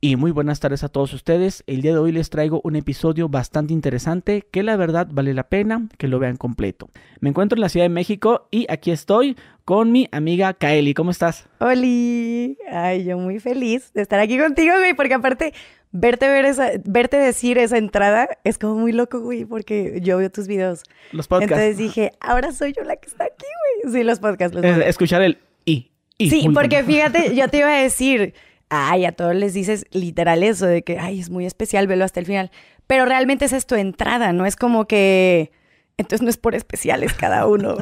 Y 0.00 0.14
muy 0.14 0.30
buenas 0.30 0.60
tardes 0.60 0.84
a 0.84 0.88
todos 0.88 1.12
ustedes. 1.12 1.64
El 1.66 1.82
día 1.82 1.90
de 1.90 1.98
hoy 1.98 2.12
les 2.12 2.30
traigo 2.30 2.60
un 2.62 2.76
episodio 2.76 3.28
bastante 3.28 3.72
interesante 3.72 4.46
que 4.48 4.62
la 4.62 4.76
verdad 4.76 5.08
vale 5.10 5.34
la 5.34 5.48
pena 5.48 5.88
que 5.98 6.06
lo 6.06 6.20
vean 6.20 6.36
completo. 6.36 6.88
Me 7.18 7.30
encuentro 7.30 7.56
en 7.56 7.62
la 7.62 7.68
Ciudad 7.68 7.84
de 7.84 7.90
México 7.90 8.46
y 8.52 8.66
aquí 8.70 8.92
estoy 8.92 9.36
con 9.64 9.90
mi 9.90 10.08
amiga 10.12 10.54
Kaeli. 10.54 10.94
¿Cómo 10.94 11.10
estás? 11.10 11.48
Oli, 11.58 12.56
ay, 12.70 13.06
yo 13.06 13.18
muy 13.18 13.40
feliz 13.40 13.92
de 13.92 14.02
estar 14.02 14.20
aquí 14.20 14.38
contigo, 14.38 14.72
güey, 14.78 14.94
porque 14.94 15.14
aparte 15.14 15.52
verte 15.90 16.28
ver 16.28 16.44
esa, 16.44 16.70
verte 16.84 17.16
decir 17.16 17.58
esa 17.58 17.76
entrada 17.76 18.28
es 18.44 18.56
como 18.56 18.76
muy 18.76 18.92
loco, 18.92 19.18
güey, 19.18 19.46
porque 19.46 19.98
yo 20.00 20.18
veo 20.18 20.30
tus 20.30 20.46
videos. 20.46 20.84
Los 21.10 21.26
podcasts. 21.26 21.52
Entonces 21.54 21.76
dije, 21.76 22.12
ahora 22.20 22.52
soy 22.52 22.72
yo 22.72 22.84
la 22.84 22.94
que 22.94 23.08
está 23.08 23.24
aquí, 23.24 23.46
güey. 23.82 23.94
Sí, 23.94 24.04
los 24.04 24.20
podcasts. 24.20 24.54
Los 24.54 24.62
podcasts. 24.62 24.90
escuchar 24.90 25.22
el 25.22 25.38
y, 25.64 25.90
Sí, 26.30 26.48
porque 26.54 26.84
fíjate, 26.84 27.34
yo 27.34 27.48
te 27.48 27.58
iba 27.58 27.68
a 27.68 27.82
decir, 27.82 28.34
ay, 28.70 29.04
a 29.04 29.12
todos 29.12 29.34
les 29.34 29.54
dices 29.54 29.86
literal 29.92 30.42
eso 30.42 30.66
de 30.66 30.82
que, 30.82 30.98
ay, 30.98 31.20
es 31.20 31.30
muy 31.30 31.46
especial, 31.46 31.86
velo 31.86 32.04
hasta 32.04 32.20
el 32.20 32.26
final. 32.26 32.50
Pero 32.86 33.04
realmente 33.04 33.44
esa 33.44 33.56
es 33.56 33.66
tu 33.66 33.74
entrada, 33.74 34.32
no 34.32 34.46
es 34.46 34.56
como 34.56 34.86
que, 34.86 35.52
entonces 35.96 36.22
no 36.22 36.30
es 36.30 36.36
por 36.36 36.54
especiales 36.54 37.12
cada 37.12 37.46
uno. 37.46 37.76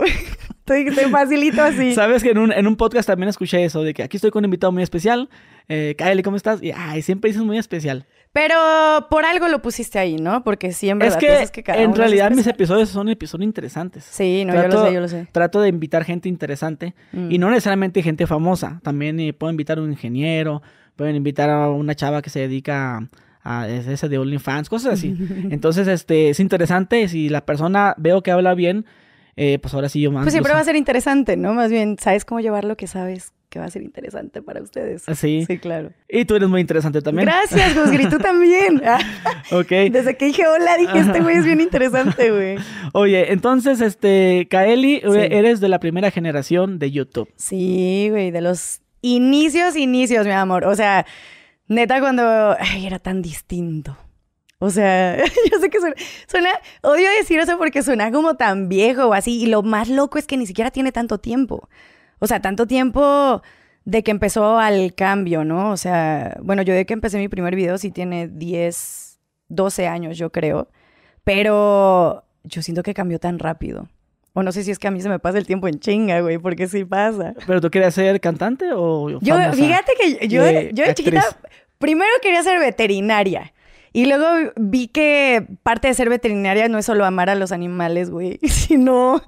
Estoy, 0.49 0.87
te 0.95 1.09
facilito 1.09 1.63
así. 1.63 1.95
Sabes 1.95 2.23
que 2.23 2.31
en 2.31 2.39
un, 2.39 2.53
en 2.53 2.67
un 2.67 2.77
podcast 2.77 3.07
también 3.07 3.29
escuché 3.29 3.65
eso, 3.65 3.83
de 3.83 3.95
que 3.95 4.03
aquí 4.03 4.17
estoy 4.17 4.31
con 4.31 4.41
un 4.41 4.47
invitado 4.47 4.73
muy 4.73 4.83
especial. 4.83 5.29
Eh, 5.69 5.97
¿cómo 6.25 6.37
estás? 6.37 6.63
Y 6.63 6.73
ay, 6.75 7.03
siempre 7.03 7.31
dices 7.31 7.45
muy 7.45 7.59
especial. 7.59 8.07
Pero 8.33 8.55
por 9.09 9.25
algo 9.25 9.49
lo 9.49 9.63
pusiste 9.63 9.99
ahí, 9.99 10.17
¿no? 10.17 10.45
Porque 10.45 10.69
verdad, 10.69 11.07
es 11.07 11.17
que, 11.17 11.27
piensas 11.27 11.51
que 11.51 11.63
cada 11.63 11.79
en 11.79 11.87
uno 11.87 11.95
es 11.95 11.99
realidad 11.99 12.31
mis 12.33 12.47
episodios 12.47 12.91
son 12.91 13.09
episodios 13.09 13.47
interesantes. 13.47 14.05
Sí, 14.05 14.45
no, 14.45 14.55
yo 14.55 14.69
lo 14.69 14.85
sé, 14.85 14.93
yo 14.93 15.01
lo 15.01 15.09
sé. 15.09 15.27
Trato 15.33 15.61
de 15.61 15.69
invitar 15.71 16.05
gente 16.05 16.29
interesante 16.29 16.95
Mm. 17.13 17.31
y 17.31 17.39
no 17.39 17.49
necesariamente 17.49 18.03
gente 18.03 18.27
famosa. 18.27 18.81
También 18.83 19.19
eh, 19.21 19.33
puedo 19.33 19.51
invitar 19.51 19.79
a 19.79 19.83
un 19.83 19.91
ingeniero, 19.91 20.61
pueden 20.97 21.17
invitar 21.17 21.51
a 21.51 21.71
una 21.71 21.95
chava 21.95 22.23
que 22.23 22.31
se 22.31 22.41
dedica 22.41 23.09
a, 23.43 23.63
a 23.63 23.69
ese 23.69 24.09
de 24.09 24.19
OnlyFans, 24.19 24.69
cosas 24.69 24.95
así. 24.95 25.15
Entonces, 25.51 25.87
este, 25.89 26.31
es 26.31 26.41
interesante. 26.41 27.07
Si 27.09 27.29
la 27.29 27.45
persona 27.45 27.95
veo 27.99 28.23
que 28.23 28.31
habla 28.33 28.55
bien, 28.55 28.87
eh, 29.37 29.59
pues 29.61 29.75
ahora 29.75 29.89
sí 29.89 30.01
yo 30.01 30.11
más. 30.11 30.25
Pues 30.25 30.33
siempre 30.33 30.53
va 30.55 30.61
a 30.61 30.65
ser 30.65 30.77
interesante, 30.77 31.37
¿no? 31.37 31.53
Más 31.55 31.71
bien, 31.71 31.97
sabes 32.01 32.25
cómo 32.25 32.41
llevar 32.41 32.65
lo 32.65 32.77
que 32.77 32.87
sabes 32.87 33.33
que 33.49 33.61
va 33.61 33.67
a 33.67 33.71
ser 33.71 33.83
interesante 33.83 34.43
para 34.43 34.61
ustedes. 34.61 35.05
Sí. 35.15 35.45
Sí, 35.47 35.59
claro. 35.59 35.93
Y 36.09 36.25
tú 36.25 36.35
eres 36.35 36.49
muy 36.49 36.61
interesante 36.61 37.01
también. 37.01 37.27
Gracias, 37.27 37.77
Gusgri, 37.77 38.09
tú 38.09 38.19
también. 38.31 38.83
Ah, 38.85 38.99
Ok. 39.53 39.69
Desde 39.93 40.17
que 40.17 40.25
dije 40.27 40.43
hola, 40.49 40.77
dije, 40.77 40.99
este 40.99 41.21
güey 41.21 41.37
es 41.37 41.45
bien 41.45 41.61
interesante, 41.61 42.33
güey. 42.33 42.57
Oye, 42.93 43.33
entonces, 43.33 43.81
este, 43.81 44.49
Kaeli, 44.51 45.01
Sí. 45.01 45.19
eres 45.31 45.61
de 45.61 45.69
la 45.69 45.79
primera 45.79 46.11
generación 46.11 46.81
de 46.81 46.91
YouTube. 46.91 47.29
Sí, 47.37 48.09
güey, 48.11 48.33
de 48.33 48.41
los 48.41 48.81
inicios, 49.03 49.77
inicios, 49.77 50.27
mi 50.27 50.33
amor. 50.33 50.65
O 50.65 50.75
sea, 50.75 51.07
neta, 51.69 52.01
cuando 52.01 52.57
ay, 52.59 52.87
era 52.87 52.99
tan 52.99 53.23
distinto. 53.23 53.97
O 54.59 54.71
sea, 54.71 55.17
yo 55.51 55.61
sé 55.61 55.71
que 55.71 55.81
suena, 55.81 55.97
suena, 56.27 56.51
odio 56.83 57.09
decir 57.11 57.39
eso 57.39 57.59
porque 57.59 57.83
suena 57.83 58.11
como 58.11 58.37
tan 58.37 58.69
viejo 58.69 59.07
o 59.07 59.15
así. 59.15 59.43
Y 59.43 59.47
lo 59.47 59.63
más 59.63 59.89
loco 59.89 60.19
es 60.19 60.27
que 60.27 60.37
ni 60.37 60.47
siquiera 60.47 60.71
tiene 60.71 60.93
tanto 60.93 61.19
tiempo. 61.19 61.69
O 62.19 62.27
sea, 62.27 62.41
tanto 62.41 62.67
tiempo 62.67 63.43
de 63.85 64.03
que 64.03 64.11
empezó 64.11 64.59
al 64.59 64.95
cambio, 64.95 65.45
¿no? 65.45 65.71
O 65.71 65.77
sea, 65.77 66.39
bueno, 66.43 66.63
yo 66.63 66.75
de 66.75 66.87
que 66.87 66.95
empecé 66.95 67.19
mi 67.19 67.29
primer 67.29 67.55
video 67.55 67.79
sí 67.79 67.91
tiene 67.91 68.29
10, 68.29 69.21
12 69.49 69.87
años, 69.87 70.19
yo 70.19 70.31
creo. 70.33 70.69
Pero 71.25 72.25
yo 72.45 72.63
siento 72.63 72.83
que 72.83 72.95
cambió 72.95 73.19
tan 73.19 73.39
rápido. 73.39 73.89
O 74.39 74.43
no 74.43 74.53
sé 74.53 74.63
si 74.65 74.71
es 74.71 74.79
que 74.79 74.87
a 74.87 74.91
mí 74.91 75.01
se 75.01 75.09
me 75.09 75.19
pasa 75.19 75.39
el 75.39 75.47
tiempo 75.47 75.67
en 75.67 75.81
chinga, 75.81 76.21
güey, 76.21 76.37
porque 76.37 76.69
sí 76.69 76.85
pasa. 76.85 77.33
¿Pero 77.47 77.59
tú 77.63 77.71
querías 77.71 77.95
ser 77.95 78.21
cantante 78.21 78.67
o 78.75 79.09
Yo, 79.23 79.35
famosa? 79.35 79.53
fíjate 79.55 79.95
que 79.99 80.29
yo, 80.29 80.45
de 80.45 80.73
yo 80.75 80.85
de 80.85 80.93
chiquita, 80.95 81.25
primero 81.79 82.11
quería 82.21 82.43
ser 82.43 82.61
veterinaria. 82.61 83.55
Y 83.97 84.05
luego 84.05 84.53
vi 84.57 84.89
que 84.89 85.47
parte 85.63 85.89
de 85.89 85.95
ser 85.95 86.11
veterinaria 86.11 86.69
no 86.69 86.77
es 86.77 86.85
solo 86.85 87.07
amar 87.07 87.31
a 87.31 87.35
los 87.35 87.51
animales, 87.51 88.11
güey, 88.11 88.39
sino 88.47 89.23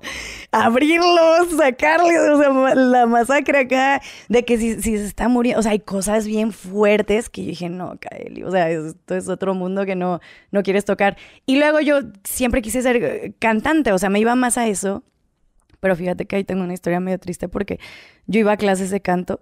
abrirlos, 0.52 1.56
sacarles, 1.56 2.20
o 2.30 2.36
sea, 2.36 2.74
la 2.74 3.06
masacre 3.06 3.60
acá, 3.60 4.02
de 4.28 4.44
que 4.44 4.58
si, 4.58 4.74
si 4.82 4.98
se 4.98 5.06
está 5.06 5.26
muriendo, 5.28 5.60
o 5.60 5.62
sea, 5.62 5.72
hay 5.72 5.78
cosas 5.78 6.26
bien 6.26 6.52
fuertes 6.52 7.30
que 7.30 7.44
yo 7.44 7.48
dije, 7.48 7.70
no, 7.70 7.94
Kaeli, 7.98 8.42
o 8.42 8.50
sea, 8.50 8.68
esto 8.68 9.16
es 9.16 9.30
otro 9.30 9.54
mundo 9.54 9.86
que 9.86 9.96
no, 9.96 10.20
no 10.50 10.62
quieres 10.62 10.84
tocar. 10.84 11.16
Y 11.46 11.56
luego 11.56 11.80
yo 11.80 12.00
siempre 12.24 12.60
quise 12.60 12.82
ser 12.82 12.96
eh, 13.02 13.32
cantante, 13.38 13.92
o 13.92 13.98
sea, 13.98 14.10
me 14.10 14.20
iba 14.20 14.34
más 14.34 14.58
a 14.58 14.68
eso. 14.68 15.02
Pero 15.80 15.96
fíjate 15.96 16.26
que 16.26 16.36
ahí 16.36 16.44
tengo 16.44 16.62
una 16.62 16.74
historia 16.74 17.00
medio 17.00 17.18
triste 17.18 17.48
porque 17.48 17.80
yo 18.26 18.40
iba 18.40 18.52
a 18.52 18.58
clases 18.58 18.90
de 18.90 19.00
canto. 19.00 19.40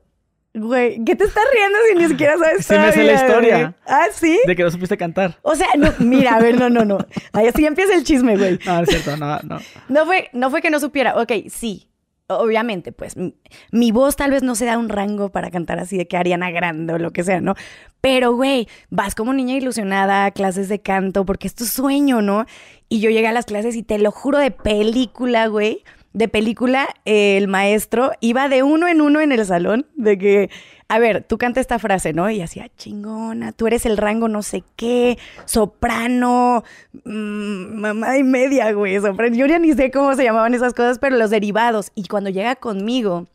Güey, 0.59 1.05
¿qué 1.05 1.15
te 1.15 1.25
estás 1.25 1.45
riendo 1.53 1.79
si 1.89 1.95
ni 1.99 2.09
siquiera 2.09 2.35
sabes 2.39 2.65
Sí 2.65 2.75
me 2.75 2.91
sé 2.93 3.05
la 3.05 3.13
todavía, 3.13 3.27
historia. 3.27 3.57
güey? 3.59 3.75
¿Ah, 3.87 4.07
sí? 4.13 4.41
De 4.47 4.57
que 4.57 4.63
no 4.63 4.71
supiste 4.71 4.97
cantar. 4.97 5.37
O 5.43 5.55
sea, 5.55 5.69
no, 5.77 5.93
mira, 5.99 6.35
a 6.35 6.41
ver, 6.41 6.59
no, 6.59 6.71
no, 6.71 6.85
no. 6.87 6.99
Ahí 7.33 7.47
así 7.47 7.67
empieza 7.67 7.95
el 7.95 8.05
chisme, 8.05 8.37
güey. 8.39 8.59
No, 8.65 8.77
no 8.77 8.83
es 8.83 8.89
cierto, 8.89 9.17
no, 9.19 9.39
no. 9.41 9.59
No 9.89 10.07
fue, 10.07 10.31
no 10.33 10.49
fue 10.51 10.63
que 10.63 10.71
no 10.71 10.81
supiera. 10.81 11.21
Ok, 11.21 11.33
sí. 11.51 11.89
Obviamente, 12.29 12.91
pues 12.91 13.17
mi, 13.17 13.37
mi 13.71 13.93
voz 13.93 14.17
tal 14.17 14.33
vez 14.33 14.43
no 14.43 14.57
se 14.57 14.65
da 14.65 14.79
un 14.79 14.89
rango 14.89 15.29
para 15.31 15.51
cantar 15.53 15.79
así 15.79 15.97
de 15.97 16.09
que 16.09 16.17
Ariana 16.17 16.51
Grande 16.51 16.95
o 16.95 16.99
lo 16.99 17.13
que 17.13 17.23
sea, 17.23 17.41
¿no? 17.41 17.55
Pero, 18.01 18.35
güey, 18.35 18.67
vas 18.91 19.15
como 19.15 19.33
niña 19.33 19.55
ilusionada 19.55 20.25
a 20.25 20.31
clases 20.33 20.69
de 20.69 20.81
canto 20.81 21.25
porque 21.25 21.47
es 21.47 21.55
tu 21.55 21.67
sueño, 21.67 22.23
¿no? 22.23 22.45
Y 22.89 22.99
yo 23.01 23.11
llegué 23.11 23.29
a 23.29 23.33
las 23.33 23.45
clases 23.45 23.77
y 23.77 23.85
te 23.85 23.99
lo 23.99 24.11
juro 24.11 24.39
de 24.39 24.51
película, 24.51 25.47
güey. 25.47 25.85
De 26.17 26.29
película, 26.29 26.89
eh, 27.05 27.37
el 27.37 27.47
maestro 27.47 28.11
iba 28.21 28.49
de 28.49 28.63
uno 28.63 28.89
en 28.89 29.03
uno 29.03 29.21
en 29.21 29.33
el 29.33 29.45
salón, 29.45 29.85
de 29.97 30.17
que, 30.17 30.51
a 30.89 30.99
ver, 30.99 31.25
tú 31.25 31.37
canta 31.37 31.61
esta 31.61 31.79
frase, 31.79 32.15
¿no? 32.15 32.31
Y 32.31 32.41
hacía, 32.41 32.71
chingona, 32.75 33.53
tú 33.53 33.67
eres 33.67 33.85
el 33.85 33.99
rango 33.99 34.27
no 34.27 34.43
sé 34.43 34.65
qué, 34.77 35.19
soprano, 35.45 36.65
mm, 37.05 37.81
mamá 37.81 38.17
y 38.17 38.23
media, 38.23 38.73
güey, 38.73 38.99
soprano. 38.99 39.37
Yo 39.37 39.45
ya 39.45 39.59
ni 39.59 39.75
sé 39.75 39.91
cómo 39.91 40.15
se 40.15 40.25
llamaban 40.25 40.55
esas 40.55 40.73
cosas, 40.73 40.99
pero 40.99 41.19
los 41.19 41.29
derivados. 41.29 41.93
Y 41.95 42.05
cuando 42.09 42.31
llega 42.31 42.57
conmigo, 42.57 43.27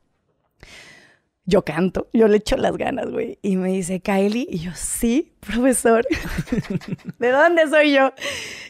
yo 1.52 1.64
canto, 1.66 2.08
yo 2.14 2.28
le 2.30 2.38
echo 2.38 2.56
las 2.56 2.78
ganas, 2.78 3.12
güey. 3.12 3.38
Y 3.42 3.58
me 3.58 3.70
dice, 3.74 4.00
Kylie, 4.00 4.48
y 4.50 4.60
yo, 4.60 4.72
sí, 4.74 5.34
profesor. 5.42 6.06
¿De 7.20 7.30
dónde 7.30 7.68
soy 7.68 7.94
yo? 7.94 8.14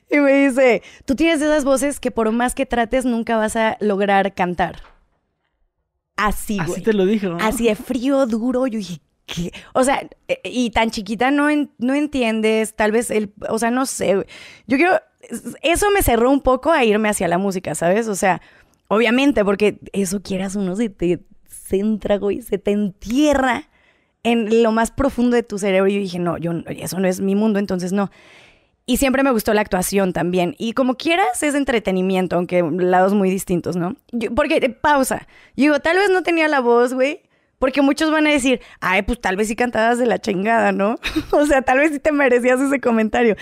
Y 0.09 0.18
me 0.18 0.47
dice, 0.47 0.81
tú 1.06 1.16
tienes 1.16 1.42
esas 1.42 1.64
voces 1.64 2.00
que 2.00 2.09
por 2.12 2.31
más 2.31 2.56
que 2.56 2.66
trates 2.66 3.06
nunca 3.06 3.38
vas 3.38 3.56
a 3.56 3.78
lograr 3.80 4.34
cantar. 4.34 4.81
Así, 6.18 6.58
güey. 6.58 6.72
Así 6.72 6.81
te 6.81 6.94
lo 6.94 7.06
dije, 7.06 7.28
¿no? 7.28 7.38
Así 7.40 7.66
de 7.66 7.75
frío, 7.75 8.25
duro. 8.25 8.68
Yo 8.68 8.78
dije, 8.80 9.00
¿qué? 9.25 9.52
O 9.74 9.84
sea, 9.84 10.08
eh, 10.28 10.40
y 10.44 10.69
tan 10.72 10.92
chiquita 10.92 11.31
no, 11.31 11.50
en- 11.50 11.72
no 11.78 11.94
entiendes, 11.94 12.75
tal 12.75 12.92
vez 12.92 13.09
el, 13.12 13.31
o 13.50 13.58
sea, 13.59 13.72
no 13.72 13.86
sé. 13.86 14.16
güey. 14.16 14.28
Yo 14.68 14.78
quiero, 14.78 14.94
eso 15.62 15.90
me 15.92 16.02
cerró 16.03 16.30
un 16.31 16.42
poco 16.42 16.72
a 16.72 16.84
irme 16.84 17.09
hacia 17.09 17.28
la 17.28 17.38
música, 17.38 17.74
¿sabes? 17.75 18.08
O 18.08 18.16
sea, 18.16 18.42
obviamente, 18.88 19.44
porque 19.46 19.80
eso 19.94 20.22
quieras 20.22 20.56
uno 20.56 20.75
se 20.75 20.90
te 20.90 21.19
centra, 21.72 22.18
güey, 22.18 22.42
se 22.42 22.58
te 22.58 22.72
entierra 22.72 23.70
en 24.24 24.62
lo 24.62 24.72
más 24.72 24.92
profundo 24.92 25.36
de 25.36 25.44
tu 25.44 25.58
cerebro. 25.58 25.90
Y 25.90 25.96
yo 25.96 26.00
dije, 26.00 26.20
no, 26.20 26.38
yo, 26.38 26.52
eso 26.68 27.00
no 27.00 27.08
es 27.08 27.20
mi 27.22 27.34
mundo, 27.36 27.58
entonces 27.59 27.92
no. 27.92 28.12
Y 28.86 28.98
siempre 28.98 29.24
me 29.24 29.32
gustó 29.32 29.54
la 29.54 29.62
actuación 29.62 30.12
también. 30.14 30.56
Y 30.58 30.74
como 30.74 30.96
quieras, 30.96 31.42
es 31.44 31.56
entretenimiento, 31.56 32.36
aunque 32.36 32.62
lados 32.64 33.14
muy 33.14 33.30
distintos, 33.30 33.76
¿no? 33.76 33.96
Yo- 34.12 34.34
porque, 34.36 34.58
eh, 34.58 34.70
pausa. 34.70 35.28
Yo 35.56 35.64
digo, 35.66 35.80
tal 35.80 35.98
vez 35.98 36.10
no 36.10 36.24
tenía 36.24 36.48
la 36.48 36.60
voz, 36.60 36.94
güey. 36.94 37.22
Porque 37.60 37.81
muchos 37.84 38.12
van 38.12 38.26
a 38.26 38.31
decir, 38.31 38.60
ay, 38.80 39.04
pues 39.04 39.22
tal 39.22 39.36
vez 39.38 39.48
sí 39.48 39.56
cantabas 39.56 40.00
de 40.00 40.08
la 40.08 40.18
chingada, 40.20 40.72
¿no? 40.72 40.98
o 41.31 41.46
sea, 41.46 41.62
tal 41.62 41.78
vez 41.78 41.92
sí 41.92 42.00
te 42.00 42.12
merecías 42.12 42.60
ese 42.60 42.80
comentario. 42.80 43.36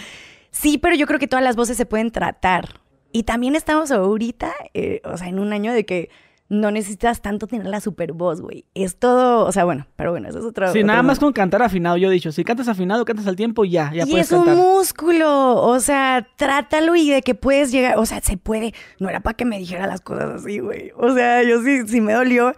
Sí, 0.51 0.78
pero 0.78 0.95
yo 0.95 1.07
creo 1.07 1.19
que 1.19 1.28
todas 1.28 1.44
las 1.44 1.56
voces 1.56 1.78
se 1.78 1.85
pueden 1.85 2.12
tratar. 2.12 2.81
Y 3.13 3.23
también 3.23 3.56
estamos 3.56 3.91
ahorita, 3.91 4.53
eh, 4.73 5.01
o 5.06 5.18
sea, 5.18 5.29
en 5.29 5.39
un 5.39 5.51
año 5.53 5.73
de 5.73 5.85
que 5.85 6.09
no 6.49 6.71
necesitas 6.71 7.21
tanto 7.21 7.45
tener 7.45 7.67
la 7.67 7.79
super 7.79 8.11
voz, 8.11 8.41
güey. 8.41 8.65
Es 8.73 8.97
todo, 8.97 9.45
o 9.45 9.51
sea, 9.51 9.65
bueno, 9.65 9.87
pero 9.95 10.11
bueno, 10.11 10.27
eso 10.27 10.39
es 10.39 10.45
otro. 10.45 10.65
Sí, 10.71 10.79
otro 10.79 10.87
nada 10.87 11.03
más 11.03 11.19
con 11.19 11.31
cantar 11.31 11.61
afinado, 11.61 11.95
yo 11.97 12.09
he 12.09 12.13
dicho. 12.13 12.31
Si 12.31 12.43
cantas 12.43 12.67
afinado, 12.67 13.05
cantas 13.05 13.27
al 13.27 13.35
tiempo, 13.35 13.65
ya, 13.65 13.91
ya 13.94 14.03
y 14.03 14.09
puedes 14.09 14.27
es 14.27 14.31
un 14.31 14.45
cantar. 14.45 14.57
músculo, 14.57 15.62
o 15.62 15.79
sea, 15.79 16.27
trátalo 16.38 16.95
y 16.95 17.12
de 17.12 17.21
que 17.21 17.35
puedes 17.35 17.71
llegar, 17.71 18.00
o 18.00 18.06
sea, 18.07 18.19
se 18.21 18.35
puede. 18.35 18.74
No 19.00 19.09
era 19.09 19.19
para 19.19 19.38
que 19.38 19.45
me 19.45 19.59
dijera 19.59 19.85
las 19.85 20.01
cosas 20.01 20.41
así, 20.41 20.59
güey. 20.59 20.91
O 20.97 21.13
sea, 21.13 21.44
yo 21.44 21.62
sí, 21.62 21.88
sí 21.88 22.01
me 22.01 22.13
dolió. 22.13 22.53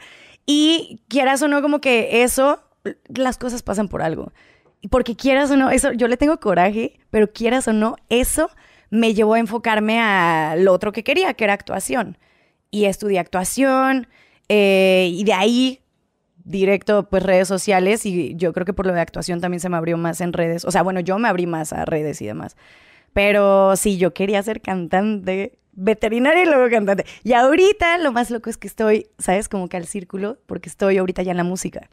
Y 0.46 1.02
quieras 1.10 1.42
o 1.42 1.50
no, 1.50 1.62
como 1.62 1.82
que 1.82 2.24
eso, 2.24 2.64
las 3.10 3.38
cosas 3.38 3.62
pasan 3.62 3.90
por 3.90 4.02
algo. 4.02 4.32
Y 4.80 4.88
porque 4.88 5.16
quieras 5.16 5.52
o 5.52 5.58
no, 5.58 5.70
eso, 5.70 5.92
yo 5.92 6.08
le 6.08 6.18
tengo 6.18 6.40
coraje, 6.40 7.00
pero 7.10 7.32
quieras 7.32 7.68
o 7.68 7.74
no, 7.74 7.98
eso 8.10 8.50
me 8.90 9.14
llevó 9.14 9.34
a 9.34 9.40
enfocarme 9.40 10.00
a 10.00 10.56
lo 10.58 10.72
otro 10.74 10.92
que 10.94 11.04
quería, 11.04 11.34
que 11.34 11.44
era 11.44 11.54
actuación. 11.54 12.18
Y 12.72 12.86
estudié 12.86 13.20
actuación, 13.20 14.08
eh, 14.50 15.10
y 15.14 15.24
de 15.26 15.34
ahí 15.34 15.82
directo, 16.44 17.08
pues 17.10 17.22
redes 17.22 17.48
sociales 17.48 18.06
y 18.06 18.34
yo 18.36 18.52
creo 18.54 18.66
que 18.66 18.74
por 18.74 18.88
lo 18.88 18.94
de 18.94 19.00
actuación 19.02 19.42
también 19.42 19.60
se 19.60 19.70
me 19.70 19.78
abrió 19.78 19.98
más 19.98 20.22
en 20.22 20.34
redes. 20.34 20.66
O 20.66 20.72
sea, 20.72 20.82
bueno, 20.82 21.00
yo 21.00 21.20
me 21.20 21.28
abrí 21.28 21.46
más 21.46 21.72
a 21.72 21.86
redes 21.86 22.22
y 22.22 22.26
demás. 22.26 22.56
Pero 23.14 23.76
sí, 23.76 23.98
yo 23.98 24.14
quería 24.14 24.42
ser 24.42 24.60
cantante, 24.62 25.60
veterinaria 25.74 26.44
y 26.44 26.46
luego 26.48 26.70
cantante. 26.70 27.06
Y 27.24 27.34
ahorita 27.34 27.98
lo 28.00 28.12
más 28.12 28.32
loco 28.32 28.50
es 28.50 28.58
que 28.58 28.68
estoy, 28.68 29.08
¿sabes? 29.20 29.48
Como 29.50 29.70
que 29.70 29.78
al 29.78 29.86
círculo, 29.86 30.40
porque 30.48 30.68
estoy 30.70 30.98
ahorita 30.98 31.22
ya 31.22 31.32
en 31.32 31.38
la 31.38 31.44
música. 31.44 31.90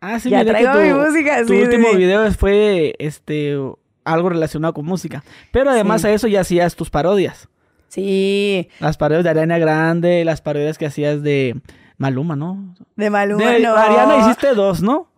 Ah, 0.00 0.18
sí, 0.20 0.30
Ya 0.30 0.44
que 0.44 0.50
traigo 0.50 0.72
mi 0.74 0.88
tu, 0.90 0.96
música, 0.96 1.42
tu 1.42 1.48
sí, 1.48 1.60
último 1.60 1.88
sí. 1.90 1.96
video 1.96 2.30
fue 2.32 2.94
este 2.98 3.56
algo 4.04 4.28
relacionado 4.30 4.72
con 4.72 4.86
música. 4.86 5.22
Pero 5.52 5.70
además 5.70 6.02
Sí. 6.02 6.06
a 6.08 6.12
eso 6.14 6.26
ya 6.28 6.40
hacías 6.40 6.74
tus 6.76 6.88
parodias. 6.90 7.49
Sí, 7.90 8.68
Las 8.78 8.96
parodias 8.96 9.24
de 9.24 9.30
Ariana 9.30 9.58
Grande, 9.58 10.24
las 10.24 10.40
parodias 10.40 10.78
que 10.78 10.86
hacías 10.86 11.24
de 11.24 11.60
Maluma, 11.98 12.36
¿no? 12.36 12.72
de 12.94 13.10
Maluma, 13.10 13.50
de 13.50 13.58
no. 13.58 13.74
Ariana 13.74 14.18
hiciste 14.18 14.54
dos, 14.54 14.80
¿no? 14.80 15.08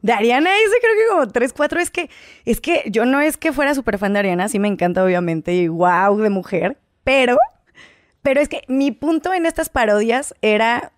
De 0.00 0.12
Ariana 0.12 0.48
hice 0.64 0.76
creo 0.80 0.94
que 0.94 1.08
como 1.10 1.26
tres, 1.32 1.52
cuatro. 1.52 1.80
Es 1.80 1.90
que, 1.90 2.08
es 2.44 2.60
que 2.60 2.84
yo 2.86 3.04
no 3.04 3.20
es 3.20 3.36
que 3.36 3.52
fuera 3.52 3.74
súper 3.74 3.98
fan 3.98 4.12
de 4.12 4.20
Ariana, 4.20 4.48
sí 4.48 4.60
me 4.60 4.68
encanta 4.68 5.04
obviamente, 5.04 5.52
y 5.54 5.66
wow, 5.66 6.16
de 6.18 6.30
mujer, 6.30 6.78
pero, 7.02 7.36
pero 8.22 8.40
es 8.40 8.48
que 8.48 8.62
mi 8.68 8.92
punto 8.92 9.34
en 9.34 9.44
estas 9.44 9.68
parodias 9.68 10.32
era 10.40 10.92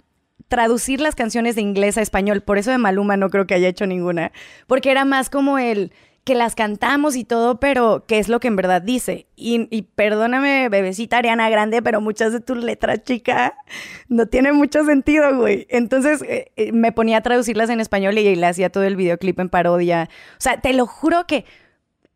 traducir 0.49 1.01
las 1.01 1.15
canciones 1.15 1.55
de 1.55 1.63
inglés 1.63 1.97
a 1.97 2.03
español. 2.03 2.43
Por 2.43 2.59
eso 2.59 2.71
de 2.71 2.77
Maluma 2.77 3.17
no 3.17 3.31
creo 3.31 3.47
que 3.47 3.55
haya 3.55 3.69
hecho 3.69 3.87
ninguna, 3.87 4.33
porque 4.67 4.91
era 4.91 5.07
más 5.07 5.31
como 5.31 5.59
el 5.59 5.93
que 6.25 6.35
las 6.37 6.55
cantamos 6.55 7.17
y 7.17 7.25
todo, 7.25 7.59
pero 7.59 8.05
qué 8.07 8.19
es 8.19 8.29
lo 8.29 8.39
que 8.39 8.49
en 8.49 8.57
verdad 8.57 8.81
dice. 8.81 9.27
Y, 9.35 9.67
y 9.77 9.83
perdóname, 9.83 10.69
bebecita 10.69 11.19
Ariana 11.19 11.51
Grande, 11.51 11.83
pero 11.83 12.01
muchas 12.01 12.33
de 12.33 12.41
tus 12.41 12.59
letras, 12.59 13.03
chica, 13.03 13.55
no 14.09 14.27
tienen 14.27 14.55
mucho 14.55 14.85
sentido, 14.85 15.37
güey. 15.37 15.67
Entonces 15.69 16.23
eh, 16.23 16.53
eh, 16.57 16.73
me 16.73 16.93
ponía 16.93 17.19
a 17.19 17.23
traducirlas 17.23 17.71
en 17.71 17.81
español 17.81 18.17
y 18.19 18.37
le 18.37 18.47
hacía 18.47 18.71
todo 18.71 18.85
el 18.85 18.97
videoclip 18.97 19.41
en 19.41 19.49
parodia. 19.49 20.09
O 20.35 20.41
sea, 20.41 20.61
te 20.61 20.73
lo 20.73 20.87
juro 20.87 21.27
que 21.27 21.45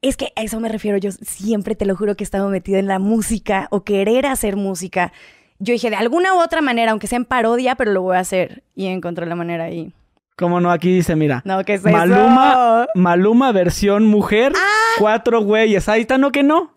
es 0.03 0.17
que 0.17 0.33
a 0.37 0.43
eso 0.43 0.61
me 0.61 0.69
refiero. 0.69 0.99
Yo 0.99 1.11
siempre 1.11 1.75
te 1.75 1.85
lo 1.85 1.97
juro 1.97 2.15
que 2.15 2.23
he 2.23 2.27
estado 2.27 2.49
metida 2.49 2.79
en 2.79 2.87
la 2.87 3.01
música 3.01 3.67
o 3.71 3.83
querer 3.83 4.27
hacer 4.27 4.57
música. 4.57 5.13
Yo 5.59 5.73
dije, 5.73 5.91
de 5.91 5.97
alguna 5.97 6.35
u 6.35 6.39
otra 6.39 6.61
manera, 6.61 6.93
aunque 6.93 7.07
sea 7.09 7.17
en 7.17 7.25
parodia, 7.25 7.75
pero 7.75 7.93
lo 7.93 8.03
voy 8.03 8.17
a 8.17 8.21
hacer. 8.21 8.63
Y 8.77 8.87
encontré 8.87 9.27
la 9.27 9.35
manera 9.35 9.65
ahí. 9.65 9.93
Como 10.37 10.61
no, 10.61 10.71
aquí 10.71 10.95
dice, 10.95 11.17
mira. 11.17 11.41
No, 11.47 11.65
¿qué 11.65 11.75
es 11.75 11.83
Maluma, 11.83 12.83
eso? 12.85 12.91
Maluma 12.95 13.53
versión 13.53 14.05
mujer, 14.05 14.53
Ah. 14.55 14.95
cuatro 14.99 15.41
güeyes. 15.43 15.89
Ahí 15.89 16.03
está, 16.03 16.19
no 16.19 16.31
que 16.33 16.43
no. 16.43 16.75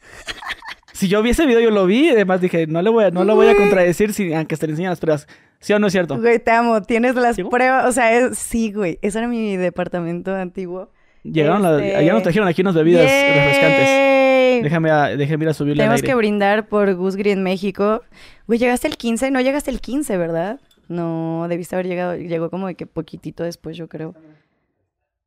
Si 0.92 1.08
yo 1.08 1.20
vi 1.22 1.30
ese 1.30 1.44
video, 1.44 1.60
yo 1.60 1.70
lo 1.70 1.84
vi. 1.84 2.08
Además 2.08 2.40
dije, 2.40 2.66
no 2.66 2.80
le 2.80 2.88
voy 2.88 3.04
a, 3.04 3.10
no 3.10 3.22
lo 3.24 3.34
voy 3.34 3.48
a 3.48 3.54
contradecir 3.56 4.14
si, 4.14 4.32
aunque 4.32 4.56
te 4.56 4.64
enseñan 4.64 4.90
las 4.92 4.98
pruebas. 5.00 5.26
¿Sí 5.60 5.74
o 5.74 5.78
no 5.78 5.88
es 5.88 5.92
cierto? 5.92 6.18
Güey, 6.18 6.38
te 6.38 6.50
amo. 6.52 6.80
Tienes 6.80 7.14
las 7.16 7.36
¿Sigo? 7.36 7.50
pruebas. 7.50 7.84
O 7.86 7.92
sea, 7.92 8.16
es- 8.16 8.38
sí, 8.38 8.72
güey. 8.72 8.98
Ese 9.02 9.18
era 9.18 9.28
mi 9.28 9.58
departamento 9.58 10.34
antiguo. 10.34 10.90
Llegaron 11.22 11.66
Este- 11.66 11.96
allá 11.96 12.12
nos 12.14 12.22
trajeron 12.22 12.48
aquí 12.48 12.62
unas 12.62 12.74
bebidas 12.74 13.02
refrescantes. 13.02 13.86
¡Yay! 13.88 14.62
Déjame, 14.62 14.90
a- 14.90 15.08
déjame 15.16 15.44
ir 15.44 15.48
a 15.50 15.54
subirle 15.54 15.82
al 15.82 15.88
Tenemos 15.88 15.96
aire. 15.98 16.06
que 16.08 16.14
brindar 16.14 16.66
por 16.68 16.94
Gusgri 16.94 17.30
en 17.30 17.42
México. 17.42 18.00
Güey, 18.46 18.58
llegaste 18.58 18.88
el 18.88 18.96
15, 18.96 19.30
no 19.30 19.42
llegaste 19.42 19.70
el 19.70 19.82
15, 19.82 20.16
¿verdad? 20.16 20.60
No, 20.88 21.46
debiste 21.48 21.74
haber 21.74 21.86
llegado, 21.86 22.16
llegó 22.16 22.50
como 22.50 22.66
de 22.68 22.74
que 22.76 22.86
poquitito 22.86 23.42
después, 23.42 23.76
yo 23.76 23.88
creo. 23.88 24.14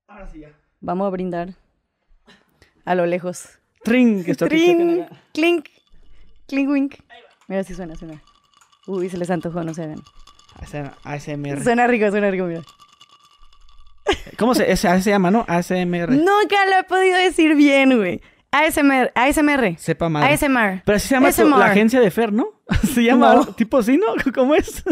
Ahora 0.08 0.28
sí 0.28 0.40
ya. 0.40 0.52
Vamos 0.82 1.08
a 1.08 1.10
brindar. 1.10 1.50
A 2.86 2.96
lo 2.96 3.06
lejos. 3.06 3.60
Trin, 3.84 4.24
que 4.24 4.32
esto 4.32 4.46
que 4.46 4.50
Trin, 4.56 4.78
chequen 4.78 5.02
acá. 5.04 5.16
clink, 5.34 5.66
clink 6.48 6.70
wink. 6.70 6.96
Mira 7.48 7.64
si 7.64 7.74
suena, 7.76 7.96
suena. 7.96 8.22
Uy, 8.88 9.10
se 9.10 9.18
les 9.18 9.30
antojó, 9.30 9.64
no 9.64 9.74
se 9.74 9.84
hagan. 9.84 10.02
ASMR. 11.04 11.64
Suena 11.64 11.88
rico, 11.88 12.10
suena 12.10 12.30
rico, 12.32 12.46
mira. 12.46 12.62
¿Cómo 14.38 14.56
se, 14.56 14.76
se 14.76 15.10
llama, 15.10 15.30
no? 15.32 15.46
ASMR. 15.48 16.10
Nunca 16.12 16.66
lo 16.70 16.80
he 16.80 16.84
podido 16.88 17.18
decir 17.18 17.56
bien, 17.56 17.96
güey. 17.98 18.22
ASMR, 18.52 19.12
ASMR. 19.14 19.78
Sepa 19.78 20.10
madre. 20.10 20.34
ASMR. 20.34 20.82
Pero 20.84 20.96
así 20.96 21.08
se 21.08 21.16
llama 21.16 21.28
ASMR. 21.28 21.58
la 21.60 21.66
agencia 21.68 22.00
de 22.00 22.10
Fer, 22.10 22.34
¿no? 22.34 22.48
Se 22.94 23.04
llama 23.04 23.36
No. 23.36 23.46
tipo 23.54 23.78
así, 23.78 23.98
¿no? 23.98 24.08
¿Cómo 24.34 24.56
es? 24.56 24.84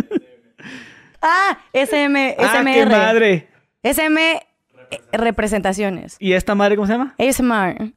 Ah, 1.29 1.59
SM, 1.73 2.35
Ah, 2.39 2.57
SMR. 2.61 2.73
qué 2.73 2.85
madre. 2.85 3.47
SM 3.83 4.17
eh, 4.89 5.01
representaciones. 5.11 6.15
¿Y 6.19 6.33
esta 6.33 6.55
madre 6.55 6.75
cómo 6.75 6.87
se 6.87 6.93
llama? 6.93 7.15
ASMR. 7.19 7.93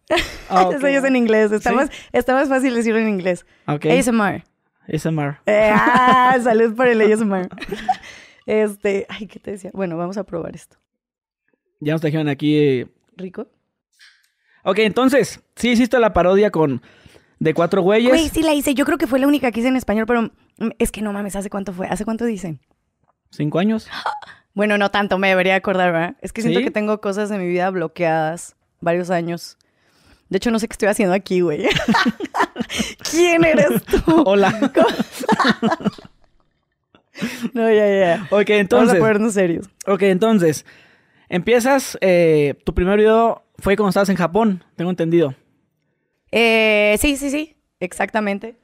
Ah, 0.49 0.63
ok. 0.67 0.75
Eso 0.75 0.87
es 0.89 1.05
en 1.05 1.17
inglés. 1.17 1.53
Está, 1.53 1.71
¿Sí? 1.71 1.77
más, 1.77 1.91
está 2.13 2.35
más 2.35 2.49
fácil 2.49 2.75
decirlo 2.75 2.99
en 3.01 3.09
inglés. 3.09 3.47
Ok. 3.67 3.87
ASMR. 3.87 4.45
ASMR. 4.93 5.41
Eh, 5.47 5.71
ah, 5.73 6.37
salud 6.43 6.75
por 6.75 6.89
el 6.89 7.01
ASMR. 7.01 7.49
Este, 8.47 9.07
ay, 9.09 9.27
¿qué 9.29 9.39
te 9.39 9.53
decía? 9.53 9.71
Bueno, 9.73 9.97
vamos 9.97 10.17
a 10.19 10.25
probar 10.25 10.55
esto. 10.57 10.77
Ya 11.79 11.93
nos 11.93 12.01
trajeron 12.01 12.29
aquí. 12.29 12.57
eh. 12.59 12.87
¿Rico? 13.17 13.47
Ok, 14.65 14.79
entonces, 14.81 15.41
sí 15.57 15.71
hiciste 15.71 15.99
la 15.99 16.13
parodia 16.13 16.51
con 16.51 16.83
de 17.39 17.55
cuatro 17.55 17.81
güeyes. 17.83 18.11
Güey, 18.11 18.29
sí 18.29 18.43
la 18.43 18.53
hice. 18.53 18.75
Yo 18.75 18.85
creo 18.85 18.99
que 18.99 19.07
fue 19.07 19.19
la 19.19 19.27
única 19.27 19.51
que 19.53 19.61
hice 19.61 19.69
en 19.69 19.77
español, 19.77 20.05
pero 20.07 20.31
es 20.79 20.91
que 20.91 21.01
no 21.03 21.13
mames, 21.13 21.37
¿hace 21.37 21.49
cuánto 21.49 21.73
fue? 21.73 21.87
¿Hace 21.87 22.05
cuánto 22.05 22.25
dicen? 22.25 22.61
Cinco 23.31 23.59
años. 23.59 23.89
Bueno, 24.55 24.77
no 24.79 24.91
tanto, 24.91 25.19
me 25.19 25.29
debería 25.29 25.55
acordar, 25.57 25.93
¿verdad? 25.93 26.17
Es 26.21 26.33
que 26.33 26.43
siento 26.43 26.59
¿Sí? 26.61 26.65
que 26.65 26.71
tengo 26.71 27.01
cosas 27.01 27.29
de 27.29 27.39
mi 27.39 27.47
vida 27.47 27.71
bloqueadas 27.71 28.57
varios 28.81 29.11
años. 29.11 29.57
De 30.29 30.37
hecho, 30.37 30.51
no 30.51 30.59
sé 30.59 30.69
qué 30.69 30.73
estoy 30.75 30.89
haciendo 30.89 31.15
aquí, 31.15 31.41
güey. 31.41 31.67
¿Quién 33.11 33.45
eres 33.45 33.83
tú? 33.85 34.23
Hola. 34.27 34.71
No, 37.53 37.71
ya, 37.71 37.87
ya. 37.87 38.23
ok, 38.31 38.31
Vamos 38.31 38.51
a 38.51 38.55
entonces. 38.59 38.99
ponernos 38.99 39.35
serios. 39.35 39.69
Ok, 39.87 40.03
entonces. 40.05 40.65
Empiezas. 41.29 41.99
eh, 42.01 42.55
tu 42.65 42.73
primer 42.75 42.99
video 42.99 43.43
fue 43.59 43.77
cuando 43.77 43.91
estabas 43.91 44.09
en 44.09 44.17
Japón, 44.17 44.65
tengo 44.77 44.91
entendido. 44.91 45.35
Eh, 46.33 46.97
sí, 46.99 47.17
sí, 47.17 47.31
sí. 47.31 47.57
Exactamente. 47.81 48.57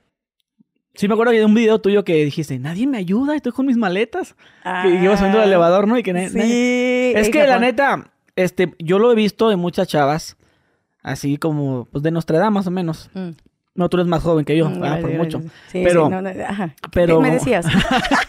Sí, 0.96 1.08
me 1.08 1.14
acuerdo 1.14 1.32
que 1.32 1.38
de 1.38 1.44
un 1.44 1.54
video 1.54 1.78
tuyo 1.80 2.04
que 2.04 2.24
dijiste, 2.24 2.58
nadie 2.58 2.86
me 2.86 2.98
ayuda, 2.98 3.36
estoy 3.36 3.52
con 3.52 3.66
mis 3.66 3.76
maletas. 3.76 4.34
Ah, 4.64 4.82
que 4.84 4.94
ibas 5.02 5.18
subiendo 5.18 5.38
el 5.42 5.48
elevador, 5.48 5.86
¿no? 5.86 5.98
Y 5.98 6.02
que 6.02 6.10
Sí. 6.28 6.36
nadie- 6.36 7.12
Es 7.18 7.28
que 7.30 7.46
la 7.46 7.58
neta, 7.58 8.10
este, 8.34 8.74
yo 8.78 8.98
lo 8.98 9.12
he 9.12 9.14
visto 9.14 9.48
de 9.48 9.56
muchas 9.56 9.88
chavas, 9.88 10.36
así 11.02 11.36
como, 11.36 11.86
pues 11.92 12.02
de 12.02 12.10
nuestra 12.10 12.38
edad 12.38 12.50
más 12.50 12.66
o 12.66 12.70
menos. 12.70 13.10
Mm. 13.14 13.30
No, 13.74 13.90
tú 13.90 13.98
eres 13.98 14.06
más 14.06 14.22
joven 14.22 14.46
que 14.46 14.56
yo, 14.56 14.70
Mm, 14.70 14.82
ah, 14.82 14.98
por 15.02 15.10
mucho. 15.12 15.40
Sí, 15.68 15.82
Pero- 15.84 16.06
sí, 16.06 16.10
no, 16.10 16.22
no, 16.22 16.30
ajá. 16.48 16.74
pero- 16.92 17.16
¿Qué 17.18 17.22
me 17.22 17.30
decías? 17.30 17.66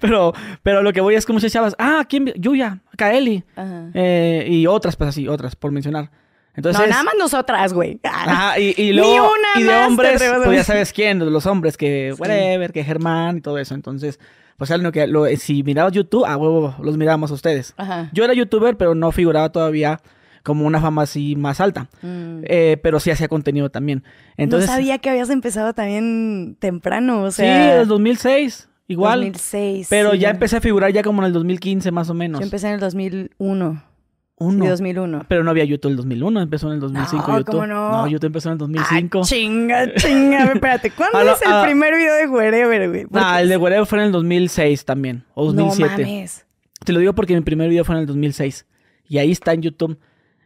Pero, 0.00 0.34
pero 0.62 0.82
lo 0.82 0.92
que 0.92 1.00
voy 1.00 1.14
es 1.14 1.24
que 1.24 1.32
muchas 1.32 1.50
chavas, 1.50 1.74
ah, 1.78 2.04
¿quién? 2.06 2.26
Yuya, 2.36 2.80
Kaeli, 2.96 3.42
Ajá. 3.56 3.86
eh, 3.94 4.46
y 4.48 4.66
otras, 4.66 4.96
pues 4.96 5.08
así, 5.08 5.26
otras, 5.28 5.56
por 5.56 5.72
mencionar. 5.72 6.10
Entonces, 6.54 6.82
no, 6.82 6.88
nada 6.88 7.02
más 7.02 7.14
nosotras, 7.18 7.72
güey. 7.72 7.98
Ajá, 8.02 8.58
y, 8.58 8.74
y 8.76 8.86
Ni 8.90 8.92
luego, 8.92 9.32
una 9.32 9.60
y 9.60 9.62
de 9.62 9.70
más 9.70 9.88
hombres, 9.88 10.22
pues 10.44 10.56
ya 10.56 10.64
sabes 10.64 10.92
quién, 10.92 11.18
los 11.18 11.46
hombres 11.46 11.76
que, 11.76 12.14
whatever, 12.18 12.72
que 12.72 12.84
Germán 12.84 13.38
y 13.38 13.40
todo 13.40 13.58
eso. 13.58 13.74
Entonces, 13.74 14.18
pues 14.56 14.70
lo 14.70 14.92
que, 14.92 15.06
lo, 15.06 15.26
si 15.36 15.62
mirabas 15.62 15.92
YouTube, 15.92 16.24
a 16.26 16.36
huevo, 16.36 16.74
los 16.80 16.96
mirábamos 16.96 17.30
a 17.30 17.34
ustedes. 17.34 17.74
Ajá. 17.76 18.10
Yo 18.12 18.24
era 18.24 18.34
youtuber, 18.34 18.76
pero 18.76 18.94
no 18.94 19.10
figuraba 19.12 19.50
todavía 19.50 20.00
como 20.42 20.66
una 20.66 20.80
fama 20.80 21.02
así 21.02 21.36
más 21.36 21.60
alta. 21.60 21.88
Mm. 22.02 22.42
Eh, 22.44 22.76
pero 22.82 23.00
sí 23.00 23.10
hacía 23.10 23.28
contenido 23.28 23.70
también. 23.70 24.04
Entonces, 24.36 24.68
no 24.68 24.76
sabía 24.76 24.98
que 24.98 25.10
habías 25.10 25.30
empezado 25.30 25.72
también 25.72 26.56
temprano, 26.58 27.22
o 27.22 27.30
sí, 27.30 27.42
sea... 27.42 27.80
el 27.80 27.88
2006, 27.88 28.68
igual. 28.88 29.20
2006. 29.20 29.86
pero 29.88 30.12
sí. 30.12 30.18
ya 30.18 30.30
empecé 30.30 30.56
a 30.56 30.60
figurar 30.60 30.92
ya 30.92 31.02
como 31.02 31.22
en 31.22 31.26
el 31.26 31.32
2015 31.32 31.90
más 31.90 32.10
o 32.10 32.14
menos. 32.14 32.40
Yo 32.40 32.44
empecé 32.44 32.68
en 32.68 32.74
el 32.74 32.80
2001. 32.80 33.82
Sí, 34.50 34.66
2001. 34.66 35.24
Pero 35.28 35.44
no 35.44 35.50
había 35.50 35.64
YouTube 35.64 35.88
en 35.88 35.92
el 35.92 35.96
2001, 35.98 36.40
empezó 36.40 36.66
en 36.68 36.74
el 36.74 36.80
2005 36.80 37.26
No, 37.30 37.38
YouTube. 37.38 37.52
¿cómo 37.52 37.66
no? 37.66 38.08
YouTube 38.08 38.26
empezó 38.26 38.48
en 38.48 38.52
el 38.52 38.58
2005. 38.58 39.20
Ah, 39.20 39.24
chinga, 39.24 39.94
chinga. 39.94 40.52
Espérate, 40.52 40.90
¿cuándo 40.90 41.18
A 41.18 41.32
es 41.32 41.42
el 41.42 41.52
a- 41.52 41.62
primer 41.62 41.94
video 41.94 42.14
de 42.14 42.26
Wherever, 42.28 42.88
güey? 42.88 43.02
Porque- 43.06 43.24
Ah, 43.24 43.40
el 43.40 43.48
de 43.48 43.56
Wherever 43.56 43.86
fue 43.86 43.98
en 44.00 44.04
el 44.06 44.12
2006 44.12 44.84
también, 44.84 45.24
o 45.34 45.44
2007. 45.52 45.90
No 46.02 46.08
mames. 46.08 46.46
Te 46.84 46.92
lo 46.92 46.98
digo 47.00 47.12
porque 47.14 47.34
mi 47.34 47.42
primer 47.42 47.68
video 47.68 47.84
fue 47.84 47.94
en 47.94 48.00
el 48.02 48.06
2006. 48.06 48.66
Y 49.08 49.18
ahí 49.18 49.30
está 49.30 49.52
en 49.52 49.62
YouTube. 49.62 49.98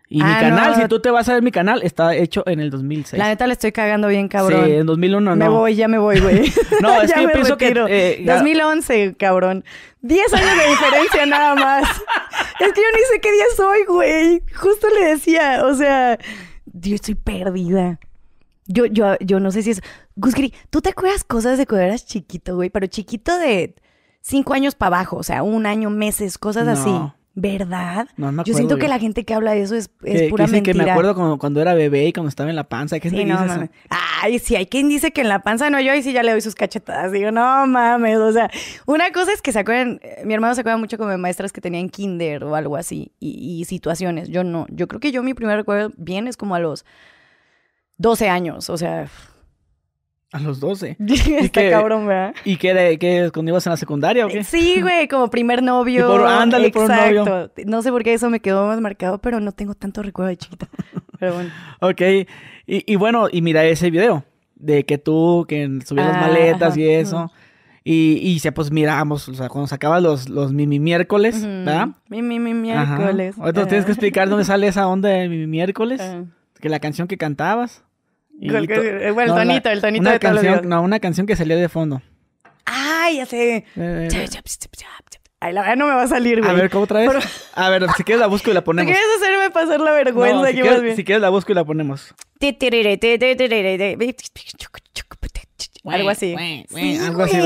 Y 0.09 0.23
mi 0.23 0.31
Ah, 0.31 0.39
canal, 0.41 0.71
no. 0.73 0.77
si 0.83 0.87
tú 0.89 1.01
te 1.01 1.11
vas 1.11 1.29
a 1.29 1.33
ver 1.33 1.43
mi 1.43 1.51
canal, 1.51 1.83
está 1.83 2.15
hecho 2.15 2.45
en 2.47 2.61
el 2.61 2.71
2006. 2.71 3.19
La 3.19 3.27
neta 3.27 3.47
le 3.49 3.55
estoy 3.55 3.73
cagando 3.73 4.07
bien, 4.07 4.29
cabrón. 4.29 4.65
Sí, 4.65 4.73
en 4.73 4.87
2001 4.87 5.31
no. 5.31 5.37
Me 5.37 5.49
voy, 5.49 5.75
ya 5.75 5.89
me 5.89 5.99
voy, 5.99 6.21
güey. 6.21 6.53
No, 6.81 7.01
es 7.03 7.09
Ya 7.11 7.17
que 7.17 7.23
yo 7.25 7.33
pienso 7.33 7.57
que, 7.57 7.65
retiro. 7.67 7.87
eh, 7.89 8.23
ya- 8.25 8.35
2011, 8.35 9.17
cabrón. 9.19 9.65
10 10.03 10.33
años 10.35 10.51
de 10.63 10.69
diferencia 10.71 11.27
nada 11.27 11.55
más. 11.57 11.83
Es 12.61 12.73
que 12.73 12.81
yo 12.81 12.87
ni 12.95 13.03
sé 13.13 13.21
qué 13.21 13.33
día 13.33 13.45
soy, 13.57 13.85
güey. 13.85 14.43
Justo 14.55 14.87
le 14.97 15.07
decía, 15.07 15.63
o 15.67 15.75
sea, 15.75 16.19
yo 16.67 16.95
estoy 16.95 17.17
perdida. 17.17 17.99
Yo, 18.69 18.87
yo, 18.87 19.17
yo 19.21 19.41
no 19.41 19.51
sé 19.51 19.63
si 19.63 19.71
es... 19.73 19.81
Gusgri, 20.17 20.55
¿tú 20.71 20.81
te 20.83 20.91
acuerdas 20.91 21.25
cosas 21.25 21.59
de 21.59 21.67
cuando 21.67 21.85
eras 21.87 22.07
chiquito, 22.07 22.55
güey? 22.57 22.71
Pero 22.71 22.87
chiquito 22.87 23.37
de 23.39 23.75
5 24.23 24.55
años 24.55 24.75
para 24.77 24.97
abajo, 24.99 25.17
o 25.17 25.23
sea, 25.25 25.43
un 25.43 25.67
año, 25.67 25.91
meses, 25.91 26.39
cosas 26.39 26.67
No. 26.67 26.73
así. 26.73 27.13
¿Verdad? 27.39 28.09
No, 28.17 28.33
no 28.33 28.39
me 28.39 28.45
yo 28.45 28.55
siento 28.55 28.79
que 28.79 28.89
la 28.89 28.99
gente 28.99 29.27
que 29.27 29.35
habla 29.35 29.53
de 29.53 29.61
eso 29.61 29.75
es, 29.75 29.91
es 30.05 30.23
que, 30.23 30.29
pura 30.31 30.47
que 30.47 30.53
mentira. 30.53 30.73
que 30.73 30.85
me 30.85 30.91
acuerdo 30.91 31.15
cuando, 31.15 31.39
cuando 31.39 31.61
era 31.61 31.75
bebé 31.75 32.07
y 32.07 32.13
cuando 32.15 32.31
estaba 32.31 32.49
en 32.49 32.57
la 32.57 32.65
panza. 32.65 32.99
¿Qué 32.99 33.11
Sí, 33.11 33.27
no 33.27 33.43
dice 33.43 33.55
eso? 33.55 33.69
Ay, 33.91 34.39
sí, 34.39 34.57
hay 34.57 34.65
quien 34.65 34.89
dice 34.89 35.11
que 35.13 35.21
en 35.21 35.29
la 35.29 35.43
panza 35.43 35.69
no, 35.69 35.79
yo 35.79 35.93
ahí 35.93 36.03
sí 36.03 36.15
ya 36.15 36.23
le 36.23 36.33
doy 36.33 36.41
sus 36.41 36.55
cachetadas. 36.55 37.13
Digo, 37.13 37.31
no 37.33 37.67
mames, 37.67 38.17
o 38.17 38.33
sea, 38.33 38.51
una 38.87 39.13
cosa 39.13 39.35
es 39.35 39.43
que 39.43 39.53
se 39.53 39.59
acuerdan, 39.59 40.01
eh, 40.03 40.23
mi 40.25 40.33
hermano 40.33 40.55
se 40.55 40.63
acuerda 40.63 40.79
mucho 40.79 40.97
como 40.97 41.11
de 41.11 41.19
maestras 41.19 41.53
que 41.53 41.61
tenían 41.61 41.91
kinder 41.91 42.43
o 42.43 42.55
algo 42.55 42.75
así 42.75 43.13
y, 43.21 43.61
y 43.61 43.67
situaciones. 43.67 44.31
Yo 44.31 44.43
no, 44.43 44.65
yo 44.71 44.89
creo 44.89 44.99
que 44.99 45.13
yo 45.13 45.23
mi 45.23 45.35
primer 45.35 45.59
recuerdo 45.59 45.93
bien 45.99 46.29
es 46.29 46.39
como 46.39 46.55
a 46.55 46.59
los 46.59 46.87
12 47.99 48.31
años, 48.31 48.71
o 48.71 48.79
sea, 48.79 49.11
A 50.37 50.41
los 50.41 50.61
12. 50.61 50.97
Está 51.41 51.63
qué- 51.63 51.71
cabrón, 51.71 52.07
¿verdad? 52.07 52.35
¿Y 52.45 52.57
qué, 52.57 52.75
de, 52.75 52.99
qué 52.99 53.31
cuando 53.33 53.51
ibas 53.51 53.67
en 53.67 53.71
la 53.71 53.77
secundaria 53.77 54.27
o 54.27 54.29
qué? 54.29 54.45
Sí, 54.45 54.81
güey, 54.83 55.09
como 55.09 55.31
primer 55.31 55.63
novio. 55.63 56.07
Y 56.15 56.19
por- 56.19 56.27
ándale, 56.27 56.71
por 56.71 56.83
un 56.85 56.89
novio. 56.97 57.23
Exacto. 57.23 57.63
No 57.67 57.83
sé 57.83 57.91
por 57.91 58.03
qué 58.05 58.13
eso 58.15 58.29
me 58.31 58.41
quedó 58.41 58.67
más 58.67 58.81
marcado, 58.81 59.19
pero 59.19 59.41
no 59.41 59.53
tengo 59.53 59.75
tanto 59.75 60.03
recuerdo 60.03 60.29
de 60.29 60.37
chiquita. 60.37 60.69
Pero 61.19 61.33
bueno. 61.35 61.51
Ok. 61.81 62.03
Y, 62.67 62.93
y 62.93 62.97
bueno, 62.97 63.29
y 63.33 63.41
mira 63.41 63.65
ese 63.65 63.91
video 63.91 64.25
de 64.55 64.85
que 64.85 64.99
tú, 64.99 65.47
que 65.49 65.67
subías 65.87 66.09
las 66.09 66.17
Ah, 66.17 66.21
maletas 66.29 66.73
ajá, 66.73 66.81
y 66.81 66.89
eso. 66.91 67.33
Y, 67.85 68.19
y 68.23 68.39
se, 68.41 68.53
pues 68.53 68.71
miramos, 68.71 69.27
o 69.31 69.35
sea, 69.35 69.49
cuando 69.49 69.67
sacabas 69.69 70.03
los, 70.03 70.29
los 70.29 70.53
mimi 70.53 70.79
miércoles, 70.79 71.37
Ujú. 71.37 71.47
¿verdad? 71.47 71.89
Mi, 72.11 72.21
mi, 72.21 72.39
miércoles. 72.39 73.39
Ahorita 73.39 73.61
nos 73.61 73.69
tienes 73.69 73.87
que 73.87 73.93
explicar 73.93 74.29
dónde 74.29 74.45
sale 74.45 74.67
esa 74.67 74.87
onda 74.89 75.09
de 75.09 75.29
mimi 75.31 75.47
miércoles. 75.47 76.03
Que 76.61 76.69
la 76.69 76.81
canción 76.81 77.07
que 77.09 77.17
cantabas. 77.17 77.83
Bueno, 78.39 79.37
el 79.41 79.49
tonito, 79.49 79.71
el 79.71 79.81
tonito 79.81 80.01
una 80.03 80.13
de 80.13 80.19
canción. 80.19 80.69
No, 80.69 80.83
una 80.83 81.01
canción 81.01 81.27
que 81.27 81.37
salía 81.37 81.57
de 81.57 81.69
fondo. 81.69 82.03
Ay, 82.65 83.17
ya 83.17 83.27
sé. 83.27 83.65
Eh, 83.77 84.09
Ay, 85.39 85.53
la 85.53 85.61
verdad 85.61 85.77
no 85.77 85.87
me 85.87 85.95
va 85.95 86.03
a 86.03 86.09
salir, 86.09 86.41
güey. 86.41 86.51
a 86.51 86.55
ver, 86.55 86.71
¿cómo 86.71 86.85
otra 86.85 87.01
vez? 87.01 87.11
A 87.55 87.69
ver, 87.69 87.87
si 87.97 88.03
quieres 88.05 88.21
la 88.21 88.27
busco 88.27 88.51
y 88.51 88.55
la 88.55 88.61
¿Tú 88.63 88.67
ponemos. 88.67 88.91
quieres 88.91 89.07
hacerme 89.21 89.51
pasar 89.51 89.81
la 89.81 89.93
vergüenza 89.93 90.37
No, 90.41 90.47
si, 90.47 90.53
quieres, 90.55 90.73
más 90.73 90.83
bien? 90.83 90.97
si 90.97 91.05
quieres 91.05 91.21
la 91.23 91.29
busco 91.29 91.53
y 91.53 91.55
la 91.55 91.65
ponemos. 91.65 92.15
Algo 95.85 96.11
así. 96.11 96.35
Sí, 96.69 96.99
algo 96.99 97.23
así. 97.23 97.37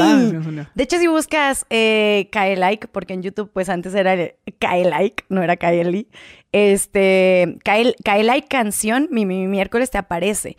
De 0.74 0.82
hecho, 0.82 0.98
si 0.98 1.06
buscas 1.08 1.66
eh, 1.68 2.28
Kae 2.32 2.56
Like, 2.56 2.88
porque 2.88 3.12
en 3.12 3.22
YouTube, 3.22 3.50
pues 3.52 3.68
antes 3.68 3.94
era 3.94 4.14
el 4.14 4.32
Kae 4.58 4.84
Like, 4.84 5.24
no 5.28 5.42
era 5.42 5.56
Kaeli. 5.56 6.08
Este, 6.52 7.58
Kae, 7.64 7.94
Kae 8.02 8.24
Like 8.24 8.48
canción, 8.48 9.08
mi, 9.10 9.26
mi- 9.26 9.40
mi 9.40 9.46
miércoles 9.46 9.90
te 9.90 9.98
aparece. 9.98 10.56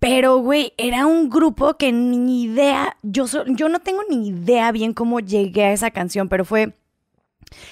Pero, 0.00 0.38
güey, 0.38 0.72
era 0.76 1.06
un 1.06 1.28
grupo 1.28 1.76
que 1.76 1.90
ni 1.92 2.44
idea, 2.44 2.96
yo, 3.02 3.26
so- 3.26 3.44
yo 3.46 3.68
no 3.68 3.80
tengo 3.80 4.02
ni 4.08 4.28
idea 4.28 4.70
bien 4.72 4.92
cómo 4.92 5.18
llegué 5.20 5.64
a 5.64 5.72
esa 5.72 5.90
canción, 5.90 6.28
pero 6.28 6.44
fue 6.44 6.74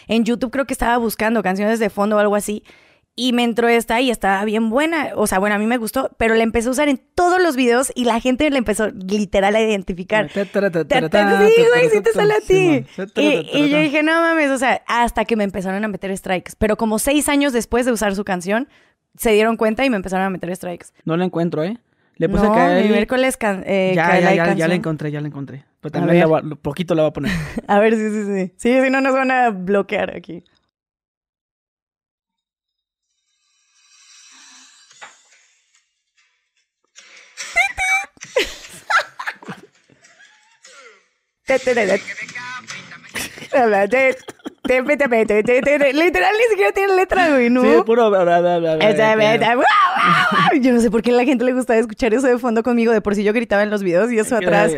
en 0.08 0.24
YouTube 0.24 0.50
creo 0.50 0.64
que 0.66 0.72
estaba 0.72 0.96
buscando 0.98 1.42
canciones 1.42 1.78
de 1.78 1.90
fondo 1.90 2.16
o 2.16 2.18
algo 2.18 2.34
así. 2.36 2.64
Y 3.18 3.32
me 3.32 3.44
entró 3.44 3.66
esta 3.68 3.98
y 4.02 4.10
estaba 4.10 4.44
bien 4.44 4.68
buena. 4.68 5.12
O 5.14 5.26
sea, 5.26 5.38
bueno, 5.38 5.54
a 5.56 5.58
mí 5.58 5.64
me 5.66 5.78
gustó, 5.78 6.10
pero 6.18 6.34
la 6.34 6.42
empecé 6.42 6.68
a 6.68 6.72
usar 6.72 6.88
en 6.90 7.00
todos 7.14 7.40
los 7.40 7.56
videos 7.56 7.90
y 7.94 8.04
la 8.04 8.20
gente 8.20 8.50
la 8.50 8.58
empezó 8.58 8.88
literal 8.88 9.56
a 9.56 9.60
identificar. 9.62 10.26
Sí, 11.48 11.62
güey, 11.74 11.88
sí 11.90 12.00
te 12.02 12.12
sale 12.12 12.34
a 12.34 12.40
ti. 12.40 12.84
Y, 13.22 13.68
yo 13.70 13.78
dije, 13.78 14.02
no 14.02 14.12
mames, 14.20 14.50
o 14.50 14.58
sea, 14.58 14.82
hasta 14.86 15.24
que 15.24 15.34
me 15.34 15.44
empezaron 15.44 15.82
a 15.82 15.88
meter 15.88 16.14
strikes. 16.14 16.52
Pero 16.58 16.76
como 16.76 16.98
seis 16.98 17.30
años 17.30 17.54
después 17.54 17.86
de 17.86 17.92
usar 17.92 18.14
su 18.14 18.22
canción, 18.24 18.68
se 19.16 19.30
dieron 19.32 19.56
cuenta 19.56 19.86
y 19.86 19.88
me 19.90 19.96
empezaron 19.96 20.26
a 20.26 20.30
meter 20.30 20.54
strikes. 20.54 20.88
No 21.06 21.16
la 21.16 21.24
encuentro, 21.24 21.64
¿eh? 21.64 21.78
Le 22.18 22.28
puse 22.30 22.44
no, 22.44 22.54
mi 22.80 22.86
y- 22.86 22.88
miércoles 22.90 23.36
can- 23.36 23.62
eh, 23.66 23.92
Ya, 23.94 24.18
ya, 24.18 24.32
ya, 24.34 24.54
ya 24.54 24.68
la 24.68 24.74
encontré, 24.74 25.10
ya 25.10 25.20
la 25.20 25.26
encontré. 25.28 25.64
Pero 25.80 25.90
A 25.96 26.00
también 26.00 26.28
la 26.28 26.38
a- 26.38 26.42
poquito 26.62 26.94
la 26.94 27.02
voy 27.02 27.10
a 27.10 27.12
poner. 27.12 27.32
A 27.68 27.78
ver, 27.78 27.94
sí, 27.94 28.08
sí, 28.10 28.24
sí. 28.24 28.54
Sí, 28.56 28.82
si 28.84 28.90
no 28.90 29.00
nos 29.02 29.12
van 29.14 29.30
a 29.30 29.50
bloquear 29.50 30.16
aquí. 30.16 30.42
Literal 44.66 46.34
ni 46.38 46.44
siquiera 46.50 46.72
tiene 46.72 46.96
letra, 46.96 47.30
güey, 47.30 47.50
¿no? 47.50 47.62
Sí, 47.62 47.68
puro... 47.84 48.10
Yo 50.60 50.72
no 50.72 50.80
sé 50.80 50.90
por 50.90 51.02
qué 51.02 51.10
a 51.10 51.14
la 51.14 51.24
gente 51.24 51.44
le 51.44 51.52
gustaba 51.52 51.78
escuchar 51.78 52.14
eso 52.14 52.26
de 52.26 52.38
fondo 52.38 52.62
conmigo. 52.62 52.92
De 52.92 53.00
por 53.00 53.14
sí 53.14 53.24
yo 53.24 53.32
gritaba 53.32 53.62
en 53.62 53.70
los 53.70 53.82
videos 53.82 54.10
y 54.12 54.18
eso 54.18 54.36
atrás. 54.36 54.72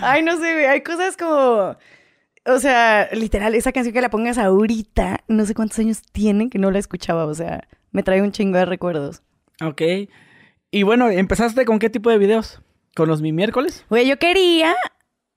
Ay, 0.00 0.22
no 0.22 0.32
sé, 0.36 0.52
güey. 0.54 0.66
Hay 0.66 0.82
cosas 0.82 1.16
como. 1.16 1.76
O 2.44 2.58
sea, 2.58 3.08
literal, 3.12 3.54
esa 3.54 3.70
canción 3.70 3.92
que 3.92 4.00
la 4.00 4.10
pongas 4.10 4.36
ahorita, 4.36 5.20
no 5.28 5.46
sé 5.46 5.54
cuántos 5.54 5.78
años 5.78 6.02
tiene 6.12 6.50
que 6.50 6.58
no 6.58 6.70
la 6.70 6.78
escuchaba. 6.78 7.26
O 7.26 7.34
sea, 7.34 7.68
me 7.92 8.02
trae 8.02 8.20
un 8.22 8.32
chingo 8.32 8.58
de 8.58 8.64
recuerdos. 8.64 9.22
Ok. 9.62 9.82
Y 10.70 10.82
bueno, 10.82 11.08
¿empezaste 11.10 11.64
con 11.64 11.78
qué 11.78 11.90
tipo 11.90 12.10
de 12.10 12.18
videos? 12.18 12.60
¿Con 12.96 13.08
los 13.08 13.22
mi 13.22 13.32
miércoles? 13.32 13.84
Güey, 13.88 14.08
yo 14.08 14.18
quería. 14.18 14.74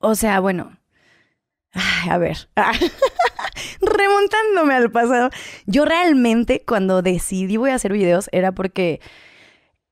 O 0.05 0.13
sea, 0.13 0.39
bueno. 0.39 0.77
A 2.07 2.19
ver. 2.19 2.47
Remontándome 3.81 4.75
al 4.75 4.91
pasado. 4.91 5.31
Yo 5.65 5.83
realmente, 5.83 6.63
cuando 6.63 7.01
decidí 7.01 7.57
voy 7.57 7.71
a 7.71 7.75
hacer 7.75 7.91
videos, 7.91 8.29
era 8.31 8.51
porque 8.51 9.01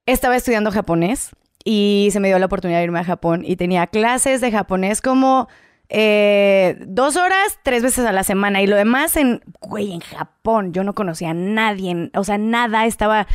estaba 0.06 0.36
estudiando 0.36 0.72
japonés 0.72 1.32
y 1.66 2.10
se 2.12 2.20
me 2.20 2.28
dio 2.28 2.38
la 2.38 2.46
oportunidad 2.46 2.78
de 2.78 2.84
irme 2.84 3.00
a 3.00 3.04
Japón 3.04 3.42
y 3.44 3.56
tenía 3.56 3.88
clases 3.88 4.40
de 4.40 4.52
japonés 4.52 5.02
como 5.02 5.48
eh, 5.90 6.78
dos 6.86 7.16
horas, 7.16 7.58
tres 7.64 7.82
veces 7.82 8.06
a 8.06 8.12
la 8.12 8.24
semana 8.24 8.62
y 8.62 8.68
lo 8.68 8.76
demás 8.76 9.18
en, 9.18 9.42
güey, 9.62 9.94
en 9.94 10.02
Japón. 10.02 10.74
Yo 10.74 10.84
no 10.84 10.94
conocía 10.94 11.32
a 11.32 11.34
nadie, 11.34 12.12
o 12.14 12.24
sea, 12.24 12.38
nada, 12.38 12.86
estaba 12.86 13.26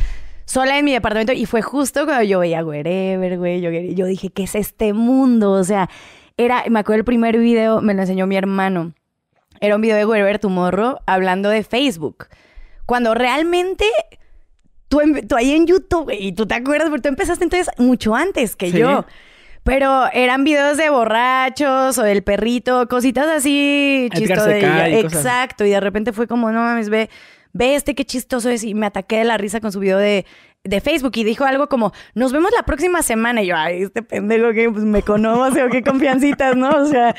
sola 0.45 0.79
en 0.79 0.85
mi 0.85 0.93
departamento 0.93 1.33
y 1.33 1.45
fue 1.45 1.61
justo 1.61 2.05
cuando 2.05 2.23
yo 2.23 2.39
veía 2.39 2.63
Wherever, 2.63 3.37
güey, 3.37 3.59
yo, 3.59 3.69
yo 3.69 4.05
dije, 4.05 4.29
¿qué 4.29 4.43
es 4.43 4.55
este 4.55 4.93
mundo? 4.93 5.51
O 5.51 5.63
sea, 5.65 5.89
era, 6.39 6.63
me 6.69 6.79
acuerdo 6.79 6.99
el 6.99 7.05
primer 7.05 7.37
video, 7.37 7.81
me 7.81 7.93
lo 7.93 8.01
enseñó 8.01 8.25
mi 8.25 8.37
hermano. 8.37 8.93
Era 9.59 9.75
un 9.75 9.81
video 9.81 9.97
de 9.97 10.05
Wherever 10.05 10.39
Tomorrow 10.39 10.99
hablando 11.05 11.49
de 11.49 11.63
Facebook. 11.63 12.27
Cuando 12.85 13.13
realmente 13.13 13.83
tú, 14.87 15.01
tú 15.27 15.35
ahí 15.35 15.51
en 15.51 15.67
YouTube, 15.67 16.09
y 16.17 16.31
tú 16.31 16.47
te 16.47 16.55
acuerdas, 16.55 16.89
porque 16.89 17.01
tú 17.01 17.09
empezaste 17.09 17.43
entonces 17.43 17.69
mucho 17.77 18.15
antes 18.15 18.55
que 18.55 18.71
Sí. 18.71 18.77
yo. 18.77 19.05
Pero 19.63 20.05
eran 20.13 20.45
videos 20.45 20.77
de 20.77 20.89
borrachos 20.89 21.97
o 21.97 22.03
del 22.03 22.23
perrito, 22.23 22.87
cositas 22.87 23.27
así 23.27 24.09
chisto 24.13 24.45
de 24.45 24.61
y. 24.61 24.95
Exacto, 24.95 25.65
y 25.65 25.71
de 25.71 25.81
repente 25.81 26.13
fue 26.13 26.25
como, 26.25 26.51
no 26.53 26.61
mames, 26.61 26.89
ve, 26.89 27.09
ve 27.51 27.75
este 27.75 27.95
qué 27.95 28.05
chistoso 28.05 28.49
es 28.49 28.63
y 28.63 28.73
me 28.73 28.85
ataqué 28.85 29.17
de 29.17 29.25
la 29.25 29.37
risa 29.37 29.59
con 29.59 29.73
su 29.73 29.81
video 29.81 29.97
de, 29.97 30.25
de 30.69 30.81
Facebook 30.81 31.13
y 31.15 31.23
dijo 31.23 31.45
algo 31.45 31.67
como, 31.67 31.91
nos 32.13 32.31
vemos 32.31 32.51
la 32.55 32.63
próxima 32.63 33.01
semana 33.01 33.41
y 33.41 33.47
yo, 33.47 33.55
ay, 33.57 33.83
este 33.83 34.03
pendejo 34.03 34.53
que 34.53 34.69
pues, 34.69 34.85
me 34.85 35.01
conoce 35.01 35.63
o 35.63 35.69
qué 35.69 35.83
confiancitas, 35.83 36.55
¿no? 36.55 36.69
O 36.69 36.85
sea, 36.85 37.15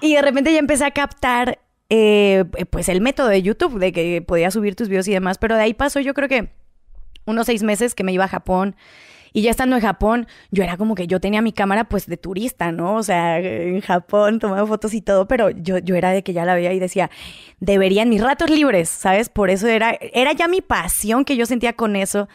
y 0.00 0.14
de 0.14 0.22
repente 0.22 0.52
ya 0.52 0.58
empecé 0.58 0.84
a 0.84 0.90
captar 0.90 1.58
eh, 1.88 2.44
pues 2.70 2.88
el 2.88 3.00
método 3.00 3.28
de 3.28 3.42
YouTube 3.42 3.78
de 3.78 3.92
que 3.92 4.22
podía 4.22 4.50
subir 4.50 4.76
tus 4.76 4.88
videos 4.88 5.08
y 5.08 5.12
demás, 5.12 5.38
pero 5.38 5.56
de 5.56 5.62
ahí 5.62 5.74
pasó 5.74 5.98
yo 6.00 6.14
creo 6.14 6.28
que 6.28 6.50
unos 7.26 7.46
seis 7.46 7.62
meses 7.62 7.94
que 7.94 8.04
me 8.04 8.12
iba 8.12 8.24
a 8.24 8.28
Japón. 8.28 8.76
Y 9.32 9.42
ya 9.42 9.52
estando 9.52 9.76
en 9.76 9.82
Japón, 9.82 10.26
yo 10.50 10.64
era 10.64 10.76
como 10.76 10.96
que 10.96 11.06
yo 11.06 11.20
tenía 11.20 11.40
mi 11.40 11.52
cámara 11.52 11.84
pues 11.84 12.06
de 12.06 12.16
turista, 12.16 12.72
¿no? 12.72 12.96
O 12.96 13.02
sea, 13.04 13.38
en 13.38 13.80
Japón 13.80 14.40
tomaba 14.40 14.66
fotos 14.66 14.92
y 14.92 15.02
todo, 15.02 15.28
pero 15.28 15.50
yo, 15.50 15.78
yo 15.78 15.94
era 15.94 16.10
de 16.10 16.24
que 16.24 16.32
ya 16.32 16.44
la 16.44 16.56
veía 16.56 16.72
y 16.72 16.80
decía, 16.80 17.10
deberían 17.60 18.08
mis 18.08 18.22
ratos 18.22 18.50
libres, 18.50 18.88
¿sabes? 18.88 19.28
Por 19.28 19.50
eso 19.50 19.68
era, 19.68 19.96
era 20.12 20.32
ya 20.32 20.48
mi 20.48 20.62
pasión 20.62 21.24
que 21.24 21.36
yo 21.36 21.46
sentía 21.46 21.74
con 21.74 21.94
eso, 21.94 22.28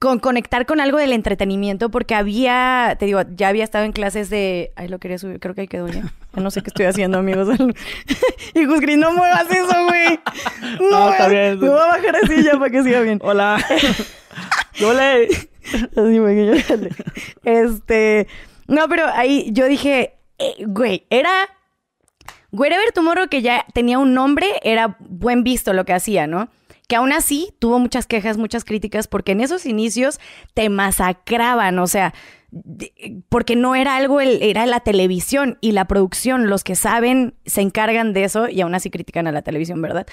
con 0.00 0.18
conectar 0.18 0.64
con 0.64 0.80
algo 0.80 0.96
del 0.96 1.12
entretenimiento, 1.12 1.90
porque 1.90 2.14
había, 2.14 2.96
te 2.98 3.04
digo, 3.04 3.20
ya 3.36 3.48
había 3.48 3.64
estado 3.64 3.84
en 3.84 3.92
clases 3.92 4.30
de, 4.30 4.72
ay, 4.74 4.88
lo 4.88 4.98
quería 4.98 5.18
subir, 5.18 5.38
creo 5.40 5.54
que 5.54 5.60
ahí 5.60 5.68
quedó 5.68 5.88
ya. 5.88 6.10
Ya 6.34 6.42
no 6.42 6.50
sé 6.50 6.62
qué 6.62 6.68
estoy 6.68 6.86
haciendo, 6.86 7.18
amigos. 7.18 7.48
y 8.54 8.64
Gusgris, 8.64 8.96
no 8.96 9.12
muevas 9.12 9.50
eso, 9.50 9.84
güey. 9.86 10.18
No, 10.80 10.90
No, 10.90 11.12
está 11.12 11.28
bien. 11.28 11.60
Me 11.60 11.68
voy 11.68 11.78
a 11.78 11.86
bajar 11.86 12.16
así 12.16 12.42
ya 12.42 12.52
para 12.52 12.70
que 12.70 12.82
siga 12.82 13.00
bien. 13.02 13.20
Hola. 13.22 13.62
Hola. 14.82 15.16
Así 15.16 16.18
fue 16.18 16.34
que 16.34 16.46
yo. 16.46 16.88
Este. 17.44 18.26
No, 18.68 18.88
pero 18.88 19.04
ahí 19.06 19.50
yo 19.52 19.66
dije, 19.66 20.14
eh, 20.38 20.54
güey, 20.66 21.06
era. 21.10 21.30
Wherever 22.52 22.90
Tomorrow, 22.92 23.28
que 23.28 23.42
ya 23.42 23.66
tenía 23.74 23.98
un 23.98 24.14
nombre, 24.14 24.46
era 24.62 24.96
buen 25.00 25.44
visto 25.44 25.74
lo 25.74 25.84
que 25.84 25.92
hacía, 25.92 26.26
¿no? 26.26 26.48
Que 26.90 26.96
aún 26.96 27.12
así 27.12 27.54
tuvo 27.60 27.78
muchas 27.78 28.08
quejas, 28.08 28.36
muchas 28.36 28.64
críticas, 28.64 29.06
porque 29.06 29.30
en 29.30 29.40
esos 29.40 29.64
inicios 29.64 30.18
te 30.54 30.68
masacraban, 30.70 31.78
o 31.78 31.86
sea, 31.86 32.14
porque 33.28 33.54
no 33.54 33.76
era 33.76 33.94
algo, 33.94 34.20
era 34.20 34.66
la 34.66 34.80
televisión 34.80 35.56
y 35.60 35.70
la 35.70 35.84
producción, 35.84 36.50
los 36.50 36.64
que 36.64 36.74
saben 36.74 37.34
se 37.46 37.60
encargan 37.60 38.12
de 38.12 38.24
eso 38.24 38.48
y 38.48 38.60
aún 38.60 38.74
así 38.74 38.90
critican 38.90 39.28
a 39.28 39.32
la 39.32 39.42
televisión, 39.42 39.80
¿verdad? 39.80 40.04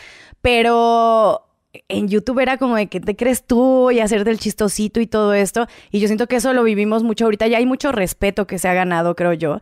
Pero 0.44 1.48
en 1.88 2.10
YouTube 2.10 2.38
era 2.42 2.58
como 2.58 2.76
de 2.76 2.86
que 2.86 3.00
te 3.00 3.16
crees 3.16 3.48
tú 3.48 3.90
y 3.90 4.00
hacerte 4.00 4.30
el 4.30 4.38
chistosito 4.38 5.00
y 5.00 5.08
todo 5.08 5.34
esto. 5.34 5.66
Y 5.90 6.00
yo 6.00 6.06
siento 6.06 6.28
que 6.28 6.36
eso 6.36 6.54
lo 6.54 6.62
vivimos 6.62 7.02
mucho 7.02 7.26
ahorita. 7.26 7.48
Ya 7.48 7.58
hay 7.58 7.66
mucho 7.66 7.92
respeto 7.92 8.46
que 8.46 8.60
se 8.60 8.68
ha 8.68 8.76
ganado, 8.76 9.16
creo 9.16 9.34
yo. 9.34 9.62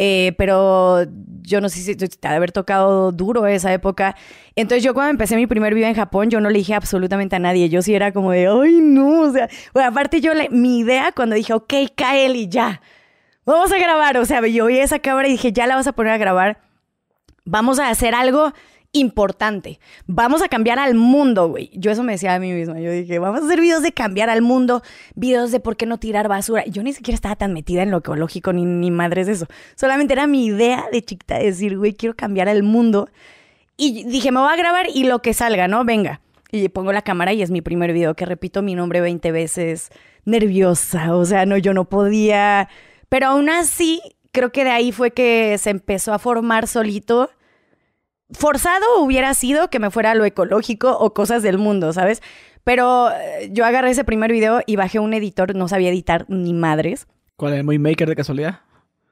Eh, 0.00 0.32
pero 0.38 1.04
yo 1.42 1.60
no 1.60 1.68
sé 1.68 1.80
si 1.80 1.96
te 1.96 2.06
ha 2.28 2.30
de 2.30 2.36
haber 2.36 2.52
tocado 2.52 3.10
duro 3.10 3.46
esa 3.48 3.72
época. 3.72 4.14
Entonces 4.54 4.84
yo 4.84 4.94
cuando 4.94 5.10
empecé 5.10 5.34
mi 5.34 5.46
primer 5.48 5.74
video 5.74 5.88
en 5.88 5.94
Japón, 5.96 6.30
yo 6.30 6.40
no 6.40 6.50
le 6.50 6.58
dije 6.58 6.74
absolutamente 6.74 7.34
a 7.36 7.40
nadie. 7.40 7.68
Yo 7.68 7.82
sí 7.82 7.94
era 7.94 8.12
como 8.12 8.30
de, 8.30 8.46
ay, 8.46 8.80
no. 8.80 9.22
O 9.22 9.32
sea, 9.32 9.48
aparte 9.86 10.20
yo, 10.20 10.34
le- 10.34 10.50
mi 10.50 10.78
idea 10.80 11.10
cuando 11.12 11.34
dije, 11.34 11.52
ok, 11.52 11.72
Kael 11.96 12.36
y 12.36 12.48
ya, 12.48 12.80
vamos 13.44 13.72
a 13.72 13.78
grabar. 13.78 14.16
O 14.18 14.24
sea, 14.24 14.46
yo 14.46 14.66
vi 14.66 14.78
esa 14.78 15.00
cámara 15.00 15.26
y 15.28 15.32
dije, 15.32 15.52
ya 15.52 15.66
la 15.66 15.74
vas 15.76 15.86
a 15.88 15.92
poner 15.92 16.12
a 16.12 16.18
grabar. 16.18 16.60
Vamos 17.44 17.78
a 17.80 17.88
hacer 17.88 18.14
algo 18.14 18.52
importante. 18.92 19.80
Vamos 20.06 20.42
a 20.42 20.48
cambiar 20.48 20.78
al 20.78 20.94
mundo, 20.94 21.48
güey. 21.48 21.70
Yo 21.74 21.90
eso 21.90 22.02
me 22.02 22.12
decía 22.12 22.34
a 22.34 22.38
mí 22.38 22.52
misma. 22.52 22.80
Yo 22.80 22.90
dije, 22.90 23.18
vamos 23.18 23.42
a 23.42 23.44
hacer 23.44 23.60
videos 23.60 23.82
de 23.82 23.92
cambiar 23.92 24.30
al 24.30 24.42
mundo, 24.42 24.82
videos 25.14 25.50
de 25.52 25.60
por 25.60 25.76
qué 25.76 25.86
no 25.86 25.98
tirar 25.98 26.28
basura. 26.28 26.64
Yo 26.66 26.82
ni 26.82 26.92
siquiera 26.92 27.14
estaba 27.14 27.36
tan 27.36 27.52
metida 27.52 27.82
en 27.82 27.90
lo 27.90 27.98
ecológico 27.98 28.52
ni, 28.52 28.64
ni 28.64 28.90
madres 28.90 29.28
eso. 29.28 29.46
Solamente 29.76 30.14
era 30.14 30.26
mi 30.26 30.46
idea 30.46 30.86
de 30.90 31.02
chiquita 31.02 31.38
decir, 31.38 31.76
güey, 31.76 31.94
quiero 31.94 32.16
cambiar 32.16 32.48
al 32.48 32.62
mundo. 32.62 33.08
Y 33.76 34.04
dije, 34.04 34.32
me 34.32 34.40
voy 34.40 34.52
a 34.52 34.56
grabar 34.56 34.86
y 34.92 35.04
lo 35.04 35.20
que 35.20 35.34
salga, 35.34 35.68
¿no? 35.68 35.84
Venga. 35.84 36.20
Y 36.50 36.68
pongo 36.70 36.92
la 36.92 37.02
cámara 37.02 37.32
y 37.34 37.42
es 37.42 37.50
mi 37.50 37.60
primer 37.60 37.92
video 37.92 38.14
que 38.14 38.24
repito 38.24 38.62
mi 38.62 38.74
nombre 38.74 39.00
20 39.00 39.30
veces. 39.32 39.90
Nerviosa, 40.24 41.14
o 41.14 41.24
sea, 41.24 41.46
no, 41.46 41.58
yo 41.58 41.74
no 41.74 41.88
podía. 41.88 42.68
Pero 43.08 43.28
aún 43.28 43.50
así, 43.50 44.00
creo 44.32 44.50
que 44.50 44.64
de 44.64 44.70
ahí 44.70 44.92
fue 44.92 45.10
que 45.10 45.56
se 45.58 45.70
empezó 45.70 46.12
a 46.12 46.18
formar 46.18 46.66
solito 46.66 47.30
forzado 48.30 49.00
hubiera 49.00 49.34
sido 49.34 49.70
que 49.70 49.78
me 49.78 49.90
fuera 49.90 50.12
a 50.12 50.14
lo 50.14 50.24
ecológico 50.24 50.96
o 50.98 51.14
cosas 51.14 51.42
del 51.42 51.58
mundo, 51.58 51.92
¿sabes? 51.92 52.22
Pero 52.64 53.10
eh, 53.10 53.48
yo 53.52 53.64
agarré 53.64 53.90
ese 53.90 54.04
primer 54.04 54.32
video 54.32 54.60
y 54.66 54.76
bajé 54.76 54.98
un 54.98 55.14
editor, 55.14 55.54
no 55.54 55.68
sabía 55.68 55.90
editar 55.90 56.26
ni 56.28 56.52
madres. 56.52 57.06
¿Cuál 57.36 57.54
es 57.54 57.58
el 57.60 57.64
Movie 57.64 57.78
Maker 57.78 58.08
de 58.08 58.16
casualidad? 58.16 58.60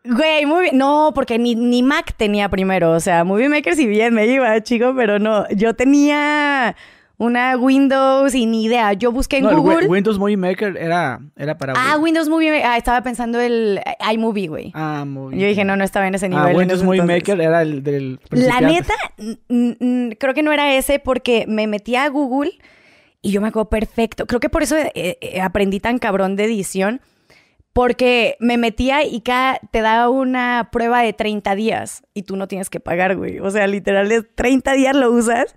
Güey, 0.04 0.46
muy 0.46 0.62
bien. 0.62 0.78
No, 0.78 1.12
porque 1.14 1.38
ni, 1.38 1.54
ni 1.54 1.82
Mac 1.82 2.14
tenía 2.16 2.48
primero. 2.48 2.92
O 2.92 3.00
sea, 3.00 3.24
Movie 3.24 3.48
Maker 3.48 3.74
si 3.74 3.86
bien 3.86 4.14
me 4.14 4.26
iba, 4.26 4.60
chico, 4.62 4.94
pero 4.96 5.18
no. 5.18 5.48
Yo 5.50 5.74
tenía 5.74 6.76
una 7.18 7.56
Windows 7.56 8.34
ni 8.34 8.64
idea. 8.64 8.92
Yo 8.92 9.10
busqué 9.12 9.38
en 9.38 9.44
No, 9.44 9.56
Google. 9.60 9.86
Wi- 9.86 9.88
Windows 9.88 10.18
Movie 10.18 10.36
Maker 10.36 10.76
era, 10.76 11.20
era 11.36 11.56
para... 11.56 11.72
ah, 11.76 11.96
Windows 11.98 12.28
Movie 12.28 12.50
Maker. 12.50 12.66
Ah, 12.66 12.76
estaba 12.76 13.02
pensando 13.02 13.40
el 13.40 13.80
iMovie, 14.12 14.48
güey. 14.48 14.72
Ah, 14.74 15.04
Movie 15.06 15.38
Yo 15.38 15.46
dije, 15.46 15.64
no, 15.64 15.76
no 15.76 15.84
estaba 15.84 16.06
en 16.06 16.14
ese 16.14 16.28
nivel. 16.28 16.54
Ah, 16.54 16.56
Windows 16.58 16.82
Movie. 16.82 17.02
Maker 17.02 17.40
era 17.40 17.62
el 17.62 17.82
del... 17.82 18.20
La 18.30 18.60
neta, 18.60 18.94
creo 20.18 20.34
que 20.34 20.42
no 20.42 20.52
era 20.52 20.74
ese 20.74 20.98
porque 20.98 21.44
me 21.48 21.66
metí 21.66 21.96
a 21.96 22.08
Google 22.08 22.52
y 23.22 23.32
yo 23.32 23.40
me 23.40 23.48
acuerdo 23.48 23.70
perfecto. 23.70 24.26
Creo 24.26 24.40
que 24.40 24.50
por 24.50 24.62
eso 24.62 24.76
eh, 24.76 25.18
eh, 25.20 25.40
aprendí 25.40 25.80
tan 25.80 25.98
cabrón 25.98 26.36
de 26.36 26.44
edición. 26.44 27.00
Porque 27.72 28.36
me 28.40 28.56
metía 28.56 29.04
y 29.04 29.20
cada 29.20 29.60
te 29.70 29.82
daba 29.82 30.08
una 30.08 30.70
prueba 30.72 31.02
de 31.02 31.12
30 31.12 31.54
días 31.56 32.02
y 32.14 32.22
tú 32.22 32.34
no 32.36 32.48
tienes 32.48 32.70
que 32.70 32.80
pagar, 32.80 33.16
güey. 33.16 33.38
O 33.40 33.50
sea, 33.50 33.66
literal, 33.66 34.10
es 34.12 34.24
30 34.34 34.72
días 34.72 34.96
lo 34.96 35.10
usas 35.12 35.54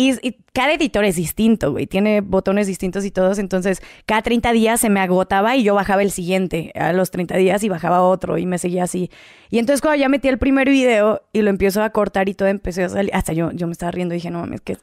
y, 0.00 0.36
cada 0.52 0.74
editor 0.74 1.04
es 1.04 1.16
distinto, 1.16 1.72
güey. 1.72 1.88
Tiene 1.88 2.20
botones 2.20 2.68
distintos 2.68 3.04
y 3.04 3.10
todos. 3.10 3.40
Entonces, 3.40 3.82
cada 4.06 4.22
30 4.22 4.52
días 4.52 4.80
se 4.80 4.90
me 4.90 5.00
agotaba 5.00 5.56
y 5.56 5.64
yo 5.64 5.74
bajaba 5.74 6.02
el 6.02 6.12
siguiente 6.12 6.70
a 6.76 6.92
los 6.92 7.10
30 7.10 7.36
días 7.36 7.64
y 7.64 7.68
bajaba 7.68 8.02
otro 8.02 8.38
y 8.38 8.46
me 8.46 8.58
seguía 8.58 8.84
así. 8.84 9.10
Y 9.50 9.58
entonces, 9.58 9.80
cuando 9.80 10.00
ya 10.00 10.08
metí 10.08 10.28
el 10.28 10.38
primer 10.38 10.68
video 10.68 11.22
y 11.32 11.42
lo 11.42 11.50
empiezo 11.50 11.82
a 11.82 11.90
cortar 11.90 12.28
y 12.28 12.34
todo 12.34 12.46
empezó 12.46 12.84
a 12.84 12.88
salir, 12.90 13.10
hasta 13.12 13.32
yo, 13.32 13.50
yo 13.50 13.66
me 13.66 13.72
estaba 13.72 13.90
riendo 13.90 14.14
y 14.14 14.18
dije, 14.18 14.30
no 14.30 14.38
mames, 14.38 14.60
que 14.60 14.76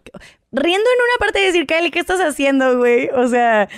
riendo 0.52 0.90
en 0.90 1.00
una 1.00 1.18
parte 1.18 1.40
de 1.40 1.46
decir, 1.46 1.66
Kylie, 1.66 1.92
¿qué 1.92 2.00
estás 2.00 2.20
haciendo, 2.20 2.78
güey? 2.78 3.08
O 3.16 3.28
sea. 3.30 3.70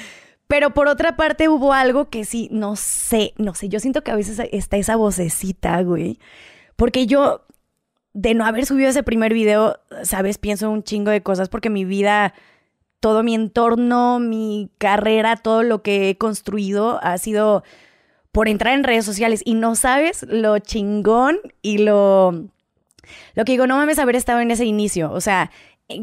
Pero 0.47 0.73
por 0.73 0.87
otra 0.87 1.17
parte 1.17 1.49
hubo 1.49 1.73
algo 1.73 2.09
que 2.09 2.23
sí, 2.23 2.47
no 2.51 2.77
sé, 2.77 3.33
no 3.37 3.53
sé, 3.53 3.67
yo 3.67 3.81
siento 3.81 4.01
que 4.01 4.11
a 4.11 4.15
veces 4.15 4.41
está 4.53 4.77
esa 4.77 4.95
vocecita, 4.95 5.81
güey. 5.81 6.19
Porque 6.77 7.05
yo, 7.05 7.41
de 8.17 8.33
no 8.33 8.47
haber 8.47 8.65
subido 8.65 8.89
ese 8.89 9.03
primer 9.03 9.31
video, 9.31 9.79
sabes, 10.01 10.39
pienso 10.39 10.71
un 10.71 10.81
chingo 10.81 11.11
de 11.11 11.21
cosas 11.21 11.49
porque 11.49 11.69
mi 11.69 11.85
vida, 11.85 12.33
todo 12.99 13.21
mi 13.21 13.35
entorno, 13.35 14.17
mi 14.17 14.71
carrera, 14.79 15.35
todo 15.35 15.61
lo 15.61 15.83
que 15.83 16.09
he 16.09 16.17
construido 16.17 16.99
ha 17.03 17.19
sido 17.19 17.63
por 18.31 18.47
entrar 18.47 18.73
en 18.73 18.83
redes 18.83 19.05
sociales. 19.05 19.43
Y 19.45 19.53
no 19.53 19.75
sabes 19.75 20.25
lo 20.27 20.57
chingón 20.57 21.37
y 21.61 21.77
lo 21.77 22.49
lo 23.35 23.45
que 23.45 23.51
digo, 23.51 23.67
no 23.67 23.77
mames 23.77 23.99
haber 23.99 24.15
estado 24.15 24.39
en 24.39 24.49
ese 24.49 24.65
inicio, 24.65 25.11
o 25.11 25.21
sea, 25.21 25.51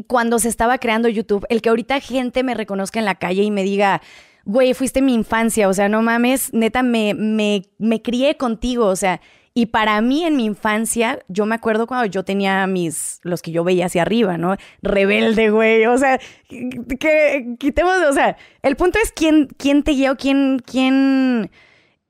cuando 0.07 0.39
se 0.39 0.47
estaba 0.47 0.77
creando 0.77 1.09
YouTube, 1.09 1.45
el 1.49 1.61
que 1.61 1.69
ahorita 1.69 1.99
gente 1.99 2.43
me 2.43 2.55
reconozca 2.55 2.97
en 2.97 3.05
la 3.05 3.15
calle 3.15 3.43
y 3.43 3.51
me 3.51 3.63
diga, 3.63 4.01
güey, 4.45 4.73
fuiste 4.73 5.01
mi 5.01 5.13
infancia, 5.13 5.67
o 5.67 5.73
sea, 5.73 5.89
no 5.89 6.01
mames, 6.01 6.53
neta, 6.53 6.81
me, 6.81 7.13
me, 7.13 7.63
me 7.77 8.01
crié 8.01 8.37
contigo, 8.37 8.85
o 8.85 8.95
sea, 8.95 9.21
y 9.57 9.67
para 9.67 10.01
mí 10.01 10.25
en 10.25 10.35
mi 10.35 10.43
infancia, 10.43 11.19
yo 11.29 11.45
me 11.45 11.55
acuerdo 11.55 11.87
cuando 11.87 12.05
yo 12.07 12.25
tenía 12.25 12.67
mis, 12.67 13.21
los 13.23 13.41
que 13.41 13.51
yo 13.51 13.63
veía 13.63 13.85
hacia 13.85 14.01
arriba, 14.01 14.37
¿no? 14.37 14.57
Rebelde, 14.81 15.49
güey, 15.49 15.85
o 15.85 15.97
sea, 15.97 16.19
que 16.49 17.55
quitemos, 17.57 17.95
o 18.09 18.11
sea, 18.11 18.35
el 18.63 18.75
punto 18.75 18.99
es 19.01 19.13
quién, 19.13 19.47
quién 19.57 19.83
te 19.83 19.91
guía 19.91 20.13
quién, 20.15 20.59
quién, 20.59 21.51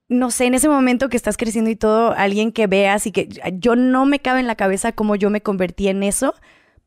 no 0.09 0.31
sé, 0.31 0.45
en 0.45 0.55
ese 0.55 0.67
momento 0.69 1.07
que 1.07 1.17
estás 1.17 1.37
creciendo 1.37 1.69
y 1.69 1.75
todo, 1.75 2.13
alguien 2.17 2.51
que 2.51 2.65
veas 2.65 3.05
y 3.05 3.11
que 3.11 3.29
yo 3.53 3.75
no 3.75 4.07
me 4.07 4.19
cabe 4.19 4.39
en 4.39 4.47
la 4.47 4.55
cabeza 4.55 4.91
cómo 4.93 5.15
yo 5.15 5.29
me 5.29 5.41
convertí 5.41 5.87
en 5.87 6.01
eso 6.01 6.33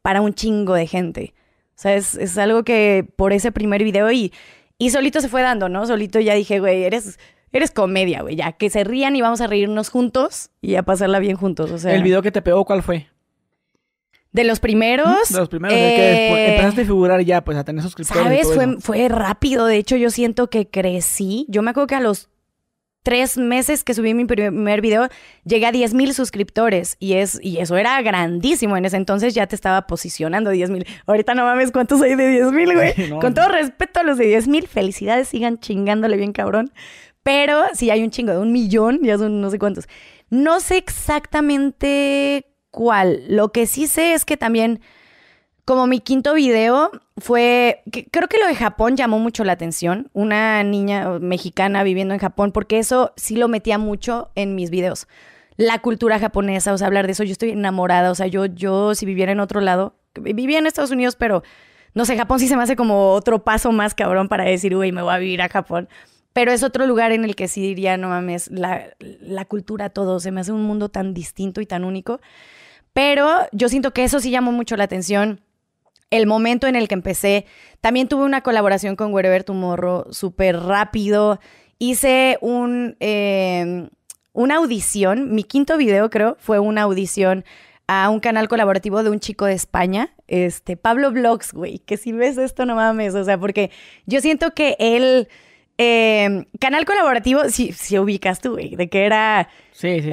para 0.03 0.21
un 0.23 0.35
chingo 0.35 0.75
de 0.75 0.89
gente. 0.89 1.35
O 1.77 1.81
sea, 1.81 1.95
es, 1.95 2.17
es 2.17 2.37
algo 2.37 2.65
que 2.65 3.07
por 3.15 3.33
ese 3.33 3.53
primer 3.53 3.85
video 3.85 4.11
y, 4.11 4.33
y 4.77 4.91
solito 4.91 5.21
se 5.21 5.29
fue 5.29 5.43
dando, 5.43 5.69
¿no? 5.69 5.87
Solito 5.87 6.19
ya 6.19 6.35
dije, 6.35 6.59
güey, 6.59 6.83
eres, 6.83 7.17
eres 7.53 7.71
comedia, 7.71 8.23
güey, 8.23 8.37
ya, 8.37 8.53
que 8.53 8.71
se 8.71 8.85
rían 8.85 9.17
y 9.17 9.21
vamos 9.23 9.41
a 9.41 9.47
reírnos 9.47 9.89
juntos 9.89 10.51
y 10.61 10.75
a 10.77 10.83
pasarla 10.83 11.19
bien 11.19 11.37
juntos. 11.37 11.71
O 11.71 11.79
sea, 11.79 11.95
¿El 11.95 12.03
video 12.03 12.23
que 12.23 12.31
te 12.33 12.43
pegó 12.43 12.65
cuál 12.65 12.83
fue? 12.83 13.07
de 14.33 14.45
los 14.45 14.61
primeros. 14.61 15.31
De 15.31 15.39
los 15.39 15.49
primeros, 15.49 15.75
de 15.77 15.83
que 15.83 15.97
eh, 15.97 16.51
empezaste 16.51 16.83
a 16.83 16.85
figurar 16.85 17.21
ya, 17.23 17.43
pues 17.45 17.57
a 17.57 17.65
tener 17.65 17.83
suscriptores 17.83 18.23
y 18.23 18.25
¿Sabes? 18.25 18.43
todo 18.43 18.55
Fue, 18.55 18.65
eso. 18.65 18.81
fue 18.81 19.09
rápido. 19.09 19.67
De 19.67 19.77
hecho, 19.77 19.97
yo 19.97 20.11
siento 20.11 20.49
que 20.49 20.69
crecí. 20.69 21.47
Yo 21.49 21.63
me 21.63 21.71
acuerdo 21.71 21.89
que 21.89 21.95
a 21.95 22.01
los 22.01 22.29
tres 23.03 23.39
meses 23.39 23.85
que 23.85 23.95
subí 23.95 24.13
mi 24.13 24.27
primer 24.27 24.83
video, 24.83 25.09
llegué 25.45 25.65
a 25.65 25.73
10 25.73 25.95
mil 25.95 26.13
suscriptores. 26.13 26.97
Y, 27.01 27.15
es, 27.15 27.41
y 27.43 27.59
eso 27.59 27.77
era 27.79 28.01
grandísimo. 28.03 28.77
En 28.77 28.85
ese 28.85 28.99
entonces 28.99 29.35
ya 29.35 29.47
te 29.47 29.57
estaba 29.57 29.87
posicionando 29.87 30.51
10 30.51 30.71
mil. 30.71 30.87
Ahorita 31.07 31.35
no 31.35 31.45
mames 31.45 31.73
cuántos 31.73 32.03
hay 32.03 32.15
de 32.15 32.29
10 32.29 32.53
mil, 32.53 32.75
güey. 32.75 32.93
No, 33.09 33.21
Con 33.21 33.33
todo 33.33 33.49
respeto 33.49 34.01
a 34.01 34.03
los 34.03 34.19
de 34.19 34.27
10 34.27 34.49
mil, 34.49 34.69
felicidades, 34.69 35.29
sigan 35.29 35.59
chingándole 35.59 36.19
bien 36.19 36.33
cabrón. 36.33 36.71
Pero 37.29 37.65
si 37.75 37.91
hay 37.91 38.03
un 38.03 38.11
chingo 38.11 38.33
de 38.33 38.39
un 38.39 38.53
millón, 38.53 39.01
ya 39.03 39.19
son 39.19 39.43
no 39.43 39.51
sé 39.51 39.59
cuántos. 39.59 39.87
No 40.31 40.61
sé 40.61 40.79
exactamente 40.79 42.47
cuál. 42.71 43.23
Lo 43.29 43.53
que 43.53 43.67
sí 43.67 43.87
sé 43.87 44.15
es 44.15 44.25
que 44.25 44.39
también 44.39 44.81
como 45.67 45.87
mi 45.87 46.01
quinto 46.01 46.33
video 46.33 46.91
fue, 47.19 47.83
que- 47.93 48.07
creo 48.07 48.29
que 48.29 48.39
lo 48.39 48.47
de 48.47 48.55
Japón 48.55 48.97
llamó 48.97 49.19
mucho 49.19 49.45
la 49.45 49.53
atención, 49.53 50.09
una 50.15 50.63
niña 50.65 51.19
mexicana 51.19 51.83
viviendo 51.83 52.15
en 52.15 52.21
Japón, 52.21 52.51
porque 52.51 52.79
eso 52.79 53.13
sí 53.17 53.37
lo 53.37 53.47
metía 53.49 53.77
mucho 53.77 54.31
en 54.35 54.55
mis 54.55 54.71
videos. 54.71 55.07
La 55.59 55.81
cultura 55.81 56.19
japonesa, 56.19 56.73
o 56.73 56.79
sea, 56.79 56.87
hablar 56.87 57.05
de 57.05 57.13
eso, 57.13 57.25
yo 57.25 57.33
estoy 57.33 57.51
enamorada, 57.51 58.11
o 58.11 58.15
sea, 58.15 58.27
yo, 58.29 58.47
yo 58.47 58.95
si 58.95 59.05
viviera 59.05 59.33
en 59.33 59.41
otro 59.41 59.61
lado, 59.61 59.97
vivía 60.15 60.59
en 60.61 60.67
Estados 60.67 60.93
Unidos, 60.93 61.15
pero 61.17 61.43
no 61.93 62.07
sé, 62.07 62.17
Japón 62.17 62.39
sí 62.41 62.49
se 62.49 62.57
me 62.57 62.63
hace 62.63 62.75
como 62.75 63.13
otro 63.13 63.45
paso 63.45 63.71
más 63.71 63.95
cabrón 63.95 64.29
para 64.29 64.45
decir, 64.45 64.75
güey, 64.75 64.93
me 64.93 65.03
voy 65.03 65.13
a 65.13 65.19
vivir 65.19 65.43
a 65.43 65.51
Japón. 65.51 65.91
Pero 66.33 66.53
es 66.53 66.63
otro 66.63 66.87
lugar 66.87 67.13
en 67.13 67.25
el 67.25 67.35
que 67.35 67.49
sí 67.49 67.61
diría, 67.61 67.97
no 67.97 68.09
mames, 68.09 68.51
la, 68.51 68.95
cultura, 69.47 69.91
todo, 69.91 70.21
se 70.21 70.31
me 70.31 70.41
hace 70.41 70.53
un 70.53 70.63
mundo 70.63 70.89
tan 70.89 71.15
distinto 71.15 71.61
y 71.61 71.67
tan 71.67 71.85
único. 71.85 72.21
Pero 72.93 73.29
yo 73.53 73.69
siento 73.69 73.93
que 73.93 74.05
eso 74.05 74.21
sí 74.21 74.31
llamó 74.31 74.53
mucho 74.53 74.77
la 74.77 74.85
atención 74.85 75.41
el 76.11 76.27
momento 76.27 76.67
en 76.67 76.77
el 76.77 76.89
que 76.89 76.95
empecé. 76.95 77.47
También 77.81 78.09
tuve 78.09 78.25
una 78.25 78.43
colaboración 78.43 78.97
con 78.97 79.13
Wherever 79.13 79.45
Tomorrow 79.45 80.13
súper 80.13 80.59
rápido. 80.59 81.41
Hice 81.79 82.39
un, 82.41 82.97
eh, 83.01 83.89
una 84.33 84.57
audición, 84.57 85.35
mi 85.35 85.43
quinto 85.43 85.77
video 85.77 86.11
creo, 86.11 86.37
fue 86.39 86.59
una 86.59 86.83
audición 86.83 87.45
a 87.89 88.11
un 88.11 88.21
canal 88.21 88.49
colaborativo 88.49 89.03
de 89.03 89.11
un 89.11 89.19
chico 89.19 89.47
de 89.47 89.55
España, 89.55 90.15
este, 90.29 90.77
Pablo 90.77 91.11
Vlogs, 91.11 91.55
güey, 91.55 91.79
que 91.81 91.97
si 91.97 92.13
ves 92.13 92.37
esto 92.37 92.67
no 92.67 92.75
mames, 92.75 93.15
o 93.15 93.25
sea, 93.25 93.41
porque 93.41 93.71
yo 94.07 94.21
siento 94.21 94.55
que 94.55 94.77
él, 94.79 95.29
eh, 95.79 96.47
canal 96.61 96.85
colaborativo, 96.85 97.49
si, 97.49 97.73
si 97.73 97.99
ubicas 97.99 98.41
tú, 98.41 98.53
güey, 98.53 98.77
de 98.77 98.89
que 98.89 99.05
era 99.07 99.49
Sí, 99.73 100.01
sí, 100.03 100.11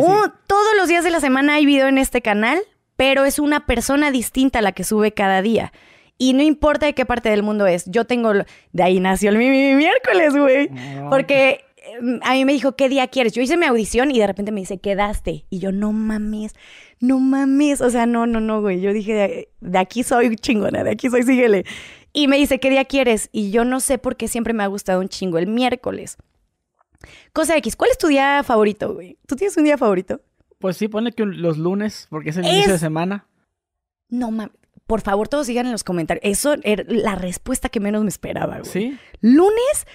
todos 0.48 0.76
los 0.78 0.88
días 0.88 1.04
de 1.04 1.10
la 1.12 1.20
semana 1.20 1.56
hay 1.56 1.66
video 1.66 1.88
en 1.88 1.98
este 1.98 2.22
canal, 2.22 2.60
pero 2.96 3.26
es 3.26 3.40
una 3.40 3.66
persona 3.66 4.12
distinta 4.12 4.62
la 4.62 4.72
que 4.72 4.84
sube 4.84 5.12
cada 5.14 5.42
día. 5.42 5.74
Y 6.18 6.32
no 6.34 6.44
importa 6.44 6.86
de 6.86 6.94
qué 6.94 7.06
parte 7.06 7.30
del 7.30 7.44
mundo 7.44 7.68
es. 7.68 7.84
Yo 7.92 8.06
tengo... 8.06 8.32
De 8.72 8.84
ahí 8.84 9.00
nació 9.02 9.32
el 9.32 9.38
mi, 9.38 9.50
mi- 9.50 9.66
mi 9.72 9.76
miércoles, 9.76 10.34
güey. 10.34 10.70
No. 10.70 11.10
Porque 11.10 11.66
eh, 11.78 12.20
a 12.22 12.34
mí 12.36 12.46
me 12.46 12.54
dijo, 12.54 12.78
¿qué 12.78 12.88
día 12.88 13.08
quieres? 13.08 13.34
Yo 13.34 13.42
hice 13.42 13.58
mi 13.58 13.66
audición 13.66 14.12
y 14.12 14.20
de 14.20 14.28
repente 14.28 14.54
me 14.54 14.62
dice, 14.62 14.78
quedaste. 14.78 15.46
Y 15.50 15.60
yo, 15.60 15.74
no 15.74 15.92
mames, 15.92 16.54
no 17.02 17.20
mames. 17.20 17.82
O 17.82 17.90
sea, 17.90 18.06
no, 18.06 18.28
no, 18.28 18.40
no, 18.40 18.62
güey. 18.62 18.80
Yo 18.80 18.94
dije, 18.94 19.14
de, 19.14 19.50
de 19.60 19.78
aquí 19.78 20.04
soy 20.04 20.38
chingona, 20.38 20.86
de 20.86 20.92
aquí 20.92 21.10
soy, 21.10 21.24
síguele. 21.24 21.66
Y 22.16 22.28
me 22.28 22.38
dice, 22.38 22.60
¿qué 22.60 22.70
día 22.70 22.86
quieres? 22.86 23.30
Y 23.32 23.52
yo 23.52 23.66
no 23.66 23.80
sé 23.82 23.98
por 23.98 24.16
qué 24.16 24.28
siempre 24.28 24.54
me 24.54 24.64
ha 24.64 24.68
gustado 24.68 25.02
un 25.02 25.10
chingo 25.10 25.38
el 25.38 25.48
miércoles. 25.48 26.18
Cosa 27.34 27.58
X, 27.58 27.76
¿cuál 27.76 27.92
es 27.92 27.98
tu 27.98 28.08
día 28.08 28.42
favorito, 28.44 28.94
güey? 28.94 29.18
¿Tú 29.28 29.36
tienes 29.36 29.56
un 29.58 29.66
día 29.66 29.78
favorito? 29.78 30.22
Pues 30.60 30.78
sí, 30.78 30.88
pone 30.88 31.12
que 31.12 31.26
los 31.26 31.58
lunes, 31.58 32.08
porque 32.10 32.30
es 32.30 32.38
el 32.38 32.46
Es- 32.46 32.54
inicio 32.54 32.74
de 32.74 32.80
semana. 32.80 33.28
No 34.10 34.32
mames. 34.32 34.56
Por 34.88 35.02
favor, 35.02 35.28
todos 35.28 35.48
sigan 35.48 35.66
en 35.66 35.72
los 35.72 35.84
comentarios. 35.84 36.22
Eso 36.24 36.56
era 36.64 36.84
la 36.88 37.16
respuesta 37.16 37.70
que 37.70 37.80
menos 37.80 38.04
me 38.04 38.10
esperaba, 38.10 38.60
güey. 38.60 38.72
¿Sí? 38.72 38.98
Lunes, 39.20 39.88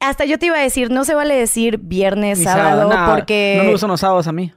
hasta 0.00 0.24
yo 0.24 0.38
te 0.38 0.46
iba 0.46 0.56
a 0.56 0.62
decir, 0.62 0.90
no 0.90 1.04
se 1.04 1.14
vale 1.16 1.34
decir 1.34 1.78
viernes, 1.78 2.38
Ni 2.38 2.44
sábado, 2.44 2.88
porque. 3.12 3.56
No 3.58 3.64
me 3.64 3.72
gustan 3.72 3.90
los 3.90 4.00
sábados 4.00 4.26
a 4.28 4.32
mí. 4.32 4.52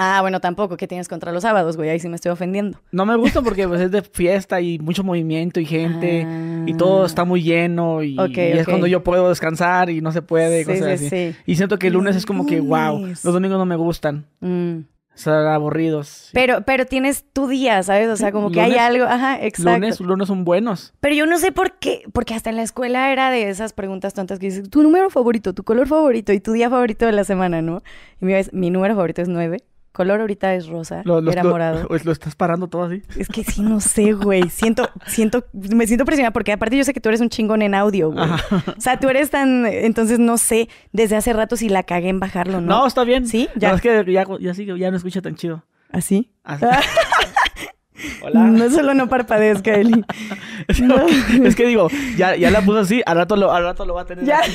Ah, 0.00 0.18
bueno, 0.20 0.40
tampoco. 0.40 0.76
¿Qué 0.76 0.86
tienes 0.86 1.08
contra 1.08 1.32
los 1.32 1.42
sábados, 1.42 1.76
güey? 1.76 1.90
Ahí 1.90 1.98
sí 1.98 2.08
me 2.08 2.14
estoy 2.14 2.30
ofendiendo. 2.30 2.80
No 2.92 3.04
me 3.04 3.16
gusta 3.16 3.42
porque 3.42 3.66
pues, 3.66 3.80
es 3.80 3.90
de 3.90 4.02
fiesta 4.02 4.60
y 4.60 4.78
mucho 4.78 5.02
movimiento 5.02 5.58
y 5.58 5.66
gente 5.66 6.24
y 6.66 6.74
todo 6.74 7.02
Ah. 7.02 7.06
está 7.06 7.24
muy 7.24 7.42
lleno 7.42 8.02
y, 8.04 8.16
y 8.16 8.40
es 8.40 8.64
cuando 8.66 8.86
yo 8.86 9.02
puedo 9.02 9.28
descansar 9.28 9.90
y 9.90 10.00
no 10.00 10.12
se 10.12 10.22
puede, 10.22 10.60
Sí, 10.60 10.70
cosas 10.70 11.00
sí, 11.00 11.06
así. 11.06 11.08
sí. 11.32 11.36
Y 11.46 11.56
siento 11.56 11.78
que 11.78 11.88
el 11.88 11.94
lunes 11.94 12.14
es 12.14 12.24
como 12.26 12.46
que, 12.46 12.60
wow, 12.60 13.06
los 13.06 13.22
domingos 13.24 13.58
no 13.58 13.66
me 13.66 13.74
gustan, 13.76 14.24
Mm. 14.40 14.82
son 15.14 15.34
aburridos. 15.48 16.30
Pero, 16.32 16.62
pero 16.64 16.86
tienes 16.86 17.24
tu 17.32 17.48
día, 17.48 17.82
¿sabes? 17.82 18.08
O 18.08 18.16
sea, 18.16 18.30
como 18.30 18.52
que 18.52 18.60
hay 18.60 18.76
algo. 18.76 19.04
Ajá, 19.04 19.36
exacto. 19.44 19.72
lunes, 19.80 19.98
lunes 20.00 20.28
son 20.28 20.44
buenos. 20.44 20.94
Pero 21.00 21.14
yo 21.16 21.26
no 21.26 21.38
sé 21.38 21.50
por 21.50 21.72
qué, 21.80 22.02
porque 22.12 22.34
hasta 22.34 22.50
en 22.50 22.56
la 22.56 22.62
escuela 22.62 23.10
era 23.12 23.30
de 23.32 23.48
esas 23.50 23.72
preguntas 23.72 24.14
tontas 24.14 24.38
que 24.38 24.46
dices, 24.46 24.70
tu 24.70 24.82
número 24.84 25.10
favorito, 25.10 25.54
tu 25.54 25.64
color 25.64 25.88
favorito 25.88 26.32
y 26.32 26.38
tu 26.38 26.52
día 26.52 26.70
favorito 26.70 27.04
de 27.06 27.12
la 27.12 27.24
semana, 27.24 27.62
¿no? 27.62 27.82
Y 28.20 28.26
mi, 28.26 28.34
mi 28.52 28.70
número 28.70 28.94
favorito 28.94 29.20
es 29.22 29.28
nueve, 29.28 29.58
color 29.92 30.20
ahorita 30.20 30.54
es 30.54 30.66
rosa, 30.68 31.02
Lo, 31.04 31.20
lo- 31.20 31.32
era 31.32 31.42
lo- 31.42 31.50
morado. 31.50 31.88
lo 32.04 32.12
estás 32.12 32.34
parando 32.36 32.68
todo 32.68 32.84
así. 32.84 33.02
Es 33.16 33.28
que 33.28 33.44
sí, 33.44 33.62
no 33.62 33.80
sé, 33.80 34.12
güey. 34.12 34.48
Siento, 34.50 34.88
siento, 35.06 35.44
me 35.52 35.86
siento 35.86 36.04
presionada 36.04 36.32
porque 36.32 36.52
aparte 36.52 36.76
yo 36.76 36.84
sé 36.84 36.92
que 36.94 37.00
tú 37.00 37.08
eres 37.08 37.20
un 37.20 37.28
chingón 37.30 37.62
en 37.62 37.74
audio, 37.74 38.10
güey. 38.12 38.28
O 38.28 38.80
sea, 38.80 38.98
tú 39.00 39.08
eres 39.08 39.30
tan, 39.30 39.66
entonces 39.66 40.18
no 40.18 40.38
sé 40.38 40.68
desde 40.92 41.16
hace 41.16 41.32
rato 41.32 41.56
si 41.56 41.68
la 41.68 41.82
cagué 41.82 42.08
en 42.08 42.20
bajarlo, 42.20 42.60
¿no? 42.60 42.66
No, 42.80 42.86
está 42.86 43.04
bien. 43.04 43.26
¿Sí? 43.26 43.48
Ya. 43.56 43.70
Ya. 43.70 43.74
es 43.74 43.80
que 43.80 44.12
ya, 44.12 44.24
ya 44.40 44.54
sí, 44.54 44.66
ya 44.66 44.90
no 44.90 44.96
escucha 44.96 45.20
tan 45.22 45.34
chido. 45.36 45.64
¿Así? 45.90 46.30
Así. 46.44 46.64
Hola. 48.22 48.40
No 48.44 48.70
solo 48.70 48.94
no 48.94 49.08
parpadezca, 49.08 49.74
Eli. 49.74 50.04
No. 50.82 50.96
Es 51.44 51.56
que 51.56 51.66
digo, 51.66 51.88
ya, 52.16 52.36
ya 52.36 52.50
la 52.50 52.60
puso 52.60 52.78
así, 52.80 53.02
al 53.06 53.16
rato 53.16 53.36
lo, 53.36 53.50
al 53.52 53.64
rato 53.64 53.84
lo 53.86 53.94
va 53.94 54.02
a 54.02 54.04
tener 54.06 54.24
Ya. 54.24 54.38
así. 54.40 54.52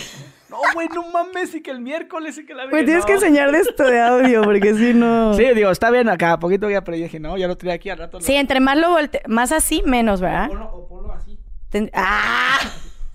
No, 0.53 0.59
güey, 0.75 0.87
no 0.89 1.09
mames, 1.11 1.55
y 1.55 1.63
que 1.63 1.71
el 1.71 1.79
miércoles 1.81 2.37
y 2.37 2.45
que 2.45 2.53
la 2.53 2.67
Güey, 2.67 2.85
tienes 2.85 3.01
no. 3.03 3.07
que 3.07 3.13
enseñar 3.13 3.51
de 3.51 3.57
esto 3.59 3.83
de 3.85 3.99
audio 3.99 4.43
porque 4.43 4.75
si 4.75 4.93
no... 4.93 5.33
Sí, 5.37 5.43
digo, 5.55 5.71
está 5.71 5.89
bien 5.89 6.07
acá, 6.09 6.37
poquito 6.39 6.69
ya, 6.69 6.83
pero 6.83 6.95
yo 6.95 7.03
dije, 7.05 7.19
no, 7.19 7.35
ya 7.37 7.47
lo 7.47 7.57
traía 7.57 7.73
aquí, 7.73 7.89
al 7.89 7.97
rato 7.97 8.19
lo... 8.19 8.23
Sí, 8.23 8.35
entre 8.35 8.59
más 8.59 8.77
lo 8.77 8.91
volte... 8.91 9.23
Más 9.27 9.51
así, 9.51 9.81
menos, 9.83 10.21
¿verdad? 10.21 10.49
Ponlo, 10.49 10.65
o 10.75 10.87
ponlo 10.87 11.13
así. 11.13 11.39
Ten- 11.69 11.89
¡Ah! 11.95 12.59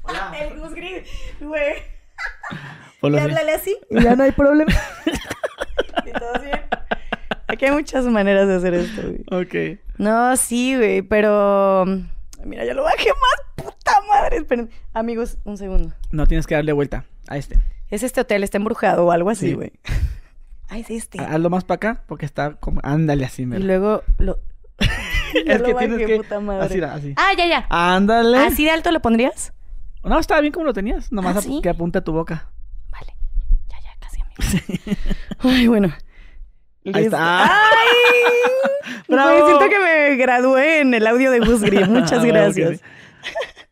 Hola. 0.02 0.32
El 0.40 0.58
Gus 0.58 0.74
Gris, 0.74 1.06
güey. 1.40 1.74
Ponlo 3.00 3.18
Y 3.18 3.20
así. 3.20 3.28
háblale 3.30 3.52
así 3.52 3.76
y 3.90 4.02
ya 4.02 4.16
no 4.16 4.24
hay 4.24 4.32
problema. 4.32 4.72
y 6.04 6.10
todo 6.18 6.42
bien. 6.42 6.60
Aquí 7.46 7.66
hay 7.66 7.70
muchas 7.70 8.04
maneras 8.06 8.48
de 8.48 8.56
hacer 8.56 8.74
esto, 8.74 9.02
güey. 9.02 9.42
Ok. 9.44 9.78
No, 9.98 10.36
sí, 10.36 10.74
güey, 10.76 11.02
pero... 11.02 11.84
Mira, 12.48 12.64
ya 12.64 12.74
lo 12.74 12.82
bajé 12.82 13.08
más, 13.10 13.64
puta 13.66 13.92
madre. 14.08 14.38
Esperen. 14.38 14.70
Amigos, 14.94 15.38
un 15.44 15.56
segundo. 15.58 15.92
No 16.10 16.26
tienes 16.26 16.46
que 16.46 16.54
darle 16.54 16.72
vuelta 16.72 17.04
a 17.28 17.36
este. 17.36 17.58
Es 17.90 18.02
este 18.02 18.20
hotel, 18.20 18.42
está 18.44 18.56
embrujado 18.58 19.06
o 19.06 19.12
algo 19.12 19.30
así, 19.30 19.48
Sí. 19.50 19.54
güey. 19.54 19.72
Ah, 20.70 20.76
es 20.78 20.90
este. 20.90 21.18
Hazlo 21.18 21.48
más 21.48 21.64
para 21.64 21.76
acá, 21.76 22.02
porque 22.06 22.26
está 22.26 22.52
como... 22.56 22.82
Ándale 22.84 23.24
así, 23.24 23.44
y 23.44 23.46
mero. 23.46 23.64
luego 23.64 24.02
lo... 24.18 24.38
Es 25.46 25.60
lo 25.60 25.64
que 25.64 25.74
tienes 25.74 26.06
que... 26.06 26.16
puta 26.16 26.40
madre. 26.40 26.66
Así, 26.66 26.82
así. 26.82 27.14
Ah, 27.16 27.30
ya, 27.38 27.46
ya. 27.46 27.66
Ándale. 27.70 28.36
¿Así 28.36 28.64
de 28.66 28.70
alto 28.72 28.90
lo 28.92 29.00
pondrías? 29.00 29.54
No, 30.04 30.18
estaba 30.18 30.42
bien 30.42 30.52
como 30.52 30.66
lo 30.66 30.74
tenías. 30.74 31.10
Nomás 31.10 31.36
¿Ah, 31.38 31.40
sí? 31.40 31.60
que 31.62 31.70
apunte 31.70 31.96
a 31.98 32.04
tu 32.04 32.12
boca. 32.12 32.50
Vale. 32.92 33.14
Ya, 33.70 33.76
ya, 33.82 33.96
casi, 33.98 34.20
amigo. 34.20 34.98
Ay, 35.38 35.68
bueno. 35.68 35.90
Ahí 36.92 37.04
está. 37.04 37.44
¡Ay! 37.44 37.50
¡Bravo! 39.08 39.30
Güey, 39.40 39.46
siento 39.56 39.68
que 39.68 39.78
me 39.78 40.16
gradué 40.16 40.80
en 40.80 40.94
el 40.94 41.06
audio 41.06 41.30
de 41.30 41.40
Gus. 41.40 41.60
Muchas 41.88 42.12
Ah, 42.12 42.18
bueno, 42.18 42.32
gracias. 42.34 42.80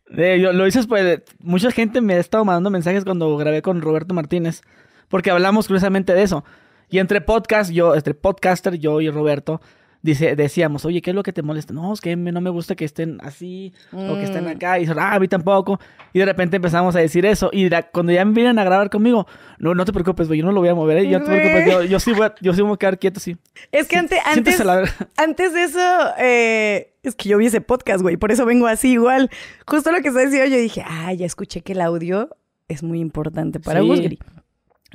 yo- 0.09 0.53
lo 0.53 0.65
dices, 0.65 0.87
pues, 0.87 1.21
mucha 1.39 1.71
gente 1.71 2.01
me 2.01 2.15
ha 2.15 2.19
estado 2.19 2.45
mandando 2.45 2.69
mensajes 2.69 3.03
cuando 3.03 3.35
grabé 3.37 3.61
con 3.61 3.81
Roberto 3.81 4.13
Martínez, 4.13 4.61
porque 5.09 5.31
hablamos 5.31 5.67
curiosamente 5.67 6.13
de 6.13 6.23
eso. 6.23 6.43
Y 6.89 6.99
entre 6.99 7.21
podcast, 7.21 7.71
yo, 7.71 7.95
entre 7.95 8.13
podcaster, 8.13 8.75
yo 8.77 9.01
y 9.01 9.09
Roberto, 9.09 9.61
dice, 10.01 10.35
decíamos, 10.35 10.85
oye, 10.85 11.01
¿qué 11.01 11.09
es 11.11 11.15
lo 11.15 11.23
que 11.23 11.33
te 11.33 11.41
molesta? 11.41 11.73
No, 11.73 11.93
es 11.93 12.01
que 12.01 12.15
no 12.15 12.39
me 12.41 12.49
gusta 12.49 12.75
que 12.75 12.85
estén 12.85 13.19
así, 13.21 13.73
o 13.91 14.15
que 14.15 14.23
estén 14.23 14.45
Mm. 14.45 14.49
acá, 14.49 14.77
y 14.77 14.81
dicen, 14.81 14.97
ah, 14.99 15.13
a 15.15 15.19
mí 15.19 15.27
tampoco. 15.27 15.79
Y 16.13 16.19
de 16.19 16.25
repente 16.25 16.55
empezamos 16.57 16.95
a 16.95 16.99
decir 16.99 17.25
eso, 17.25 17.49
y 17.51 17.69
la- 17.69 17.83
cuando 17.83 18.11
ya 18.11 18.23
me 18.25 18.33
vienen 18.33 18.57
a 18.59 18.63
grabar 18.63 18.89
conmigo, 18.89 19.27
no, 19.59 19.73
no 19.75 19.85
te 19.85 19.91
preocupes, 19.93 20.27
güey, 20.27 20.39
yo 20.39 20.45
no 20.45 20.51
lo 20.51 20.59
voy 20.61 20.69
a 20.69 20.75
mover, 20.75 20.97
¿eh? 20.99 21.09
yo, 21.09 21.19
no 21.19 21.25
te 21.25 21.31
preocupes, 21.31 21.65
yo, 21.71 21.83
yo 21.83 21.99
sí 21.99 22.13
voy 22.13 22.27
a, 22.27 22.35
yo 22.41 22.53
sí 22.53 22.61
voy 22.61 22.73
a 22.73 22.77
quedar 22.77 22.99
quieto, 22.99 23.19
sí. 23.19 23.37
Es 23.71 23.87
que 23.87 23.97
ante- 23.97 24.19
antes, 24.19 24.55
Siéntese 24.55 24.63
la 24.65 24.83
antes 25.17 25.53
de 25.53 25.63
eso, 25.63 25.79
eh, 26.19 26.93
es 27.03 27.15
que 27.15 27.29
yo 27.29 27.37
vi 27.37 27.47
ese 27.47 27.61
podcast, 27.61 28.01
güey. 28.01 28.17
Por 28.17 28.31
eso 28.31 28.45
vengo 28.45 28.67
así 28.67 28.91
igual. 28.93 29.29
Justo 29.65 29.91
lo 29.91 30.01
que 30.01 30.09
está 30.09 30.21
diciendo, 30.21 30.47
yo 30.55 30.61
dije, 30.61 30.83
ah, 30.85 31.13
ya 31.13 31.25
escuché 31.25 31.61
que 31.61 31.71
el 31.73 31.81
audio 31.81 32.29
es 32.67 32.83
muy 32.83 32.99
importante 32.99 33.59
para 33.59 33.79
Sí. 33.81 33.87
Gus 33.87 34.01
Gris. 34.01 34.19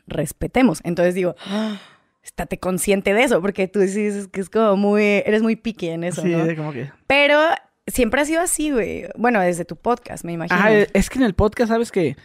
Respetemos. 0.07 0.81
Entonces 0.85 1.15
digo, 1.15 1.35
ah, 1.47 1.79
estate 2.23 2.59
consciente 2.59 3.15
de 3.15 3.25
eso, 3.25 3.41
porque 3.41 3.69
tú 3.69 3.81
dices 3.81 4.29
que 4.29 4.41
es 4.41 4.49
como 4.51 4.77
muy, 4.77 5.03
eres 5.03 5.43
muy 5.43 5.57
picky 5.57 5.89
en 5.89 6.05
eso, 6.05 6.23
Sí, 6.23 6.29
¿no? 6.29 6.45
como 6.57 6.73
que... 6.73 6.91
Pero 7.07 7.39
siempre 7.87 8.21
ha 8.21 8.25
sido 8.25 8.41
así, 8.41 8.71
güey. 8.71 9.07
Bueno, 9.17 9.41
desde 9.41 9.65
tu 9.65 9.77
podcast, 9.77 10.25
me 10.25 10.33
imagino. 10.33 10.61
Ah, 10.63 10.71
es 10.73 11.11
que 11.11 11.19
en 11.19 11.25
el 11.25 11.35
podcast, 11.35 11.71
¿sabes 11.71 11.91
que 11.91 12.17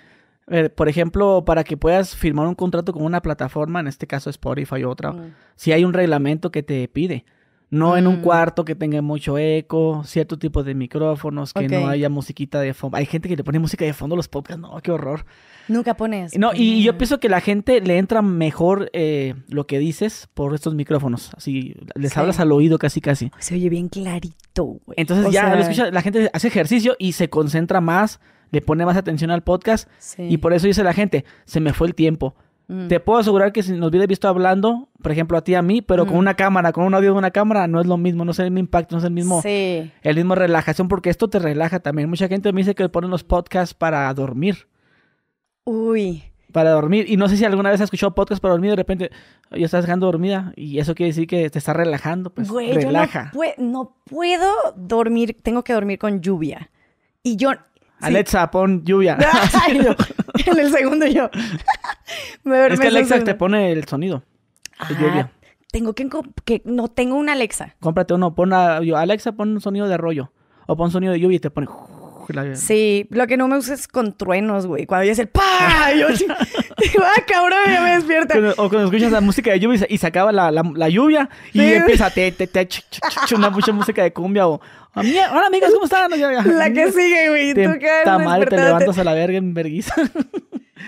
Por 0.76 0.88
ejemplo, 0.88 1.44
para 1.46 1.64
que 1.66 1.76
puedas 1.76 2.16
firmar 2.16 2.48
un 2.48 2.56
contrato 2.56 2.94
con 2.94 3.04
una 3.04 3.22
plataforma, 3.22 3.82
en 3.82 3.88
este 3.88 4.08
caso 4.08 4.30
Spotify 4.30 4.84
o 4.84 4.90
otra, 4.90 5.12
Mm. 5.12 5.34
si 5.58 5.74
hay 5.74 5.84
un 5.84 5.92
reglamento 5.94 6.52
que 6.52 6.64
te 6.64 6.88
pide. 6.88 7.26
No 7.70 7.98
en 7.98 8.08
un 8.08 8.20
Mm. 8.20 8.22
cuarto 8.22 8.64
que 8.64 8.76
tenga 8.76 9.02
mucho 9.02 9.38
eco, 9.38 10.02
cierto 10.06 10.40
tipo 10.40 10.64
de 10.64 10.74
micrófonos, 10.74 11.52
que 11.54 11.68
no 11.68 11.88
haya 11.90 12.08
musiquita 12.10 12.62
de 12.62 12.74
fondo. 12.74 12.96
Hay 12.96 13.06
gente 13.06 13.28
que 13.28 13.36
le 13.36 13.44
pone 13.44 13.60
música 13.60 13.84
de 13.84 13.92
fondo 13.94 14.16
a 14.16 14.18
los 14.18 14.30
podcasts, 14.30 14.62
no, 14.62 14.80
qué 14.82 14.92
horror. 14.92 15.26
Nunca 15.68 15.96
pones. 15.98 16.38
No, 16.40 16.52
y 16.54 16.82
yo 16.82 16.98
pienso 16.98 17.20
que 17.20 17.28
la 17.28 17.42
gente 17.42 17.82
le 17.82 17.98
entra 17.98 18.22
mejor 18.22 18.90
eh, 18.94 19.36
lo 19.50 19.68
que 19.68 19.80
dices 19.80 20.30
por 20.34 20.56
estos 20.56 20.76
micrófonos. 20.76 21.32
Así, 21.36 21.76
les 21.96 22.14
Sí. 22.14 22.20
hablas 22.22 22.40
al 22.40 22.54
oído 22.54 22.80
casi 22.80 23.02
casi. 23.02 23.32
Se 23.40 23.56
oye 23.56 23.68
bien 23.70 23.90
clarito, 23.90 24.64
güey. 24.64 24.96
Entonces 24.96 25.26
O 25.26 25.30
ya 25.32 25.42
sea, 25.42 25.56
lo 25.56 25.62
escucha, 25.62 25.92
la 25.92 26.02
gente 26.02 26.30
hace 26.32 26.48
ejercicio 26.48 26.96
y 26.98 27.12
se 27.12 27.30
concentra 27.30 27.82
más, 27.82 28.22
le 28.52 28.62
pone 28.62 28.86
más 28.86 28.96
atención 28.96 29.30
al 29.30 29.44
podcast 29.44 29.90
sí. 29.98 30.24
y 30.24 30.38
por 30.38 30.54
eso 30.54 30.68
dice 30.68 30.84
la 30.84 30.94
gente, 30.94 31.26
se 31.44 31.60
me 31.60 31.74
fue 31.74 31.88
el 31.88 31.96
tiempo. 31.96 32.34
Mm. 32.70 32.88
Te 32.90 33.00
puedo 33.00 33.20
asegurar 33.20 33.54
que 33.54 33.64
si 33.64 33.72
nos 33.74 33.90
hubiera 33.90 34.06
visto 34.08 34.28
hablando, 34.28 34.90
por 35.02 35.12
ejemplo, 35.14 35.38
a 35.38 35.42
ti 35.42 35.54
y 35.54 35.56
a 35.56 35.62
mí, 35.62 35.82
pero 35.82 36.06
con 36.06 36.16
Mm. 36.16 36.20
una 36.20 36.34
cámara, 36.36 36.74
con 36.74 36.84
un 36.84 36.94
audio 36.94 37.14
de 37.14 37.18
una 37.18 37.32
cámara, 37.32 37.66
no 37.68 37.80
es 37.80 37.88
lo 37.88 37.96
mismo, 37.98 38.26
no 38.26 38.32
es 38.32 38.40
el 38.40 38.46
mismo 38.52 38.60
impacto, 38.60 38.96
no 38.96 39.00
es 39.00 39.06
el 39.06 39.12
mismo, 39.12 39.42
Sí. 39.42 39.90
el 40.02 40.16
mismo 40.16 40.36
relajación, 40.36 40.90
porque 40.90 41.10
esto 41.10 41.30
te 41.30 41.40
relaja 41.40 41.80
también. 41.80 42.10
Mucha 42.10 42.28
gente 42.28 42.52
me 42.52 42.60
dice 42.62 42.76
que 42.76 42.90
ponen 42.90 43.10
los 43.10 43.24
podcasts 43.24 43.74
para 43.74 44.14
dormir, 44.14 44.68
Uy. 45.64 46.24
para 46.52 46.72
dormir. 46.72 47.06
Y 47.10 47.18
no 47.18 47.30
sé 47.30 47.38
si 47.38 47.46
alguna 47.46 47.70
vez 47.70 47.80
has 47.80 47.86
escuchado 47.86 48.14
podcast 48.16 48.42
para 48.42 48.54
dormir, 48.54 48.72
de 48.72 48.76
repente 48.78 49.12
ya 49.52 49.66
estás 49.66 49.86
dejando 49.86 50.06
dormida 50.08 50.52
y 50.56 50.80
eso 50.80 50.96
quiere 50.96 51.12
decir 51.12 51.28
que 51.28 51.50
te 51.50 51.60
está 51.60 51.72
relajando, 51.74 52.30
pues 52.32 52.50
Güey, 52.50 52.68
yo 52.70 52.74
no, 52.76 52.80
relaja. 52.82 53.32
pue- 53.34 53.56
no 53.58 53.96
puedo 54.06 54.52
dormir, 54.76 55.38
tengo 55.42 55.64
que 55.64 55.74
dormir 55.74 56.00
con 56.00 56.22
lluvia. 56.22 56.70
Y 57.24 57.36
yo... 57.38 57.52
sí. 57.54 57.58
Alexa, 58.02 58.52
pon 58.52 58.84
lluvia. 58.86 59.18
Ay, 59.66 59.80
en 60.46 60.60
el 60.60 60.72
segundo 60.72 61.06
yo. 61.08 61.30
Me 62.44 62.68
es 62.68 62.80
que 62.80 62.88
Alexa 62.88 63.24
te 63.24 63.36
pone 63.36 63.72
el 63.72 63.86
sonido 63.86 64.24
Ah, 64.80 64.90
lluvia. 64.92 65.32
Tengo 65.72 65.94
que. 65.94 66.62
No 66.66 66.88
tengo 66.88 67.16
una 67.16 67.34
Alexa. 67.34 67.76
Cómprate 67.80 68.14
uno, 68.14 68.36
pon 68.36 68.54
a, 68.54 68.78
Alexa, 68.78 69.32
pon 69.34 69.50
un 69.50 69.62
sonido 69.62 69.88
de 69.88 69.96
arroyo. 69.96 70.32
O 70.68 70.76
pon 70.78 70.92
sonido 70.92 71.14
de 71.14 71.20
lluvia 71.20 71.38
y 71.38 71.40
te 71.40 71.50
pone. 71.50 71.68
La- 72.34 72.56
Sí, 72.56 73.08
lo 73.10 73.28
que 73.28 73.38
no 73.38 73.48
me 73.48 73.56
gusta 73.56 73.74
es 73.74 73.88
con 73.88 74.16
truenos, 74.18 74.66
güey. 74.68 74.86
Cuando 74.86 75.06
ya 75.06 75.12
es 75.14 75.20
el 75.20 75.28
¡pa! 75.30 75.92
Yo 75.98 76.08
digo, 76.78 77.04
ah, 77.04 77.22
cabrón, 77.28 77.60
ya 77.68 77.82
me 77.82 77.92
despierta. 77.96 78.34
Cuando- 78.36 78.52
o 78.54 78.70
cuando 78.70 78.86
escuchas 78.86 79.12
la 79.12 79.22
música 79.22 79.52
de 79.52 79.60
lluvia 79.60 79.86
y 79.90 79.98
se, 79.98 80.08
acaba 80.08 80.32
la, 80.32 80.52
la- 80.52 80.64
la 80.76 80.90
lluvia 80.90 81.30
y 81.54 81.60
Sí. 81.60 81.74
empieza 81.74 82.10
te, 82.10 82.32
te, 82.32 82.48
te, 82.48 82.62
ch- 82.68 82.84
ch- 82.92 83.00
ch- 83.28 83.36
una 83.36 83.50
mucha 83.50 83.72
música 83.72 84.04
de 84.04 84.12
cumbia 84.14 84.48
o 84.48 84.60
"Ami- 84.94 85.18
hola 85.32 85.48
amigas, 85.48 85.72
¿cómo 85.74 85.86
están? 85.86 86.10
La 86.12 86.72
que 86.72 86.92
sigue, 86.92 87.30
güey. 87.30 87.54
Te, 87.54 87.66
Tú 87.68 87.74
ta 88.04 88.18
madre, 88.20 88.48
te 88.48 88.58
levantas 88.58 88.98
a 88.98 89.04
la 89.04 89.14
verga 89.14 89.38
en 89.38 89.54
vergüenza. 89.54 89.94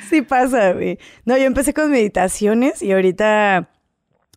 Sí 0.10 0.22
pasa, 0.22 0.74
güey. 0.74 0.98
No, 1.26 1.38
yo 1.38 1.44
empecé 1.46 1.74
con 1.74 1.92
meditaciones 1.92 2.82
y 2.82 2.92
ahorita 2.92 3.70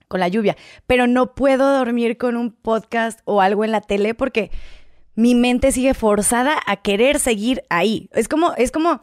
con 0.08 0.20
la 0.20 0.28
lluvia, 0.28 0.56
pero 0.86 1.06
no 1.06 1.34
puedo 1.34 1.76
dormir 1.76 2.18
con 2.18 2.36
un 2.36 2.52
podcast 2.52 3.20
o 3.24 3.40
algo 3.40 3.64
en 3.64 3.72
la 3.72 3.80
tele 3.80 4.14
porque 4.14 4.50
mi 5.14 5.34
mente 5.34 5.72
sigue 5.72 5.94
forzada 5.94 6.58
a 6.66 6.76
querer 6.76 7.18
seguir 7.18 7.62
ahí. 7.68 8.08
Es 8.12 8.28
como, 8.28 8.54
es 8.54 8.70
como, 8.70 9.00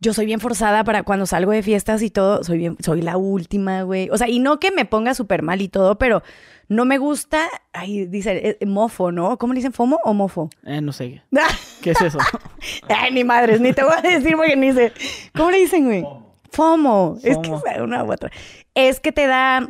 yo 0.00 0.14
soy 0.14 0.26
bien 0.26 0.40
forzada 0.40 0.84
para 0.84 1.02
cuando 1.02 1.26
salgo 1.26 1.52
de 1.52 1.62
fiestas 1.62 2.02
y 2.02 2.10
todo, 2.10 2.42
soy 2.42 2.58
bien, 2.58 2.76
soy 2.80 3.02
la 3.02 3.16
última, 3.16 3.82
güey. 3.82 4.08
O 4.10 4.18
sea, 4.18 4.28
y 4.28 4.38
no 4.38 4.58
que 4.58 4.70
me 4.70 4.84
ponga 4.84 5.14
súper 5.14 5.42
mal 5.42 5.60
y 5.60 5.68
todo, 5.68 5.98
pero 5.98 6.22
no 6.68 6.84
me 6.84 6.98
gusta, 6.98 7.48
ahí 7.72 8.06
dice, 8.06 8.56
eh, 8.60 8.66
mofo, 8.66 9.12
¿no? 9.12 9.36
¿Cómo 9.38 9.52
le 9.52 9.58
dicen, 9.58 9.72
fomo 9.72 9.98
o 10.04 10.14
mofo? 10.14 10.50
Eh, 10.64 10.80
no 10.80 10.92
sé. 10.92 11.22
¿Qué 11.82 11.90
es 11.90 12.00
eso? 12.00 12.18
Ay, 12.88 13.12
ni 13.12 13.24
madres, 13.24 13.60
ni 13.60 13.72
te 13.72 13.82
voy 13.82 13.94
a 13.96 14.02
decir 14.02 14.36
porque 14.36 14.56
ni 14.56 14.72
sé. 14.72 14.92
¿Cómo 15.34 15.50
le 15.50 15.58
dicen, 15.58 15.84
güey? 15.84 16.04
FOMO. 16.52 17.18
Es 17.22 17.38
que 17.38 17.50
es 17.50 17.80
una 17.80 18.04
u 18.04 18.12
otra. 18.12 18.30
Es 18.74 19.00
que 19.00 19.12
te 19.12 19.26
da, 19.26 19.68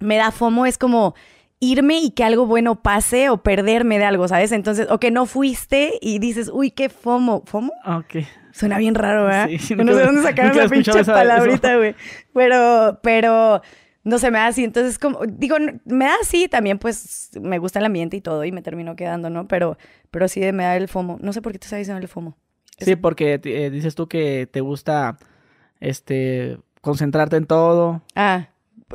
me 0.00 0.16
da 0.16 0.30
FOMO, 0.30 0.66
es 0.66 0.78
como 0.78 1.14
irme 1.64 2.00
y 2.00 2.10
que 2.10 2.24
algo 2.24 2.44
bueno 2.44 2.82
pase 2.82 3.30
o 3.30 3.40
perderme 3.44 3.96
de 4.00 4.04
algo, 4.04 4.26
¿sabes? 4.26 4.50
Entonces, 4.50 4.88
o 4.90 4.98
que 4.98 5.12
no 5.12 5.26
fuiste 5.26 5.92
y 6.00 6.18
dices, 6.18 6.50
uy, 6.52 6.72
qué 6.72 6.88
FOMO. 6.88 7.44
¿FOMO? 7.46 7.72
ok. 7.86 8.26
Suena 8.52 8.78
bien 8.78 8.96
raro, 8.96 9.24
¿verdad? 9.26 9.46
Sí, 9.48 9.58
sí, 9.58 9.74
no 9.76 9.94
sé 9.94 10.02
dónde 10.02 10.22
sacaron 10.22 10.58
esa 10.58 10.68
pinche 10.68 10.90
esa- 10.98 11.14
palabrita, 11.14 11.76
güey. 11.76 11.94
Pero, 12.34 12.98
pero 13.02 13.62
no 14.02 14.18
se 14.18 14.32
me 14.32 14.38
da 14.38 14.48
así. 14.48 14.64
Entonces, 14.64 14.98
como, 14.98 15.20
digo, 15.26 15.56
me 15.84 16.06
da 16.06 16.14
así 16.20 16.48
también, 16.48 16.78
pues 16.78 17.30
me 17.40 17.58
gusta 17.58 17.78
el 17.78 17.84
ambiente 17.84 18.16
y 18.16 18.20
todo 18.20 18.44
y 18.44 18.50
me 18.50 18.60
termino 18.62 18.96
quedando, 18.96 19.30
¿no? 19.30 19.46
Pero, 19.46 19.78
pero 20.10 20.26
sí 20.26 20.40
me 20.52 20.64
da 20.64 20.76
el 20.76 20.88
FOMO. 20.88 21.18
No 21.22 21.32
sé 21.32 21.42
por 21.42 21.52
qué 21.52 21.60
te 21.60 21.66
está 21.66 21.76
diciendo 21.76 22.00
el 22.02 22.08
FOMO. 22.08 22.36
Sí, 22.78 22.96
porque 22.96 23.40
eh, 23.44 23.70
dices 23.70 23.94
tú 23.94 24.08
que 24.08 24.48
te 24.50 24.60
gusta 24.60 25.16
este 25.80 26.58
concentrarte 26.80 27.36
en 27.36 27.46
todo. 27.46 28.02
Ah, 28.16 28.48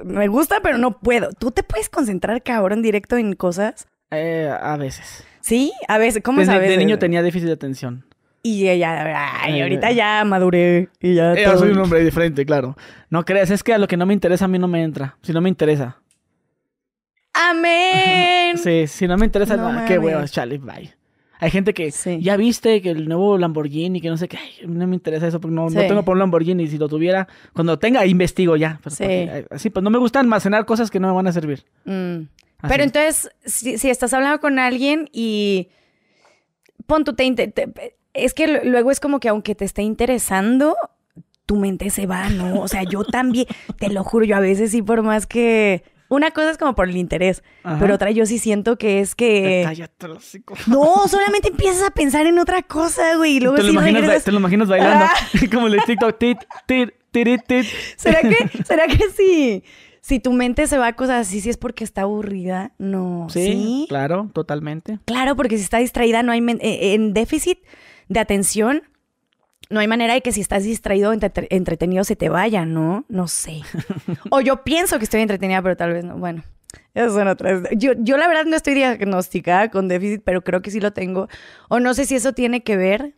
me 0.03 0.27
gusta, 0.27 0.59
pero 0.61 0.77
no 0.77 0.99
puedo. 0.99 1.29
¿Tú 1.31 1.51
te 1.51 1.63
puedes 1.63 1.89
concentrar, 1.89 2.41
cabrón, 2.43 2.81
directo 2.81 3.17
en 3.17 3.33
cosas? 3.33 3.87
Eh, 4.11 4.49
a 4.61 4.77
veces. 4.77 5.23
Sí, 5.41 5.71
a 5.87 5.97
veces, 5.97 6.21
¿cómo 6.23 6.39
de, 6.39 6.45
sabes? 6.45 6.69
de 6.69 6.77
niño 6.77 6.99
tenía 6.99 7.21
déficit 7.21 7.47
de 7.47 7.53
atención. 7.53 8.05
Y 8.43 8.63
ya, 8.77 9.41
ay, 9.41 9.59
Eh, 9.59 9.63
ahorita 9.63 9.91
ya 9.91 10.23
maduré 10.23 10.89
y 11.01 11.15
ya 11.15 11.33
Eh, 11.33 11.43
todo. 11.43 11.57
soy 11.59 11.71
un 11.71 11.79
hombre 11.79 12.03
diferente, 12.03 12.45
claro. 12.45 12.77
No 13.09 13.25
creas, 13.25 13.49
es 13.51 13.63
que 13.63 13.73
a 13.73 13.77
lo 13.77 13.87
que 13.87 13.97
no 13.97 14.05
me 14.05 14.13
interesa 14.13 14.45
a 14.45 14.47
mí 14.47 14.57
no 14.59 14.67
me 14.67 14.83
entra. 14.83 15.17
Si 15.21 15.33
no 15.33 15.41
me 15.41 15.49
interesa. 15.49 15.97
¡Amén! 17.33 18.57
Sí, 18.57 18.87
si 18.87 19.07
no 19.07 19.17
me 19.17 19.25
interesa, 19.25 19.55
No 19.57 19.71
no, 19.71 19.85
qué 19.85 19.99
huevos, 19.99 20.31
chale, 20.31 20.57
bye. 20.57 20.93
Hay 21.39 21.51
gente 21.51 21.73
que 21.73 21.91
Sí. 21.91 22.19
ya 22.21 22.35
viste 22.37 22.81
que 22.81 22.89
el 22.91 23.07
nuevo 23.07 23.37
Lamborghini, 23.37 24.01
que 24.01 24.09
no 24.09 24.17
sé 24.17 24.27
qué, 24.27 24.37
ay, 24.37 24.67
no 24.67 24.87
me 24.87 24.95
interesa 24.95 25.27
eso 25.27 25.39
porque 25.39 25.53
no, 25.55 25.69
no 25.69 25.81
tengo 25.87 26.03
por 26.03 26.13
un 26.13 26.19
Lamborghini. 26.19 26.67
Si 26.67 26.77
lo 26.77 26.89
tuviera, 26.89 27.27
cuando 27.53 27.73
lo 27.73 27.79
tenga, 27.79 28.05
investigo 28.05 28.55
ya. 28.55 28.79
Pero 28.83 28.95
Sí. 28.95 29.03
porque, 29.03 29.45
así, 29.51 29.69
pues 29.69 29.83
no 29.83 29.89
me 29.89 29.99
gusta 29.99 30.19
almacenar 30.19 30.65
cosas 30.65 30.89
que 30.89 30.99
no 30.99 31.07
me 31.09 31.13
van 31.13 31.27
a 31.27 31.31
servir. 31.31 31.63
Mm. 31.85 32.23
Pero 32.67 32.83
entonces, 32.83 33.29
si, 33.45 33.77
si 33.77 33.89
estás 33.89 34.13
hablando 34.13 34.39
con 34.39 34.57
alguien 34.57 35.09
y 35.13 35.69
pon 36.87 37.03
tu 37.03 37.13
te, 37.13 37.31
te- 37.35 37.95
es 38.13 38.33
que 38.33 38.47
lu- 38.47 38.69
luego 38.71 38.89
es 38.89 38.99
como 38.99 39.19
que 39.19 39.29
aunque 39.29 39.53
te 39.53 39.65
esté 39.65 39.83
interesando, 39.83 40.75
tu 41.45 41.55
mente 41.55 41.89
se 41.91 42.07
va, 42.07 42.29
¿no? 42.29 42.59
O 42.61 42.67
sea, 42.67 42.83
yo 42.83 43.03
también, 43.03 43.45
te 43.77 43.89
lo 43.89 44.03
juro, 44.03 44.25
yo 44.25 44.35
a 44.35 44.39
veces 44.39 44.71
sí, 44.71 44.81
por 44.81 45.03
más 45.03 45.27
que 45.27 45.83
una 46.09 46.31
cosa 46.31 46.51
es 46.51 46.57
como 46.57 46.75
por 46.75 46.87
el 46.89 46.95
interés, 46.97 47.43
Ajá. 47.63 47.77
pero 47.79 47.95
otra 47.95 48.11
yo 48.11 48.25
sí 48.25 48.37
siento 48.39 48.77
que 48.77 48.99
es 49.01 49.15
que 49.15 49.63
Cállate, 49.65 50.07
no, 50.67 51.07
solamente 51.07 51.49
empiezas 51.49 51.87
a 51.87 51.91
pensar 51.91 52.25
en 52.27 52.39
otra 52.39 52.61
cosa, 52.63 53.15
güey, 53.17 53.37
y 53.37 53.39
luego 53.39 53.55
Te 53.57 53.63
lo, 53.63 53.69
sí 53.69 53.73
imaginas, 53.73 54.01
ba- 54.01 54.07
regresas. 54.07 54.23
te 54.25 54.31
lo 54.31 54.39
imaginas 54.39 54.67
bailando. 54.67 55.05
Ah. 55.05 55.13
como 55.51 55.67
el 55.67 55.83
TikTok. 55.83 56.17
Tit, 56.17 56.37
tit, 56.65 56.89
tit. 57.47 57.65
¿Será 57.95 58.21
que, 58.21 58.35
será 58.65 58.87
que 58.87 59.09
sí? 59.15 59.63
Si 60.01 60.19
tu 60.21 60.31
mente 60.31 60.67
se 60.67 60.77
va 60.77 60.87
a 60.87 60.93
cosas 60.95 61.27
así, 61.27 61.41
si 61.41 61.49
es 61.49 61.57
porque 61.57 61.83
está 61.83 62.03
aburrida, 62.03 62.71
no. 62.77 63.27
Sí, 63.29 63.41
¿Sí? 63.43 63.85
claro, 63.89 64.29
totalmente. 64.33 64.99
Claro, 65.05 65.35
porque 65.35 65.57
si 65.57 65.63
está 65.63 65.79
distraída, 65.79 66.23
no 66.23 66.31
hay 66.31 66.39
eh, 66.61 66.93
en 66.93 67.13
déficit 67.13 67.59
de 68.07 68.19
atención, 68.21 68.83
no 69.69 69.79
hay 69.79 69.87
manera 69.87 70.13
de 70.13 70.21
que 70.21 70.31
si 70.31 70.41
estás 70.41 70.63
distraído 70.63 71.09
o 71.09 71.13
entre- 71.13 71.47
entretenido 71.49 72.03
se 72.03 72.15
te 72.15 72.29
vaya, 72.29 72.65
¿no? 72.65 73.05
No 73.09 73.27
sé. 73.27 73.61
o 74.31 74.41
yo 74.41 74.63
pienso 74.63 74.97
que 74.97 75.03
estoy 75.03 75.21
entretenida, 75.21 75.61
pero 75.61 75.75
tal 75.75 75.93
vez 75.93 76.05
no. 76.05 76.17
Bueno, 76.17 76.43
esas 76.93 77.13
son 77.13 77.27
otras. 77.27 77.63
Yo, 77.75 77.91
yo 77.97 78.17
la 78.17 78.27
verdad 78.27 78.45
no 78.45 78.55
estoy 78.55 78.75
diagnosticada 78.75 79.69
con 79.69 79.87
déficit, 79.87 80.21
pero 80.23 80.43
creo 80.43 80.61
que 80.61 80.71
sí 80.71 80.79
lo 80.79 80.93
tengo. 80.93 81.27
O 81.69 81.79
no 81.79 81.93
sé 81.93 82.05
si 82.05 82.15
eso 82.15 82.33
tiene 82.33 82.63
que 82.63 82.77
ver. 82.77 83.15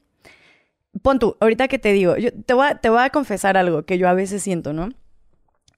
Pon 1.04 1.20
tú, 1.20 1.38
ahorita 1.40 1.68
que 1.68 1.78
te 1.78 1.94
digo, 1.94 2.18
yo 2.18 2.32
te 2.34 2.54
voy 2.56 2.68
a, 2.68 2.76
te 2.80 2.90
voy 2.90 3.02
a 3.04 3.10
confesar 3.12 3.56
algo 3.56 3.84
que 3.84 3.98
yo 4.00 4.10
a 4.10 4.14
veces 4.14 4.42
siento, 4.42 4.74
¿no? 4.74 4.90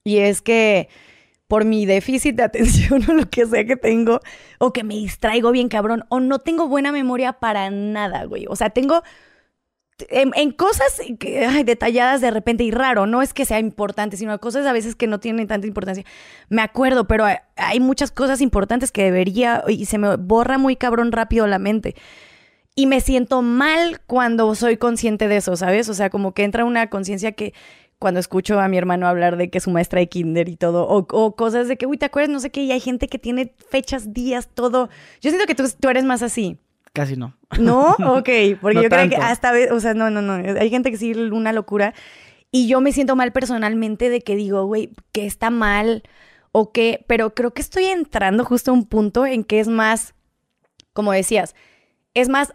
Y 0.04 0.18
es 0.18 0.40
que 0.40 0.88
por 1.48 1.66
mi 1.66 1.84
déficit 1.84 2.34
de 2.34 2.42
atención 2.44 3.02
o 3.10 3.12
lo 3.12 3.28
que 3.28 3.44
sea 3.46 3.66
que 3.66 3.76
tengo, 3.76 4.20
o 4.58 4.72
que 4.72 4.84
me 4.84 4.94
distraigo 4.94 5.50
bien 5.52 5.68
cabrón, 5.68 6.04
o 6.08 6.18
no 6.18 6.38
tengo 6.38 6.66
buena 6.66 6.92
memoria 6.92 7.34
para 7.34 7.68
nada, 7.70 8.24
güey. 8.24 8.46
O 8.48 8.56
sea, 8.56 8.70
tengo 8.70 9.02
en, 10.08 10.52
cosas 10.52 11.00
detalladas 11.64 12.20
de 12.20 12.30
repente 12.30 12.64
y 12.64 12.70
raro, 12.70 13.06
no 13.06 13.22
es 13.22 13.34
que 13.34 13.44
sea 13.44 13.58
importante, 13.58 14.16
sino 14.16 14.38
cosas 14.40 14.66
a 14.66 14.72
veces 14.72 14.94
que 14.94 15.06
no 15.06 15.20
tienen 15.20 15.46
tanta 15.46 15.66
importancia. 15.66 16.04
Me 16.48 16.62
acuerdo, 16.62 17.06
pero 17.06 17.24
hay, 17.24 17.80
muchas 17.80 18.10
cosas 18.10 18.40
importantes 18.40 18.92
que 18.92 19.04
debería 19.04 19.64
y 19.68 19.86
se 19.86 19.98
me 19.98 20.16
borra 20.16 20.58
muy 20.58 20.76
cabrón 20.76 21.12
rápido 21.12 21.46
la 21.46 21.58
mente. 21.58 21.94
Y 22.74 22.86
me 22.86 23.00
siento 23.00 23.42
mal 23.42 24.00
cuando 24.06 24.54
soy 24.54 24.78
consciente 24.78 25.28
de 25.28 25.36
eso, 25.36 25.56
¿sabes? 25.56 25.88
O 25.88 25.94
sea, 25.94 26.08
como 26.08 26.32
que 26.32 26.44
entra 26.44 26.64
una 26.64 26.88
conciencia 26.88 27.32
que 27.32 27.52
cuando 27.98 28.18
escucho 28.18 28.58
a 28.58 28.68
mi 28.68 28.78
hermano 28.78 29.06
hablar 29.06 29.36
de 29.36 29.50
que 29.50 29.60
su 29.60 29.70
maestra 29.70 30.00
de 30.00 30.08
kinder 30.08 30.48
y 30.48 30.56
todo, 30.56 30.88
o, 30.88 31.06
o 31.10 31.36
cosas 31.36 31.68
de 31.68 31.76
que, 31.76 31.86
uy, 31.86 31.98
¿te 31.98 32.06
acuerdas? 32.06 32.30
No 32.30 32.40
sé 32.40 32.50
qué, 32.50 32.62
y 32.62 32.72
hay 32.72 32.80
gente 32.80 33.08
que 33.08 33.18
tiene 33.18 33.54
fechas, 33.70 34.12
días, 34.12 34.48
todo. 34.52 34.88
Yo 35.20 35.30
siento 35.30 35.46
que 35.46 35.54
tú, 35.54 35.64
tú 35.78 35.88
eres 35.88 36.04
más 36.04 36.22
así. 36.22 36.58
Casi 36.92 37.16
no. 37.16 37.34
¿No? 37.58 37.96
Ok, 37.98 38.28
porque 38.60 38.76
No 38.76 38.82
yo 38.82 38.88
creo 38.88 39.08
que 39.08 39.16
hasta, 39.16 39.52
o 39.72 39.80
sea, 39.80 39.94
no, 39.94 40.10
no, 40.10 40.22
no, 40.22 40.34
hay 40.34 40.70
gente 40.70 40.90
que 40.90 40.96
sí, 40.96 41.12
una 41.12 41.52
locura. 41.52 41.94
Y 42.50 42.68
yo 42.68 42.80
me 42.80 42.92
siento 42.92 43.16
mal 43.16 43.32
personalmente 43.32 44.10
de 44.10 44.20
que 44.20 44.36
digo, 44.36 44.64
güey, 44.66 44.90
que 45.12 45.24
está 45.24 45.50
mal 45.50 46.02
o 46.52 46.70
que, 46.70 47.04
pero 47.08 47.34
creo 47.34 47.54
que 47.54 47.62
estoy 47.62 47.86
entrando 47.86 48.44
justo 48.44 48.70
a 48.70 48.74
un 48.74 48.84
punto 48.84 49.24
en 49.24 49.42
que 49.42 49.58
es 49.58 49.68
más, 49.68 50.14
como 50.92 51.12
decías, 51.12 51.54
es 52.12 52.28
más, 52.28 52.52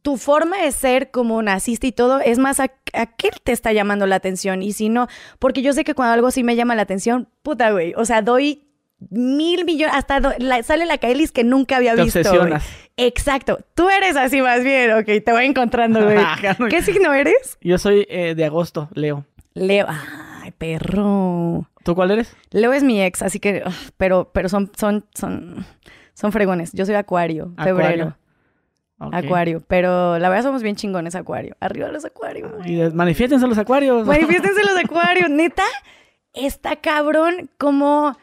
tu 0.00 0.16
forma 0.16 0.58
de 0.62 0.72
ser 0.72 1.10
como 1.10 1.42
naciste 1.42 1.88
y 1.88 1.92
todo, 1.92 2.20
es 2.20 2.38
más 2.38 2.60
a, 2.60 2.72
a 2.94 3.06
qué 3.06 3.30
te 3.44 3.52
está 3.52 3.72
llamando 3.72 4.06
la 4.06 4.16
atención 4.16 4.62
y 4.62 4.72
si 4.72 4.88
no, 4.88 5.06
porque 5.38 5.62
yo 5.62 5.72
sé 5.74 5.84
que 5.84 5.94
cuando 5.94 6.14
algo 6.14 6.30
sí 6.30 6.42
me 6.42 6.56
llama 6.56 6.74
la 6.74 6.82
atención, 6.82 7.28
puta, 7.42 7.70
güey, 7.70 7.92
o 7.96 8.04
sea, 8.04 8.22
doy 8.22 8.64
mil 9.10 9.64
millones, 9.64 9.94
hasta 9.96 10.20
la- 10.38 10.62
sale 10.62 10.86
la 10.86 10.98
Kailis 10.98 11.32
que 11.32 11.44
nunca 11.44 11.76
había 11.76 11.94
Te 11.94 12.02
visto. 12.04 12.20
obsesionas. 12.20 12.64
Exacto. 12.96 13.58
Tú 13.74 13.88
eres 13.88 14.16
así 14.16 14.40
más 14.42 14.62
bien. 14.62 14.92
Ok, 14.92 15.06
te 15.24 15.32
voy 15.32 15.44
encontrando, 15.46 16.00
güey. 16.04 16.18
¿Qué 16.70 16.82
signo 16.82 17.12
eres? 17.12 17.58
Yo 17.60 17.78
soy 17.78 18.06
eh, 18.08 18.34
de 18.34 18.44
agosto, 18.44 18.88
Leo. 18.94 19.24
Leo. 19.54 19.86
Ay, 20.42 20.50
perro. 20.52 21.68
¿Tú 21.84 21.94
cuál 21.94 22.10
eres? 22.12 22.36
Leo 22.50 22.72
es 22.72 22.82
mi 22.84 23.02
ex, 23.02 23.22
así 23.22 23.40
que, 23.40 23.62
ugh, 23.66 23.72
pero, 23.96 24.30
pero 24.32 24.48
son, 24.48 24.70
son, 24.76 25.04
son, 25.14 25.66
son 26.14 26.32
fregones. 26.32 26.70
Yo 26.72 26.86
soy 26.86 26.94
acuario, 26.94 27.52
febrero. 27.62 28.16
Acuario. 28.98 29.64
Pero 29.66 30.18
la 30.20 30.28
verdad 30.28 30.44
somos 30.44 30.62
bien 30.62 30.76
chingones, 30.76 31.16
acuario. 31.16 31.56
Arriba 31.58 31.88
los 31.88 32.04
acuarios. 32.04 32.52
Y 32.64 32.76
manifiéstense 32.94 33.48
los 33.48 33.58
acuarios. 33.58 34.06
Manifiéstense 34.06 34.62
los 34.64 34.76
acuarios. 34.78 35.28
Neta, 35.28 35.64
está 36.32 36.76
cabrón 36.76 37.50
como 37.58 38.16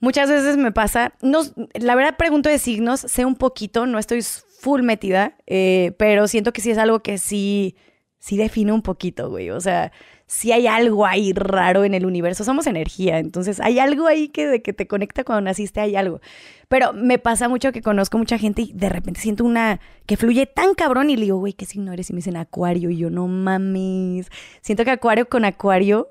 muchas 0.00 0.28
veces 0.30 0.56
me 0.56 0.72
pasa. 0.72 1.14
No, 1.22 1.42
la 1.74 1.94
verdad 1.94 2.16
pregunto 2.16 2.48
de 2.48 2.58
signos, 2.58 3.00
sé 3.00 3.24
un 3.24 3.36
poquito, 3.36 3.86
no 3.86 3.98
estoy 3.98 4.22
full 4.22 4.82
metida, 4.82 5.36
eh, 5.46 5.92
pero 5.98 6.28
siento 6.28 6.52
que 6.52 6.60
sí 6.60 6.70
es 6.70 6.78
algo 6.78 7.00
que 7.00 7.18
sí, 7.18 7.76
sí 8.18 8.36
define 8.36 8.72
un 8.72 8.82
poquito, 8.82 9.30
güey. 9.30 9.50
O 9.50 9.60
sea, 9.60 9.92
sí 10.26 10.52
hay 10.52 10.66
algo 10.66 11.06
ahí 11.06 11.32
raro 11.32 11.84
en 11.84 11.94
el 11.94 12.04
universo. 12.06 12.44
Somos 12.44 12.66
energía, 12.66 13.18
entonces 13.18 13.60
hay 13.60 13.78
algo 13.78 14.06
ahí 14.06 14.28
que 14.28 14.46
de 14.46 14.62
que 14.62 14.72
te 14.72 14.86
conecta 14.86 15.24
cuando 15.24 15.42
naciste, 15.42 15.80
hay 15.80 15.96
algo. 15.96 16.20
Pero 16.68 16.92
me 16.92 17.18
pasa 17.18 17.48
mucho 17.48 17.70
que 17.70 17.80
conozco 17.80 18.18
mucha 18.18 18.38
gente 18.38 18.62
y 18.62 18.72
de 18.72 18.88
repente 18.88 19.20
siento 19.20 19.44
una 19.44 19.80
que 20.06 20.16
fluye 20.16 20.46
tan 20.46 20.74
cabrón 20.74 21.10
y 21.10 21.16
le 21.16 21.22
digo, 21.22 21.38
güey, 21.38 21.52
¿qué 21.52 21.64
signo 21.64 21.92
eres? 21.92 22.10
Y 22.10 22.12
me 22.12 22.18
dicen 22.18 22.36
acuario 22.36 22.90
y 22.90 22.96
yo, 22.96 23.10
no 23.10 23.28
mames. 23.28 24.28
Siento 24.62 24.84
que 24.84 24.90
acuario 24.90 25.28
con 25.28 25.44
acuario 25.44 26.08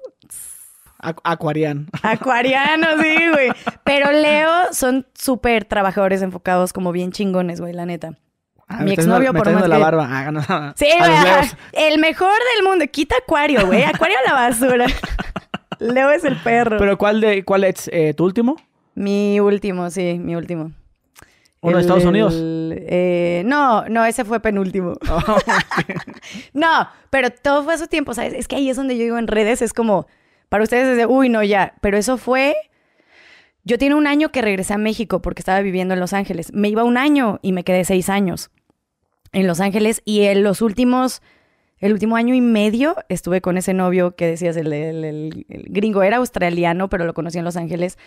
Acu- 1.05 1.21
Acuarian. 1.23 1.87
Acuariano, 2.03 2.87
sí, 3.01 3.15
güey. 3.31 3.51
Pero 3.83 4.11
Leo 4.11 4.49
son 4.73 5.05
súper 5.13 5.65
trabajadores 5.65 6.21
enfocados, 6.21 6.73
como 6.73 6.91
bien 6.91 7.11
chingones, 7.11 7.61
güey, 7.61 7.73
la 7.73 7.85
neta. 7.85 8.17
Ah, 8.67 8.81
Mi 8.83 8.93
exnovio, 8.93 9.31
por 9.33 9.51
más 9.51 9.67
la 9.67 9.75
que- 9.75 9.81
barba. 9.83 10.07
Ah, 10.09 10.31
no, 10.31 10.41
Sí, 10.75 10.87
güey, 10.97 11.11
el 11.73 11.99
mejor 11.99 12.31
del 12.55 12.65
mundo. 12.67 12.85
Quita 12.91 13.15
Acuario, 13.17 13.65
güey. 13.67 13.83
Acuario 13.83 14.17
a 14.25 14.29
la 14.29 14.33
basura. 14.35 14.85
Leo 15.79 16.09
es 16.09 16.23
el 16.23 16.35
perro. 16.37 16.77
Pero 16.77 16.97
¿cuál 16.97 17.21
de 17.21 17.43
cuál 17.45 17.63
es 17.65 17.89
eh, 17.93 18.13
tu 18.15 18.25
último? 18.25 18.55
Mi 18.95 19.39
último, 19.39 19.89
sí, 19.91 20.17
mi 20.19 20.35
último. 20.35 20.71
¿Uno 21.61 21.77
de 21.77 21.79
El- 21.83 21.85
Estados 21.85 22.05
Unidos? 22.05 22.33
el- 22.33 22.85
eh, 22.87 23.43
no, 23.45 23.83
no, 23.89 24.05
ese 24.05 24.23
fue 24.25 24.39
penúltimo. 24.39 24.93
Oh, 25.11 25.21
No, 26.53 26.87
pero 27.09 27.29
todo 27.29 27.63
fue 27.63 27.73
a 27.73 27.77
su 27.77 27.87
tiempo, 27.87 28.13
¿sabes? 28.13 28.33
Es 28.33 28.47
que 28.47 28.55
ahí 28.55 28.69
es 28.69 28.77
donde 28.77 28.97
yo 28.97 29.03
digo 29.03 29.17
en 29.17 29.27
redes, 29.27 29.61
es 29.61 29.73
como, 29.73 30.07
para 30.49 30.63
ustedes 30.63 30.89
es 30.89 30.97
de, 30.97 31.05
uy, 31.05 31.29
no, 31.29 31.43
ya. 31.43 31.73
Pero 31.81 31.97
eso 31.97 32.17
fue, 32.17 32.55
yo 33.63 33.77
tiene 33.77 33.95
un 33.95 34.07
año 34.07 34.31
que 34.31 34.41
regresé 34.41 34.73
a 34.73 34.77
México 34.77 35.21
porque 35.21 35.41
estaba 35.41 35.61
viviendo 35.61 35.93
en 35.93 35.99
Los 35.99 36.13
Ángeles. 36.13 36.53
Me 36.53 36.69
iba 36.69 36.83
un 36.83 36.97
año 36.97 37.39
y 37.41 37.51
me 37.51 37.63
quedé 37.63 37.83
seis 37.83 38.09
años 38.09 38.51
en 39.31 39.47
Los 39.47 39.59
Ángeles 39.59 40.01
y 40.05 40.21
en 40.21 40.43
los 40.43 40.61
últimos, 40.61 41.21
el 41.79 41.91
último 41.91 42.15
año 42.15 42.33
y 42.33 42.41
medio 42.41 42.95
estuve 43.09 43.41
con 43.41 43.57
ese 43.57 43.73
novio 43.73 44.15
que 44.15 44.27
decías, 44.27 44.55
el 44.55 45.45
gringo, 45.49 46.03
era 46.03 46.17
australiano, 46.17 46.89
pero 46.89 47.05
lo 47.05 47.13
conocí 47.13 47.37
en 47.37 47.43
Los 47.43 47.57
Ángeles. 47.57 47.97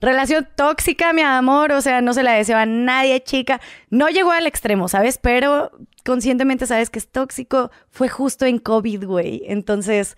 Relación 0.00 0.48
tóxica, 0.56 1.12
mi 1.12 1.20
amor, 1.20 1.72
o 1.72 1.82
sea, 1.82 2.00
no 2.00 2.14
se 2.14 2.22
la 2.22 2.32
deseo 2.32 2.56
a 2.56 2.64
nadie, 2.64 3.22
chica. 3.22 3.60
No 3.90 4.08
llegó 4.08 4.30
al 4.30 4.46
extremo, 4.46 4.88
¿sabes? 4.88 5.18
Pero 5.18 5.70
conscientemente 6.04 6.66
sabes 6.66 6.88
que 6.88 6.98
es 6.98 7.08
tóxico. 7.08 7.70
Fue 7.90 8.08
justo 8.08 8.46
en 8.46 8.58
COVID, 8.58 9.04
güey. 9.04 9.42
Entonces, 9.46 10.16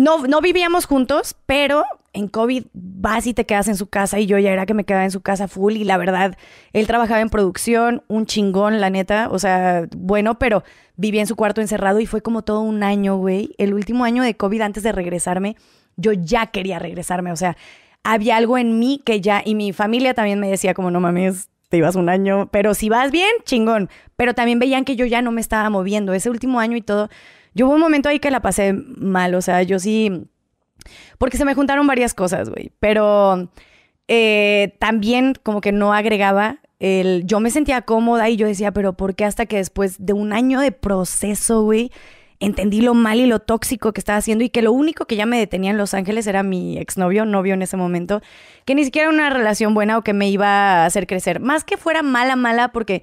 no, 0.00 0.26
no 0.26 0.40
vivíamos 0.40 0.86
juntos, 0.86 1.36
pero 1.44 1.84
en 2.14 2.28
COVID 2.28 2.64
vas 2.72 3.26
y 3.26 3.34
te 3.34 3.44
quedas 3.44 3.68
en 3.68 3.76
su 3.76 3.86
casa 3.88 4.18
y 4.18 4.24
yo 4.24 4.38
ya 4.38 4.50
era 4.50 4.64
que 4.64 4.72
me 4.72 4.84
quedaba 4.84 5.04
en 5.04 5.10
su 5.10 5.20
casa 5.20 5.46
full 5.46 5.74
y 5.74 5.84
la 5.84 5.98
verdad, 5.98 6.38
él 6.72 6.86
trabajaba 6.86 7.20
en 7.20 7.28
producción, 7.28 8.02
un 8.08 8.24
chingón, 8.24 8.80
la 8.80 8.88
neta, 8.88 9.28
o 9.30 9.38
sea, 9.38 9.86
bueno, 9.94 10.38
pero 10.38 10.64
vivía 10.96 11.20
en 11.20 11.26
su 11.26 11.36
cuarto 11.36 11.60
encerrado 11.60 12.00
y 12.00 12.06
fue 12.06 12.22
como 12.22 12.40
todo 12.40 12.62
un 12.62 12.82
año, 12.82 13.16
güey. 13.16 13.54
El 13.58 13.74
último 13.74 14.04
año 14.04 14.22
de 14.22 14.34
COVID 14.34 14.62
antes 14.62 14.82
de 14.82 14.92
regresarme, 14.92 15.56
yo 15.96 16.12
ya 16.14 16.46
quería 16.46 16.78
regresarme, 16.78 17.30
o 17.30 17.36
sea, 17.36 17.58
había 18.02 18.38
algo 18.38 18.56
en 18.56 18.78
mí 18.78 19.02
que 19.04 19.20
ya, 19.20 19.42
y 19.44 19.54
mi 19.54 19.74
familia 19.74 20.14
también 20.14 20.40
me 20.40 20.48
decía 20.48 20.72
como, 20.72 20.90
no 20.90 21.00
mames, 21.00 21.50
te 21.68 21.76
ibas 21.76 21.94
un 21.94 22.08
año, 22.08 22.48
pero 22.50 22.72
si 22.72 22.88
vas 22.88 23.10
bien, 23.10 23.30
chingón. 23.44 23.90
Pero 24.16 24.34
también 24.34 24.58
veían 24.58 24.84
que 24.84 24.96
yo 24.96 25.06
ya 25.06 25.22
no 25.22 25.30
me 25.30 25.40
estaba 25.40 25.70
moviendo. 25.70 26.12
Ese 26.14 26.28
último 26.28 26.58
año 26.58 26.76
y 26.76 26.82
todo, 26.82 27.10
yo 27.54 27.66
hubo 27.66 27.74
un 27.74 27.80
momento 27.80 28.08
ahí 28.08 28.18
que 28.18 28.30
la 28.30 28.40
pasé 28.40 28.72
mal, 28.72 29.34
o 29.34 29.42
sea, 29.42 29.62
yo 29.62 29.78
sí, 29.78 30.26
porque 31.18 31.36
se 31.36 31.44
me 31.44 31.54
juntaron 31.54 31.86
varias 31.86 32.14
cosas, 32.14 32.50
güey, 32.50 32.72
pero 32.78 33.50
eh, 34.08 34.76
también 34.78 35.34
como 35.42 35.60
que 35.60 35.72
no 35.72 35.92
agregaba 35.92 36.58
el, 36.78 37.24
yo 37.26 37.40
me 37.40 37.50
sentía 37.50 37.82
cómoda 37.82 38.28
y 38.28 38.36
yo 38.36 38.46
decía, 38.46 38.72
pero 38.72 38.94
¿por 38.94 39.14
qué 39.14 39.24
hasta 39.24 39.46
que 39.46 39.56
después 39.56 39.96
de 39.98 40.12
un 40.12 40.32
año 40.32 40.60
de 40.60 40.72
proceso, 40.72 41.62
güey? 41.62 41.90
entendí 42.40 42.80
lo 42.80 42.94
mal 42.94 43.20
y 43.20 43.26
lo 43.26 43.38
tóxico 43.38 43.92
que 43.92 44.00
estaba 44.00 44.16
haciendo 44.18 44.42
y 44.42 44.48
que 44.48 44.62
lo 44.62 44.72
único 44.72 45.04
que 45.04 45.14
ya 45.14 45.26
me 45.26 45.38
detenía 45.38 45.70
en 45.70 45.76
Los 45.76 45.92
Ángeles 45.92 46.26
era 46.26 46.42
mi 46.42 46.78
exnovio, 46.78 47.26
novio 47.26 47.54
en 47.54 47.62
ese 47.62 47.76
momento, 47.76 48.22
que 48.64 48.74
ni 48.74 48.84
siquiera 48.84 49.08
era 49.08 49.14
una 49.14 49.30
relación 49.30 49.74
buena 49.74 49.98
o 49.98 50.02
que 50.02 50.14
me 50.14 50.28
iba 50.28 50.48
a 50.48 50.86
hacer 50.86 51.06
crecer. 51.06 51.38
Más 51.38 51.64
que 51.64 51.76
fuera 51.76 52.02
mala, 52.02 52.36
mala, 52.36 52.72
porque 52.72 53.02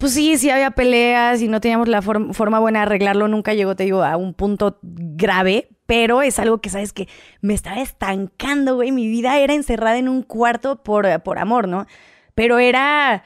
pues 0.00 0.14
sí, 0.14 0.36
sí 0.38 0.50
había 0.50 0.72
peleas 0.72 1.40
y 1.42 1.48
no 1.48 1.60
teníamos 1.60 1.86
la 1.86 2.02
forma 2.02 2.58
buena 2.58 2.80
de 2.80 2.86
arreglarlo, 2.86 3.28
nunca 3.28 3.54
llegó, 3.54 3.76
te 3.76 3.84
digo, 3.84 4.02
a 4.02 4.16
un 4.16 4.34
punto 4.34 4.78
grave, 4.82 5.68
pero 5.86 6.22
es 6.22 6.38
algo 6.38 6.60
que, 6.60 6.70
sabes, 6.70 6.92
que 6.92 7.08
me 7.40 7.54
estaba 7.54 7.80
estancando, 7.80 8.74
güey, 8.74 8.90
mi 8.90 9.06
vida 9.06 9.38
era 9.38 9.54
encerrada 9.54 9.98
en 9.98 10.08
un 10.08 10.22
cuarto 10.22 10.82
por, 10.82 11.22
por 11.22 11.38
amor, 11.38 11.68
¿no? 11.68 11.86
Pero 12.34 12.58
era 12.58 13.24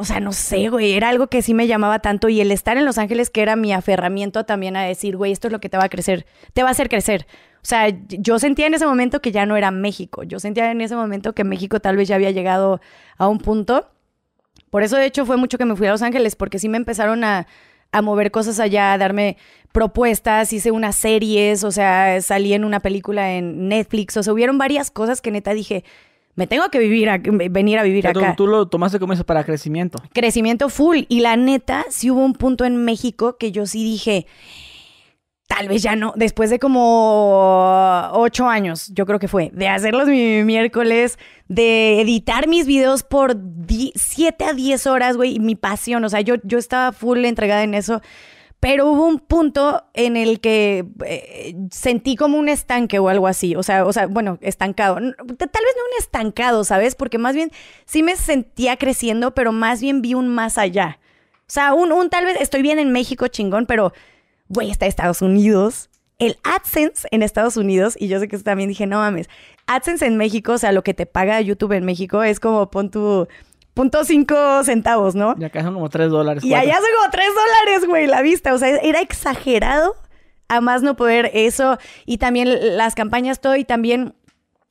o 0.00 0.04
sea, 0.04 0.18
no 0.18 0.32
sé, 0.32 0.70
güey, 0.70 0.92
era 0.92 1.10
algo 1.10 1.26
que 1.26 1.42
sí 1.42 1.52
me 1.52 1.66
llamaba 1.66 1.98
tanto 1.98 2.30
y 2.30 2.40
el 2.40 2.52
estar 2.52 2.78
en 2.78 2.86
Los 2.86 2.96
Ángeles 2.96 3.28
que 3.28 3.42
era 3.42 3.54
mi 3.54 3.74
aferramiento 3.74 4.44
también 4.44 4.74
a 4.76 4.82
decir, 4.82 5.14
güey, 5.14 5.30
esto 5.30 5.48
es 5.48 5.52
lo 5.52 5.60
que 5.60 5.68
te 5.68 5.76
va 5.76 5.84
a 5.84 5.88
crecer, 5.90 6.24
te 6.54 6.62
va 6.62 6.68
a 6.68 6.72
hacer 6.72 6.88
crecer. 6.88 7.26
O 7.56 7.66
sea, 7.66 7.88
yo 8.08 8.38
sentía 8.38 8.66
en 8.66 8.72
ese 8.72 8.86
momento 8.86 9.20
que 9.20 9.30
ya 9.30 9.44
no 9.44 9.58
era 9.58 9.70
México, 9.70 10.22
yo 10.22 10.40
sentía 10.40 10.70
en 10.70 10.80
ese 10.80 10.96
momento 10.96 11.34
que 11.34 11.44
México 11.44 11.80
tal 11.80 11.96
vez 11.96 12.08
ya 12.08 12.14
había 12.14 12.30
llegado 12.30 12.80
a 13.18 13.28
un 13.28 13.38
punto. 13.38 13.90
Por 14.70 14.82
eso, 14.82 14.96
de 14.96 15.06
hecho, 15.06 15.26
fue 15.26 15.36
mucho 15.36 15.58
que 15.58 15.64
me 15.64 15.76
fui 15.76 15.86
a 15.86 15.90
Los 15.90 16.02
Ángeles, 16.02 16.36
porque 16.36 16.58
sí 16.58 16.68
me 16.68 16.76
empezaron 16.76 17.24
a, 17.24 17.46
a 17.92 18.02
mover 18.02 18.30
cosas 18.30 18.60
allá, 18.60 18.92
a 18.92 18.98
darme 18.98 19.36
propuestas, 19.72 20.52
hice 20.52 20.70
unas 20.70 20.96
series, 20.96 21.64
o 21.64 21.70
sea, 21.70 22.20
salí 22.22 22.54
en 22.54 22.64
una 22.64 22.80
película 22.80 23.34
en 23.34 23.68
Netflix, 23.68 24.16
o 24.16 24.22
sea, 24.22 24.32
hubieron 24.32 24.58
varias 24.58 24.90
cosas 24.90 25.20
que 25.20 25.30
neta 25.30 25.52
dije, 25.52 25.84
me 26.34 26.46
tengo 26.46 26.68
que 26.70 26.78
vivir 26.78 27.10
venir 27.50 27.78
a 27.78 27.82
vivir 27.82 28.06
acá. 28.06 28.34
Tú, 28.36 28.46
lo 28.46 28.66
tomaste 28.66 28.98
como 28.98 29.12
eso 29.12 29.24
para 29.24 29.44
crecimiento. 29.44 30.02
Crecimiento 30.12 30.68
full. 30.68 31.00
Y 31.08 31.20
la 31.20 31.36
neta, 31.36 31.84
sí 31.90 32.10
hubo 32.10 32.24
un 32.24 32.34
punto 32.34 32.64
en 32.64 32.84
México 32.84 33.36
que 33.36 33.52
yo 33.52 33.66
sí 33.66 33.84
dije, 33.84 34.26
tal 35.50 35.66
vez 35.66 35.82
ya 35.82 35.96
no, 35.96 36.12
después 36.14 36.48
de 36.48 36.60
como 36.60 38.08
ocho 38.12 38.46
años, 38.46 38.92
yo 38.94 39.04
creo 39.04 39.18
que 39.18 39.26
fue, 39.26 39.50
de 39.52 39.66
hacerlos 39.66 40.06
mi 40.06 40.44
miércoles, 40.44 41.18
de 41.48 42.00
editar 42.00 42.46
mis 42.46 42.68
videos 42.68 43.02
por 43.02 43.36
siete 43.96 44.44
a 44.44 44.52
diez 44.52 44.86
horas, 44.86 45.16
güey, 45.16 45.40
mi 45.40 45.56
pasión, 45.56 46.04
o 46.04 46.08
sea, 46.08 46.20
yo, 46.20 46.36
yo 46.44 46.56
estaba 46.56 46.92
full 46.92 47.24
entregada 47.24 47.64
en 47.64 47.74
eso. 47.74 48.00
Pero 48.60 48.86
hubo 48.86 49.06
un 49.06 49.18
punto 49.18 49.82
en 49.94 50.16
el 50.16 50.38
que 50.40 50.86
eh, 51.04 51.56
sentí 51.72 52.14
como 52.14 52.38
un 52.38 52.50
estanque 52.50 52.98
o 52.98 53.08
algo 53.08 53.26
así. 53.26 53.56
O 53.56 53.62
sea, 53.62 53.86
o 53.86 53.92
sea, 53.92 54.06
bueno, 54.06 54.36
estancado. 54.42 54.96
Tal 54.96 55.06
vez 55.16 55.38
no 55.38 55.82
un 55.82 55.98
estancado, 55.98 56.62
¿sabes? 56.62 56.94
Porque 56.94 57.16
más 57.16 57.34
bien 57.34 57.50
sí 57.86 58.02
me 58.02 58.16
sentía 58.16 58.76
creciendo, 58.76 59.34
pero 59.34 59.50
más 59.50 59.80
bien 59.80 60.02
vi 60.02 60.12
un 60.12 60.28
más 60.28 60.58
allá. 60.58 60.98
O 61.40 61.52
sea, 61.52 61.72
un, 61.72 61.90
un 61.90 62.10
tal 62.10 62.26
vez 62.26 62.38
estoy 62.38 62.60
bien 62.60 62.78
en 62.78 62.92
México, 62.92 63.28
chingón, 63.28 63.64
pero, 63.64 63.94
güey, 64.50 64.70
está 64.70 64.84
Estados 64.84 65.22
Unidos. 65.22 65.88
El 66.18 66.36
AdSense 66.44 67.08
en 67.12 67.22
Estados 67.22 67.56
Unidos, 67.56 67.96
y 67.98 68.08
yo 68.08 68.20
sé 68.20 68.28
que 68.28 68.36
también 68.36 68.68
dije, 68.68 68.86
no 68.86 68.98
mames, 68.98 69.30
AdSense 69.66 70.04
en 70.04 70.18
México, 70.18 70.52
o 70.52 70.58
sea, 70.58 70.70
lo 70.70 70.82
que 70.82 70.92
te 70.92 71.06
paga 71.06 71.40
YouTube 71.40 71.72
en 71.72 71.86
México 71.86 72.22
es 72.22 72.40
como 72.40 72.70
pon 72.70 72.90
tu 72.90 73.26
punto 73.72 74.04
cinco 74.04 74.62
centavos, 74.64 75.14
¿no? 75.14 75.34
Y 75.38 75.44
acá 75.44 75.62
son 75.62 75.72
como 75.72 75.88
tres 75.88 76.10
dólares. 76.10 76.44
Y 76.44 76.52
allá 76.52 76.74
son 76.74 76.90
como 76.98 77.10
tres 77.10 77.28
dólares, 77.28 77.88
güey, 77.88 78.06
la 78.06 78.20
vista. 78.20 78.52
O 78.52 78.58
sea, 78.58 78.68
era 78.68 79.00
exagerado 79.00 79.94
a 80.48 80.60
más 80.60 80.82
no 80.82 80.96
poder 80.96 81.30
eso. 81.32 81.78
Y 82.04 82.18
también 82.18 82.76
las 82.76 82.94
campañas, 82.94 83.40
todo. 83.40 83.56
Y 83.56 83.64
también 83.64 84.14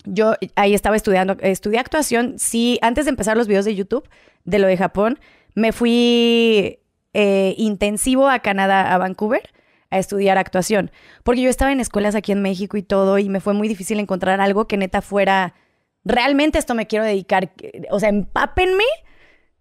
yo 0.06 0.36
ahí 0.56 0.76
estaba 0.76 0.96
estudiando, 0.96 1.38
estudié 1.42 1.80
actuación. 1.80 2.36
Sí, 2.38 2.78
antes 2.84 3.06
de 3.06 3.10
empezar 3.10 3.38
los 3.38 3.48
videos 3.48 3.65
de 3.65 3.74
YouTube 3.74 4.08
de 4.44 4.60
lo 4.60 4.68
de 4.68 4.78
Japón, 4.78 5.20
me 5.56 5.72
fui 5.72 6.80
eh, 7.13 7.56
intensivo 7.58 8.30
a 8.30 8.39
Canadá, 8.39 8.94
a 8.94 8.98
Vancouver 8.98 9.50
a 9.91 9.99
estudiar 9.99 10.38
actuación, 10.38 10.91
porque 11.23 11.41
yo 11.41 11.49
estaba 11.49 11.71
en 11.71 11.80
escuelas 11.80 12.15
aquí 12.15 12.32
en 12.32 12.41
México 12.41 12.78
y 12.78 12.84
todo, 12.84 13.17
y 13.17 13.30
me 13.30 13.39
fue 13.39 13.54
muy 13.54 13.67
difícil 13.67 13.99
encontrar 13.99 14.41
algo 14.41 14.67
que 14.67 14.78
neta 14.78 15.02
fuera 15.02 15.54
realmente 16.06 16.60
esto 16.60 16.75
me 16.75 16.88
quiero 16.88 17.06
dedicar. 17.06 17.52
O 17.91 17.99
sea, 17.99 18.10
empápenme 18.10 18.86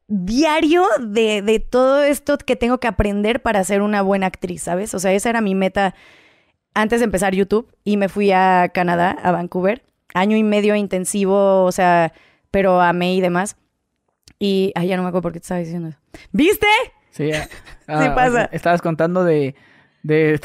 diario 0.07 0.87
de, 1.01 1.67
todo 1.71 2.03
esto 2.03 2.39
que 2.39 2.57
tengo 2.57 2.79
que 2.79 2.89
aprender 2.89 3.43
para 3.43 3.63
ser 3.65 3.83
una 3.83 4.03
buena 4.03 4.27
actriz, 4.27 4.63
¿sabes? 4.63 4.95
O 4.95 4.99
sea, 4.99 5.13
esa 5.13 5.31
era 5.31 5.41
mi 5.41 5.55
meta 5.55 5.95
antes 6.75 7.01
de 7.01 7.05
empezar 7.05 7.35
YouTube 7.35 7.73
y 7.85 7.97
me 7.97 8.09
fui 8.09 8.33
a 8.33 8.71
Canadá, 8.73 9.11
a 9.11 9.33
Vancouver. 9.33 9.85
Año 10.15 10.39
y 10.39 10.43
medio 10.43 10.75
intensivo, 10.75 11.65
o 11.65 11.73
sea, 11.73 12.15
pero 12.51 12.81
amé 12.81 13.15
y 13.15 13.21
demás. 13.21 13.57
Y, 14.39 14.73
ay, 14.75 14.89
ya 14.89 14.97
no 14.97 15.03
me 15.03 15.09
acuerdo 15.09 15.23
por 15.23 15.33
qué 15.33 15.41
te 15.41 15.45
estaba 15.45 15.61
diciendo 15.61 15.89
eso. 15.89 15.99
¿Viste? 16.33 16.67
Sí, 17.11 17.31
ah, 17.89 18.13
pasa. 18.15 18.49
Estabas 18.53 18.81
contando 18.81 19.23
de 19.23 19.55
de, 20.03 20.41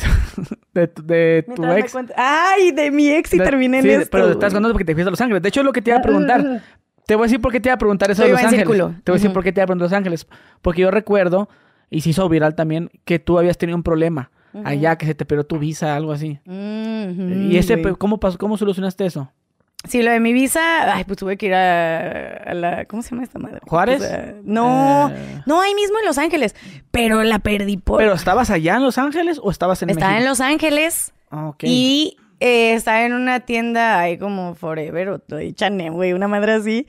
de, 0.73 0.87
de 1.03 1.45
tu 1.55 1.65
ex. 1.65 1.95
Ay, 2.15 2.71
de 2.71 2.91
mi 2.91 3.09
ex 3.11 3.33
y 3.33 3.37
terminé 3.37 3.79
en 3.79 3.89
esto. 3.89 4.09
Pero 4.11 4.31
estás 4.31 4.53
contando 4.53 4.73
porque 4.73 4.85
te 4.85 4.93
fuiste 4.93 5.07
a 5.07 5.11
Los 5.11 5.21
Ángeles. 5.21 5.41
De 5.41 5.49
hecho, 5.49 5.61
es 5.61 5.65
lo 5.65 5.73
que 5.73 5.81
te 5.81 5.91
iba 5.91 5.99
a 5.99 6.01
preguntar. 6.01 6.61
Te 7.05 7.15
voy 7.15 7.23
a 7.23 7.27
decir 7.27 7.41
por 7.41 7.51
qué 7.51 7.59
te 7.59 7.69
iba 7.69 7.75
a 7.75 7.77
preguntar 7.77 8.11
eso 8.11 8.23
de 8.23 8.29
Los 8.29 8.43
Ángeles. 8.43 8.67
Te 8.67 8.73
voy 8.73 8.93
a 9.07 9.13
decir 9.13 9.33
por 9.33 9.43
qué 9.43 9.51
te 9.51 9.59
iba 9.59 9.63
a 9.63 9.67
preguntar 9.67 9.85
Los 9.85 9.97
Ángeles. 9.97 10.27
Porque 10.61 10.81
yo 10.81 10.91
recuerdo, 10.91 11.49
y 11.89 12.01
se 12.01 12.11
hizo 12.11 12.27
viral 12.29 12.55
también, 12.55 12.89
que 13.05 13.19
tú 13.19 13.37
habías 13.39 13.57
tenido 13.57 13.75
un 13.75 13.83
problema 13.83 14.31
allá, 14.63 14.97
que 14.97 15.05
se 15.05 15.15
te 15.15 15.25
perdió 15.25 15.45
tu 15.45 15.59
visa, 15.59 15.95
algo 15.95 16.11
así. 16.11 16.39
y 16.45 17.57
ese, 17.57 17.81
¿cómo, 17.97 18.19
pasó, 18.19 18.37
¿cómo 18.37 18.57
solucionaste 18.57 19.05
eso? 19.05 19.31
Sí, 19.85 20.01
lo 20.01 20.11
de 20.11 20.19
mi 20.19 20.31
visa, 20.31 20.95
ay, 20.95 21.03
pues 21.03 21.17
tuve 21.17 21.37
que 21.37 21.47
ir 21.47 21.53
a, 21.53 22.53
la, 22.53 22.85
¿cómo 22.85 23.01
se 23.01 23.09
llama 23.11 23.23
esta 23.23 23.37
madre? 23.37 23.59
¿Juárez? 23.67 24.01
no, 24.43 25.09
eh. 25.09 25.41
no, 25.45 25.61
ahí 25.61 25.75
mismo 25.75 25.99
en 25.99 26.05
Los 26.05 26.17
Ángeles, 26.17 26.55
pero 26.89 27.23
la 27.23 27.39
perdí 27.39 27.77
por... 27.77 27.97
¿Pero 27.99 28.13
estabas 28.13 28.49
allá 28.49 28.75
en 28.77 28.83
Los 28.83 28.97
Ángeles 28.97 29.39
o 29.43 29.51
estabas 29.51 29.81
en 29.81 29.89
Estaba 29.89 30.17
en 30.17 30.25
Los 30.25 30.39
Ángeles 30.39 31.11
ah, 31.31 31.53
y 31.61 32.15
eh, 32.39 32.73
estaba 32.73 33.03
en 33.03 33.13
una 33.13 33.41
tienda 33.41 33.99
ahí 33.99 34.17
como 34.17 34.55
Forever 34.55 35.09
o 35.09 35.21
Chanel, 35.53 35.91
güey, 35.91 36.13
una 36.13 36.29
madre 36.29 36.53
así 36.53 36.87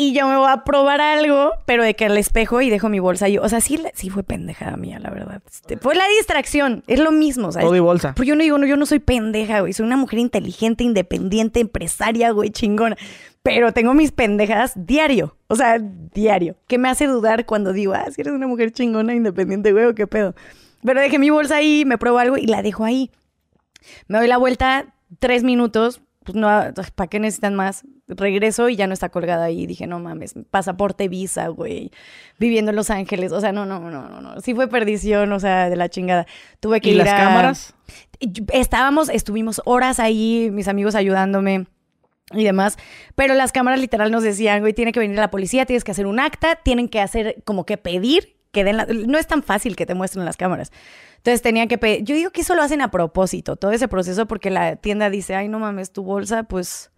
y 0.00 0.14
yo 0.14 0.26
me 0.26 0.34
voy 0.34 0.50
a 0.50 0.64
probar 0.64 1.02
algo, 1.02 1.52
pero 1.66 1.84
de 1.84 1.94
que 1.94 2.06
al 2.06 2.16
espejo 2.16 2.62
y 2.62 2.70
dejo 2.70 2.88
mi 2.88 3.00
bolsa. 3.00 3.28
Yo, 3.28 3.42
o 3.42 3.48
sea, 3.50 3.60
sí, 3.60 3.78
sí 3.92 4.08
fue 4.08 4.22
pendejada 4.22 4.78
mía, 4.78 4.98
la 4.98 5.10
verdad. 5.10 5.42
Este, 5.46 5.76
fue 5.76 5.94
la 5.94 6.08
distracción, 6.08 6.82
es 6.86 7.00
lo 7.00 7.12
mismo, 7.12 7.52
¿sabes? 7.52 7.66
Todo 7.66 7.76
y 7.76 7.80
bolsa. 7.80 8.14
Porque 8.14 8.30
yo 8.30 8.34
no 8.34 8.42
digo, 8.42 8.56
no, 8.56 8.66
yo 8.66 8.78
no 8.78 8.86
soy 8.86 8.98
pendeja, 8.98 9.60
güey. 9.60 9.74
Soy 9.74 9.84
una 9.84 9.98
mujer 9.98 10.18
inteligente, 10.18 10.84
independiente, 10.84 11.60
empresaria, 11.60 12.30
güey, 12.30 12.48
chingona. 12.48 12.96
Pero 13.42 13.74
tengo 13.74 13.92
mis 13.92 14.10
pendejadas 14.10 14.72
diario. 14.74 15.36
O 15.48 15.56
sea, 15.56 15.78
diario. 15.78 16.56
Que 16.66 16.78
me 16.78 16.88
hace 16.88 17.06
dudar 17.06 17.44
cuando 17.44 17.74
digo, 17.74 17.92
ah, 17.92 18.06
si 18.10 18.22
eres 18.22 18.32
una 18.32 18.46
mujer 18.46 18.72
chingona, 18.72 19.14
independiente, 19.14 19.70
güey, 19.70 19.84
o 19.84 19.94
qué 19.94 20.06
pedo. 20.06 20.34
Pero 20.82 20.98
dejé 20.98 21.18
mi 21.18 21.28
bolsa 21.28 21.56
ahí, 21.56 21.84
me 21.84 21.98
pruebo 21.98 22.18
algo 22.20 22.38
y 22.38 22.46
la 22.46 22.62
dejo 22.62 22.84
ahí. 22.84 23.10
Me 24.08 24.16
doy 24.16 24.28
la 24.28 24.38
vuelta 24.38 24.94
tres 25.18 25.42
minutos, 25.42 26.00
pues 26.24 26.36
no, 26.36 26.48
¿para 26.94 27.08
qué 27.08 27.18
necesitan 27.18 27.54
más? 27.54 27.82
Regreso 28.06 28.68
y 28.68 28.76
ya 28.76 28.86
no 28.86 28.92
está 28.92 29.08
colgada 29.08 29.44
ahí. 29.44 29.66
Dije, 29.66 29.86
no 29.86 29.98
mames, 30.00 30.34
pasaporte, 30.50 31.08
visa, 31.08 31.48
güey, 31.48 31.90
viviendo 32.38 32.70
en 32.70 32.76
Los 32.76 32.90
Ángeles. 32.90 33.32
O 33.32 33.40
sea, 33.40 33.52
no, 33.52 33.64
no, 33.64 33.80
no, 33.90 34.08
no, 34.08 34.20
no. 34.20 34.40
Sí 34.40 34.54
fue 34.54 34.68
perdición, 34.68 35.32
o 35.32 35.40
sea, 35.40 35.70
de 35.70 35.76
la 35.76 35.88
chingada. 35.88 36.26
Tuve 36.60 36.80
que 36.80 36.90
¿Y 36.90 36.92
ir 36.92 36.98
las 36.98 37.08
cámaras? 37.08 37.74
Estábamos, 38.52 39.08
estuvimos 39.08 39.62
horas 39.64 39.98
ahí, 39.98 40.50
mis 40.52 40.68
amigos 40.68 40.94
ayudándome 40.94 41.66
y 42.32 42.44
demás. 42.44 42.76
Pero 43.14 43.32
las 43.32 43.50
cámaras 43.50 43.80
literal 43.80 44.10
nos 44.10 44.22
decían, 44.22 44.60
güey, 44.60 44.74
tiene 44.74 44.92
que 44.92 45.00
venir 45.00 45.16
la 45.16 45.30
policía, 45.30 45.64
tienes 45.64 45.84
que 45.84 45.92
hacer 45.92 46.06
un 46.06 46.20
acta, 46.20 46.56
tienen 46.56 46.88
que 46.88 47.00
hacer 47.00 47.42
como 47.44 47.64
que 47.64 47.78
pedir 47.78 48.39
que 48.52 48.64
den 48.64 48.76
la... 48.76 48.86
No 48.86 49.18
es 49.18 49.26
tan 49.26 49.42
fácil 49.42 49.76
que 49.76 49.86
te 49.86 49.94
muestren 49.94 50.24
las 50.24 50.36
cámaras. 50.36 50.72
Entonces 51.16 51.42
tenían 51.42 51.68
que 51.68 51.78
pedir. 51.78 52.04
Yo 52.04 52.14
digo 52.14 52.30
que 52.30 52.40
eso 52.40 52.54
lo 52.54 52.62
hacen 52.62 52.80
a 52.80 52.90
propósito, 52.90 53.56
todo 53.56 53.72
ese 53.72 53.88
proceso, 53.88 54.26
porque 54.26 54.50
la 54.50 54.76
tienda 54.76 55.10
dice, 55.10 55.34
ay, 55.34 55.48
no 55.48 55.58
mames, 55.58 55.92
tu 55.92 56.02
bolsa, 56.02 56.44
pues. 56.44 56.90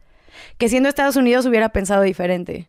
Que 0.58 0.68
siendo 0.68 0.88
Estados 0.88 1.16
Unidos 1.16 1.44
hubiera 1.46 1.70
pensado 1.70 2.02
diferente. 2.02 2.68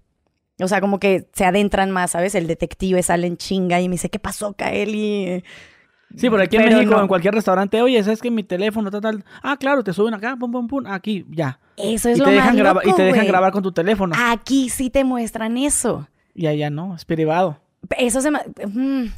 O 0.62 0.68
sea, 0.68 0.82
como 0.82 0.99
que 0.99 1.28
se 1.34 1.45
adentran 1.45 1.91
más, 1.91 2.12
¿sabes? 2.12 2.36
El 2.36 2.47
detective 2.47 3.01
sale 3.03 3.28
en 3.28 3.38
chinga 3.38 3.82
y 3.82 3.89
me 3.89 3.93
dice, 3.93 4.10
¿qué 4.10 4.20
pasó, 4.20 4.53
Kaeli? 4.53 5.43
Sí, 6.16 6.30
por 6.30 6.39
aquí 6.41 6.57
en 6.57 6.66
México, 6.66 6.99
en 6.99 7.07
cualquier 7.07 7.34
restaurante, 7.34 7.82
oye, 7.82 8.03
¿sabes 8.03 8.22
que 8.22 8.30
mi 8.30 8.43
teléfono, 8.43 8.91
tal, 8.91 9.01
tal? 9.01 9.26
Ah, 9.41 9.57
claro, 9.57 9.84
te 9.84 9.93
suben 9.93 10.14
acá, 10.14 10.36
pum, 10.39 10.51
pum, 10.51 10.68
pum, 10.68 10.86
aquí, 10.86 11.26
ya. 11.30 11.60
Eso 11.76 12.10
es 12.10 12.18
y 12.18 12.20
lo 12.20 12.26
te 12.26 12.32
dejan 12.32 12.62
más 12.62 12.86
Y 12.86 12.93
te 12.93 13.01
dejan 13.01 13.26
grabar 13.26 13.51
con 13.51 13.64
tu 13.64 13.72
teléfono. 13.72 14.16
Aquí 14.18 14.70
sí 14.70 14.91
te 14.91 15.03
muestran 15.03 15.57
eso. 15.57 16.07
Y 16.36 16.45
allá 16.45 16.70
no, 16.70 16.95
es 16.95 17.03
privado. 17.05 17.60
Eso 17.97 18.21
se... 18.21 18.31
Mm, 18.31 19.11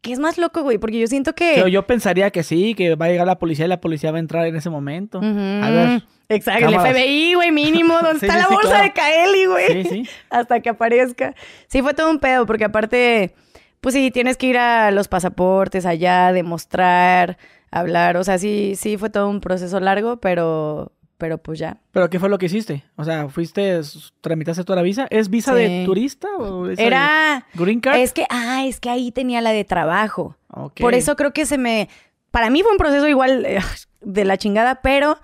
¿Qué 0.00 0.12
es 0.12 0.18
más 0.18 0.36
loco, 0.36 0.62
güey? 0.62 0.76
Porque 0.76 0.98
yo 0.98 1.06
siento 1.06 1.34
que... 1.34 1.52
Pero 1.54 1.68
yo 1.68 1.86
pensaría 1.86 2.30
que 2.30 2.42
sí, 2.42 2.74
que 2.74 2.94
va 2.94 3.06
a 3.06 3.08
llegar 3.08 3.26
la 3.26 3.38
policía 3.38 3.64
y 3.64 3.68
la 3.68 3.80
policía 3.80 4.10
va 4.10 4.18
a 4.18 4.20
entrar 4.20 4.46
en 4.46 4.54
ese 4.54 4.68
momento. 4.68 5.18
A 5.18 5.70
ver. 5.70 6.02
Exacto, 6.28 6.68
el. 6.68 6.74
FBI, 6.74 7.34
güey, 7.34 7.52
mínimo. 7.52 7.94
¿Dónde 8.00 8.20
Sí, 8.20 8.26
está 8.26 8.38
sí, 8.38 8.42
la 8.42 8.48
bolsa 8.48 8.68
claro. 8.68 8.84
de 8.84 8.92
Kaeli, 8.92 9.46
güey? 9.46 9.82
Sí, 9.82 9.88
sí. 9.88 10.08
Hasta 10.30 10.60
que 10.60 10.70
aparezca. 10.70 11.34
Sí, 11.68 11.82
fue 11.82 11.94
todo 11.94 12.10
un 12.10 12.18
pedo, 12.18 12.46
porque 12.46 12.64
aparte, 12.64 13.34
pues 13.80 13.94
sí, 13.94 14.10
tienes 14.10 14.36
que 14.36 14.46
ir 14.46 14.58
a 14.58 14.90
los 14.90 15.08
pasaportes 15.08 15.86
allá, 15.86 16.32
demostrar, 16.32 17.38
hablar. 17.70 18.16
O 18.16 18.24
sea, 18.24 18.38
sí, 18.38 18.74
sí 18.76 18.96
fue 18.96 19.10
todo 19.10 19.28
un 19.28 19.40
proceso 19.40 19.80
largo, 19.80 20.18
pero, 20.18 20.92
pero 21.18 21.38
pues 21.38 21.58
ya. 21.58 21.78
¿Pero 21.92 22.10
qué 22.10 22.18
fue 22.18 22.28
lo 22.28 22.38
que 22.38 22.46
hiciste? 22.46 22.84
O 22.96 23.04
sea, 23.04 23.28
¿fuiste, 23.28 23.80
tramitaste 24.20 24.64
toda 24.64 24.76
la 24.76 24.82
visa? 24.82 25.06
¿Es 25.10 25.30
visa 25.30 25.54
de 25.54 25.84
turista 25.86 26.28
o 26.38 26.66
de 26.66 26.82
Era... 26.82 27.46
green 27.54 27.80
card? 27.80 27.98
Es 27.98 28.12
que, 28.12 28.26
ah, 28.30 28.64
es 28.66 28.80
que 28.80 28.90
ahí 28.90 29.10
tenía 29.12 29.40
la 29.40 29.50
de 29.50 29.64
trabajo. 29.64 30.36
Ok. 30.48 30.80
Por 30.80 30.94
eso 30.94 31.16
creo 31.16 31.32
que 31.32 31.46
se 31.46 31.58
me... 31.58 31.88
Para 32.30 32.50
mí 32.50 32.62
fue 32.62 32.72
un 32.72 32.78
proceso 32.78 33.06
igual 33.06 33.46
de 34.00 34.24
la 34.24 34.36
chingada, 34.36 34.82
pero 34.82 35.18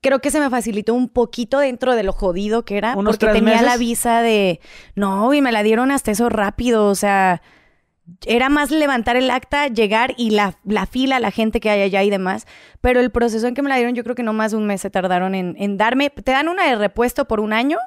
creo 0.00 0.20
que 0.20 0.30
se 0.30 0.40
me 0.40 0.50
facilitó 0.50 0.94
un 0.94 1.08
poquito 1.08 1.58
dentro 1.58 1.94
de 1.94 2.02
lo 2.02 2.12
jodido 2.12 2.64
que 2.64 2.76
era. 2.76 2.96
¿Unos 2.96 3.18
porque 3.18 3.32
tenía 3.32 3.62
la 3.62 3.76
visa 3.76 4.22
de... 4.22 4.60
No, 4.94 5.32
y 5.32 5.42
me 5.42 5.52
la 5.52 5.62
dieron 5.62 5.90
hasta 5.90 6.10
eso 6.10 6.28
rápido. 6.28 6.86
O 6.86 6.94
sea, 6.94 7.40
era 8.26 8.48
más 8.48 8.70
levantar 8.70 9.16
el 9.16 9.30
acta, 9.30 9.68
llegar 9.68 10.14
y 10.16 10.30
la, 10.30 10.58
la 10.64 10.86
fila, 10.86 11.20
la 11.20 11.30
gente 11.30 11.60
que 11.60 11.70
hay 11.70 11.82
allá 11.82 12.02
y 12.02 12.10
demás. 12.10 12.46
Pero 12.80 13.00
el 13.00 13.10
proceso 13.10 13.46
en 13.46 13.54
que 13.54 13.62
me 13.62 13.68
la 13.68 13.76
dieron, 13.76 13.94
yo 13.94 14.04
creo 14.04 14.14
que 14.14 14.22
no 14.22 14.32
más 14.32 14.52
de 14.52 14.58
un 14.58 14.66
mes 14.66 14.80
se 14.80 14.90
tardaron 14.90 15.34
en, 15.34 15.56
en 15.58 15.76
darme... 15.76 16.10
Te 16.10 16.32
dan 16.32 16.48
una 16.48 16.66
de 16.66 16.76
repuesto 16.76 17.26
por 17.26 17.40
un 17.40 17.52
año, 17.52 17.78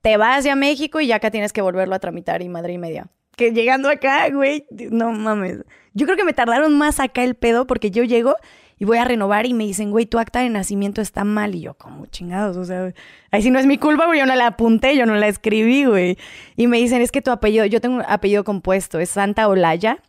te 0.00 0.16
vas 0.16 0.44
ya 0.44 0.52
a 0.52 0.56
México 0.56 1.00
y 1.00 1.06
ya 1.06 1.16
acá 1.16 1.30
tienes 1.30 1.52
que 1.52 1.62
volverlo 1.62 1.94
a 1.94 1.98
tramitar 1.98 2.42
y 2.42 2.48
madre 2.48 2.72
y 2.72 2.78
media. 2.78 3.08
Que 3.36 3.52
llegando 3.52 3.88
acá, 3.88 4.28
güey, 4.30 4.66
no 4.90 5.12
mames. 5.12 5.58
Yo 5.94 6.06
creo 6.06 6.16
que 6.16 6.24
me 6.24 6.32
tardaron 6.32 6.76
más 6.76 7.00
acá 7.00 7.22
el 7.22 7.34
pedo 7.34 7.66
porque 7.66 7.90
yo 7.90 8.04
llego 8.04 8.36
y 8.82 8.84
voy 8.84 8.98
a 8.98 9.04
renovar 9.04 9.46
y 9.46 9.54
me 9.54 9.62
dicen, 9.62 9.92
güey, 9.92 10.06
tu 10.06 10.18
acta 10.18 10.40
de 10.40 10.48
nacimiento 10.50 11.00
está 11.00 11.22
mal. 11.22 11.54
Y 11.54 11.60
yo, 11.60 11.74
como 11.74 12.06
chingados, 12.06 12.56
o 12.56 12.64
sea, 12.64 12.92
ahí 13.30 13.40
sí 13.40 13.48
no 13.48 13.60
es 13.60 13.66
mi 13.66 13.78
culpa, 13.78 14.06
güey, 14.06 14.18
yo 14.18 14.26
no 14.26 14.34
la 14.34 14.48
apunté, 14.48 14.96
yo 14.96 15.06
no 15.06 15.14
la 15.14 15.28
escribí, 15.28 15.84
güey. 15.84 16.18
Y 16.56 16.66
me 16.66 16.78
dicen, 16.78 17.00
es 17.00 17.12
que 17.12 17.22
tu 17.22 17.30
apellido, 17.30 17.64
yo 17.64 17.80
tengo 17.80 17.98
un 17.98 18.04
apellido 18.08 18.42
compuesto, 18.42 18.98
es 18.98 19.10
Santa 19.10 19.46
Olaya, 19.46 20.02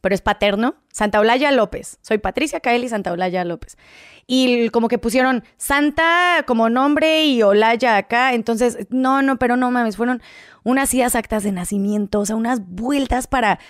pero 0.00 0.16
es 0.16 0.20
paterno, 0.20 0.74
Santa 0.90 1.20
Olaya 1.20 1.52
López. 1.52 1.98
Soy 2.02 2.18
Patricia 2.18 2.58
Kaeli 2.58 2.88
Santa 2.88 3.12
Olaya 3.12 3.44
López. 3.44 3.78
Y 4.26 4.68
como 4.70 4.88
que 4.88 4.98
pusieron 4.98 5.44
Santa 5.56 6.42
como 6.44 6.68
nombre 6.70 7.26
y 7.26 7.40
Olaya 7.44 7.96
acá. 7.96 8.34
Entonces, 8.34 8.78
no, 8.90 9.22
no, 9.22 9.38
pero 9.38 9.56
no 9.56 9.70
mames, 9.70 9.96
fueron 9.96 10.22
unas 10.64 10.92
idas 10.92 11.14
actas 11.14 11.44
de 11.44 11.52
nacimiento, 11.52 12.18
o 12.18 12.26
sea, 12.26 12.34
unas 12.34 12.66
vueltas 12.66 13.28
para 13.28 13.60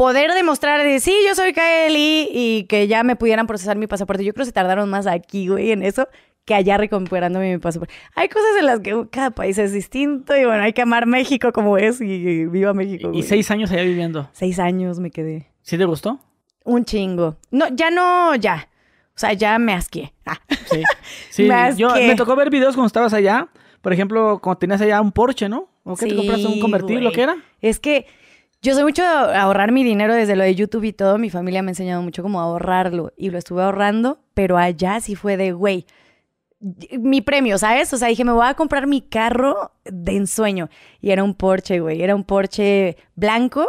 poder 0.00 0.32
demostrar 0.32 0.82
de 0.82 0.98
sí, 0.98 1.14
yo 1.28 1.34
soy 1.34 1.52
Kaeli 1.52 2.30
y 2.32 2.64
que 2.70 2.88
ya 2.88 3.02
me 3.04 3.16
pudieran 3.16 3.46
procesar 3.46 3.76
mi 3.76 3.86
pasaporte. 3.86 4.24
Yo 4.24 4.32
creo 4.32 4.44
que 4.44 4.46
se 4.46 4.52
tardaron 4.52 4.88
más 4.88 5.06
aquí, 5.06 5.48
güey, 5.48 5.72
en 5.72 5.82
eso 5.82 6.08
que 6.46 6.54
allá 6.54 6.78
recuperándome 6.78 7.52
mi 7.52 7.58
pasaporte. 7.58 7.92
Hay 8.14 8.30
cosas 8.30 8.48
en 8.58 8.64
las 8.64 8.80
que 8.80 9.08
cada 9.10 9.30
país 9.32 9.58
es 9.58 9.74
distinto 9.74 10.34
y 10.34 10.46
bueno, 10.46 10.62
hay 10.62 10.72
que 10.72 10.80
amar 10.80 11.04
México 11.04 11.52
como 11.52 11.76
es 11.76 12.00
y 12.00 12.46
viva 12.46 12.72
México. 12.72 13.08
Y 13.08 13.10
güey. 13.10 13.22
seis 13.24 13.50
años 13.50 13.70
allá 13.72 13.82
viviendo. 13.82 14.30
Seis 14.32 14.58
años 14.58 14.98
me 15.00 15.10
quedé. 15.10 15.50
¿Sí 15.60 15.76
te 15.76 15.84
gustó? 15.84 16.18
Un 16.64 16.86
chingo. 16.86 17.36
No, 17.50 17.66
ya 17.68 17.90
no, 17.90 18.34
ya. 18.36 18.70
O 19.14 19.18
sea, 19.18 19.34
ya 19.34 19.58
me 19.58 19.74
asqué. 19.74 20.14
Ah. 20.24 20.38
Sí. 21.28 21.46
Yo 21.76 21.92
que- 21.92 22.08
me 22.08 22.14
tocó 22.14 22.34
ver 22.36 22.48
videos 22.48 22.74
cuando 22.74 22.86
estabas 22.86 23.12
allá. 23.12 23.48
Por 23.82 23.92
ejemplo, 23.92 24.40
cuando 24.42 24.60
tenías 24.60 24.80
allá 24.80 24.98
un 25.02 25.12
Porsche, 25.12 25.50
¿no? 25.50 25.68
¿O 25.84 25.94
qué 25.94 26.06
te 26.06 26.16
compraste? 26.16 26.46
¿Un 26.46 26.60
convertible? 26.60 27.02
¿Lo 27.02 27.12
que 27.12 27.22
era? 27.22 27.36
Es 27.60 27.80
que 27.80 28.06
yo 28.62 28.74
soy 28.74 28.84
mucho 28.84 29.02
de 29.02 29.08
ahorrar 29.08 29.72
mi 29.72 29.82
dinero 29.82 30.14
desde 30.14 30.36
lo 30.36 30.44
de 30.44 30.54
YouTube 30.54 30.84
y 30.84 30.92
todo. 30.92 31.16
Mi 31.18 31.30
familia 31.30 31.62
me 31.62 31.70
ha 31.70 31.72
enseñado 31.72 32.02
mucho 32.02 32.22
cómo 32.22 32.40
ahorrarlo. 32.40 33.12
Y 33.16 33.30
lo 33.30 33.38
estuve 33.38 33.62
ahorrando, 33.62 34.18
pero 34.34 34.58
allá 34.58 35.00
sí 35.00 35.14
fue 35.14 35.36
de, 35.36 35.52
güey, 35.52 35.86
mi 36.98 37.22
premio, 37.22 37.56
¿sabes? 37.56 37.92
O 37.94 37.96
sea, 37.96 38.08
dije, 38.08 38.24
me 38.24 38.32
voy 38.32 38.46
a 38.46 38.54
comprar 38.54 38.86
mi 38.86 39.00
carro 39.00 39.72
de 39.84 40.16
ensueño. 40.16 40.68
Y 41.00 41.10
era 41.10 41.24
un 41.24 41.34
Porsche, 41.34 41.80
güey. 41.80 42.02
Era 42.02 42.14
un 42.14 42.24
Porsche 42.24 42.98
blanco 43.14 43.66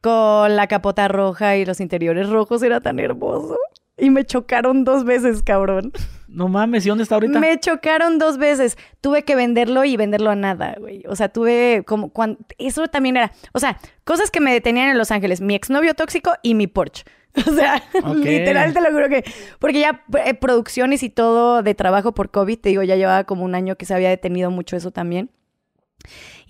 con 0.00 0.54
la 0.54 0.68
capota 0.68 1.08
roja 1.08 1.56
y 1.56 1.64
los 1.64 1.80
interiores 1.80 2.28
rojos. 2.28 2.62
Era 2.62 2.80
tan 2.80 3.00
hermoso. 3.00 3.58
Y 3.98 4.10
me 4.10 4.24
chocaron 4.24 4.84
dos 4.84 5.04
veces, 5.04 5.42
cabrón. 5.42 5.92
No 6.30 6.48
mames, 6.48 6.86
¿y 6.86 6.88
dónde 6.88 7.02
está 7.02 7.16
ahorita? 7.16 7.40
Me 7.40 7.58
chocaron 7.58 8.18
dos 8.18 8.38
veces. 8.38 8.78
Tuve 9.00 9.24
que 9.24 9.34
venderlo 9.34 9.84
y 9.84 9.96
venderlo 9.96 10.30
a 10.30 10.36
nada, 10.36 10.76
güey. 10.78 11.02
O 11.08 11.16
sea, 11.16 11.28
tuve 11.28 11.82
como 11.86 12.10
cuando 12.10 12.38
eso 12.58 12.86
también 12.86 13.16
era, 13.16 13.32
o 13.52 13.58
sea, 13.58 13.78
cosas 14.04 14.30
que 14.30 14.40
me 14.40 14.52
detenían 14.52 14.88
en 14.88 14.98
Los 14.98 15.10
Ángeles, 15.10 15.40
mi 15.40 15.56
exnovio 15.56 15.94
tóxico 15.94 16.32
y 16.42 16.54
mi 16.54 16.66
Porsche. 16.66 17.04
O 17.46 17.54
sea, 17.54 17.82
literal 18.16 18.72
te 18.72 18.80
lo 18.80 18.90
juro 18.90 19.08
que 19.08 19.22
porque 19.60 19.78
ya 19.78 20.04
eh, 20.24 20.34
producciones 20.34 21.04
y 21.04 21.10
todo 21.10 21.62
de 21.62 21.76
trabajo 21.76 22.12
por 22.12 22.30
COVID, 22.30 22.58
te 22.58 22.70
digo, 22.70 22.82
ya 22.82 22.96
llevaba 22.96 23.22
como 23.22 23.44
un 23.44 23.54
año 23.54 23.76
que 23.76 23.86
se 23.86 23.94
había 23.94 24.08
detenido 24.08 24.50
mucho 24.50 24.76
eso 24.76 24.90
también. 24.90 25.30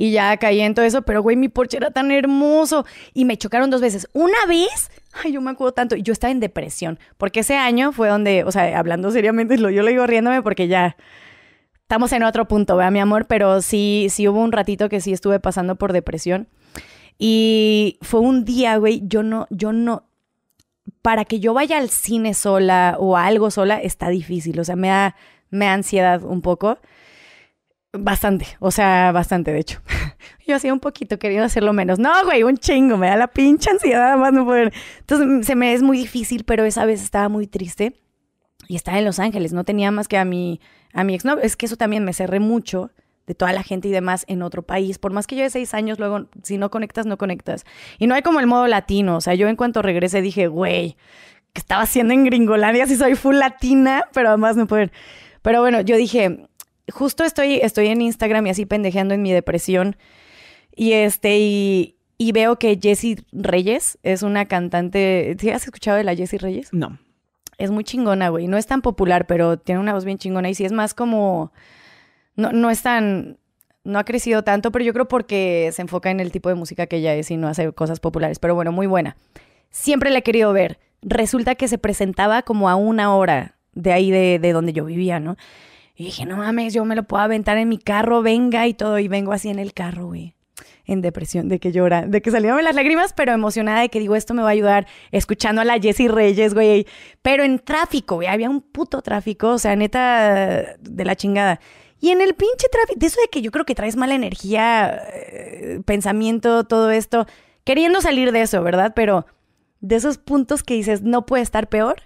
Y 0.01 0.13
ya 0.13 0.35
caí 0.39 0.63
en 0.63 0.75
todo 0.75 0.87
eso, 0.87 1.03
pero 1.03 1.21
güey, 1.21 1.37
mi 1.37 1.51
Porsche 1.51 1.77
era 1.77 1.91
tan 1.91 2.11
hermoso. 2.11 2.87
Y 3.13 3.27
me 3.27 3.37
chocaron 3.37 3.69
dos 3.69 3.83
veces. 3.83 4.09
Una 4.15 4.47
vez, 4.49 4.91
ay, 5.13 5.33
yo 5.33 5.43
me 5.43 5.51
acuerdo 5.51 5.73
tanto, 5.73 5.95
yo 5.95 6.15
estaba 6.15 6.31
en 6.31 6.41
depresión, 6.41 6.99
porque 7.19 7.41
ese 7.41 7.55
año 7.55 7.93
fue 7.93 8.09
donde, 8.09 8.45
o 8.45 8.51
sea, 8.51 8.79
hablando 8.79 9.11
seriamente, 9.11 9.59
yo 9.59 9.83
lo 9.83 9.89
digo 9.91 10.07
riéndome 10.07 10.41
porque 10.41 10.69
ya 10.69 10.97
estamos 11.83 12.13
en 12.13 12.23
otro 12.23 12.49
punto, 12.49 12.77
¿verdad, 12.77 12.93
mi 12.93 13.01
amor? 13.01 13.27
Pero 13.27 13.61
sí, 13.61 14.07
sí 14.09 14.27
hubo 14.27 14.41
un 14.41 14.53
ratito 14.53 14.89
que 14.89 15.03
sí 15.03 15.13
estuve 15.13 15.39
pasando 15.39 15.77
por 15.77 15.93
depresión. 15.93 16.49
Y 17.19 17.99
fue 18.01 18.21
un 18.21 18.47
día, 18.47 18.79
güey, 18.79 19.03
yo 19.05 19.23
no, 19.23 19.49
yo 19.51 19.75
no, 19.75 20.05
para 21.03 21.27
que 21.27 21.41
yo 21.41 21.53
vaya 21.53 21.77
al 21.77 21.91
cine 21.91 22.33
sola 22.33 22.97
o 22.99 23.19
a 23.19 23.27
algo 23.27 23.51
sola 23.51 23.79
está 23.83 24.09
difícil, 24.09 24.61
o 24.61 24.65
sea, 24.65 24.77
me 24.77 24.89
da, 24.89 25.15
me 25.51 25.67
da 25.67 25.75
ansiedad 25.75 26.25
un 26.25 26.41
poco. 26.41 26.79
Bastante, 27.93 28.47
o 28.61 28.71
sea, 28.71 29.11
bastante, 29.11 29.53
de 29.53 29.59
hecho. 29.59 29.81
Yo 30.47 30.55
hacía 30.55 30.73
un 30.73 30.79
poquito, 30.79 31.19
queriendo 31.19 31.47
hacerlo 31.47 31.73
menos. 31.73 31.99
No, 31.99 32.11
güey, 32.25 32.45
un 32.45 32.57
chingo, 32.57 32.97
me 32.97 33.09
da 33.09 33.17
la 33.17 33.27
pinche 33.27 33.71
ansiedad, 33.71 34.17
más 34.17 34.33
no 34.33 34.45
poder. 34.45 34.73
Entonces, 35.01 35.27
mm, 35.27 35.43
se 35.43 35.57
me 35.57 35.75
es 35.75 35.83
muy 35.83 35.99
difícil, 35.99 36.45
pero 36.45 36.65
esa 36.65 36.85
vez 36.85 37.03
estaba 37.03 37.29
muy 37.29 37.49
triste 37.49 38.01
y 38.69 38.77
estaba 38.77 38.99
en 38.99 39.05
Los 39.05 39.19
Ángeles, 39.19 39.53
no 39.53 39.65
tenía 39.65 39.91
más 39.91 40.07
que 40.07 40.19
a 40.19 40.25
mi, 40.25 40.61
a 40.93 41.03
mi 41.03 41.15
exnovio. 41.15 41.43
Es 41.43 41.57
que 41.57 41.67
eso 41.67 41.77
también 41.77 42.05
me 42.05 42.13
cerré 42.13 42.39
mucho 42.39 42.93
de 43.27 43.35
toda 43.35 43.53
la 43.53 43.65
gente 43.65 43.89
y 43.89 43.91
demás 43.91 44.25
en 44.29 44.43
otro 44.43 44.63
país. 44.63 44.99
Por 44.99 45.13
más 45.13 45.27
que 45.27 45.35
de 45.35 45.51
seis 45.51 45.75
años, 45.75 45.99
luego, 45.99 46.29
si 46.45 46.59
no 46.59 46.71
conectas, 46.71 47.07
no 47.07 47.19
conectas. 47.19 47.65
Y 47.99 48.07
no 48.07 48.15
hay 48.15 48.23
como 48.23 48.39
el 48.39 48.47
modo 48.47 48.69
latino, 48.69 49.17
o 49.17 49.21
sea, 49.21 49.35
yo 49.35 49.49
en 49.49 49.57
cuanto 49.57 49.83
regresé 49.83 50.23
dije, 50.23 50.47
güey, 50.47 50.97
¿qué 51.53 51.61
estaba 51.61 51.83
haciendo 51.83 52.15
en 52.15 52.25
Gringolandia 52.25 52.87
si 52.87 52.95
soy 52.95 53.17
full 53.17 53.35
latina? 53.37 54.05
Pero 54.13 54.29
además 54.29 54.57
no 54.57 54.69
poder. 54.69 54.93
Pero 55.43 55.61
bueno, 55.61 55.81
yo 55.81 55.97
dije, 55.97 56.50
justo 56.93 57.25
estoy, 57.25 57.57
estoy 57.57 57.89
en 57.89 58.01
Instagram 58.01 58.47
y 58.47 58.51
así 58.51 58.67
pendejeando 58.67 59.15
en 59.15 59.23
mi 59.23 59.33
depresión. 59.33 59.97
Y 60.75 60.93
este, 60.93 61.39
y, 61.39 61.97
y 62.19 62.33
veo 62.33 62.59
que 62.59 62.79
Jessie 62.81 63.25
Reyes 63.33 63.99
es 64.03 64.23
una 64.23 64.45
cantante. 64.45 65.37
¿Sí 65.39 65.51
has 65.51 65.65
escuchado 65.65 65.97
de 65.97 66.05
la 66.05 66.15
Jessie 66.15 66.39
Reyes? 66.39 66.69
No. 66.73 66.99
Es 67.59 67.71
muy 67.71 67.85
chingona, 67.85 68.29
güey. 68.29 68.47
No 68.47 68.57
es 68.57 68.67
tan 68.67 68.83
popular, 68.83 69.27
pero 69.27 69.59
tiene 69.59 69.81
una 69.81 69.95
voz 69.95 70.05
bien 70.05 70.19
chingona. 70.19 70.51
Y 70.51 70.55
sí 70.55 70.65
es 70.65 70.73
más 70.73 70.95
como. 70.95 71.53
No, 72.37 72.53
no 72.53 72.71
es 72.71 72.83
tan. 72.83 73.39
No 73.85 73.99
ha 73.99 74.05
crecido 74.05 74.45
tanto, 74.45 74.71
pero 74.71 74.85
yo 74.85 74.93
creo 74.93 75.09
porque 75.09 75.71
se 75.73 75.81
enfoca 75.81 76.11
en 76.11 76.21
el 76.21 76.31
tipo 76.31 76.51
de 76.51 76.55
música 76.55 76.87
que 76.87 76.97
ella 76.97 77.15
es 77.15 77.31
y 77.31 77.39
no 77.39 77.49
hace 77.49 77.73
cosas 77.73 78.01
populares. 78.01 78.39
Pero 78.39 78.55
bueno, 78.55 78.71
muy 78.73 78.87
buena. 78.87 79.17
Siempre 79.71 80.11
la 80.11 80.19
he 80.19 80.23
querido 80.23 80.53
ver. 80.53 80.79
Resulta 81.01 81.55
que 81.55 81.69
se 81.69 81.79
presentaba 81.79 82.43
como 82.43 82.69
a 82.69 82.77
una 82.77 83.15
hora 83.15 83.57
de 83.73 83.93
ahí 83.93 84.11
de, 84.11 84.39
de 84.39 84.53
donde 84.53 84.75
yo 84.75 84.85
vivía, 84.85 85.21
¿no? 85.21 85.37
Y 86.01 86.05
dije, 86.05 86.25
no 86.25 86.39
mames, 86.39 86.73
yo 86.73 86.83
me 86.87 86.97
lo 86.97 87.03
puedo 87.03 87.23
aventar 87.23 87.59
en 87.59 87.69
mi 87.69 87.77
carro, 87.77 88.23
venga 88.23 88.67
y 88.67 88.73
todo. 88.73 88.99
Y 88.99 89.07
vengo 89.07 89.33
así 89.33 89.51
en 89.51 89.59
el 89.59 89.75
carro, 89.75 90.07
güey. 90.07 90.35
En 90.87 91.03
depresión, 91.03 91.51
de 91.51 91.61
que 91.61 91.73
llora, 91.73 92.07
de 92.07 92.23
que 92.23 92.31
salieron 92.31 92.65
las 92.65 92.75
lágrimas, 92.75 93.13
pero 93.13 93.33
emocionada 93.33 93.83
de 93.83 93.91
que 93.91 94.01
digo, 94.01 94.17
esto 94.17 94.33
me 94.33 94.41
va 94.41 94.49
a 94.49 94.53
ayudar, 94.53 94.87
escuchando 95.13 95.61
a 95.61 95.65
la 95.67 95.79
Jessie 95.79 96.09
Reyes, 96.09 96.55
güey. 96.55 96.87
Pero 97.21 97.45
en 97.45 97.59
tráfico, 97.59 98.15
güey, 98.15 98.29
había 98.29 98.49
un 98.49 98.63
puto 98.63 99.03
tráfico, 99.03 99.51
o 99.51 99.59
sea, 99.59 99.77
neta, 99.77 100.79
de 100.81 101.05
la 101.05 101.17
chingada. 101.17 101.61
Y 102.01 102.09
en 102.09 102.23
el 102.23 102.33
pinche 102.33 102.69
tráfico, 102.73 102.99
de 102.99 103.07
eso 103.07 103.21
de 103.21 103.29
que 103.29 103.43
yo 103.43 103.51
creo 103.51 103.67
que 103.67 103.75
traes 103.75 103.97
mala 103.97 104.15
energía, 104.15 105.03
eh, 105.13 105.83
pensamiento, 105.85 106.65
todo 106.65 106.91
esto, 106.91 107.27
queriendo 107.65 108.01
salir 108.01 108.33
de 108.33 108.41
eso, 108.41 108.63
¿verdad? 108.63 108.95
Pero 108.97 109.27
de 109.81 109.97
esos 109.97 110.17
puntos 110.17 110.63
que 110.63 110.73
dices, 110.73 111.03
no 111.03 111.27
puede 111.27 111.43
estar 111.43 111.69
peor. 111.69 112.05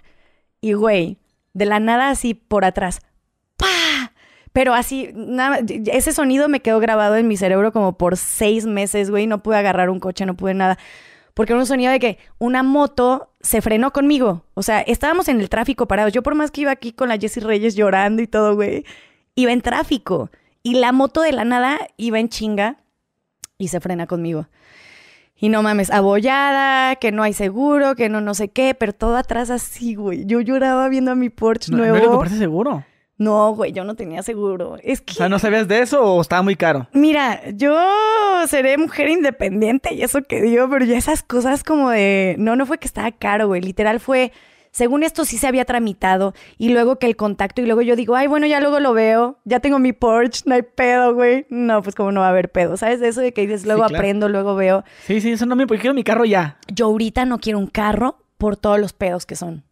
Y, 0.59 0.73
güey, 0.73 1.17
de 1.53 1.63
la 1.63 1.79
nada 1.79 2.09
así 2.09 2.33
por 2.33 2.65
atrás. 2.65 2.99
Pero 4.55 4.73
así, 4.73 5.11
nada, 5.13 5.59
ese 5.67 6.13
sonido 6.13 6.47
me 6.47 6.61
quedó 6.61 6.79
grabado 6.79 7.17
en 7.17 7.27
mi 7.27 7.35
cerebro 7.35 7.73
como 7.73 7.97
por 7.97 8.15
seis 8.15 8.65
meses, 8.65 9.09
güey. 9.11 9.27
No 9.27 9.43
pude 9.43 9.57
agarrar 9.57 9.89
un 9.89 9.99
coche, 9.99 10.25
no 10.25 10.37
pude 10.37 10.53
nada. 10.53 10.77
Porque 11.33 11.51
era 11.51 11.59
un 11.59 11.65
sonido 11.65 11.91
de 11.91 11.99
que 11.99 12.19
una 12.37 12.63
moto 12.63 13.33
se 13.41 13.61
frenó 13.61 13.91
conmigo. 13.91 14.45
O 14.53 14.63
sea, 14.63 14.79
estábamos 14.79 15.27
en 15.27 15.41
el 15.41 15.49
tráfico 15.49 15.89
parados. 15.89 16.13
Yo 16.13 16.23
por 16.23 16.35
más 16.35 16.51
que 16.51 16.61
iba 16.61 16.71
aquí 16.71 16.93
con 16.93 17.09
la 17.09 17.17
Jessie 17.17 17.43
Reyes 17.43 17.75
llorando 17.75 18.21
y 18.21 18.27
todo, 18.27 18.55
güey, 18.55 18.85
iba 19.35 19.51
en 19.51 19.59
tráfico. 19.59 20.29
Y 20.63 20.75
la 20.75 20.93
moto 20.93 21.19
de 21.19 21.33
la 21.33 21.43
nada 21.43 21.77
iba 21.97 22.17
en 22.17 22.29
chinga 22.29 22.77
y 23.57 23.67
se 23.67 23.81
frena 23.81 24.07
conmigo. 24.07 24.47
Y 25.35 25.49
no 25.49 25.63
mames, 25.63 25.91
abollada, 25.91 26.95
que 26.95 27.11
no 27.11 27.23
hay 27.23 27.33
seguro, 27.33 27.95
que 27.95 28.07
no 28.07 28.21
no 28.21 28.33
sé 28.33 28.47
qué, 28.47 28.73
pero 28.73 28.93
todo 28.93 29.17
atrás 29.17 29.49
así, 29.49 29.95
güey. 29.95 30.25
Yo 30.25 30.39
lloraba 30.39 30.87
viendo 30.87 31.11
a 31.11 31.15
mi 31.15 31.29
Porsche 31.29 31.73
¿No, 31.73 31.79
nuevo. 31.79 31.97
¿No 31.97 32.03
le 32.03 32.07
compraste 32.07 32.37
seguro? 32.37 32.85
No, 33.17 33.55
güey, 33.55 33.71
yo 33.71 33.83
no 33.85 33.95
tenía 33.95 34.23
seguro. 34.23 34.77
Es 34.83 35.01
que... 35.01 35.13
O 35.13 35.15
sea, 35.15 35.29
¿no 35.29 35.39
sabías 35.39 35.67
de 35.67 35.79
eso 35.79 36.03
o 36.03 36.21
estaba 36.21 36.41
muy 36.41 36.55
caro? 36.55 36.87
Mira, 36.91 37.41
yo 37.53 37.77
seré 38.47 38.77
mujer 38.77 39.07
independiente 39.09 39.93
y 39.93 40.01
eso 40.01 40.21
que 40.21 40.41
digo, 40.41 40.69
pero 40.69 40.83
ya 40.83 40.97
esas 40.97 41.23
cosas 41.23 41.63
como 41.63 41.91
de... 41.91 42.35
No, 42.37 42.55
no 42.55 42.65
fue 42.65 42.77
que 42.77 42.87
estaba 42.87 43.11
caro, 43.11 43.47
güey. 43.47 43.61
Literal 43.61 43.99
fue... 43.99 44.31
Según 44.71 45.03
esto 45.03 45.23
sí 45.23 45.37
se 45.37 45.47
había 45.47 45.63
tramitado 45.63 46.33
y 46.57 46.67
luego 46.67 46.99
que 46.99 47.05
el 47.05 47.15
contacto 47.15 47.61
y 47.61 47.65
luego 47.65 47.81
yo 47.81 47.95
digo, 47.95 48.13
ay, 48.17 48.27
bueno, 48.27 48.45
ya 48.45 48.59
luego 48.59 48.81
lo 48.81 48.91
veo, 48.91 49.39
ya 49.45 49.61
tengo 49.61 49.79
mi 49.79 49.93
Porsche, 49.93 50.43
no 50.47 50.53
hay 50.53 50.63
pedo, 50.63 51.13
güey. 51.13 51.45
No, 51.49 51.81
pues 51.81 51.95
como 51.95 52.11
no 52.11 52.19
va 52.19 52.27
a 52.27 52.31
haber 52.31 52.51
pedo, 52.51 52.75
¿sabes? 52.75 53.01
Eso 53.01 53.21
de 53.21 53.31
que 53.31 53.43
dices, 53.43 53.65
luego 53.65 53.83
claro. 53.83 53.95
aprendo, 53.95 54.27
luego 54.27 54.53
veo. 54.55 54.83
Sí, 55.05 55.21
sí, 55.21 55.31
eso 55.31 55.45
no 55.45 55.55
me... 55.55 55.65
Porque 55.65 55.79
quiero 55.79 55.93
mi 55.93 56.03
carro 56.03 56.25
ya. 56.25 56.57
Yo 56.67 56.87
ahorita 56.87 57.23
no 57.23 57.37
quiero 57.37 57.57
un 57.57 57.67
carro 57.67 58.17
por 58.37 58.57
todos 58.57 58.77
los 58.77 58.91
pedos 58.91 59.25
que 59.25 59.37
son. 59.37 59.63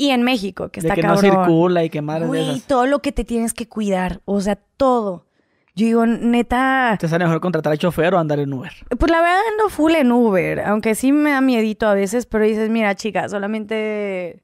Y 0.00 0.10
en 0.10 0.22
México, 0.22 0.68
que 0.70 0.80
De 0.80 0.86
está 0.88 0.94
que 0.94 1.02
cabrón. 1.02 1.24
no 1.26 1.30
circula 1.44 1.84
y 1.84 1.90
que 1.90 2.00
madres 2.00 2.22
de 2.22 2.28
Güey, 2.28 2.50
esas. 2.50 2.66
todo 2.68 2.86
lo 2.86 3.00
que 3.00 3.10
te 3.12 3.24
tienes 3.24 3.52
que 3.52 3.66
cuidar, 3.68 4.20
o 4.24 4.40
sea, 4.40 4.56
todo. 4.76 5.26
Yo 5.74 5.86
digo, 5.86 6.06
neta, 6.06 6.96
Te 7.00 7.08
sale 7.08 7.24
mejor 7.24 7.40
contratar 7.40 7.72
al 7.72 7.78
chofer 7.78 8.14
o 8.14 8.18
andar 8.18 8.38
en 8.40 8.52
Uber. 8.52 8.72
pues 8.98 9.10
la 9.12 9.20
verdad 9.20 9.40
ando 9.52 9.68
full 9.68 9.92
en 9.94 10.10
Uber, 10.12 10.60
aunque 10.60 10.94
sí 10.94 11.12
me 11.12 11.30
da 11.30 11.40
miedito 11.40 11.86
a 11.88 11.94
veces, 11.94 12.26
pero 12.26 12.44
dices, 12.44 12.68
mira, 12.70 12.94
chica, 12.94 13.28
solamente 13.28 14.42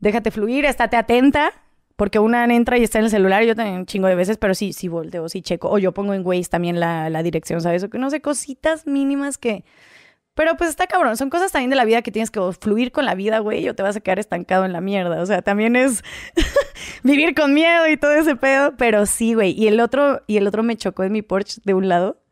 déjate 0.00 0.30
fluir, 0.30 0.64
estate 0.64 0.96
atenta, 0.96 1.52
porque 1.96 2.18
una 2.18 2.44
entra 2.44 2.78
y 2.78 2.82
está 2.82 2.98
en 2.98 3.04
el 3.04 3.10
celular, 3.10 3.42
yo 3.44 3.54
también 3.54 3.76
un 3.80 3.86
chingo 3.86 4.06
de 4.08 4.14
veces, 4.14 4.38
pero 4.38 4.54
sí, 4.54 4.72
sí 4.72 4.88
volteo, 4.88 5.28
sí 5.28 5.42
checo, 5.42 5.68
o 5.70 5.78
yo 5.78 5.92
pongo 5.92 6.14
en 6.14 6.26
Waze 6.26 6.48
también 6.50 6.80
la, 6.80 7.10
la 7.10 7.22
dirección, 7.22 7.60
¿sabes? 7.60 7.82
O 7.84 7.90
que 7.90 7.98
no 7.98 8.08
sé, 8.10 8.20
cositas 8.22 8.86
mínimas 8.86 9.36
que... 9.38 9.64
Pero 10.34 10.56
pues 10.56 10.70
está 10.70 10.86
cabrón, 10.86 11.16
son 11.16 11.28
cosas 11.28 11.52
también 11.52 11.70
de 11.70 11.76
la 11.76 11.84
vida 11.84 12.02
que 12.02 12.12
tienes 12.12 12.30
que 12.30 12.40
fluir 12.58 12.92
con 12.92 13.04
la 13.04 13.14
vida, 13.14 13.40
güey, 13.40 13.68
o 13.68 13.74
te 13.74 13.82
vas 13.82 13.96
a 13.96 14.00
quedar 14.00 14.18
estancado 14.18 14.64
en 14.64 14.72
la 14.72 14.80
mierda. 14.80 15.20
O 15.20 15.26
sea, 15.26 15.42
también 15.42 15.76
es 15.76 16.02
vivir 17.02 17.34
con 17.34 17.52
miedo 17.52 17.88
y 17.88 17.96
todo 17.96 18.12
ese 18.12 18.36
pedo, 18.36 18.76
pero 18.76 19.06
sí, 19.06 19.34
güey. 19.34 19.52
Y 19.52 19.66
el 19.66 19.80
otro, 19.80 20.22
y 20.26 20.36
el 20.36 20.46
otro 20.46 20.62
me 20.62 20.76
chocó 20.76 21.02
en 21.02 21.12
mi 21.12 21.22
Porsche 21.22 21.60
de 21.64 21.74
un 21.74 21.88
lado, 21.88 22.22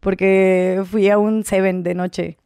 porque 0.00 0.82
fui 0.90 1.08
a 1.10 1.18
un 1.18 1.44
Seven 1.44 1.82
de 1.82 1.94
noche. 1.94 2.38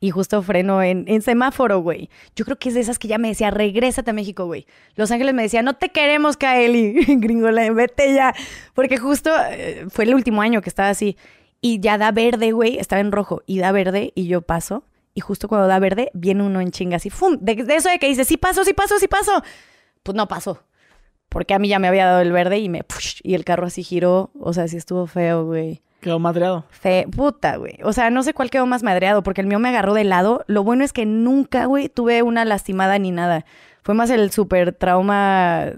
Y 0.00 0.10
justo 0.10 0.42
freno 0.42 0.80
en, 0.80 1.06
en 1.08 1.22
semáforo, 1.22 1.80
güey. 1.80 2.08
Yo 2.36 2.44
creo 2.44 2.56
que 2.56 2.68
es 2.68 2.76
de 2.76 2.80
esas 2.80 3.00
que 3.00 3.08
ya 3.08 3.18
me 3.18 3.28
decía, 3.28 3.50
regrésate 3.50 4.10
a 4.10 4.14
México, 4.14 4.46
güey. 4.46 4.64
Los 4.94 5.10
Ángeles 5.10 5.34
me 5.34 5.42
decía, 5.42 5.62
no 5.62 5.74
te 5.74 5.88
queremos, 5.88 6.36
Kaeli. 6.36 7.04
Gringola, 7.18 7.68
vete 7.72 8.14
ya. 8.14 8.32
Porque 8.74 8.96
justo 8.96 9.30
eh, 9.50 9.86
fue 9.90 10.04
el 10.04 10.14
último 10.14 10.40
año 10.40 10.62
que 10.62 10.68
estaba 10.68 10.90
así. 10.90 11.16
Y 11.60 11.80
ya 11.80 11.98
da 11.98 12.12
verde, 12.12 12.52
güey. 12.52 12.78
Estaba 12.78 13.00
en 13.00 13.12
rojo. 13.12 13.42
Y 13.46 13.58
da 13.58 13.72
verde 13.72 14.12
y 14.14 14.26
yo 14.26 14.42
paso. 14.42 14.84
Y 15.14 15.20
justo 15.20 15.48
cuando 15.48 15.66
da 15.66 15.78
verde, 15.78 16.10
viene 16.14 16.44
uno 16.44 16.60
en 16.60 16.70
chinga 16.70 16.96
así. 16.96 17.10
¡Fum! 17.10 17.38
De, 17.40 17.56
de 17.56 17.74
eso 17.74 17.88
de 17.88 17.98
que 17.98 18.06
dice, 18.08 18.24
sí 18.24 18.36
paso, 18.36 18.64
sí 18.64 18.72
paso, 18.72 18.98
sí 18.98 19.08
paso. 19.08 19.42
Pues 20.02 20.14
no 20.14 20.28
pasó. 20.28 20.62
Porque 21.28 21.54
a 21.54 21.58
mí 21.58 21.68
ya 21.68 21.78
me 21.78 21.88
había 21.88 22.06
dado 22.06 22.20
el 22.20 22.32
verde 22.32 22.58
y 22.58 22.68
me... 22.68 22.84
push, 22.84 23.20
y 23.22 23.34
el 23.34 23.44
carro 23.44 23.66
así 23.66 23.82
giró. 23.82 24.30
O 24.38 24.52
sea, 24.52 24.68
sí 24.68 24.76
estuvo 24.76 25.06
feo, 25.06 25.44
güey. 25.44 25.82
Quedó 26.00 26.20
madreado. 26.20 26.64
Fe, 26.70 27.06
puta, 27.14 27.56
güey. 27.56 27.74
O 27.82 27.92
sea, 27.92 28.08
no 28.10 28.22
sé 28.22 28.32
cuál 28.32 28.50
quedó 28.50 28.66
más 28.66 28.84
madreado, 28.84 29.24
porque 29.24 29.40
el 29.40 29.48
mío 29.48 29.58
me 29.58 29.68
agarró 29.68 29.94
de 29.94 30.04
lado. 30.04 30.44
Lo 30.46 30.62
bueno 30.62 30.84
es 30.84 30.92
que 30.92 31.04
nunca, 31.04 31.64
güey, 31.66 31.88
tuve 31.88 32.22
una 32.22 32.44
lastimada 32.44 32.98
ni 33.00 33.10
nada. 33.10 33.44
Fue 33.82 33.94
más 33.94 34.08
el 34.10 34.30
súper 34.30 34.72
trauma 34.72 35.72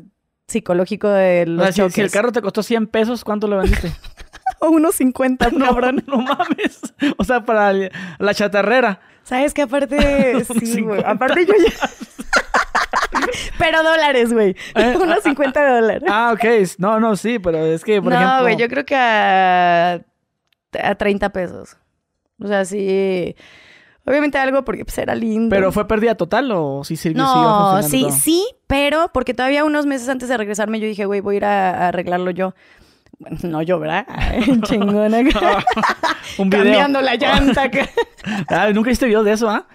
psicológico 0.47 1.09
de 1.09 1.45
O 1.49 1.51
los 1.51 1.63
sea, 1.65 1.73
si, 1.73 1.81
choques. 1.81 1.95
si 1.95 2.01
el 2.03 2.11
carro 2.11 2.33
te 2.33 2.43
costó 2.43 2.63
100 2.63 2.89
pesos, 2.89 3.25
¿cuánto 3.25 3.47
lo 3.49 3.57
vendiste? 3.57 3.91
O 4.61 4.69
unos 4.71 4.95
50, 4.95 5.51
no, 5.53 5.67
cabrón. 5.67 6.05
no 6.07 6.19
mames. 6.19 6.81
O 7.17 7.25
sea, 7.25 7.45
para 7.45 7.73
la 7.73 8.35
chatarrera. 8.35 9.01
¿Sabes 9.23 9.55
qué? 9.55 9.63
Aparte, 9.63 10.45
sí, 10.45 10.83
güey. 10.83 11.01
50. 11.01 11.11
Aparte 11.11 11.47
yo 11.47 11.55
ya... 11.55 11.73
Pero 13.59 13.83
dólares, 13.83 14.33
güey. 14.33 14.57
¿Eh? 14.75 14.97
Unos 15.01 15.23
50 15.23 15.75
dólares. 15.81 16.09
Ah, 16.11 16.33
ok. 16.35 16.45
No, 16.79 17.01
no, 17.01 17.17
sí, 17.17 17.39
pero 17.39 17.65
es 17.65 17.85
que, 17.85 18.01
por 18.01 18.13
no, 18.13 18.19
ejemplo... 18.19 18.43
güey, 18.43 18.57
yo 18.57 18.69
creo 18.69 18.85
que 18.85 18.97
a, 18.97 20.01
a 20.83 20.95
30 20.95 21.29
pesos. 21.31 21.77
O 22.43 22.47
sea, 22.47 22.65
sí. 22.65 23.35
Obviamente 24.07 24.39
algo 24.39 24.65
porque 24.65 24.85
pues, 24.85 24.97
era 24.99 25.15
lindo. 25.15 25.55
¿Pero 25.55 25.71
fue 25.71 25.87
pérdida 25.87 26.15
total 26.15 26.51
o 26.53 26.83
sí 26.83 26.97
sirvió? 26.97 27.23
No, 27.23 27.83
sí, 27.83 28.07
sí, 28.11 28.45
pero 28.67 29.11
porque 29.13 29.35
todavía 29.35 29.65
unos 29.65 29.87
meses 29.87 30.09
antes 30.09 30.29
de 30.29 30.37
regresarme 30.37 30.81
yo 30.81 30.87
dije, 30.87 31.05
güey, 31.05 31.21
voy 31.21 31.35
a 31.35 31.39
ir 31.39 31.45
a, 31.45 31.71
a 31.71 31.89
arreglarlo 31.89 32.31
yo. 32.31 32.55
Bueno, 33.21 33.37
no 33.45 33.63
yo, 33.63 33.79
¿verdad? 33.79 34.07
Chingona. 34.65 35.19
Un 36.39 36.51
video. 36.51 36.65
Cambiando 36.65 37.01
la 37.01 37.15
llanta. 37.17 37.71
Ah, 38.49 38.69
nunca 38.75 38.91
hiciste 38.91 39.07
video 39.07 39.23
de 39.23 39.33
eso, 39.33 39.49
¿ah? 39.49 39.67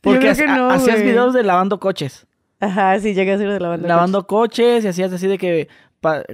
Porque 0.00 0.20
creo 0.20 0.32
ha- 0.32 0.34
que 0.36 0.46
no, 0.46 0.70
hacías 0.70 1.02
videos 1.02 1.34
de 1.34 1.42
lavando 1.42 1.78
coches. 1.78 2.26
Ajá, 2.58 2.98
sí, 3.00 3.12
llegué 3.12 3.32
a 3.34 3.38
ser 3.38 3.50
de 3.50 3.60
la 3.60 3.68
banda. 3.68 3.86
lavando 3.88 4.26
coches 4.26 4.82
y 4.84 4.88
hacías 4.88 5.12
así 5.12 5.26
de 5.26 5.36
que... 5.36 5.68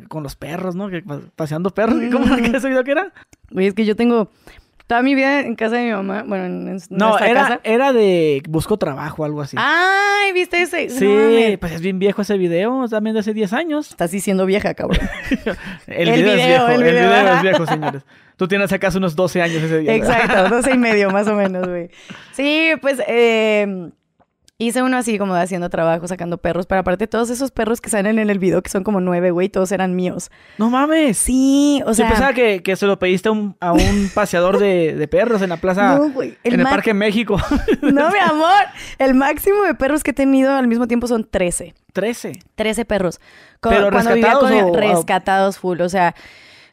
con 0.08 0.22
los 0.22 0.36
perros, 0.36 0.76
¿no? 0.76 0.88
Que 0.88 1.02
pa- 1.02 1.20
paseando 1.34 1.70
perros. 1.70 1.96
¿Cómo 2.12 2.26
era 2.26 2.36
que 2.36 2.56
ese 2.56 2.68
video 2.68 2.84
que 2.84 2.92
era? 2.92 3.12
Güey, 3.50 3.66
es 3.66 3.74
que 3.74 3.84
yo 3.84 3.96
tengo 3.96 4.30
toda 4.88 5.02
mi 5.02 5.14
vida 5.14 5.40
en 5.40 5.54
casa 5.54 5.76
de 5.76 5.84
mi 5.84 5.92
mamá. 5.92 6.24
Bueno, 6.26 6.46
en, 6.46 6.78
No, 6.88 7.18
era, 7.18 7.42
casa. 7.42 7.60
era 7.62 7.92
de 7.92 8.42
busco 8.48 8.78
trabajo, 8.78 9.24
algo 9.24 9.42
así. 9.42 9.56
Ay, 9.60 10.32
¿viste 10.32 10.62
ese? 10.62 10.88
sí, 10.88 11.04
No 11.04 11.58
pues 11.60 11.72
es 11.72 11.80
bien 11.80 11.98
viejo 11.98 12.22
ese 12.22 12.36
video, 12.38 12.88
también 12.88 13.14
de 13.14 13.20
hace 13.20 13.34
10 13.34 13.52
años. 13.52 13.90
Estás 13.90 14.10
diciendo 14.10 14.46
vieja, 14.46 14.74
cabrón. 14.74 15.06
El, 15.86 16.08
El 16.08 16.14
video, 16.14 16.30
es 16.32 16.36
video, 16.36 16.46
viejo, 16.46 16.66
el 16.68 16.72
el 16.72 16.94
video, 16.94 17.10
video, 17.10 17.34
es 17.34 17.42
viejo, 17.42 17.66
señores. 17.66 18.02
Tú 18.36 18.48
tienes 18.48 18.72
acaso 18.72 18.98
unos 18.98 19.14
12 19.14 19.42
años 19.42 19.62
ese 19.62 19.78
día. 19.78 19.94
Exacto, 19.94 20.48
doce 20.56 20.72
y 20.72 20.78
medio 20.78 21.10
más 21.10 21.28
o 21.28 21.34
menos, 21.34 21.68
güey. 21.68 21.90
Sí, 22.32 22.70
pues 22.80 23.00
eh, 23.06 23.90
hice 24.60 24.82
uno 24.82 24.96
así 24.96 25.18
como 25.18 25.34
haciendo 25.34 25.70
trabajo, 25.70 26.08
sacando 26.08 26.38
perros, 26.38 26.66
pero 26.66 26.80
aparte 26.80 27.06
todos 27.06 27.30
esos 27.30 27.52
perros 27.52 27.80
que 27.80 27.90
salen 27.90 28.18
en 28.18 28.28
el 28.28 28.40
video, 28.40 28.60
que 28.60 28.70
son 28.70 28.82
como 28.82 29.00
nueve, 29.00 29.30
güey, 29.30 29.48
todos 29.48 29.70
eran 29.70 29.94
míos. 29.94 30.30
No 30.58 30.68
mames. 30.68 31.16
Sí, 31.16 31.80
o 31.86 31.94
sea... 31.94 32.06
sea, 32.06 32.08
pensaba 32.08 32.32
que, 32.34 32.60
que 32.62 32.74
se 32.74 32.86
lo 32.86 32.98
pediste 32.98 33.28
a 33.28 33.32
un, 33.32 33.56
a 33.60 33.72
un 33.72 34.10
paseador 34.14 34.58
de, 34.58 34.96
de 34.96 35.06
perros 35.08 35.42
en 35.42 35.50
la 35.50 35.58
plaza, 35.58 35.96
No, 35.96 36.10
güey, 36.10 36.36
el 36.42 36.54
en 36.54 36.60
el 36.60 36.66
Parque 36.66 36.92
México. 36.92 37.36
No, 37.82 38.10
mi 38.10 38.18
amor, 38.18 38.64
el 38.98 39.14
máximo 39.14 39.62
de 39.62 39.74
perros 39.74 40.02
que 40.02 40.10
he 40.10 40.14
tenido 40.14 40.52
al 40.52 40.66
mismo 40.66 40.88
tiempo 40.88 41.06
son 41.06 41.24
13. 41.24 41.74
13. 41.92 42.32
13 42.56 42.84
perros. 42.84 43.20
Co- 43.60 43.70
¿Pero 43.70 43.90
rescatados 43.90 44.50
con- 44.50 44.52
o- 44.70 44.74
rescatados 44.76 45.58
full. 45.58 45.80
O 45.80 45.88
sea, 45.88 46.14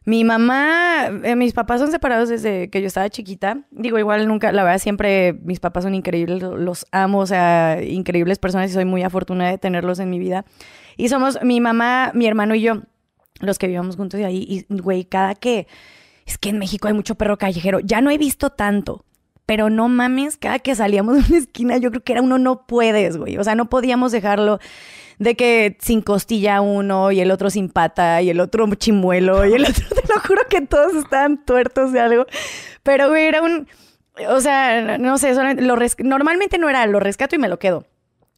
mi 0.06 0.24
mamá, 0.24 1.08
eh, 1.24 1.36
mis 1.36 1.54
papás 1.54 1.82
son 1.82 1.92
separados 1.92 2.30
desde 2.30 2.70
que 2.70 2.80
yo 2.82 2.88
estaba 2.88 3.10
chiquita. 3.10 3.66
Digo, 3.72 3.98
igual 4.00 4.28
nunca, 4.28 4.52
la 4.52 4.64
verdad, 4.64 4.80
siempre 4.80 5.34
mis 5.44 5.60
papás 5.60 5.84
son 5.84 5.96
increíbles, 5.96 6.42
lo- 6.42 6.58
los 6.58 6.86
amo, 6.92 7.20
o 7.20 7.26
sea, 7.26 7.80
increíbles 7.84 8.38
personas 8.40 8.70
y 8.70 8.74
soy 8.74 8.86
muy 8.86 9.02
afortunada 9.04 9.50
de 9.52 9.58
tenerlos 9.58 10.00
en 10.00 10.10
mi 10.10 10.20
vida. 10.20 10.46
Y 10.98 11.10
somos 11.10 11.40
mi 11.42 11.60
mamá, 11.60 12.12
mi 12.14 12.28
hermano 12.28 12.56
y 12.56 12.62
yo, 12.62 12.82
los 13.40 13.58
que 13.58 13.68
vivamos 13.68 13.96
juntos 13.98 14.20
de 14.20 14.26
ahí. 14.26 14.46
Y, 14.48 14.66
güey, 14.82 15.06
cada 15.06 15.36
que. 15.36 15.68
Es 16.26 16.38
que 16.38 16.50
en 16.50 16.58
México 16.60 16.88
hay 16.88 16.94
mucho 16.94 17.16
perro 17.16 17.38
callejero. 17.38 17.80
Ya 17.82 18.02
no 18.02 18.10
he 18.10 18.18
visto 18.18 18.50
tanto. 18.52 19.06
Pero 19.46 19.70
no 19.70 19.90
mames, 19.90 20.38
cada 20.38 20.58
que 20.58 20.74
salíamos 20.74 21.18
de 21.18 21.24
una 21.30 21.38
esquina, 21.38 21.78
yo 21.78 21.92
creo 21.92 22.04
que 22.04 22.14
era 22.14 22.22
uno 22.24 22.40
no 22.40 22.66
puedes, 22.66 23.18
güey. 23.18 23.38
O 23.38 23.44
sea, 23.44 23.54
no 23.54 23.70
podíamos 23.70 24.12
dejarlo 24.12 24.58
de 25.20 25.36
que 25.36 25.78
sin 25.80 26.02
costilla 26.02 26.62
uno 26.62 27.12
y 27.12 27.20
el 27.20 27.32
otro 27.32 27.50
sin 27.50 27.70
pata 27.70 28.22
y 28.22 28.30
el 28.30 28.40
otro 28.40 28.68
chimuelo 28.76 29.46
y 29.46 29.54
el 29.54 29.64
otro, 29.64 29.86
te 29.90 30.14
lo 30.14 30.20
juro 30.22 30.42
que 30.50 30.62
todos 30.62 30.96
estaban 30.96 31.44
tuertos 31.46 31.92
de 31.94 32.00
algo. 32.00 32.26
Pero, 32.84 33.10
güey, 33.10 33.26
era 33.26 33.42
un. 33.42 33.68
O 34.30 34.40
sea, 34.40 34.98
no 34.98 35.18
sé, 35.18 35.34
lo 35.56 35.78
normalmente 36.00 36.58
no 36.58 36.70
era 36.70 36.86
lo 36.88 37.00
rescato 37.00 37.36
y 37.36 37.40
me 37.40 37.50
lo 37.50 37.60
quedo. 37.60 37.86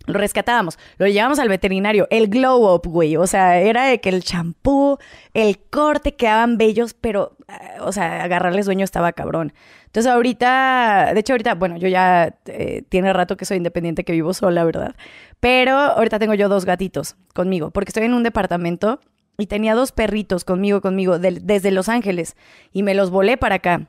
Lo 0.08 0.14
rescatábamos, 0.14 0.80
lo 0.98 1.06
llevábamos 1.06 1.38
al 1.38 1.50
veterinario, 1.50 2.08
el 2.10 2.30
glow 2.30 2.74
up, 2.74 2.88
güey. 2.88 3.18
O 3.18 3.28
sea, 3.28 3.60
era 3.60 3.86
de 3.88 4.00
que 4.00 4.08
el 4.08 4.24
champú, 4.24 4.98
el 5.34 5.60
corte 5.60 6.16
quedaban 6.16 6.58
bellos, 6.58 6.94
pero, 6.94 7.36
eh, 7.50 7.80
o 7.82 7.92
sea, 7.92 8.24
agarrarles 8.24 8.66
dueño 8.66 8.86
estaba 8.86 9.12
cabrón. 9.12 9.52
Entonces, 9.88 10.10
ahorita, 10.10 11.12
de 11.14 11.20
hecho, 11.20 11.34
ahorita, 11.34 11.56
bueno, 11.56 11.76
yo 11.76 11.90
ya 11.90 12.38
eh, 12.46 12.84
tiene 12.88 13.12
rato 13.12 13.36
que 13.36 13.44
soy 13.44 13.58
independiente, 13.58 14.06
que 14.06 14.14
vivo 14.14 14.34
sola, 14.34 14.64
¿verdad? 14.64 14.96
Pero 15.40 15.76
ahorita 15.76 16.20
tengo 16.20 16.34
yo 16.34 16.50
dos 16.50 16.66
gatitos 16.66 17.16
conmigo, 17.34 17.72
porque 17.72 17.90
estoy 17.90 18.04
en 18.04 18.14
un 18.14 18.24
departamento 18.24 19.00
y 19.38 19.48
tenía 19.48 19.76
dos 19.76 19.92
perritos 19.92 20.44
conmigo, 20.44 20.82
conmigo, 20.82 21.20
desde 21.20 21.72
Los 21.72 21.90
Ángeles, 21.90 22.36
y 22.72 22.84
me 22.84 22.96
los 22.96 23.12
volé 23.12 23.38
para 23.38 23.56
acá. 23.56 23.88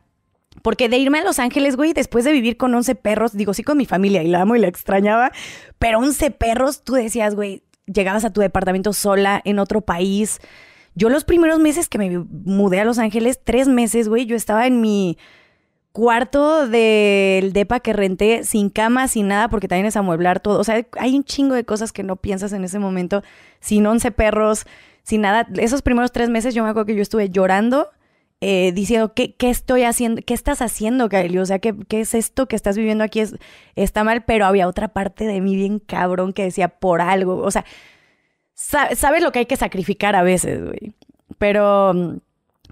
Porque 0.62 0.88
de 0.88 0.98
irme 0.98 1.20
a 1.20 1.24
Los 1.24 1.38
Ángeles, 1.38 1.76
güey, 1.76 1.92
después 1.92 2.24
de 2.24 2.32
vivir 2.32 2.56
con 2.56 2.74
11 2.74 2.94
perros, 2.96 3.36
digo, 3.36 3.54
sí 3.54 3.62
con 3.62 3.78
mi 3.78 3.86
familia 3.86 4.22
y 4.22 4.28
la 4.28 4.42
amo 4.42 4.56
y 4.56 4.58
la 4.58 4.68
extrañaba, 4.68 5.32
pero 5.78 5.98
11 5.98 6.30
perros, 6.32 6.82
tú 6.82 6.94
decías, 6.94 7.34
güey, 7.34 7.62
llegabas 7.86 8.24
a 8.24 8.32
tu 8.32 8.40
departamento 8.40 8.92
sola 8.92 9.40
en 9.44 9.58
otro 9.58 9.80
país. 9.80 10.40
Yo 10.94 11.08
los 11.08 11.24
primeros 11.24 11.60
meses 11.60 11.88
que 11.88 11.98
me 11.98 12.18
mudé 12.18 12.80
a 12.80 12.84
Los 12.84 12.98
Ángeles, 12.98 13.40
tres 13.42 13.68
meses, 13.68 14.08
güey, 14.08 14.26
yo 14.26 14.36
estaba 14.36 14.66
en 14.66 14.80
mi 14.80 15.16
cuarto 15.98 16.68
del 16.68 17.52
depa 17.52 17.80
que 17.80 17.92
renté 17.92 18.44
sin 18.44 18.70
cama, 18.70 19.08
sin 19.08 19.26
nada, 19.26 19.48
porque 19.48 19.66
también 19.66 19.86
es 19.86 19.96
amueblar 19.96 20.38
todo. 20.38 20.60
O 20.60 20.64
sea, 20.64 20.86
hay 20.96 21.16
un 21.16 21.24
chingo 21.24 21.56
de 21.56 21.64
cosas 21.64 21.92
que 21.92 22.04
no 22.04 22.14
piensas 22.14 22.52
en 22.52 22.62
ese 22.62 22.78
momento, 22.78 23.24
sin 23.58 23.84
11 23.84 24.12
perros, 24.12 24.64
sin 25.02 25.22
nada. 25.22 25.48
Esos 25.56 25.82
primeros 25.82 26.12
tres 26.12 26.28
meses 26.30 26.54
yo 26.54 26.62
me 26.62 26.70
acuerdo 26.70 26.86
que 26.86 26.94
yo 26.94 27.02
estuve 27.02 27.30
llorando 27.30 27.88
eh, 28.40 28.70
diciendo, 28.72 29.12
¿qué, 29.12 29.34
¿qué 29.34 29.50
estoy 29.50 29.82
haciendo? 29.82 30.22
¿Qué 30.24 30.34
estás 30.34 30.62
haciendo, 30.62 31.08
Kaeli? 31.08 31.38
O 31.38 31.46
sea, 31.46 31.58
¿qué, 31.58 31.74
¿qué 31.88 32.00
es 32.02 32.14
esto 32.14 32.46
que 32.46 32.54
estás 32.54 32.76
viviendo 32.76 33.02
aquí? 33.02 33.18
Es, 33.18 33.34
está 33.74 34.04
mal, 34.04 34.22
pero 34.24 34.46
había 34.46 34.68
otra 34.68 34.86
parte 34.86 35.24
de 35.26 35.40
mí 35.40 35.56
bien 35.56 35.80
cabrón 35.80 36.32
que 36.32 36.44
decía, 36.44 36.68
por 36.68 37.00
algo. 37.00 37.38
O 37.38 37.50
sea, 37.50 37.64
sa- 38.54 38.94
sabes 38.94 39.22
lo 39.24 39.32
que 39.32 39.40
hay 39.40 39.46
que 39.46 39.56
sacrificar 39.56 40.14
a 40.14 40.22
veces, 40.22 40.64
güey. 40.64 40.92
Pero 41.38 41.92
mm, 41.94 42.16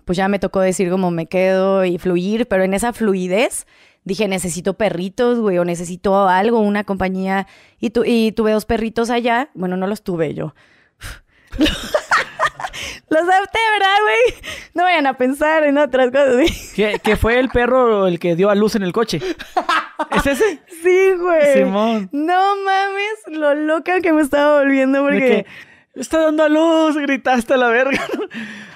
pues 0.07 0.17
ya 0.17 0.29
me 0.29 0.39
tocó 0.39 0.61
decir 0.61 0.89
como 0.89 1.11
me 1.11 1.27
quedo 1.27 1.85
y 1.85 1.99
fluir, 1.99 2.47
pero 2.47 2.63
en 2.63 2.73
esa 2.75 2.93
fluidez 2.93 3.67
dije, 4.05 4.29
necesito 4.29 4.75
perritos, 4.75 5.41
güey, 5.41 5.59
o 5.59 5.65
necesito 5.65 6.29
algo, 6.29 6.61
una 6.61 6.85
compañía. 6.85 7.49
Y, 7.81 7.91
tu, 7.91 8.05
y 8.05 8.31
tuve 8.31 8.53
dos 8.53 8.65
perritos 8.65 9.11
allá. 9.11 9.51
Bueno, 9.55 9.77
no 9.77 9.89
los 9.89 10.05
tuve 10.05 10.33
yo. 10.33 10.55
los 11.59 13.21
adopté, 13.21 13.59
¿verdad, 13.73 13.97
güey? 14.03 14.43
No 14.75 14.85
vayan 14.85 15.09
a 15.09 15.15
pensar 15.15 15.65
en 15.65 15.77
otras 15.77 16.13
cosas, 16.13 16.35
güey. 16.35 16.49
Que, 16.77 17.01
que 17.01 17.17
fue 17.17 17.41
el 17.41 17.49
perro 17.49 18.07
el 18.07 18.21
que 18.21 18.37
dio 18.37 18.49
a 18.49 18.55
luz 18.55 18.77
en 18.77 18.85
el 18.85 18.93
coche. 18.93 19.21
¿Es 20.15 20.27
ese? 20.27 20.61
Sí, 20.85 21.15
güey. 21.19 21.55
Simón. 21.55 22.09
No 22.13 22.55
mames 22.65 23.39
lo 23.39 23.55
loca 23.55 24.01
que 24.01 24.13
me 24.13 24.23
estaba 24.23 24.61
volviendo 24.61 25.03
porque... 25.03 25.47
está 26.01 26.21
dando 26.21 26.43
a 26.43 26.49
luz, 26.49 26.97
gritaste 26.97 27.55
a 27.55 27.57
la 27.57 27.69
verga. 27.69 28.01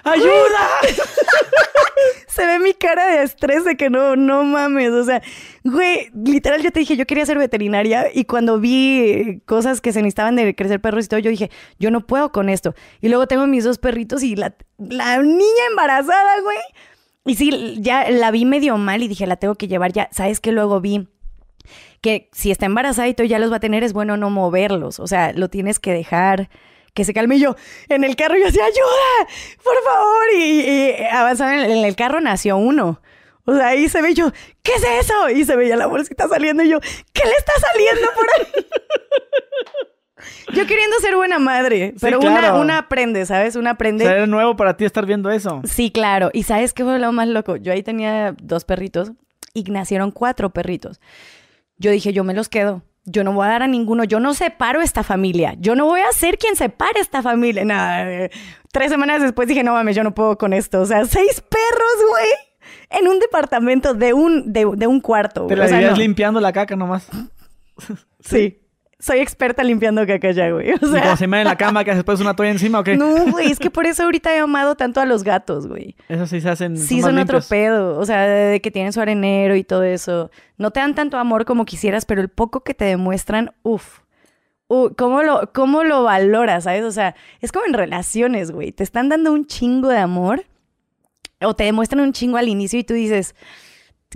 ¡Ayuda! 0.05 0.69
Se 2.29 2.47
ve 2.47 2.59
mi 2.59 2.73
cara 2.73 3.07
de 3.07 3.23
estrés 3.23 3.65
de 3.65 3.77
que 3.77 3.91
no, 3.91 4.17
no 4.17 4.45
mames. 4.45 4.91
O 4.91 5.05
sea, 5.05 5.23
güey, 5.65 6.11
literal 6.15 6.63
yo 6.63 6.71
te 6.71 6.81
dije, 6.81 6.97
yo 6.97 7.07
quería 7.07 7.27
ser 7.27 7.39
veterinaria 7.39 8.07
y 8.13 8.25
cuando 8.25 8.59
vi 8.59 9.43
cosas 9.45 9.81
que 9.81 9.93
se 9.93 10.01
necesitaban 10.01 10.37
de 10.37 10.55
crecer 10.55 10.81
perros 10.81 11.05
y 11.05 11.09
todo, 11.09 11.21
yo 11.21 11.31
dije, 11.31 11.51
yo 11.79 11.91
no 11.91 12.07
puedo 12.07 12.33
con 12.33 12.49
esto. 12.49 12.75
Y 13.01 13.09
luego 13.09 13.27
tengo 13.27 13.47
mis 13.47 13.65
dos 13.65 13.79
perritos 13.79 14.23
y 14.23 14.37
la, 14.37 14.55
la 14.79 15.19
niña 15.23 15.67
embarazada, 15.69 16.41
güey. 16.43 16.59
Y 17.27 17.35
sí, 17.35 17.77
ya 17.81 18.11
la 18.11 18.31
vi 18.31 18.47
medio 18.47 18.79
mal 18.79 19.03
y 19.03 19.09
dije, 19.09 19.27
la 19.27 19.37
tengo 19.37 19.57
que 19.57 19.69
llevar 19.69 19.93
ya. 19.93 20.09
¿Sabes 20.11 20.41
qué? 20.41 20.53
Luego 20.53 20.81
vi 20.81 21.09
que 22.01 22.31
si 22.33 22.51
está 22.51 22.67
embarazada 22.67 23.09
y 23.09 23.15
todo 23.15 23.27
ya 23.27 23.39
los 23.39 23.53
va 23.53 23.57
a 23.57 23.61
tener, 23.61 23.85
es 23.85 23.93
bueno 23.93 24.17
no 24.17 24.31
moverlos. 24.31 25.01
O 25.01 25.07
sea, 25.07 25.33
lo 25.35 25.51
tienes 25.51 25.79
que 25.79 25.93
dejar 25.93 26.49
que 26.95 27.05
se 27.05 27.13
calme. 27.15 27.37
Y 27.37 27.41
yo 27.41 27.57
en 27.89 28.05
el 28.05 28.17
carro, 28.17 28.37
yo 28.37 28.47
decía, 28.47 28.65
ayuda, 28.65 29.35
por 29.63 29.83
favor. 29.83 30.23
Y, 30.37 30.61
y 30.61 30.95
avanzaba 31.11 31.55
en 31.55 31.61
el, 31.61 31.71
en 31.79 31.85
el 31.85 31.97
carro, 31.97 32.21
nació 32.21 32.57
uno. 32.57 33.01
O 33.47 33.55
sea, 33.55 33.69
ahí 33.69 33.89
se 33.89 34.03
ve 34.03 34.15
yo, 34.15 34.31
¿qué 34.63 34.73
es 34.75 34.85
eso? 35.07 35.29
Y 35.31 35.45
se 35.45 35.57
veía 35.57 35.77
la 35.77 35.87
bolsita 35.87 36.29
saliendo 36.29 36.63
y 36.63 36.69
yo, 36.69 36.79
¿qué 36.81 37.23
le 37.25 37.33
está 37.33 37.53
saliendo 37.59 38.09
por 38.15 38.27
ahí? 38.39 38.67
yo 40.55 40.67
queriendo 40.67 40.97
ser 41.01 41.17
buena 41.17 41.39
madre, 41.39 41.95
pero 42.01 42.19
una, 42.21 42.41
claro. 42.41 42.61
una 42.61 42.79
aprende, 42.79 43.25
¿sabes? 43.27 43.57
Una 43.57 43.71
O 43.71 43.75
aprende. 43.75 44.05
sea, 44.05 44.15
era 44.15 44.27
nuevo 44.27 44.57
para 44.57 44.77
ti 44.77 44.85
estar 44.85 45.07
viendo 45.07 45.31
eso. 45.31 45.63
Sí, 45.65 45.91
claro. 45.91 46.31
¿Y 46.33 46.43
sabes 46.45 46.73
qué 46.75 46.85
fue 46.85 46.99
lo 46.99 47.13
más 47.13 47.29
loco? 47.29 47.57
Yo 47.57 47.73
ahí 47.73 47.83
tenía 47.83 48.35
dos 48.41 48.65
perritos 48.65 49.13
y 49.55 49.63
nacieron 49.65 50.11
cuatro 50.11 50.51
perritos. 50.51 51.01
Yo 51.79 51.91
dije, 51.91 52.13
yo 52.13 52.25
me 52.25 52.35
los 52.35 52.49
quedo. 52.49 52.83
Yo 53.11 53.25
no 53.25 53.33
voy 53.33 53.47
a 53.47 53.51
dar 53.51 53.63
a 53.63 53.67
ninguno. 53.67 54.05
Yo 54.05 54.21
no 54.21 54.35
separo 54.35 54.81
esta 54.81 55.03
familia. 55.03 55.55
Yo 55.59 55.75
no 55.75 55.87
voy 55.87 56.01
a 56.01 56.13
ser 56.13 56.39
quien 56.39 56.57
separe 56.57 57.01
esta 57.01 57.23
familia. 57.23 57.65
Nada. 57.65 58.11
eh, 58.11 58.31
Tres 58.73 58.91
semanas 58.91 59.21
después 59.21 59.49
dije, 59.49 59.65
no 59.65 59.73
mames, 59.73 59.97
yo 59.97 60.05
no 60.05 60.15
puedo 60.15 60.39
con 60.39 60.53
esto. 60.53 60.81
O 60.81 60.87
sea, 60.87 61.05
seis 61.05 61.41
perros, 61.41 62.09
güey. 62.11 62.29
En 62.91 63.09
un 63.09 63.19
departamento 63.19 63.95
de 63.95 64.13
un, 64.13 64.53
de, 64.53 64.67
de 64.77 64.87
un 64.87 65.01
cuarto. 65.01 65.47
Te 65.47 65.57
la 65.57 65.65
O 65.65 65.69
sea, 65.69 65.79
vivías 65.79 65.95
no. 65.97 65.99
limpiando 66.03 66.41
la 66.41 66.53
caca 66.53 66.77
nomás. 66.77 67.09
Sí. 68.21 68.60
Soy 69.01 69.19
experta 69.21 69.65
limpiando 69.65 70.07
caca 70.07 70.31
ya, 70.31 70.51
güey. 70.51 70.71
O 70.73 70.75
y 70.75 70.79
cuando 70.79 71.01
sea, 71.01 71.17
se 71.17 71.27
me 71.27 71.41
en 71.41 71.47
la 71.47 71.57
cama, 71.57 71.83
que 71.85 71.95
después 71.95 72.21
una 72.21 72.37
toalla 72.37 72.53
encima 72.53 72.81
o 72.81 72.85
qué? 72.85 72.97
no, 72.97 73.33
güey. 73.33 73.51
Es 73.51 73.59
que 73.59 73.71
por 73.71 73.87
eso 73.87 74.05
ahorita 74.05 74.35
he 74.35 74.39
amado 74.39 74.75
tanto 74.77 75.01
a 75.01 75.07
los 75.07 75.25
gatos, 75.25 75.67
güey. 75.67 75.97
Eso 76.09 76.27
sí 76.27 76.41
se 76.41 76.51
hacen. 76.51 76.77
Sí, 76.77 77.01
son 77.01 77.19
otro 77.19 77.41
pedo. 77.41 77.99
O 77.99 78.05
sea, 78.05 78.27
de 78.27 78.61
que 78.61 78.71
tienen 78.71 78.93
su 78.93 79.01
arenero 79.01 79.57
y 79.57 79.65
todo 79.65 79.83
eso. 79.83 80.31
No 80.59 80.71
te 80.71 80.81
dan 80.81 80.95
tanto 80.95 81.17
amor 81.17 81.47
como 81.47 81.65
quisieras, 81.65 82.05
pero 82.05 82.21
el 82.21 82.29
poco 82.29 82.61
que 82.61 82.75
te 82.75 82.85
demuestran, 82.85 83.53
uff. 83.63 84.01
¿cómo, 84.97 85.23
lo, 85.23 85.51
¿Cómo 85.53 85.83
lo 85.83 86.05
valoras, 86.05 86.65
sabes? 86.65 86.85
O 86.85 86.93
sea, 86.93 87.17
es 87.41 87.51
como 87.51 87.67
en 87.67 87.75
relaciones, 87.75 88.53
güey. 88.53 88.71
Te 88.71 88.85
están 88.85 89.09
dando 89.09 89.33
un 89.33 89.47
chingo 89.47 89.89
de 89.89 89.99
amor 89.99 90.45
o 91.41 91.55
te 91.55 91.65
demuestran 91.65 92.03
un 92.03 92.13
chingo 92.13 92.37
al 92.37 92.49
inicio 92.49 92.79
y 92.79 92.85
tú 92.85 92.95
dices, 92.95 93.35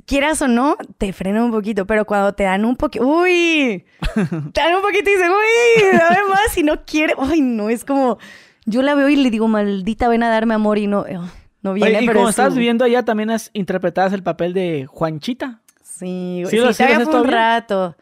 quieras 0.07 0.43
o 0.43 0.49
no, 0.49 0.77
te 0.99 1.13
frena 1.13 1.45
un 1.45 1.51
poquito, 1.51 1.87
pero 1.87 2.05
cuando 2.05 2.33
te 2.35 2.45
dan 2.45 2.65
un 2.65 2.77
poquito, 2.77 3.07
uy, 3.07 3.85
te 4.53 4.61
dan 4.61 4.75
un 4.75 4.83
poquito 4.83 5.09
y 5.11 5.15
dices, 5.15 5.29
uy, 5.29 5.99
dame 5.99 6.29
más 6.29 6.57
y 6.59 6.63
no 6.63 6.85
quiere, 6.85 7.15
ay, 7.19 7.41
no, 7.41 7.69
es 7.71 7.85
como, 7.85 8.19
yo 8.67 8.83
la 8.83 8.95
veo 8.95 9.09
y 9.09 9.17
le 9.17 9.31
digo, 9.31 9.49
maldita, 9.49 10.09
ven 10.09 10.23
a 10.23 10.29
darme 10.29 10.55
amor 10.55 10.79
y 10.79 10.87
no, 10.87 11.07
eh, 11.07 11.19
no 11.63 11.73
viene, 11.75 11.91
Oye, 11.97 12.03
y 12.03 12.07
pero 12.07 12.19
como 12.21 12.29
es 12.29 12.39
estás 12.39 12.55
viviendo 12.55 12.85
allá, 12.85 13.05
también 13.05 13.31
has 13.31 13.51
interpretado 13.53 14.15
el 14.15 14.23
papel 14.23 14.53
de 14.53 14.87
Juanchita. 14.87 15.61
Sí, 15.83 16.41
güey. 16.43 16.51
¿Sí 16.51 16.57
Sí, 16.57 16.57
lo- 16.59 16.73
sí 16.73 16.85
fue 17.05 17.21
un 17.21 17.29
rato. 17.29 17.97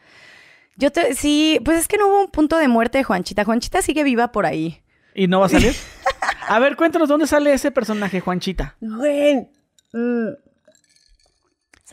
Yo 0.75 0.91
te, 0.91 1.13
sí, 1.13 1.59
pues 1.63 1.79
es 1.79 1.87
que 1.87 1.97
no 1.97 2.07
hubo 2.07 2.21
un 2.21 2.31
punto 2.31 2.57
de 2.57 2.67
muerte 2.67 2.97
de 2.97 3.03
Juanchita. 3.03 3.45
Juanchita 3.45 3.81
sigue 3.83 4.03
viva 4.03 4.31
por 4.31 4.45
ahí. 4.47 4.81
¿Y 5.13 5.27
no 5.27 5.39
va 5.39 5.45
a 5.45 5.49
salir? 5.49 5.73
a 6.47 6.59
ver, 6.59 6.75
cuéntanos, 6.75 7.07
¿dónde 7.07 7.27
sale 7.27 7.53
ese 7.53 7.69
personaje, 7.69 8.19
Juanchita? 8.19 8.75
Güey. 8.81 9.47
mm. 9.93 10.27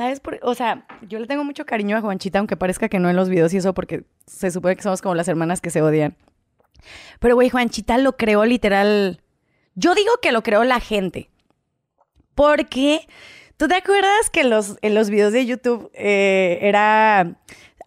¿Sabes? 0.00 0.18
Por, 0.18 0.40
o 0.40 0.54
sea, 0.54 0.86
yo 1.06 1.18
le 1.18 1.26
tengo 1.26 1.44
mucho 1.44 1.66
cariño 1.66 1.94
a 1.94 2.00
Juanchita, 2.00 2.38
aunque 2.38 2.56
parezca 2.56 2.88
que 2.88 2.98
no 2.98 3.10
en 3.10 3.16
los 3.16 3.28
videos 3.28 3.52
y 3.52 3.58
eso, 3.58 3.74
porque 3.74 4.04
se 4.26 4.50
supone 4.50 4.74
que 4.74 4.80
somos 4.80 5.02
como 5.02 5.14
las 5.14 5.28
hermanas 5.28 5.60
que 5.60 5.68
se 5.68 5.82
odian. 5.82 6.16
Pero, 7.18 7.34
güey, 7.34 7.50
Juanchita 7.50 7.98
lo 7.98 8.16
creó 8.16 8.46
literal. 8.46 9.20
Yo 9.74 9.94
digo 9.94 10.10
que 10.22 10.32
lo 10.32 10.42
creó 10.42 10.64
la 10.64 10.80
gente. 10.80 11.28
Porque, 12.34 13.06
¿tú 13.58 13.68
te 13.68 13.74
acuerdas 13.74 14.30
que 14.32 14.42
los, 14.42 14.78
en 14.80 14.94
los 14.94 15.10
videos 15.10 15.34
de 15.34 15.44
YouTube 15.44 15.90
eh, 15.92 16.60
era. 16.62 17.36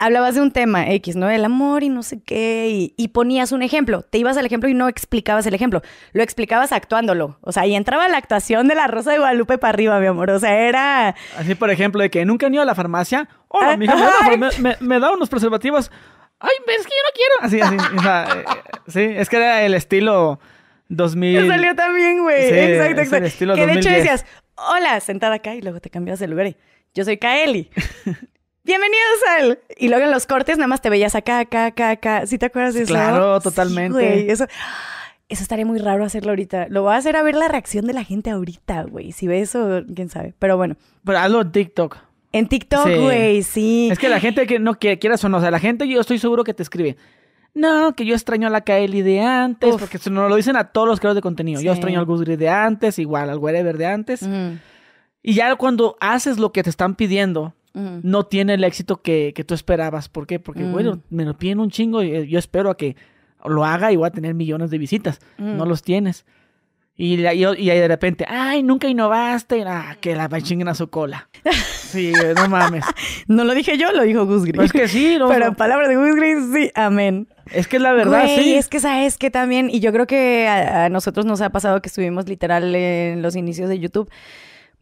Hablabas 0.06 0.36
de 0.36 0.42
un 0.42 0.52
tema 0.52 0.90
X, 0.92 1.16
¿no? 1.16 1.30
El 1.30 1.46
amor 1.46 1.84
y 1.84 1.90
no 1.90 2.04
sé 2.04 2.22
qué. 2.22 2.68
Y, 2.70 2.94
y 2.98 3.08
ponías 3.10 3.52
un 3.52 3.62
ejemplo. 3.62 4.02
Te 4.02 4.18
ibas 4.18 4.36
al 4.38 4.46
ejemplo 4.46 4.68
y 4.70 4.74
no 4.74 4.90
explicabas 4.90 5.46
el 5.46 5.54
ejemplo. 5.54 5.82
Lo 6.12 6.24
explicabas 6.24 6.72
actuándolo. 6.74 7.38
O 7.42 7.52
sea, 7.52 7.66
y 7.66 7.74
entraba 7.76 8.08
la 8.10 8.18
actuación 8.18 8.68
de 8.68 8.76
la 8.76 8.88
Rosa 8.88 9.12
de 9.12 9.20
Guadalupe 9.20 9.58
para 9.58 9.70
arriba, 9.74 10.00
mi 10.00 10.08
amor. 10.08 10.30
O 10.32 10.40
sea, 10.40 10.60
era. 10.60 11.16
Así, 11.38 11.56
por 11.56 11.70
ejemplo, 11.70 12.02
de 12.02 12.10
que 12.10 12.26
nunca 12.26 12.48
han 12.48 12.54
ido 12.54 12.64
a 12.64 12.66
la 12.66 12.76
farmacia. 12.76 13.30
Hola, 13.48 13.72
Ah, 13.72 13.78
mija, 13.78 13.96
me, 14.38 14.50
me, 14.60 14.78
me 14.80 15.00
da 15.00 15.14
unos 15.14 15.30
preservativos. 15.30 15.90
Ay, 16.40 16.52
es 16.78 16.86
que 16.86 16.92
yo 16.92 17.04
no 17.06 17.12
quiero. 17.16 17.68
Así, 17.70 17.80
así. 17.80 17.96
o 17.98 18.02
sea, 18.02 18.28
eh, 18.36 18.44
sí, 18.88 19.02
es 19.16 19.30
que 19.30 19.38
era 19.38 19.64
el 19.64 19.74
estilo 19.74 20.40
2000. 20.90 21.42
Que 21.44 21.48
salió 21.48 21.76
también, 21.76 22.22
güey. 22.22 22.50
Sí, 22.50 22.56
exacto, 22.56 23.02
exacto. 23.02 23.56
que 23.56 23.66
de 23.66 23.74
hecho 23.74 23.90
2010. 23.90 23.96
decías, 23.96 24.26
hola, 24.56 25.00
sentada 25.00 25.36
acá 25.36 25.56
y 25.56 25.62
luego 25.62 25.80
te 25.80 25.90
cambias 25.90 26.20
de 26.20 26.28
lugar. 26.28 26.48
y, 26.48 26.58
Yo 26.94 27.06
soy 27.06 27.18
Kaeli. 27.18 27.70
Bienvenidos 28.66 29.20
al. 29.40 29.60
Y 29.78 29.90
luego 29.90 30.06
en 30.06 30.12
los 30.12 30.26
cortes 30.26 30.58
nada 30.58 30.68
más 30.68 30.82
te 30.82 30.90
veías 30.90 31.16
acá, 31.16 31.40
acá, 31.40 31.66
acá, 31.68 31.90
acá. 31.92 32.26
¿Sí 32.28 32.38
te 32.38 32.46
acuerdas 32.46 32.74
de 32.76 32.84
eso? 32.84 32.94
Claro, 32.94 33.40
Sí, 33.40 33.44
totalmente. 33.44 33.92
güey, 33.94 34.30
eso. 34.30 34.46
Eso 35.30 35.42
estaría 35.44 35.66
muy 35.66 35.80
raro 35.80 36.06
hacerlo 36.06 36.32
ahorita. 36.32 36.68
Lo 36.70 36.84
voy 36.84 36.94
a 36.94 36.98
hacer 36.98 37.16
a 37.16 37.24
ver 37.24 37.36
la 37.36 37.48
reacción 37.48 37.86
de 37.88 37.94
la 37.94 38.04
gente 38.04 38.30
ahorita, 38.30 38.84
güey. 38.84 39.12
Si 39.12 39.28
ve 39.28 39.42
eso, 39.42 39.82
quién 39.96 40.10
sabe. 40.10 40.34
Pero 40.40 40.58
bueno. 40.58 40.76
Pero 41.04 41.18
hazlo 41.20 41.42
en 41.42 41.52
TikTok. 41.52 41.98
En 42.32 42.48
TikTok, 42.48 42.88
Sí. 42.88 42.96
güey, 42.98 43.44
sí. 43.44 43.90
Es 43.92 44.00
que 44.00 44.10
la 44.10 44.20
gente 44.20 44.48
que 44.48 44.60
no 44.60 44.76
quiere, 44.76 44.98
quieras 45.00 45.24
o 45.24 45.30
no, 45.30 45.38
o 45.38 45.42
sea, 45.42 45.52
la 45.52 45.60
gente 45.60 45.88
yo 45.88 46.00
estoy 46.00 46.18
seguro 46.20 46.44
que 46.44 46.54
te 46.54 46.64
escribe. 46.64 46.98
No, 47.54 47.94
que 47.96 48.06
yo 48.06 48.16
extraño 48.16 48.48
a 48.48 48.50
la 48.50 48.62
Kaeli 48.62 49.02
de 49.02 49.22
antes, 49.22 49.74
Uf. 49.76 49.80
porque 49.82 49.98
eso 49.98 50.10
nos 50.10 50.30
lo 50.30 50.36
dicen 50.36 50.56
a 50.56 50.66
todos 50.72 50.88
los 50.88 51.00
creadores 51.00 51.18
de 51.18 51.22
contenido. 51.22 51.62
Yo 51.62 51.72
extraño 51.72 52.00
al 52.00 52.06
Gus 52.06 52.22
Gris 52.22 52.40
de 52.40 52.50
antes, 52.50 52.98
igual 52.98 53.30
al 53.30 53.38
Wherever 53.40 53.78
de 53.78 53.86
antes. 53.86 54.28
Y 55.22 55.34
ya 55.34 55.56
cuando 55.56 55.96
haces 56.00 56.38
lo 56.40 56.52
que 56.52 56.64
te 56.64 56.70
están 56.70 56.96
pidiendo, 56.96 57.54
no 57.74 58.26
tiene 58.26 58.54
el 58.54 58.64
éxito 58.64 59.02
que, 59.02 59.34
que 59.36 59.44
tú 59.44 59.54
esperabas. 59.54 60.08
¿Por 60.10 60.28
qué? 60.28 60.40
Porque, 60.40 60.64
Mm. 60.64 60.72
bueno, 60.72 61.00
me 61.10 61.26
lo 61.26 61.38
piden 61.38 61.60
un 61.60 61.70
chingo 61.72 62.04
y 62.04 62.16
eh, 62.16 62.28
yo 62.28 62.38
espero 62.40 62.70
a 62.70 62.78
que 62.78 62.96
lo 63.46 63.66
haga 63.66 63.92
y 63.92 63.96
voy 63.96 64.08
a 64.08 64.12
tener 64.12 64.34
millones 64.36 64.70
de 64.70 64.78
visitas. 64.78 65.20
Mm. 65.38 65.58
No 65.58 65.66
los 65.66 65.82
tienes. 65.82 66.26
Y, 66.96 67.18
la- 67.18 67.34
y, 67.34 67.40
y 67.42 67.70
ahí 67.72 67.80
de 67.80 67.88
repente, 67.88 68.24
ay, 68.28 68.62
nunca 68.62 68.88
innovaste. 68.88 69.64
Ah, 69.66 69.98
que 70.00 70.16
la 70.16 70.30
chinguen 70.42 70.68
a 70.68 70.76
su 70.76 70.90
cola. 70.92 71.28
Sí, 71.66 72.14
no 72.36 72.48
mames. 72.48 72.86
No 73.28 73.44
lo 73.46 73.54
dije 73.56 73.78
yo, 73.78 73.92
lo 73.92 74.04
dijo 74.04 74.26
Gus 74.28 74.44
Gris. 74.44 74.56
Pues 74.56 74.72
que 74.72 74.88
sí, 74.88 75.16
no, 75.18 75.28
Pero 75.30 75.48
en 75.48 75.56
palabras 75.56 75.90
de 75.90 75.96
Gus 75.96 76.16
Gris, 76.16 76.38
sí, 76.54 76.72
amén. 76.76 77.28
Es 77.52 77.68
que 77.68 77.78
es 77.78 77.82
la 77.82 77.94
verdad, 77.94 78.24
Güey, 78.24 78.38
sí. 78.44 78.56
es 78.56 78.68
que 78.68 78.80
sabes 78.80 79.18
que 79.18 79.32
también, 79.32 79.70
y 79.72 79.80
yo 79.80 79.92
creo 79.92 80.06
que 80.08 80.48
a, 80.48 80.86
a 80.86 80.90
nosotros 80.90 81.26
nos 81.26 81.42
ha 81.42 81.50
pasado 81.50 81.82
que 81.82 81.90
estuvimos 81.90 82.28
literal 82.30 82.74
en 82.76 83.22
los 83.24 83.36
inicios 83.36 83.70
de 83.70 83.80
YouTube. 83.80 84.10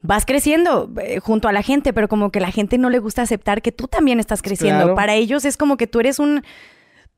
Vas 0.03 0.25
creciendo 0.25 0.89
eh, 0.99 1.19
junto 1.19 1.47
a 1.47 1.51
la 1.51 1.61
gente, 1.61 1.93
pero 1.93 2.07
como 2.07 2.31
que 2.31 2.39
la 2.39 2.51
gente 2.51 2.77
no 2.77 2.89
le 2.89 2.99
gusta 2.99 3.21
aceptar 3.21 3.61
que 3.61 3.71
tú 3.71 3.87
también 3.87 4.19
estás 4.19 4.41
creciendo. 4.41 4.83
Claro. 4.83 4.95
Para 4.95 5.13
ellos 5.13 5.45
es 5.45 5.57
como 5.57 5.77
que 5.77 5.87
tú 5.87 5.99
eres 5.99 6.19
un. 6.19 6.43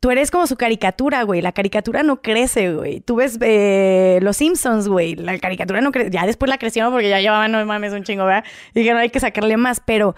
Tú 0.01 0.11
eres 0.11 0.31
como 0.31 0.47
su 0.47 0.57
caricatura, 0.57 1.23
güey. 1.23 1.41
La 1.41 1.53
caricatura 1.53 2.03
no 2.03 2.21
crece, 2.21 2.73
güey. 2.73 2.99
Tú 2.99 3.15
ves 3.15 3.37
eh, 3.39 4.19
Los 4.21 4.35
Simpsons, 4.35 4.89
güey. 4.89 5.15
La 5.15 5.39
caricatura 5.39 5.79
no 5.79 5.93
crece. 5.93 6.09
Ya 6.09 6.25
después 6.25 6.49
la 6.49 6.57
crecieron 6.57 6.91
porque 6.91 7.07
ya 7.07 7.21
llevaban, 7.21 7.53
no 7.53 7.65
mames, 7.65 7.93
un 7.93 8.03
chingo, 8.03 8.25
¿verdad? 8.25 8.43
Y 8.73 8.83
que 8.83 8.91
no 8.91 8.99
hay 8.99 9.09
que 9.09 9.21
sacarle 9.21 9.55
más. 9.55 9.79
Pero 9.79 10.13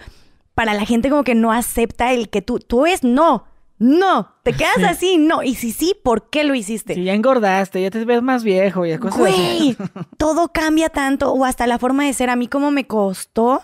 para 0.54 0.74
la 0.74 0.84
gente 0.84 1.08
como 1.08 1.22
que 1.22 1.36
no 1.36 1.52
acepta 1.52 2.12
el 2.12 2.30
que 2.30 2.42
tú... 2.42 2.58
Tú 2.58 2.86
es 2.86 3.04
no. 3.04 3.46
No, 3.78 4.32
te 4.42 4.54
quedas 4.54 4.82
así, 4.88 5.18
no. 5.18 5.42
Y 5.42 5.54
si 5.54 5.72
sí, 5.72 5.94
¿por 6.02 6.30
qué 6.30 6.44
lo 6.44 6.54
hiciste? 6.54 6.94
Si 6.94 7.04
ya 7.04 7.12
engordaste, 7.12 7.82
ya 7.82 7.90
te 7.90 8.04
ves 8.04 8.22
más 8.22 8.42
viejo 8.42 8.86
y 8.86 8.96
cosas 8.98 9.18
Güey, 9.18 9.76
todo 10.16 10.48
cambia 10.48 10.88
tanto 10.88 11.32
o 11.32 11.44
hasta 11.44 11.66
la 11.66 11.78
forma 11.78 12.04
de 12.04 12.12
ser. 12.14 12.30
A 12.30 12.36
mí 12.36 12.48
como 12.48 12.70
me 12.70 12.86
costó, 12.86 13.62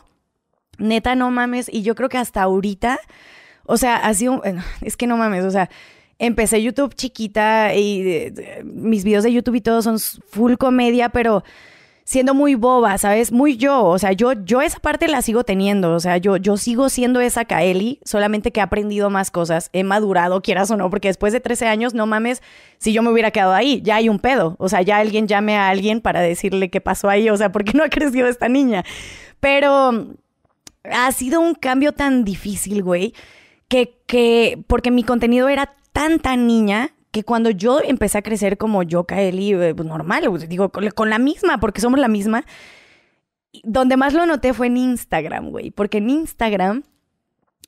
neta, 0.78 1.14
no 1.14 1.30
mames. 1.30 1.70
Y 1.72 1.82
yo 1.82 1.94
creo 1.94 2.10
que 2.10 2.18
hasta 2.18 2.42
ahorita, 2.42 2.98
o 3.64 3.78
sea, 3.78 3.96
ha 3.96 4.12
sido, 4.12 4.42
es 4.82 4.98
que 4.98 5.06
no 5.06 5.16
mames, 5.16 5.44
o 5.44 5.50
sea, 5.50 5.70
empecé 6.18 6.62
YouTube 6.62 6.94
chiquita 6.94 7.74
y 7.74 8.32
mis 8.64 9.04
videos 9.04 9.24
de 9.24 9.32
YouTube 9.32 9.56
y 9.56 9.60
todo 9.62 9.80
son 9.80 9.98
full 9.98 10.54
comedia, 10.54 11.08
pero 11.08 11.42
siendo 12.04 12.34
muy 12.34 12.54
boba, 12.54 12.98
¿sabes? 12.98 13.32
Muy 13.32 13.56
yo, 13.56 13.84
o 13.84 13.98
sea, 13.98 14.12
yo, 14.12 14.32
yo 14.32 14.60
esa 14.60 14.80
parte 14.80 15.08
la 15.08 15.22
sigo 15.22 15.44
teniendo, 15.44 15.94
o 15.94 16.00
sea, 16.00 16.16
yo, 16.16 16.36
yo 16.36 16.56
sigo 16.56 16.88
siendo 16.88 17.20
esa 17.20 17.44
Kaeli, 17.44 18.00
solamente 18.04 18.50
que 18.50 18.60
he 18.60 18.62
aprendido 18.62 19.10
más 19.10 19.30
cosas, 19.30 19.70
he 19.72 19.84
madurado, 19.84 20.42
quieras 20.42 20.70
o 20.70 20.76
no, 20.76 20.90
porque 20.90 21.08
después 21.08 21.32
de 21.32 21.40
13 21.40 21.66
años, 21.68 21.94
no 21.94 22.06
mames, 22.06 22.42
si 22.78 22.92
yo 22.92 23.02
me 23.02 23.10
hubiera 23.10 23.30
quedado 23.30 23.52
ahí, 23.52 23.80
ya 23.82 23.96
hay 23.96 24.08
un 24.08 24.18
pedo, 24.18 24.56
o 24.58 24.68
sea, 24.68 24.82
ya 24.82 24.98
alguien 24.98 25.28
llame 25.28 25.56
a 25.56 25.68
alguien 25.68 26.00
para 26.00 26.20
decirle 26.20 26.70
qué 26.70 26.80
pasó 26.80 27.08
ahí, 27.08 27.30
o 27.30 27.36
sea, 27.36 27.52
¿por 27.52 27.64
qué 27.64 27.72
no 27.74 27.84
ha 27.84 27.88
crecido 27.88 28.26
esta 28.26 28.48
niña? 28.48 28.84
Pero 29.40 30.08
ha 30.84 31.12
sido 31.12 31.40
un 31.40 31.54
cambio 31.54 31.92
tan 31.92 32.24
difícil, 32.24 32.82
güey, 32.82 33.14
que, 33.68 33.98
que, 34.06 34.62
porque 34.66 34.90
mi 34.90 35.04
contenido 35.04 35.48
era 35.48 35.74
tan, 35.92 36.18
tan 36.18 36.46
niña, 36.46 36.90
que 37.12 37.24
cuando 37.24 37.50
yo 37.50 37.80
empecé 37.84 38.18
a 38.18 38.22
crecer 38.22 38.56
como 38.56 38.82
yo, 38.82 39.04
Kaeli, 39.04 39.52
eh, 39.52 39.74
pues 39.74 39.86
normal, 39.86 40.24
digo, 40.48 40.70
con, 40.70 41.10
la 41.10 41.18
misma, 41.18 41.60
porque 41.60 41.82
somos 41.82 42.00
la 42.00 42.08
misma, 42.08 42.44
donde 43.62 43.98
más 43.98 44.14
lo 44.14 44.24
noté 44.24 44.54
fue 44.54 44.68
en 44.68 44.78
Instagram, 44.78 45.50
güey, 45.50 45.70
porque 45.70 45.98
en 45.98 46.08
Instagram, 46.08 46.84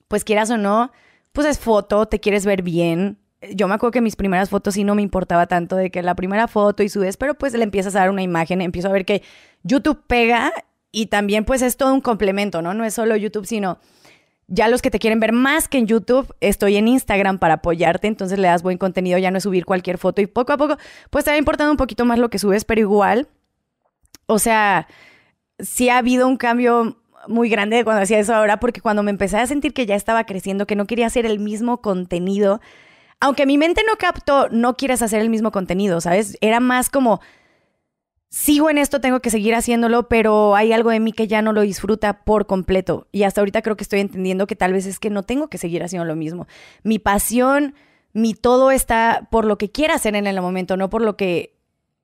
pues 0.09 0.24
quieras 0.24 0.51
o 0.51 0.57
no, 0.57 0.90
pues 1.32 1.47
es 1.47 1.59
foto, 1.59 2.07
te 2.07 2.20
quieres 2.20 2.47
ver 2.47 2.62
bien. 2.62 3.18
Yo 3.55 3.68
me 3.68 3.74
acuerdo 3.74 3.90
que 3.90 4.01
mis 4.01 4.16
primeras 4.16 4.49
fotos 4.49 4.74
sí 4.74 4.82
no 4.82 4.95
me 4.95 5.03
importaba 5.03 5.47
tanto 5.47 5.76
de 5.76 5.90
que 5.90 6.01
la 6.01 6.14
primera 6.14 6.49
foto 6.49 6.82
y 6.82 6.88
subes, 6.88 7.18
pero 7.18 7.34
pues 7.34 7.53
le 7.53 7.64
empiezas 7.64 7.95
a 7.97 8.01
dar 8.01 8.11
una 8.11 8.22
imagen, 8.22 8.62
empiezo 8.62 8.88
a 8.88 8.92
ver 8.92 9.05
que 9.05 9.22
YouTube 9.62 10.01
pega 10.07 10.53
y 10.90 11.07
también 11.07 11.45
pues 11.45 11.61
es 11.61 11.76
todo 11.76 11.92
un 11.92 12.01
complemento, 12.01 12.62
¿no? 12.62 12.72
No 12.72 12.84
es 12.84 12.95
solo 12.95 13.14
YouTube, 13.14 13.45
sino 13.45 13.78
ya 14.47 14.68
los 14.68 14.82
que 14.82 14.90
te 14.90 14.99
quieren 14.99 15.20
ver 15.20 15.32
más 15.32 15.68
que 15.68 15.78
en 15.78 15.86
YouTube, 15.86 16.34
estoy 16.40 16.76
en 16.76 16.88
Instagram 16.88 17.38
para 17.38 17.55
apoyarte, 17.55 18.07
entonces 18.07 18.38
le 18.38 18.49
das 18.49 18.62
buen 18.62 18.78
contenido, 18.78 19.18
ya 19.18 19.30
no 19.30 19.38
es 19.38 19.45
subir 19.45 19.64
cualquier 19.64 19.99
foto 19.99 20.20
y 20.20 20.26
poco 20.26 20.53
a 20.53 20.57
poco, 20.57 20.76
pues 21.11 21.24
te 21.24 21.30
va 21.30 21.36
importando 21.36 21.70
un 21.70 21.76
poquito 21.76 22.05
más 22.05 22.18
lo 22.18 22.30
que 22.30 22.38
subes, 22.38 22.64
pero 22.64 22.80
igual, 22.80 23.28
o 24.26 24.38
sea, 24.38 24.86
sí 25.59 25.88
ha 25.88 25.99
habido 25.99 26.28
un 26.28 26.36
cambio 26.36 26.99
muy 27.28 27.49
grande 27.49 27.84
cuando 27.84 28.03
hacía 28.03 28.18
eso 28.18 28.34
ahora, 28.34 28.61
porque 28.61 28.80
cuando 28.80 29.03
me 29.03 29.11
empecé 29.11 29.38
a 29.38 29.47
sentir 29.47 29.72
que 29.72 29.86
ya 29.86 29.95
estaba 29.95 30.24
creciendo, 30.24 30.66
que 30.66 30.76
no 30.76 30.86
quería 30.86 31.07
hacer 31.07 31.26
el 31.26 31.38
mismo 31.38 31.80
contenido, 31.80 32.61
aunque 33.20 33.47
mi 33.47 33.57
mente 33.57 33.82
no 33.86 33.97
captó, 33.97 34.49
no 34.51 34.76
quieres 34.76 35.01
hacer 35.01 35.22
el 35.22 35.30
mismo 35.30 35.51
contenido, 35.51 36.01
¿sabes? 36.01 36.36
Era 36.42 36.61
más 36.61 36.90
como 36.90 37.20
sigo 38.35 38.68
en 38.68 38.78
esto, 38.78 39.01
tengo 39.01 39.20
que 39.20 39.30
seguir 39.30 39.55
haciéndolo, 39.55 40.09
pero 40.09 40.57
hay 40.57 40.72
algo 40.72 40.91
de 40.91 40.99
mí 40.99 41.12
que 41.12 41.28
ya 41.28 41.41
no 41.41 41.53
lo 41.53 41.61
disfruta 41.61 42.24
por 42.24 42.47
completo. 42.47 43.07
Y 43.12 43.22
hasta 43.22 43.41
ahorita 43.41 43.62
creo 43.62 43.76
que 43.76 43.85
estoy 43.85 44.01
entendiendo 44.01 44.49
que 44.49 44.57
tal 44.57 44.72
vez 44.72 44.87
es 44.87 44.99
que 44.99 45.09
no 45.09 45.22
tengo 45.22 45.47
que 45.47 45.57
seguir 45.57 45.85
haciendo 45.85 46.05
lo 46.05 46.16
mismo. 46.16 46.49
Mi 46.82 46.99
pasión, 46.99 47.74
mi 48.12 48.35
todo 48.35 48.72
está 48.72 49.28
por 49.30 49.45
lo 49.45 49.57
que 49.57 49.70
quiera 49.70 49.95
hacer 49.95 50.16
en 50.16 50.26
el 50.26 50.41
momento, 50.41 50.76
no 50.76 50.91
por 50.91 51.01
lo 51.01 51.16
que... 51.16 51.55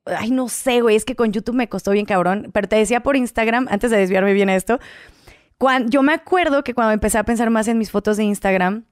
Ay, 0.05 0.31
no 0.31 0.49
sé, 0.49 0.83
güey, 0.83 0.95
es 0.95 1.05
que 1.05 1.17
con 1.17 1.33
YouTube 1.33 1.57
me 1.57 1.69
costó 1.69 1.91
bien 1.91 2.07
cabrón, 2.07 2.51
pero 2.53 2.69
te 2.69 2.77
decía 2.77 3.01
por 3.03 3.17
Instagram, 3.17 3.67
antes 3.69 3.91
de 3.91 3.97
desviarme 3.97 4.33
bien 4.33 4.51
a 4.51 4.55
esto, 4.55 4.79
cuando, 5.59 5.91
yo 5.91 6.03
me 6.05 6.13
acuerdo 6.13 6.63
que 6.63 6.75
cuando 6.75 6.93
empecé 6.93 7.19
a 7.19 7.25
pensar 7.25 7.51
más 7.51 7.67
en 7.67 7.77
mis 7.77 7.91
fotos 7.91 8.17
de 8.17 8.23
Instagram, 8.23 8.85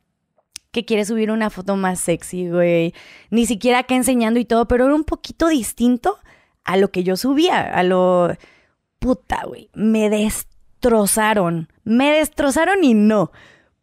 que 0.72 0.84
quiere 0.84 1.05
subir 1.05 1.30
una 1.30 1.51
foto 1.51 1.76
más 1.76 2.01
sexy, 2.01 2.51
güey, 2.51 2.95
ni 3.30 3.47
siquiera 3.47 3.84
que 3.84 3.95
enseñando 3.95 4.41
y 4.41 4.45
todo, 4.45 4.66
pero 4.66 4.86
era 4.86 4.95
un 4.95 5.05
poquito 5.05 5.47
distinto 5.47 6.18
a 6.68 6.76
lo 6.76 6.90
que 6.90 7.02
yo 7.02 7.16
subía, 7.16 7.62
a 7.62 7.82
lo... 7.82 8.36
Puta, 8.98 9.44
güey, 9.46 9.70
me 9.72 10.10
destrozaron, 10.10 11.72
me 11.82 12.10
destrozaron 12.10 12.84
y 12.84 12.92
no. 12.92 13.32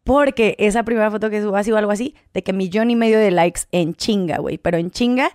Porque 0.04 0.56
esa 0.60 0.84
primera 0.84 1.10
foto 1.10 1.32
que 1.32 1.42
subo 1.42 1.56
ha 1.56 1.64
sido 1.64 1.78
algo 1.78 1.92
así, 1.92 2.14
de 2.36 2.44
que 2.44 2.54
millón 2.54 2.92
y 2.92 2.96
medio 2.96 3.18
de 3.18 3.32
likes 3.32 3.62
en 3.72 3.96
chinga, 3.96 4.38
güey, 4.38 4.60
pero 4.60 4.78
en 4.78 4.92
chinga, 4.92 5.32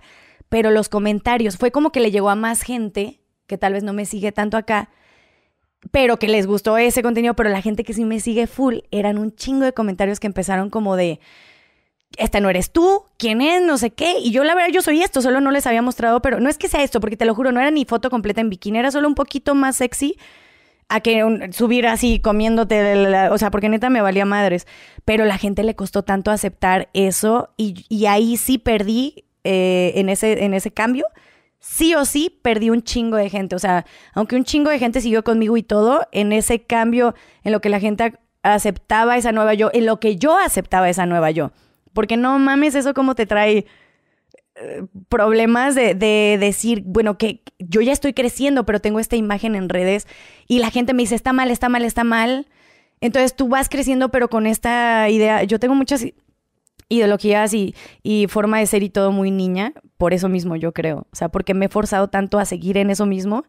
pero 0.47 0.71
los 0.71 0.87
comentarios, 0.87 1.57
fue 1.57 1.71
como 1.71 1.91
que 1.91 1.99
le 1.99 2.09
llegó 2.09 2.29
a 2.29 2.35
más 2.35 2.61
gente, 2.61 3.19
que 3.47 3.57
tal 3.57 3.73
vez 3.73 3.83
no 3.83 3.91
me 3.91 4.05
sigue 4.05 4.31
tanto 4.31 4.55
acá, 4.55 4.89
pero 5.91 6.17
que 6.17 6.29
les 6.29 6.47
gustó 6.47 6.77
ese 6.77 7.03
contenido, 7.03 7.33
pero 7.33 7.49
la 7.49 7.61
gente 7.61 7.83
que 7.83 7.93
sí 7.93 8.05
me 8.05 8.21
sigue 8.21 8.47
full, 8.47 8.77
eran 8.91 9.17
un 9.17 9.35
chingo 9.35 9.65
de 9.65 9.73
comentarios 9.73 10.21
que 10.21 10.27
empezaron 10.27 10.69
como 10.69 10.95
de, 10.95 11.19
esta 12.17 12.39
no 12.39 12.49
eres 12.49 12.71
tú, 12.71 13.05
quién 13.17 13.41
es, 13.41 13.61
no 13.61 13.77
sé 13.77 13.91
qué. 13.91 14.19
Y 14.19 14.31
yo 14.31 14.43
la 14.43 14.55
verdad, 14.55 14.71
yo 14.71 14.81
soy 14.81 15.01
esto, 15.01 15.21
solo 15.21 15.41
no 15.41 15.51
les 15.51 15.67
había 15.67 15.81
mostrado, 15.81 16.21
pero 16.21 16.39
no 16.39 16.49
es 16.49 16.57
que 16.57 16.67
sea 16.67 16.83
esto, 16.83 16.99
porque 16.99 17.17
te 17.17 17.25
lo 17.25 17.35
juro, 17.35 17.51
no 17.51 17.59
era 17.59 17.71
ni 17.71 17.85
foto 17.85 18.09
completa 18.09 18.41
en 18.41 18.49
bikini, 18.49 18.79
era 18.79 18.91
solo 18.91 19.07
un 19.07 19.15
poquito 19.15 19.55
más 19.55 19.77
sexy 19.77 20.17
a 20.91 20.99
que 20.99 21.49
subir 21.53 21.87
así 21.87 22.19
comiéndote, 22.19 23.29
o 23.29 23.37
sea, 23.37 23.49
porque 23.49 23.69
neta 23.69 23.89
me 23.89 24.01
valía 24.01 24.25
madres. 24.25 24.67
Pero 25.05 25.23
la 25.23 25.37
gente 25.37 25.63
le 25.63 25.73
costó 25.73 26.03
tanto 26.03 26.31
aceptar 26.31 26.89
eso 26.93 27.53
y, 27.55 28.05
ahí 28.07 28.35
sí 28.35 28.57
perdí 28.57 29.23
eh, 29.45 29.93
en, 29.95 30.09
ese, 30.09 30.43
en 30.43 30.53
ese 30.53 30.71
cambio. 30.71 31.05
Sí 31.59 31.95
o 31.95 32.03
sí 32.03 32.39
perdí 32.41 32.71
un 32.71 32.81
chingo 32.81 33.15
de 33.15 33.29
gente. 33.29 33.55
O 33.55 33.59
sea, 33.59 33.85
aunque 34.13 34.35
un 34.35 34.43
chingo 34.43 34.69
de 34.69 34.79
gente 34.79 34.99
siguió 34.99 35.23
conmigo 35.23 35.55
y 35.55 35.63
todo, 35.63 36.05
en 36.11 36.33
ese 36.33 36.63
cambio, 36.63 37.15
en 37.43 37.53
lo 37.53 37.61
que 37.61 37.69
la 37.69 37.79
gente 37.79 38.13
aceptaba 38.43 39.15
esa 39.15 39.31
nueva 39.31 39.53
yo, 39.53 39.69
en 39.73 39.85
lo 39.85 40.01
que 40.01 40.17
yo 40.17 40.37
aceptaba 40.37 40.89
esa 40.89 41.05
nueva 41.05 41.31
yo. 41.31 41.51
Porque 41.93 42.17
no 42.17 42.37
mames, 42.39 42.75
eso 42.75 42.93
como 42.93 43.15
te 43.15 43.25
trae 43.25 43.65
eh, 44.55 44.83
problemas 45.07 45.75
de, 45.75 45.95
decir, 46.39 46.83
bueno, 46.85 47.17
que 47.17 47.41
yo 47.57 47.81
ya 47.81 47.93
estoy 47.93 48.13
creciendo, 48.13 48.65
pero 48.65 48.81
tengo 48.81 48.99
esta 48.99 49.15
imagen 49.15 49.55
en 49.55 49.69
redes 49.69 50.07
y 50.47 50.59
la 50.59 50.69
gente 50.71 50.93
me 50.93 51.03
dice, 51.03 51.15
está 51.15 51.33
mal, 51.33 51.51
está 51.51 51.69
mal, 51.69 51.83
está 51.83 52.03
mal. 52.03 52.47
Entonces 52.99 53.35
tú 53.35 53.47
vas 53.47 53.69
creciendo, 53.69 54.09
pero 54.09 54.29
con 54.29 54.45
esta 54.45 55.09
idea, 55.09 55.43
yo 55.43 55.59
tengo 55.59 55.73
muchas 55.73 56.05
ideologías 56.89 57.53
y, 57.53 57.73
y, 58.03 58.27
forma 58.27 58.59
de 58.59 58.65
ser 58.67 58.83
y 58.83 58.89
todo 58.89 59.11
muy 59.11 59.31
niña, 59.31 59.73
por 59.97 60.13
eso 60.13 60.27
mismo 60.27 60.57
yo 60.57 60.73
creo, 60.73 61.07
o 61.11 61.15
sea, 61.15 61.29
porque 61.29 61.53
me 61.53 61.67
he 61.67 61.69
forzado 61.69 62.09
tanto 62.09 62.37
a 62.37 62.43
seguir 62.43 62.77
en 62.77 62.89
eso 62.89 63.05
mismo, 63.05 63.45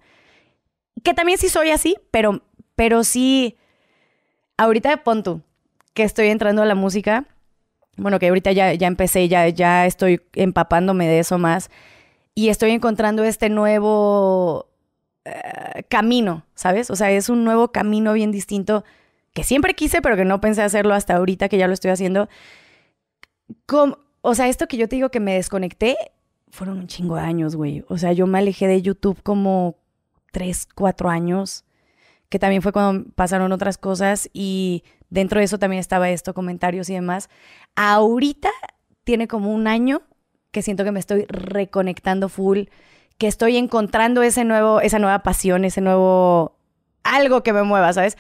que 1.03 1.13
también 1.13 1.39
sí 1.39 1.49
soy 1.49 1.71
así, 1.71 1.97
pero, 2.13 2.43
pero 2.77 3.03
sí, 3.03 3.57
ahorita 4.57 5.03
pon 5.03 5.25
tú, 5.25 5.43
que 5.93 6.05
estoy 6.05 6.29
entrando 6.29 6.63
a 6.63 6.67
la 6.67 6.77
música, 6.77 7.27
bueno, 7.97 8.19
que 8.19 8.29
ahorita 8.29 8.53
ya, 8.53 8.73
ya 8.75 8.87
empecé, 8.87 9.29
ya, 9.29 9.49
ya 9.49 9.87
estoy 9.87 10.23
empapándome 10.35 11.07
de 11.07 11.19
eso 11.19 11.39
más 11.39 11.71
y 12.35 12.49
estoy 12.49 12.71
encontrando 12.71 13.25
este 13.25 13.49
nuevo 13.49 14.69
eh, 15.25 15.85
camino, 15.89 16.45
¿sabes? 16.55 16.91
O 16.91 16.97
sea, 16.97 17.11
es 17.11 17.29
un 17.29 17.45
nuevo 17.45 17.73
camino 17.73 18.13
bien 18.13 18.33
distinto 18.33 18.85
que 19.35 19.45
siempre 19.45 19.75
quise, 19.75 20.03
pero 20.03 20.17
que 20.17 20.25
no 20.25 20.41
pensé 20.41 20.63
hacerlo 20.63 20.95
hasta 20.95 21.17
ahorita 21.17 21.49
que 21.49 21.59
ya 21.59 21.67
lo 21.67 21.75
estoy 21.75 21.91
haciendo. 21.91 22.29
o 24.23 24.35
sea, 24.35 24.49
esto 24.49 24.67
que 24.69 24.77
yo 24.77 24.89
te 24.89 24.97
digo 24.97 25.11
que 25.11 25.21
me 25.21 25.35
desconecté, 25.35 25.97
fueron 26.51 26.79
un 26.79 26.87
chingo 26.87 27.17
de 27.17 27.23
años, 27.23 27.57
güey. 27.57 27.85
O 27.89 27.99
sea, 27.99 28.13
yo 28.13 28.27
me 28.27 28.39
alejé 28.39 28.67
de 28.67 28.83
YouTube 28.83 29.23
como 29.23 29.77
tres, 30.33 30.69
cuatro 30.75 31.09
años, 31.09 31.65
que 32.33 32.39
también 32.39 32.63
fue 32.63 32.73
cuando 32.73 33.11
pasaron 33.15 33.53
otras 33.53 33.77
cosas 33.77 34.31
y 34.33 34.85
dentro 35.11 35.39
de 35.39 35.45
eso 35.45 35.59
también 35.59 35.81
estaba 35.81 36.09
esto, 36.09 36.33
comentarios 36.33 36.89
y 36.89 36.95
demás. 36.95 37.29
Ahorita 37.77 38.49
tiene 39.05 39.29
como 39.29 39.53
un 39.53 39.67
año 39.67 40.01
que 40.51 40.63
siento 40.63 40.83
que 40.83 40.93
me 40.93 40.99
estoy 40.99 41.27
reconectando 41.29 42.31
full, 42.31 42.61
que 43.19 43.27
estoy 43.27 43.59
encontrando 43.59 44.23
ese 44.23 44.45
nuevo, 44.45 44.81
esa 44.81 44.99
nueva 44.99 45.19
pasión, 45.19 45.67
ese 45.67 45.83
nuevo 45.83 46.57
algo 47.03 47.43
que 47.43 47.53
me 47.53 47.65
mueva, 47.65 47.93
¿sabes? 47.93 48.17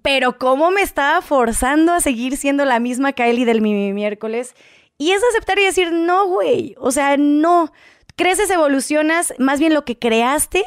Pero 0.00 0.38
cómo 0.38 0.70
me 0.70 0.80
estaba 0.80 1.20
forzando 1.20 1.92
a 1.92 2.00
seguir 2.00 2.38
siendo 2.38 2.64
la 2.64 2.80
misma 2.80 3.12
Kylie 3.12 3.44
del 3.44 3.60
mi, 3.60 3.92
miércoles. 3.92 4.54
Y 4.96 5.10
es 5.10 5.22
aceptar 5.24 5.58
y 5.58 5.64
decir, 5.64 5.92
no, 5.92 6.26
güey. 6.26 6.74
O 6.78 6.90
sea, 6.90 7.18
no. 7.18 7.70
Creces, 8.16 8.48
evolucionas, 8.48 9.34
más 9.38 9.60
bien 9.60 9.74
lo 9.74 9.84
que 9.84 9.98
creaste, 9.98 10.64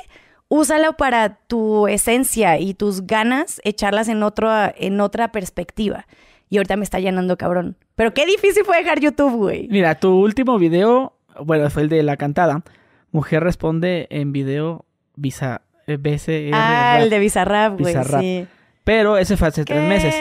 úsalo 0.48 0.94
para 0.94 1.36
tu 1.48 1.88
esencia 1.88 2.60
y 2.60 2.74
tus 2.74 3.06
ganas, 3.06 3.62
echarlas 3.64 4.08
en, 4.08 4.24
otro, 4.24 4.50
en 4.78 5.02
otra 5.02 5.32
perspectiva. 5.32 6.08
Y 6.50 6.58
ahorita 6.58 6.78
me 6.78 6.84
está 6.84 7.00
llanando 7.00 7.38
cabrón. 7.38 7.78
Pero 7.96 8.14
qué 8.14 8.26
difícil 8.26 8.64
fue 8.66 8.78
dejar 8.78 9.00
YouTube, 9.00 9.36
güey. 9.36 9.68
Mira, 9.70 9.96
tu 9.96 10.16
último 10.16 10.60
video, 10.60 11.18
bueno, 11.44 11.70
fue 11.70 11.84
el 11.84 11.90
de 11.90 12.04
la 12.04 12.18
cantada. 12.18 12.64
Mujer 13.12 13.44
responde 13.44 14.08
en 14.10 14.32
video 14.32 14.86
visa, 15.16 15.62
BCR. 15.88 16.52
Ah, 16.54 17.00
el 17.02 17.10
de 17.10 17.20
Bizarrap, 17.20 17.80
güey, 17.80 17.96
sí. 18.20 18.48
Pero 18.86 19.18
ese 19.18 19.36
fue 19.36 19.48
hace 19.48 19.66
tres 19.66 19.82
meses. 19.90 20.14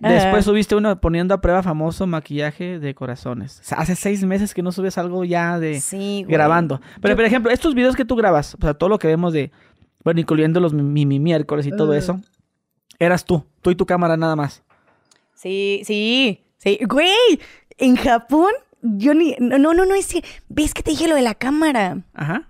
Después 0.00 0.44
subiste 0.44 0.76
uno 0.76 1.00
poniendo 1.00 1.34
a 1.34 1.40
prueba 1.40 1.62
famoso 1.62 2.06
maquillaje 2.06 2.78
de 2.78 2.94
corazones. 2.94 3.60
O 3.60 3.64
sea, 3.64 3.78
hace 3.78 3.96
seis 3.96 4.22
meses 4.22 4.52
que 4.52 4.62
no 4.62 4.70
subes 4.70 4.98
algo 4.98 5.24
ya 5.24 5.58
de 5.58 5.82
grabando. 6.28 6.80
Pero, 7.00 7.16
por 7.16 7.24
ejemplo, 7.24 7.50
estos 7.50 7.74
videos 7.74 7.96
que 7.96 8.04
tú 8.04 8.14
grabas, 8.14 8.54
o 8.54 8.58
sea, 8.60 8.74
todo 8.74 8.90
lo 8.90 8.98
que 8.98 9.08
vemos 9.08 9.32
de, 9.32 9.50
bueno, 10.04 10.20
incluyendo 10.20 10.60
los 10.60 10.74
mi, 10.74 11.06
miércoles 11.06 11.66
y 11.66 11.70
todo 11.70 11.94
eso, 11.94 12.20
eras 12.98 13.24
tú, 13.24 13.44
tú 13.62 13.70
y 13.70 13.74
tu 13.74 13.86
cámara 13.86 14.18
nada 14.18 14.36
más. 14.36 14.62
Sí, 15.34 15.80
sí, 15.84 16.44
sí. 16.58 16.78
Güey, 16.86 17.08
en 17.78 17.96
Japón, 17.96 18.52
yo 18.82 19.14
ni. 19.14 19.36
No, 19.38 19.58
no, 19.58 19.72
no, 19.72 19.94
es 19.94 20.12
que. 20.12 20.22
¿Ves 20.50 20.74
que 20.74 20.82
te 20.82 20.90
dije 20.90 21.08
lo 21.08 21.14
de 21.14 21.22
la 21.22 21.34
cámara? 21.34 22.02
Ajá. 22.12 22.46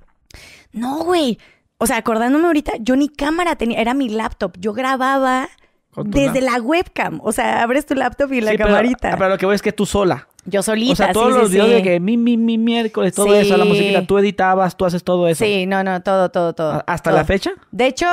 No, 0.72 1.04
güey. 1.04 1.38
O 1.78 1.86
sea, 1.86 1.98
acordándome 1.98 2.46
ahorita, 2.46 2.72
yo 2.80 2.96
ni 2.96 3.08
cámara 3.08 3.56
tenía, 3.56 3.80
era 3.80 3.92
mi 3.94 4.08
laptop. 4.08 4.52
Yo 4.58 4.72
grababa 4.72 5.48
desde 5.96 6.40
la 6.40 6.60
webcam. 6.60 7.20
O 7.22 7.32
sea, 7.32 7.62
abres 7.62 7.86
tu 7.86 7.94
laptop 7.94 8.32
y 8.32 8.40
la 8.40 8.50
Sí, 8.52 8.56
pero- 8.56 8.68
camarita. 8.70 9.10
Pero, 9.16 9.28
lo 9.28 9.38
que 9.38 9.46
voy 9.46 9.54
es 9.54 9.62
que 9.62 9.72
tú 9.72 9.86
sola. 9.86 10.28
yo 10.44 10.62
solita. 10.62 10.92
o 10.92 10.96
sea, 10.96 11.12
todos 11.12 11.34
sí, 11.34 11.38
los 11.40 11.48
sí, 11.50 11.54
videos 11.56 11.70
de 11.70 11.82
que 11.82 12.00
mi, 12.00 12.16
mi, 12.16 12.36
mi 12.36 12.56
miércoles, 12.56 13.14
todo 13.14 13.34
eso, 13.34 13.56
la 13.56 13.64
musiquita, 13.64 14.06
tú 14.06 14.16
editabas, 14.18 14.76
tú 14.76 14.84
haces 14.84 15.02
todo 15.02 15.26
eso. 15.28 15.44
Sí, 15.44 15.66
no, 15.66 15.82
no, 15.84 16.00
todo, 16.02 16.30
todo, 16.30 16.54
todo. 16.54 16.72
¿A- 16.72 16.84
¿Hasta 16.86 17.10
todo. 17.10 17.18
la 17.18 17.24
fecha? 17.24 17.50
De 17.72 17.86
hecho, 17.86 18.06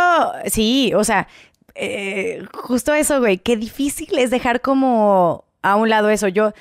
sí, 0.48 0.92
o 0.96 1.04
sea, 1.04 1.28
eh, 1.76 2.44
justo 2.54 2.94
eso, 2.94 3.20
güey, 3.20 3.38
qué 3.38 3.56
difícil 3.56 4.18
es 4.18 4.32
dejar 4.32 4.62
como 4.62 5.46
a 5.62 5.76
un 5.76 5.90
lado 5.90 6.10
eso. 6.10 6.28
Yo, 6.28 6.54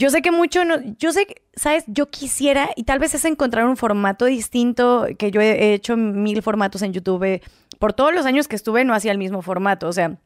yo 0.00 0.08
sé 0.08 0.22
que 0.22 0.30
mucho, 0.30 0.64
no, 0.64 0.76
yo 0.98 1.12
sé, 1.12 1.26
que, 1.26 1.42
¿sabes? 1.54 1.84
Yo 1.86 2.08
quisiera, 2.08 2.70
y 2.74 2.84
tal 2.84 2.98
vez 2.98 3.14
es 3.14 3.26
encontrar 3.26 3.66
un 3.66 3.76
formato 3.76 4.24
distinto, 4.24 5.06
que 5.18 5.30
yo 5.30 5.42
he 5.42 5.74
hecho 5.74 5.94
mil 5.98 6.40
formatos 6.42 6.80
en 6.80 6.94
YouTube. 6.94 7.42
Por 7.78 7.92
todos 7.92 8.14
los 8.14 8.24
años 8.24 8.48
que 8.48 8.56
estuve 8.56 8.82
no 8.86 8.94
hacía 8.94 9.12
el 9.12 9.18
mismo 9.18 9.42
formato, 9.42 9.88
o 9.88 9.92
sea, 9.92 10.16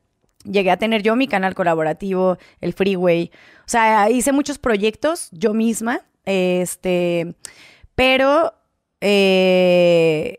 llegué 0.45 0.71
a 0.71 0.77
tener 0.77 1.03
yo 1.03 1.17
mi 1.17 1.27
canal 1.27 1.57
colaborativo, 1.57 2.39
el 2.61 2.73
Freeway. 2.73 3.33
O 3.61 3.69
sea, 3.69 4.09
hice 4.11 4.31
muchos 4.31 4.59
proyectos 4.59 5.29
yo 5.33 5.55
misma, 5.55 6.03
este, 6.25 7.35
pero 7.97 8.55
eh, 9.01 10.39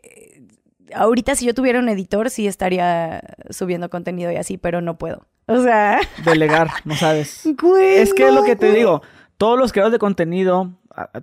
ahorita 0.94 1.34
si 1.34 1.44
yo 1.44 1.52
tuviera 1.52 1.78
un 1.78 1.90
editor 1.90 2.30
sí 2.30 2.46
estaría 2.46 3.20
subiendo 3.50 3.90
contenido 3.90 4.32
y 4.32 4.36
así, 4.36 4.56
pero 4.56 4.80
no 4.80 4.96
puedo. 4.96 5.26
O 5.46 5.62
sea, 5.62 6.00
Delegar, 6.24 6.70
no 6.86 6.96
sabes. 6.96 7.42
güey, 7.60 7.98
Es 7.98 8.14
que 8.14 8.26
es 8.28 8.34
lo 8.34 8.42
que 8.44 8.56
te 8.56 8.68
güey. 8.68 8.78
digo. 8.78 9.02
Todos 9.36 9.58
los 9.58 9.72
creadores 9.72 9.92
de 9.92 9.98
contenido, 9.98 10.72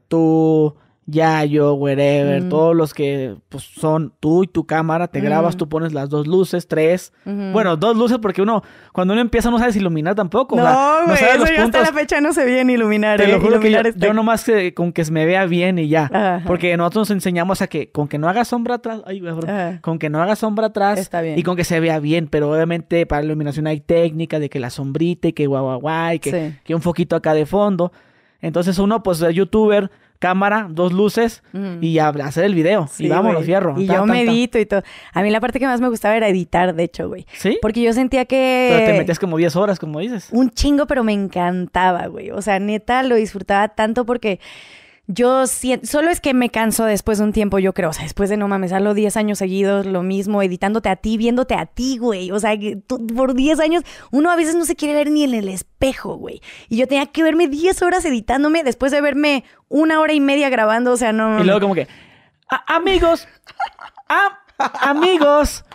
tú, 0.07 0.75
Yayo, 1.05 1.73
wherever, 1.73 2.41
Mm. 2.43 2.49
todos 2.49 2.75
los 2.75 2.93
que 2.93 3.35
pues, 3.49 3.63
son 3.63 4.13
tú 4.19 4.43
y 4.43 4.47
tu 4.47 4.65
cámara, 4.65 5.07
te 5.09 5.19
grabas, 5.19 5.55
Mm. 5.55 5.57
tú 5.57 5.67
pones 5.69 5.91
las 5.93 6.09
dos 6.09 6.27
luces, 6.27 6.67
tres. 6.67 7.11
Bueno, 7.25 7.75
dos 7.75 7.97
luces 7.97 8.19
porque 8.21 8.41
uno, 8.41 8.63
cuando 8.93 9.13
uno 9.13 9.21
empieza 9.21 9.51
no 9.51 9.59
sabes 9.59 9.75
iluminar 9.75 10.15
tampoco. 10.15 10.55
no, 10.55 10.63
güey, 11.05 11.17
sabes 11.17 11.35
eso 11.35 11.45
yo 11.55 11.63
hasta 11.63 11.81
la 11.81 11.91
fecha 11.93 12.21
no 12.21 12.31
sé 12.31 12.45
bien 12.45 12.69
iluminar. 12.69 13.17
Te 13.17 13.25
eh, 13.25 13.33
lo 13.33 13.41
juro 13.41 13.59
que 13.59 13.69
yo, 13.69 13.79
iluminar 13.79 13.87
está- 13.87 14.05
yo 14.07 14.13
nomás 14.13 14.45
que, 14.45 14.73
con 14.73 14.93
que 14.93 15.03
se 15.03 15.11
me 15.11 15.25
vea 15.25 15.45
bien 15.45 15.77
y 15.77 15.89
ya. 15.89 16.05
Ajá. 16.05 16.41
Porque 16.47 16.75
nosotros 16.77 17.09
nos 17.09 17.11
enseñamos 17.11 17.61
a 17.61 17.67
que 17.67 17.91
con 17.91 18.07
que 18.07 18.17
no 18.17 18.29
haga 18.29 18.45
sombra 18.45 18.75
atrás, 18.75 19.01
ay, 19.05 19.21
con 19.81 19.99
que 19.99 20.09
no 20.09 20.21
haga 20.21 20.35
sombra 20.37 20.67
atrás 20.67 20.99
Está 20.99 21.21
bien. 21.21 21.37
y 21.37 21.43
con 21.43 21.57
que 21.57 21.65
se 21.65 21.79
vea 21.81 21.99
bien, 21.99 22.27
pero 22.27 22.49
obviamente 22.51 23.05
para 23.05 23.21
la 23.21 23.25
iluminación 23.27 23.67
hay 23.67 23.81
técnica 23.81 24.39
de 24.39 24.49
que 24.49 24.59
la 24.59 24.69
sombrita 24.69 25.27
y 25.27 25.33
que 25.33 25.47
guau 25.47 25.63
guau 25.65 25.79
guau 25.81 26.13
y 26.13 26.19
que, 26.19 26.31
Sí. 26.31 26.57
que 26.63 26.75
un 26.75 26.81
foquito 26.81 27.15
acá 27.17 27.33
de 27.33 27.45
fondo. 27.45 27.91
Entonces 28.41 28.77
uno 28.79 29.03
pues 29.03 29.21
es 29.21 29.33
youtuber, 29.35 29.89
cámara, 30.23 30.67
dos 30.69 30.93
luces 30.93 31.43
y 31.81 31.97
a 31.99 32.07
hacer 32.07 32.45
el 32.45 32.55
video 32.55 32.87
Sí, 32.89 33.05
y 33.05 33.09
vámonos 33.09 33.35
güey. 33.39 33.45
fierro. 33.45 33.75
Y 33.77 33.87
Ta, 33.87 33.95
yo 33.95 33.99
ta, 33.99 34.05
me 34.05 34.23
ta. 34.25 34.31
edito 34.31 34.57
y 34.57 34.65
todo. 34.65 34.81
A 35.11 35.21
mí 35.21 35.29
la 35.29 35.41
parte 35.41 35.59
que 35.59 35.65
más 35.65 35.81
me 35.81 35.89
gustaba 35.89 36.15
era 36.15 36.29
editar, 36.29 36.73
de 36.73 36.83
hecho, 36.83 37.09
güey. 37.09 37.25
¿Sí? 37.33 37.59
Porque 37.61 37.81
yo 37.81 37.91
sentía 37.91 38.23
que... 38.23 38.69
Pero 38.71 38.85
te 38.93 38.97
metías 38.97 39.19
como 39.19 39.35
10 39.35 39.55
horas, 39.57 39.79
como 39.79 39.99
dices. 39.99 40.29
Un 40.31 40.49
chingo, 40.51 40.87
pero 40.87 41.03
me 41.03 41.11
encantaba, 41.11 42.07
güey. 42.07 42.31
O 42.31 42.41
sea, 42.41 42.57
neta, 42.59 43.03
lo 43.03 43.15
disfrutaba 43.15 43.67
tanto 43.67 44.05
porque 44.05 44.39
yo 45.07 45.47
siento... 45.47 45.85
Solo 45.85 46.09
es 46.11 46.21
que 46.21 46.33
me 46.33 46.49
canso 46.49 46.85
después 46.85 47.17
de 47.17 47.25
un 47.25 47.33
tiempo, 47.33 47.59
yo 47.59 47.73
creo. 47.73 47.89
O 47.89 47.93
sea, 47.93 48.03
después 48.03 48.29
de, 48.29 48.37
no 48.37 48.47
mames, 48.47 48.71
hazlo 48.71 48.93
10 48.93 49.17
años 49.17 49.37
seguidos, 49.39 49.85
lo 49.85 50.01
mismo, 50.01 50.41
editándote 50.41 50.89
a 50.89 50.95
ti, 50.95 51.17
viéndote 51.17 51.55
a 51.55 51.65
ti, 51.65 51.97
güey. 51.97 52.31
O 52.31 52.39
sea, 52.39 52.51
tú- 52.87 53.05
por 53.07 53.33
10 53.33 53.59
años 53.59 53.83
uno 54.11 54.31
a 54.31 54.35
veces 54.35 54.55
no 54.55 54.65
se 54.65 54.75
quiere 54.75 54.93
ver 54.93 55.11
ni 55.11 55.23
en 55.23 55.33
el 55.33 55.49
espejo, 55.49 56.15
güey. 56.15 56.41
Y 56.69 56.77
yo 56.77 56.87
tenía 56.87 57.05
que 57.07 57.21
verme 57.23 57.47
10 57.47 57.81
horas 57.81 58.05
editándome 58.05 58.63
después 58.63 58.91
de 58.91 59.01
verme 59.01 59.43
una 59.67 59.99
hora 59.99 60.13
y 60.13 60.19
media 60.21 60.49
grabando. 60.49 60.91
O 60.93 60.97
sea, 60.97 61.11
no... 61.11 61.39
Y 61.41 61.43
luego 61.43 61.59
como 61.59 61.75
que 61.75 61.87
"A- 62.49 62.75
amigos, 62.75 63.27
a- 64.07 64.39
amigos, 64.89 65.65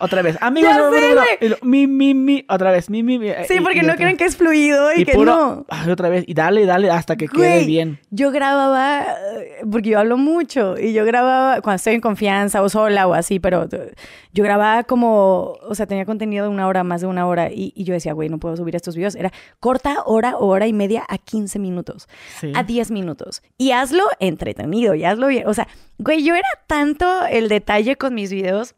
otra 0.00 0.22
vez, 0.22 0.36
amigos, 0.40 0.72
sé, 0.92 1.56
mi 1.62 1.86
mi 1.86 2.14
mi 2.14 2.44
otra 2.48 2.70
vez, 2.70 2.88
mi 2.88 3.02
mi 3.02 3.18
mi, 3.18 3.28
Sí, 3.48 3.54
y- 3.58 3.60
porque 3.60 3.78
y 3.78 3.82
no 3.82 3.94
creen 3.96 4.16
que 4.16 4.24
es 4.24 4.36
fluido 4.36 4.92
y, 4.94 5.02
y 5.02 5.04
que 5.04 5.12
puro, 5.14 5.32
no. 5.34 5.66
ay, 5.68 5.90
otra 5.90 6.08
vez 6.08 6.24
y 6.26 6.34
dale, 6.34 6.66
dale 6.66 6.90
hasta 6.90 7.16
que 7.16 7.26
quede 7.28 7.64
bien. 7.64 7.98
Yo 8.10 8.30
grababa, 8.30 9.02
eh, 9.40 9.62
porque 9.70 9.90
yo 9.90 9.98
hablo 9.98 10.16
mucho, 10.16 10.78
y 10.78 10.92
yo 10.92 11.04
grababa 11.04 11.60
cuando 11.60 11.76
estoy 11.76 11.94
en 11.94 12.00
confianza 12.00 12.62
o 12.62 12.68
sola 12.68 13.06
o 13.08 13.14
así, 13.14 13.40
pero 13.40 13.64
eh, 13.72 13.94
yo 14.32 14.44
grababa 14.44 14.84
como, 14.84 15.56
o 15.68 15.74
sea, 15.74 15.86
tenía 15.86 16.04
contenido 16.04 16.44
de 16.44 16.50
una 16.50 16.66
hora, 16.68 16.84
más 16.84 17.00
de 17.00 17.06
una 17.08 17.26
hora, 17.26 17.50
y, 17.52 17.72
y 17.74 17.84
yo 17.84 17.92
decía, 17.94 18.12
güey, 18.12 18.28
no 18.28 18.38
puedo 18.38 18.56
subir 18.56 18.76
estos 18.76 18.94
videos. 18.94 19.14
Era 19.16 19.32
corta 19.60 20.02
hora 20.06 20.36
o 20.36 20.46
hora 20.46 20.66
y 20.66 20.72
media 20.72 21.04
a 21.08 21.18
15 21.18 21.58
minutos, 21.58 22.08
Sí. 22.40 22.52
a 22.54 22.62
10 22.62 22.90
minutos. 22.90 23.42
Y 23.56 23.72
hazlo 23.72 24.04
entretenido, 24.20 24.94
y 24.94 25.04
hazlo 25.04 25.26
bien. 25.28 25.46
O 25.48 25.54
sea, 25.54 25.66
güey, 25.98 26.22
yo 26.22 26.34
era 26.34 26.48
tanto 26.68 27.26
el 27.30 27.48
detalle 27.48 27.96
con 27.96 28.14
mis 28.14 28.30
videos. 28.30 28.74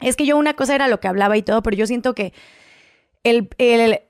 Es 0.00 0.16
que 0.16 0.26
yo 0.26 0.36
una 0.36 0.54
cosa 0.54 0.74
era 0.74 0.88
lo 0.88 1.00
que 1.00 1.08
hablaba 1.08 1.36
y 1.36 1.42
todo, 1.42 1.62
pero 1.62 1.76
yo 1.76 1.86
siento 1.86 2.14
que 2.14 2.32
el, 3.24 3.48
el- 3.58 4.00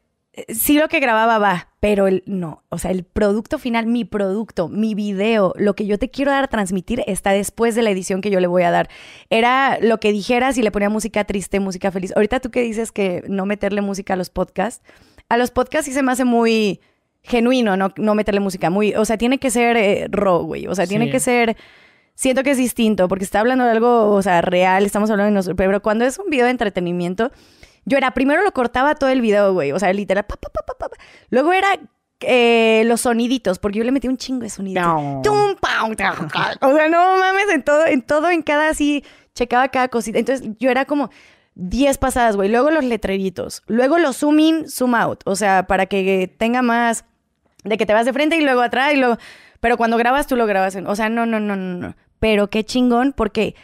sí 0.49 0.78
lo 0.78 0.89
que 0.89 1.01
grababa 1.01 1.39
va, 1.39 1.68
pero 1.80 2.07
el 2.07 2.22
no, 2.26 2.62
o 2.68 2.78
sea, 2.78 2.91
el 2.93 3.03
producto 3.05 3.59
final, 3.59 3.86
mi 3.86 4.05
producto, 4.05 4.68
mi 4.68 4.95
video, 4.95 5.53
lo 5.57 5.74
que 5.74 5.86
yo 5.86 5.99
te 5.99 6.11
quiero 6.11 6.30
dar 6.30 6.45
a 6.45 6.49
transmitir 6.49 7.03
está 7.07 7.32
después 7.32 7.74
de 7.74 7.82
la 7.82 7.91
edición 7.91 8.20
que 8.20 8.30
yo 8.30 8.39
le 8.39 8.47
voy 8.47 8.62
a 8.62 8.70
dar. 8.70 8.89
Era 9.30 9.78
lo 9.80 9.99
que 9.99 10.12
dijeras 10.12 10.57
y 10.59 10.62
le 10.62 10.70
ponía 10.70 10.91
música 10.91 11.24
triste, 11.24 11.59
música 11.61 11.91
feliz. 11.91 12.12
Ahorita 12.14 12.39
tú 12.41 12.51
que 12.51 12.62
dices 12.62 12.93
que 12.93 13.24
no 13.28 13.47
meterle 13.47 13.80
música 13.80 14.14
a 14.14 14.16
los 14.16 14.30
podcasts, 14.30 14.84
a 15.28 15.36
los 15.36 15.51
podcasts 15.51 15.86
sí 15.86 15.93
se 15.93 16.03
me 16.03 16.12
hace 16.12 16.24
muy 16.24 16.80
genuino, 17.22 17.76
no, 17.76 17.93
no 17.97 18.14
meterle 18.14 18.41
música, 18.41 18.70
muy, 18.70 18.95
o 18.95 19.05
sea, 19.05 19.18
tiene 19.18 19.39
que 19.39 19.51
ser 19.51 19.76
eh, 19.76 20.07
raw, 20.11 20.41
güey, 20.45 20.66
o 20.68 20.74
sea, 20.74 20.86
tiene 20.86 21.07
que 21.11 21.20
ser 21.20 21.57
siento 22.19 22.43
que 22.43 22.51
es 22.51 22.59
distinto 22.59 23.07
porque 23.07 23.25
está 23.25 23.39
hablando 23.39 23.64
de 23.64 23.71
algo, 23.71 24.11
o 24.11 24.23
sea, 24.23 24.43
real, 24.43 24.85
estamos 24.85 25.09
hablando 25.09 25.31
de 25.31 25.35
nosotros, 25.37 25.57
pero 25.57 25.81
cuando 25.81 26.05
es 26.05 26.19
un 26.19 26.29
video 26.29 26.47
de 26.47 26.51
entretenimiento, 26.51 27.31
yo 27.85 27.97
era, 27.97 28.11
primero 28.11 28.43
lo 28.43 28.51
cortaba 28.53 28.97
todo 28.97 29.11
el 29.11 29.21
video, 29.21 29.53
güey, 29.53 29.71
o 29.71 29.79
sea, 29.79 29.93
literal, 29.93 30.25
pa, 30.25 30.37
pa, 30.37 30.51
pa, 30.51 30.89
luego 31.31 31.53
era 31.53 31.69
eh, 32.21 32.83
los 32.87 33.03
soniditos, 33.03 33.61
porque 33.61 33.79
yo 33.79 33.85
le 33.85 33.93
metí 33.93 34.09
un 34.09 34.16
chingo 34.16 34.41
de 34.41 34.51
soniditos. 34.51 34.85
No. 34.85 35.21
Tum, 35.23 35.55
pam, 35.61 35.95
tam, 35.95 36.29
tam. 36.29 36.57
O 36.61 36.75
sea, 36.75 36.89
no 36.89 37.19
mames, 37.19 37.49
en 37.55 37.62
todo, 37.62 37.87
en 37.87 38.03
todo, 38.03 38.31
en 38.31 38.43
cada 38.43 38.71
así, 38.71 39.05
checaba 39.35 39.69
cada 39.69 39.87
cosita. 39.87 40.19
Entonces 40.19 40.49
yo 40.59 40.71
era 40.71 40.85
como 40.87 41.11
10 41.55 41.99
pasadas, 41.99 42.35
güey. 42.35 42.49
Luego 42.49 42.73
los 42.73 42.85
letreritos. 42.85 43.62
Luego 43.69 43.99
los 43.99 44.16
zoom 44.16 44.41
in, 44.41 44.69
zoom 44.69 44.97
out. 44.97 45.21
O 45.27 45.37
sea, 45.37 45.69
para 45.69 45.87
que 45.87 46.35
tenga 46.39 46.62
más 46.62 47.05
de 47.62 47.79
que 47.79 47.87
te 47.87 47.95
vas 47.95 48.07
de 48.07 48.12
frente 48.12 48.37
y 48.37 48.41
luego 48.41 48.62
atrás 48.62 48.93
y 48.95 48.97
luego... 48.97 49.19
Pero 49.61 49.77
cuando 49.77 49.97
grabas, 49.97 50.27
tú 50.27 50.37
lo 50.37 50.47
grabas 50.47 50.75
en... 50.77 50.87
O 50.87 50.95
sea, 50.95 51.09
no, 51.09 51.27
no, 51.27 51.41
no, 51.41 51.57
no, 51.57 51.66
no. 51.66 51.97
Pero 52.19 52.49
qué 52.51 52.64
chingón 52.64 53.12
porque 53.16 53.55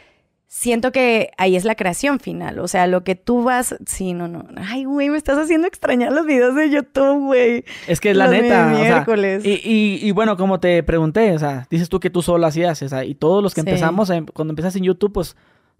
siento 0.46 0.92
que 0.92 1.30
ahí 1.36 1.56
es 1.56 1.64
la 1.64 1.74
creación 1.74 2.20
final. 2.20 2.60
O 2.60 2.68
sea, 2.68 2.86
lo 2.86 3.02
que 3.02 3.16
tú 3.16 3.42
vas... 3.42 3.74
Sí, 3.86 4.12
no, 4.12 4.28
no. 4.28 4.44
Ay, 4.56 4.84
güey, 4.84 5.10
me 5.10 5.16
estás 5.16 5.36
haciendo 5.38 5.66
extrañar 5.66 6.12
los 6.12 6.24
videos 6.26 6.54
de 6.54 6.70
YouTube, 6.70 7.24
güey. 7.26 7.64
Es 7.88 8.00
que 8.00 8.10
es 8.10 8.16
la 8.16 8.26
Los 8.26 8.34
neta. 8.34 8.72
o 8.72 8.76
sea, 9.16 9.40
y, 9.42 9.50
y, 9.68 9.98
y 10.06 10.10
bueno, 10.12 10.36
como 10.36 10.60
te 10.60 10.82
pregunté, 10.84 11.32
o 11.32 11.38
sea, 11.40 11.66
dices 11.70 11.88
tú 11.88 11.98
que 11.98 12.10
tú 12.10 12.22
sola 12.22 12.46
hacías, 12.48 12.80
o 12.82 12.88
sea, 12.88 13.04
y 13.04 13.14
todos 13.16 13.42
los 13.42 13.52
que 13.54 13.62
Sí. 13.62 13.68
empezamos, 13.68 14.10
en- 14.10 14.26
cuando 14.26 14.52
empezaste 14.52 14.78
en 14.78 14.84
YouTube, 14.84 15.12
pues 15.12 15.36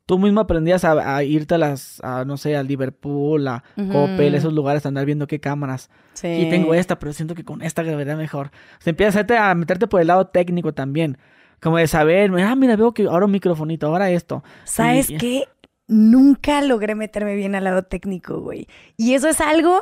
tú 0.07 0.19
mismo 0.19 0.41
aprendías 0.41 0.85
a, 0.85 1.17
a 1.17 1.23
irte 1.23 1.55
a 1.55 1.59
las, 1.59 2.01
a, 2.03 2.25
no 2.25 2.37
sé, 2.37 2.57
a 2.57 2.63
Liverpool, 2.65 3.47
a 3.47 3.63
Ujú. 3.77 3.93
Coppel, 3.93 4.35
esos 4.35 4.53
lugares, 4.53 4.85
a 4.85 4.89
andar 4.89 5.07
viendo 5.07 5.29
qué 5.29 5.39
cámaras. 5.39 5.89
Sí. 6.15 6.27
Y 6.29 6.51
tengo 6.51 6.75
esta, 6.75 6.99
pero 6.99 7.13
siento 7.13 7.37
que 7.37 7.45
con 7.45 7.63
esta 7.63 7.85
grabaría 7.85 8.17
mejor. 8.17 8.49
O 8.49 8.83
sea, 8.83 8.91
empiezas 8.91 9.25
a, 9.31 9.51
a 9.51 9.55
meterte 9.55 9.87
por 9.87 10.01
el 10.01 10.09
lado 10.09 10.27
técnico 10.27 10.75
también. 10.75 11.17
Como 11.65 11.79
de 11.79 11.89
saber, 11.89 12.31
ah, 12.43 12.55
mira, 12.55 12.77
veo 12.77 12.93
que 12.93 13.05
ahora 13.05 13.25
un 13.25 13.33
microfonito, 13.33 13.87
ahora 13.89 14.11
esto. 14.11 14.45
¿Sabes 14.65 15.09
Y- 15.11 15.17
qué? 15.17 15.45
Nunca 15.89 16.61
logré 16.61 16.95
meterme 16.95 17.35
bien 17.35 17.55
al 17.55 17.65
lado 17.65 17.83
técnico, 17.83 18.39
güey. 18.41 18.69
Y 18.99 19.15
eso 19.15 19.29
es 19.29 19.41
algo 19.41 19.81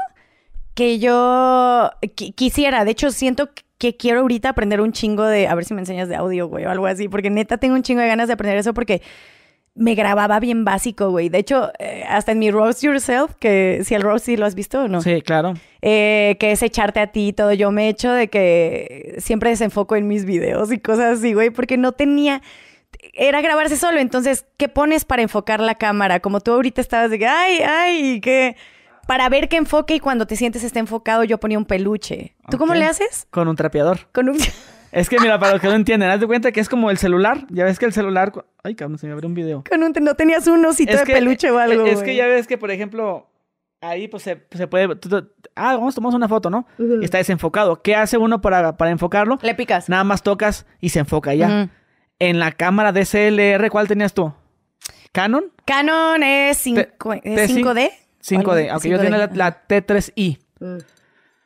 que 0.74 0.98
yo 1.00 1.90
qui- 2.16 2.34
quisiera. 2.34 2.84
De 2.84 2.92
hecho, 2.92 3.10
siento 3.10 3.50
que 3.78 3.96
quiero 3.96 4.20
ahorita 4.20 4.48
aprender 4.50 4.80
un 4.80 4.92
chingo 4.92 5.24
de... 5.24 5.48
A 5.48 5.54
ver 5.56 5.64
si 5.64 5.74
me 5.74 5.80
enseñas 5.80 6.08
de 6.08 6.14
audio, 6.16 6.46
güey, 6.46 6.64
o 6.66 6.70
algo 6.70 6.86
así. 6.86 7.08
Porque 7.08 7.30
neta 7.30 7.58
tengo 7.58 7.74
un 7.74 7.82
chingo 7.82 8.00
de 8.00 8.06
ganas 8.06 8.28
de 8.28 8.34
aprender 8.34 8.58
eso 8.58 8.72
porque 8.74 9.02
me 9.74 9.94
grababa 9.94 10.38
bien 10.38 10.64
básico, 10.64 11.10
güey. 11.10 11.28
De 11.28 11.38
hecho, 11.38 11.72
eh, 11.78 12.04
hasta 12.08 12.32
en 12.32 12.38
mi 12.38 12.50
Roast 12.50 12.82
Yourself, 12.82 13.34
que 13.38 13.82
si 13.84 13.94
el 13.94 14.02
roast 14.02 14.26
sí 14.26 14.36
lo 14.36 14.44
has 14.44 14.54
visto 14.54 14.82
o 14.82 14.88
no. 14.88 15.00
Sí, 15.00 15.22
claro. 15.22 15.54
Eh, 15.80 16.36
que 16.38 16.52
es 16.52 16.62
echarte 16.62 17.00
a 17.00 17.06
ti 17.08 17.28
y 17.28 17.32
todo. 17.32 17.52
Yo 17.52 17.70
me 17.70 17.86
he 17.86 17.88
hecho 17.88 18.12
de 18.12 18.28
que 18.28 19.16
siempre 19.18 19.50
desenfoco 19.50 19.96
en 19.96 20.08
mis 20.08 20.24
videos 20.24 20.70
y 20.72 20.78
cosas 20.78 21.18
así, 21.18 21.32
güey, 21.32 21.50
porque 21.50 21.78
no 21.78 21.92
tenía. 21.92 22.42
Era 23.14 23.40
grabarse 23.40 23.76
solo. 23.76 23.98
Entonces, 23.98 24.44
¿qué 24.58 24.68
pones 24.68 25.04
para 25.06 25.22
enfocar 25.22 25.60
la 25.60 25.76
cámara? 25.76 26.20
Como 26.20 26.40
tú 26.40 26.52
ahorita 26.52 26.80
estabas 26.80 27.10
de 27.10 27.18
que, 27.18 27.26
ay, 27.26 27.60
ay, 27.60 28.20
que. 28.20 28.56
Para 29.06 29.28
ver 29.28 29.48
qué 29.48 29.56
enfoque 29.56 29.96
y 29.96 30.00
cuando 30.00 30.26
te 30.26 30.36
sientes 30.36 30.62
está 30.62 30.78
enfocado, 30.78 31.24
yo 31.24 31.38
ponía 31.38 31.58
un 31.58 31.64
peluche. 31.64 32.36
¿Tú 32.50 32.56
cómo 32.56 32.74
le 32.74 32.84
haces? 32.84 33.26
Con 33.30 33.48
un 33.48 33.56
trapeador. 33.56 34.00
Con 34.12 34.28
un. 34.28 34.36
Es 34.92 35.08
que 35.08 35.18
mira, 35.18 35.38
para 35.38 35.52
los 35.52 35.60
que 35.60 35.66
no 35.68 35.74
entienden, 35.74 36.10
haz 36.10 36.20
de 36.20 36.26
cuenta 36.26 36.52
que 36.52 36.60
es 36.60 36.68
como 36.68 36.90
el 36.90 36.98
celular. 36.98 37.46
Ya 37.48 37.64
ves 37.64 37.78
que 37.78 37.86
el 37.86 37.92
celular. 37.92 38.32
Ay, 38.62 38.74
cabrón, 38.74 38.98
se 38.98 39.06
me 39.06 39.12
abrió 39.14 39.26
un 39.28 39.34
video. 39.34 39.64
con 39.68 39.82
un. 39.82 39.92
No 40.02 40.14
tenías 40.14 40.46
un 40.46 40.64
osito 40.66 40.92
Es 40.92 41.00
de 41.00 41.06
que- 41.06 41.12
peluche 41.14 41.50
o 41.50 41.58
algo. 41.58 41.86
Es 41.86 42.02
que 42.02 42.14
ya 42.14 42.26
ves 42.26 42.46
que, 42.46 42.58
por 42.58 42.70
ejemplo, 42.70 43.26
ahí 43.80 44.06
pues 44.06 44.22
se, 44.22 44.46
se 44.52 44.66
puede... 44.66 44.94
tú- 44.96 45.08
tú- 45.08 45.28
ah, 45.56 45.74
vamos, 45.76 45.94
tomamos 45.94 46.14
una 46.14 46.28
foto, 46.28 46.50
¿no? 46.50 46.66
Y 46.78 47.04
está 47.04 47.18
desenfocado. 47.18 47.80
¿Qué 47.82 47.96
hace 47.96 48.18
uno 48.18 48.40
para, 48.42 48.76
para 48.76 48.90
enfocarlo? 48.90 49.38
Le 49.42 49.54
picas. 49.54 49.88
Nada 49.88 50.04
más 50.04 50.22
tocas 50.22 50.66
y 50.80 50.90
se 50.90 50.98
enfoca 51.00 51.34
ya. 51.34 51.70
En 52.18 52.38
la 52.38 52.52
cámara 52.52 52.92
DSLR, 52.92 53.68
¿cuál 53.70 53.88
tenías 53.88 54.12
tú? 54.14 54.32
¿Canon? 55.12 55.44
Canon 55.64 56.22
es, 56.22 56.58
cinco- 56.58 56.82
T- 57.20 57.20
¿es 57.44 57.50
5D. 57.56 57.90
5D, 58.22 58.68
aunque 58.70 58.88
yo 58.88 58.98
tenía 59.00 59.18
la, 59.18 59.30
la 59.32 59.66
T3i. 59.66 60.38
Mm. 60.60 60.76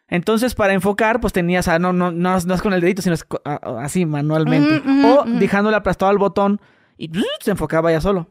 Entonces, 0.09 0.55
para 0.55 0.73
enfocar, 0.73 1.21
pues 1.21 1.33
tenías, 1.33 1.67
ah, 1.69 1.79
no, 1.79 1.93
no, 1.93 2.13
no, 2.13 2.37
es- 2.37 2.47
no 2.47 2.55
es 2.55 2.63
con 2.63 2.73
el 2.73 2.81
dedito, 2.81 3.03
sino 3.03 3.15
es 3.15 3.27
ah, 3.45 3.59
ah, 3.63 3.79
así, 3.83 4.07
manualmente. 4.07 4.83
O 5.05 5.23
ujú. 5.23 5.39
dejándole 5.39 5.77
aplastado 5.77 6.11
al 6.11 6.19
botón 6.19 6.61
y 6.97 7.11
se 7.41 7.51
enfocaba 7.51 7.91
ya 7.91 8.01
solo. 8.01 8.29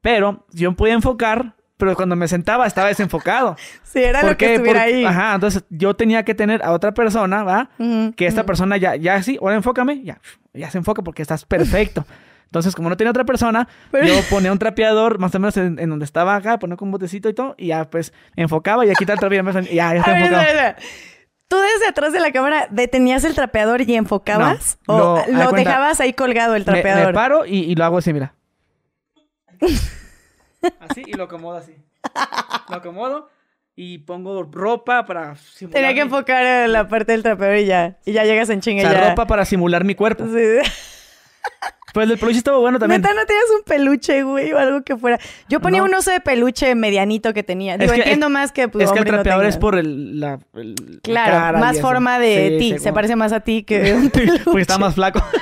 Pero 0.00 0.46
yo 0.52 0.72
podía 0.76 0.94
enfocar, 0.94 1.54
pero 1.78 1.96
cuando 1.96 2.14
me 2.14 2.28
sentaba 2.28 2.66
estaba 2.66 2.88
desenfocado. 2.88 3.56
Sí, 3.82 4.02
era 4.02 4.20
¿Por 4.20 4.30
lo 4.32 4.36
que 4.36 4.54
estuviera 4.54 4.80
Porque- 4.82 4.94
ahí. 4.96 5.04
Ajá, 5.04 5.34
entonces 5.34 5.64
yo 5.70 5.94
tenía 5.94 6.22
que 6.24 6.34
tener 6.34 6.62
a 6.62 6.72
otra 6.72 6.92
persona, 6.92 7.42
¿va? 7.44 7.70
Que 8.14 8.26
esta 8.26 8.44
persona 8.44 8.76
ya, 8.76 8.94
ya 8.94 9.22
sí, 9.22 9.38
ahora 9.40 9.56
enfócame, 9.56 10.02
ya, 10.04 10.20
ya 10.52 10.70
se 10.70 10.76
enfoca 10.78 11.02
porque 11.02 11.22
estás 11.22 11.44
perfecto. 11.46 12.04
Entonces, 12.44 12.76
como 12.76 12.88
no 12.90 12.96
tenía 12.96 13.10
otra 13.10 13.24
persona, 13.24 13.66
Pero- 13.90 14.06
yo 14.06 14.14
ponía 14.30 14.52
un 14.52 14.58
trapeador 14.58 15.18
más 15.18 15.34
o 15.34 15.40
menos 15.40 15.56
en, 15.56 15.78
en 15.80 15.88
donde 15.90 16.04
estaba 16.04 16.36
acá, 16.36 16.58
ponía 16.60 16.76
con 16.76 16.88
un 16.88 16.92
botecito 16.92 17.28
y 17.30 17.34
todo, 17.34 17.54
y 17.58 17.68
ya 17.68 17.88
pues 17.90 18.12
enfocaba 18.36 18.84
y 18.86 18.90
aquí 18.90 19.02
está 19.04 19.14
el 19.14 19.18
trapeador, 19.18 19.64
y 19.64 19.74
ya, 19.74 19.74
ya 19.74 19.90
A 19.92 19.96
está 19.96 20.12
ver, 20.12 20.20
enfocado. 20.22 20.42
espera, 20.46 20.68
espera. 20.68 20.86
¿Tú 21.48 21.56
desde 21.58 21.86
atrás 21.88 22.12
de 22.12 22.20
la 22.20 22.32
cámara 22.32 22.66
detenías 22.70 23.22
el 23.24 23.34
trapeador 23.34 23.80
y 23.82 23.94
enfocabas? 23.94 24.78
No, 24.88 25.14
¿O 25.14 25.24
lo- 25.28 25.52
dejabas 25.52 26.00
ahí 26.00 26.12
colgado 26.12 26.56
el 26.56 26.64
Me, 26.66 26.72
me 26.72 26.80
trapeador? 26.82 27.14
paro 27.14 27.46
y, 27.46 27.58
y 27.60 27.74
lo 27.76 27.84
hago 27.84 27.98
así, 27.98 28.12
mira. 28.12 28.34
Así 30.80 31.02
y 31.06 31.12
lo 31.12 31.24
acomodo 31.24 31.56
así. 31.58 31.76
Lo 32.68 32.76
acomodo 32.76 33.30
y 33.76 33.98
pongo 33.98 34.42
ropa 34.42 35.04
para 35.04 35.36
simular. 35.36 35.74
Tenía 35.74 35.88
que 35.90 36.04
mi- 36.04 36.10
enfocar 36.10 36.44
en 36.44 36.72
la 36.72 36.88
parte 36.88 37.12
del 37.12 37.22
trapeador 37.22 37.56
y 37.58 37.66
ya. 37.66 37.98
Y 38.04 38.12
ya 38.12 38.24
llegas 38.24 38.48
en 38.50 38.58
O 38.58 38.62
sea, 38.62 38.74
ya. 38.74 39.08
ropa 39.10 39.26
para 39.26 39.44
simular 39.44 39.84
mi 39.84 39.94
cuerpo. 39.94 40.24
Sí. 40.24 40.68
Pues 41.96 42.04
el 42.04 42.08
del 42.10 42.18
peluche 42.18 42.38
estuvo 42.38 42.60
bueno 42.60 42.78
también. 42.78 43.00
Neta, 43.00 43.14
no 43.14 43.24
tenías 43.24 43.44
un 43.56 43.62
peluche, 43.64 44.22
güey, 44.22 44.52
o 44.52 44.58
algo 44.58 44.82
que 44.82 44.96
fuera. 44.98 45.18
Yo 45.48 45.60
ponía 45.60 45.80
No. 45.80 45.86
un 45.86 45.94
oso 45.94 46.10
de 46.10 46.20
peluche 46.20 46.74
medianito 46.74 47.32
que 47.32 47.42
tenía. 47.42 47.78
Digo, 47.78 47.92
que- 47.94 48.00
entiendo 48.00 48.28
más 48.28 48.52
que 48.52 48.68
pues, 48.68 48.84
es 48.84 48.92
que 48.92 48.98
el 48.98 49.04
no 49.06 49.10
trapeador 49.12 49.46
es 49.46 49.56
por 49.56 49.78
el, 49.78 50.20
la, 50.20 50.38
el- 50.54 50.74
Claro, 51.02 51.32
cara 51.32 51.58
más 51.58 51.80
forma 51.80 52.18
de 52.18 52.58
Sí, 52.60 52.72
ti. 52.74 52.78
Se 52.78 52.92
parece 52.92 53.16
más 53.16 53.32
a 53.32 53.40
ti 53.40 53.62
que 53.62 53.94
un 53.94 54.10
peluche. 54.10 54.42
Porque 54.44 54.60
está 54.60 54.76
más 54.76 54.94
flaco. 54.94 55.20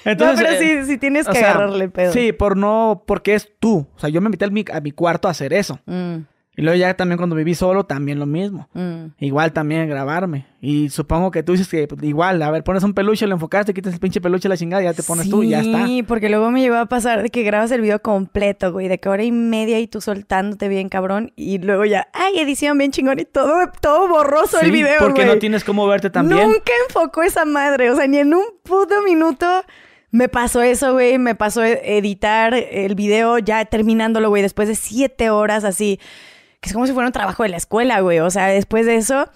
no, 0.04 0.14
pero 0.16 0.48
eh, 0.48 0.58
sí, 0.58 0.86
sí 0.92 0.98
tienes 0.98 1.26
o 1.28 1.32
que 1.32 1.38
sea, 1.38 1.50
agarrarle 1.50 1.88
pedo. 1.88 2.12
Sí, 2.12 2.32
por 2.32 2.56
no, 2.56 3.02
porque 3.06 3.34
es 3.34 3.48
tú. 3.58 3.86
O 3.96 3.98
sea, 3.98 4.08
yo 4.10 4.20
me 4.20 4.28
metí 4.30 4.44
a 4.44 4.48
mi, 4.48 4.64
a 4.72 4.80
mi 4.80 4.92
cuarto 4.92 5.28
a 5.28 5.32
hacer 5.32 5.52
eso. 5.52 5.78
Mm, 5.86 6.18
Y 6.56 6.62
luego 6.62 6.76
ya 6.76 6.92
también 6.94 7.16
cuando 7.16 7.36
viví 7.36 7.54
solo, 7.54 7.84
también 7.84 8.18
lo 8.18 8.26
mismo. 8.26 8.68
mm. 8.74 9.04
Igual 9.20 9.52
también 9.52 9.88
grabarme. 9.88 10.46
Y 10.60 10.90
supongo 10.90 11.30
que 11.30 11.42
tú 11.42 11.52
dices 11.52 11.68
que 11.68 11.86
pues, 11.86 12.02
igual, 12.02 12.42
a 12.42 12.50
ver, 12.50 12.64
pones 12.64 12.82
un 12.82 12.92
peluche, 12.92 13.26
lo 13.26 13.34
enfocaste, 13.34 13.72
quitas 13.72 13.94
el 13.94 14.00
pinche 14.00 14.20
peluche 14.20 14.48
a 14.48 14.50
la 14.50 14.56
chingada, 14.56 14.82
ya 14.82 14.92
te 14.92 15.02
pones 15.04 15.30
tú 15.30 15.42
y 15.42 15.50
ya 15.50 15.60
está. 15.60 15.86
Sí, 15.86 16.02
porque 16.02 16.28
luego 16.28 16.50
me 16.50 16.60
llegó 16.60 16.74
a 16.76 16.86
pasar 16.86 17.22
de 17.22 17.30
que 17.30 17.44
grabas 17.44 17.70
el 17.70 17.80
video 17.80 18.02
completo, 18.02 18.72
güey, 18.72 18.88
de 18.88 18.98
que 18.98 19.08
hora 19.08 19.22
y 19.22 19.32
media 19.32 19.78
y 19.78 19.86
tú 19.86 20.00
soltándote 20.00 20.68
bien 20.68 20.88
cabrón 20.88 21.32
y 21.36 21.58
luego 21.58 21.84
ya, 21.86 22.08
ay, 22.12 22.40
edición 22.40 22.76
bien 22.76 22.90
chingón 22.90 23.20
y 23.20 23.24
todo, 23.24 23.54
todo 23.80 24.08
borroso 24.08 24.60
el 24.60 24.72
video, 24.72 24.98
porque 24.98 25.22
güey. 25.22 25.34
no 25.34 25.38
tienes 25.38 25.64
cómo 25.64 25.86
verte 25.86 26.10
también. 26.10 26.42
Nunca 26.42 26.72
enfocó 26.88 27.22
esa 27.22 27.44
madre, 27.46 27.90
o 27.90 27.96
sea, 27.96 28.06
ni 28.06 28.18
en 28.18 28.34
un 28.34 28.44
puto 28.64 29.02
minuto 29.02 29.46
me 30.10 30.28
pasó 30.28 30.60
eso, 30.60 30.92
güey, 30.94 31.16
me 31.18 31.36
pasó 31.36 31.62
e- 31.64 31.96
editar 31.96 32.52
el 32.54 32.96
video 32.96 33.38
ya 33.38 33.64
terminándolo, 33.64 34.28
güey, 34.28 34.42
después 34.42 34.68
de 34.68 34.74
siete 34.74 35.30
horas 35.30 35.62
así, 35.64 36.00
que 36.60 36.68
es 36.68 36.72
como 36.72 36.86
si 36.86 36.92
fuera 36.92 37.06
un 37.06 37.12
trabajo 37.12 37.42
de 37.42 37.48
la 37.48 37.56
escuela, 37.56 38.00
güey, 38.00 38.20
o 38.20 38.30
sea, 38.30 38.46
después 38.48 38.86
de 38.86 38.96
eso 38.96 39.28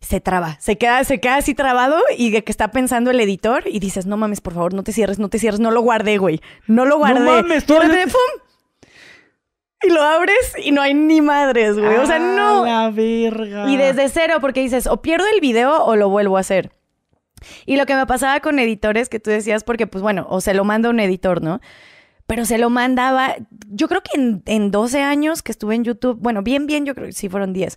se 0.00 0.20
traba, 0.20 0.56
se 0.60 0.78
queda, 0.78 1.04
se 1.04 1.20
queda 1.20 1.36
así 1.36 1.54
trabado 1.54 1.98
y 2.16 2.30
de 2.30 2.42
que 2.42 2.50
está 2.50 2.68
pensando 2.70 3.10
el 3.10 3.20
editor 3.20 3.64
y 3.66 3.80
dices, 3.80 4.06
no 4.06 4.16
mames, 4.16 4.40
por 4.40 4.54
favor, 4.54 4.72
no 4.72 4.82
te 4.82 4.92
cierres, 4.92 5.18
no 5.18 5.28
te 5.28 5.38
cierres, 5.38 5.60
no 5.60 5.70
lo 5.70 5.82
guardé, 5.82 6.16
güey, 6.18 6.40
no 6.66 6.86
lo 6.86 6.96
guardé. 6.98 7.20
mames, 7.20 7.64
Y 7.64 7.66
tú. 7.66 7.74
Y 9.82 9.90
lo 9.90 10.02
abres 10.02 10.52
y 10.62 10.72
no 10.72 10.82
hay 10.82 10.92
ni 10.92 11.20
madres, 11.22 11.78
güey, 11.78 11.96
o 11.96 12.06
sea, 12.06 12.16
¡A 12.16 12.18
no. 12.18 12.64
la 12.66 12.90
verga. 12.90 13.70
Y 13.70 13.76
desde 13.78 14.08
cero, 14.10 14.36
porque 14.40 14.60
dices, 14.60 14.86
o 14.86 15.00
pierdo 15.00 15.24
el 15.34 15.40
video 15.40 15.84
o 15.84 15.96
lo 15.96 16.10
vuelvo 16.10 16.36
a 16.36 16.40
hacer. 16.40 16.70
Y 17.64 17.76
lo 17.76 17.86
que 17.86 17.94
me 17.94 18.06
pasaba 18.06 18.40
con 18.40 18.58
editores 18.58 19.08
que 19.08 19.20
tú 19.20 19.30
decías, 19.30 19.64
porque 19.64 19.86
pues 19.86 20.02
bueno, 20.02 20.26
o 20.28 20.42
se 20.42 20.52
lo 20.52 20.64
manda 20.64 20.90
un 20.90 21.00
editor, 21.00 21.42
¿no? 21.42 21.60
Pero 22.30 22.44
se 22.44 22.58
lo 22.58 22.70
mandaba, 22.70 23.34
yo 23.70 23.88
creo 23.88 24.02
que 24.02 24.16
en, 24.16 24.44
en 24.46 24.70
12 24.70 25.02
años 25.02 25.42
que 25.42 25.50
estuve 25.50 25.74
en 25.74 25.82
YouTube, 25.82 26.16
bueno, 26.20 26.44
bien, 26.44 26.68
bien, 26.68 26.86
yo 26.86 26.94
creo 26.94 27.08
que 27.08 27.12
sí 27.12 27.28
fueron 27.28 27.52
10. 27.52 27.74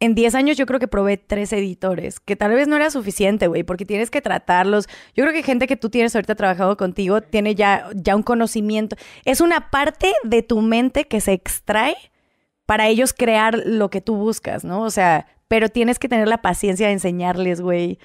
En 0.00 0.14
10 0.14 0.34
años 0.34 0.58
yo 0.58 0.66
creo 0.66 0.78
que 0.78 0.86
probé 0.86 1.16
tres 1.16 1.50
editores, 1.54 2.20
que 2.20 2.36
tal 2.36 2.52
vez 2.52 2.68
no 2.68 2.76
era 2.76 2.90
suficiente, 2.90 3.46
güey, 3.46 3.62
porque 3.62 3.86
tienes 3.86 4.10
que 4.10 4.20
tratarlos. 4.20 4.86
Yo 5.14 5.24
creo 5.24 5.32
que 5.32 5.42
gente 5.42 5.66
que 5.66 5.78
tú 5.78 5.88
tienes 5.88 6.14
ahorita 6.14 6.34
trabajado 6.34 6.76
contigo 6.76 7.22
tiene 7.22 7.54
ya, 7.54 7.88
ya 7.94 8.16
un 8.16 8.22
conocimiento. 8.22 8.96
Es 9.24 9.40
una 9.40 9.70
parte 9.70 10.12
de 10.24 10.42
tu 10.42 10.60
mente 10.60 11.06
que 11.06 11.22
se 11.22 11.32
extrae 11.32 11.96
para 12.66 12.86
ellos 12.86 13.14
crear 13.14 13.62
lo 13.64 13.88
que 13.88 14.02
tú 14.02 14.14
buscas, 14.14 14.62
¿no? 14.62 14.82
O 14.82 14.90
sea, 14.90 15.26
pero 15.48 15.70
tienes 15.70 15.98
que 15.98 16.10
tener 16.10 16.28
la 16.28 16.42
paciencia 16.42 16.88
de 16.88 16.92
enseñarles, 16.92 17.62
güey. 17.62 17.98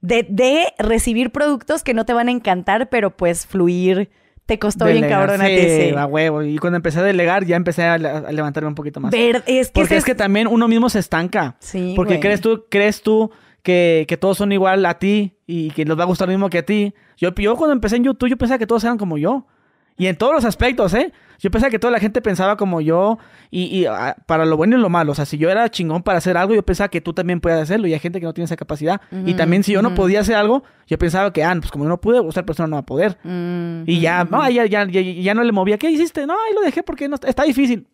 De, 0.00 0.26
de 0.28 0.74
recibir 0.80 1.30
productos 1.30 1.84
que 1.84 1.94
no 1.94 2.04
te 2.04 2.12
van 2.12 2.26
a 2.26 2.32
encantar, 2.32 2.88
pero 2.88 3.16
pues 3.16 3.46
fluir 3.46 4.10
te 4.52 4.58
costó 4.58 4.84
bien 4.84 5.08
cabrón 5.08 5.40
a 5.40 5.46
ti, 5.46 5.58
sí, 5.58 5.94
a 5.96 6.06
huevo. 6.06 6.42
Y 6.42 6.58
cuando 6.58 6.76
empecé 6.76 6.98
a 7.00 7.02
delegar, 7.02 7.44
ya 7.46 7.56
empecé 7.56 7.84
a, 7.84 7.94
a 7.94 7.98
levantarme 8.32 8.68
un 8.68 8.74
poquito 8.74 9.00
más. 9.00 9.10
Ver, 9.10 9.42
es 9.46 9.68
que, 9.68 9.72
Porque 9.80 9.96
es 9.96 10.04
que 10.04 10.14
también 10.14 10.46
uno 10.46 10.68
mismo 10.68 10.90
se 10.90 10.98
estanca. 10.98 11.56
Sí, 11.58 11.94
Porque 11.96 12.14
güey. 12.14 12.20
crees 12.20 12.40
tú, 12.42 12.64
crees 12.68 13.02
tú 13.02 13.30
que, 13.62 14.04
que 14.08 14.16
todos 14.16 14.36
son 14.36 14.52
igual 14.52 14.84
a 14.84 14.98
ti 14.98 15.38
y 15.46 15.70
que 15.70 15.84
les 15.84 15.98
va 15.98 16.02
a 16.02 16.06
gustar 16.06 16.28
lo 16.28 16.32
mismo 16.34 16.50
que 16.50 16.58
a 16.58 16.66
ti. 16.66 16.94
Yo, 17.16 17.34
yo 17.34 17.56
cuando 17.56 17.72
empecé 17.72 17.96
en 17.96 18.04
YouTube, 18.04 18.28
yo 18.28 18.36
pensaba 18.36 18.58
que 18.58 18.66
todos 18.66 18.84
eran 18.84 18.98
como 18.98 19.16
yo. 19.16 19.46
Y 19.98 20.06
en 20.06 20.16
todos 20.16 20.34
los 20.34 20.44
aspectos, 20.44 20.94
¿eh? 20.94 21.12
Yo 21.38 21.50
pensaba 21.50 21.70
que 21.70 21.78
toda 21.80 21.90
la 21.90 21.98
gente 21.98 22.22
pensaba 22.22 22.56
como 22.56 22.80
yo 22.80 23.18
y, 23.50 23.64
y, 23.64 23.86
ah, 23.86 24.16
para 24.26 24.44
lo 24.46 24.56
bueno 24.56 24.78
y 24.78 24.80
lo 24.80 24.88
malo. 24.88 25.10
O 25.12 25.14
sea, 25.14 25.24
si 25.24 25.38
yo 25.38 25.50
era 25.50 25.68
chingón 25.70 26.02
para 26.04 26.18
hacer 26.18 26.36
algo, 26.36 26.54
yo 26.54 26.62
pensaba 26.64 26.88
que 26.88 27.00
tú 27.00 27.12
también 27.12 27.40
puedes 27.40 27.60
hacerlo 27.60 27.88
y 27.88 27.92
hay 27.94 27.98
gente 27.98 28.20
que 28.20 28.26
no 28.26 28.32
tiene 28.32 28.44
esa 28.44 28.54
capacidad. 28.56 29.00
y 29.10 29.16
Ujú, 29.30 29.34
también 29.36 29.64
si 29.64 29.72
yo 29.72 29.82
no 29.82 29.92
podía 29.94 30.20
hacer 30.20 30.36
algo, 30.36 30.62
yo 30.86 30.98
pensaba 30.98 31.32
que, 31.32 31.42
ah, 31.42 31.54
pues 31.58 31.70
como 31.72 31.84
yo 31.84 31.88
no 31.88 32.00
pude, 32.00 32.20
otra 32.20 32.44
persona 32.44 32.68
no 32.68 32.76
va 32.76 32.80
a 32.80 32.86
poder. 32.86 33.18
Mm, 33.24 33.82
Y 33.86 33.98
ya, 34.00 34.24
mm, 34.24 34.28
no, 34.30 34.48
ya, 34.50 34.66
ya, 34.66 34.84
ya, 34.86 35.00
ya 35.00 35.34
no 35.34 35.42
le 35.42 35.50
movía. 35.50 35.78
¿Qué 35.78 35.90
hiciste? 35.90 36.26
No, 36.26 36.34
ahí 36.34 36.54
lo 36.54 36.60
dejé 36.62 36.84
porque 36.84 37.08
no, 37.08 37.16
está 37.26 37.42
difícil. 37.42 37.88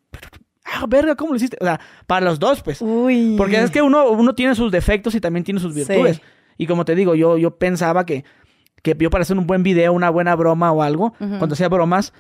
Ah, 0.66 0.84
verga, 0.86 1.14
¿cómo 1.16 1.30
lo 1.30 1.36
hiciste? 1.36 1.56
O 1.60 1.64
sea, 1.64 1.80
para 2.06 2.26
los 2.26 2.38
dos, 2.38 2.62
pues. 2.62 2.82
Uy. 2.82 3.34
Porque 3.38 3.58
es 3.62 3.70
que 3.70 3.80
uno, 3.80 4.10
uno 4.10 4.34
tiene 4.34 4.54
sus 4.54 4.70
defectos 4.70 5.14
y 5.14 5.20
también 5.20 5.42
tiene 5.44 5.58
sus 5.60 5.72
Sí. 5.72 5.80
virtudes. 5.80 6.20
Y 6.58 6.66
como 6.66 6.84
te 6.84 6.94
digo, 6.94 7.14
yo, 7.14 7.38
yo 7.38 7.56
pensaba 7.56 8.04
que, 8.04 8.24
que 8.96 9.04
yo 9.04 9.10
para 9.10 9.22
hacer 9.22 9.36
un 9.38 9.46
buen 9.46 9.62
video, 9.62 9.92
una 9.92 10.10
buena 10.10 10.34
broma 10.34 10.72
o 10.72 10.82
algo, 10.82 11.14
cuando 11.18 11.54
hacía 11.54 11.68
bromas, 11.68 12.12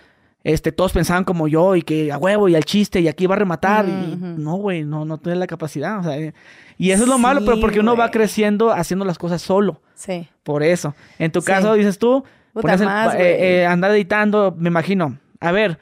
este, 0.44 0.70
todos 0.72 0.92
pensaban 0.92 1.24
como 1.24 1.48
yo 1.48 1.74
y 1.76 1.82
que 1.82 2.12
a 2.12 2.16
huevo 2.18 2.48
y 2.48 2.54
al 2.54 2.64
chiste 2.64 3.00
y 3.00 3.08
aquí 3.08 3.26
va 3.26 3.34
a 3.34 3.38
rematar. 3.38 3.86
Y 3.88 4.16
no, 4.16 4.54
güey, 4.56 4.84
no, 4.84 5.04
no 5.04 5.20
la 5.24 5.46
capacidad. 5.46 5.98
O 5.98 6.02
sea, 6.04 6.16
eh, 6.16 6.32
y 6.78 6.90
eso 6.92 7.02
es 7.02 7.08
lo 7.08 7.18
malo, 7.18 7.40
pero 7.44 7.60
porque 7.60 7.80
uno 7.80 7.96
va 7.96 8.10
creciendo 8.10 8.70
haciendo 8.70 9.04
las 9.04 9.18
cosas 9.18 9.42
solo. 9.42 9.80
Sí. 9.94 10.28
Por 10.44 10.62
eso. 10.62 10.94
En 11.18 11.32
tu 11.32 11.40
Sí. 11.40 11.46
caso, 11.48 11.74
dices 11.74 11.98
tú, 11.98 12.22
Puta 12.52 12.62
pones 12.62 12.80
el- 12.80 12.86
más, 12.86 13.14
eh, 13.16 13.60
eh, 13.62 13.66
andar 13.66 13.90
editando, 13.90 14.54
me 14.56 14.68
imagino. 14.68 15.18
A 15.40 15.50
ver, 15.52 15.78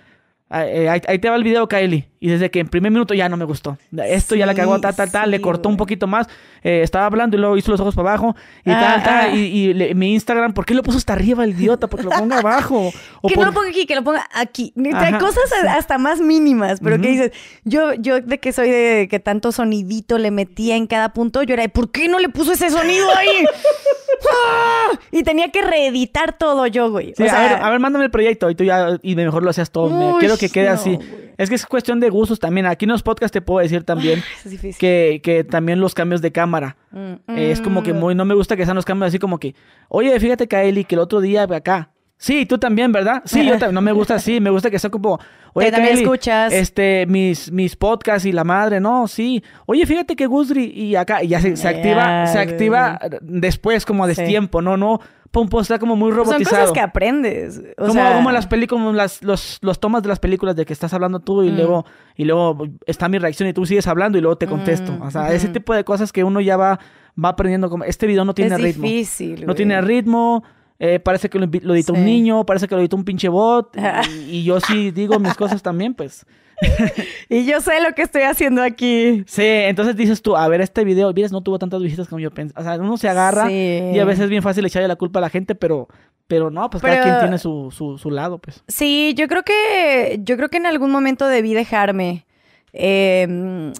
ahí, 0.48 1.00
ahí 1.06 1.18
te 1.18 1.28
va 1.30 1.36
el 1.36 1.44
video, 1.44 1.68
Kylie. 1.68 2.08
Y 2.18 2.28
desde 2.28 2.50
que 2.50 2.60
en 2.60 2.68
primer 2.68 2.90
minuto 2.90 3.14
ya 3.14 3.28
no 3.28 3.36
me 3.36 3.44
gustó. 3.44 3.76
Esto 4.04 4.34
ya 4.34 4.46
la 4.46 4.54
cagó, 4.54 4.80
tal, 4.80 4.96
tal, 4.96 5.12
tal. 5.12 5.30
le 5.30 5.40
cortó 5.40 5.68
un 5.68 5.76
poquito 5.76 6.06
más. 6.06 6.26
eh, 6.62 6.80
estaba 6.82 7.06
hablando 7.06 7.36
y 7.36 7.40
luego 7.40 7.56
hizo 7.56 7.70
los 7.70 7.78
ojos 7.78 7.94
para 7.94 8.08
abajo. 8.10 8.34
Y 8.64 8.70
Ah, 8.70 8.80
tal, 8.80 9.02
tal. 9.04 9.30
ah. 9.30 9.36
Y, 9.36 9.38
y 9.38 9.74
le- 9.74 9.94
mi 9.94 10.12
Instagram, 10.14 10.52
¿por 10.52 10.64
qué 10.66 10.74
lo 10.74 10.82
puso 10.82 10.98
hasta 10.98 11.12
arriba 11.12 11.44
el 11.44 11.50
idiota? 11.50 11.86
Porque 11.86 12.04
lo 12.06 12.10
ponga 12.10 12.38
abajo. 12.40 12.90
O 13.20 13.28
que 13.28 13.34
por- 13.36 13.44
no 13.44 13.50
lo 13.50 13.54
ponga 13.54 13.68
aquí, 13.68 13.86
que 13.86 13.94
lo 13.94 14.02
ponga 14.02 14.26
aquí. 14.34 14.72
Ajá, 14.92 15.18
cosas 15.18 15.44
hasta 15.68 15.98
más 15.98 16.20
mínimas, 16.20 16.80
pero 16.82 16.96
que 16.96 17.02
Ujú. 17.08 17.10
dices, 17.12 17.32
yo, 17.64 17.92
yo 17.94 18.20
de 18.20 18.38
que 18.40 18.52
soy 18.52 18.70
de 18.70 19.06
que 19.08 19.20
tanto 19.20 19.52
sonidito 19.52 20.18
le 20.18 20.32
metía 20.32 20.74
en 20.74 20.88
cada 20.88 21.10
punto, 21.12 21.42
yo 21.44 21.54
era 21.54 21.62
de, 21.62 21.68
¿por 21.68 21.92
qué 21.92 22.08
no 22.08 22.18
le 22.18 22.28
puso 22.30 22.52
ese 22.52 22.70
sonido 22.70 23.06
ahí? 23.16 23.44
¡Ah! 24.24 24.98
Y 25.12 25.22
tenía 25.22 25.50
que 25.50 25.62
reeditar 25.62 26.36
todo 26.38 26.66
yo, 26.66 26.90
güey. 26.90 27.12
Sí, 27.16 27.22
o 27.22 27.26
sea, 27.28 27.38
a, 27.38 27.42
ver, 27.54 27.62
a 27.62 27.70
ver, 27.70 27.80
mándame 27.80 28.06
el 28.06 28.10
proyecto 28.10 28.48
y 28.50 28.54
tú 28.54 28.64
ya, 28.64 28.98
y 29.02 29.14
mejor 29.14 29.42
lo 29.42 29.50
hacías 29.50 29.70
todo. 29.70 29.90
Me- 29.90 30.14
Uy, 30.14 30.20
quiero 30.38 30.52
que 30.52 30.60
quede 30.60 30.66
no, 30.68 30.72
así. 30.74 30.98
Es 31.38 31.48
que 31.50 31.54
es 31.56 31.66
cuestión 31.66 32.00
de 32.00 32.08
gustos 32.08 32.38
también. 32.40 32.66
Aquí 32.66 32.86
en 32.86 32.92
los 32.92 33.02
podcasts 33.02 33.32
te 33.32 33.42
puedo 33.42 33.60
decir 33.62 33.84
también 33.84 34.22
es 34.44 34.78
que, 34.78 35.20
que 35.22 35.44
también 35.44 35.80
los 35.80 35.92
cambios 35.94 36.22
de 36.22 36.32
cámara. 36.32 36.76
Mm, 36.90 37.12
Eh, 37.36 37.50
es 37.50 37.60
como 37.60 37.82
que 37.82 37.92
mm. 37.92 37.96
muy, 37.98 38.14
no 38.14 38.24
me 38.24 38.34
gusta 38.34 38.56
que 38.56 38.64
sean 38.64 38.76
los 38.76 38.84
cambios 38.84 39.08
así 39.08 39.18
como 39.18 39.38
que, 39.38 39.54
oye, 39.88 40.18
fíjate, 40.18 40.48
Kaeli, 40.48 40.84
que 40.84 40.94
el 40.94 41.00
otro 41.00 41.20
día 41.20 41.42
acá. 41.42 41.90
Sí, 42.18 42.46
tú 42.46 42.56
también, 42.56 42.92
¿verdad? 42.92 43.20
Sí, 43.26 43.44
yo 43.44 43.58
también, 43.58 43.74
no 43.74 43.82
me 43.82 43.92
gusta 43.92 44.14
así, 44.14 44.40
me 44.40 44.48
gusta 44.48 44.70
que 44.70 44.78
sea 44.78 44.88
como, 44.88 45.18
oye, 45.52 45.70
también 45.70 45.90
Kaeli, 45.96 46.02
escuchas. 46.04 46.50
este, 46.50 47.04
mis, 47.06 47.52
mis 47.52 47.76
podcasts 47.76 48.24
y 48.24 48.32
la 48.32 48.42
madre, 48.42 48.80
no, 48.80 49.06
sí. 49.06 49.44
Oye, 49.66 49.84
fíjate 49.84 50.16
que 50.16 50.24
Gusri 50.26 50.64
y 50.64 50.96
acá, 50.96 51.22
y 51.22 51.28
ya 51.28 51.42
se, 51.42 51.54
se 51.58 51.68
activa, 51.68 52.26
se 52.26 52.38
activa 52.38 52.98
después 53.20 53.84
como 53.84 54.04
a 54.04 54.08
Sí. 54.08 54.14
destiempo, 54.22 54.62
no, 54.62 54.78
no, 54.78 54.98
pum, 55.30 55.48
pum, 55.48 55.60
está 55.60 55.78
como 55.78 55.96
muy 55.96 56.10
Pues 56.12 56.24
son 56.24 56.32
robotizado. 56.34 56.60
cosas 56.62 56.72
que 56.72 56.80
aprendes. 56.80 57.58
O 57.76 57.82
como, 57.82 57.92
sea, 57.92 58.14
como 58.16 58.30
las 58.30 58.46
películas, 58.46 58.94
las, 58.94 59.22
los, 59.22 59.58
los 59.62 59.80
tomas 59.80 60.02
de 60.02 60.08
las 60.08 60.18
películas 60.18 60.56
de 60.56 60.64
que 60.66 60.72
estás 60.72 60.92
hablando 60.94 61.20
tú 61.20 61.42
y 61.42 61.50
Mm. 61.50 61.56
luego 61.56 61.84
y 62.16 62.24
luego 62.24 62.66
está 62.86 63.08
mi 63.08 63.18
reacción 63.18 63.48
y 63.48 63.52
tú 63.52 63.66
sigues 63.66 63.86
hablando 63.86 64.18
y 64.18 64.20
luego 64.20 64.36
te 64.36 64.46
contesto. 64.46 64.92
Mm, 64.92 65.02
O 65.02 65.10
sea, 65.10 65.32
ese 65.32 65.48
tipo 65.48 65.74
de 65.74 65.84
cosas 65.84 66.12
que 66.12 66.24
uno 66.24 66.40
ya 66.40 66.56
va, 66.56 66.78
va 67.22 67.28
aprendiendo. 67.30 67.68
Como, 67.70 67.84
este 67.84 68.06
video 68.06 68.24
no 68.24 68.34
tiene 68.34 68.54
es 68.54 68.60
ritmo. 68.60 68.84
difícil. 68.84 69.40
No 69.40 69.46
güey. 69.46 69.56
tiene 69.56 69.80
ritmo. 69.80 70.42
eh, 70.78 71.00
parece 71.00 71.30
que 71.30 71.38
lo, 71.38 71.46
lo 71.46 71.74
editó 71.74 71.94
Sí. 71.94 71.98
un 72.00 72.04
niño, 72.04 72.44
parece 72.44 72.68
que 72.68 72.74
lo 72.74 72.80
editó 72.82 72.96
un 72.96 73.04
pinche 73.04 73.28
bot. 73.28 73.74
Y, 74.10 74.36
y 74.40 74.44
yo 74.44 74.60
sí 74.60 74.90
digo 74.90 75.18
mis 75.18 75.34
cosas 75.34 75.62
también, 75.62 75.94
pues. 75.94 76.26
Y 77.28 77.44
yo 77.44 77.60
sé 77.60 77.80
lo 77.80 77.94
que 77.94 78.02
estoy 78.02 78.22
haciendo 78.22 78.62
aquí. 78.62 79.24
Sí, 79.26 79.42
entonces 79.44 79.96
dices 79.96 80.22
tú, 80.22 80.36
a 80.36 80.46
ver, 80.48 80.60
este 80.60 80.84
video, 80.84 81.12
vienes, 81.12 81.32
no 81.32 81.40
tuvo 81.42 81.58
tantas 81.58 81.82
visitas 81.82 82.08
como 82.08 82.20
yo 82.20 82.30
pensé. 82.30 82.54
O 82.56 82.62
sea, 82.62 82.74
uno 82.76 82.96
se 82.96 83.08
agarra 83.08 83.48
Sí. 83.48 83.80
y 83.94 83.98
a 83.98 84.04
veces 84.04 84.24
es 84.24 84.30
bien 84.30 84.42
fácil 84.42 84.64
echarle 84.64 84.88
la 84.88 84.96
culpa 84.96 85.18
a 85.18 85.22
la 85.22 85.30
gente, 85.30 85.54
pero, 85.54 85.88
pero 86.26 86.50
no, 86.50 86.70
pues 86.70 86.82
cada 86.82 87.02
quien 87.02 87.18
tiene 87.20 87.38
su, 87.38 87.70
su, 87.70 87.98
su 87.98 88.10
lado, 88.10 88.38
pues. 88.38 88.62
Sí, 88.68 89.12
yo 89.16 89.26
creo 89.28 89.42
que 89.42 90.20
yo 90.22 90.36
creo 90.36 90.48
que 90.48 90.56
en 90.58 90.66
algún 90.66 90.90
momento 90.90 91.26
debí 91.26 91.52
dejarme 91.52 92.26
eh, 92.72 93.26
mm, 93.28 93.70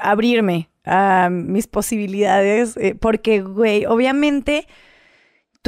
abrirme 0.00 0.68
a 0.84 1.28
mis 1.30 1.66
posibilidades, 1.66 2.76
eh, 2.76 2.94
porque, 2.98 3.42
güey, 3.42 3.84
obviamente 3.86 4.66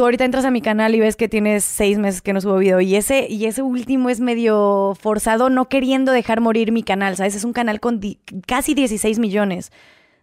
tú 0.01 0.05
ahorita 0.05 0.25
entras 0.25 0.47
a 0.47 0.51
mi 0.51 0.63
canal 0.63 0.95
y 0.95 1.01
ves 1.01 1.15
que 1.15 1.29
tienes 1.29 1.63
seis 1.63 1.99
meses 1.99 2.23
que 2.23 2.33
no 2.33 2.41
subo 2.41 2.57
video 2.57 2.81
y 2.81 2.97
ese 2.97 3.27
y 3.29 3.45
ese 3.45 3.61
último 3.61 4.09
es 4.09 4.19
medio 4.19 4.97
forzado, 4.99 5.51
no 5.51 5.69
queriendo 5.69 6.11
dejar 6.11 6.41
morir 6.41 6.73
mi 6.73 6.83
canal, 6.83 7.17
¿sabes? 7.17 7.35
Es 7.35 7.45
un 7.45 7.53
canal 7.53 7.81
con 7.81 8.01
casi 8.47 8.73
16 8.73 9.19
millones 9.19 9.73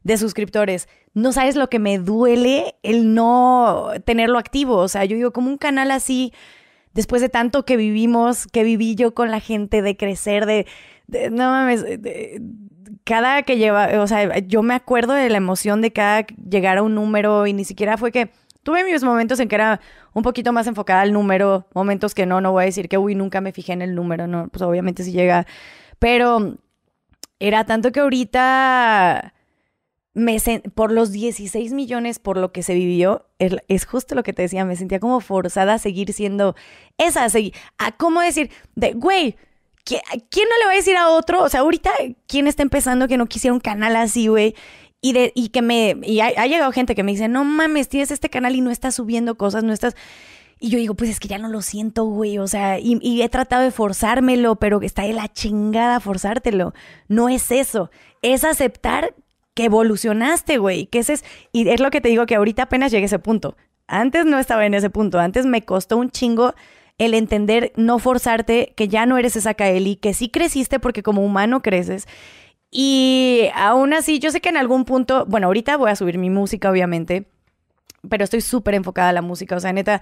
de 0.01 0.17
suscriptores. 0.17 0.89
No 1.13 1.31
sabes 1.31 1.55
lo 1.55 1.69
que 1.69 1.77
me 1.77 1.99
duele 1.99 2.73
el 2.81 3.13
no 3.13 3.89
tenerlo 4.03 4.39
activo. 4.39 4.77
O 4.77 4.87
sea, 4.87 5.05
yo 5.05 5.15
digo, 5.15 5.31
como 5.31 5.47
un 5.47 5.59
canal 5.59 5.91
así, 5.91 6.33
después 6.95 7.21
de 7.21 7.29
tanto 7.29 7.63
que 7.63 7.77
vivimos, 7.77 8.47
que 8.47 8.63
viví 8.63 8.95
yo 8.95 9.13
con 9.13 9.29
la 9.29 9.41
gente, 9.41 9.83
de 9.83 9.95
crecer, 9.95 10.47
de... 10.47 10.65
no 11.29 11.51
mames, 11.51 11.85
cada 13.03 13.43
que 13.43 13.57
lleva, 13.57 14.01
o 14.01 14.07
sea, 14.07 14.39
yo 14.39 14.63
me 14.63 14.73
acuerdo 14.73 15.13
de 15.13 15.29
la 15.29 15.37
emoción 15.37 15.81
de 15.81 15.93
cada 15.93 16.25
llegar 16.49 16.79
a 16.79 16.81
un 16.81 16.95
número 16.95 17.45
y 17.45 17.53
ni 17.53 17.63
siquiera 17.63 17.95
fue 17.95 18.11
que... 18.11 18.31
Tuve 18.67 18.83
mis 18.83 19.01
momentos 19.01 19.39
en 19.39 19.47
que 19.47 19.55
era 19.55 19.79
un 20.13 20.23
poquito 20.23 20.51
más 20.51 20.67
enfocada 20.67 20.99
al 20.99 21.13
número, 21.13 21.67
momentos 21.73 22.13
que 22.13 22.25
no, 22.25 22.41
no 22.41 22.51
voy 22.51 22.63
a 22.63 22.65
decir 22.65 22.89
que, 22.89 22.97
uy, 22.97 23.15
nunca 23.15 23.39
me 23.39 23.53
fijé 23.53 23.71
en 23.71 23.81
el 23.81 23.95
número, 23.95 24.27
no, 24.27 24.49
pues 24.49 24.61
obviamente 24.61 25.05
sí 25.05 25.13
llega, 25.13 25.47
pero 25.99 26.57
era 27.39 27.65
tanto 27.65 27.93
que 27.93 28.01
ahorita 28.01 29.33
me 30.13 30.37
por 30.75 30.91
los 30.91 31.13
16 31.13 31.71
millones 31.71 32.19
por 32.19 32.35
lo 32.35 32.51
que 32.51 32.61
se 32.61 32.73
vivió, 32.73 33.27
es 33.39 33.85
justo 33.85 34.15
lo 34.15 34.23
que 34.23 34.33
te 34.33 34.41
decía, 34.41 34.65
me 34.65 34.75
sentía 34.75 34.99
como 34.99 35.21
forzada 35.21 35.75
a 35.75 35.79
seguir 35.79 36.11
siendo 36.11 36.53
esa, 36.97 37.25
a 37.77 37.91
cómo 37.93 38.19
decir, 38.19 38.51
de, 38.75 38.91
güey, 38.95 39.37
¿qui- 39.85 40.01
¿quién 40.29 40.49
no 40.49 40.57
le 40.59 40.65
va 40.65 40.71
a 40.73 40.75
decir 40.75 40.97
a 40.97 41.07
otro? 41.07 41.41
O 41.41 41.47
sea, 41.47 41.61
ahorita, 41.61 41.91
¿quién 42.27 42.47
está 42.47 42.63
empezando 42.63 43.07
que 43.07 43.15
no 43.15 43.27
quisiera 43.27 43.53
un 43.53 43.61
canal 43.61 43.95
así, 43.95 44.27
güey? 44.27 44.55
Y, 45.01 45.13
de, 45.13 45.31
y 45.35 45.49
que 45.49 45.61
me, 45.61 45.95
y 46.03 46.21
ha, 46.21 46.47
llegado 46.47 46.71
gente 46.71 46.95
que 46.95 47.03
me 47.03 47.11
dice, 47.11 47.27
no 47.27 47.43
mames, 47.43 47.87
tienes 47.87 48.11
este 48.11 48.29
canal 48.29 48.55
y 48.55 48.61
no 48.61 48.71
estás 48.71 48.95
subiendo 48.95 49.35
cosas, 49.35 49.63
no 49.63 49.73
estás... 49.73 49.95
Y 50.59 50.69
yo 50.69 50.79
digo, 50.79 50.95
pues 50.95 51.11
es 51.11 51.19
que 51.19 51.27
ya 51.27 51.37
no 51.37 51.49
lo 51.49 51.61
siento, 51.61 52.05
güey. 52.05 52.39
O 52.39 52.47
sea, 52.47 52.79
y, 52.79 52.97
y 53.01 53.21
he 53.21 53.29
tratado 53.29 53.61
de 53.61 53.69
forzármelo, 53.69 54.55
pero 54.55 54.81
está 54.81 55.03
de 55.03 55.13
la 55.13 55.31
chingada 55.31 55.99
forzártelo. 55.99 56.73
No 57.07 57.29
es 57.29 57.51
eso. 57.51 57.91
Es 58.23 58.43
aceptar 58.43 59.13
que 59.53 59.65
evolucionaste, 59.65 60.57
güey. 60.57 60.87
Que 60.87 60.99
ese 60.99 61.13
es. 61.13 61.25
Y 61.51 61.69
es 61.69 61.79
lo 61.79 61.91
que 61.91 62.01
te 62.01 62.09
digo 62.09 62.25
que 62.25 62.33
ahorita 62.33 62.63
apenas 62.63 62.91
llegué 62.91 63.03
a 63.03 63.05
ese 63.05 63.19
punto. 63.19 63.55
Antes 63.87 64.25
no 64.25 64.39
estaba 64.39 64.65
en 64.65 64.73
ese 64.73 64.89
punto. 64.89 65.19
Antes 65.19 65.45
me 65.45 65.63
costó 65.63 65.97
un 65.97 66.09
chingo 66.09 66.55
el 66.97 67.13
entender, 67.13 67.71
no 67.75 67.99
forzarte, 67.99 68.73
que 68.75 68.87
ya 68.87 69.05
no 69.05 69.17
eres 69.17 69.35
esa 69.35 69.53
Kaeli, 69.53 69.97
que 69.97 70.13
sí 70.13 70.29
creciste 70.29 70.79
porque 70.79 71.03
como 71.03 71.23
humano 71.23 71.61
creces. 71.61 72.07
Y 72.71 73.49
aún 73.55 73.93
así, 73.93 74.19
yo 74.19 74.31
sé 74.31 74.41
que 74.41 74.49
en 74.49 74.57
algún 74.57 74.83
punto, 74.85 75.25
bueno, 75.27 75.47
ahorita 75.47 75.77
voy 75.77 75.89
a 75.91 75.95
subir 75.95 76.17
mi 76.17 76.29
música, 76.29 76.69
obviamente, 76.69 77.27
pero 78.09 78.23
estoy 78.23 78.41
súper 78.41 78.75
enfocada 78.75 79.09
a 79.09 79.13
la 79.13 79.21
música. 79.21 79.55
O 79.55 79.59
sea, 79.59 79.71
neta, 79.73 80.01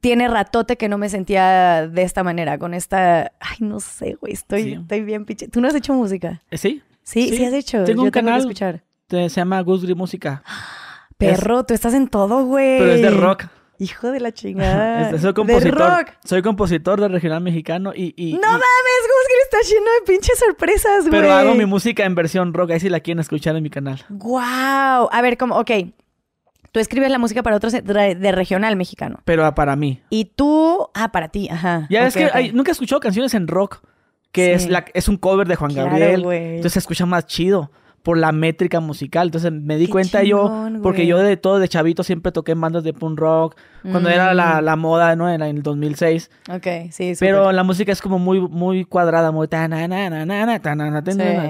tiene 0.00 0.28
ratote 0.28 0.76
que 0.76 0.88
no 0.88 0.98
me 0.98 1.08
sentía 1.08 1.88
de 1.88 2.02
esta 2.02 2.22
manera, 2.22 2.58
con 2.58 2.74
esta. 2.74 3.32
Ay, 3.40 3.56
no 3.60 3.80
sé, 3.80 4.16
güey, 4.20 4.32
estoy, 4.34 4.62
Sí. 4.62 4.72
estoy 4.74 5.00
bien 5.02 5.24
pinche. 5.24 5.48
¿Tú 5.48 5.60
no 5.60 5.68
has 5.68 5.74
hecho 5.74 5.92
música? 5.94 6.42
Eh, 6.50 6.58
¿Sí? 6.58 6.82
Sí, 7.02 7.36
sí, 7.36 7.44
has 7.44 7.52
hecho. 7.52 7.78
Tengo 7.84 7.86
Yo 7.86 7.92
un 7.92 7.96
tengo 7.96 8.04
que 8.12 8.20
canal, 8.20 8.40
escuchar. 8.40 8.82
se 9.08 9.28
llama 9.28 9.60
Goose 9.62 9.84
Green 9.86 9.98
Música, 9.98 10.44
Perro, 11.18 11.64
tú 11.64 11.74
estás 11.74 11.92
en 11.94 12.06
todo, 12.08 12.44
güey. 12.46 12.78
pero 12.78 12.92
es 12.92 13.02
de 13.02 13.10
rock. 13.10 13.44
Hijo 13.80 14.12
de 14.12 14.20
la 14.20 14.30
chingada. 14.32 15.10
Soy 15.10 15.18
de 15.20 15.34
compositor. 15.34 15.78
rock. 15.78 16.08
Soy 16.24 16.42
compositor 16.42 17.00
de 17.00 17.08
regional 17.08 17.40
mexicano 17.42 17.92
y... 17.94 18.14
y- 18.16 18.32
No 18.34 18.38
y- 18.38 18.42
mames, 18.42 18.60
Gus 18.60 19.26
está 19.44 19.74
lleno 19.74 19.86
de 19.98 20.06
pinches 20.12 20.38
sorpresas, 20.38 21.08
güey. 21.08 21.20
pero 21.22 21.32
hago 21.32 21.54
mi 21.54 21.66
música 21.66 22.04
en 22.04 22.14
versión 22.14 22.54
rock, 22.54 22.70
ahí 22.72 22.80
si 22.80 22.88
la 22.88 23.00
quieren 23.00 23.18
escuchar 23.20 23.56
en 23.56 23.62
mi 23.64 23.70
canal. 23.70 24.04
Wow. 24.10 25.08
A 25.10 25.20
ver, 25.22 25.36
como, 25.36 25.56
ok. 25.58 25.70
Tú 26.72 26.78
escribes 26.78 27.10
la 27.10 27.18
música 27.18 27.42
para 27.42 27.56
otros 27.56 27.72
de, 27.72 27.80
de 27.82 28.32
regional 28.32 28.76
mexicano. 28.76 29.18
Pero 29.24 29.44
ah, 29.44 29.56
para 29.56 29.74
mí. 29.74 30.00
Y 30.08 30.26
tú, 30.26 30.88
ah, 30.94 31.10
para 31.10 31.28
ti, 31.28 31.48
ajá. 31.50 31.88
Ya 31.90 32.06
es 32.06 32.14
que 32.14 32.30
hay- 32.32 32.52
nunca 32.52 32.70
he 32.70 32.72
escuchado 32.72 33.00
canciones 33.00 33.34
en 33.34 33.48
rock, 33.48 33.80
que 34.30 34.52
es, 34.54 34.62
Sí. 34.64 34.68
la, 34.68 34.84
es 34.94 35.08
un 35.08 35.16
cover 35.16 35.48
de 35.48 35.56
Juan 35.56 35.72
Claro, 35.72 35.88
Gabriel. 35.90 36.22
güey. 36.22 36.46
Entonces 36.56 36.74
se 36.74 36.78
escucha 36.78 37.06
más 37.06 37.26
chido 37.26 37.72
por 38.02 38.16
la 38.16 38.32
métrica 38.32 38.80
musical. 38.80 39.28
Entonces 39.28 39.52
me 39.52 39.76
di 39.76 39.86
Qué 39.86 39.92
cuenta 39.92 40.22
chingón, 40.22 40.76
yo, 40.76 40.82
porque 40.82 41.00
güey. 41.02 41.08
yo 41.08 41.18
de 41.18 41.36
todo, 41.36 41.58
de 41.58 41.68
chavito, 41.68 42.02
siempre 42.02 42.32
toqué 42.32 42.52
en 42.52 42.60
bandas 42.60 42.82
de 42.82 42.92
punk 42.94 43.18
rock, 43.18 43.56
cuando 43.82 44.08
era 44.08 44.32
la, 44.34 44.60
Mm. 44.60 44.64
la 44.64 44.76
moda, 44.76 45.16
¿no? 45.16 45.30
En, 45.30 45.42
el 45.42 45.62
2006. 45.62 46.30
Ok, 46.50 46.66
sí, 46.90 47.12
Pero 47.20 47.42
súper. 47.42 47.54
la 47.54 47.62
música 47.62 47.92
es 47.92 48.00
como 48.00 48.18
muy, 48.18 48.40
muy 48.40 48.84
cuadrada, 48.84 49.30
muy... 49.32 49.48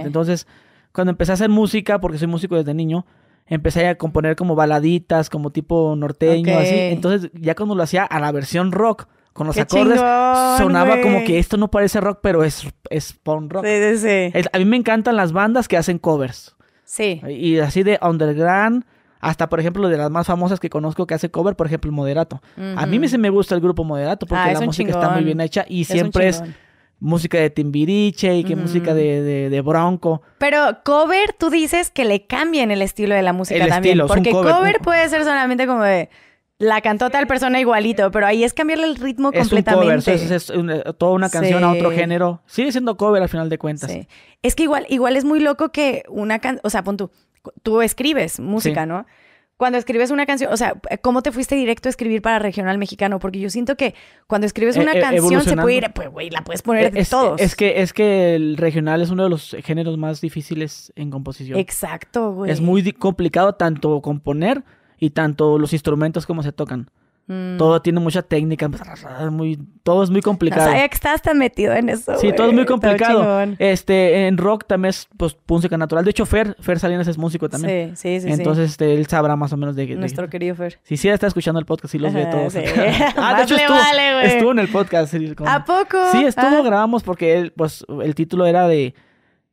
Entonces, 0.07 0.46
cuando 0.92 1.12
empecé 1.12 1.32
a 1.32 1.34
hacer 1.34 1.48
música, 1.51 2.01
porque 2.01 2.18
soy 2.18 2.26
músico 2.28 2.57
desde 2.57 2.74
niño, 2.74 3.07
empecé 3.46 3.86
a 3.88 3.96
componer 3.96 4.34
como 4.36 4.55
baladitas, 4.55 5.30
como 5.30 5.51
tipo 5.51 5.94
norteño, 5.96 6.59
así. 6.59 6.74
Entonces, 6.74 7.30
ya 7.34 7.55
cuando 7.55 7.74
lo 7.74 7.82
hacía 7.82 8.05
a 8.05 8.18
la 8.20 8.32
versión 8.32 8.72
rock, 8.72 9.07
con 9.41 9.47
los 9.47 9.57
Qué 9.57 9.62
acordes, 9.62 9.95
chingón, 9.99 10.59
sonaba 10.59 11.01
como 11.01 11.24
que 11.24 11.38
esto 11.38 11.57
no 11.57 11.70
parece 11.70 11.99
rock, 11.99 12.18
pero 12.20 12.45
es, 12.45 12.68
es 12.91 13.14
punk 13.14 13.51
rock. 13.55 13.64
Sí, 13.64 13.70
sí, 13.95 13.99
sí. 13.99 14.30
Es- 14.38 14.51
a 14.53 14.59
mí 14.59 14.66
me 14.66 14.76
encantan 14.76 15.16
las 15.16 15.32
bandas 15.32 15.66
que 15.66 15.78
hacen 15.78 15.99
covers. 15.99 16.55
Sí. 16.84 17.22
Y 17.26 17.59
así 17.59 17.82
de 17.82 17.99
underground, 18.03 18.84
hasta 19.18 19.49
por 19.49 19.59
ejemplo 19.59 19.88
de 19.88 19.97
las 19.97 20.11
más 20.11 20.26
famosas 20.26 20.61
que 20.61 20.68
conozco 20.68 21.07
que 21.07 21.14
hace 21.14 21.30
cover, 21.30 21.57
por 21.57 21.66
ejemplo, 21.68 21.91
Moderato. 21.91 22.43
A 22.76 22.84
mí 22.84 22.99
me, 22.99 23.09
se 23.09 23.16
me 23.16 23.30
gusta 23.30 23.55
el 23.55 23.62
grupo 23.62 23.82
Moderato 23.82 24.26
porque 24.26 24.43
Ah, 24.51 24.53
la 24.53 24.61
música 24.61 24.91
está 24.91 25.09
muy 25.09 25.24
bien 25.24 25.41
hecha 25.41 25.64
y 25.66 25.80
Es 25.82 25.88
siempre 25.88 26.28
es 26.28 26.43
música 26.99 27.38
de 27.38 27.49
Timbiriche 27.49 28.36
y 28.36 28.45
que 28.45 28.57
música 28.57 28.93
de, 28.93 29.22
de, 29.22 29.49
de 29.49 29.61
Bronco. 29.62 30.20
Pero 30.36 30.80
cover, 30.84 31.32
tú 31.38 31.49
dices 31.49 31.91
que 31.91 32.05
le 32.05 32.26
cambien 32.26 32.70
el 32.70 32.82
estilo 32.82 33.14
de 33.14 33.22
la 33.22 33.32
música 33.32 33.64
El 33.64 33.70
también. 33.70 33.93
estilo, 34.01 34.07
porque 34.07 34.32
cover, 34.32 34.55
cover, 34.55 34.78
puede 34.80 35.09
ser 35.09 35.24
solamente 35.24 35.66
como 35.66 35.82
de 35.82 36.11
la 36.61 36.83
cantó 36.83 37.09
tal 37.09 37.27
persona 37.27 37.59
igualito, 37.59 38.11
pero 38.11 38.27
ahí 38.27 38.45
es 38.45 38.53
cambiarle 38.53 38.85
el 38.85 38.97
ritmo 38.97 39.31
Es 39.33 39.45
un 39.45 39.49
completamente. 39.49 40.05
cover, 40.05 40.15
es, 40.23 40.31
es 40.31 40.51
una- 40.51 40.83
toda 40.93 41.13
una 41.13 41.31
canción 41.31 41.65
a 41.65 41.73
otro 41.73 41.91
género. 41.91 42.43
Sigue 42.47 42.71
siendo 42.71 42.97
cover 42.99 43.23
al 43.23 43.31
final 43.31 43.49
de 43.49 43.57
cuentas. 43.57 43.91
Sí. 43.91 44.07
Es 44.43 44.55
que 44.55 44.65
igual, 44.65 44.85
igual 44.91 45.17
es 45.17 45.25
muy 45.25 45.41
loco 45.41 45.73
que 45.73 46.03
una 46.11 46.39
canción, 46.39 46.61
o 46.63 46.69
sea, 46.69 46.85
pon 46.85 46.99
tú, 46.99 47.11
tú 47.63 47.81
escribes 47.81 48.39
música, 48.41 48.83
Sí. 48.83 48.89
¿no? 48.91 49.07
Cuando 49.57 49.79
escribes 49.79 50.11
una 50.11 50.25
canción, 50.27 50.53
o 50.53 50.57
sea, 50.59 50.75
¿cómo 51.03 51.23
te 51.23 51.33
fuiste 51.33 51.55
directo 51.55 51.89
a 51.89 51.91
escribir 51.91 52.21
para 52.23 52.39
regional 52.39 52.77
mexicano? 52.79 53.19
Porque 53.19 53.41
yo 53.41 53.49
siento 53.51 53.77
que 53.77 53.95
cuando 54.27 54.47
escribes 54.47 54.77
Eh, 54.77 54.81
una 54.81 54.93
eh, 54.93 55.01
canción 55.01 55.43
se 55.43 55.57
puede 55.57 55.77
ir, 55.77 55.91
pues, 55.95 56.09
güey, 56.11 56.29
la 56.31 56.43
puedes 56.45 56.61
poner 56.63 56.93
de 56.93 57.01
es, 57.01 57.09
todos. 57.11 57.41
es 57.41 57.57
que, 57.57 57.81
es 57.83 57.93
que 57.95 58.35
el 58.35 58.57
regional 58.59 59.01
es 59.03 59.11
uno 59.11 59.25
de 59.25 59.29
los 59.31 59.57
géneros 59.65 59.97
más 59.99 60.21
difíciles 60.23 60.93
en 60.97 61.11
composición. 61.11 61.59
Exacto, 61.59 62.33
güey. 62.33 62.51
Es 62.51 62.61
muy 62.63 62.91
complicado 62.93 63.55
tanto 63.55 64.01
componer 64.03 64.63
y 65.01 65.11
tanto 65.11 65.59
los 65.59 65.72
instrumentos 65.72 66.26
como 66.26 66.42
se 66.44 66.53
tocan. 66.53 66.88
Mm. 67.26 67.59
Todo 67.59 67.80
tiene 67.80 68.01
mucha 68.01 68.22
técnica, 68.22 68.68
muy, 69.30 69.57
todo 69.85 70.02
es 70.02 70.10
muy 70.10 70.18
No 70.18 70.24
complicado. 70.24 70.66
sabía 70.66 70.89
que 70.89 70.94
estabas 70.94 71.22
tan 71.22 71.39
metido 71.39 71.72
en 71.74 71.89
eso. 71.89 72.16
Sí, 72.18 72.32
todo 72.32 72.48
es 72.48 72.52
muy 72.55 72.64
complicado. 72.66 73.55
Este, 73.60 74.27
en 74.27 74.36
rock 74.36 74.64
también 74.66 74.90
es 74.90 75.06
pues 75.16 75.36
música 75.47 75.78
natural. 75.78 76.05
De 76.05 76.10
hecho, 76.10 76.27
Fer, 76.27 76.56
Fer 76.59 76.81
Salinas 76.81 77.06
es 77.06 77.18
músico 77.18 77.48
también. 77.48 77.97
Sí, 77.97 78.18
sí, 78.18 78.20
sí. 78.22 78.27
sí. 78.27 78.32
Entonces, 78.40 78.70
este, 78.72 78.94
él 78.94 79.06
sabrá 79.06 79.36
más 79.36 79.52
o 79.52 79.56
menos 79.56 79.77
de, 79.77 79.86
de- 79.86 79.94
Nuestro 79.94 80.28
querido 80.28 80.56
Fer. 80.56 80.81
Si 80.82 80.97
sí 80.97 81.09
está 81.09 81.28
escuchando 81.28 81.60
el 81.60 81.66
podcast, 81.66 81.93
sí 81.93 81.98
los 82.01 82.12
ve 82.12 82.27
todos. 82.27 82.52
sí. 82.52 82.60
ah, 83.16 83.35
de 83.36 83.43
hecho 83.44 83.55
estuvo, 83.55 83.77
vale, 83.78 84.27
estuvo 84.27 84.51
en 84.51 84.59
el 84.59 84.68
podcast. 84.68 85.12
sí, 85.12 85.32
con- 85.36 85.47
¿A 85.47 85.64
poco? 85.64 85.98
Sí, 86.10 86.24
estuvo, 86.24 86.47
Ah. 86.59 86.62
grabamos 86.64 87.05
porque 87.05 87.35
él, 87.39 87.52
pues, 87.56 87.86
el 88.02 88.16
título 88.16 88.44
era 88.47 88.66
de 88.66 88.94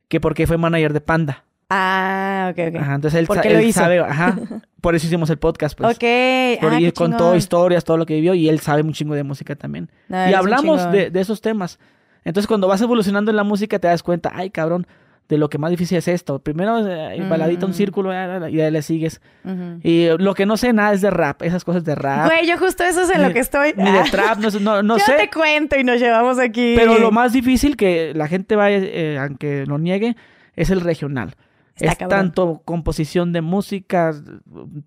que 0.08 0.18
porque 0.20 0.48
fue 0.48 0.56
manager 0.58 0.92
de 0.92 1.00
Panda. 1.00 1.44
Ah, 1.70 2.50
ok, 2.52 2.58
ok. 2.70 2.76
Ajá, 2.80 2.94
entonces 2.94 3.20
él, 3.20 3.26
¿Por 3.26 3.36
sa- 3.36 3.42
qué 3.42 3.50
lo 3.50 3.60
hizo? 3.60 3.80
sabe, 3.80 3.98
ajá, 4.00 4.36
por 4.80 4.94
eso 4.94 5.06
hicimos 5.06 5.28
el 5.30 5.38
podcast, 5.38 5.76
pues. 5.78 5.90
ok. 5.96 6.60
Por- 6.62 6.74
ah, 6.74 6.78
qué 6.78 6.92
contó 6.94 7.18
chingón. 7.18 7.36
historias, 7.36 7.84
todo 7.84 7.96
lo 7.98 8.06
que 8.06 8.14
vivió, 8.14 8.34
y 8.34 8.48
él 8.48 8.60
sabe 8.60 8.82
un 8.82 8.92
chingo 8.92 9.14
de 9.14 9.22
música 9.22 9.54
también. 9.54 9.90
No, 10.08 10.30
y 10.30 10.34
hablamos 10.34 10.90
de, 10.90 11.10
de 11.10 11.20
esos 11.20 11.40
temas. 11.40 11.78
Entonces, 12.24 12.46
cuando 12.46 12.68
vas 12.68 12.80
evolucionando 12.80 13.30
en 13.30 13.36
la 13.36 13.44
música, 13.44 13.78
te 13.78 13.86
das 13.88 14.02
cuenta, 14.02 14.32
ay, 14.34 14.50
cabrón, 14.50 14.86
de 15.28 15.36
lo 15.36 15.50
que 15.50 15.58
más 15.58 15.70
difícil 15.70 15.98
es 15.98 16.08
esto. 16.08 16.38
Primero, 16.38 16.78
eh, 16.88 17.22
baladita, 17.28 17.66
un 17.66 17.72
Mm. 17.72 17.74
círculo, 17.74 18.12
eh, 18.14 18.50
y 18.50 18.56
ya 18.56 18.70
le 18.70 18.80
sigues. 18.80 19.20
Ujú. 19.44 19.80
Y 19.82 20.08
lo 20.18 20.32
que 20.34 20.46
no 20.46 20.56
sé 20.56 20.72
nada 20.72 20.94
es 20.94 21.02
de 21.02 21.10
rap, 21.10 21.42
esas 21.42 21.64
cosas 21.64 21.84
de 21.84 21.94
rap. 21.94 22.26
Güey, 22.32 22.46
yo 22.46 22.56
justo 22.56 22.82
eso 22.84 23.02
es 23.02 23.10
en 23.10 23.20
lo 23.20 23.28
Ni- 23.28 23.34
que 23.34 23.40
estoy. 23.40 23.74
Ni 23.76 23.90
de 23.90 23.98
Ah. 23.98 24.04
trap, 24.10 24.38
no, 24.38 24.50
sé- 24.50 24.60
no, 24.60 24.82
no 24.82 24.96
yo 24.96 25.04
sé. 25.04 25.12
te 25.18 25.28
cuento 25.28 25.78
y 25.78 25.84
nos 25.84 26.00
llevamos 26.00 26.38
aquí. 26.38 26.74
Pero 26.78 26.98
lo 26.98 27.10
más 27.10 27.34
difícil 27.34 27.76
que 27.76 28.12
la 28.14 28.26
gente 28.26 28.56
va, 28.56 28.70
eh, 28.70 29.18
aunque 29.20 29.66
lo 29.66 29.78
niegue, 29.78 30.16
es 30.56 30.70
el 30.70 30.80
regional. 30.80 31.34
Está 31.80 31.92
es 31.92 31.98
cabrón. 31.98 32.08
tanto 32.18 32.62
composición 32.64 33.32
de 33.32 33.40
música, 33.40 34.12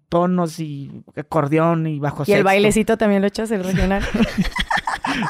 tonos 0.10 0.60
y 0.60 0.92
acordeón 1.16 1.88
y 1.88 2.00
bajo 2.00 2.24
Y 2.28 2.32
el 2.32 2.38
sexto. 2.38 2.44
bailecito 2.46 2.98
también 2.98 3.22
lo 3.22 3.28
echas 3.28 3.50
el 3.52 3.64
regional. 3.64 4.04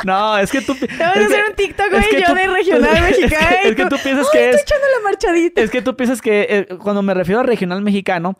No, 0.05 0.37
es 0.37 0.51
que 0.51 0.61
tú... 0.61 0.75
Te 0.75 0.85
vas 0.85 1.01
a 1.17 1.25
hacer 1.25 1.43
un 1.49 1.55
TikTok, 1.55 1.89
güey, 1.89 2.03
yo 2.21 2.27
tú- 2.27 2.35
de 2.35 2.47
regional 2.53 2.97
es 2.97 3.15
que- 3.15 3.21
mexicano. 3.23 3.55
Es 3.63 3.75
que 3.75 3.85
tú 3.87 3.95
piensas 4.03 4.27
que 4.31 4.37
estoy 4.49 4.55
es... 4.55 4.61
echando 4.61 4.85
la 4.97 5.03
marchadita. 5.09 5.61
Es 5.61 5.71
que 5.71 5.81
tú 5.81 5.95
piensas 5.95 6.21
que 6.21 6.45
eh, 6.49 6.77
cuando 6.77 7.01
me 7.01 7.13
refiero 7.15 7.39
a 7.39 7.43
regional 7.43 7.81
mexicano, 7.81 8.35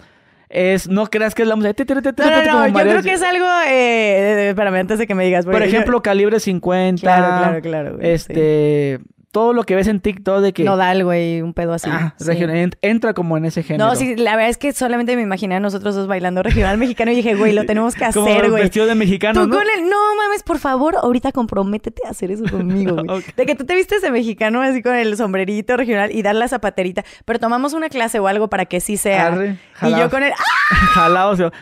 es... 0.50 0.88
No 0.88 1.08
creas 1.08 1.34
que 1.34 1.42
es 1.42 1.48
la 1.48 1.56
música... 1.56 1.74
No, 1.84 1.96
no, 1.96 2.02
no, 2.02 2.68
yo 2.68 2.74
creo 2.74 3.02
que 3.02 3.14
es 3.14 3.24
algo... 3.24 3.46
Eh, 3.68 4.50
espérame, 4.50 4.76
antes 4.82 5.00
de 5.00 5.08
que 5.08 5.16
me 5.16 5.26
digas. 5.26 5.46
Por 5.46 5.54
porque 5.56 5.70
yo- 5.70 5.78
ejemplo, 5.78 6.04
calibre 6.04 6.40
50. 6.40 7.02
Claro, 7.02 7.28
claro, 7.40 7.62
claro, 7.62 7.96
güey, 7.98 8.12
Este... 8.12 9.00
Todo 9.32 9.54
lo 9.54 9.64
que 9.64 9.76
ves 9.76 9.88
en 9.88 10.02
TikTok 10.02 10.42
de 10.42 10.52
que... 10.54 10.64
Nodal, 10.66 11.04
güey, 11.06 11.42
un 11.42 11.54
pedo 11.54 11.74
así. 11.74 11.90
Ah, 11.90 12.14
sí. 12.18 12.26
regional, 12.26 12.58
en- 12.58 12.72
entra 12.82 13.14
como 13.14 13.38
en 13.38 13.46
ese 13.46 13.64
género. 13.64 13.90
No, 13.90 13.96
sí, 13.96 14.16
la 14.18 14.36
verdad 14.36 14.50
es 14.50 14.58
que 14.58 14.74
solamente 14.74 15.16
me 15.16 15.22
imaginé 15.22 15.56
a 15.56 15.60
nosotros 15.62 15.96
dos 15.96 16.08
bailando 16.08 16.44
regional 16.44 16.78
mexicano 16.78 17.12
y 17.12 17.16
dije, 17.16 17.36
güey, 17.36 17.54
lo 17.54 17.66
tenemos 17.66 17.96
que 17.96 18.06
Como 18.14 18.28
hacer, 18.28 18.50
güey. 18.50 18.64
vestido 18.64 18.86
de 18.88 18.96
mexicano, 18.96 19.42
Tú 19.44 19.48
¿no? 19.48 19.56
con 19.56 19.66
el... 19.78 19.90
No 19.90 20.16
mames, 20.18 20.44
por 20.44 20.60
favor, 20.60 20.96
ahorita 20.98 21.32
comprométete 21.32 22.02
a 22.08 22.12
hacer 22.12 22.30
eso 22.32 22.44
conmigo, 22.52 22.96
güey. 23.04 23.24
De 23.38 23.46
que 23.46 23.56
tú 23.56 23.66
te 23.66 23.74
vistes 23.76 24.02
de 24.02 24.12
mexicano 24.12 24.62
así 24.62 24.82
con 24.82 24.96
el 24.96 25.16
sombrerito 25.16 25.78
regional 25.78 26.12
y 26.14 26.22
dar 26.24 26.36
la 26.36 26.48
zapaterita. 26.50 27.04
Pero 27.26 27.40
tomamos 27.40 27.74
una 27.74 27.88
clase 27.90 28.20
o 28.20 28.28
algo 28.28 28.50
para 28.50 28.66
que 28.66 28.82
sí 28.82 28.98
sea. 28.98 29.28
Arre, 29.28 29.52
y 29.52 29.58
jalado. 29.76 30.04
yo 30.04 30.10
con 30.10 30.24
el... 30.24 30.32
¡Ah! 30.34 31.10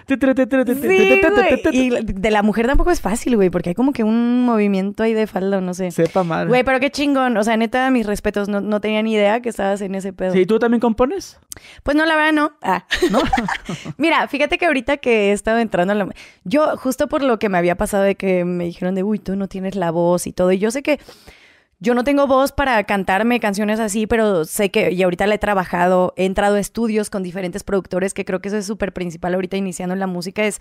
Ti, 0.08 0.18
ti, 0.18 0.28
ti, 0.34 0.46
Sí, 0.80 1.68
Y 1.72 1.90
de 1.90 2.32
la 2.32 2.42
mujer 2.42 2.68
tampoco 2.68 2.92
es 2.92 3.02
fácil, 3.02 3.36
güey, 3.36 3.50
porque 3.50 3.70
hay 3.70 3.76
como 3.76 3.94
que 3.94 4.04
un 4.04 4.44
movimiento 4.46 5.04
ahí 5.04 5.14
de 5.14 5.28
falda, 5.28 5.58
o 5.58 5.62
no 5.62 5.74
sé. 5.74 5.92
Sepa 5.92 6.24
madre. 6.24 6.48
Güey, 6.50 6.64
pero 6.64 6.80
qué 6.80 6.90
chingón. 6.90 7.38
O 7.38 7.44
sea, 7.44 7.58
neta, 7.60 7.92
mis 7.92 8.06
respetos. 8.06 8.50
No, 8.50 8.62
no 8.62 8.82
tenía 8.82 9.04
ni 9.04 9.14
idea 9.14 9.42
que 9.42 9.50
estabas 9.50 9.82
en 9.82 9.94
ese 9.94 10.14
pedo. 10.14 10.34
Sí, 10.34 10.46
¿tú 10.46 10.58
también 10.58 10.82
compones? 10.82 11.40
Pues 11.84 11.96
no, 11.96 12.06
la 12.06 12.16
verdad 12.16 12.34
no. 12.34 12.54
Ah. 12.64 12.86
¿No? 13.12 13.22
Mira, 13.98 14.28
fíjate 14.28 14.58
que 14.58 14.66
ahorita 14.66 14.98
que 14.98 15.30
he 15.30 15.32
estado 15.32 15.60
entrando 15.60 15.94
a 15.94 15.96
la... 15.96 16.10
Yo, 16.44 16.76
justo 16.78 17.08
por 17.08 17.22
lo 17.22 17.38
que 17.38 17.50
me 17.50 17.58
había 17.58 17.76
pasado 17.76 18.04
de 18.04 18.16
que 18.16 18.46
me 18.46 18.66
dijeron 18.66 18.96
de, 18.96 19.04
uy, 19.04 19.20
tú 19.20 19.36
no 19.36 19.48
tienes 19.48 19.76
la 19.76 19.92
voz 19.92 20.26
y 20.26 20.34
todo. 20.34 20.52
Y 20.52 20.58
yo 20.58 20.72
sé 20.72 20.82
que 20.82 21.00
yo 21.80 21.94
no 21.94 22.04
tengo 22.04 22.28
voz 22.28 22.52
para 22.52 22.84
cantarme 22.84 23.40
canciones 23.40 23.80
así, 23.80 24.06
pero 24.06 24.44
sé 24.44 24.70
que, 24.70 24.92
y 24.92 25.02
ahorita 25.02 25.28
la 25.28 25.36
he 25.36 25.40
trabajado, 25.40 26.14
he 26.18 26.26
entrado 26.26 26.56
a 26.56 26.60
estudios 26.60 27.10
con 27.10 27.24
diferentes 27.24 27.64
productores, 27.64 28.14
que 28.14 28.26
creo 28.26 28.42
que 28.42 28.50
eso 28.50 28.58
es 28.58 28.66
súper 28.66 28.92
principal 28.92 29.34
ahorita 29.34 29.56
iniciando 29.56 29.94
en 29.94 30.00
la 30.00 30.08
música, 30.08 30.44
es 30.44 30.60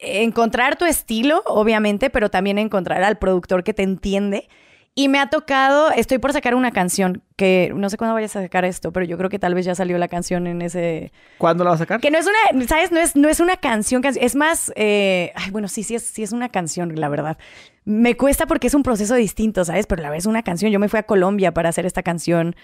encontrar 0.00 0.76
tu 0.76 0.86
estilo, 0.86 1.42
obviamente, 1.46 2.10
pero 2.10 2.30
también 2.30 2.58
encontrar 2.58 3.02
al 3.04 3.18
productor 3.18 3.62
que 3.62 3.74
te 3.74 3.82
entiende. 3.82 4.48
Y 4.94 5.08
me 5.08 5.20
ha 5.20 5.28
tocado, 5.28 5.90
estoy 5.92 6.18
por 6.18 6.32
sacar 6.32 6.54
una 6.56 6.72
canción, 6.72 7.22
que 7.36 7.72
no 7.74 7.88
sé 7.88 7.96
cuándo 7.96 8.12
vayas 8.12 8.34
a 8.34 8.42
sacar 8.42 8.64
esto, 8.64 8.92
pero 8.92 9.06
yo 9.06 9.16
creo 9.16 9.30
que 9.30 9.38
tal 9.38 9.54
vez 9.54 9.64
ya 9.64 9.74
salió 9.76 9.96
la 9.98 10.08
canción 10.08 10.48
en 10.48 10.62
ese... 10.62 11.12
¿Cuándo 11.38 11.62
la 11.62 11.70
vas 11.70 11.80
a 11.80 11.84
sacar? 11.84 12.00
Que 12.00 12.10
no 12.10 12.18
es 12.18 12.26
una, 12.26 12.66
¿sabes? 12.66 12.90
No 12.90 12.98
es, 12.98 13.14
no 13.14 13.28
es 13.28 13.38
una 13.38 13.56
canción, 13.56 14.02
es 14.04 14.34
más, 14.34 14.72
eh, 14.74 15.32
ay, 15.36 15.50
bueno, 15.52 15.68
sí, 15.68 15.84
sí 15.84 15.94
es, 15.94 16.02
sí 16.02 16.24
es 16.24 16.32
una 16.32 16.48
canción, 16.48 16.92
la 16.96 17.08
verdad. 17.08 17.38
Me 17.84 18.16
cuesta 18.16 18.46
porque 18.46 18.66
es 18.66 18.74
un 18.74 18.82
proceso 18.82 19.14
distinto, 19.14 19.64
¿sabes? 19.64 19.86
Pero 19.86 20.02
la 20.02 20.08
verdad 20.10 20.18
es 20.18 20.26
una 20.26 20.42
canción. 20.42 20.72
Yo 20.72 20.80
me 20.80 20.88
fui 20.88 20.98
a 20.98 21.04
Colombia 21.04 21.52
para 21.54 21.68
hacer 21.68 21.86
esta 21.86 22.02
canción. 22.02 22.56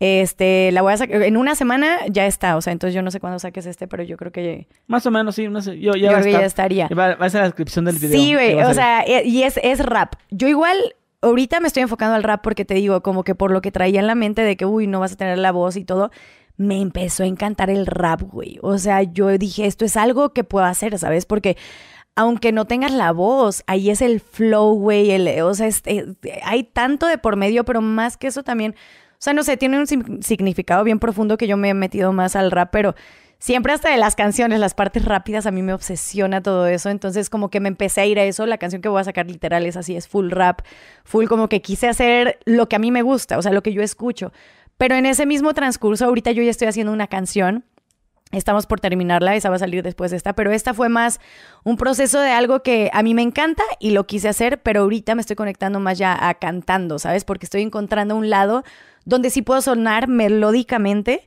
Este, 0.00 0.70
la 0.72 0.82
voy 0.82 0.92
a 0.92 0.96
sacar, 0.96 1.22
en 1.22 1.36
una 1.36 1.54
semana 1.54 1.98
ya 2.08 2.26
está, 2.26 2.56
o 2.56 2.60
sea, 2.60 2.72
entonces 2.72 2.94
yo 2.94 3.02
no 3.02 3.10
sé 3.10 3.20
cuándo 3.20 3.38
saques 3.38 3.66
este, 3.66 3.86
pero 3.86 4.02
yo 4.02 4.16
creo 4.16 4.32
que 4.32 4.66
Más 4.86 5.04
o 5.06 5.10
menos, 5.10 5.34
sí. 5.34 5.48
No 5.48 5.60
sé. 5.62 5.78
Yo, 5.78 5.92
ya 5.94 5.98
yo 6.06 6.12
va 6.12 6.18
a 6.18 6.20
creo 6.22 6.24
que 6.24 6.40
ya 6.40 6.46
estar. 6.46 6.72
estaría. 6.72 6.88
Va, 6.88 7.16
va 7.16 7.26
a 7.26 7.30
ser 7.30 7.40
la 7.40 7.46
descripción 7.46 7.84
del 7.84 7.98
video. 7.98 8.18
Sí, 8.18 8.34
güey, 8.34 8.54
o 8.62 8.72
sea, 8.72 9.02
e- 9.02 9.24
y 9.26 9.42
es, 9.42 9.60
es 9.62 9.78
rap. 9.84 10.14
Yo 10.30 10.48
igual, 10.48 10.76
ahorita 11.22 11.60
me 11.60 11.68
estoy 11.68 11.82
enfocando 11.82 12.14
al 12.14 12.22
rap 12.22 12.42
porque 12.42 12.64
te 12.64 12.74
digo, 12.74 13.02
como 13.02 13.24
que 13.24 13.34
por 13.34 13.50
lo 13.50 13.62
que 13.62 13.72
traía 13.72 14.00
en 14.00 14.06
la 14.06 14.14
mente 14.14 14.42
de 14.42 14.56
que, 14.56 14.66
uy, 14.66 14.86
no 14.86 15.00
vas 15.00 15.12
a 15.12 15.16
tener 15.16 15.38
la 15.38 15.52
voz 15.52 15.76
y 15.76 15.84
todo, 15.84 16.10
me 16.56 16.80
empezó 16.80 17.22
a 17.22 17.26
encantar 17.26 17.70
el 17.70 17.86
rap, 17.86 18.20
güey. 18.22 18.58
O 18.62 18.76
sea, 18.78 19.02
yo 19.02 19.28
dije, 19.38 19.66
esto 19.66 19.84
es 19.84 19.96
algo 19.96 20.32
que 20.34 20.44
puedo 20.44 20.66
hacer, 20.66 20.98
¿sabes? 20.98 21.24
Porque 21.26 21.56
aunque 22.14 22.52
no 22.52 22.66
tengas 22.66 22.92
la 22.92 23.10
voz, 23.12 23.62
ahí 23.66 23.88
es 23.88 24.02
el 24.02 24.20
flow, 24.20 24.74
güey. 24.74 25.10
el- 25.12 25.40
O 25.42 25.54
sea, 25.54 25.66
es- 25.66 25.82
eh, 25.86 26.04
hay 26.44 26.64
tanto 26.64 27.06
de 27.06 27.16
por 27.18 27.36
medio, 27.36 27.64
pero 27.64 27.80
más 27.80 28.16
que 28.18 28.26
eso 28.26 28.42
también, 28.42 28.72
o 28.72 29.16
sea, 29.18 29.32
no 29.32 29.42
sé, 29.44 29.56
tiene 29.56 29.78
un 29.78 29.86
significado 30.22 30.84
bien 30.84 30.98
profundo 30.98 31.38
que 31.38 31.46
yo 31.46 31.56
me 31.56 31.70
he 31.70 31.74
metido 31.74 32.12
más 32.12 32.36
al 32.36 32.50
rap, 32.50 32.68
pero 32.70 32.94
siempre 33.42 33.72
hasta 33.72 33.90
de 33.90 33.96
las 33.96 34.14
canciones, 34.14 34.60
las 34.60 34.72
partes 34.72 35.04
rápidas, 35.04 35.46
a 35.46 35.50
mí 35.50 35.62
me 35.62 35.74
obsesiona 35.74 36.44
todo 36.44 36.68
eso. 36.68 36.90
Entonces, 36.90 37.28
como 37.28 37.50
que 37.50 37.58
me 37.58 37.66
empecé 37.66 38.00
a 38.00 38.06
ir 38.06 38.20
a 38.20 38.24
eso. 38.24 38.46
La 38.46 38.56
canción 38.56 38.80
que 38.80 38.88
voy 38.88 39.00
a 39.00 39.04
sacar 39.04 39.26
literal 39.26 39.66
es 39.66 39.76
así, 39.76 39.96
es 39.96 40.06
full 40.06 40.30
rap, 40.30 40.60
full 41.02 41.26
como 41.26 41.48
que 41.48 41.60
quise 41.60 41.88
hacer 41.88 42.38
lo 42.44 42.68
que 42.68 42.76
a 42.76 42.78
mí 42.78 42.92
me 42.92 43.02
gusta, 43.02 43.38
o 43.38 43.42
sea, 43.42 43.50
lo 43.50 43.64
que 43.64 43.72
yo 43.72 43.82
escucho. 43.82 44.32
Pero 44.78 44.94
en 44.94 45.06
ese 45.06 45.26
mismo 45.26 45.54
transcurso, 45.54 46.04
ahorita 46.04 46.30
yo 46.30 46.44
ya 46.44 46.52
estoy 46.52 46.68
haciendo 46.68 46.92
una 46.92 47.08
canción. 47.08 47.64
Estamos 48.30 48.66
por 48.66 48.78
terminarla, 48.78 49.34
esa 49.34 49.50
va 49.50 49.56
a 49.56 49.58
salir 49.58 49.82
después 49.82 50.12
de 50.12 50.18
esta, 50.18 50.34
pero 50.34 50.52
esta 50.52 50.72
fue 50.72 50.88
más 50.88 51.18
un 51.64 51.76
proceso 51.76 52.20
de 52.20 52.30
algo 52.30 52.62
que 52.62 52.90
a 52.92 53.02
mí 53.02 53.12
me 53.12 53.22
encanta 53.22 53.64
y 53.80 53.90
lo 53.90 54.06
quise 54.06 54.28
hacer, 54.28 54.62
pero 54.62 54.82
ahorita 54.82 55.16
me 55.16 55.20
estoy 55.20 55.34
conectando 55.34 55.80
más 55.80 55.98
ya 55.98 56.28
a 56.28 56.34
cantando, 56.34 57.00
¿sabes? 57.00 57.24
Porque 57.24 57.46
estoy 57.46 57.62
encontrando 57.62 58.14
un 58.14 58.30
lado 58.30 58.62
donde 59.04 59.30
sí 59.30 59.42
puedo 59.42 59.60
sonar 59.60 60.06
melódicamente 60.06 61.26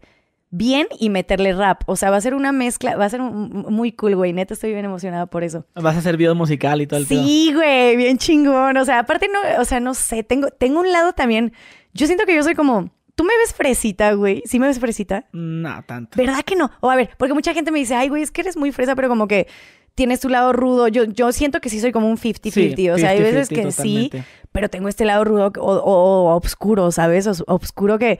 bien 0.57 0.87
y 0.99 1.09
meterle 1.09 1.53
rap. 1.53 1.81
O 1.87 1.95
sea, 1.95 2.09
va 2.11 2.17
a 2.17 2.21
ser 2.21 2.33
una 2.33 2.51
mezcla, 2.51 2.95
va 2.95 3.05
a 3.05 3.09
ser 3.09 3.21
un- 3.21 3.65
muy 3.69 3.91
cool, 3.91 4.15
güey. 4.15 4.31
Neta, 4.33 4.53
estoy 4.53 4.71
bien 4.73 4.85
emocionada 4.85 5.25
por 5.25 5.43
eso. 5.43 5.65
Vas 5.75 5.95
a 5.95 5.99
hacer 5.99 6.15
video 6.17 6.33
musical 6.35 6.81
y 6.81 6.87
todo 6.87 6.99
el 6.99 7.05
pedo. 7.05 7.23
Sí, 7.23 7.51
güey, 7.53 7.95
bien 7.97 8.17
chingón. 8.17 8.77
O 8.77 8.85
sea, 8.85 8.99
aparte 8.99 9.27
no, 9.27 9.39
o 9.61 9.65
sea, 9.65 9.79
no 9.79 9.93
sé, 9.93 10.23
tengo, 10.23 10.47
tengo 10.49 10.79
un 10.79 10.91
lado 10.91 11.13
también. 11.13 11.51
Yo 11.93 12.07
siento 12.07 12.25
que 12.25 12.35
yo 12.35 12.43
soy 12.43 12.55
como, 12.55 12.89
tú 13.15 13.23
me 13.23 13.35
ves 13.37 13.53
fresita, 13.53 14.13
güey. 14.13 14.41
¿Sí 14.45 14.59
me 14.59 14.67
ves 14.67 14.79
fresita? 14.79 15.25
No, 15.33 15.83
tanto. 15.85 16.17
¿Verdad 16.17 16.41
que 16.45 16.55
no? 16.55 16.71
O 16.79 16.89
a 16.89 16.95
ver, 16.95 17.09
porque 17.17 17.33
mucha 17.33 17.53
gente 17.53 17.71
me 17.71 17.79
dice, 17.79 17.95
ay, 17.95 18.09
güey, 18.09 18.23
es 18.23 18.31
que 18.31 18.41
eres 18.41 18.55
muy 18.55 18.71
fresa, 18.71 18.95
pero 18.95 19.09
como 19.09 19.27
que 19.27 19.47
tienes 19.93 20.19
tu 20.19 20.29
lado 20.29 20.51
rudo. 20.53 20.87
Yo, 20.89 21.05
yo 21.05 21.31
siento 21.31 21.61
que 21.61 21.69
sí 21.69 21.79
soy 21.79 21.91
como 21.91 22.09
un 22.09 22.17
50-50. 22.17 22.75
Sí, 22.75 22.89
o 22.89 22.97
sea, 22.97 23.09
hay 23.11 23.21
veces 23.21 23.49
50-50 23.49 23.65
que 23.65 23.71
sí, 23.71 24.11
pero 24.51 24.69
tengo 24.69 24.87
este 24.89 25.05
lado 25.05 25.23
rudo 25.23 25.51
o, 25.57 25.71
o- 25.71 26.31
o 26.31 26.35
obscuro, 26.35 26.91
¿sabes? 26.91 27.27
Os- 27.27 27.43
obscuro 27.47 27.97
que 27.97 28.19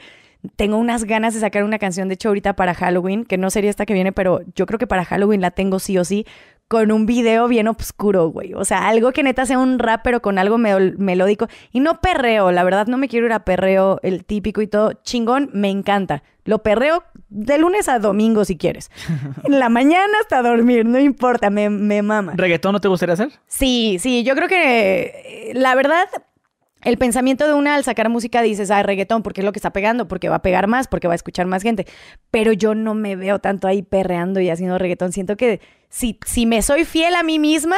tengo 0.55 0.77
unas 0.77 1.03
ganas 1.05 1.34
de 1.34 1.39
sacar 1.39 1.63
una 1.63 1.80
canción, 1.80 2.07
de 2.07 2.15
hecho, 2.15 2.30
ahorita 2.30 2.55
para 2.55 2.73
Halloween, 2.73 3.26
que 3.26 3.38
no 3.38 3.49
sería 3.49 3.69
esta 3.69 3.85
que 3.85 3.93
viene, 3.93 4.11
pero 4.11 4.41
yo 4.55 4.65
creo 4.65 4.80
que 4.80 4.88
para 4.88 5.05
Halloween 5.05 5.41
la 5.41 5.51
tengo 5.51 5.80
sí 5.80 5.97
o 5.97 6.03
sí, 6.05 6.26
con 6.67 6.91
un 6.91 7.05
video 7.05 7.47
bien 7.47 7.67
obscuro, 7.67 8.30
güey. 8.30 8.55
O 8.55 8.65
sea, 8.65 8.88
algo 8.88 9.11
que 9.11 9.22
neta 9.22 9.45
sea 9.45 9.59
un 9.59 9.77
rap, 9.77 10.01
pero 10.03 10.22
con 10.23 10.39
algo 10.39 10.57
mel- 10.57 10.97
melódico. 10.97 11.47
Y 11.72 11.80
no 11.80 12.01
perreo, 12.01 12.51
la 12.51 12.63
verdad, 12.63 12.88
no 12.88 12.97
me 12.97 13.07
quiero 13.07 13.27
ir 13.27 13.34
a 13.34 13.45
perreo, 13.45 13.99
el 14.01 14.26
típico 14.26 14.61
y 14.63 14.67
todo. 14.67 14.93
Chingón, 15.03 15.51
me 15.53 15.69
encanta. 15.69 16.23
Lo 16.43 16.63
perreo 16.63 17.03
de 17.30 17.59
lunes 17.59 17.88
a 17.88 17.99
domingo 17.99 18.45
si 18.45 18.57
quieres. 18.57 18.89
En 19.43 19.59
la 19.59 19.69
mañana 19.69 20.13
hasta 20.22 20.41
dormir, 20.41 20.85
no 20.88 20.97
importa, 20.99 21.51
me, 21.51 21.69
me 21.69 22.01
mama. 22.01 22.34
¿Reggaetón 22.35 22.73
no 22.73 22.81
te 22.81 22.88
gustaría 22.88 23.13
hacer? 23.13 23.30
Sí, 23.45 23.97
sí, 23.99 24.23
yo 24.23 24.35
creo 24.35 24.47
que 24.47 25.03
eh, 25.03 25.51
la 25.53 25.76
verdad, 25.76 26.07
el 26.86 26.98
pensamiento 26.98 27.48
de 27.48 27.53
una 27.56 27.76
al 27.76 27.84
sacar 27.84 28.10
música 28.10 28.44
dices, 28.44 28.70
ah, 28.70 28.84
reggaetón, 28.84 29.24
porque 29.24 29.41
es 29.41 29.45
lo 29.45 29.52
que 29.52 29.60
está 29.60 29.72
pegando, 29.72 30.07
porque 30.07 30.30
va 30.30 30.36
a 30.36 30.41
pegar 30.41 30.68
más, 30.68 30.88
porque 30.88 31.07
va 31.07 31.14
a 31.14 31.16
escuchar 31.16 31.48
más 31.48 31.64
gente. 31.64 31.88
Pero 32.30 32.53
yo 32.53 32.76
no 32.76 32.94
me 32.94 33.16
veo 33.16 33.40
tanto 33.40 33.68
ahí 33.68 33.82
perreando 33.82 34.40
y 34.40 34.52
haciendo 34.52 34.78
reggaetón. 34.78 35.12
Siento 35.12 35.36
que 35.36 35.60
si, 35.90 36.20
si 36.26 36.45
me 36.45 36.62
soy 36.62 36.86
fiel 36.86 37.16
a 37.16 37.24
mí 37.24 37.40
misma, 37.40 37.78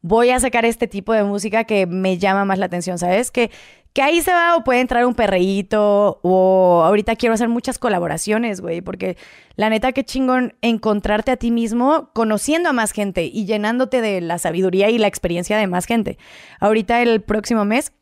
voy 0.00 0.30
a 0.30 0.40
sacar 0.40 0.64
este 0.64 0.88
tipo 0.88 1.12
de 1.12 1.22
música 1.22 1.64
que 1.64 1.86
me 1.86 2.16
llama 2.16 2.46
más 2.46 2.58
la 2.58 2.66
atención, 2.66 2.96
¿sabes? 2.96 3.30
Que, 3.30 3.50
que 3.92 4.00
ahí 4.00 4.22
se 4.22 4.32
va 4.32 4.56
o 4.56 4.64
puede 4.64 4.80
entrar 4.80 5.04
un 5.04 5.14
perreíto 5.14 6.20
o 6.22 6.82
ahorita 6.82 7.14
quiero 7.16 7.34
hacer 7.34 7.48
muchas 7.48 7.78
colaboraciones, 7.78 8.62
güey, 8.62 8.80
porque 8.80 9.18
la 9.56 9.68
neta 9.68 9.92
qué 9.92 10.02
chingón 10.02 10.54
encontrarte 10.62 11.30
a 11.30 11.36
ti 11.36 11.50
mismo 11.50 12.10
conociendo 12.14 12.70
a 12.70 12.72
más 12.72 12.92
gente 12.92 13.24
y 13.24 13.44
llenándote 13.44 14.00
de 14.00 14.22
la 14.22 14.38
sabiduría 14.38 14.88
y 14.88 14.96
la 14.96 15.08
experiencia 15.08 15.58
de 15.58 15.66
más 15.66 15.84
gente. 15.84 16.16
Ahorita 16.58 17.02
el 17.02 17.20
próximo 17.22 17.64
mes 17.66 17.92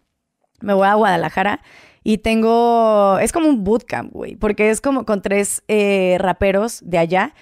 me 0.64 0.74
voy 0.74 0.86
a 0.88 0.94
Guadalajara 0.94 1.60
y 2.02 2.18
tengo, 2.18 3.18
es 3.20 3.32
como 3.32 3.48
un 3.48 3.64
bootcamp, 3.64 4.12
güey, 4.12 4.36
porque 4.36 4.70
es 4.70 4.80
como 4.80 5.04
con 5.06 5.22
tres 5.22 5.62
eh, 5.68 6.16
raperos 6.18 6.80
de 6.84 6.98
allá. 6.98 7.34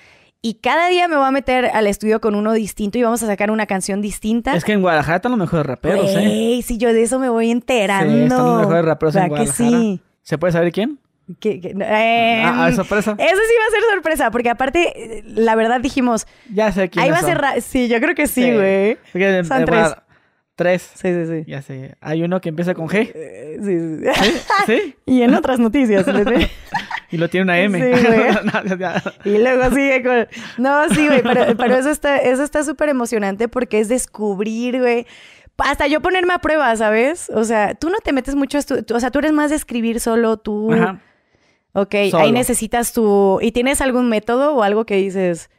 Y 0.44 0.54
cada 0.54 0.88
día 0.88 1.06
me 1.06 1.16
voy 1.16 1.26
a 1.26 1.30
meter 1.30 1.66
al 1.66 1.86
estudio 1.86 2.20
con 2.20 2.34
uno 2.34 2.52
distinto 2.52 2.98
y 2.98 3.02
vamos 3.04 3.22
a 3.22 3.26
sacar 3.26 3.50
una 3.52 3.66
canción 3.66 4.00
distinta. 4.02 4.54
Es 4.56 4.64
que 4.64 4.72
en 4.72 4.80
Guadalajara 4.82 5.16
están 5.16 5.30
los 5.32 5.38
mejores 5.38 5.64
raperos, 5.66 6.04
¿eh? 6.16 6.60
Si 6.64 6.78
yo 6.78 6.92
de 6.92 7.02
eso 7.02 7.20
me 7.20 7.28
voy 7.28 7.50
enterando. 7.52 8.12
Sí, 8.12 8.22
están 8.24 8.38
los 8.46 8.58
mejores 8.58 8.84
raperos 8.84 9.14
en 9.14 9.22
¿Verdad 9.22 9.36
que 9.36 9.50
Guadalajara. 9.50 9.80
sí? 9.82 10.00
¿Se 10.22 10.38
puede 10.38 10.52
saber 10.52 10.72
quién? 10.72 10.98
Que- 11.38 11.60
que- 11.60 11.68
eh, 11.68 12.42
Ah, 12.44 12.66
ah, 12.66 12.72
sorpresa. 12.72 13.12
Eso 13.12 13.18
sí 13.18 13.54
va 13.60 13.66
a 13.68 13.70
ser 13.70 13.82
sorpresa, 13.94 14.30
porque 14.32 14.50
aparte, 14.50 14.92
eh, 15.18 15.22
la 15.26 15.54
verdad 15.54 15.80
dijimos, 15.80 16.26
Ya 16.52 16.72
sé 16.72 16.88
quién 16.90 17.04
ahí 17.04 17.10
va 17.12 17.18
a 17.18 17.22
ser... 17.22 17.62
Sí, 17.62 17.86
yo 17.88 18.00
creo 18.00 18.16
que 18.16 18.26
sí, 18.26 18.52
güey. 18.52 18.98
Son 19.12 19.22
eh, 19.22 19.64
tres. 19.64 19.80
Guadal- 19.80 20.02
Tres. 20.54 20.82
Sí, 20.94 21.08
sí, 21.12 21.26
sí. 21.26 21.44
Ya 21.50 21.62
sé. 21.62 21.96
Hay 22.00 22.22
uno 22.22 22.40
que 22.40 22.50
empieza 22.50 22.74
con 22.74 22.86
G. 22.88 23.10
Eh, 23.14 23.58
sí, 23.62 23.78
sí, 23.78 24.22
sí. 24.22 24.38
¿Sí? 24.66 24.72
¿Sí? 24.82 24.96
y 25.06 25.22
en 25.22 25.34
otras 25.34 25.58
noticias. 25.58 26.06
les- 26.06 26.50
Y 27.10 27.18
lo 27.18 27.28
tiene 27.28 27.44
una 27.44 27.60
M. 27.60 27.78
Sí. 27.78 28.08
Y 29.28 29.38
luego 29.38 29.70
sigue 29.74 30.02
con... 30.02 30.26
No, 30.58 30.88
sí, 30.90 31.06
güey, 31.06 31.22
pero, 31.22 31.56
pero 31.56 31.76
eso 31.76 31.90
está 31.90 32.16
eso 32.18 32.42
está 32.42 32.64
súper 32.64 32.88
emocionante 32.88 33.48
porque 33.48 33.80
es 33.80 33.88
descubrir, 33.88 34.78
güey. 34.80 35.06
Hasta 35.58 35.86
yo 35.86 36.00
ponerme 36.00 36.32
a 36.32 36.38
prueba, 36.38 36.74
¿sabes? 36.76 37.28
O 37.30 37.44
sea, 37.44 37.74
tú 37.74 37.90
no 37.90 37.98
te 38.02 38.12
metes 38.12 38.34
mucho 38.34 38.56
a 38.58 38.62
estu- 38.62 38.90
O 38.94 38.98
sea, 39.00 39.10
tú 39.10 39.18
eres 39.20 39.32
más 39.32 39.50
de 39.50 39.56
escribir 39.56 40.00
solo 40.00 40.38
tú. 40.38 40.72
Ajá. 40.72 41.00
Ok, 41.74 41.94
Solo. 42.10 42.24
ahí 42.24 42.32
necesitas 42.32 42.92
tu... 42.92 43.38
¿Y 43.40 43.52
tienes 43.52 43.80
algún 43.80 44.08
método 44.08 44.54
o 44.54 44.62
algo 44.62 44.84
que 44.86 44.96
dices... 44.96 45.50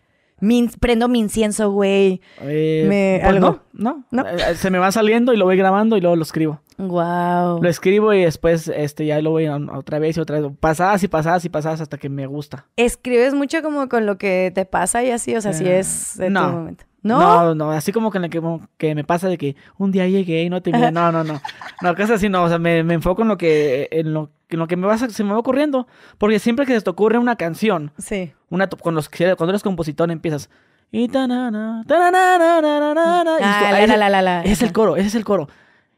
"Mi 0.44 0.57
in- 0.60 0.72
prendo 0.80 1.07
mi 1.07 1.20
incienso, 1.20 1.72
güey. 1.72 2.22
Eh, 2.41 2.86
Me- 2.88 3.20
pues 3.22 3.34
¿algo? 3.36 3.60
No, 3.74 4.06
¿No? 4.11 4.24
no. 4.24 4.30
Eh, 4.30 4.56
Se 4.56 4.70
me 4.70 4.78
va 4.80 4.91
saliendo 4.91 5.34
y 5.34 5.38
lo 5.38 5.45
voy 5.45 5.57
grabando 5.57 5.98
y 5.98 6.02
luego 6.02 6.15
lo 6.15 6.24
escribo. 6.24 6.60
Wow. 6.78 7.61
Lo 7.61 7.70
escribo 7.70 8.14
y 8.14 8.24
después 8.24 8.68
este, 8.68 9.06
ya 9.06 9.22
lo 9.22 9.32
voy 9.32 9.45
a- 9.45 9.56
otra 9.57 9.99
vez 9.99 10.18
y 10.18 10.20
otra 10.20 10.40
vez. 10.40 10.52
Pasadas 10.60 11.03
y 11.03 11.07
pasadas 11.07 11.45
y 11.45 11.49
pasadas 11.49 11.82
hasta 11.82 11.98
que 11.98 12.10
me 12.10 12.26
gusta. 12.28 12.65
¿Escribes 12.76 13.34
mucho 13.34 13.61
como 13.61 13.88
con 13.90 14.06
lo 14.06 14.18
que 14.18 14.52
te 14.53 14.65
pasa 14.65 15.03
y 15.03 15.11
así? 15.11 15.36
O 15.36 15.41
sea, 15.41 15.53
si 15.53 15.65
Eh, 15.65 15.80
es 15.80 16.15
de 16.18 16.30
no. 16.30 16.45
tu 16.48 16.52
momento. 16.57 16.86
¿No? 17.03 17.20
No, 17.20 17.53
no, 17.56 17.72
así 17.72 17.91
como 17.91 18.11
que, 18.11 18.18
en 18.18 18.22
la 18.22 18.30
que, 18.30 18.41
que 18.78 18.95
me 18.95 19.03
pasa 19.03 19.28
de 19.28 19.38
que 19.38 19.57
un 19.78 19.91
día 19.91 20.07
llegué 20.07 20.44
y 20.44 20.49
no 20.49 20.61
te 20.61 20.72
miré. 20.72 20.90
No, 20.90 21.11
no, 21.11 21.26
no. 21.26 21.41
No, 21.82 21.95
cosas 21.95 22.11
así 22.11 22.30
no. 22.30 22.44
O 22.44 22.48
sea, 22.48 22.60
me, 22.60 22.82
me 22.84 22.94
enfoco 22.94 23.24
en 23.24 23.28
lo 23.28 23.38
que, 23.38 23.90
en 23.91 24.14
lo, 24.14 24.30
en 24.49 24.60
lo 24.60 24.68
que 24.68 24.78
me 24.78 24.88
va, 24.88 24.98
se 24.98 25.24
me 25.26 25.34
va 25.34 25.38
ocurriendo. 25.40 25.86
Porque 26.18 26.40
siempre 26.40 26.65
que 26.65 26.74
se 26.74 26.80
te 26.82 26.90
ocurre 26.90 27.18
una 27.18 27.36
canción, 27.36 27.91
Sí. 27.98 28.32
Una, 28.54 28.68
con 28.68 28.96
los, 28.96 29.10
cuando 29.10 29.50
eres 29.50 29.64
compositor 29.64 30.10
empiezas. 30.12 30.50
Y 30.92 31.08
tanana, 31.08 31.84
tanana, 31.88 32.38
tanana, 32.62 33.38
y 33.40 33.44
Ah, 33.44 33.60
esto- 33.62 33.72
la, 33.72 33.80
ese- 33.84 33.88
la, 33.88 33.98
la, 33.98 34.10
la, 34.10 34.22
la. 34.22 34.42
ese 34.44 34.52
es 34.54 34.62
el 34.62 34.72
coro, 34.72 34.96
ese 34.96 35.08
es 35.08 35.16
el 35.16 35.26
coro. 35.26 35.50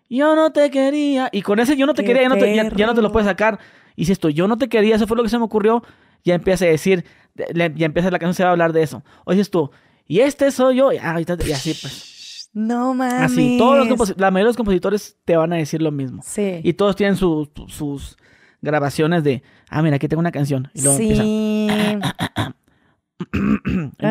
Yo 0.10 0.36
no 0.36 0.52
te 0.52 0.72
quería. 0.72 1.30
Y 1.32 1.42
con 1.42 1.60
ese 1.60 1.76
yo 1.76 1.86
no 1.86 1.94
te 1.94 2.04
Qué 2.04 2.08
quería, 2.08 2.24
ya 2.24 2.30
no 2.30 2.38
te, 2.38 2.56
ya, 2.56 2.70
ya 2.70 2.86
no 2.86 2.94
te 2.94 3.02
lo 3.02 3.12
puedes 3.12 3.28
sacar. 3.28 3.60
Y 3.96 4.06
si 4.06 4.12
esto, 4.14 4.30
yo 4.30 4.48
no 4.48 4.58
te 4.58 4.70
quería, 4.70 4.96
eso 4.96 5.08
fue 5.08 5.18
lo 5.18 5.24
que 5.24 5.30
se 5.30 5.38
me 5.38 5.44
ocurrió, 5.44 5.84
ya 6.24 6.36
empieza 6.36 6.66
a 6.66 6.70
decir, 6.70 7.04
ya 7.54 7.86
empieza 7.86 8.10
la 8.12 8.20
canción, 8.20 8.34
se 8.36 8.44
va 8.44 8.50
a 8.50 8.52
hablar 8.54 8.72
de 8.74 8.84
eso. 8.84 9.04
O 9.26 9.32
dices 9.32 9.50
tú, 9.50 9.72
y 10.08 10.20
este 10.20 10.50
soy 10.52 10.78
yo, 10.78 10.92
y, 10.94 10.98
ah, 10.98 11.20
y 11.20 11.52
así 11.52 11.74
pues. 11.82 12.50
No 12.54 12.94
mames. 12.94 13.32
Así, 13.34 13.58
todos 13.58 13.86
los 13.86 14.18
la 14.18 14.32
mayoría 14.32 14.46
de 14.46 14.50
los 14.52 14.56
compositores 14.58 15.18
te 15.26 15.36
van 15.36 15.52
a 15.52 15.58
decir 15.58 15.82
lo 15.82 15.92
mismo. 15.92 16.22
Sí. 16.24 16.62
Y 16.64 16.72
todos 16.74 16.96
tienen 16.96 17.18
sus- 17.18 17.50
sus 17.68 18.16
grabaciones 18.62 19.24
de, 19.26 19.44
ah, 19.70 19.82
mira, 19.82 19.98
aquí 19.98 20.08
tengo 20.08 20.22
una 20.22 20.32
canción. 20.32 20.70
Y 20.74 20.82
luego 20.82 20.98
sí. 20.98 21.10
empieza, 21.10 21.74
se 21.74 21.88
escucha. 21.90 22.16
Ah, 22.36 22.45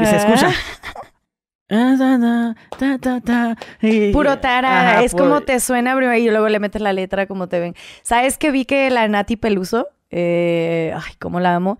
ta, 3.00 3.20
ta, 3.20 3.56
y- 3.80 4.12
Puro. 4.12 4.30
Ajá, 4.32 5.02
es 5.04 5.14
como 5.14 5.40
te 5.42 5.60
suena 5.60 5.96
primero 5.96 6.16
y 6.18 6.28
luego 6.30 6.48
le 6.48 6.60
metes 6.60 6.82
la 6.82 6.92
letra 6.92 7.26
como 7.26 7.48
te 7.48 7.60
ven. 7.60 7.74
¿Sabes 8.02 8.38
que 8.38 8.50
vi 8.50 8.64
que 8.64 8.90
la 8.90 9.06
Nati 9.08 9.36
Peluso? 9.36 9.88
eh, 10.16 10.92
ay, 10.94 11.14
cómo 11.18 11.40
la 11.40 11.56
amo. 11.56 11.78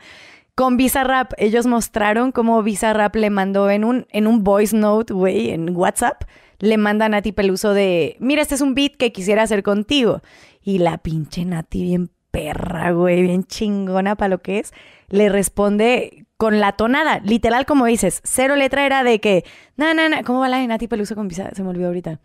Con 0.56 0.76
Bizarrap, 0.76 1.32
ellos 1.36 1.66
mostraron 1.66 2.32
cómo 2.32 2.62
Bizarrap 2.62 3.14
le 3.16 3.30
mandó 3.30 3.70
en 3.70 3.84
un, 3.84 4.06
en 4.10 4.26
un 4.26 4.42
voice 4.42 4.76
note, 4.76 5.12
güey, 5.12 5.50
en 5.50 5.74
WhatsApp, 5.76 6.22
le 6.58 6.76
manda 6.76 7.06
a 7.06 7.08
Nati 7.08 7.32
Peluso 7.32 7.74
de, 7.74 8.16
mira, 8.20 8.42
este 8.42 8.54
es 8.56 8.60
un 8.60 8.74
beat 8.74 8.96
que 8.96 9.12
quisiera 9.12 9.42
hacer 9.42 9.62
contigo. 9.62 10.20
Y 10.62 10.78
la 10.78 10.98
pinche 10.98 11.44
Nati, 11.44 11.82
bien 11.82 12.10
perra, 12.30 12.90
güey, 12.92 13.22
bien 13.22 13.44
chingona 13.44 14.16
para 14.16 14.28
lo 14.30 14.38
que 14.42 14.58
es, 14.58 14.72
le 15.08 15.28
responde 15.28 16.23
con 16.36 16.58
la 16.60 16.72
tonada, 16.72 17.20
literal 17.20 17.64
como 17.66 17.86
dices, 17.86 18.20
cero 18.24 18.56
letra 18.56 18.84
era 18.86 19.04
de 19.04 19.20
que, 19.20 19.44
no, 19.76 19.94
no, 19.94 20.08
no, 20.08 20.16
¿cómo 20.24 20.40
va 20.40 20.48
la 20.48 20.58
de 20.58 20.66
Nati 20.66 20.88
Peluso 20.88 21.14
con 21.14 21.28
Bizarrap? 21.28 21.54
Se 21.54 21.62
me 21.62 21.68
olvidó 21.70 21.86
ahorita. 21.88 22.18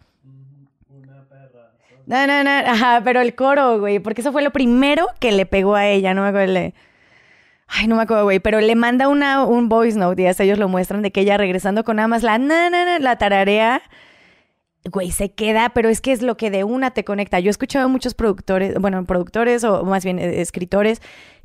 No, 2.08 2.26
no, 2.26 2.44
no, 2.44 2.50
ajá, 2.50 3.02
pero 3.04 3.22
el 3.22 3.36
coro, 3.36 3.80
güey, 3.80 4.00
porque 4.00 4.22
eso 4.22 4.32
fue 4.32 4.42
lo 4.42 4.50
primero 4.52 5.08
que 5.20 5.32
le 5.32 5.46
pegó 5.46 5.76
a 5.76 5.86
ella, 5.88 6.14
no 6.16 6.24
me 6.24 6.30
acuerdo. 6.30 6.54
le- 6.54 6.74
Ay, 7.68 7.88
no 7.88 7.96
me 7.98 8.02
acuerdo, 8.02 8.24
güey, 8.24 8.40
pero 8.40 8.60
le 8.62 8.76
manda 8.76 9.08
una, 9.08 9.44
un 9.46 9.70
voice 9.70 9.96
note 9.98 10.24
y 10.24 10.26
hasta 10.26 10.44
ellos 10.44 10.58
lo 10.58 10.68
muestran 10.68 11.04
de 11.04 11.12
que 11.12 11.22
ella 11.22 11.38
regresando 11.38 11.84
con 11.84 11.98
nada 11.98 12.08
más 12.08 12.24
la, 12.24 12.40
na, 12.40 12.68
na, 12.72 12.84
na, 12.84 12.98
la 12.98 13.18
tararea, 13.20 13.84
güey, 14.92 15.12
se 15.12 15.32
queda, 15.34 15.70
pero 15.70 15.88
es 15.90 16.02
que 16.02 16.12
es 16.12 16.24
lo 16.24 16.36
que 16.36 16.50
de 16.50 16.64
una 16.64 16.90
te 16.90 17.04
conecta. 17.04 17.40
Yo 17.40 17.50
he 17.50 17.52
escuchado 17.52 17.86
a 17.86 17.90
muchos 17.90 18.16
productores, 18.16 18.74
bueno, 18.80 19.06
productores 19.06 19.64
o 19.64 19.84
más 19.84 20.04
bien 20.04 20.18
eh, 20.18 20.42
escritores, 20.42 21.00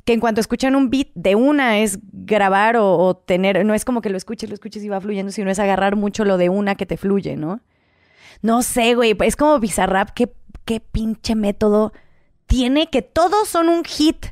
que 0.05 0.13
en 0.13 0.19
cuanto 0.19 0.39
escuchan 0.39 0.75
un 0.75 0.89
beat 0.89 1.09
de 1.15 1.35
una 1.35 1.79
es 1.79 1.99
grabar 2.11 2.77
o, 2.77 2.97
o 2.97 3.15
tener, 3.15 3.65
no 3.65 3.73
es 3.73 3.85
como 3.85 4.01
que 4.01 4.09
lo 4.09 4.17
escuches, 4.17 4.49
lo 4.49 4.53
escuches 4.53 4.83
y 4.83 4.89
va 4.89 5.01
fluyendo, 5.01 5.31
sino 5.31 5.49
es 5.49 5.59
agarrar 5.59 5.95
mucho 5.95 6.25
lo 6.25 6.37
de 6.37 6.49
una 6.49 6.75
que 6.75 6.85
te 6.85 6.95
fluye, 6.95 7.35
¿no? 7.35 7.59
No 8.41 8.61
sé, 8.61 8.95
güey, 8.95 9.15
es 9.21 9.35
como 9.35 9.59
Bizarrap, 9.59 10.11
qué, 10.11 10.31
qué 10.63 10.79
pinche 10.79 11.35
método 11.35 11.91
tiene 12.45 12.89
que 12.89 13.01
todos 13.01 13.47
son 13.47 13.69
un 13.69 13.83
hit 13.83 14.27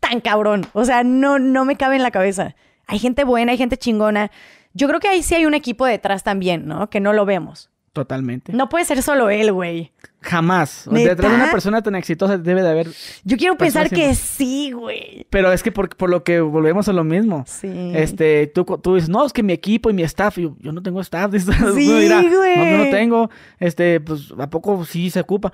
tan 0.00 0.20
cabrón. 0.20 0.66
O 0.72 0.84
sea, 0.84 1.02
no, 1.04 1.38
no 1.38 1.64
me 1.64 1.76
cabe 1.76 1.96
en 1.96 2.02
la 2.02 2.10
cabeza. 2.10 2.54
Hay 2.86 2.98
gente 2.98 3.24
buena, 3.24 3.52
hay 3.52 3.58
gente 3.58 3.76
chingona. 3.76 4.30
Yo 4.74 4.88
creo 4.88 5.00
que 5.00 5.08
ahí 5.08 5.22
sí 5.22 5.34
hay 5.34 5.46
un 5.46 5.54
equipo 5.54 5.86
detrás 5.86 6.22
también, 6.22 6.66
¿no? 6.66 6.90
Que 6.90 7.00
no 7.00 7.12
lo 7.12 7.24
vemos. 7.24 7.70
Totalmente. 7.92 8.52
No 8.52 8.68
puede 8.68 8.84
ser 8.84 9.02
solo 9.02 9.30
él, 9.30 9.52
güey. 9.52 9.92
Jamás. 10.24 10.88
¿Neta? 10.90 11.10
Detrás 11.10 11.32
de 11.32 11.36
una 11.36 11.50
persona 11.50 11.82
tan 11.82 11.94
exitosa 11.96 12.38
debe 12.38 12.62
de 12.62 12.70
haber. 12.70 12.88
Yo 13.24 13.36
quiero 13.36 13.56
pensar 13.58 13.90
que 13.90 14.14
sí, 14.14 14.72
güey. 14.72 15.26
Pero 15.28 15.52
es 15.52 15.62
que 15.62 15.70
por, 15.70 15.94
por 15.94 16.08
lo 16.08 16.24
que 16.24 16.40
volvemos 16.40 16.88
a 16.88 16.94
lo 16.94 17.04
mismo. 17.04 17.44
Sí. 17.46 17.92
Este, 17.94 18.46
tú, 18.46 18.64
tú 18.82 18.94
dices, 18.94 19.10
no, 19.10 19.26
es 19.26 19.34
que 19.34 19.42
mi 19.42 19.52
equipo 19.52 19.90
y 19.90 19.92
mi 19.92 20.02
staff, 20.02 20.38
yo, 20.38 20.56
yo 20.60 20.72
no 20.72 20.82
tengo 20.82 21.00
staff. 21.02 21.30
Sí, 21.74 21.86
güey. 21.86 22.08
No, 22.08 22.22
yo 22.22 22.78
no 22.84 22.90
tengo. 22.90 23.30
Este, 23.58 24.00
pues, 24.00 24.32
¿a 24.38 24.48
poco 24.48 24.84
sí 24.86 25.10
se 25.10 25.20
ocupa? 25.20 25.52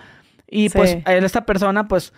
Y 0.48 0.68
Sí. 0.68 0.76
pues, 0.78 0.98
esta 1.05 1.44
persona, 1.44 1.88
pues, 1.88 2.12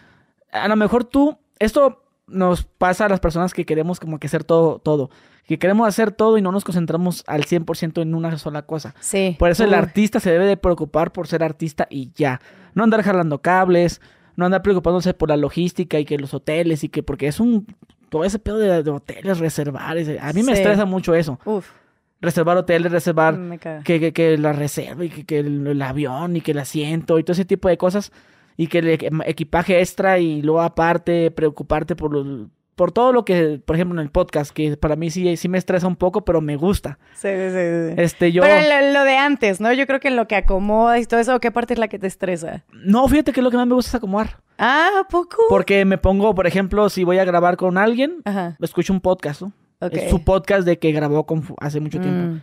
a 0.52 0.68
lo 0.68 0.76
mejor 0.76 1.04
tú, 1.04 1.38
esto 1.58 2.01
nos 2.32 2.64
pasa 2.64 3.06
a 3.06 3.08
las 3.08 3.20
personas 3.20 3.54
que 3.54 3.64
queremos 3.64 4.00
como 4.00 4.18
que 4.18 4.26
hacer 4.26 4.44
todo, 4.44 4.78
todo. 4.78 5.10
Que 5.46 5.58
queremos 5.58 5.86
hacer 5.88 6.12
todo 6.12 6.38
y 6.38 6.42
no 6.42 6.52
nos 6.52 6.64
concentramos 6.64 7.24
al 7.26 7.44
100% 7.44 8.00
en 8.02 8.14
una 8.14 8.36
sola 8.38 8.62
cosa. 8.62 8.94
Sí. 9.00 9.36
Por 9.38 9.50
eso 9.50 9.64
el 9.64 9.74
artista 9.74 10.20
se 10.20 10.30
debe 10.30 10.46
de 10.46 10.56
preocupar 10.56 11.12
por 11.12 11.26
ser 11.26 11.42
artista 11.42 11.86
y 11.90 12.10
ya. 12.14 12.40
No 12.74 12.84
andar 12.84 13.02
jalando 13.02 13.42
cables, 13.42 14.00
no 14.36 14.46
andar 14.46 14.62
preocupándose 14.62 15.14
por 15.14 15.28
la 15.28 15.36
logística 15.36 15.98
y 15.98 16.04
que 16.04 16.16
los 16.18 16.32
hoteles 16.32 16.84
y 16.84 16.88
que 16.88 17.02
porque 17.02 17.26
es 17.26 17.38
un 17.40 17.66
todo 18.08 18.24
ese 18.24 18.38
pedo 18.38 18.58
de, 18.58 18.82
de 18.82 18.90
hoteles, 18.90 19.38
reservar. 19.38 19.96
ese- 19.98 20.20
A 20.20 20.32
mí 20.32 20.42
me 20.42 20.52
estresa 20.52 20.84
mucho 20.84 21.14
eso. 21.14 21.38
Uf, 21.44 21.70
Reservar 22.20 22.56
hoteles, 22.56 22.92
reservar 22.92 23.34
que, 23.82 23.98
que, 23.98 24.12
que 24.12 24.38
la 24.38 24.52
reserva 24.52 25.04
y 25.04 25.08
que, 25.08 25.24
que 25.26 25.40
el, 25.40 25.66
el 25.66 25.82
avión 25.82 26.36
y 26.36 26.40
que 26.40 26.52
el 26.52 26.58
asiento 26.60 27.18
y 27.18 27.24
todo 27.24 27.32
ese 27.32 27.44
tipo 27.44 27.68
de 27.68 27.76
cosas. 27.76 28.12
Y 28.56 28.66
que 28.68 28.78
el 28.78 28.98
equ- 28.98 29.22
equipaje 29.26 29.80
extra 29.80 30.18
y 30.18 30.42
luego 30.42 30.60
aparte 30.62 31.30
preocuparte 31.30 31.96
por 31.96 32.12
los- 32.12 32.48
por 32.74 32.90
todo 32.90 33.12
lo 33.12 33.24
que, 33.24 33.60
por 33.64 33.76
ejemplo, 33.76 34.00
en 34.00 34.04
el 34.06 34.10
podcast, 34.10 34.50
que 34.50 34.76
para 34.78 34.96
mí 34.96 35.10
sí, 35.10 35.36
sí 35.36 35.46
me 35.48 35.58
estresa 35.58 35.86
un 35.86 35.94
poco, 35.94 36.24
pero 36.24 36.40
me 36.40 36.56
gusta. 36.56 36.98
Sí, 37.14 37.28
sí, 37.28 37.50
sí. 37.50 37.94
Este, 37.98 38.32
yo... 38.32 38.42
Pero 38.42 38.54
lo, 38.86 38.92
lo 38.94 39.04
de 39.04 39.16
antes, 39.18 39.60
¿no? 39.60 39.72
Yo 39.74 39.86
creo 39.86 40.00
que 40.00 40.08
en 40.08 40.16
lo 40.16 40.26
que 40.26 40.36
acomoda 40.36 40.98
y 40.98 41.04
todo 41.04 41.20
eso, 41.20 41.38
¿qué 41.38 41.50
parte 41.50 41.74
es 41.74 41.78
la 41.78 41.88
que 41.88 41.98
te 41.98 42.06
estresa? 42.06 42.64
No, 42.72 43.06
fíjate 43.08 43.32
que 43.32 43.42
lo 43.42 43.50
que 43.50 43.58
más 43.58 43.66
me 43.66 43.74
gusta 43.74 43.90
es 43.90 43.94
acomodar. 43.96 44.38
Ah, 44.58 44.88
¿a 45.00 45.04
poco? 45.08 45.36
Porque 45.50 45.84
me 45.84 45.98
pongo, 45.98 46.34
por 46.34 46.46
ejemplo, 46.46 46.88
si 46.88 47.04
voy 47.04 47.18
a 47.18 47.24
grabar 47.26 47.56
con 47.58 47.76
alguien, 47.76 48.16
Ajá. 48.24 48.56
escucho 48.60 48.92
un 48.94 49.00
podcast, 49.02 49.42
¿no? 49.42 49.52
Es 49.90 50.08
su 50.10 50.24
podcast 50.24 50.64
de 50.66 50.78
que 50.78 50.92
grabó 50.92 51.26
con, 51.26 51.44
hace 51.60 51.78
mucho 51.78 52.00
tiempo. 52.00 52.40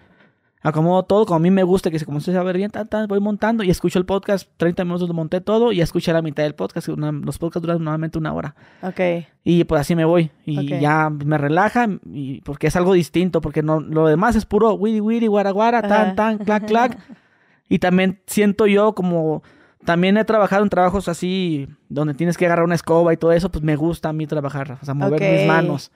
Acomodo 0.61 1.03
todo, 1.03 1.25
como 1.25 1.37
a 1.37 1.39
mí 1.39 1.51
me 1.51 1.63
gusta, 1.63 1.89
que 1.89 1.99
se 1.99 2.05
comience 2.05 2.35
a 2.35 2.43
ver 2.43 2.57
bien, 2.57 2.69
tan, 2.69 2.87
tan, 2.87 3.07
voy 3.07 3.21
montando 3.21 3.63
y 3.63 3.69
escucho 3.69 3.97
el 3.97 4.05
podcast, 4.05 4.49
30 4.57 4.83
minutos 4.83 5.07
lo 5.07 5.13
monté 5.13 5.39
todo 5.39 5.71
y 5.71 5.79
escuché 5.79 6.11
la 6.11 6.21
mitad 6.21 6.43
del 6.43 6.53
podcast. 6.53 6.89
una- 6.89 7.13
los 7.13 7.37
podcasts 7.39 7.61
duran 7.61 7.77
normalmente 7.83 8.17
una 8.17 8.33
hora. 8.33 8.55
Ok. 8.81 8.99
Y 9.45 9.63
pues 9.63 9.79
así 9.81 9.95
me 9.95 10.03
voy. 10.03 10.31
Y 10.45 10.79
ya 10.79 11.09
me 11.09 11.37
relaja, 11.37 11.87
y, 12.11 12.41
porque 12.41 12.67
es 12.67 12.75
algo 12.75 12.91
distinto, 12.93 13.39
porque 13.39 13.63
no, 13.63 13.79
lo 13.79 14.07
demás 14.07 14.35
es 14.35 14.45
puro 14.45 14.73
wiri 14.73 14.99
wiri, 14.99 15.27
guara 15.27 15.51
guara, 15.51 15.81
tan, 15.81 15.91
Ajá. 16.07 16.15
tan, 16.15 16.37
clac, 16.39 16.65
clac. 16.65 16.97
Y 17.71 17.77
también 17.79 18.19
siento 18.25 18.65
yo 18.65 18.93
como... 18.95 19.43
También 19.85 20.17
he 20.17 20.25
trabajado 20.25 20.63
en 20.63 20.69
trabajos 20.69 21.07
así, 21.07 21.69
donde 21.87 22.13
tienes 22.15 22.35
que 22.35 22.45
agarrar 22.47 22.65
una 22.65 22.75
escoba 22.75 23.13
y 23.13 23.17
todo 23.17 23.31
eso, 23.31 23.49
pues 23.49 23.63
me 23.63 23.75
gusta 23.77 24.09
a 24.09 24.13
mí 24.13 24.27
trabajar, 24.27 24.77
o 24.81 24.85
sea, 24.85 24.93
mover 24.93 25.21
mis 25.21 25.47
manos. 25.47 25.91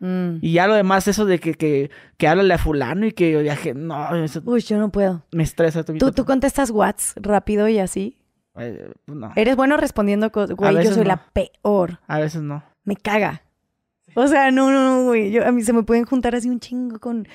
Mm. 0.00 0.36
Y 0.40 0.52
ya 0.52 0.66
lo 0.66 0.74
demás, 0.74 1.08
eso 1.08 1.24
de 1.24 1.38
que, 1.38 1.54
que, 1.54 1.90
que 2.16 2.28
háblale 2.28 2.54
a 2.54 2.58
fulano 2.58 3.06
y 3.06 3.12
que 3.12 3.40
viaje, 3.42 3.74
no, 3.74 4.14
eso 4.16 4.42
Uy, 4.44 4.60
yo 4.60 4.78
no 4.78 4.90
puedo. 4.90 5.24
me 5.32 5.42
estresa. 5.42 5.84
¿Tú, 5.84 6.12
tú 6.12 6.24
contestas 6.24 6.70
Whats 6.70 7.14
rápido 7.16 7.68
y 7.68 7.78
así? 7.78 8.18
Eh, 8.56 8.92
no, 9.06 9.32
Eres 9.34 9.56
bueno 9.56 9.76
respondiendo 9.76 10.30
cosas. 10.30 10.56
Güey, 10.56 10.84
yo 10.84 10.92
soy 10.92 11.02
no. 11.02 11.08
la 11.08 11.26
peor. 11.32 12.00
a 12.06 12.18
veces 12.18 12.42
no. 12.42 12.62
Me 12.84 12.96
caga. 12.96 13.42
O 14.14 14.28
sea, 14.28 14.50
no, 14.50 14.70
no, 14.70 14.84
no, 14.84 15.04
güey. 15.04 15.32
Yo, 15.32 15.44
a 15.46 15.50
mí 15.50 15.62
se 15.62 15.72
me 15.72 15.82
pueden 15.82 16.04
juntar 16.04 16.34
así 16.36 16.48
un 16.48 16.60
chingo 16.60 17.00
con... 17.00 17.26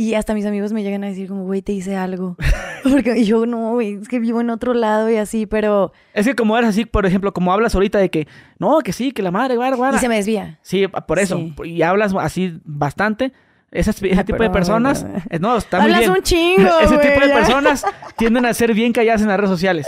Y 0.00 0.14
hasta 0.14 0.32
mis 0.32 0.46
amigos 0.46 0.72
me 0.72 0.82
llegan 0.82 1.04
a 1.04 1.08
decir 1.08 1.28
como, 1.28 1.44
güey, 1.44 1.60
te 1.60 1.72
hice 1.72 1.94
algo. 1.94 2.36
Porque 2.90 3.22
yo, 3.24 3.44
no, 3.44 3.72
güey, 3.72 3.94
es 4.00 4.08
que 4.08 4.18
vivo 4.18 4.40
en 4.40 4.48
otro 4.48 4.72
lado 4.72 5.10
y 5.10 5.16
así, 5.16 5.44
pero... 5.44 5.92
Es 6.14 6.26
que 6.26 6.34
como 6.34 6.56
eres 6.56 6.70
así, 6.70 6.86
por 6.86 7.04
ejemplo, 7.04 7.34
como 7.34 7.52
hablas 7.52 7.74
ahorita 7.74 7.98
de 7.98 8.08
que, 8.08 8.26
no, 8.58 8.78
que 8.78 8.94
sí, 8.94 9.12
que 9.12 9.20
la 9.20 9.30
madre, 9.30 9.56
guara, 9.56 9.76
guara. 9.76 9.98
Y 9.98 10.00
se 10.00 10.08
me 10.08 10.16
desvía. 10.16 10.58
Sí, 10.62 10.86
por 11.06 11.18
eso. 11.18 11.36
Sí. 11.36 11.54
Y 11.64 11.82
hablas 11.82 12.14
así 12.18 12.58
bastante. 12.64 13.32
Esas- 13.70 14.02
ese 14.02 14.24
tipo 14.24 14.42
de 14.42 14.48
personas, 14.48 15.04
no, 15.38 15.56
está 15.58 15.76
muy 15.76 15.84
Hablas 15.84 16.00
bien. 16.00 16.10
un 16.12 16.22
chingo, 16.22 16.70
ese 16.82 16.96
tipo 16.96 17.20
de 17.20 17.28
ya. 17.28 17.34
personas 17.34 17.84
tienden 18.16 18.46
a 18.46 18.54
ser 18.54 18.72
bien 18.72 18.92
calladas 18.94 19.20
en 19.20 19.28
las 19.28 19.36
redes 19.36 19.50
sociales. 19.50 19.86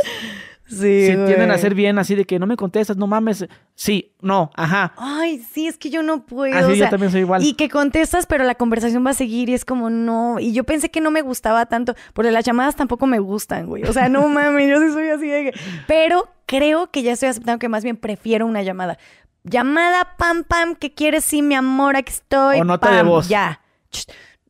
Sí, 0.73 1.07
Si 1.07 1.13
tienden 1.27 1.51
a 1.51 1.59
ser 1.59 1.75
bien 1.75 1.99
así 1.99 2.15
de 2.15 2.25
que 2.25 2.39
no 2.39 2.47
me 2.47 2.57
contestas, 2.57 2.97
no 2.97 3.07
mames. 3.07 3.47
Sí, 3.75 4.13
no, 4.21 4.51
ajá. 4.55 4.95
Ay, 4.97 5.39
sí, 5.53 5.67
es 5.67 5.77
que 5.77 5.91
yo 5.91 6.03
no 6.03 6.25
puedo. 6.25 6.55
Así 6.57 6.73
o 6.73 6.75
yo 6.75 6.89
también 6.89 7.13
soy 7.13 7.21
igual. 7.21 7.45
Y 7.45 7.55
que 7.55 7.69
contestas, 7.69 8.27
pero 8.27 8.45
la 8.45 8.55
conversación 8.55 9.05
va 9.07 9.11
a 9.11 9.15
seguir 9.15 9.49
y 9.51 9.55
es 9.55 9.65
como 9.65 9.91
no. 9.91 10.39
Y 10.41 10.53
yo 10.53 10.65
pensé 10.65 10.91
que 10.91 11.01
no 11.01 11.11
me 11.11 11.23
gustaba 11.23 11.67
tanto, 11.67 11.95
porque 12.15 12.31
las 12.31 12.45
llamadas 12.45 12.75
tampoco 12.77 13.07
me 13.07 13.19
gustan, 13.19 13.67
güey. 13.67 13.83
O 13.85 13.93
sea, 13.93 14.09
no 14.09 14.27
mames, 14.29 14.69
yo 14.71 14.81
sí 14.81 14.93
soy 14.93 15.09
así 15.09 15.27
de 15.29 15.51
que- 15.53 15.61
Pero 15.87 16.29
creo 16.47 16.91
que 16.91 17.03
ya 17.03 17.13
estoy 17.13 17.29
aceptando 17.29 17.59
que 17.59 17.69
más 17.69 17.85
bien 17.85 17.97
prefiero 17.97 18.47
una 18.47 18.63
llamada. 18.63 18.99
Llamada, 19.45 20.17
pam, 20.19 20.45
pam, 20.45 20.75
¿qué 20.77 20.93
quieres? 20.95 21.25
Sí, 21.25 21.43
mi 21.43 21.55
amor, 21.55 21.97
aquí 21.97 22.13
estoy. 22.13 22.61
O 22.61 22.65
nota 22.65 22.87
pam, 22.87 22.97
de 22.97 23.03
voz. 23.03 23.29
Ya. 23.29 23.61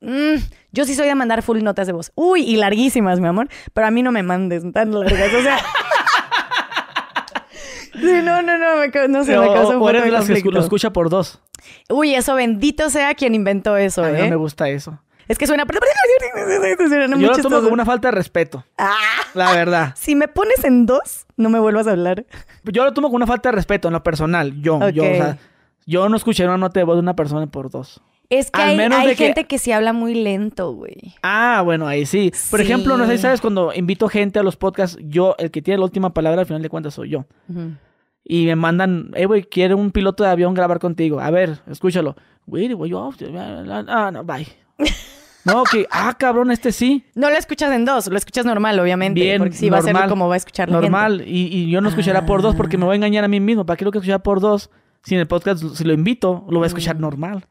Mm, 0.01 0.35
yo 0.73 0.85
sí 0.85 0.95
soy 0.95 1.07
de 1.07 1.15
mandar 1.15 1.43
full 1.43 1.63
notas 1.63 1.87
de 1.87 1.93
voz. 1.93 2.11
Uy, 2.17 2.43
y 2.43 2.57
larguísimas, 2.57 3.21
mi 3.21 3.29
amor. 3.29 3.49
Pero 3.73 3.87
a 3.87 3.91
mí 3.91 4.03
no 4.03 4.11
me 4.13 4.23
mandes 4.23 4.65
tan 4.73 4.93
largas. 4.93 5.33
O 5.35 5.43
sea. 5.43 5.59
Sí, 7.95 8.21
no, 8.23 8.43
no, 8.43 8.59
no, 8.59 8.77
me, 8.77 9.09
no 9.09 9.25
sé, 9.25 9.33
me 9.33 9.47
o, 9.47 9.53
causa 9.53 9.77
un 9.77 9.83
o 9.83 9.91
eres 9.91 10.27
de 10.27 10.43
que 10.43 10.51
lo 10.51 10.61
escucha 10.61 10.93
por 10.93 11.11
dos. 11.11 11.41
Uy, 11.89 12.15
eso 12.15 12.35
bendito 12.35 12.91
sea 12.91 13.15
quien 13.15 13.35
inventó 13.35 13.77
eso, 13.77 14.05
A 14.05 14.09
mí 14.09 14.19
¿eh? 14.19 14.23
no 14.25 14.31
me 14.31 14.37
gusta 14.37 14.69
eso. 14.69 14.99
Es 15.29 15.39
que 15.39 15.47
suena... 15.47 15.65
suena 16.89 17.17
Yo 17.17 17.29
lo 17.31 17.39
tomo 17.39 17.61
como 17.61 17.73
una 17.73 17.85
falta 17.85 18.09
de 18.09 18.13
respeto. 18.13 18.65
Ah, 18.77 18.97
La 19.35 19.53
verdad. 19.53 19.95
si 19.97 20.15
me 20.17 20.29
pones 20.29 20.65
en 20.65 20.85
dos, 20.85 21.27
no 21.37 21.49
me 21.49 21.59
vuelvas 21.59 21.87
a 21.87 21.93
hablar. 21.93 22.27
Yo 22.65 22.85
lo 22.85 22.93
tomo 22.93 23.09
como 23.09 23.17
una 23.17 23.27
falta 23.27 23.51
de 23.51 23.57
respeto 23.57 23.89
en 23.89 23.95
lo 23.95 24.03
personal. 24.03 24.61
Yo, 24.61 24.89
yo, 24.91 25.05
o 25.05 25.15
sea, 25.15 25.39
yo 25.87 26.09
no 26.09 26.17
escuché 26.17 26.45
una 26.45 26.59
nota 26.59 26.81
de 26.81 26.85
voz 26.85 26.97
de 26.97 27.01
una 27.01 27.17
persona 27.17 27.47
por 27.47 27.71
dos. 27.71 28.03
Es 28.35 28.51
que 28.51 28.63
Al 28.63 28.71
hay, 28.71 28.77
menos 28.79 28.99
hay 29.01 29.09
de 29.09 29.17
que- 29.17 29.25
gente 29.27 29.45
que... 29.45 29.59
sí 29.59 29.73
habla 29.73 29.93
muy 29.93 30.15
lento, 30.15 30.73
güey. 30.73 31.15
Ah, 31.23 31.61
bueno, 31.65 31.87
ahí 31.87 32.07
sí. 32.07 32.33
Por 32.51 32.61
Sí. 32.61 32.67
ejemplo, 32.67 32.97
no 32.97 33.05
sé 33.07 33.17
si 33.17 33.23
sabes, 33.23 33.41
cuando 33.43 33.73
invito 33.75 34.09
gente 34.09 34.39
a 34.39 34.43
los 34.43 34.57
podcasts, 34.57 34.97
yo, 35.03 35.35
el 35.39 35.51
que 35.51 35.61
tiene 35.61 35.79
la 35.79 35.85
última 35.85 36.15
palabra 36.15 36.41
al 36.41 36.47
final 36.47 36.63
de 36.63 36.69
cuentas 36.71 36.95
soy 36.95 37.11
yo. 37.11 37.27
Y 38.25 38.47
me 38.47 38.57
mandan, 38.57 39.11
eh, 39.15 39.27
güey, 39.27 39.43
quiere 39.43 39.75
un 39.75 39.91
piloto 39.91 40.25
de 40.25 40.31
avión 40.31 40.55
grabar 40.55 40.79
contigo. 40.79 41.21
A 41.21 41.31
ver, 41.31 41.59
escúchalo. 41.71 42.17
Güey, 42.47 42.73
güey, 42.73 42.91
yo, 42.91 43.11
ah, 43.37 44.11
no, 44.13 44.25
bye. 44.25 44.47
No, 45.45 45.65
que, 45.65 45.87
ah, 45.91 46.15
cabrón, 46.17 46.53
este 46.53 46.71
sí. 46.71 47.05
No 47.17 47.29
lo 47.29 47.37
escuchas 47.37 47.73
en 47.73 47.85
dos, 47.85 48.07
lo 48.07 48.17
escuchas 48.17 48.47
normal, 48.47 48.79
obviamente. 48.79 49.21
Bien, 49.21 49.39
porque 49.39 49.57
sí 49.57 49.69
va 49.71 49.79
a 49.79 49.81
normal, 49.81 50.03
ser 50.05 50.09
como 50.09 50.29
va 50.29 50.35
a 50.35 50.37
escuchar 50.37 50.71
Normal. 50.71 51.25
Y, 51.27 51.49
y 51.49 51.69
yo 51.69 51.81
no 51.81 51.89
escuchará 51.89 52.25
por 52.27 52.43
dos 52.43 52.55
porque 52.55 52.79
me 52.79 52.85
voy 52.85 52.93
a 52.93 52.97
engañar 52.97 53.25
a 53.25 53.29
mí 53.29 53.41
mismo. 53.41 53.67
¿Para 53.67 53.77
qué 53.77 53.85
lo 53.85 53.91
que 53.91 53.99
escuchar 53.99 54.23
por 54.23 54.39
dos? 54.41 54.71
Si 55.03 55.15
en 55.17 55.21
el 55.21 55.27
podcast, 55.27 55.65
si 55.75 55.83
lo 55.83 55.93
invito, 55.95 56.47
lo 56.49 56.59
voy 56.61 56.67
a 56.67 56.69
escuchar 56.69 56.95
Mm. 56.97 57.01
normal. 57.01 57.45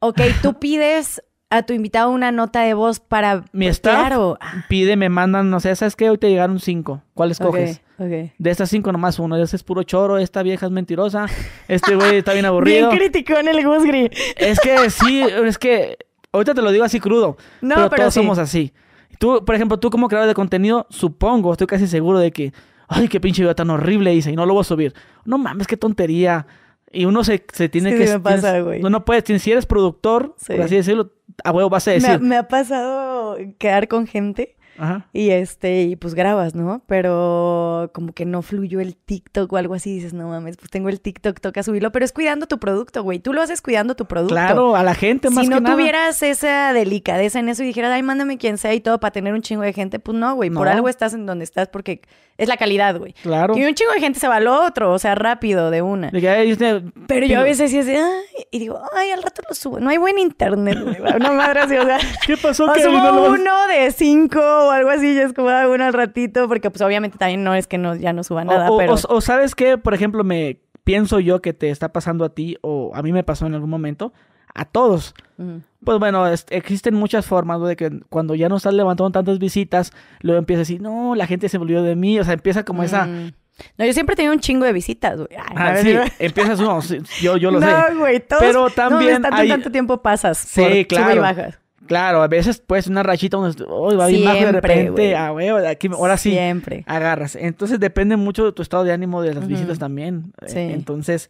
Ok, 0.00 0.20
tú 0.42 0.54
pides 0.54 1.22
a 1.50 1.62
tu 1.62 1.72
invitado 1.72 2.10
una 2.10 2.30
nota 2.30 2.60
de 2.60 2.74
voz 2.74 3.00
para... 3.00 3.44
Mi 3.52 3.66
staff 3.68 3.98
Claro. 3.98 4.38
pide, 4.68 4.96
me 4.96 5.08
mandan, 5.08 5.48
no 5.50 5.60
sé, 5.60 5.74
¿sabes 5.74 5.96
qué? 5.96 6.10
Hoy 6.10 6.18
te 6.18 6.28
llegaron 6.28 6.60
cinco. 6.60 7.02
¿Cuál 7.14 7.30
escoges? 7.30 7.80
Ok, 7.98 8.04
ok. 8.06 8.32
De 8.38 8.50
estas 8.50 8.68
cinco 8.70 8.92
nomás 8.92 9.18
uno. 9.18 9.36
Ese 9.36 9.56
es 9.56 9.62
puro 9.64 9.82
choro, 9.82 10.18
esta 10.18 10.42
vieja 10.42 10.66
es 10.66 10.72
mentirosa, 10.72 11.26
este 11.66 11.94
güey 11.96 12.16
está 12.18 12.32
bien 12.32 12.42
Bien 12.42 12.46
aburrido. 12.46 12.90
criticón 12.90 13.48
el 13.48 13.64
Gusgri. 13.66 14.10
es 14.36 14.60
que 14.60 14.90
sí, 14.90 15.22
es 15.22 15.58
que 15.58 15.96
ahorita 16.32 16.54
te 16.54 16.62
lo 16.62 16.70
digo 16.70 16.84
así 16.84 17.00
crudo, 17.00 17.36
No, 17.62 17.74
pero, 17.76 17.90
pero 17.90 18.02
todos 18.02 18.14
sí. 18.14 18.20
somos 18.20 18.38
así. 18.38 18.72
Tú, 19.18 19.42
por 19.44 19.54
ejemplo, 19.54 19.78
tú 19.80 19.90
como 19.90 20.06
creador 20.06 20.28
de 20.28 20.34
contenido, 20.34 20.86
supongo, 20.90 21.50
estoy 21.50 21.66
casi 21.66 21.88
seguro 21.88 22.18
de 22.20 22.30
que, 22.30 22.52
ay, 22.88 23.08
qué 23.08 23.18
pinche 23.20 23.42
video 23.42 23.56
tan 23.56 23.70
horrible 23.70 24.14
hice 24.14 24.30
y 24.30 24.36
no 24.36 24.46
lo 24.46 24.52
voy 24.54 24.60
a 24.60 24.64
subir. 24.64 24.94
No 25.24 25.38
mames, 25.38 25.66
qué 25.66 25.76
tontería. 25.76 26.46
Y 26.92 27.04
uno 27.04 27.22
se, 27.24 27.44
se 27.52 27.68
tiene 27.68 27.92
Sí, 27.92 27.98
que... 27.98 28.06
sí 28.06 28.12
me 28.14 28.20
pasa, 28.20 28.52
tienes- 28.52 28.64
güey. 28.64 28.80
No, 28.80 28.90
no 28.90 29.04
puedes, 29.04 29.24
tienes- 29.24 29.42
si 29.42 29.52
eres 29.52 29.66
productor, 29.66 30.34
Sí. 30.38 30.54
por 30.54 30.62
así 30.64 30.76
decirlo, 30.76 31.12
a 31.44 31.52
huevo 31.52 31.68
vas 31.70 31.86
a 31.86 31.90
Me, 31.90 31.94
decir. 31.96 32.10
ha- 32.10 32.18
me 32.18 32.36
ha 32.36 32.48
pasado 32.48 33.36
quedar 33.58 33.88
con 33.88 34.06
gente 34.06 34.56
Ajá. 34.78 35.08
y 35.12 35.30
este, 35.30 35.82
y 35.82 35.96
pues 35.96 36.14
grabas, 36.14 36.54
¿no? 36.54 36.82
Pero 36.86 37.90
como 37.94 38.12
que 38.12 38.24
no 38.24 38.42
fluyó 38.42 38.80
el 38.80 38.96
TikTok 38.96 39.52
o 39.52 39.56
algo 39.56 39.74
así, 39.74 39.94
dices, 39.94 40.12
no 40.14 40.28
mames, 40.28 40.56
pues 40.56 40.70
tengo 40.70 40.88
el 40.88 41.00
TikTok, 41.00 41.40
toca 41.40 41.62
subirlo, 41.62 41.92
pero 41.92 42.04
es 42.04 42.12
cuidando 42.12 42.46
tu 42.46 42.58
producto, 42.58 43.02
güey. 43.02 43.18
Tú 43.18 43.32
lo 43.32 43.42
haces 43.42 43.60
cuidando 43.62 43.94
tu 43.96 44.06
producto. 44.06 44.34
Claro, 44.34 44.76
a 44.76 44.82
la 44.82 44.94
gente 44.94 45.30
más 45.30 45.44
si 45.44 45.48
que 45.48 45.54
no 45.56 45.60
nada. 45.60 45.74
tuvieras 45.76 46.22
esa 46.22 46.72
delicadeza 46.72 47.38
en 47.40 47.48
eso 47.48 47.62
y 47.62 47.66
dijeras, 47.66 47.92
ay, 47.92 48.02
mándame 48.02 48.38
quien 48.38 48.58
sea 48.58 48.74
y 48.74 48.80
todo 48.80 49.00
para 49.00 49.12
tener 49.12 49.32
un 49.34 49.42
chingo 49.42 49.62
de 49.62 49.72
gente, 49.72 49.98
pues 49.98 50.16
no, 50.16 50.34
güey. 50.34 50.50
Por 50.50 50.68
algo 50.68 50.88
estás 50.88 51.14
en 51.14 51.26
donde 51.26 51.44
estás 51.44 51.68
porque 51.68 52.00
es 52.36 52.48
la 52.48 52.56
calidad, 52.56 52.96
güey. 52.98 53.14
Claro. 53.14 53.56
Y 53.56 53.64
un 53.64 53.74
chingo 53.74 53.92
de 53.92 54.00
gente 54.00 54.20
se 54.20 54.28
va 54.28 54.36
al 54.36 54.46
otro, 54.46 54.92
o 54.92 54.98
sea, 54.98 55.14
rápido, 55.16 55.70
de 55.70 55.82
una. 55.82 56.10
De 56.10 56.20
que, 56.20 56.50
este- 56.50 56.82
Pero 57.08 57.26
yo 57.26 57.40
a 57.40 57.42
veces 57.42 57.70
sí 57.70 57.78
es 57.78 57.88
ay, 57.88 58.44
y 58.50 58.58
digo, 58.60 58.80
ay, 58.94 59.10
al 59.10 59.22
rato 59.22 59.42
lo 59.48 59.54
subo. 59.54 59.80
No 59.80 59.90
hay 59.90 59.96
buen 59.98 60.18
internet, 60.18 60.78
güey. 60.80 60.96
Una 61.16 61.32
madre 61.32 61.60
así, 61.60 61.76
o 61.76 61.84
sea. 61.84 61.98
¿Qué 62.26 62.36
pasó, 62.36 62.66
O 62.66 62.72
Kevin? 62.72 62.90
subo 62.92 62.98
No 63.02 63.12
lo 63.12 63.22
vas- 63.22 63.40
uno 63.40 63.66
de 63.66 63.90
cinco 63.90 64.67
o 64.68 64.70
algo 64.70 64.90
así, 64.90 65.12
y 65.14 65.18
es 65.18 65.32
como 65.32 65.48
ah, 65.50 65.68
uno 65.68 65.84
al 65.84 65.92
ratito, 65.92 66.48
porque 66.48 66.70
pues 66.70 66.80
obviamente 66.82 67.18
también 67.18 67.44
no 67.44 67.54
es 67.54 67.66
que 67.66 67.78
no, 67.78 67.94
ya 67.96 68.12
no 68.12 68.22
suba 68.24 68.44
nada, 68.44 68.70
o, 68.70 68.74
o- 68.74 68.78
pero... 68.78 68.94
o- 68.94 69.14
o 69.16 69.20
sabes 69.20 69.54
que, 69.54 69.78
por 69.78 69.94
ejemplo, 69.94 70.24
me 70.24 70.60
pienso 70.84 71.20
yo 71.20 71.42
que 71.42 71.52
te 71.52 71.70
está 71.70 71.92
pasando 71.92 72.24
a 72.24 72.30
ti 72.34 72.56
o 72.62 72.92
a 72.94 73.02
mí 73.02 73.12
me 73.12 73.22
pasó 73.24 73.46
en 73.46 73.54
algún 73.54 73.70
momento, 73.70 74.12
a 74.54 74.64
todos. 74.64 75.14
Ujú. 75.36 75.60
Pues 75.84 75.98
bueno, 75.98 76.26
es- 76.26 76.46
existen 76.50 76.94
muchas 76.94 77.26
formas 77.26 77.60
¿no? 77.60 77.66
de 77.66 77.76
que 77.76 77.90
cuando 78.08 78.34
ya 78.34 78.48
no 78.48 78.56
estás 78.56 78.72
levantando 78.74 79.10
tantas 79.12 79.38
visitas, 79.38 79.92
luego 80.20 80.38
empieza 80.38 80.60
a 80.60 80.62
decir, 80.62 80.80
no, 80.80 81.14
la 81.14 81.26
gente 81.26 81.48
se 81.48 81.58
volvió 81.58 81.82
de 81.82 81.94
mí, 81.96 82.18
o 82.18 82.24
sea, 82.24 82.34
empieza 82.34 82.64
como 82.64 82.82
esa... 82.82 83.04
Mm. 83.06 83.32
No, 83.76 83.84
yo 83.84 83.92
siempre 83.92 84.12
he 84.12 84.16
tenido 84.16 84.32
un 84.32 84.38
chingo 84.40 84.64
de 84.64 84.72
visitas, 84.72 85.16
güey. 85.16 85.28
Ah, 85.36 85.74
sí, 85.82 85.92
empiezas, 86.20 86.60
no, 86.60 86.80
sí, 86.80 86.98
yo, 87.20 87.36
yo 87.36 87.50
lo 87.50 87.60
sé. 87.60 87.66
No, 87.66 87.98
güey, 87.98 88.20
todos... 88.20 88.40
Pero 88.40 88.62
no, 88.64 88.70
también 88.70 89.20
tanto, 89.20 89.36
hay- 89.36 89.48
tanto 89.48 89.70
tiempo 89.72 90.00
pasas 90.00 90.38
Sí, 90.38 90.60
por 90.60 90.70
sube 90.70 90.86
claro. 90.86 91.14
y 91.16 91.18
bajas. 91.18 91.58
Claro, 91.88 92.22
a 92.22 92.28
veces 92.28 92.62
pues 92.64 92.86
una 92.86 93.02
rachita 93.02 93.36
donde 93.36 93.64
oh, 93.68 93.96
va 93.96 94.06
bien 94.06 94.24
bajo 94.24 94.44
de 94.44 94.52
repente, 94.52 95.16
ah, 95.16 95.30
güey, 95.30 95.48
aquí, 95.66 95.88
ahora 95.92 96.16
sí, 96.16 96.30
Siempre. 96.30 96.84
agarras. 96.86 97.34
Entonces 97.34 97.80
depende 97.80 98.16
mucho 98.16 98.44
de 98.44 98.52
tu 98.52 98.62
estado 98.62 98.84
de 98.84 98.92
ánimo 98.92 99.22
de 99.22 99.34
las 99.34 99.48
visitas 99.48 99.78
también. 99.78 100.32
Eh, 100.42 100.48
Sí. 100.48 100.58
Entonces, 100.58 101.28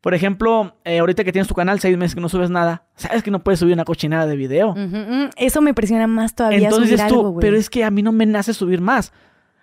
por 0.00 0.12
ejemplo, 0.12 0.76
eh, 0.84 0.98
ahorita 0.98 1.24
que 1.24 1.32
tienes 1.32 1.48
tu 1.48 1.54
canal, 1.54 1.80
seis 1.80 1.96
meses 1.96 2.14
que 2.14 2.20
no 2.20 2.28
subes 2.28 2.50
nada, 2.50 2.84
sabes 2.94 3.22
que 3.22 3.30
no 3.30 3.42
puedes 3.42 3.58
subir 3.60 3.72
una 3.72 3.84
cochinada 3.86 4.26
de 4.26 4.36
video. 4.36 4.74
Mm, 4.74 5.30
Eso 5.36 5.62
me 5.62 5.72
presiona 5.72 6.06
más 6.06 6.34
todavía 6.34 6.58
Entonces 6.58 6.88
subir 6.88 6.98
dices 6.98 7.08
tú, 7.08 7.20
algo, 7.20 7.40
pero 7.40 7.56
es 7.56 7.70
que 7.70 7.84
a 7.84 7.90
mí 7.90 8.02
no 8.02 8.12
me 8.12 8.26
nace 8.26 8.52
subir 8.52 8.82
más. 8.82 9.12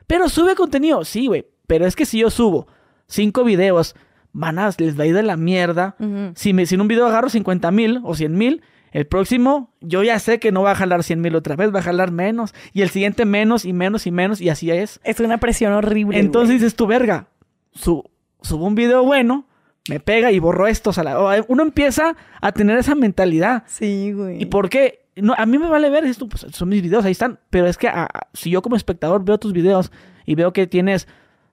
Pero 0.07 0.29
sube 0.29 0.55
contenido, 0.55 1.05
sí, 1.05 1.27
güey. 1.27 1.45
Pero 1.67 1.85
es 1.85 1.95
que 1.95 2.05
si 2.05 2.19
yo 2.19 2.29
subo 2.31 2.67
cinco 3.07 3.43
videos, 3.43 3.95
van 4.33 4.57
a, 4.59 4.69
les 4.77 4.97
va 4.99 5.03
a 5.03 5.07
ir 5.07 5.13
de 5.13 5.23
la 5.23 5.37
mierda. 5.37 5.95
Si, 6.35 6.53
me, 6.53 6.65
si 6.65 6.75
en 6.75 6.81
un 6.81 6.87
video 6.87 7.05
agarro 7.05 7.29
50 7.29 7.69
mil 7.71 7.99
o 8.03 8.15
100 8.15 8.35
mil, 8.37 8.61
el 8.91 9.07
próximo 9.07 9.73
yo 9.81 10.03
ya 10.03 10.19
sé 10.19 10.39
que 10.39 10.51
no 10.51 10.61
va 10.63 10.71
a 10.71 10.75
jalar 10.75 11.03
100 11.03 11.21
mil 11.21 11.35
otra 11.35 11.55
vez, 11.55 11.73
va 11.73 11.79
a 11.79 11.83
jalar 11.83 12.11
menos. 12.11 12.53
Y 12.73 12.81
el 12.81 12.89
siguiente 12.89 13.25
menos 13.25 13.65
y 13.65 13.73
menos 13.73 14.05
y 14.07 14.11
menos 14.11 14.41
y 14.41 14.49
así 14.49 14.69
es. 14.71 14.99
Es 15.03 15.19
una 15.19 15.37
presión 15.39 15.73
horrible, 15.73 16.19
Entonces 16.19 16.49
güey. 16.49 16.57
dices 16.59 16.75
tú, 16.75 16.87
verga, 16.87 17.27
su, 17.73 18.03
subo 18.41 18.65
un 18.67 18.75
video 18.75 19.03
bueno, 19.03 19.45
me 19.89 19.99
pega 19.99 20.31
y 20.31 20.39
borro 20.39 20.67
estos. 20.67 20.97
A 20.97 21.03
la, 21.03 21.19
o, 21.19 21.45
uno 21.47 21.63
empieza 21.63 22.15
a 22.41 22.51
tener 22.51 22.77
esa 22.77 22.93
mentalidad. 22.95 23.63
Sí, 23.67 24.11
güey. 24.11 24.41
¿Y 24.41 24.45
por 24.45 24.69
qué? 24.69 24.99
No, 25.15 25.33
a 25.37 25.45
mí 25.45 25.57
me 25.57 25.67
vale 25.67 25.89
ver 25.89 26.05
esto, 26.05 26.27
pues, 26.29 26.45
son 26.51 26.69
mis 26.69 26.81
videos, 26.81 27.03
ahí 27.05 27.11
están. 27.11 27.39
Pero 27.49 27.67
es 27.67 27.77
que 27.77 27.87
a- 27.87 28.03
a- 28.03 28.27
si 28.33 28.49
yo 28.49 28.61
como 28.61 28.75
espectador 28.75 29.23
veo 29.25 29.37
tus 29.37 29.53
videos 29.53 29.91
y 30.25 30.35
veo 30.35 30.53
que 30.53 30.67
tienes 30.67 31.07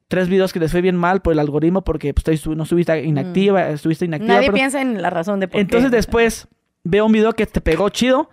tres 0.09 0.29
videos 0.29 0.53
que 0.53 0.61
les 0.61 0.71
fue 0.73 0.81
bien 0.81 0.97
mal 0.97 1.21
por 1.23 1.33
el 1.35 1.39
algoritmo 1.39 1.83
porque 1.85 2.15
pues, 2.15 2.47
no 2.47 2.63
estuviste 2.63 3.03
inactiva, 3.05 3.69
estuviste 3.71 4.05
inactiva. 4.07 4.33
Mm. 4.33 4.37
Nadie 4.37 4.47
pero- 4.49 4.55
piensa 4.57 4.81
en 4.81 5.03
la 5.03 5.11
razón 5.11 5.41
de 5.41 5.49
por 5.49 5.57
qué. 5.57 5.61
entonces 5.61 5.91
después 5.91 6.49
veo 6.85 7.07
un 7.07 7.13
video 7.13 7.33
que 7.33 7.47
te 7.47 7.61
pegó 7.61 7.89
chido. 7.89 8.31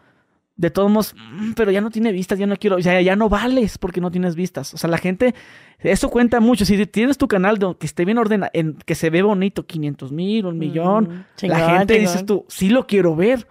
De 0.58 0.70
todos 0.70 0.90
modos, 0.90 1.14
"Mm, 1.18 1.52
pero 1.52 1.70
ya 1.70 1.82
no 1.82 1.90
tiene 1.92 2.14
vistas, 2.14 2.40
ya 2.40 2.48
no 2.48 2.56
quiero, 2.56 2.80
ya, 2.80 3.02
ya 3.02 3.18
no 3.18 3.28
vales 3.28 3.78
porque 3.78 4.00
no 4.00 4.10
tienes 4.10 4.36
vistas. 4.38 4.74
O 4.74 4.78
sea, 4.78 4.90
la 4.90 4.98
gente, 4.98 5.36
eso 5.80 6.10
cuenta 6.10 6.40
mucho. 6.40 6.64
Si 6.64 6.86
tienes 6.86 7.18
tu 7.18 7.28
canal 7.28 7.58
de- 7.58 7.76
que 7.78 7.86
esté 7.86 8.06
bien 8.06 8.18
ordenado, 8.18 8.52
en, 8.54 8.78
que 8.86 8.96
se 8.96 9.10
ve 9.10 9.22
bonito, 9.22 9.66
500 9.68 10.14
mil, 10.14 10.46
un 10.46 10.58
millón, 10.58 11.04
Mm, 11.10 11.26
chingón, 11.36 11.60
la 11.60 11.70
gente 11.80 11.96
chingón. 11.96 12.14
dices 12.14 12.26
tú, 12.26 12.46
sí 12.48 12.70
lo 12.70 12.88
quiero 12.88 13.18
ver. 13.18 13.46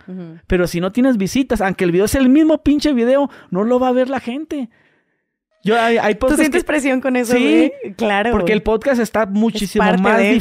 Pero 0.46 0.66
si 0.66 0.80
no 0.80 0.92
tienes 0.92 1.18
visitas, 1.18 1.60
aunque 1.60 1.84
el 1.84 1.92
video 1.92 2.08
sea 2.08 2.22
el 2.22 2.30
mismo 2.30 2.62
pinche 2.62 2.94
video, 2.94 3.28
no 3.50 3.64
lo 3.64 3.78
va 3.78 3.88
a 3.88 3.92
ver 3.92 4.08
la 4.08 4.20
gente. 4.20 4.70
Yo 5.62 5.78
hay, 5.78 5.98
hay 5.98 6.14
¿Tú 6.14 6.28
sientes 6.36 6.62
que- 6.62 6.66
presión 6.66 7.02
con 7.02 7.16
eso, 7.16 7.34
Sí, 7.34 7.42
güey? 7.82 7.94
Claro. 7.96 8.30
porque 8.30 8.54
el 8.54 8.62
podcast 8.62 8.98
está 8.98 9.26
muchísimo 9.26 9.84
más 9.84 10.16
de, 10.18 10.38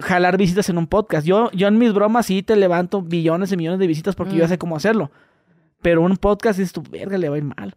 Jalar 0.00 0.36
visitas 0.38 0.68
en 0.68 0.78
un 0.78 0.86
podcast. 0.86 1.26
Yo, 1.26 1.50
yo 1.52 1.68
en 1.68 1.78
mis 1.78 1.92
bromas 1.92 2.26
sí 2.26 2.42
te 2.42 2.56
levanto 2.56 3.02
billones 3.02 3.52
y 3.52 3.56
millones 3.56 3.78
de 3.78 3.86
visitas 3.86 4.14
porque 4.14 4.32
yo 4.34 4.38
ya 4.40 4.46
Mm. 4.46 4.48
sé 4.50 4.58
cómo 4.58 4.76
hacerlo. 4.76 5.10
Pero 5.82 6.00
un 6.02 6.16
podcast 6.16 6.58
dices 6.58 6.72
tu 6.72 6.82
verga 6.82 7.18
le 7.18 7.28
va 7.28 7.34
a 7.34 7.38
ir 7.38 7.44
mal. 7.44 7.74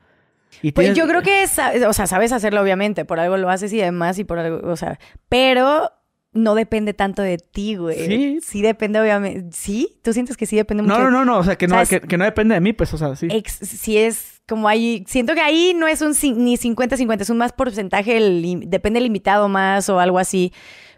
Y 0.61 0.71
Pues 0.71 0.85
tienes- 0.85 0.97
yo 0.97 1.07
creo 1.07 1.21
que, 1.21 1.47
sa- 1.47 1.73
o 1.89 1.93
sea, 1.93 2.07
sabes 2.07 2.31
hacerlo 2.31 2.61
obviamente, 2.61 3.03
por 3.03 3.19
algo 3.19 3.35
lo 3.37 3.49
haces 3.49 3.73
y 3.73 3.77
demás 3.77 4.17
y 4.19 4.23
por 4.23 4.39
algo, 4.39 4.71
o 4.71 4.75
sea, 4.77 4.99
pero 5.27 5.91
no 6.31 6.53
depende 6.55 6.93
tanto 6.93 7.21
de 7.21 7.37
ti, 7.37 7.75
güey. 7.75 8.05
Sí. 8.07 8.39
Sí 8.41 8.61
depende 8.61 8.99
obviamente. 9.01 9.49
¿Sí? 9.51 9.97
¿Tú 10.03 10.13
sientes 10.13 10.37
que 10.37 10.45
sí 10.45 10.55
depende 10.55 10.83
mucho? 10.83 10.97
No, 10.97 11.03
no, 11.05 11.11
no, 11.11 11.25
no, 11.25 11.37
o 11.39 11.43
sea, 11.43 11.57
que 11.57 11.67
no, 11.67 11.81
que, 11.85 11.99
que 12.01 12.17
no 12.17 12.23
depende 12.25 12.53
de 12.55 12.61
mí, 12.61 12.71
pues, 12.73 12.93
o 12.93 12.97
sea, 12.97 13.15
sí. 13.15 13.27
Ex- 13.31 13.57
si 13.67 13.97
es 13.97 14.41
como 14.47 14.67
ahí, 14.67 15.03
siento 15.07 15.33
que 15.33 15.41
ahí 15.41 15.73
no 15.75 15.87
es 15.87 16.01
un 16.01 16.11
ni 16.43 16.55
50-50, 16.57 17.21
es 17.23 17.29
un 17.29 17.37
más 17.37 17.51
porcentaje, 17.53 18.15
el 18.17 18.63
depende 18.67 18.99
del 18.99 19.07
invitado 19.07 19.49
más 19.49 19.89
o 19.89 19.99
algo 19.99 20.19
así. 20.19 20.53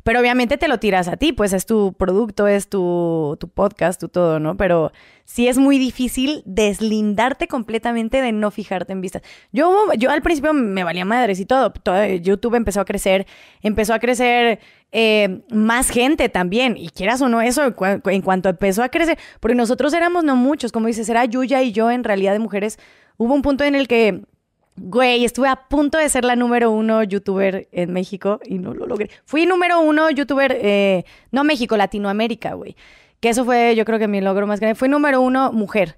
Pero 0.07 0.21
obviamente 0.21 0.55
te 0.55 0.69
lo 0.69 0.79
tiras 0.79 1.09
a 1.09 1.17
ti, 1.17 1.33
pues 1.33 1.51
es 1.51 1.65
tu 1.65 1.91
producto, 1.91 2.47
es 2.47 2.69
tu, 2.69 3.35
tu 3.41 3.49
podcast, 3.49 3.99
tu 3.99 4.07
todo, 4.07 4.39
¿no? 4.39 4.55
Pero 4.55 4.93
sí 5.25 5.49
es 5.49 5.57
muy 5.57 5.77
difícil 5.77 6.43
deslindarte 6.45 7.49
completamente 7.49 8.21
de 8.21 8.31
no 8.31 8.49
fijarte 8.49 8.93
en 8.93 9.01
vistas. 9.01 9.21
Yo, 9.51 9.91
yo 9.97 10.09
al 10.09 10.21
principio 10.21 10.53
me 10.53 10.85
valía 10.85 11.03
madres 11.03 11.41
y 11.41 11.45
todo. 11.45 11.73
YouTube 12.21 12.55
empezó 12.55 12.79
a 12.79 12.85
crecer, 12.85 13.27
empezó 13.61 13.93
a 13.93 13.99
crecer 13.99 14.59
eh, 14.93 15.41
más 15.51 15.89
gente 15.89 16.29
también. 16.29 16.77
Y 16.77 16.87
quieras 16.87 17.21
o 17.21 17.27
no 17.27 17.41
eso, 17.41 17.75
en 18.05 18.21
cuanto 18.21 18.47
empezó 18.47 18.83
a 18.83 18.87
crecer, 18.87 19.19
porque 19.41 19.55
nosotros 19.55 19.93
éramos 19.93 20.23
no 20.23 20.37
muchos, 20.37 20.71
como 20.71 20.87
dices, 20.87 21.09
era 21.09 21.25
Yuya 21.25 21.63
y 21.63 21.73
yo 21.73 21.91
en 21.91 22.05
realidad 22.05 22.31
de 22.31 22.39
mujeres. 22.39 22.79
Hubo 23.17 23.33
un 23.33 23.41
punto 23.41 23.65
en 23.65 23.75
el 23.75 23.89
que 23.89 24.21
Güey, 24.79 25.25
estuve 25.25 25.49
a 25.49 25.55
punto 25.55 25.97
de 25.97 26.07
ser 26.07 26.23
la 26.23 26.35
número 26.35 26.69
uno 26.69 27.01
youtuber 27.03 27.67
en 27.71 27.93
México 27.93 28.39
y 28.45 28.59
no 28.59 28.75
lo 28.75 28.85
logré. 28.85 29.09
Fui 29.25 29.47
número 29.47 29.79
uno 29.79 30.11
youtuber, 30.11 30.55
eh, 30.61 31.03
no 31.31 31.43
México, 31.43 31.75
Latinoamérica, 31.77 32.53
güey. 32.53 32.75
Que 33.19 33.29
eso 33.29 33.43
fue, 33.43 33.75
yo 33.75 33.85
creo 33.85 33.97
que 33.97 34.07
mi 34.07 34.21
logro 34.21 34.45
más 34.45 34.59
grande. 34.59 34.75
Fui 34.75 34.87
número 34.87 35.19
uno 35.19 35.51
mujer, 35.51 35.97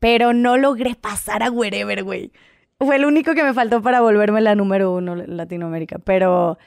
pero 0.00 0.32
no 0.32 0.56
logré 0.56 0.96
pasar 0.96 1.44
a 1.44 1.50
wherever, 1.52 2.02
güey. 2.02 2.32
Fue 2.80 2.96
el 2.96 3.04
único 3.04 3.32
que 3.34 3.44
me 3.44 3.54
faltó 3.54 3.80
para 3.80 4.00
volverme 4.00 4.40
la 4.40 4.56
número 4.56 4.92
uno 4.92 5.14
Latinoamérica. 5.14 5.98
Pero, 6.00 6.58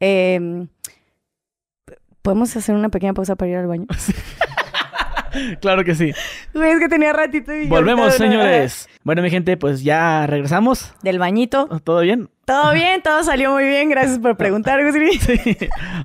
eh, 0.00 0.66
¿podemos 2.22 2.56
hacer 2.56 2.74
una 2.74 2.88
pequeña 2.88 3.12
pausa 3.12 3.36
para 3.36 3.50
ir 3.50 3.56
al 3.58 3.66
baño? 3.66 3.86
Claro 5.60 5.84
que 5.84 5.94
sí. 5.94 6.12
Güey, 6.52 6.72
es 6.72 6.78
que 6.78 6.88
tenía 6.88 7.12
ratito 7.12 7.54
y... 7.54 7.66
Volvemos, 7.66 8.14
señores. 8.14 8.88
Bueno, 9.04 9.20
mi 9.22 9.30
gente, 9.30 9.56
pues 9.56 9.82
ya 9.82 10.26
regresamos. 10.28 10.94
Del 11.02 11.18
bañito. 11.18 11.66
¿Todo 11.82 12.00
bien? 12.00 12.28
Todo 12.44 12.72
bien, 12.72 13.02
todo 13.02 13.22
salió 13.24 13.50
muy 13.52 13.64
bien. 13.64 13.88
Gracias 13.88 14.18
por 14.20 14.36
preguntar, 14.36 14.80
Gusri. 14.84 15.18
Sí. 15.18 15.40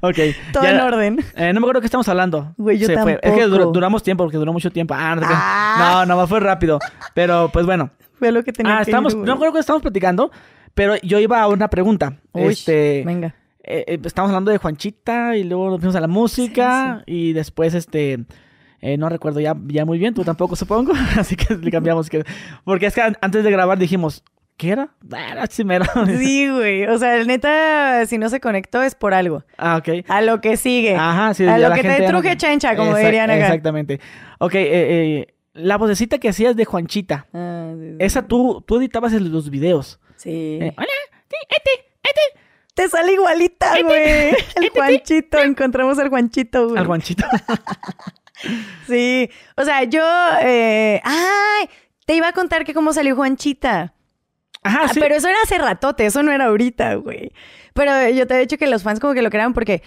ok. 0.01 0.15
Todo 0.51 0.63
ya- 0.63 0.71
en 0.71 0.79
orden. 0.81 1.19
Eh, 1.35 1.53
no 1.53 1.59
me 1.59 1.65
acuerdo 1.65 1.81
qué 1.81 1.85
estamos 1.87 2.07
hablando. 2.09 2.53
Güey, 2.57 2.79
yo 2.79 2.87
Se 2.87 2.97
fue. 2.97 3.13
Es 3.13 3.19
que 3.21 3.27
tampoco. 3.29 3.47
duró- 3.49 3.71
duramos 3.71 4.01
tiempo 4.01 4.23
porque 4.23 4.37
duró 4.37 4.51
mucho 4.53 4.71
tiempo. 4.71 4.95
Ah, 4.97 5.15
no. 5.15 5.21
Ah. 5.29 6.05
no, 6.07 6.15
no, 6.15 6.27
fue 6.27 6.39
rápido. 6.39 6.79
Pero 7.13 7.49
pues 7.53 7.65
bueno. 7.65 7.91
Fue 8.17 8.31
lo 8.31 8.43
que 8.43 8.51
tenía 8.51 8.73
Ah, 8.73 8.83
que 8.83 8.89
estamos, 8.89 9.13
ir, 9.13 9.19
no 9.19 9.25
me 9.25 9.31
acuerdo 9.33 9.53
que 9.53 9.59
estamos 9.59 9.83
platicando, 9.83 10.31
pero 10.73 10.95
yo 11.03 11.19
iba 11.19 11.39
a 11.39 11.47
una 11.47 11.67
pregunta. 11.69 12.17
Uy, 12.33 12.45
este, 12.53 13.03
venga. 13.05 13.35
eh, 13.63 13.83
eh, 13.87 13.99
estamos 14.03 14.29
hablando 14.29 14.49
de 14.49 14.57
Juanchita 14.57 15.35
y 15.37 15.43
luego 15.43 15.69
nos 15.69 15.79
fuimos 15.79 15.95
a 15.95 15.99
la 15.99 16.07
música 16.07 17.03
y 17.05 17.33
después 17.33 17.75
este 17.75 18.25
eh, 18.93 18.97
no 18.97 19.09
recuerdo 19.09 19.39
ya, 19.39 19.55
ya 19.68 19.85
muy 19.85 19.97
bien, 19.97 20.14
tú 20.14 20.23
tampoco 20.23 20.55
supongo, 20.55 20.93
así 21.18 21.35
que 21.35 21.55
le 21.55 21.72
cambiamos 21.72 22.09
que- 22.09 22.23
porque 22.64 22.85
es 22.88 22.95
que 22.95 23.01
an- 23.01 23.18
antes 23.22 23.43
de 23.43 23.51
grabar 23.51 23.77
dijimos 23.77 24.23
¿qué 24.57 24.69
era? 24.72 24.89
Ah, 25.14 25.31
Era 25.34 25.47
chimero. 25.47 25.85
Sí, 26.18 26.49
güey. 26.49 26.85
O 26.88 26.97
sea, 26.97 27.23
neta, 27.26 28.03
si 28.07 28.18
no 28.18 28.27
se 28.30 28.39
conectó 28.39 28.81
es 28.81 28.95
por 28.95 29.14
algo. 29.14 29.43
ah, 29.57 29.77
ok. 29.77 30.03
A 30.07 30.22
lo 30.22 30.41
que 30.41 30.57
sigue. 30.57 30.95
Ajá, 30.95 31.34
sí. 31.35 31.45
A 31.45 31.59
lo 31.59 31.69
la 31.69 31.76
que 31.76 31.84
te 31.84 31.99
no- 32.01 32.07
truje 32.07 32.35
chancha, 32.38 32.76
como 32.76 32.91
Exact- 32.93 33.05
dirían 33.05 33.30
acá. 33.30 33.39
Exactamente. 33.45 33.99
Ok, 34.39 34.55
eh, 34.55 34.68
eh, 34.72 35.27
la 35.53 35.77
vocecita 35.77 36.18
que 36.18 36.30
hacías 36.30 36.55
de 36.55 36.65
Juanchita, 36.65 37.27
Ah, 37.34 37.72
sí, 37.76 37.89
sí. 37.91 37.95
esa 37.99 38.23
tú, 38.27 38.64
tú 38.65 38.77
editabas 38.77 39.14
en 39.14 39.31
los 39.31 39.49
videos. 39.51 39.99
Sí. 40.15 40.57
Eh, 40.59 40.73
Hola, 40.76 40.88
sí, 41.30 41.38
este, 41.49 41.69
este, 42.03 42.22
Te 42.73 42.89
sale 42.89 43.14
igualita, 43.14 43.73
güey. 43.84 44.30
El 44.55 44.69
Juanchito. 44.73 45.38
Encontramos 45.39 45.99
al 45.99 46.09
Juanchito, 46.09 46.68
güey. 46.69 46.80
al 46.80 46.88
Juanchito. 46.88 47.26
Sí. 48.88 49.30
O 49.55 49.64
sea, 49.65 49.84
yo. 49.84 50.03
eh, 50.41 51.01
¡Ay! 51.03 51.69
Te 52.05 52.15
iba 52.15 52.27
a 52.30 52.34
contar 52.34 52.64
que 52.65 52.73
cómo 52.73 52.93
salió 52.93 53.15
Juanchita. 53.15 53.93
Ajá, 54.64 54.81
Ah, 54.85 54.88
sí. 54.93 54.99
Pero 54.99 55.15
eso 55.15 55.27
era 55.27 55.38
hace 55.43 55.57
ratote, 55.57 56.05
eso 56.05 56.23
no 56.23 56.31
era 56.31 56.45
ahorita, 56.45 56.95
güey. 56.95 57.31
Pero 57.73 58.09
yo 58.09 58.26
te 58.27 58.35
he 58.35 58.39
dicho 58.39 58.57
que 58.57 58.68
los 58.68 58.84
fans 58.84 58.99
como 58.99 59.14
que 59.14 59.22
lo 59.22 59.30
creaban 59.30 59.53
porque 59.53 59.84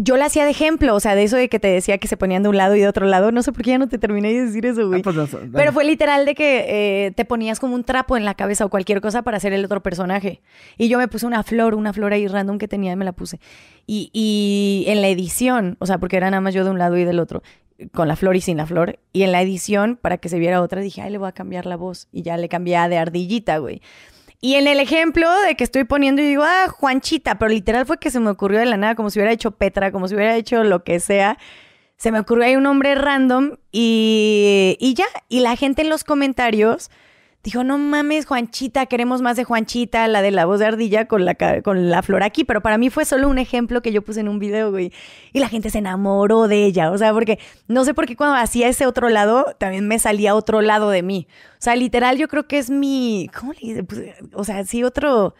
yo 0.00 0.16
la 0.16 0.26
hacía 0.26 0.44
de 0.44 0.50
ejemplo, 0.50 0.94
o 0.94 1.00
sea, 1.00 1.14
de 1.14 1.22
eso 1.22 1.36
de 1.36 1.48
que 1.48 1.60
te 1.60 1.68
decía 1.68 1.98
que 1.98 2.08
se 2.08 2.16
ponían 2.16 2.42
de 2.42 2.48
un 2.48 2.56
lado 2.56 2.74
y 2.74 2.80
de 2.80 2.88
otro 2.88 3.06
lado. 3.06 3.30
No 3.30 3.42
sé 3.42 3.52
por 3.52 3.62
qué 3.62 3.70
ya 3.70 3.78
no 3.78 3.88
te 3.88 3.98
terminé 3.98 4.32
de 4.32 4.46
decir 4.46 4.66
eso, 4.66 4.88
güey. 4.88 5.00
Ah, 5.00 5.04
pues, 5.04 5.16
no. 5.16 5.26
Pero 5.52 5.72
fue 5.72 5.84
literal 5.84 6.26
de 6.26 6.34
que 6.34 7.06
eh, 7.06 7.10
te 7.12 7.24
ponías 7.24 7.60
como 7.60 7.74
un 7.74 7.84
trapo 7.84 8.16
en 8.16 8.24
la 8.24 8.34
cabeza 8.34 8.64
o 8.64 8.70
cualquier 8.70 9.00
cosa 9.00 9.22
para 9.22 9.36
hacer 9.36 9.52
el 9.52 9.64
otro 9.64 9.82
personaje. 9.82 10.42
Y 10.76 10.88
yo 10.88 10.98
me 10.98 11.06
puse 11.08 11.26
una 11.26 11.42
flor, 11.42 11.74
una 11.74 11.92
flor 11.92 12.12
ahí 12.12 12.26
random 12.26 12.58
que 12.58 12.68
tenía 12.68 12.92
y 12.92 12.96
me 12.96 13.04
la 13.04 13.12
puse. 13.12 13.38
Y, 13.86 14.10
y 14.12 14.90
en 14.90 15.00
la 15.00 15.08
edición, 15.08 15.76
o 15.78 15.86
sea, 15.86 15.98
porque 15.98 16.16
era 16.16 16.28
nada 16.30 16.40
más 16.40 16.52
yo 16.52 16.64
de 16.64 16.70
un 16.70 16.78
lado 16.78 16.96
y 16.96 17.04
del 17.04 17.20
otro, 17.20 17.42
con 17.92 18.08
la 18.08 18.16
flor 18.16 18.34
y 18.34 18.40
sin 18.40 18.56
la 18.56 18.66
flor. 18.66 18.98
Y 19.12 19.22
en 19.22 19.30
la 19.30 19.42
edición, 19.42 19.96
para 19.96 20.18
que 20.18 20.28
se 20.28 20.40
viera 20.40 20.60
otra, 20.60 20.80
dije, 20.80 21.02
ay, 21.02 21.10
le 21.10 21.18
voy 21.18 21.28
a 21.28 21.32
cambiar 21.32 21.66
la 21.66 21.76
voz. 21.76 22.08
Y 22.10 22.22
ya 22.22 22.36
le 22.36 22.48
cambié 22.48 22.76
a 22.76 22.88
de 22.88 22.98
ardillita, 22.98 23.58
güey. 23.58 23.80
Y 24.46 24.54
en 24.54 24.68
el 24.68 24.78
ejemplo 24.78 25.28
de 25.40 25.56
que 25.56 25.64
estoy 25.64 25.82
poniendo, 25.82 26.22
yo 26.22 26.28
digo, 26.28 26.44
ah, 26.46 26.68
Juanchita, 26.68 27.36
pero 27.36 27.48
literal 27.48 27.84
fue 27.84 27.98
que 27.98 28.12
se 28.12 28.20
me 28.20 28.30
ocurrió 28.30 28.60
de 28.60 28.66
la 28.66 28.76
nada, 28.76 28.94
como 28.94 29.10
si 29.10 29.18
hubiera 29.18 29.32
hecho 29.32 29.50
Petra, 29.50 29.90
como 29.90 30.06
si 30.06 30.14
hubiera 30.14 30.36
hecho 30.36 30.62
lo 30.62 30.84
que 30.84 31.00
sea. 31.00 31.36
Se 31.96 32.12
me 32.12 32.20
ocurrió 32.20 32.44
ahí 32.44 32.54
un 32.54 32.62
nombre 32.62 32.94
random 32.94 33.56
y, 33.72 34.76
y 34.78 34.94
ya. 34.94 35.06
Y 35.28 35.40
la 35.40 35.56
gente 35.56 35.82
en 35.82 35.88
los 35.88 36.04
comentarios 36.04 36.92
dijo, 37.46 37.62
no 37.62 37.78
mames, 37.78 38.26
Juanchita, 38.26 38.86
queremos 38.86 39.22
más 39.22 39.36
de 39.36 39.44
Juanchita, 39.44 40.08
la 40.08 40.20
de 40.20 40.32
la 40.32 40.46
voz 40.46 40.58
de 40.58 40.66
ardilla 40.66 41.06
con 41.06 41.24
la, 41.24 41.36
con 41.62 41.90
la 41.90 42.02
flor 42.02 42.24
aquí. 42.24 42.42
Pero 42.42 42.60
para 42.60 42.76
mí 42.76 42.90
fue 42.90 43.04
solo 43.04 43.28
un 43.28 43.38
ejemplo 43.38 43.82
que 43.82 43.92
yo 43.92 44.02
puse 44.02 44.18
en 44.18 44.28
un 44.28 44.40
video, 44.40 44.72
güey. 44.72 44.92
Y 45.32 45.38
la 45.38 45.48
gente 45.48 45.70
se 45.70 45.78
enamoró 45.78 46.48
de 46.48 46.64
ella. 46.64 46.90
O 46.90 46.98
sea, 46.98 47.12
porque 47.12 47.38
no 47.68 47.84
sé 47.84 47.94
por 47.94 48.06
qué 48.06 48.16
cuando 48.16 48.36
hacía 48.36 48.66
ese 48.66 48.84
otro 48.84 49.10
lado, 49.10 49.46
también 49.58 49.86
me 49.86 50.00
salía 50.00 50.34
otro 50.34 50.60
lado 50.60 50.90
de 50.90 51.04
mí. 51.04 51.28
O 51.52 51.60
sea, 51.60 51.76
literal, 51.76 52.18
yo 52.18 52.26
creo 52.26 52.48
que 52.48 52.58
es 52.58 52.68
mi. 52.68 53.30
¿Cómo 53.38 53.52
le 53.52 53.60
dice? 53.60 53.84
Pues, 53.84 54.14
o 54.32 54.42
sea, 54.42 54.64
sí, 54.64 54.82
otro. 54.82 55.36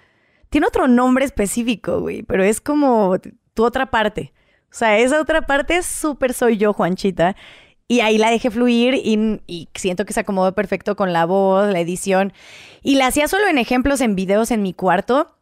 Tiene 0.49 0.69
otro 0.69 0.87
nombre 0.87 1.25
específico, 1.25 2.01
güey, 2.01 2.23
pero 2.23 2.45
es 2.45 2.61
como 2.61 3.17
tu 3.55 3.65
otra 3.65 3.87
parte. 3.87 4.33
O 4.71 4.79
sea, 4.79 4.97
esa 4.99 5.21
otra 5.21 5.43
parte 5.43 5.83
súper 5.83 6.35
soy 6.35 6.57
yo, 6.57 6.73
Juanchita. 6.73 7.35
Y 7.89 8.01
ahí 8.01 8.19
la 8.19 8.31
dejé 8.31 8.51
fluir 8.51 8.95
y, 8.95 9.69
siento 9.75 10.05
que 10.05 10.13
se 10.13 10.21
acomodó 10.21 10.55
perfecto 10.55 10.97
con 10.97 11.13
la 11.13 11.25
voz, 11.25 11.71
la 11.73 11.81
edición. 11.81 12.33
Y 12.83 12.97
la 12.97 13.07
hacía 13.07 13.29
solo 13.29 13.47
en 13.49 13.59
ejemplos, 13.59 14.01
en 14.01 14.17
videos 14.17 14.51
en 14.51 14.63
mi 14.63 14.73
cuarto, 14.73 15.37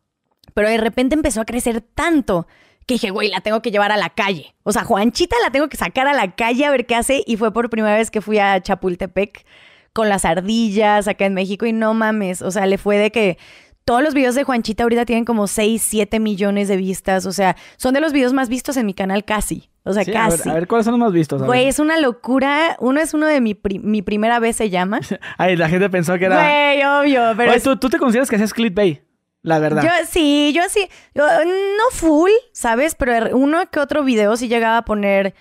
pero 0.53 0.69
de 0.69 0.77
repente 0.77 1.15
empezó 1.15 1.41
a 1.41 1.47
crecer 1.47 1.81
tanto 1.81 2.47
que 2.87 2.95
dije, 2.95 3.11
güey, 3.11 3.31
la 3.31 3.41
tengo 3.41 3.63
que 3.63 3.71
llevar 3.71 3.93
a 3.93 3.97
la 3.97 4.11
calle. 4.11 4.55
O 4.63 4.73
sea, 4.73 4.85
Juanchita 4.85 5.37
la 5.43 5.51
tengo 5.51 5.69
que 5.69 5.79
sacar 5.79 6.07
a 6.07 6.13
la 6.13 6.33
calle 6.35 6.67
a 6.67 6.71
ver 6.71 6.85
qué 6.85 6.95
hace. 6.95 7.25
Y 7.27 7.39
fue 7.39 7.51
por 7.51 7.71
primera 7.71 7.97
vez 7.97 8.11
que 8.11 8.21
fui 8.21 8.39
a 8.39 8.61
Chapultepec 8.61 9.47
con 9.95 10.09
las 10.09 10.27
ardillas 10.27 11.09
acá 11.09 11.25
en 11.25 11.35
México 11.35 11.65
y 11.65 11.73
no 11.73 11.95
mames, 11.95 12.43
o 12.43 12.51
sea, 12.51 12.67
le 12.67 12.77
fue 12.77 12.99
de 12.99 13.11
que 13.11 13.39
todos 13.85 14.03
los 14.03 14.13
videos 14.13 14.35
de 14.35 14.43
Juanchita 14.43 14.83
ahorita 14.83 15.07
tienen 15.07 15.25
como 15.25 15.47
6, 15.47 15.81
7 15.81 16.19
millones 16.19 16.69
de 16.69 16.77
vistas, 16.77 17.27
o 17.27 17.33
sea, 17.33 17.57
son 17.77 17.95
de 17.95 18.01
los 18.01 18.13
videos 18.13 18.33
más 18.33 18.49
vistos 18.49 18.77
en 18.77 18.87
mi 18.87 18.93
canal 18.93 19.25
casi, 19.25 19.71
o 19.85 19.93
sea, 19.93 20.03
Sí, 20.05 20.15
a, 20.15 20.29
ver, 20.29 20.39
casi. 20.39 20.49
a 20.49 20.55
ver, 20.55 20.67
¿cuáles 20.67 20.85
son 20.87 20.93
los 20.93 21.01
más 21.01 21.13
vistos? 21.13 21.43
Güey, 21.43 21.67
es 21.69 21.79
una 21.79 21.99
locura. 21.99 22.77
Uno 22.81 23.01
es 23.01 23.13
uno 23.15 23.27
de 23.27 23.41
mi, 23.41 23.55
pri- 23.55 23.79
mi 23.81 24.03
primera 24.03 24.39
vez 24.41 24.57
se 24.57 24.71
llama. 24.71 25.01
Ay, 25.39 25.57
la 25.57 25.69
gente 25.69 25.89
pensó 25.91 26.19
que 26.19 26.25
era... 26.25 26.37
Güey, 26.43 26.83
obvio, 26.85 27.35
pero 27.37 27.51
Oye, 27.51 27.59
es- 27.59 27.63
¿tú, 27.63 27.77
tú 27.77 27.89
te 27.91 27.99
consideras 27.99 28.29
que 28.31 28.37
hacías 28.37 28.55
clickbait, 28.55 29.03
la 29.43 29.59
verdad. 29.59 29.83
Yo 29.83 29.91
sí, 30.09 30.53
yo 30.55 30.63
sí. 30.71 30.89
Yo, 31.15 31.25
no 31.45 31.91
full, 31.93 32.31
¿sabes? 32.53 32.95
Pero 32.95 33.37
uno 33.37 33.59
que 33.71 33.79
otro 33.81 34.03
video 34.05 34.37
sí 34.37 34.49
llegaba 34.49 34.79
a 34.79 34.85
poner 34.85 35.35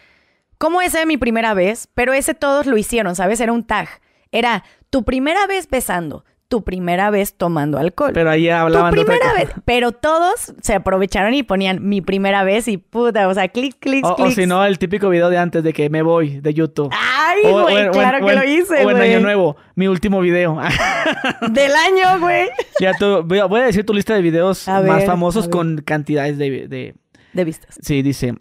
como 0.58 0.82
ese 0.82 1.00
de 1.00 1.06
mi 1.06 1.18
primera 1.18 1.54
vez, 1.54 1.88
pero 1.94 2.14
ese 2.14 2.34
todos 2.34 2.66
lo 2.66 2.78
hicieron, 2.78 3.16
¿sabes? 3.16 3.40
Era 3.40 3.52
un 3.54 3.64
tag. 3.66 3.88
Era 4.32 4.64
tu 4.90 5.04
primera 5.04 5.46
vez 5.48 5.70
besando, 5.70 6.26
tu 6.54 6.64
primera 6.64 7.10
vez 7.10 7.34
tomando 7.34 7.80
alcohol. 7.80 8.12
Pero 8.14 8.30
ahí 8.30 8.46
tu 8.46 8.54
hablaban 8.54 8.94
de 8.94 9.02
otra 9.02 9.16
primera 9.16 9.34
vez. 9.34 9.50
Pero 9.66 9.92
todos 9.92 10.54
se 10.62 10.76
aprovecharon 10.76 11.34
y 11.34 11.42
ponían 11.42 11.88
mi 11.90 12.02
primera 12.02 12.44
vez 12.44 12.68
y 12.68 12.78
puta, 12.78 13.28
o 13.28 13.34
sea, 13.34 13.48
clic, 13.48 13.76
clic, 13.80 14.06
O, 14.06 14.10
o 14.12 14.16
clic. 14.16 14.36
si 14.36 14.46
no, 14.46 14.64
el 14.64 14.78
típico 14.78 15.10
video 15.10 15.32
de 15.32 15.40
antes 15.40 15.64
de 15.64 15.74
que 15.74 15.90
me 15.90 16.04
voy 16.04 16.42
de 16.42 16.54
YouTube. 16.54 16.92
Ay, 16.92 17.52
güey, 17.52 17.78
en- 17.78 17.92
claro 17.92 18.24
que 18.24 18.32
en- 18.34 18.40
lo 18.40 18.46
hice, 18.46 18.86
O 18.86 18.92
en 18.92 18.98
güey. 18.98 19.10
Año 19.16 19.22
Nuevo, 19.22 19.56
mi 19.74 19.88
último 19.88 20.22
video. 20.22 20.60
Del 21.52 21.72
año, 21.74 22.20
güey. 22.20 22.50
ya 22.80 22.94
tú, 23.00 23.24
voy 23.24 23.40
a, 23.40 23.46
voy 23.46 23.62
a 23.62 23.64
decir 23.64 23.84
tu 23.84 23.94
lista 23.96 24.14
de 24.14 24.22
videos 24.22 24.68
A 24.68 24.82
más 24.82 24.98
ver, 25.00 25.08
famosos 25.08 25.48
con 25.50 25.78
cantidades 25.78 26.38
de, 26.38 26.68
de... 26.68 26.94
De 27.34 27.44
vistas. 27.46 27.80
Sí, 27.82 28.04
dice... 28.04 28.36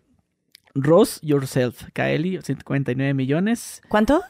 Rose 0.74 1.18
Yourself, 1.22 1.82
Kaeli, 1.92 2.40
59 2.42 3.14
millones. 3.14 3.82
¿Cuánto? 3.88 4.22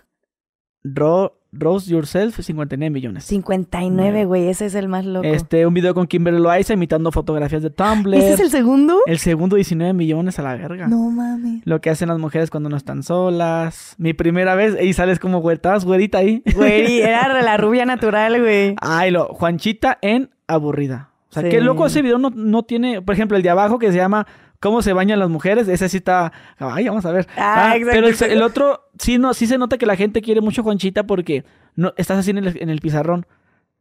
Ro- 0.84 1.38
Rose 1.54 1.90
Yourself, 1.90 2.40
59 2.40 2.90
millones. 2.90 3.24
59, 3.24 4.24
güey. 4.24 4.48
Ese 4.48 4.64
es 4.66 4.74
el 4.74 4.88
más 4.88 5.04
loco. 5.04 5.26
Este, 5.26 5.66
un 5.66 5.74
video 5.74 5.92
con 5.94 6.06
Kimberly 6.06 6.40
Loaiza 6.40 6.72
imitando 6.72 7.12
fotografías 7.12 7.62
de 7.62 7.68
Tumblr. 7.68 8.14
¿Ese 8.14 8.32
es 8.32 8.40
el 8.40 8.50
segundo? 8.50 9.00
El 9.06 9.18
segundo, 9.18 9.56
19 9.56 9.92
millones 9.92 10.38
a 10.38 10.42
la 10.42 10.54
verga. 10.56 10.88
No 10.88 11.10
mames. 11.10 11.60
Lo 11.66 11.80
que 11.82 11.90
hacen 11.90 12.08
las 12.08 12.18
mujeres 12.18 12.48
cuando 12.48 12.70
no 12.70 12.76
están 12.78 13.02
solas. 13.02 13.94
Mi 13.98 14.14
primera 14.14 14.54
vez, 14.54 14.76
y 14.82 14.94
sales 14.94 15.18
como 15.18 15.40
güey, 15.40 15.56
estabas 15.56 15.84
güerita 15.84 16.18
ahí. 16.18 16.42
Güey, 16.54 17.00
era 17.02 17.42
la 17.42 17.56
rubia 17.58 17.84
natural, 17.84 18.40
güey. 18.40 18.74
Ay, 18.80 19.10
lo, 19.10 19.26
Juanchita 19.26 19.98
en 20.00 20.30
aburrida. 20.46 21.10
O 21.28 21.34
sea, 21.34 21.42
Sí. 21.42 21.48
qué 21.50 21.60
loco 21.60 21.84
ese 21.86 22.00
video 22.02 22.16
no, 22.18 22.30
no 22.30 22.62
tiene, 22.62 23.02
por 23.02 23.14
ejemplo, 23.14 23.36
el 23.36 23.42
de 23.42 23.50
abajo 23.50 23.78
que 23.78 23.90
se 23.90 23.96
llama 23.98 24.26
¿Cómo 24.62 24.80
se 24.80 24.92
bañan 24.92 25.18
las 25.18 25.28
mujeres? 25.28 25.66
Ese 25.66 25.88
sí 25.88 25.96
está, 25.96 26.32
ay, 26.56 26.86
vamos 26.86 27.04
a 27.04 27.10
ver. 27.10 27.26
Ah, 27.36 27.74
exacto, 27.76 28.14
Pero 28.16 28.32
el, 28.32 28.42
otro, 28.42 28.88
sí, 28.96 29.18
no, 29.18 29.34
sí 29.34 29.48
se 29.48 29.58
nota 29.58 29.76
que 29.76 29.86
la 29.86 29.96
gente 29.96 30.22
quiere 30.22 30.40
mucho 30.40 30.60
a 30.60 30.64
Juanchita 30.64 31.02
porque 31.02 31.44
no, 31.74 31.92
estás 31.96 32.18
así 32.18 32.30
en 32.30 32.38
el, 32.38 32.62
en 32.62 32.70
el 32.70 32.80
pizarrón. 32.80 33.26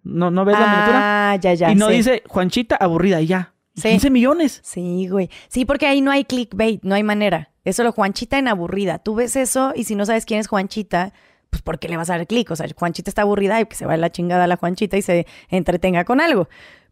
¿No, 0.03 0.31
no 0.31 0.43
ves 0.43 0.57
la 0.57 0.65
miniatura? 0.65 1.31
Ah, 1.31 1.35
ya, 1.35 1.53
ya. 1.53 1.71
y 1.71 1.75
no 1.75 1.87
dice 1.89 2.23
Juanchita 2.27 2.77
aburrida 2.77 3.21
y 3.21 3.27
ya. 3.27 3.53
Sí. 3.75 3.89
15 3.89 4.09
millones. 4.09 4.59
Sí, 4.63 5.07
güey. 5.07 5.29
Sí, 5.49 5.65
porque 5.65 5.85
ahí 5.85 6.01
no 6.01 6.09
hay 6.09 6.25
clickbait, 6.25 6.81
no 6.81 6.95
hay 6.95 7.03
manera. 7.03 7.51
Es 7.63 7.75
solo 7.75 7.91
Juanchita 7.91 8.39
en 8.39 8.47
aburrida. 8.47 8.97
Tú 8.97 9.13
ves 9.13 9.35
eso 9.35 9.73
y 9.75 9.83
si 9.83 9.93
no 9.93 10.07
sabes 10.07 10.25
quién 10.25 10.39
es 10.39 10.47
Juanchita, 10.47 11.13
pues 11.51 11.61
¿por 11.61 11.77
qué 11.77 11.89
le 11.89 11.97
vas 11.97 12.09
a 12.09 12.17
dar 12.17 12.25
clic? 12.25 12.49
O 12.49 12.55
sea, 12.55 12.65
Juanchita 12.75 13.11
está 13.11 13.21
aburrida 13.21 13.61
y 13.61 13.65
que 13.65 13.75
se 13.75 13.85
va 13.85 13.93
a 13.93 13.97
la 13.97 14.11
chingada 14.11 14.47
la 14.47 14.57
Juanchita 14.57 14.97
y 14.97 15.03
se 15.03 15.27
entretenga 15.49 16.05
con 16.05 16.21
algo. 16.21 16.49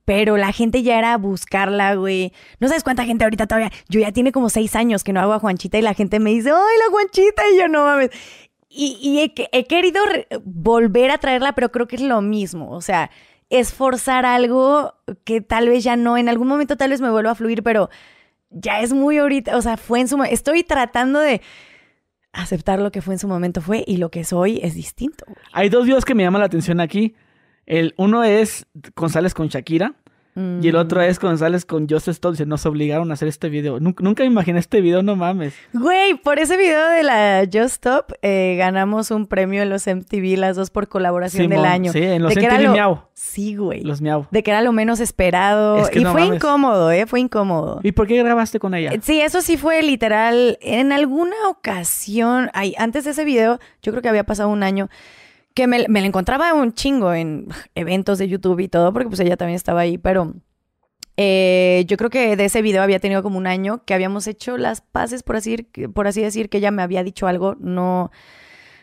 Pero 0.10 0.38
la 0.38 0.52
gente 0.52 0.82
ya 0.82 0.98
era 0.98 1.16
buscarla, 1.18 1.94
güey. 1.94 2.34
No 2.60 2.68
sabes 2.68 2.84
cuánta 2.84 3.06
gente 3.06 3.26
ahorita 3.26 3.46
todavía. 3.46 3.72
Yo 3.90 4.00
ya 4.00 4.12
tiene 4.12 4.32
como 4.32 4.50
seis 4.50 4.76
años 4.76 5.04
que 5.04 5.14
no 5.14 5.20
hago 5.20 5.34
a 5.34 5.40
Juanchita 5.40 5.78
y 5.78 5.84
la 5.84 5.94
gente 5.94 6.20
me 6.20 6.32
dice, 6.32 6.50
¡ay, 6.50 6.78
la 6.84 6.90
Juanchita! 6.90 7.44
Y 7.54 7.60
yo 7.60 7.68
no 7.68 7.86
mames. 7.86 8.10
Y, 8.70 9.20
he, 9.20 9.66
querido 9.68 10.02
volver 10.44 11.12
a 11.12 11.20
traerla, 11.20 11.54
pero 11.54 11.72
creo 11.72 11.88
que 11.88 11.98
es 11.98 12.02
lo 12.02 12.24
mismo. 12.24 12.72
O 12.72 12.82
sea, 12.82 13.12
esforzar 13.52 14.26
algo 14.26 14.96
que 15.26 15.42
tal 15.42 15.70
vez 15.70 15.84
ya 15.84 15.96
no, 15.96 16.18
en 16.18 16.28
algún 16.28 16.48
momento 16.48 16.76
tal 16.76 16.90
vez 16.90 17.02
me 17.02 17.12
vuelva 17.12 17.30
a 17.30 17.36
fluir, 17.36 17.62
pero 17.62 17.92
ya 18.50 18.82
es 18.82 18.94
muy 18.94 19.20
ahorita, 19.20 19.56
o 19.58 19.62
sea, 19.62 19.78
fue 19.78 20.00
en 20.00 20.08
su 20.08 20.18
momento. 20.18 20.34
Estoy 20.34 20.64
tratando 20.64 21.20
de 21.20 21.40
aceptar 22.34 22.80
lo 22.80 22.92
que 22.92 23.04
fue 23.04 23.14
en 23.14 23.20
su 23.20 23.28
momento 23.28 23.62
fue 23.62 23.84
y 23.86 23.98
lo 23.98 24.10
que 24.10 24.24
soy 24.24 24.60
es 24.64 24.74
distinto. 24.74 25.26
Hay 25.54 25.70
dos 25.70 25.86
videos 25.86 26.04
que 26.04 26.16
me 26.16 26.24
llaman 26.24 26.40
la 26.40 26.48
atención 26.48 26.80
aquí. 26.80 27.14
El 27.70 27.94
uno 27.98 28.24
es 28.26 28.66
González 28.96 29.34
con 29.34 29.48
Shakira 29.48 29.94
y 30.36 30.68
el 30.70 30.76
Mm. 30.76 30.80
otro 30.80 31.02
es 31.02 31.20
González 31.20 31.66
con 31.66 31.88
Joseph. 31.90 32.18
Dice, 32.32 32.46
nos 32.46 32.66
obligaron 32.66 33.12
a 33.12 33.14
hacer 33.16 33.28
este 33.28 33.50
video. 33.50 33.80
Nunca, 33.82 34.04
nunca 34.04 34.24
me 34.24 34.28
imaginé 34.28 34.60
este 34.60 34.80
video, 34.80 35.04
no 35.04 35.16
mames. 35.18 35.54
Güey, 35.74 36.14
por 36.16 36.40
ese 36.40 36.56
video 36.56 36.88
de 36.88 37.04
la 37.04 37.44
Just 37.52 37.74
Stop 37.76 38.14
eh, 38.22 38.56
ganamos 38.58 39.12
un 39.12 39.28
premio 39.28 39.62
en 39.64 39.70
los 39.70 39.86
MTV, 39.86 40.38
las 40.38 40.56
dos 40.56 40.70
por 40.70 40.88
colaboración 40.88 41.50
del 41.50 41.66
año. 41.66 41.92
Sí, 41.92 42.02
en 42.02 42.22
los 42.24 42.34
De 42.34 42.42
MTV 42.42 42.64
lo- 42.64 42.72
Miau. 42.72 43.02
Sí, 43.16 43.56
güey. 43.56 43.84
Los 43.84 44.00
miau. 44.02 44.28
De 44.32 44.42
que 44.42 44.52
era 44.52 44.62
lo 44.62 44.72
menos 44.72 45.02
esperado. 45.02 45.78
Es 45.80 45.90
que 45.90 46.00
y 46.00 46.04
no 46.04 46.14
fue 46.14 46.22
mames. 46.22 46.38
incómodo, 46.38 46.90
¿eh? 46.92 47.06
Fue 47.06 47.20
incómodo. 47.20 47.82
¿Y 47.84 47.92
por 47.92 48.08
qué 48.08 48.24
grabaste 48.24 48.60
con 48.60 48.74
ella? 48.76 48.92
Sí, 49.02 49.20
eso 49.20 49.42
sí 49.42 49.58
fue 49.58 49.84
literal. 49.84 50.58
En 50.62 50.92
alguna 50.94 51.36
ocasión, 51.50 52.50
ay, 52.54 52.76
antes 52.78 53.04
de 53.04 53.12
ese 53.12 53.26
video, 53.26 53.60
yo 53.84 53.92
creo 53.92 54.02
que 54.02 54.10
había 54.10 54.24
pasado 54.24 54.48
un 54.50 54.64
año, 54.64 54.90
que 55.60 55.68
me, 55.68 55.86
me 55.90 56.00
la 56.00 56.08
encontraba 56.08 56.54
un 56.54 56.74
chingo 56.74 57.14
en 57.14 57.48
eventos 57.76 58.18
de 58.18 58.30
YouTube 58.30 58.62
y 58.62 58.70
todo, 58.70 58.94
porque 58.94 59.10
pues 59.10 59.20
ella 59.20 59.36
también 59.36 59.58
estaba 59.58 59.82
ahí, 59.82 59.98
pero 59.98 60.36
eh, 61.18 61.84
yo 61.86 61.98
creo 61.98 62.10
que 62.10 62.38
de 62.38 62.46
ese 62.46 62.62
video 62.62 62.82
había 62.82 63.00
tenido 63.00 63.22
como 63.22 63.38
un 63.38 63.46
año 63.46 63.84
que 63.84 63.94
habíamos 63.94 64.26
hecho 64.28 64.56
las 64.56 64.80
paces, 64.80 65.22
por 65.22 65.36
así, 65.36 65.58
por 65.94 66.08
así 66.08 66.22
decir, 66.22 66.50
que 66.50 66.60
ella 66.60 66.72
me 66.72 66.82
había 66.82 67.04
dicho 67.04 67.28
algo, 67.28 67.56
no... 67.60 68.10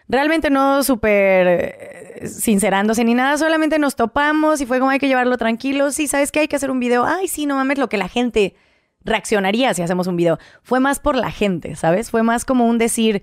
Realmente 0.09 0.51
no 0.51 0.85
súper 0.85 1.47
eh, 1.49 2.29
sincerándose 2.29 3.05
ni 3.05 3.15
nada, 3.15 3.39
solamente 3.39 3.79
nos 3.79 3.97
topamos 3.97 4.61
y 4.61 4.67
fue 4.67 4.79
como 4.79 4.91
hay 4.91 4.99
que 4.99 5.09
llevarlo 5.09 5.37
tranquilo. 5.37 5.91
Sí, 5.91 6.07
¿sabes 6.07 6.31
qué? 6.31 6.41
Hay 6.41 6.49
que 6.49 6.55
hacer 6.55 6.71
un 6.71 6.79
video. 6.79 7.05
Ay, 7.05 7.27
sí, 7.27 7.47
no 7.47 7.57
mames, 7.57 7.79
lo 7.79 7.89
que 7.89 7.97
la 7.97 8.09
gente 8.09 8.55
reaccionaría 9.03 9.75
si 9.75 9.83
hacemos 9.83 10.07
un 10.07 10.17
video. 10.17 10.39
Fue 10.63 10.79
más 10.79 11.01
por 11.01 11.17
la 11.17 11.33
gente, 11.33 11.75
¿sabes? 11.75 12.13
Fue 12.13 12.23
más 12.23 12.45
como 12.45 12.67
un 12.67 12.79
decir, 12.79 13.23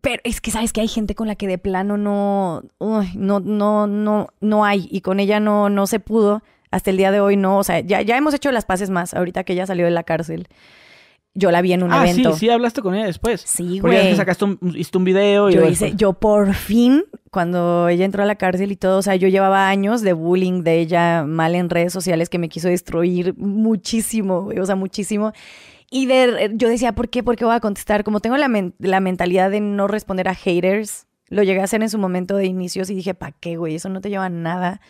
pero 0.00 0.20
es 0.24 0.40
que 0.40 0.50
sabes 0.50 0.72
que 0.72 0.80
hay 0.80 0.88
gente 0.88 1.14
con 1.14 1.28
la 1.28 1.34
que 1.34 1.46
de 1.46 1.58
plano 1.58 1.96
no, 1.96 2.62
uy, 2.78 3.10
no, 3.14 3.40
no, 3.40 3.86
no, 3.86 4.28
no 4.40 4.64
hay 4.64 4.88
y 4.90 5.00
con 5.00 5.20
ella 5.20 5.40
no, 5.40 5.70
no 5.70 5.86
se 5.86 6.00
pudo. 6.00 6.42
Hasta 6.70 6.90
el 6.90 6.98
día 6.98 7.10
de 7.10 7.20
hoy 7.20 7.36
no, 7.36 7.58
o 7.58 7.64
sea, 7.64 7.80
ya, 7.80 8.02
ya 8.02 8.16
hemos 8.18 8.34
hecho 8.34 8.52
las 8.52 8.66
paces 8.66 8.90
más 8.90 9.14
ahorita 9.14 9.42
que 9.44 9.54
ella 9.54 9.66
salió 9.66 9.86
de 9.86 9.90
la 9.90 10.02
cárcel. 10.02 10.48
Yo 11.34 11.50
la 11.50 11.62
vi 11.62 11.72
en 11.72 11.82
un 11.82 11.92
ah, 11.92 12.02
evento. 12.02 12.32
sí, 12.32 12.40
sí, 12.40 12.50
hablaste 12.50 12.82
con 12.82 12.94
ella 12.94 13.06
después. 13.06 13.40
Sí, 13.42 13.78
Porque 13.80 13.96
ya 13.96 14.02
güey. 14.02 14.12
que 14.12 14.16
sacaste 14.16 14.44
un, 14.44 14.58
hiciste 14.74 14.98
un 14.98 15.04
video 15.04 15.48
y 15.48 15.54
Yo 15.54 15.68
hice, 15.68 15.94
yo 15.94 16.12
por 16.14 16.52
fin, 16.52 17.04
cuando 17.30 17.88
ella 17.88 18.04
entró 18.04 18.22
a 18.22 18.26
la 18.26 18.34
cárcel 18.34 18.72
y 18.72 18.76
todo, 18.76 18.98
o 18.98 19.02
sea, 19.02 19.14
yo 19.14 19.28
llevaba 19.28 19.68
años 19.68 20.02
de 20.02 20.14
bullying 20.14 20.62
de 20.62 20.80
ella 20.80 21.24
mal 21.24 21.54
en 21.54 21.70
redes 21.70 21.92
sociales 21.92 22.28
que 22.28 22.38
me 22.38 22.48
quiso 22.48 22.68
destruir 22.68 23.34
muchísimo, 23.36 24.42
güey, 24.42 24.58
o 24.58 24.66
sea, 24.66 24.74
muchísimo. 24.74 25.32
Y 25.90 26.06
yo 26.06 26.68
decía, 26.68 26.92
¿por 26.92 27.08
qué? 27.08 27.22
¿Por 27.22 27.36
qué 27.36 27.44
voy 27.44 27.54
a 27.54 27.60
contestar? 27.60 28.04
Como 28.04 28.20
tengo 28.20 28.36
la, 28.36 28.50
la 28.78 29.00
mentalidad 29.00 29.50
de 29.50 29.60
no 29.60 29.88
responder 29.88 30.28
a 30.28 30.34
haters, 30.34 31.06
lo 31.28 31.42
llegué 31.42 31.60
a 31.60 31.64
hacer 31.64 31.82
en 31.82 31.90
su 31.90 31.98
momento 31.98 32.36
de 32.36 32.46
inicios 32.46 32.90
y 32.90 32.94
dije, 32.94 33.14
¿para 33.14 33.32
qué, 33.32 33.56
güey? 33.56 33.74
Eso 33.74 33.88
no 33.88 34.00
te 34.00 34.10
lleva 34.10 34.26
a 34.26 34.30
nada, 34.30 34.80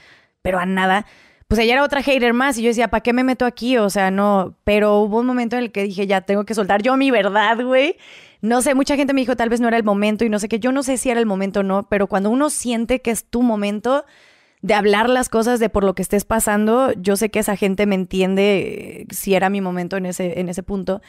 pero 0.43 0.59
a 0.59 0.67
nada. 0.67 1.07
Pues 1.47 1.61
ella 1.61 1.75
era 1.75 1.85
otra 1.85 2.03
hater 2.03 2.35
más 2.35 2.59
y 2.59 2.63
yo 2.63 2.69
decía, 2.69 2.89
¿para 2.89 3.03
qué 3.03 3.13
me 3.13 3.25
meto 3.25 3.47
aquí? 3.47 3.79
O 3.79 3.91
sea, 3.91 4.11
no, 4.11 4.57
pero 4.65 5.01
hubo 5.01 5.21
un 5.21 5.27
momento 5.27 5.57
en 5.57 5.63
el 5.65 5.73
que 5.73 5.85
dije, 5.85 6.07
ya 6.07 6.21
tengo 6.21 6.45
que 6.45 6.55
soltar 6.55 6.83
yo 6.83 6.97
mi 6.97 7.11
verdad, 7.11 7.65
güey. 7.65 7.97
No 8.41 8.61
sé, 8.61 8.75
mucha 8.75 8.97
gente 8.97 9.15
me 9.15 9.21
dijo 9.21 9.37
tal 9.37 9.49
vez 9.49 9.61
no 9.61 9.69
era 9.69 9.77
el 9.77 9.85
momento 9.85 10.25
y 10.25 10.29
no 10.29 10.39
sé 10.39 10.49
qué. 10.49 10.59
Yo 10.59 10.73
no 10.73 10.83
sé 10.83 10.97
si 10.97 11.11
era 11.11 11.21
el 11.21 11.27
momento 11.27 11.61
o 11.61 11.63
no, 11.63 11.89
pero 11.89 12.07
cuando 12.07 12.31
uno 12.31 12.51
siente 12.51 13.01
que 13.01 13.11
es 13.11 13.25
tu 13.25 13.43
momento 13.43 14.05
de 14.63 14.75
hablar 14.75 15.09
las 15.09 15.29
cosas 15.29 15.61
de 15.61 15.69
por 15.69 15.85
lo 15.85 15.95
que 15.95 16.03
estés 16.03 16.25
pasando, 16.25 16.93
yo 16.93 17.17
sé 17.17 17.31
que 17.31 17.39
esa 17.39 17.57
gente 17.57 17.87
me 17.87 17.95
entiende 17.95 19.03
eh, 19.03 19.07
si 19.11 19.35
era 19.35 19.51
mi 19.51 19.61
momento 19.61 19.97
en 19.97 20.07
ese, 20.07 20.41
en 20.41 20.49
ese 20.49 20.63
punto. 20.63 21.01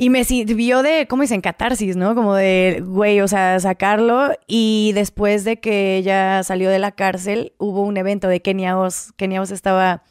Y 0.00 0.10
me 0.10 0.22
sirvió 0.22 0.82
de, 0.82 1.08
¿cómo 1.08 1.22
dicen? 1.22 1.40
Catarsis, 1.40 1.96
¿no? 1.96 2.14
Como 2.14 2.34
de, 2.36 2.84
güey, 2.86 3.20
o 3.20 3.26
sea, 3.26 3.58
sacarlo. 3.58 4.30
Y 4.46 4.92
después 4.94 5.42
de 5.42 5.58
que 5.58 5.96
ella 5.96 6.44
salió 6.44 6.70
de 6.70 6.78
la 6.78 6.92
cárcel, 6.92 7.52
hubo 7.58 7.82
un 7.82 7.96
evento 7.96 8.28
de 8.28 8.40
Kenia 8.40 8.78
Oz. 8.78 9.12
Kenia 9.16 9.42
Oz 9.42 9.50
estaba 9.50 10.04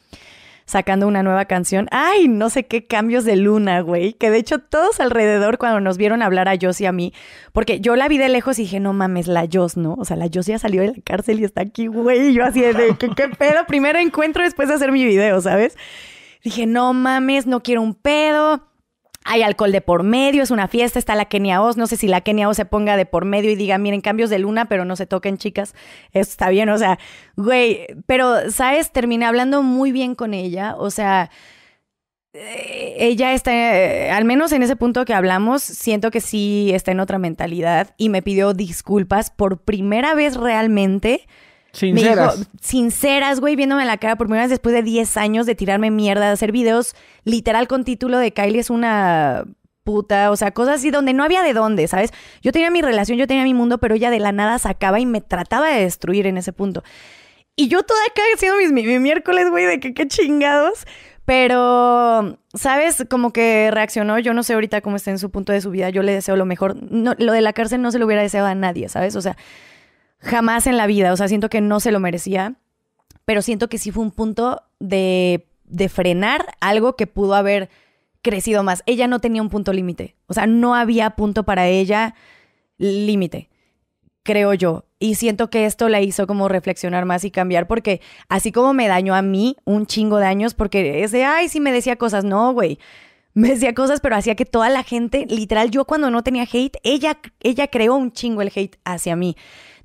sacando 0.68 1.08
una 1.08 1.24
nueva 1.24 1.46
canción. 1.46 1.88
Ay, 1.92 2.28
no 2.28 2.52
sé 2.52 2.68
qué 2.68 2.86
cambios 2.86 3.24
de 3.24 3.38
luna, 3.38 3.80
güey. 3.82 4.14
Que 4.14 4.30
de 4.30 4.38
hecho 4.38 4.60
todos 4.60 5.00
alrededor 5.00 5.58
cuando 5.58 5.80
nos 5.80 5.98
vieron 5.98 6.22
hablar 6.22 6.48
a 6.50 6.58
Joss 6.62 6.82
y 6.82 6.86
a 6.86 6.92
mí, 6.92 7.14
porque 7.54 7.80
yo 7.80 7.96
la 7.96 8.08
vi 8.08 8.20
de 8.20 8.30
lejos 8.30 8.60
y 8.60 8.64
dije, 8.64 8.80
no 8.80 8.94
mames, 8.94 9.28
la 9.28 9.48
Joss, 9.52 9.78
¿no? 9.78 9.96
O 9.96 10.06
sea, 10.06 10.18
la 10.18 10.30
Joss 10.32 10.46
ya 10.46 10.60
salió 10.60 10.82
de 10.82 10.90
la 10.90 11.02
cárcel 11.04 11.40
y 11.40 11.46
está 11.46 11.62
aquí, 11.62 11.88
güey. 11.88 12.30
Y 12.30 12.34
yo 12.34 12.46
así 12.46 12.62
de, 12.62 12.96
¿qué, 13.00 13.10
qué 13.10 13.30
pedo? 13.40 13.66
Primero 13.66 13.98
encuentro 13.98 14.44
después 14.44 14.68
de 14.68 14.76
hacer 14.76 14.92
mi 14.92 15.04
video, 15.04 15.42
¿sabes? 15.42 15.76
Dije, 16.44 16.66
no 16.68 16.94
mames, 16.94 17.48
no 17.48 17.64
quiero 17.64 17.82
un 17.82 17.96
pedo. 17.96 18.68
Hay 19.30 19.44
alcohol 19.44 19.72
de 19.72 19.82
por 19.82 20.04
medio, 20.04 20.42
es 20.42 20.52
una 20.52 20.68
fiesta, 20.68 21.00
está 21.00 21.14
la 21.16 21.26
Kenia 21.26 21.62
Oz. 21.62 21.76
No 21.76 21.86
sé 21.86 21.98
si 21.98 22.08
la 22.08 22.22
Kenia 22.22 22.48
Oz 22.48 22.56
se 22.56 22.66
ponga 22.66 22.96
de 22.96 23.06
por 23.06 23.26
medio 23.26 23.52
y 23.52 23.56
diga, 23.56 23.78
miren, 23.78 24.02
cambios 24.02 24.30
de 24.30 24.40
luna, 24.40 24.66
pero 24.66 24.86
no 24.86 24.96
se 24.96 25.06
toquen, 25.06 25.38
chicas. 25.38 25.76
Eso 26.14 26.32
está 26.32 26.50
bien, 26.50 26.70
o 26.70 26.78
sea, 26.78 26.98
güey. 27.36 27.88
Pero, 28.06 28.50
¿sabes? 28.52 28.92
Terminé 28.92 29.26
hablando 29.26 29.64
muy 29.64 29.92
bien 29.92 30.16
con 30.16 30.34
ella. 30.34 30.76
O 30.78 30.90
sea, 30.90 31.30
eh, 32.34 32.96
ella 33.00 33.34
está, 33.34 33.52
eh, 33.52 34.12
al 34.12 34.24
menos 34.24 34.52
en 34.52 34.62
ese 34.62 34.76
punto 34.76 35.06
que 35.06 35.14
hablamos, 35.14 35.64
siento 35.64 36.12
que 36.12 36.22
sí 36.22 36.70
está 36.74 36.92
en 36.92 37.00
otra 37.00 37.18
mentalidad 37.18 37.96
y 37.98 38.10
me 38.10 38.22
pidió 38.22 38.54
disculpas 38.54 39.32
por 39.32 39.60
primera 39.64 40.14
vez 40.14 40.38
realmente. 40.38 41.28
Sinceras. 41.78 42.38
Me 42.38 42.44
dijo, 42.44 42.52
sinceras, 42.60 43.40
güey, 43.40 43.56
viéndome 43.56 43.84
en 43.84 43.88
la 43.88 43.98
cara 43.98 44.16
por 44.16 44.26
primera 44.26 44.44
vez 44.44 44.50
después 44.50 44.74
de 44.74 44.82
10 44.82 45.16
años 45.18 45.46
de 45.46 45.54
tirarme 45.54 45.92
mierda, 45.92 46.26
de 46.26 46.32
hacer 46.32 46.52
videos 46.52 46.96
literal 47.24 47.68
con 47.68 47.84
título 47.84 48.18
de 48.18 48.34
Kylie 48.34 48.60
es 48.60 48.72
una 48.72 49.46
puta, 49.84 50.32
o 50.32 50.36
sea, 50.36 50.52
cosas 50.52 50.78
así 50.78 50.90
donde 50.90 51.14
no 51.14 51.24
había 51.24 51.44
de 51.44 51.54
dónde, 51.54 51.88
¿sabes? 51.88 52.12
Yo 52.42 52.52
tenía 52.52 52.72
mi 52.72 52.82
relación, 52.82 53.20
yo 53.20 53.28
tenía 53.28 53.44
mi 53.44 53.54
mundo, 53.54 53.78
pero 53.78 53.94
ella 53.94 54.10
de 54.10 54.20
la 54.20 54.32
nada 54.32 54.58
sacaba 54.58 55.00
y 55.00 55.06
me 55.06 55.22
trataba 55.22 55.70
de 55.70 55.82
destruir 55.82 56.26
en 56.26 56.38
ese 56.38 56.52
punto. 56.52 56.84
Y 57.56 57.68
yo 57.68 57.84
toda 57.84 58.00
acá 58.10 58.22
haciendo 58.34 58.58
mis, 58.58 58.72
mi, 58.72 58.84
mi 58.84 58.98
miércoles, 58.98 59.50
güey, 59.52 59.66
de 59.66 59.80
que 59.80 59.94
qué 59.94 60.08
chingados. 60.08 60.86
Pero, 61.26 62.38
¿sabes? 62.54 63.06
Como 63.10 63.34
que 63.34 63.70
reaccionó. 63.70 64.18
Yo 64.18 64.34
no 64.34 64.44
sé 64.44 64.54
ahorita 64.54 64.80
cómo 64.80 64.96
está 64.96 65.12
en 65.12 65.20
su 65.20 65.30
punto 65.30 65.52
de 65.52 65.60
su 65.60 65.70
vida. 65.72 65.90
Yo 65.90 66.02
le 66.02 66.14
deseo 66.14 66.38
lo 66.38 66.46
mejor. 66.46 66.78
No, 66.90 67.16
lo 67.18 67.34
de 67.34 67.42
la 67.42 67.52
cárcel 67.52 67.82
no 67.82 67.92
se 67.92 68.00
lo 68.00 68.06
hubiera 68.06 68.22
deseado 68.22 68.48
a 68.48 68.56
nadie, 68.56 68.88
¿sabes? 68.88 69.16
O 69.18 69.22
sea, 69.22 69.36
jamás 70.20 70.68
en 70.68 70.78
la 70.78 70.88
vida. 70.88 71.14
O 71.14 71.18
sea, 71.18 71.28
siento 71.28 71.50
que 71.50 71.62
no 71.62 71.80
se 71.80 71.92
lo 71.92 72.00
merecía. 72.00 72.56
Pero 73.26 73.42
siento 73.42 73.68
que 73.68 73.78
sí 73.78 73.92
fue 73.92 74.04
un 74.04 74.12
punto 74.12 74.62
de, 74.80 75.48
de 75.66 75.90
frenar 75.90 76.46
algo 76.62 76.96
que 76.96 77.08
pudo 77.08 77.36
haber 77.36 77.70
crecido 78.22 78.64
más. 78.64 78.84
Ella 78.86 79.08
no 79.08 79.20
tenía 79.20 79.42
un 79.42 79.50
punto 79.50 79.74
límite. 79.74 80.16
O 80.28 80.34
sea, 80.34 80.48
no 80.48 80.76
había 80.76 81.12
punto 81.12 81.44
para 81.44 81.68
ella 81.68 82.16
límite, 82.78 83.50
creo 84.24 84.54
yo. 84.54 84.86
Y 85.00 85.16
siento 85.16 85.50
que 85.50 85.66
esto 85.66 85.90
la 85.90 86.02
hizo 86.02 86.28
como 86.28 86.48
reflexionar 86.48 87.06
más 87.06 87.24
y 87.24 87.32
cambiar, 87.32 87.68
porque 87.68 88.02
así 88.30 88.52
como 88.52 88.74
me 88.74 88.88
dañó 88.88 89.16
a 89.16 89.22
mí 89.22 89.56
un 89.64 89.86
chingo 89.86 90.18
de 90.18 90.26
años, 90.26 90.54
porque 90.54 91.04
ese, 91.04 91.24
ay, 91.24 91.50
sí 91.50 91.60
me 91.60 91.72
decía 91.72 91.98
cosas, 91.98 92.24
no, 92.24 92.54
güey. 92.54 92.80
Me 93.34 93.50
decía 93.50 93.76
cosas, 93.76 94.02
pero 94.02 94.16
hacía 94.16 94.36
que 94.36 94.46
toda 94.46 94.70
la 94.70 94.84
gente, 94.84 95.28
literal, 95.30 95.70
yo 95.70 95.86
cuando 95.86 96.10
no 96.10 96.24
tenía 96.24 96.48
hate, 96.52 96.78
ella, 96.84 97.20
ella 97.40 97.68
creó 97.68 97.96
un 97.96 98.12
chingo 98.12 98.42
el 98.42 98.52
hate 98.54 98.78
hacia 98.84 99.16
mí. 99.16 99.38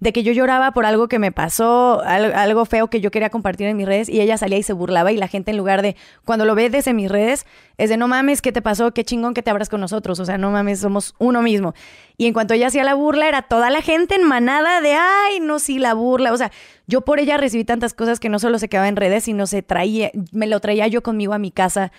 De 0.02 0.12
que 0.12 0.24
yo 0.24 0.32
lloraba 0.32 0.72
por 0.72 0.84
algo 0.84 1.06
que 1.06 1.20
me 1.20 1.30
pasó, 1.30 2.02
al- 2.04 2.34
algo 2.34 2.64
feo 2.64 2.88
que 2.88 3.00
yo 3.00 3.12
quería 3.12 3.30
compartir 3.30 3.68
en 3.68 3.76
mis 3.76 3.86
redes, 3.86 4.08
y 4.08 4.20
ella 4.20 4.36
salía 4.36 4.58
y 4.58 4.64
se 4.64 4.72
burlaba, 4.72 5.12
y 5.12 5.16
la 5.16 5.28
gente 5.28 5.52
en 5.52 5.56
lugar 5.56 5.80
de, 5.80 5.94
cuando 6.24 6.44
lo 6.44 6.56
ve 6.56 6.70
desde 6.70 6.92
mis 6.92 7.08
redes, 7.08 7.46
es 7.78 7.88
de 7.88 7.96
no 7.96 8.08
mames, 8.08 8.42
¿qué 8.42 8.50
te 8.50 8.62
pasó? 8.62 8.92
Qué 8.92 9.04
chingón 9.04 9.32
que 9.32 9.44
te 9.44 9.50
abras 9.50 9.68
con 9.68 9.80
nosotros. 9.80 10.18
O 10.18 10.24
sea, 10.24 10.38
no 10.38 10.50
mames, 10.50 10.80
somos 10.80 11.14
uno 11.20 11.40
mismo. 11.40 11.72
Y 12.16 12.26
en 12.26 12.32
cuanto 12.32 12.52
ella 12.52 12.66
hacía 12.66 12.82
la 12.82 12.94
burla, 12.94 13.28
era 13.28 13.42
toda 13.42 13.70
la 13.70 13.80
gente 13.80 14.16
en 14.16 14.24
manada 14.24 14.80
de, 14.80 14.94
ay, 14.94 15.38
no, 15.40 15.60
sí, 15.60 15.78
la 15.78 15.94
burla. 15.94 16.32
O 16.32 16.36
sea, 16.36 16.50
yo 16.88 17.02
por 17.02 17.20
ella 17.20 17.36
recibí 17.36 17.64
tantas 17.64 17.94
cosas 17.94 18.18
que 18.18 18.28
no 18.28 18.40
solo 18.40 18.58
se 18.58 18.68
quedaba 18.68 18.88
en 18.88 18.96
redes, 18.96 19.22
sino 19.22 19.46
se 19.46 19.62
traía, 19.62 20.10
me 20.32 20.48
lo 20.48 20.58
traía 20.58 20.88
yo 20.88 21.04
conmigo 21.04 21.32
a 21.32 21.38
mi 21.38 21.52
casa 21.52 21.92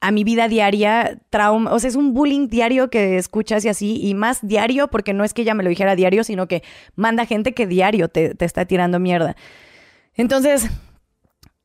a 0.00 0.10
mi 0.10 0.24
vida 0.24 0.48
diaria, 0.48 1.18
trauma, 1.30 1.72
o 1.72 1.78
sea, 1.78 1.88
es 1.88 1.96
un 1.96 2.14
bullying 2.14 2.48
diario 2.48 2.88
que 2.88 3.16
escuchas 3.18 3.64
y 3.64 3.68
así, 3.68 4.00
y 4.00 4.14
más 4.14 4.46
diario, 4.46 4.88
porque 4.88 5.12
no 5.12 5.24
es 5.24 5.34
que 5.34 5.42
ella 5.42 5.54
me 5.54 5.64
lo 5.64 5.70
dijera 5.70 5.96
diario, 5.96 6.22
sino 6.24 6.46
que 6.46 6.62
manda 6.94 7.26
gente 7.26 7.52
que 7.52 7.66
diario 7.66 8.08
te, 8.08 8.34
te 8.34 8.44
está 8.44 8.64
tirando 8.64 9.00
mierda. 9.00 9.36
Entonces, 10.14 10.70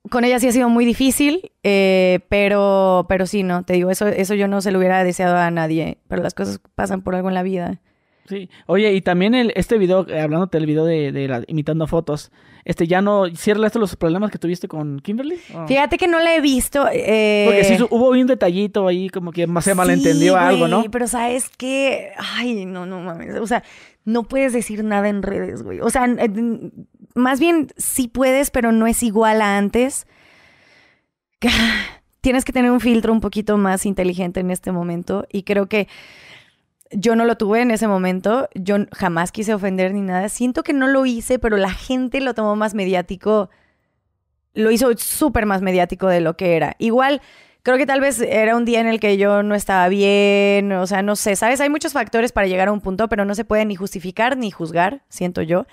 con 0.10 0.26
ella 0.26 0.40
sí 0.40 0.48
ha 0.48 0.52
sido 0.52 0.70
muy 0.70 0.86
difícil, 0.86 1.52
eh, 1.64 2.20
pero, 2.30 3.06
pero 3.08 3.26
sí, 3.26 3.44
no, 3.44 3.64
te 3.64 3.74
digo, 3.74 3.90
eso, 3.90 4.08
eso 4.08 4.34
yo 4.34 4.48
no 4.48 4.62
se 4.62 4.72
lo 4.72 4.80
hubiera 4.80 5.04
deseado 5.04 5.38
a 5.38 5.50
nadie, 5.52 6.00
pero 6.08 6.22
las 6.22 6.34
cosas 6.34 6.60
pasan 6.76 7.02
por 7.02 7.16
algo 7.16 7.30
en 7.30 7.36
la 7.36 7.44
vida. 7.44 7.82
Sí. 8.28 8.50
Oye, 8.68 8.94
y 8.94 9.02
también 9.02 9.36
el, 9.36 9.52
este 9.56 9.78
video, 9.78 10.08
eh, 10.08 10.22
hablándote 10.22 10.58
del 10.58 10.66
video 10.66 10.86
de, 10.86 11.12
de 11.12 11.28
la, 11.28 11.44
imitando 11.48 11.88
fotos, 11.88 12.32
este, 12.66 12.88
¿ya 12.88 13.02
no 13.02 13.26
cierra 13.36 13.68
esto 13.68 13.80
los 13.80 13.98
problemas 13.98 14.32
que 14.32 14.38
tuviste 14.38 14.70
con 14.70 15.00
Kimberly? 15.02 15.36
Fíjate 15.68 15.98
que 15.98 16.08
no 16.08 16.20
la 16.20 16.34
he 16.36 16.40
visto. 16.40 16.88
eh, 16.92 17.44
Porque 17.46 17.64
sí 17.66 17.84
hubo 17.90 18.10
un 18.12 18.26
detallito 18.26 18.88
ahí, 18.88 19.10
como 19.10 19.34
que 19.34 19.46
más 19.48 19.66
se 19.66 19.76
malentendió 19.76 20.34
sí, 20.34 20.40
algo, 20.40 20.68
¿no? 20.70 20.78
güey, 20.78 20.90
Pero 20.90 21.08
sabes 21.08 21.50
que, 21.58 22.12
ay, 22.18 22.64
no, 22.66 22.86
no 22.86 23.02
mames. 23.02 23.36
O 23.42 23.48
sea, 23.48 23.64
no 24.06 24.24
puedes 24.24 24.54
decir 24.54 24.84
nada 24.86 25.10
en 25.10 25.22
redes, 25.24 25.62
güey. 25.62 25.82
O 25.82 25.90
sea, 25.90 26.06
eh, 26.06 26.30
más 27.16 27.42
bien 27.42 27.68
sí 27.76 28.08
puedes, 28.08 28.50
pero 28.52 28.72
no 28.72 28.88
es 28.88 29.04
igual 29.04 29.42
a 29.42 29.58
antes. 29.58 30.08
Tienes 32.22 32.46
que 32.46 32.54
tener 32.54 32.72
un 32.72 32.80
filtro 32.80 33.12
un 33.12 33.20
poquito 33.20 33.58
más 33.58 33.86
inteligente 33.86 34.40
en 34.40 34.50
este 34.52 34.72
momento 34.72 35.28
y 35.30 35.44
creo 35.44 35.66
que 35.68 35.90
yo 36.94 37.16
no 37.16 37.26
lo 37.26 37.38
tuve 37.38 37.62
en 37.62 37.72
ese 37.72 37.88
momento. 37.88 38.50
Yo 38.56 38.78
jamás 38.92 39.32
quise 39.32 39.54
ofender 39.54 39.94
ni 39.94 40.02
nada. 40.02 40.30
Siento 40.30 40.64
que 40.64 40.74
no 40.74 40.88
lo 40.88 41.06
hice, 41.06 41.40
pero 41.40 41.58
la 41.58 41.72
gente 41.72 42.22
lo 42.22 42.34
tomó 42.34 42.56
más 42.56 42.74
mediático. 42.74 43.50
Lo 44.54 44.72
hizo 44.72 44.96
súper 44.98 45.46
más 45.46 45.62
mediático 45.62 46.08
de 46.08 46.22
lo 46.22 46.38
que 46.38 46.56
era. 46.56 46.76
Igual, 46.80 47.22
creo 47.64 47.78
que 47.78 47.86
tal 47.86 48.02
vez 48.02 48.22
era 48.22 48.56
un 48.56 48.66
día 48.66 48.80
en 48.80 48.88
el 48.88 49.00
que 49.00 49.18
yo 49.18 49.44
no 49.44 49.56
estaba 49.56 49.88
bien. 49.90 50.72
O 50.74 50.88
sea, 50.88 51.02
no 51.02 51.16
sé, 51.16 51.36
¿sabes? 51.36 51.62
Hay 51.62 51.70
muchos 51.70 51.94
factores 51.94 52.32
para 52.32 52.48
llegar 52.48 52.68
a 52.68 52.72
un 52.72 52.82
punto, 52.82 53.10
pero 53.10 53.26
no 53.26 53.36
se 53.36 53.46
puede 53.46 53.66
ni 53.66 53.76
justificar 53.76 54.38
ni 54.38 54.52
juzgar, 54.52 55.04
siento 55.10 55.42
yo. 55.42 55.66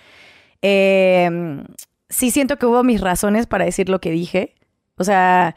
Eh, 0.63 1.63
sí 2.09 2.31
siento 2.31 2.59
que 2.59 2.67
hubo 2.67 2.83
mis 2.83 3.01
razones 3.01 3.47
para 3.47 3.65
decir 3.65 3.89
lo 3.89 4.01
que 4.01 4.11
dije. 4.11 4.55
O 4.97 5.05
sea, 5.05 5.57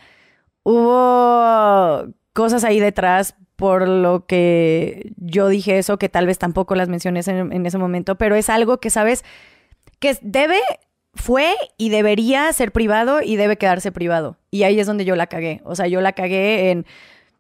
hubo 0.64 2.08
cosas 2.34 2.64
ahí 2.64 2.80
detrás 2.80 3.36
por 3.64 3.88
lo 3.88 4.26
que 4.26 5.14
yo 5.16 5.48
dije 5.48 5.78
eso, 5.78 5.98
que 5.98 6.10
tal 6.10 6.28
vez 6.28 6.38
tampoco 6.38 6.76
las 6.76 6.90
mencioné 6.90 7.22
en, 7.26 7.66
ese 7.66 7.78
momento, 7.78 8.18
pero 8.18 8.36
es 8.36 8.50
algo 8.50 8.82
que, 8.82 8.90
¿sabes? 8.90 9.24
Que 10.00 10.18
debe, 10.22 10.60
fue 11.14 11.56
y 11.78 11.88
debería 11.88 12.52
ser 12.52 12.74
privado 12.74 13.22
y 13.22 13.38
debe 13.38 13.56
quedarse 13.56 13.94
privado. 13.94 14.36
Y 14.52 14.64
ahí 14.64 14.82
es 14.82 14.86
donde 14.86 15.06
yo 15.06 15.16
la 15.16 15.28
cagué. 15.28 15.62
O 15.64 15.78
sea, 15.78 15.88
yo 15.88 16.02
la 16.02 16.12
cagué 16.12 16.72
en 16.72 16.86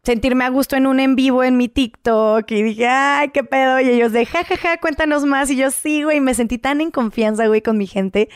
sentirme 0.02 0.46
a 0.46 0.50
gusto 0.50 0.78
en 0.78 0.88
un 0.88 1.02
en 1.02 1.18
vivo 1.18 1.44
en 1.44 1.58
mi 1.58 1.68
TikTok 1.68 2.50
y 2.52 2.64
dije, 2.64 2.88
ay, 2.88 3.32
qué 3.34 3.44
pedo. 3.44 3.82
Y 3.82 3.90
ellos 3.90 4.14
de, 4.14 4.26
ja, 4.26 4.46
ja, 4.46 4.56
ja, 4.56 4.78
cuéntanos 4.78 5.26
más. 5.26 5.50
Y 5.50 5.58
yo, 5.58 5.72
sí, 5.72 6.04
güey, 6.04 6.22
me 6.22 6.36
sentí 6.36 6.58
tan 6.58 6.80
en 6.80 6.90
confianza, 6.90 7.48
güey, 7.48 7.62
con 7.62 7.78
mi 7.78 7.86
gente 7.86 8.30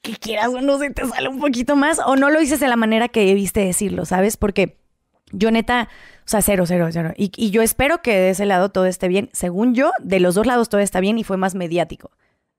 que 0.00 0.16
quieras 0.16 0.48
o 0.48 0.62
no 0.62 0.78
se 0.78 0.88
te 0.88 1.06
sale 1.06 1.28
un 1.28 1.38
poquito 1.38 1.76
más 1.76 1.98
o 1.98 2.16
no 2.16 2.30
lo 2.30 2.40
dices 2.40 2.60
de 2.60 2.68
la 2.68 2.76
manera 2.76 3.08
que 3.08 3.26
debiste 3.26 3.60
decirlo, 3.60 4.06
¿sabes? 4.06 4.38
Porque 4.38 4.80
yo 5.32 5.50
neta, 5.50 5.88
sea, 6.30 6.42
cero, 6.42 6.64
cero, 6.66 6.88
cero. 6.92 7.12
Y, 7.16 7.32
y 7.36 7.50
yo 7.50 7.62
espero 7.62 8.02
que 8.02 8.12
de 8.12 8.30
ese 8.30 8.46
lado 8.46 8.68
todo 8.68 8.86
esté 8.86 9.08
bien. 9.08 9.28
Según 9.32 9.74
yo, 9.74 9.90
de 10.00 10.20
los 10.20 10.34
dos 10.34 10.46
lados 10.46 10.68
todo 10.68 10.80
está 10.80 11.00
bien 11.00 11.18
y 11.18 11.24
fue 11.24 11.36
más 11.36 11.54
mediático, 11.54 12.10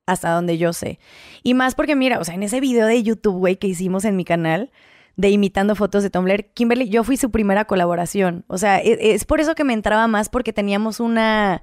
hasta 0.06 0.32
donde 0.32 0.58
yo 0.58 0.74
sé. 0.74 1.00
Y 1.44 1.54
más 1.54 1.76
porque 1.76 1.96
mira, 1.96 2.20
o 2.20 2.24
sea, 2.24 2.36
en 2.36 2.44
ese 2.44 2.60
video 2.60 2.88
de 2.88 3.02
YouTube, 3.02 3.38
güey, 3.38 3.56
que 3.56 3.68
hicimos 3.68 4.06
en 4.06 4.16
mi 4.16 4.26
canal 4.26 4.72
de 5.16 5.30
imitando 5.30 5.76
fotos 5.76 6.04
de 6.04 6.10
Tumblr, 6.10 6.46
Kimberly, 6.54 6.90
yo 6.90 7.04
fui 7.04 7.18
su 7.18 7.32
primera 7.32 7.66
colaboración. 7.66 8.44
O 8.48 8.58
sea, 8.58 8.80
es, 8.80 8.98
es 9.00 9.26
por 9.26 9.40
eso 9.40 9.56
que 9.56 9.64
me 9.64 9.74
entraba 9.74 10.08
más 10.08 10.30
porque 10.30 10.54
teníamos 10.54 11.00
una... 11.00 11.62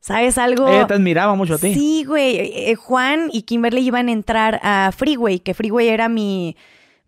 ¿Sabes 0.00 0.38
algo? 0.38 0.68
Ella 0.68 0.86
te 0.86 0.94
admiraba 0.94 1.34
mucho 1.34 1.54
a 1.54 1.58
ti. 1.58 1.74
Sí, 1.74 2.04
güey. 2.04 2.36
Eh, 2.38 2.76
Juan 2.76 3.30
y 3.32 3.42
Kimberly 3.42 3.80
iban 3.80 4.06
a 4.06 4.12
entrar 4.12 4.60
a 4.62 4.92
Freeway, 4.96 5.40
que 5.40 5.54
Freeway 5.54 5.88
era 5.88 6.08
mi. 6.08 6.56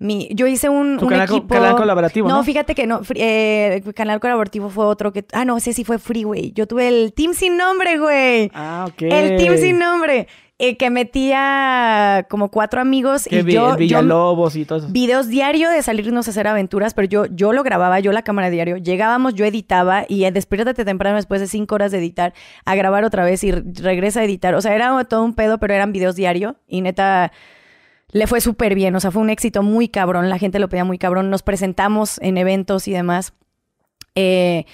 Mi 0.00 0.28
yo 0.34 0.46
hice 0.48 0.68
un, 0.68 0.98
Tu 0.98 1.04
un 1.04 1.10
canal 1.10 1.28
equipo. 1.28 1.54
canal 1.54 1.76
colaborativo, 1.76 2.28
¿no? 2.28 2.42
fíjate 2.42 2.74
que 2.74 2.86
no. 2.88 3.00
eh, 3.14 3.80
el 3.84 3.94
canal 3.94 4.18
colaborativo 4.18 4.68
fue 4.70 4.84
otro 4.86 5.12
que. 5.12 5.24
Ah, 5.32 5.44
no, 5.44 5.56
ese 5.58 5.72
sí 5.72 5.84
fue 5.84 5.98
Freeway. 6.00 6.52
Yo 6.52 6.66
tuve 6.66 6.88
el 6.88 7.12
Team 7.12 7.34
Sin 7.34 7.56
Nombre, 7.56 7.98
güey. 7.98 8.50
Ah, 8.54 8.86
ok. 8.88 9.02
El 9.02 9.36
Team 9.36 9.56
Sin 9.58 9.78
Nombre. 9.78 10.26
eh, 10.62 10.76
que 10.76 10.90
metía 10.90 12.26
como 12.28 12.50
cuatro 12.50 12.80
amigos 12.82 13.26
y 13.30 13.40
vi- 13.42 13.54
yo. 13.54 13.76
Villalobos 13.76 14.56
y 14.56 14.64
todo 14.66 14.78
eso. 14.80 14.88
videos 14.90 15.28
diario 15.28 15.70
de 15.70 15.82
salirnos 15.82 16.26
a 16.28 16.32
hacer 16.32 16.46
aventuras, 16.46 16.92
pero 16.92 17.08
yo, 17.08 17.24
yo 17.26 17.52
lo 17.54 17.62
grababa, 17.62 17.98
yo 18.00 18.12
la 18.12 18.22
cámara 18.22 18.50
diario. 18.50 18.76
Llegábamos, 18.76 19.34
yo 19.34 19.44
editaba 19.46 20.04
y 20.08 20.24
eh, 20.24 20.32
despiértate 20.32 20.84
temprano 20.84 21.16
después 21.16 21.40
de 21.40 21.46
cinco 21.46 21.76
horas 21.76 21.92
de 21.92 21.98
editar 21.98 22.34
a 22.66 22.74
grabar 22.74 23.04
otra 23.04 23.24
vez 23.24 23.42
y 23.44 23.52
re- 23.52 23.62
regresa 23.80 24.20
a 24.20 24.24
editar. 24.24 24.54
O 24.54 24.60
sea, 24.60 24.74
era 24.74 25.02
todo 25.04 25.22
un 25.24 25.34
pedo, 25.34 25.58
pero 25.58 25.72
eran 25.74 25.92
videos 25.92 26.14
diario 26.16 26.56
y 26.68 26.82
neta 26.82 27.32
le 28.12 28.26
fue 28.26 28.40
súper 28.40 28.74
bien. 28.74 28.94
O 28.94 29.00
sea, 29.00 29.10
fue 29.10 29.22
un 29.22 29.30
éxito 29.30 29.62
muy 29.62 29.88
cabrón. 29.88 30.28
La 30.28 30.38
gente 30.38 30.58
lo 30.58 30.68
pedía 30.68 30.84
muy 30.84 30.98
cabrón. 30.98 31.30
Nos 31.30 31.42
presentamos 31.42 32.18
en 32.22 32.38
eventos 32.38 32.88
y 32.88 32.92
demás. 32.92 33.32
Eh, 34.14 34.64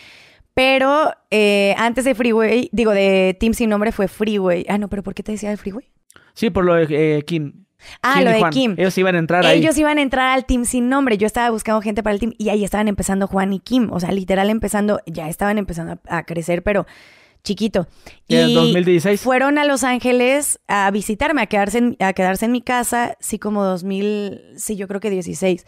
pero 0.54 1.12
eh, 1.30 1.74
antes 1.76 2.04
de 2.04 2.14
Freeway, 2.14 2.70
digo, 2.72 2.92
de 2.92 3.36
Team 3.38 3.52
Sin 3.52 3.70
Nombre 3.70 3.92
fue 3.92 4.08
Freeway. 4.08 4.64
Ah, 4.68 4.78
no, 4.78 4.88
pero 4.88 5.02
¿por 5.02 5.14
qué 5.14 5.22
te 5.22 5.32
decía 5.32 5.50
de 5.50 5.56
Freeway? 5.56 5.90
Sí, 6.32 6.50
por 6.50 6.64
lo 6.64 6.74
de 6.74 6.86
eh, 7.18 7.22
Kim. 7.22 7.66
Ah, 8.02 8.14
Kim 8.14 8.24
lo 8.24 8.30
de 8.30 8.38
Juan. 8.38 8.52
Kim. 8.52 8.74
Ellos 8.78 8.96
iban 8.96 9.14
a 9.16 9.18
entrar 9.18 9.44
ahí. 9.44 9.58
Ellos 9.58 9.76
iban 9.76 9.98
a 9.98 10.02
entrar 10.02 10.30
al 10.30 10.46
team 10.46 10.64
sin 10.64 10.88
nombre. 10.88 11.18
Yo 11.18 11.26
estaba 11.26 11.50
buscando 11.50 11.82
gente 11.82 12.02
para 12.02 12.14
el 12.14 12.20
team 12.20 12.32
y 12.38 12.48
ahí 12.48 12.64
estaban 12.64 12.88
empezando 12.88 13.26
Juan 13.26 13.52
y 13.52 13.60
Kim. 13.60 13.92
O 13.92 14.00
sea, 14.00 14.12
literal 14.12 14.48
empezando, 14.48 15.00
ya 15.06 15.28
estaban 15.28 15.58
empezando 15.58 15.98
a, 16.08 16.18
a 16.18 16.22
crecer, 16.24 16.62
pero 16.62 16.86
chiquito. 17.46 17.86
Y 18.28 18.36
en 18.36 18.54
2016. 18.54 19.20
fueron 19.20 19.56
a 19.56 19.64
Los 19.64 19.84
Ángeles 19.84 20.58
a 20.66 20.90
visitarme, 20.90 21.40
a 21.40 21.46
quedarse, 21.46 21.78
en, 21.78 21.96
a 22.00 22.12
quedarse 22.12 22.44
en 22.44 22.52
mi 22.52 22.60
casa, 22.60 23.16
sí 23.20 23.38
como 23.38 23.64
2000, 23.64 24.54
sí, 24.56 24.76
yo 24.76 24.88
creo 24.88 25.00
que 25.00 25.08
16. 25.08 25.64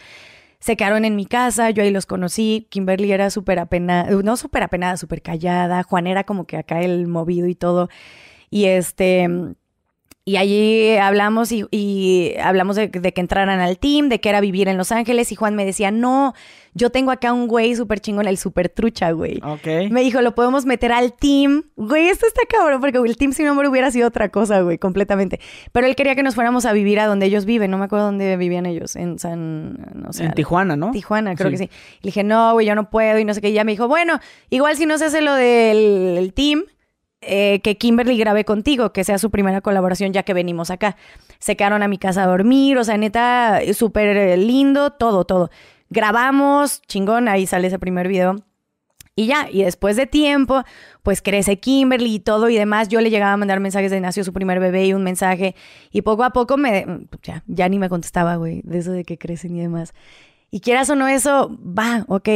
Se 0.59 0.77
quedaron 0.77 1.05
en 1.05 1.15
mi 1.15 1.25
casa, 1.25 1.71
yo 1.71 1.85
ahí 1.85 1.91
los 1.91 2.05
conocí. 2.05 2.67
Kimberly 2.69 3.13
era 3.13 3.31
súper 3.31 3.61
apenada, 3.61 4.11
no 4.11 4.37
súper 4.37 4.65
apenada, 4.65 4.97
súper 4.97 5.23
callada. 5.23 5.85
Juan 5.85 6.09
era 6.09 6.25
como 6.25 6.47
que 6.47 6.57
acá 6.57 6.83
el 6.83 7.07
movido 7.07 7.47
y 7.47 7.55
todo. 7.55 7.89
Y 8.51 8.65
este, 8.65 9.29
y 10.29 10.37
allí 10.37 10.97
hablamos 10.97 11.51
y, 11.53 11.65
y 11.71 12.35
hablamos 12.43 12.77
de, 12.77 12.89
de 12.89 13.13
que 13.15 13.21
entraran 13.23 13.61
al 13.61 13.79
team, 13.79 14.09
de 14.11 14.21
que 14.21 14.29
era 14.29 14.41
vivir 14.43 14.69
en 14.69 14.77
Los 14.77 14.93
Ángeles. 14.93 15.33
Y 15.33 15.37
Juan 15.37 15.55
me 15.55 15.65
decía, 15.65 15.91
no, 15.91 16.35
yo 16.75 16.91
tengo 16.91 17.11
acá 17.11 17.33
un 17.33 17.49
güey 17.49 17.75
súper 17.75 18.01
chingón, 18.01 18.29
el 18.29 18.37
súper 18.37 18.69
trucha, 18.69 19.11
güey. 19.13 19.41
Ok. 19.43 19.91
Me 19.91 20.03
dijo, 20.03 20.21
lo 20.21 20.35
podemos 20.35 20.67
meter 20.67 20.93
al 20.93 21.15
team. 21.15 21.65
Güey, 21.77 22.09
esto 22.09 22.27
está 22.27 22.43
cabrón, 22.49 22.81
porque 22.83 22.99
el 22.99 23.17
team 23.17 23.33
sin 23.33 23.47
nombre 23.47 23.69
hubiera 23.69 23.91
sido 23.91 24.07
otra 24.09 24.29
cosa, 24.29 24.61
güey, 24.61 24.77
completamente. 24.77 25.41
Pero 25.73 25.87
él 25.87 25.97
quería 25.97 26.15
que 26.15 26.23
nos 26.23 26.35
fuéramos 26.35 26.67
a 26.67 26.73
vivir 26.75 27.01
a 27.01 27.07
donde 27.07 27.25
ellos 27.25 27.47
viven. 27.47 27.71
No 27.71 27.79
me 27.79 27.87
acuerdo 27.87 28.05
dónde 28.05 28.37
vivían 28.37 28.67
ellos. 28.67 28.97
En 28.97 29.19
San. 29.19 29.79
No 29.95 30.13
sé. 30.13 30.25
en 30.25 30.33
Tijuana, 30.35 30.77
¿no? 30.77 30.91
Tijuana, 30.91 31.35
creo 31.37 31.49
Sí. 31.51 31.57
que 31.57 31.59
sí. 31.65 31.71
Le 32.03 32.09
dije, 32.09 32.23
no, 32.23 32.53
güey, 32.53 32.67
yo 32.67 32.75
no 32.75 32.91
puedo 32.91 33.19
y 33.19 33.25
no 33.25 33.33
sé 33.33 33.41
qué. 33.41 33.49
Y 33.49 33.55
ya 33.55 33.65
me 33.65 33.73
dijo, 33.73 33.89
bueno, 33.89 34.21
igual 34.51 34.77
si 34.77 34.85
no 34.85 34.99
se 34.99 35.07
hace 35.07 35.23
lo 35.23 35.33
del 35.35 36.17
el 36.19 36.33
team, 36.35 36.65
eh, 37.21 37.61
que 37.63 37.77
Kimberly 37.77 38.17
grabe 38.17 38.45
contigo, 38.45 38.93
que 38.93 39.05
sea 39.05 39.19
su 39.19 39.31
primera 39.31 39.61
colaboración 39.61 40.13
ya 40.13 40.23
que 40.23 40.35
venimos 40.35 40.71
acá. 40.71 40.97
Se 41.39 41.57
quedaron 41.57 41.83
a 41.83 41.89
mi 41.89 41.99
casa 41.99 42.25
a 42.25 42.27
dormir, 42.27 42.79
o 42.79 42.85
sea, 42.85 42.97
neta, 42.97 43.61
súper 43.75 44.17
eh, 44.17 44.37
lindo, 44.37 44.91
todo, 44.91 45.25
todo. 45.25 45.51
Grabamos, 45.91 46.83
chingón, 46.83 47.29
ahí 47.29 47.47
sale 47.47 47.69
ese 47.69 47.79
primer 47.79 48.09
video. 48.09 48.37
Y 49.17 49.27
ya, 49.27 49.49
y 49.51 49.65
después 49.65 49.97
de 49.97 50.07
tiempo, 50.07 50.63
pues 51.03 51.23
crece 51.23 51.59
Kimberly 51.59 52.15
y 52.15 52.21
todo 52.21 52.49
y 52.51 52.57
demás. 52.57 52.89
Yo 52.89 53.01
le 53.01 53.11
llegaba 53.11 53.33
a 53.33 53.37
mandar 53.37 53.59
mensajes 53.59 53.91
de 53.91 54.01
nació 54.01 54.23
su 54.23 54.33
primer 54.33 54.61
bebé 54.61 54.87
y 54.87 54.93
un 54.93 55.03
mensaje. 55.03 55.57
Y 55.91 56.03
poco 56.03 56.23
a 56.23 56.31
poco 56.31 56.57
me, 56.57 56.87
ya, 57.25 57.43
ya 57.49 57.69
ni 57.69 57.81
me 57.81 57.89
contestaba, 57.89 58.37
güey, 58.37 58.61
de 58.63 58.79
eso 58.79 58.93
de 58.93 59.03
que 59.03 59.19
crecen 59.19 59.57
y 59.57 59.61
demás. 59.61 59.93
Y 60.53 60.61
quieras 60.61 60.89
o 60.91 60.95
no 60.95 61.09
eso, 61.09 61.51
va, 61.61 62.05
ok. 62.07 62.29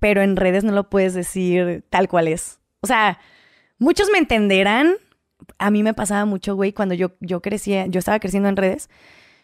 Pero 0.00 0.22
en 0.22 0.34
redes 0.34 0.64
no 0.64 0.72
lo 0.72 0.90
puedes 0.90 1.14
decir 1.14 1.84
tal 1.88 2.08
cual 2.08 2.26
es. 2.26 2.58
O 2.80 2.88
sea, 2.88 3.20
muchos 3.78 4.08
me 4.12 4.18
entenderán. 4.18 4.94
A 5.58 5.70
mí 5.70 5.82
me 5.82 5.94
pasaba 5.94 6.24
mucho, 6.24 6.54
güey, 6.54 6.72
cuando 6.72 6.94
yo, 6.94 7.12
yo 7.20 7.40
crecía, 7.40 7.86
yo 7.86 7.98
estaba 7.98 8.20
creciendo 8.20 8.48
en 8.48 8.56
redes. 8.56 8.90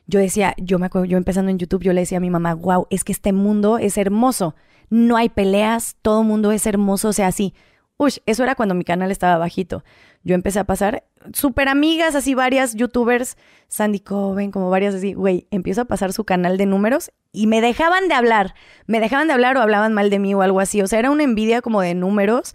Yo 0.07 0.21
decía, 0.21 0.55
yo 0.59 0.79
me 0.79 0.87
acuerdo, 0.87 1.07
yo 1.07 1.17
empezando 1.17 1.51
en 1.51 1.59
YouTube, 1.59 1.83
yo 1.83 1.93
le 1.93 2.03
decía 2.03 2.19
a 2.19 2.21
mi 2.21 2.31
mamá, 2.31 2.55
wow, 2.55 2.87
es 2.91 3.05
que 3.05 3.13
este 3.13 3.33
mundo 3.33 3.79
es 3.79 3.97
hermoso. 3.97 4.55
No 4.91 5.17
hay 5.17 5.31
peleas, 5.31 5.97
todo 6.03 6.23
mundo 6.23 6.53
es 6.53 6.67
hermoso, 6.67 7.09
o 7.09 7.13
sea, 7.13 7.29
así. 7.29 7.55
Uy, 7.97 8.13
eso 8.27 8.43
era 8.43 8.55
cuando 8.55 8.75
mi 8.75 8.85
canal 8.85 9.11
estaba 9.11 9.39
bajito. 9.39 9.85
Yo 10.25 10.35
empecé 10.35 10.59
a 10.59 10.65
pasar 10.65 11.05
súper 11.33 11.69
amigas, 11.69 12.15
así 12.15 12.35
varias 12.35 12.75
youtubers, 12.75 13.37
Sandy 13.69 14.01
Coven, 14.01 14.51
como 14.51 14.69
varias 14.69 14.95
así, 14.95 15.15
güey, 15.15 15.47
empiezo 15.51 15.83
a 15.83 15.85
pasar 15.85 16.13
su 16.13 16.25
canal 16.25 16.59
de 16.59 16.67
números 16.67 17.13
y 17.33 17.47
me 17.47 17.61
dejaban 17.61 18.09
de 18.09 18.15
hablar. 18.15 18.55
Me 18.87 19.01
dejaban 19.01 19.29
de 19.29 19.35
hablar 19.35 19.57
o 19.57 19.61
hablaban 19.61 19.93
mal 19.93 20.11
de 20.11 20.19
mí 20.19 20.35
o 20.35 20.43
algo 20.43 20.61
así. 20.61 20.83
O 20.83 20.87
sea, 20.87 20.99
era 20.99 21.11
una 21.11 21.23
envidia 21.23 21.63
como 21.63 21.81
de 21.81 21.95
números 21.95 22.55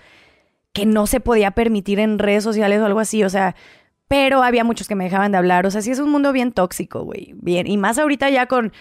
que 0.80 0.86
no 0.86 1.08
se 1.08 1.20
podía 1.20 1.52
permitir 1.52 2.00
en 2.00 2.20
redes 2.20 2.44
sociales 2.44 2.80
o 2.82 2.86
algo 2.86 3.00
así. 3.00 3.24
O 3.24 3.30
sea, 3.30 3.56
pero 4.08 4.44
había 4.44 4.64
muchos 4.64 4.88
que 4.88 4.96
me 4.96 5.04
dejaban 5.06 5.32
de 5.32 5.38
hablar. 5.38 5.66
O 5.66 5.72
sea, 5.72 5.82
sí 5.82 5.92
es 5.92 6.00
un 6.00 6.10
mundo 6.10 6.32
bien 6.34 6.52
tóxico, 6.52 7.04
güey. 7.04 7.34
Bien. 7.42 7.68
Y 7.68 7.78
más 7.78 7.98
ahorita 8.00 8.30
ya 8.30 8.48
con 8.48 8.72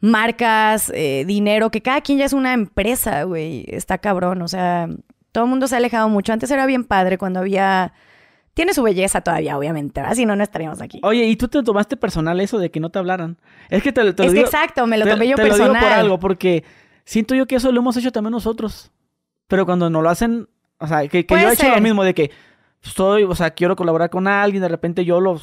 marcas, 0.00 0.90
eh, 0.94 1.24
dinero, 1.26 1.70
que 1.70 1.82
cada 1.82 2.00
quien 2.00 2.18
ya 2.18 2.24
es 2.24 2.32
una 2.32 2.52
empresa, 2.52 3.22
güey. 3.24 3.64
Está 3.68 3.98
cabrón. 3.98 4.42
O 4.42 4.48
sea, 4.48 4.88
todo 5.32 5.44
el 5.44 5.50
mundo 5.50 5.66
se 5.66 5.74
ha 5.74 5.78
alejado 5.78 6.08
mucho. 6.08 6.32
Antes 6.32 6.50
era 6.50 6.66
bien 6.66 6.84
padre 6.84 7.18
cuando 7.18 7.40
había 7.40 7.92
tiene 8.54 8.74
su 8.74 8.82
belleza 8.82 9.20
todavía, 9.20 9.56
obviamente, 9.56 10.00
¿verdad? 10.00 10.16
Si 10.16 10.26
no, 10.26 10.34
no 10.34 10.42
estaríamos 10.42 10.82
aquí. 10.82 10.98
Oye, 11.04 11.24
¿y 11.26 11.36
tú 11.36 11.46
te 11.46 11.62
tomaste 11.62 11.96
personal 11.96 12.40
eso 12.40 12.58
de 12.58 12.72
que 12.72 12.80
no 12.80 12.90
te 12.90 12.98
hablaran? 12.98 13.36
Es 13.70 13.84
que 13.84 13.92
te, 13.92 14.00
te 14.00 14.08
es 14.08 14.16
lo 14.16 14.24
que 14.24 14.30
digo, 14.32 14.46
exacto, 14.46 14.84
me 14.88 14.98
lo 14.98 15.04
te- 15.04 15.12
tomé 15.12 15.28
yo 15.28 15.36
te 15.36 15.42
personal. 15.42 15.68
lo 15.68 15.74
digo 15.78 15.80
por 15.88 15.92
algo, 15.92 16.18
porque 16.18 16.64
siento 17.04 17.36
yo 17.36 17.46
que 17.46 17.54
eso 17.54 17.70
lo 17.70 17.78
hemos 17.78 17.96
hecho 17.96 18.10
también 18.10 18.32
nosotros. 18.32 18.90
Pero 19.46 19.64
cuando 19.64 19.90
no 19.90 20.02
lo 20.02 20.10
hacen, 20.10 20.48
o 20.78 20.86
sea, 20.86 21.06
que, 21.08 21.26
que 21.26 21.34
yo 21.34 21.48
he 21.48 21.52
hecho 21.52 21.62
ser. 21.64 21.74
lo 21.74 21.80
mismo 21.80 22.04
de 22.04 22.14
que 22.14 22.30
soy, 22.80 23.24
o 23.24 23.34
sea, 23.34 23.50
quiero 23.50 23.76
colaborar 23.76 24.10
con 24.10 24.28
alguien, 24.28 24.62
de 24.62 24.68
repente 24.68 25.04
yo 25.04 25.20
lo, 25.20 25.40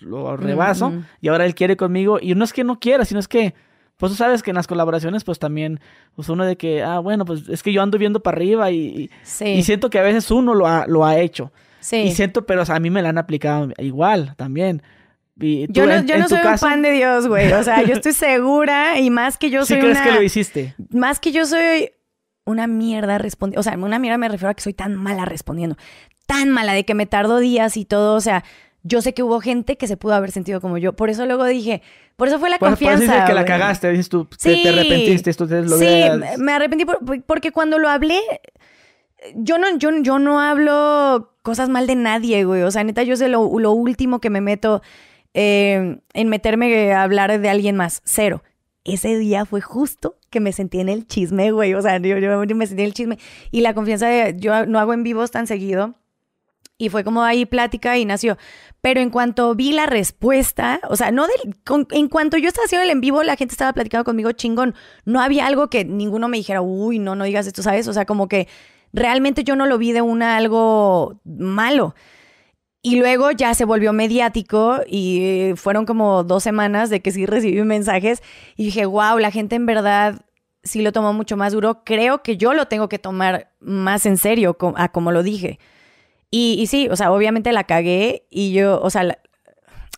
lo 0.00 0.36
rebaso 0.36 0.88
Ujú. 0.88 1.02
y 1.20 1.28
ahora 1.28 1.44
él 1.46 1.54
quiere 1.54 1.76
conmigo. 1.76 2.18
Y 2.20 2.34
no 2.34 2.44
es 2.44 2.52
que 2.52 2.64
no 2.64 2.78
quiera, 2.80 3.04
sino 3.04 3.20
es 3.20 3.28
que, 3.28 3.54
pues 3.98 4.12
tú 4.12 4.16
sabes 4.16 4.42
que 4.42 4.50
en 4.50 4.56
las 4.56 4.66
colaboraciones, 4.66 5.24
pues 5.24 5.38
también, 5.38 5.78
pues 6.16 6.28
uno 6.30 6.44
de 6.46 6.56
que, 6.56 6.82
ah, 6.82 6.98
bueno, 7.00 7.24
pues 7.26 7.48
es 7.48 7.62
que 7.62 7.72
yo 7.72 7.82
ando 7.82 7.98
viendo 7.98 8.20
para 8.22 8.36
arriba 8.36 8.70
y, 8.70 9.10
Sí, 9.22 9.44
y 9.46 9.62
siento 9.62 9.90
que 9.90 9.98
a 9.98 10.02
veces 10.02 10.30
uno 10.30 10.54
lo 10.54 10.66
ha, 10.66 10.86
lo 10.86 11.04
ha 11.04 11.18
hecho. 11.18 11.52
sí. 11.80 11.96
Y 11.98 12.12
siento, 12.12 12.46
pero 12.46 12.62
o 12.62 12.64
sea, 12.64 12.76
a 12.76 12.80
mí 12.80 12.88
me 12.90 13.02
la 13.02 13.10
han 13.10 13.18
aplicado 13.18 13.68
igual 13.78 14.34
también. 14.36 14.82
Y 15.42 15.66
tú, 15.68 15.72
Yo 15.74 15.86
no, 15.86 16.02
yo 16.04 16.14
en 16.14 16.20
no 16.20 16.28
soy 16.28 16.38
caso, 16.38 16.66
un 16.66 16.72
pan 16.72 16.82
de 16.82 16.90
Dios, 16.92 17.26
güey. 17.26 17.50
O 17.52 17.62
sea, 17.62 17.82
yo 17.82 17.94
estoy 17.94 18.12
segura 18.14 18.98
y 18.98 19.08
más 19.10 19.38
que 19.38 19.48
yo 19.50 19.64
¿Sí 19.64 19.72
soy 19.74 19.80
crees 19.82 19.96
una... 19.98 20.04
que 20.06 20.12
lo 20.12 20.22
hiciste? 20.22 20.74
Más 20.90 21.18
que 21.20 21.32
yo 21.32 21.46
soy 21.46 21.90
una 22.44 22.66
mierda 22.66 23.18
respondiendo. 23.18 23.60
O 23.60 23.62
sea, 23.62 23.74
una 23.76 23.98
mierda 23.98 24.18
me 24.18 24.28
refiero 24.28 24.50
a 24.50 24.54
que 24.54 24.62
soy 24.62 24.74
tan 24.74 24.96
mala 24.96 25.24
respondiendo. 25.24 25.76
Tan 26.26 26.50
mala 26.50 26.72
de 26.72 26.84
que 26.84 26.94
me 26.94 27.06
tardo 27.06 27.38
días 27.38 27.76
y 27.76 27.84
todo. 27.84 28.14
O 28.16 28.20
sea, 28.20 28.44
yo 28.82 29.02
sé 29.02 29.12
que 29.14 29.22
hubo 29.22 29.40
gente 29.40 29.76
que 29.76 29.86
se 29.86 29.96
pudo 29.96 30.14
haber 30.14 30.30
sentido 30.30 30.60
como 30.60 30.78
yo. 30.78 30.94
Por 30.94 31.10
eso 31.10 31.26
luego 31.26 31.44
dije, 31.44 31.82
por 32.16 32.28
eso 32.28 32.38
fue 32.38 32.48
la 32.50 32.58
Por, 32.58 32.68
por 32.70 32.78
eso 32.78 32.86
confianza. 32.86 33.12
dices 33.14 33.28
que 33.28 33.34
la 33.34 33.44
cagaste, 33.44 33.90
dices 33.90 34.08
tú, 34.08 34.24
te- 34.24 34.36
Sí. 34.56 34.62
te, 34.62 34.68
arrepentiste, 34.70 35.30
esto 35.30 35.46
te 35.46 35.62
lo 35.62 35.76
Sí, 35.76 35.86
me- 36.38 36.52
arrepentí 36.52 36.84
por- 36.84 37.04
por- 37.04 37.22
porque 37.24 37.52
cuando 37.52 37.78
lo 37.78 37.88
hablé, 37.88 38.20
yo 39.34 39.58
no, 39.58 39.76
yo, 39.76 39.90
yo 40.00 40.18
no 40.18 40.40
hablo 40.40 41.34
cosas 41.42 41.68
mal 41.68 41.86
de 41.86 41.94
nadie, 41.94 42.44
güey. 42.44 42.62
O 42.62 42.70
sea, 42.70 42.84
neta, 42.84 43.02
yo 43.02 43.16
sé 43.16 43.28
lo, 43.28 43.58
lo 43.58 43.72
último 43.72 44.20
que 44.20 44.30
me 44.30 44.40
meto 44.40 44.82
eh, 45.34 45.98
en 46.14 46.28
meterme 46.28 46.92
a 46.92 47.02
hablar 47.02 47.38
de 47.40 47.48
alguien 47.48 47.76
más. 47.76 48.00
Cero. 48.04 48.42
Ese 48.84 49.16
día 49.18 49.44
fue 49.44 49.60
justo 49.60 50.16
que 50.30 50.40
me 50.40 50.52
sentí 50.52 50.80
en 50.80 50.88
el 50.88 51.06
chisme, 51.06 51.50
güey. 51.50 51.74
O 51.74 51.82
sea, 51.82 51.98
yo, 51.98 52.16
yo 52.18 52.56
me 52.56 52.66
sentí 52.66 52.82
en 52.82 52.86
el 52.86 52.94
chisme. 52.94 53.18
Y 53.50 53.60
la 53.60 53.74
confianza 53.74 54.06
de... 54.06 54.36
Yo 54.38 54.66
no 54.66 54.78
hago 54.78 54.92
en 54.94 55.02
vivos 55.02 55.30
tan 55.30 55.46
seguido. 55.46 55.94
Y 56.78 56.88
fue 56.88 57.04
como 57.04 57.22
ahí 57.22 57.44
plática 57.44 57.98
y 57.98 58.06
nació. 58.06 58.38
Pero 58.80 59.00
en 59.00 59.10
cuanto 59.10 59.54
vi 59.54 59.72
la 59.72 59.84
respuesta, 59.84 60.80
o 60.88 60.96
sea, 60.96 61.10
no 61.10 61.26
del, 61.26 61.56
con- 61.62 61.86
en 61.90 62.08
cuanto 62.08 62.38
yo 62.38 62.48
estaba 62.48 62.64
haciendo 62.64 62.84
el 62.84 62.90
en 62.90 63.02
vivo, 63.02 63.22
la 63.22 63.36
gente 63.36 63.52
estaba 63.52 63.74
platicando 63.74 64.04
conmigo 64.04 64.32
chingón. 64.32 64.74
No 65.04 65.20
había 65.20 65.46
algo 65.46 65.68
que 65.68 65.84
ninguno 65.84 66.28
me 66.28 66.38
dijera, 66.38 66.62
uy, 66.62 66.98
no, 66.98 67.14
no 67.16 67.24
digas 67.24 67.46
esto, 67.46 67.62
¿sabes? 67.62 67.86
O 67.86 67.92
sea, 67.92 68.06
como 68.06 68.28
que 68.28 68.48
realmente 68.94 69.44
yo 69.44 69.56
no 69.56 69.66
lo 69.66 69.76
vi 69.76 69.92
de 69.92 70.00
una 70.00 70.38
algo 70.38 71.20
malo. 71.24 71.94
Y 72.82 72.96
luego 72.96 73.30
ya 73.30 73.52
se 73.54 73.64
volvió 73.66 73.92
mediático 73.92 74.78
y 74.86 75.20
eh, 75.22 75.54
fueron 75.56 75.84
como 75.84 76.24
dos 76.24 76.42
semanas 76.42 76.88
de 76.88 77.00
que 77.00 77.10
sí 77.12 77.26
recibí 77.26 77.62
mensajes 77.62 78.22
y 78.56 78.64
dije, 78.64 78.86
wow, 78.86 79.18
la 79.18 79.30
gente 79.30 79.56
en 79.56 79.66
verdad 79.66 80.22
sí 80.62 80.80
lo 80.80 80.90
tomó 80.92 81.12
mucho 81.12 81.36
más 81.36 81.52
duro. 81.52 81.82
Creo 81.84 82.22
que 82.22 82.38
yo 82.38 82.54
lo 82.54 82.66
tengo 82.68 82.88
que 82.88 82.98
tomar 82.98 83.50
más 83.60 84.06
en 84.06 84.16
serio 84.16 84.56
a 84.76 84.88
como 84.90 85.12
lo 85.12 85.22
dije. 85.22 85.58
Y, 86.30 86.56
y 86.58 86.68
sí, 86.68 86.88
o 86.90 86.96
sea, 86.96 87.12
obviamente 87.12 87.52
la 87.52 87.64
cagué 87.64 88.26
y 88.30 88.52
yo, 88.52 88.80
o 88.80 88.88
sea, 88.88 89.02
la, 89.02 89.18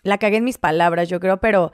la 0.03 0.19
cagué 0.19 0.39
en 0.39 0.45
mis 0.45 0.59
palabras, 0.59 1.09
yo 1.09 1.21
creo, 1.21 1.37
pero 1.37 1.71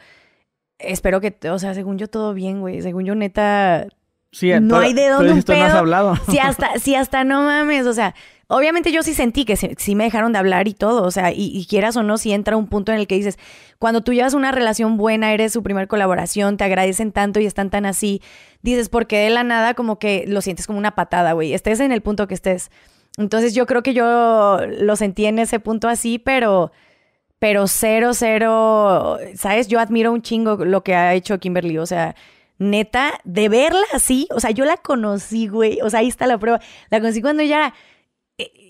espero 0.79 1.21
que, 1.23 1.35
o 1.49 1.59
sea, 1.59 1.73
según 1.75 1.97
yo 1.97 2.09
todo 2.09 2.35
bien, 2.35 2.61
güey. 2.61 2.83
Según 2.83 3.05
yo 3.07 3.15
neta, 3.15 3.87
Sí, 4.31 4.51
no 4.61 4.75
pero- 4.75 4.81
hay 4.81 4.93
de 4.93 5.09
dónde 5.09 5.33
un 5.33 5.43
tú 5.43 5.53
no 5.55 5.63
has 5.63 5.71
pedo. 5.71 5.79
hablado. 5.79 6.17
si 6.29 6.39
hasta, 6.39 6.79
si 6.79 6.95
hasta 6.95 7.25
no 7.25 7.43
mames, 7.45 7.87
o 7.87 7.95
sea, 7.95 8.15
obviamente 8.49 8.91
yo 8.91 9.03
sí 9.03 9.15
sentí 9.15 9.45
que 9.45 9.57
sí 9.57 9.95
me 9.95 10.05
dejaron 10.05 10.33
de 10.33 10.39
hablar 10.39 10.69
y 10.69 10.75
todo, 10.75 11.05
o 11.05 11.11
sea, 11.11 11.33
y, 11.33 11.65
quieras 11.69 11.97
o 11.97 12.03
no, 12.03 12.19
si 12.19 12.33
entra 12.33 12.57
un 12.57 12.67
punto 12.67 12.93
en 12.93 12.99
el 12.99 13.07
que 13.07 13.15
dices, 13.15 13.39
cuando 13.79 14.01
tú 14.01 14.13
llevas 14.13 14.35
una 14.35 14.51
relación 14.53 14.97
buena, 14.97 15.33
eres 15.33 15.53
su 15.53 15.63
primer 15.63 15.87
colaboración, 15.87 16.57
te 16.57 16.65
agradecen 16.65 17.13
tanto 17.13 17.41
y 17.41 17.47
están 17.47 17.71
tan 17.71 17.87
así, 17.87 18.23
dices, 18.63 18.89
porque 18.89 19.19
de 19.19 19.31
la 19.31 19.45
nada 19.45 19.75
como 19.75 19.99
que 19.99 20.25
lo 20.27 20.41
sientes 20.41 20.67
como 20.67 20.79
una 20.79 20.95
patada, 20.95 21.33
güey, 21.33 21.53
estés 21.53 21.81
en 21.81 21.93
el 21.93 22.01
punto 22.01 22.27
que 22.27 22.35
estés. 22.35 22.71
Entonces 23.19 23.55
yo 23.55 23.67
creo 23.67 23.83
que 23.83 23.95
yo 23.95 24.59
lo 24.67 24.97
sentí 24.97 25.27
en 25.27 25.39
ese 25.39 25.61
punto 25.61 25.89
así, 25.89 26.19
pero... 26.19 26.73
Pero 27.41 27.69
cero, 27.69 28.15
cero, 28.15 29.17
¿sabes? 29.37 29.69
Yo 29.69 29.79
admiro 29.79 30.11
un 30.11 30.23
chingo 30.23 30.57
lo 30.65 30.83
que 30.83 30.97
ha 30.97 31.15
hecho 31.15 31.39
Kimberly. 31.39 31.79
O 31.79 31.87
sea, 31.87 32.17
neta, 32.59 33.21
de 33.23 33.49
verla 33.49 33.85
así, 33.93 34.27
o 34.35 34.41
sea, 34.41 34.51
yo 34.51 34.65
la 34.65 34.77
conocí, 34.77 35.47
güey. 35.47 35.79
O 35.83 35.89
sea, 35.89 36.01
ahí 36.01 36.09
está 36.09 36.27
la 36.27 36.39
prueba. 36.39 36.61
La 36.91 36.99
conocí 36.99 37.23
cuando 37.23 37.45
ella 37.45 37.69
eh, 37.69 37.73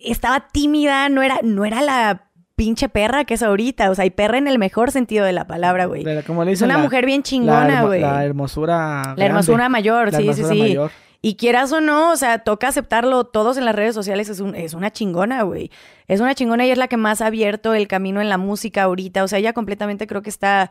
estaba 0.04 0.48
tímida, 0.52 1.08
no 1.08 1.22
era, 1.22 1.38
no 1.42 1.64
era 1.64 1.82
la 1.82 2.24
pinche 2.56 2.88
perra 2.88 3.24
que 3.24 3.34
es 3.34 3.42
ahorita. 3.42 3.90
O 3.90 3.94
sea, 3.94 4.04
y 4.04 4.10
perra 4.10 4.38
en 4.38 4.48
el 4.48 4.58
mejor 4.58 4.90
sentido 4.90 5.24
de 5.24 5.32
la 5.32 5.46
palabra, 5.46 5.86
güey. 5.86 6.04
Como 6.26 6.44
le 6.44 6.52
Es 6.52 6.58
dicen, 6.58 6.66
una 6.70 6.78
la- 6.78 6.82
mujer 6.84 7.06
bien 7.06 7.22
chingona, 7.22 7.84
güey. 7.84 8.00
La 8.00 8.24
hermosura. 8.24 9.14
La 9.16 9.26
hermosura 9.26 9.68
mayor, 9.68 10.12
La 10.12 10.18
sí, 10.18 10.24
sí, 10.24 10.28
hermosura 10.30 10.54
sí. 10.54 10.60
mayor. 10.60 10.90
Y 11.20 11.34
quieras 11.34 11.72
o 11.72 11.80
no, 11.80 12.12
o 12.12 12.16
sea, 12.16 12.38
toca 12.40 12.68
aceptarlo 12.68 13.24
todos 13.24 13.56
en 13.58 13.64
las 13.64 13.74
redes 13.74 13.92
sociales, 13.94 14.28
es, 14.28 14.38
un- 14.38 14.54
es 14.54 14.72
una 14.74 14.92
chingona, 14.92 15.42
güey. 15.42 15.70
Es 16.06 16.20
una 16.20 16.34
chingona 16.34 16.64
y 16.64 16.70
es 16.70 16.78
la 16.78 16.86
que 16.86 16.96
más 16.96 17.20
ha 17.20 17.26
abierto 17.26 17.74
el 17.74 17.88
camino 17.88 18.20
en 18.20 18.28
la 18.28 18.38
música 18.38 18.84
ahorita. 18.84 19.24
O 19.24 19.28
sea, 19.28 19.38
ella 19.40 19.52
completamente 19.52 20.06
creo 20.06 20.22
que 20.22 20.30
está... 20.30 20.70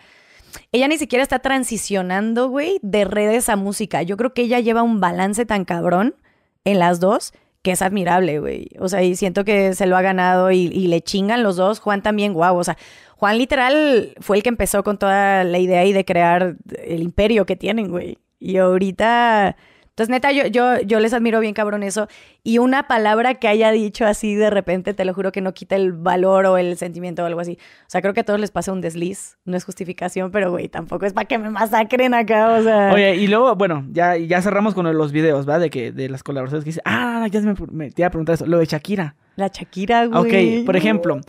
Ella 0.72 0.88
ni 0.88 0.98
siquiera 0.98 1.22
está 1.22 1.40
transicionando, 1.40 2.48
güey, 2.49 2.80
de 2.82 3.04
redes 3.06 3.49
a 3.49 3.56
música. 3.58 4.02
Yo 4.04 4.16
creo 4.18 4.34
que 4.34 4.44
ella 4.44 4.60
lleva 4.62 4.84
un 4.84 4.99
balance 5.02 5.45
tan 5.45 5.66
cabrón 5.66 6.16
en 6.64 6.80
las 6.80 6.99
dos 7.02 7.34
que 7.68 7.73
es 7.73 7.81
admirable, 7.81 8.39
güey. 8.39 8.69
O 8.80 8.88
sea, 8.88 9.03
y 9.03 9.18
siento 9.18 9.44
que 9.44 9.76
se 9.76 9.88
lo 9.88 9.98
ha 9.98 10.02
ganado 10.02 10.52
y, 10.52 10.69
le 10.69 11.02
chingan 11.02 11.44
los 11.44 11.57
dos. 11.57 11.81
Juan 11.81 12.02
también, 12.02 12.31
guau. 12.31 12.56
O 12.57 12.64
sea, 12.64 12.77
Juan 13.18 13.38
literal 13.38 14.14
fue 14.22 14.38
el 14.38 14.44
que 14.44 14.48
empezó 14.48 14.85
con 14.85 14.98
toda 14.98 15.44
la 15.44 15.60
idea 15.60 15.84
y 15.84 15.91
de 15.91 16.06
crear 16.06 16.56
el 16.85 17.03
imperio 17.03 17.45
que 17.45 17.57
tienen, 17.57 17.89
güey. 17.89 18.19
Y 18.39 18.56
ahorita... 18.56 19.57
Entonces, 19.98 20.11
neta, 20.11 20.32
yo, 20.32 20.45
yo, 20.45 20.80
yo 20.82 20.99
les 20.99 21.11
admiro 21.11 21.40
bien 21.40 21.56
cabrón 21.56 21.82
eso. 21.82 22.07
Y 22.44 22.60
una 22.60 22.88
palabra 22.88 23.34
que 23.34 23.48
haya 23.48 23.72
dicho 23.72 24.06
así 24.06 24.36
de 24.36 24.52
repente, 24.52 24.94
te 24.94 25.03
lo 25.06 25.14
juro 25.15 25.32
que 25.32 25.41
no 25.41 25.56
quita 25.56 25.76
el 25.76 25.91
valor 25.91 26.45
o 26.45 26.60
el 26.60 26.78
sentimiento 26.78 27.24
o 27.24 27.26
algo 27.26 27.40
así. 27.40 27.57
O 27.82 27.90
sea, 27.90 28.03
creo 28.03 28.14
que 28.14 28.19
a 28.19 28.24
todos 28.24 28.40
les 28.40 28.52
pasa 28.52 28.72
un 28.72 28.80
desliz. 28.80 29.40
No 29.44 29.57
es 29.57 29.65
justificación, 29.65 30.30
pero 30.30 30.52
güey, 30.52 30.69
tampoco 30.69 31.07
es 31.07 31.14
para 31.14 31.26
que 31.26 31.40
me 31.40 31.49
masacren 31.49 32.14
acá, 32.14 32.60
o 32.60 32.61
sea... 32.61 32.91
Oye, 32.94 33.15
y 33.15 33.26
luego, 33.26 33.56
bueno, 33.56 33.88
ya, 33.90 34.15
ya 34.18 34.40
cerramos 34.44 34.76
con 34.76 34.86
los 34.95 35.11
videos, 35.11 35.49
¿va? 35.49 35.57
De 35.57 35.72
que 35.72 35.91
de 35.91 36.10
las 36.10 36.22
colaboraciones 36.22 36.64
que 36.64 36.69
dice. 36.69 36.82
Ah, 36.86 37.26
ya 37.32 37.41
me, 37.41 37.56
me 37.72 37.90
te 37.90 38.03
iba 38.03 38.07
a 38.07 38.11
preguntar 38.11 38.36
eso. 38.36 38.45
Lo 38.45 38.60
de 38.60 38.68
Shakira. 38.68 39.15
La 39.36 39.48
Shakira, 39.48 40.06
Ok, 40.14 40.28
güey. 40.28 40.64
por 40.64 40.76
ejemplo, 40.76 41.22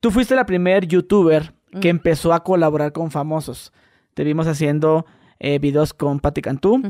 tú 0.00 0.10
fuiste 0.10 0.34
la 0.34 0.46
primer 0.46 0.86
youtuber 0.86 1.52
que 1.82 1.90
empezó 1.90 2.32
a 2.32 2.42
colaborar 2.42 2.92
con 2.92 3.10
famosos. 3.10 3.70
Te 4.14 4.24
vimos 4.24 4.46
haciendo 4.46 5.04
eh, 5.40 5.58
videos 5.58 5.92
con 5.94 6.20
Patti 6.20 6.42
Cantú, 6.42 6.80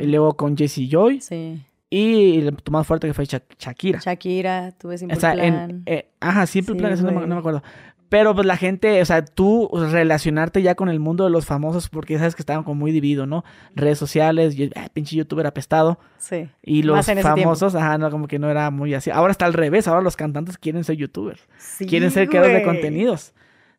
y 0.00 0.06
luego 0.06 0.36
con 0.36 0.56
Jessie 0.56 0.88
Joy, 0.88 1.20
Sí. 1.20 1.60
y 1.90 2.38
el 2.38 2.54
tu 2.56 2.70
más 2.70 2.86
fuerte 2.86 3.06
que 3.08 3.14
fue 3.14 3.24
Sha- 3.24 3.42
Shakira. 3.58 3.98
Shakira, 3.98 4.72
tuve 4.72 4.98
Simple 4.98 5.16
O 5.16 5.20
sea, 5.20 5.32
en, 5.32 5.38
Plan. 5.54 5.82
eh, 5.86 6.10
ajá, 6.20 6.46
Simple 6.46 6.74
Sí, 6.74 6.78
Plan, 6.78 6.92
eso 6.92 7.02
no 7.02 7.08
me, 7.10 7.16
güey. 7.16 7.28
no 7.28 7.34
me 7.34 7.38
acuerdo. 7.40 7.62
Pero 8.10 8.32
pues 8.34 8.46
la 8.46 8.56
gente, 8.56 9.00
o 9.00 9.04
sea, 9.04 9.24
tú 9.24 9.68
relacionarte 9.72 10.62
ya 10.62 10.76
con 10.76 10.88
el 10.88 11.00
mundo 11.00 11.24
de 11.24 11.30
los 11.30 11.46
famosos, 11.46 11.88
porque 11.88 12.16
sabes 12.18 12.36
que 12.36 12.42
estaban 12.42 12.62
como 12.62 12.76
muy 12.78 12.92
divididos, 12.92 13.26
¿no? 13.26 13.44
Redes 13.74 13.98
sociales, 13.98 14.54
ah, 14.76 14.88
pinche 14.92 15.16
youtuber 15.16 15.46
apestado. 15.46 15.98
Sí. 16.18 16.48
Y 16.62 16.82
los 16.82 17.04
tiempo. 17.06 17.22
famosos, 17.22 17.74
ajá, 17.74 17.98
no, 17.98 18.10
como 18.10 18.28
que 18.28 18.38
no 18.38 18.48
era 18.50 18.70
muy 18.70 18.94
así. 18.94 19.10
Ahora 19.10 19.32
está 19.32 19.46
al 19.46 19.52
revés, 19.54 19.88
ahora 19.88 20.00
los 20.02 20.14
cantantes 20.16 20.58
quieren 20.58 20.84
ser 20.84 20.96
youtubers. 20.96 21.40
Sí, 21.58 21.86
quieren 21.86 22.10
ser 22.12 22.28
creadores 22.28 22.58
de 22.58 22.62
contenidos. 22.62 23.32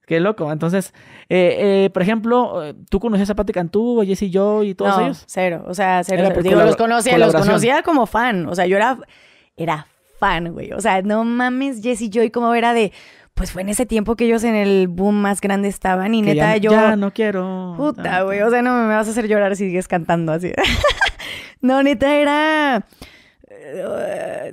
Qué 0.06 0.20
loco. 0.20 0.52
Entonces, 0.52 0.94
eh, 1.30 1.86
eh, 1.86 1.90
por 1.92 2.02
ejemplo, 2.02 2.64
eh, 2.64 2.76
¿tú 2.90 3.00
conocías 3.00 3.30
a 3.30 3.36
Patti 3.36 3.54
Cantú, 3.54 4.02
a 4.02 4.06
Jessie 4.06 4.30
Joy 4.32 4.70
y 4.70 4.76
todos 4.76 4.98
no, 4.98 5.04
ellos? 5.04 5.24
cero. 5.26 5.64
O 5.68 5.74
sea, 5.74 6.04
cero. 6.04 6.24
Cero. 6.28 6.42
Digo, 6.44 6.62
los 6.62 6.76
conocía, 6.76 7.18
los 7.18 7.34
conocía 7.34 7.82
como 7.82 8.06
fan. 8.06 8.48
O 8.48 8.56
sea, 8.56 8.68
yo 8.68 8.78
era, 8.78 9.00
era 9.58 9.88
fan, 10.20 10.54
güey. 10.54 10.72
O 10.74 10.82
sea, 10.82 11.02
no 11.02 11.24
mames, 11.24 11.82
Jessie 11.82 12.10
Joy, 12.12 12.30
como 12.30 12.54
era 12.54 12.74
de. 12.74 12.92
Pues 13.34 13.52
fue 13.52 13.64
en 13.64 13.70
ese 13.70 13.86
tiempo 13.86 14.16
que 14.16 14.26
ellos 14.26 14.46
en 14.46 14.56
el 14.56 14.88
boom 14.88 15.16
más 15.16 15.42
grande 15.42 15.68
estaban 15.68 16.14
y 16.14 16.22
Que 16.22 16.36
neta 16.36 16.56
ya, 16.56 16.58
yo. 16.58 16.72
ya 16.72 16.96
no 16.96 17.12
quiero. 17.12 17.74
Puta, 17.76 18.22
güey. 18.22 18.42
O 18.42 18.50
sea, 18.50 18.62
no 18.62 18.74
me 18.74 18.96
vas 18.96 19.08
a 19.08 19.12
hacer 19.12 19.28
llorar 19.28 19.58
si 19.58 19.66
sigues 19.66 19.90
cantando 19.90 20.32
así. 20.32 20.54
no, 21.62 21.84
neta, 21.84 22.16
era. 22.16 22.86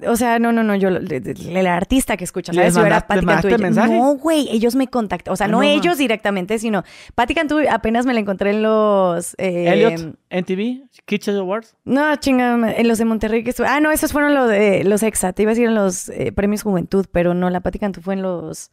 O 0.09 0.17
sea, 0.17 0.39
no, 0.39 0.53
no, 0.53 0.63
no, 0.63 0.75
yo, 0.75 0.89
el, 0.89 1.67
artista 1.67 2.17
que 2.17 2.25
escuchas, 2.25 2.55
¿Les 2.57 2.73
¿sabes? 2.73 2.75
Yo 2.75 2.87
era 2.87 2.97
mandaste- 3.01 3.07
Patti 3.09 3.27
mandaste 3.27 3.49
Cantú. 3.51 3.63
mensaje? 3.63 3.99
No, 3.99 4.15
güey, 4.17 4.49
ellos 4.51 4.75
me 4.75 4.89
contactaron. 4.89 5.35
O 5.35 5.37
sea, 5.37 5.47
Ah, 5.47 5.51
no, 5.51 5.63
ellos 5.63 5.99
directamente, 5.99 6.59
sino 6.59 6.83
Patti 7.15 7.35
Cantú 7.35 7.59
apenas 7.71 8.07
me 8.07 8.15
la 8.15 8.21
encontré 8.21 8.51
en 8.51 8.63
los... 8.63 9.35
eh, 9.39 9.69
Elliot, 9.73 10.17
NTV, 10.31 10.89
Kids 11.05 11.29
Awards. 11.29 11.77
No, 11.85 12.17
chinga, 12.17 12.73
en 12.77 12.89
los 12.89 12.99
de 12.99 13.05
Monterrey 13.05 13.45
que 13.45 13.51
estuve. 13.51 13.67
Ah, 13.69 13.81
no, 13.81 13.91
esos 13.91 14.13
fueron 14.13 14.35
los 14.35 14.49
de 14.49 14.85
los 14.85 15.03
EXA. 15.03 15.33
Te 15.33 15.43
iba 15.43 15.51
a 15.51 15.55
decir 15.55 15.69
en 15.69 15.75
los 15.75 16.09
eh, 16.09 16.33
premios 16.33 16.63
Juventud, 16.63 17.07
pero 17.13 17.35
no, 17.35 17.51
la 17.51 17.61
Patti 17.61 17.79
Cantú 17.79 18.01
fue 18.01 18.15
en 18.15 18.23
los. 18.23 18.71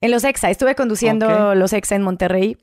En 0.00 0.10
los 0.10 0.24
EXA. 0.24 0.50
Estuve 0.50 0.74
conduciendo 0.74 1.54
los 1.54 1.72
EXA 1.72 1.94
en 1.94 2.02
Monterrey 2.02 2.56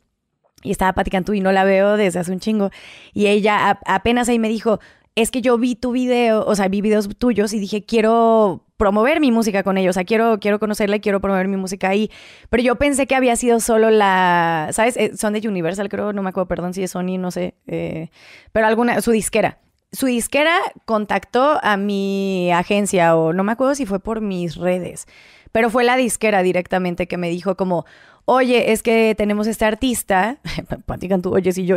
y 0.62 0.72
estaba 0.72 0.92
Patti 0.94 1.10
Cantú 1.12 1.34
y 1.34 1.40
no 1.40 1.54
la 1.54 1.64
veo 1.64 1.96
desde 1.96 2.20
hace 2.20 2.32
un 2.34 2.40
chingo. 2.42 2.70
Y 3.14 3.28
ella 3.28 3.80
apenas 3.86 4.28
ahí 4.30 4.40
me 4.40 4.50
dijo. 4.50 4.80
Es 5.22 5.32
que 5.32 5.42
yo 5.42 5.58
vi 5.58 5.76
tu 5.76 5.92
video, 5.92 6.46
o 6.46 6.56
sea, 6.56 6.68
vi 6.68 6.82
videos 6.82 7.10
tuyos 7.18 7.54
y 7.54 7.60
dije, 7.60 7.84
quiero 7.84 8.66
promover 8.78 9.20
mi 9.20 9.32
música 9.32 9.64
con 9.64 9.78
ellos, 9.78 9.92
o 9.92 9.94
sea, 9.96 10.06
quiero, 10.06 10.40
quiero 10.40 10.58
conocerle, 10.58 11.02
quiero 11.02 11.20
promover 11.20 11.50
mi 11.50 11.58
música 11.58 11.90
ahí. 11.90 12.10
Pero 12.50 12.64
yo 12.64 12.76
pensé 12.78 13.08
que 13.08 13.16
había 13.16 13.36
sido 13.36 13.60
solo 13.60 13.90
la, 13.90 14.70
¿sabes? 14.72 14.96
Eh, 14.96 15.18
son 15.18 15.34
de 15.34 15.46
Universal, 15.46 15.90
creo, 15.90 16.14
no 16.14 16.24
me 16.24 16.30
acuerdo, 16.30 16.48
perdón 16.48 16.74
si 16.74 16.84
es 16.84 16.92
Sony, 16.92 17.18
no 17.18 17.32
sé, 17.32 17.56
eh, 17.68 18.10
pero 18.54 18.68
alguna, 18.68 19.02
su 19.02 19.12
disquera. 19.12 19.60
Su 19.92 20.06
disquera 20.06 20.56
contactó 20.86 21.60
a 21.64 21.76
mi 21.76 22.52
agencia, 22.52 23.18
o 23.18 23.34
no 23.34 23.44
me 23.44 23.52
acuerdo 23.52 23.76
si 23.76 23.86
fue 23.86 24.00
por 24.00 24.22
mis 24.22 24.56
redes, 24.56 25.08
pero 25.52 25.70
fue 25.70 25.84
la 25.84 25.98
disquera 25.98 26.44
directamente 26.44 27.08
que 27.08 27.18
me 27.18 27.30
dijo 27.30 27.58
como, 27.58 27.86
oye, 28.26 28.72
es 28.72 28.84
que 28.84 29.16
tenemos 29.18 29.48
este 29.48 29.66
artista, 29.66 30.38
platican 30.86 31.22
tú, 31.22 31.34
oye, 31.34 31.52
sí, 31.52 31.66
yo, 31.66 31.76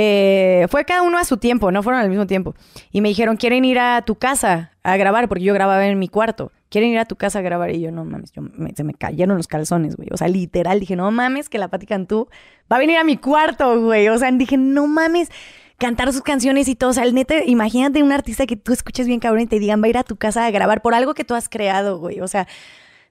eh, 0.00 0.68
fue 0.70 0.84
cada 0.84 1.02
uno 1.02 1.18
a 1.18 1.24
su 1.24 1.38
tiempo, 1.38 1.72
no 1.72 1.82
fueron 1.82 2.00
al 2.00 2.08
mismo 2.08 2.24
tiempo. 2.24 2.54
Y 2.92 3.00
me 3.00 3.08
dijeron, 3.08 3.36
¿quieren 3.36 3.64
ir 3.64 3.80
a 3.80 4.00
tu 4.02 4.14
casa 4.14 4.70
a 4.84 4.96
grabar? 4.96 5.28
Porque 5.28 5.42
yo 5.42 5.52
grababa 5.52 5.84
en 5.84 5.98
mi 5.98 6.06
cuarto. 6.06 6.52
¿Quieren 6.68 6.90
ir 6.90 7.00
a 7.00 7.04
tu 7.04 7.16
casa 7.16 7.40
a 7.40 7.42
grabar? 7.42 7.72
Y 7.72 7.80
yo, 7.80 7.90
no 7.90 8.04
mames, 8.04 8.32
se 8.76 8.84
me 8.84 8.94
cayeron 8.94 9.36
los 9.36 9.48
calzones, 9.48 9.96
güey. 9.96 10.08
O 10.12 10.16
sea, 10.16 10.28
literal, 10.28 10.78
dije, 10.78 10.94
no 10.94 11.10
mames, 11.10 11.48
que 11.48 11.58
la 11.58 11.66
Pati 11.66 11.86
Cantú 11.86 12.28
va 12.70 12.76
a 12.76 12.78
venir 12.78 12.96
a 12.96 13.02
mi 13.02 13.16
cuarto, 13.16 13.82
güey. 13.82 14.06
O 14.08 14.16
sea, 14.18 14.30
dije, 14.30 14.56
no 14.56 14.86
mames, 14.86 15.30
cantar 15.78 16.12
sus 16.12 16.22
canciones 16.22 16.68
y 16.68 16.76
todo. 16.76 16.90
O 16.90 16.92
sea, 16.92 17.02
el 17.02 17.12
neta, 17.12 17.44
imagínate 17.44 18.00
un 18.00 18.12
artista 18.12 18.46
que 18.46 18.54
tú 18.54 18.72
escuches 18.72 19.08
bien 19.08 19.18
cabrón 19.18 19.42
y 19.42 19.46
te 19.48 19.58
digan, 19.58 19.82
va 19.82 19.86
a 19.86 19.88
ir 19.88 19.98
a 19.98 20.04
tu 20.04 20.14
casa 20.14 20.46
a 20.46 20.50
grabar 20.52 20.80
por 20.80 20.94
algo 20.94 21.14
que 21.14 21.24
tú 21.24 21.34
has 21.34 21.48
creado, 21.48 21.98
güey. 21.98 22.20
O 22.20 22.28
sea, 22.28 22.46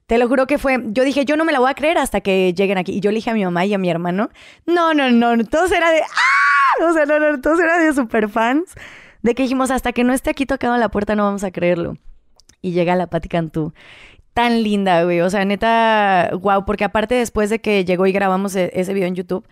te 0.08 0.16
lo 0.16 0.26
juro 0.26 0.46
que 0.46 0.56
fue, 0.56 0.82
yo 0.86 1.04
dije, 1.04 1.26
yo 1.26 1.36
no 1.36 1.44
me 1.44 1.52
la 1.52 1.58
voy 1.58 1.70
a 1.70 1.74
creer 1.74 1.98
hasta 1.98 2.22
que 2.22 2.54
lleguen 2.54 2.78
aquí. 2.78 2.92
Y 2.92 3.00
yo 3.00 3.10
le 3.10 3.16
dije 3.16 3.28
a 3.28 3.34
mi 3.34 3.44
mamá 3.44 3.66
y 3.66 3.74
a 3.74 3.78
mi 3.78 3.90
hermano, 3.90 4.30
no, 4.64 4.94
no, 4.94 5.10
no, 5.10 5.44
todos 5.44 5.70
era 5.70 5.90
de, 5.90 6.00
¡ah! 6.00 6.88
O 6.88 6.94
sea, 6.94 7.04
no, 7.04 7.20
no, 7.20 7.38
todos 7.42 7.60
era 7.60 7.76
de 7.78 7.92
super 7.92 8.30
fans. 8.30 8.74
De 9.20 9.34
que 9.34 9.42
dijimos, 9.42 9.70
hasta 9.70 9.92
que 9.92 10.04
no 10.04 10.14
esté 10.14 10.30
aquí 10.30 10.46
tocando 10.46 10.78
la 10.78 10.88
puerta 10.88 11.14
no 11.14 11.24
vamos 11.24 11.44
a 11.44 11.50
creerlo. 11.50 11.98
Y 12.62 12.72
llega 12.72 12.96
la 12.96 13.08
Pati 13.08 13.28
Cantú. 13.28 13.74
Tan 14.32 14.62
linda, 14.62 15.04
güey. 15.04 15.20
O 15.20 15.28
sea, 15.28 15.44
neta, 15.44 16.30
wow. 16.40 16.64
Porque 16.64 16.84
aparte 16.84 17.14
después 17.14 17.50
de 17.50 17.58
que 17.60 17.84
llegó 17.84 18.06
y 18.06 18.12
grabamos 18.12 18.56
e-, 18.56 18.70
ese 18.72 18.94
video 18.94 19.08
en 19.08 19.14
YouTube, 19.14 19.46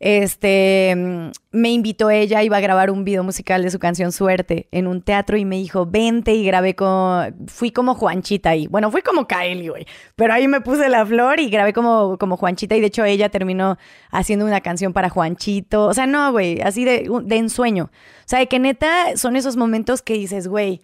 este, 0.00 0.94
mm, 0.96 1.30
me 1.52 1.70
invitó 1.70 2.10
ella, 2.10 2.42
iba 2.42 2.56
a 2.56 2.60
grabar 2.60 2.90
un 2.90 3.04
video 3.04 3.22
musical 3.22 3.62
de 3.62 3.70
su 3.70 3.78
canción 3.78 4.12
Suerte 4.12 4.68
en 4.72 4.86
un 4.86 5.02
teatro 5.02 5.36
y 5.36 5.44
me 5.44 5.56
dijo, 5.56 5.86
vente 5.86 6.34
y 6.34 6.44
grabé 6.44 6.74
con, 6.74 7.34
fui 7.46 7.70
como 7.70 7.94
Juanchita 7.94 8.50
ahí. 8.50 8.66
Bueno, 8.66 8.90
fui 8.90 9.02
como 9.02 9.26
Kylie, 9.26 9.70
güey, 9.70 9.86
pero 10.16 10.34
ahí 10.34 10.48
me 10.48 10.60
puse 10.60 10.88
la 10.88 11.06
flor 11.06 11.40
y 11.40 11.48
grabé 11.48 11.72
como, 11.72 12.18
como 12.18 12.36
Juanchita 12.36 12.76
y 12.76 12.80
de 12.80 12.88
hecho 12.88 13.04
ella 13.04 13.28
terminó 13.28 13.78
haciendo 14.10 14.44
una 14.44 14.60
canción 14.60 14.92
para 14.92 15.08
Juanchito. 15.08 15.86
O 15.86 15.94
sea, 15.94 16.06
no, 16.06 16.32
güey, 16.32 16.60
así 16.60 16.84
de, 16.84 17.08
de 17.24 17.36
ensueño. 17.36 17.84
O 17.84 18.26
sea, 18.28 18.40
de 18.40 18.48
que 18.48 18.58
neta 18.58 19.16
son 19.16 19.36
esos 19.36 19.56
momentos 19.56 20.02
que 20.02 20.14
dices, 20.14 20.48
güey, 20.48 20.80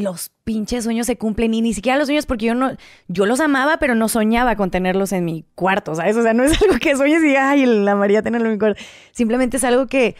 los 0.00 0.30
pinches 0.44 0.84
sueños 0.84 1.06
se 1.06 1.16
cumplen 1.16 1.54
y 1.54 1.62
ni 1.62 1.74
siquiera 1.74 1.98
los 1.98 2.08
sueños 2.08 2.26
porque 2.26 2.46
yo 2.46 2.54
no, 2.54 2.72
yo 3.08 3.26
los 3.26 3.40
amaba, 3.40 3.78
pero 3.78 3.94
no 3.94 4.08
soñaba 4.08 4.56
con 4.56 4.70
tenerlos 4.70 5.12
en 5.12 5.24
mi 5.24 5.44
cuarto, 5.54 5.94
¿sabes? 5.94 6.16
O 6.16 6.22
sea, 6.22 6.34
no 6.34 6.44
es 6.44 6.60
algo 6.62 6.74
que 6.78 6.96
sueñes 6.96 7.22
y 7.22 7.36
ay, 7.36 7.66
la 7.66 7.94
María 7.94 8.22
tenerlo 8.22 8.48
en 8.48 8.54
mi 8.54 8.58
cuarto. 8.58 8.80
Simplemente 9.12 9.58
es 9.58 9.64
algo 9.64 9.86
que, 9.86 10.16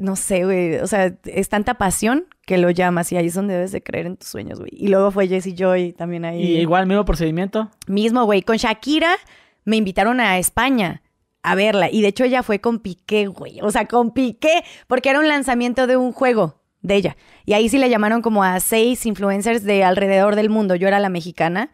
no 0.00 0.16
sé, 0.16 0.44
güey, 0.44 0.76
o 0.76 0.86
sea, 0.86 1.12
es 1.24 1.48
tanta 1.48 1.74
pasión 1.74 2.26
que 2.46 2.58
lo 2.58 2.70
llamas 2.70 3.10
y 3.12 3.16
ahí 3.16 3.26
es 3.26 3.34
donde 3.34 3.54
debes 3.54 3.72
de 3.72 3.82
creer 3.82 4.06
en 4.06 4.16
tus 4.16 4.28
sueños, 4.28 4.60
güey. 4.60 4.70
Y 4.72 4.88
luego 4.88 5.10
fue 5.10 5.28
Jessie 5.28 5.54
Joy 5.56 5.92
también 5.92 6.24
ahí. 6.24 6.42
¿Y 6.42 6.60
igual 6.60 6.86
mismo 6.86 7.04
procedimiento? 7.04 7.70
Mismo, 7.86 8.24
güey. 8.24 8.42
Con 8.42 8.56
Shakira 8.56 9.16
me 9.64 9.76
invitaron 9.76 10.20
a 10.20 10.38
España 10.38 11.02
a 11.42 11.54
verla 11.54 11.90
y 11.90 12.00
de 12.00 12.08
hecho 12.08 12.24
ella 12.24 12.42
fue 12.42 12.60
con 12.60 12.80
Piqué, 12.80 13.26
güey. 13.26 13.60
O 13.60 13.70
sea, 13.70 13.86
con 13.86 14.12
Piqué, 14.12 14.64
porque 14.86 15.10
era 15.10 15.20
un 15.20 15.28
lanzamiento 15.28 15.86
de 15.86 15.96
un 15.96 16.12
juego 16.12 16.63
de 16.84 16.94
ella. 16.94 17.16
Y 17.44 17.54
ahí 17.54 17.68
sí 17.68 17.78
le 17.78 17.90
llamaron 17.90 18.22
como 18.22 18.44
a 18.44 18.60
seis 18.60 19.04
influencers 19.06 19.64
de 19.64 19.82
alrededor 19.82 20.36
del 20.36 20.50
mundo. 20.50 20.76
Yo 20.76 20.86
era 20.86 21.00
la 21.00 21.08
mexicana 21.08 21.72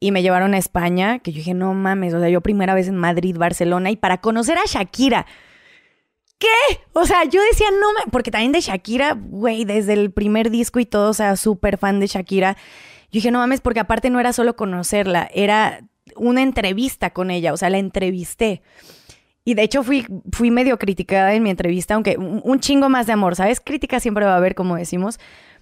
y 0.00 0.10
me 0.10 0.22
llevaron 0.22 0.54
a 0.54 0.58
España, 0.58 1.20
que 1.20 1.30
yo 1.30 1.38
dije, 1.38 1.54
no 1.54 1.72
mames, 1.74 2.14
o 2.14 2.20
sea, 2.20 2.28
yo 2.28 2.40
primera 2.40 2.74
vez 2.74 2.88
en 2.88 2.96
Madrid, 2.96 3.36
Barcelona, 3.38 3.90
y 3.90 3.96
para 3.96 4.20
conocer 4.20 4.58
a 4.58 4.64
Shakira. 4.66 5.26
¿Qué? 6.38 6.48
O 6.92 7.06
sea, 7.06 7.24
yo 7.24 7.40
decía, 7.50 7.68
no 7.70 7.92
mames, 7.92 8.10
porque 8.10 8.30
también 8.30 8.52
de 8.52 8.60
Shakira, 8.60 9.12
güey, 9.18 9.64
desde 9.64 9.92
el 9.92 10.10
primer 10.10 10.50
disco 10.50 10.80
y 10.80 10.86
todo, 10.86 11.10
o 11.10 11.14
sea, 11.14 11.36
súper 11.36 11.78
fan 11.78 12.00
de 12.00 12.06
Shakira. 12.06 12.56
Yo 12.56 13.18
dije, 13.18 13.30
no 13.30 13.38
mames, 13.38 13.60
porque 13.60 13.80
aparte 13.80 14.10
no 14.10 14.20
era 14.20 14.32
solo 14.32 14.56
conocerla, 14.56 15.28
era 15.34 15.80
una 16.16 16.42
entrevista 16.42 17.10
con 17.10 17.30
ella, 17.30 17.52
o 17.52 17.56
sea, 17.56 17.70
la 17.70 17.78
entrevisté. 17.78 18.62
Y 19.46 19.54
de 19.54 19.62
hecho 19.62 19.84
fui, 19.84 20.04
fui 20.32 20.50
medio 20.50 20.76
criticada 20.76 21.32
en 21.32 21.44
mi 21.44 21.50
entrevista, 21.50 21.94
aunque 21.94 22.16
un, 22.18 22.58
chingo 22.58 22.88
más 22.88 23.06
de 23.06 23.12
amor, 23.12 23.36
¿sabes? 23.36 23.60
Crítica 23.60 24.00
siempre 24.00 24.24
va 24.24 24.34
a 24.34 24.38
haber, 24.38 24.56
como 24.56 24.74
decimos. 24.74 25.20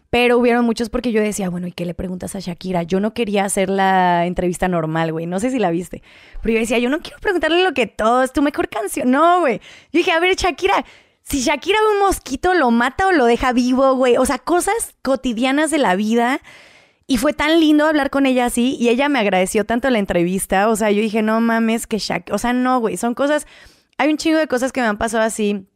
Pero 0.08 0.38
hubieron 0.38 0.64
muchos 0.64 0.88
porque 0.88 1.12
yo 1.12 1.20
decía, 1.20 1.50
bueno, 1.50 1.66
¿y 1.66 1.72
qué 1.72 1.84
le 1.84 1.92
preguntas 1.92 2.34
a 2.34 2.40
Shakira? 2.40 2.82
Yo 2.84 2.98
no 2.98 3.12
quería 3.12 3.44
hacer 3.44 3.68
la 3.68 4.24
entrevista 4.24 4.68
normal, 4.68 5.12
güey. 5.12 5.26
No 5.26 5.38
sé 5.38 5.50
si 5.50 5.58
la 5.58 5.70
viste. 5.70 6.02
Pero 6.40 6.54
yo 6.54 6.60
decía, 6.60 6.78
yo 6.78 6.88
no 6.88 7.00
quiero 7.00 7.18
preguntarle 7.20 7.62
lo 7.62 7.74
que 7.74 7.86
todo 7.86 8.22
es 8.22 8.32
tu 8.32 8.40
mejor 8.40 8.70
canción. 8.70 9.10
No, 9.10 9.40
güey. 9.40 9.58
Yo 9.92 9.98
dije, 9.98 10.12
a 10.12 10.18
ver, 10.18 10.34
Shakira, 10.34 10.82
si 11.22 11.42
Shakira 11.42 11.78
ve 11.82 11.98
un 11.98 12.06
mosquito, 12.06 12.54
lo 12.54 12.70
mata 12.70 13.08
o 13.08 13.12
lo 13.12 13.26
deja 13.26 13.52
vivo, 13.52 13.96
güey. 13.96 14.16
O 14.16 14.24
sea, 14.24 14.38
cosas 14.38 14.94
cotidianas 15.02 15.70
de 15.70 15.76
la 15.76 15.94
vida. 15.94 16.40
Y 17.06 17.18
fue 17.18 17.34
tan 17.34 17.60
lindo 17.60 17.84
hablar 17.84 18.08
con 18.08 18.24
ella 18.24 18.46
así. 18.46 18.78
Y 18.80 18.88
ella 18.88 19.10
me 19.10 19.18
agradeció 19.18 19.66
tanto 19.66 19.90
la 19.90 19.98
entrevista. 19.98 20.70
O 20.70 20.76
sea, 20.76 20.90
yo 20.90 21.02
dije, 21.02 21.20
no 21.20 21.38
mames, 21.42 21.86
que 21.86 21.98
Shakira. 21.98 22.34
O 22.34 22.38
sea, 22.38 22.54
no, 22.54 22.80
güey. 22.80 22.96
Son 22.96 23.12
cosas 23.12 23.46
hay 23.98 24.10
un 24.10 24.16
chingo 24.16 24.38
de 24.38 24.46
cosas 24.46 24.72
que 24.72 24.80
me 24.80 24.86
han 24.86 24.98
pasado 24.98 25.22
así 25.24 25.66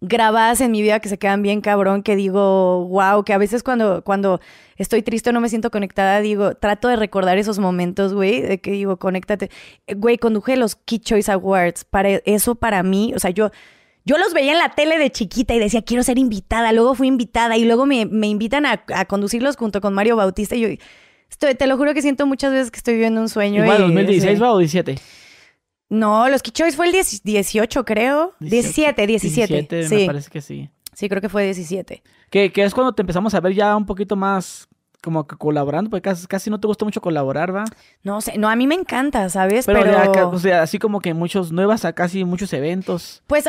grabadas 0.00 0.60
en 0.60 0.70
mi 0.70 0.82
vida 0.82 1.00
que 1.00 1.08
se 1.08 1.18
quedan 1.18 1.42
bien 1.42 1.60
cabrón, 1.60 2.02
que 2.02 2.16
digo, 2.16 2.86
wow, 2.86 3.24
que 3.24 3.32
a 3.32 3.38
veces 3.38 3.62
cuando, 3.62 4.02
cuando 4.02 4.40
estoy 4.76 5.02
triste 5.02 5.30
o 5.30 5.32
no 5.32 5.40
me 5.40 5.48
siento 5.48 5.70
conectada, 5.70 6.20
digo, 6.20 6.54
trato 6.54 6.88
de 6.88 6.96
recordar 6.96 7.38
esos 7.38 7.58
momentos, 7.58 8.14
güey, 8.14 8.40
de 8.40 8.60
que 8.60 8.72
digo, 8.72 8.98
conéctate. 8.98 9.50
Güey, 9.96 10.18
conduje 10.18 10.56
los 10.56 10.76
Key 10.76 10.98
Choice 10.98 11.30
Awards, 11.30 11.84
para 11.84 12.10
eso 12.24 12.54
para 12.54 12.82
mí, 12.82 13.12
o 13.14 13.18
sea, 13.18 13.30
yo... 13.30 13.50
Yo 14.02 14.16
los 14.16 14.32
veía 14.32 14.52
en 14.52 14.58
la 14.58 14.70
tele 14.70 14.98
de 14.98 15.12
chiquita 15.12 15.54
y 15.54 15.58
decía, 15.58 15.82
quiero 15.82 16.02
ser 16.02 16.18
invitada. 16.18 16.72
Luego 16.72 16.94
fui 16.94 17.06
invitada 17.06 17.58
y 17.58 17.66
luego 17.66 17.84
me, 17.84 18.00
invitan 18.00 18.64
a, 18.64 18.78
conducirlos 19.04 19.56
junto 19.56 19.82
con 19.82 19.92
Mario 19.92 20.16
Bautista. 20.16 20.56
Y 20.56 20.60
yo, 20.62 20.68
estoy, 21.30 21.54
te 21.54 21.66
lo 21.66 21.76
juro 21.76 21.92
que 21.92 22.00
siento 22.00 22.26
muchas 22.26 22.50
veces 22.50 22.70
que 22.70 22.78
estoy 22.78 22.94
viviendo 22.94 23.20
un 23.20 23.28
sueño. 23.28 23.62
Igual, 23.62 23.82
2016 23.82 24.42
va 24.42 24.52
o 24.52 24.58
17. 24.58 24.96
No, 25.90 26.28
los 26.28 26.42
Choice 26.42 26.76
fue 26.76 26.86
el 26.86 26.92
18, 26.92 27.84
creo. 27.84 28.34
17, 28.40 29.06
17. 29.06 29.54
17 29.54 29.82
sí. 29.88 29.94
me 29.94 30.06
parece 30.06 30.30
que 30.30 30.40
sí. 30.40 30.70
Sí, 30.94 31.08
creo 31.08 31.20
que 31.20 31.28
fue 31.28 31.44
17. 31.44 32.02
Que, 32.30 32.52
que 32.52 32.62
es 32.62 32.72
cuando 32.72 32.94
te 32.94 33.02
empezamos 33.02 33.34
a 33.34 33.40
ver 33.40 33.54
ya 33.54 33.76
un 33.76 33.84
poquito 33.84 34.16
más 34.16 34.68
como 35.02 35.26
que 35.26 35.36
colaborando, 35.36 35.90
porque 35.90 36.14
casi, 36.28 36.50
no 36.50 36.60
te 36.60 36.66
gusta 36.66 36.84
mucho 36.84 37.00
colaborar, 37.00 37.54
¿va? 37.54 37.64
No 38.02 38.20
sé, 38.20 38.36
no, 38.38 38.48
a 38.48 38.56
mí 38.56 38.66
me 38.66 38.74
encanta, 38.74 39.28
¿sabes? 39.30 39.66
Pero, 39.66 40.30
o 40.30 40.38
sea, 40.38 40.62
así 40.62 40.78
como 40.78 41.00
que 41.00 41.14
muchos 41.14 41.52
nuevas 41.52 41.84
a 41.84 41.94
casi 41.94 42.24
muchos 42.24 42.52
eventos. 42.52 43.22
Pues, 43.26 43.48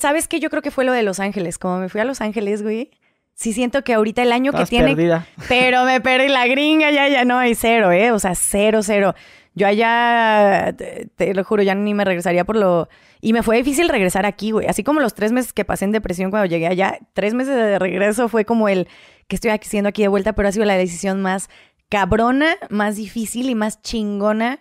¿sabes 0.00 0.28
qué? 0.28 0.40
Yo 0.40 0.50
creo 0.50 0.62
que 0.62 0.70
fue 0.70 0.84
lo 0.84 0.92
de 0.92 1.02
Los 1.02 1.20
Ángeles. 1.20 1.58
Como 1.58 1.78
me 1.78 1.88
fui 1.88 2.00
a 2.00 2.04
Los 2.04 2.20
Ángeles, 2.20 2.62
güey. 2.62 2.90
Sí 3.34 3.52
siento 3.52 3.84
que 3.84 3.92
ahorita 3.92 4.22
el 4.22 4.32
año 4.32 4.52
que 4.52 4.64
tiene... 4.64 4.88
Perdida. 4.88 5.26
Pero 5.46 5.84
me 5.84 6.00
perdí 6.00 6.28
la 6.28 6.46
gringa, 6.46 6.90
ya, 6.90 7.06
ya 7.08 7.26
no 7.26 7.36
hay 7.36 7.54
cero, 7.54 7.92
¿eh? 7.92 8.10
O 8.10 8.18
sea, 8.18 8.34
cero, 8.34 8.80
cero. 8.82 9.14
Yo 9.56 9.66
allá, 9.66 10.74
te, 10.76 11.34
lo 11.34 11.42
juro, 11.42 11.62
ya 11.62 11.74
ni 11.74 11.94
me 11.94 12.04
regresaría 12.04 12.44
por 12.44 12.56
lo... 12.56 12.90
Y 13.22 13.32
me 13.32 13.42
fue 13.42 13.56
difícil 13.56 13.88
regresar 13.88 14.26
aquí, 14.26 14.50
güey. 14.50 14.66
Así 14.66 14.84
como 14.84 15.00
los 15.00 15.14
tres 15.14 15.32
meses 15.32 15.54
que 15.54 15.64
pasé 15.64 15.86
en 15.86 15.92
depresión 15.92 16.30
cuando 16.30 16.44
llegué 16.44 16.66
allá, 16.66 16.98
tres 17.14 17.32
meses 17.32 17.56
de 17.56 17.78
regreso 17.78 18.28
fue 18.28 18.44
como 18.44 18.68
el 18.68 18.86
que 19.28 19.34
estoy 19.34 19.50
haciendo 19.50 19.88
aquí 19.88 20.02
de 20.02 20.08
vuelta, 20.08 20.34
pero 20.34 20.48
ha 20.48 20.52
sido 20.52 20.66
la 20.66 20.76
decisión 20.76 21.22
más 21.22 21.48
cabrona, 21.88 22.56
más 22.68 22.96
difícil 22.96 23.48
y 23.48 23.54
más 23.54 23.80
chingona 23.80 24.60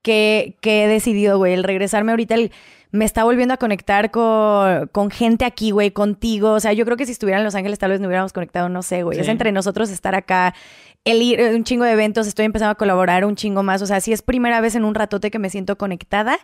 que, 0.00 0.56
que 0.62 0.84
he 0.84 0.88
decidido, 0.88 1.36
güey. 1.36 1.52
El 1.52 1.62
regresarme 1.62 2.12
ahorita, 2.12 2.34
el, 2.34 2.50
me 2.92 3.04
está 3.04 3.24
volviendo 3.24 3.54
a 3.54 3.56
conectar 3.56 4.10
con, 4.10 4.88
con 4.88 5.10
gente 5.10 5.44
aquí, 5.44 5.70
güey, 5.70 5.90
contigo. 5.90 6.52
O 6.52 6.60
sea, 6.60 6.72
yo 6.72 6.84
creo 6.84 6.96
que 6.96 7.06
si 7.06 7.12
estuviera 7.12 7.38
en 7.38 7.44
Los 7.44 7.54
Ángeles 7.54 7.78
tal 7.78 7.90
vez 7.90 8.00
no 8.00 8.06
hubiéramos 8.06 8.32
conectado, 8.32 8.68
no 8.68 8.82
sé, 8.82 9.02
güey. 9.02 9.18
Es 9.18 9.28
entre 9.28 9.52
nosotros 9.52 9.90
estar 9.90 10.14
acá 10.14 10.54
el 11.04 11.22
ir 11.22 11.40
un 11.54 11.64
chingo 11.64 11.84
de 11.84 11.92
eventos, 11.92 12.26
estoy 12.26 12.44
empezando 12.44 12.72
a 12.72 12.74
colaborar 12.74 13.24
un 13.24 13.36
chingo 13.36 13.62
más. 13.62 13.82
O 13.82 13.86
sea, 13.86 14.00
sí 14.00 14.12
es 14.12 14.22
primera 14.22 14.60
vez 14.60 14.74
en 14.74 14.84
un 14.84 14.94
ratote 14.94 15.30
que 15.30 15.38
me 15.38 15.50
siento 15.50 15.76
conectada 15.76 16.38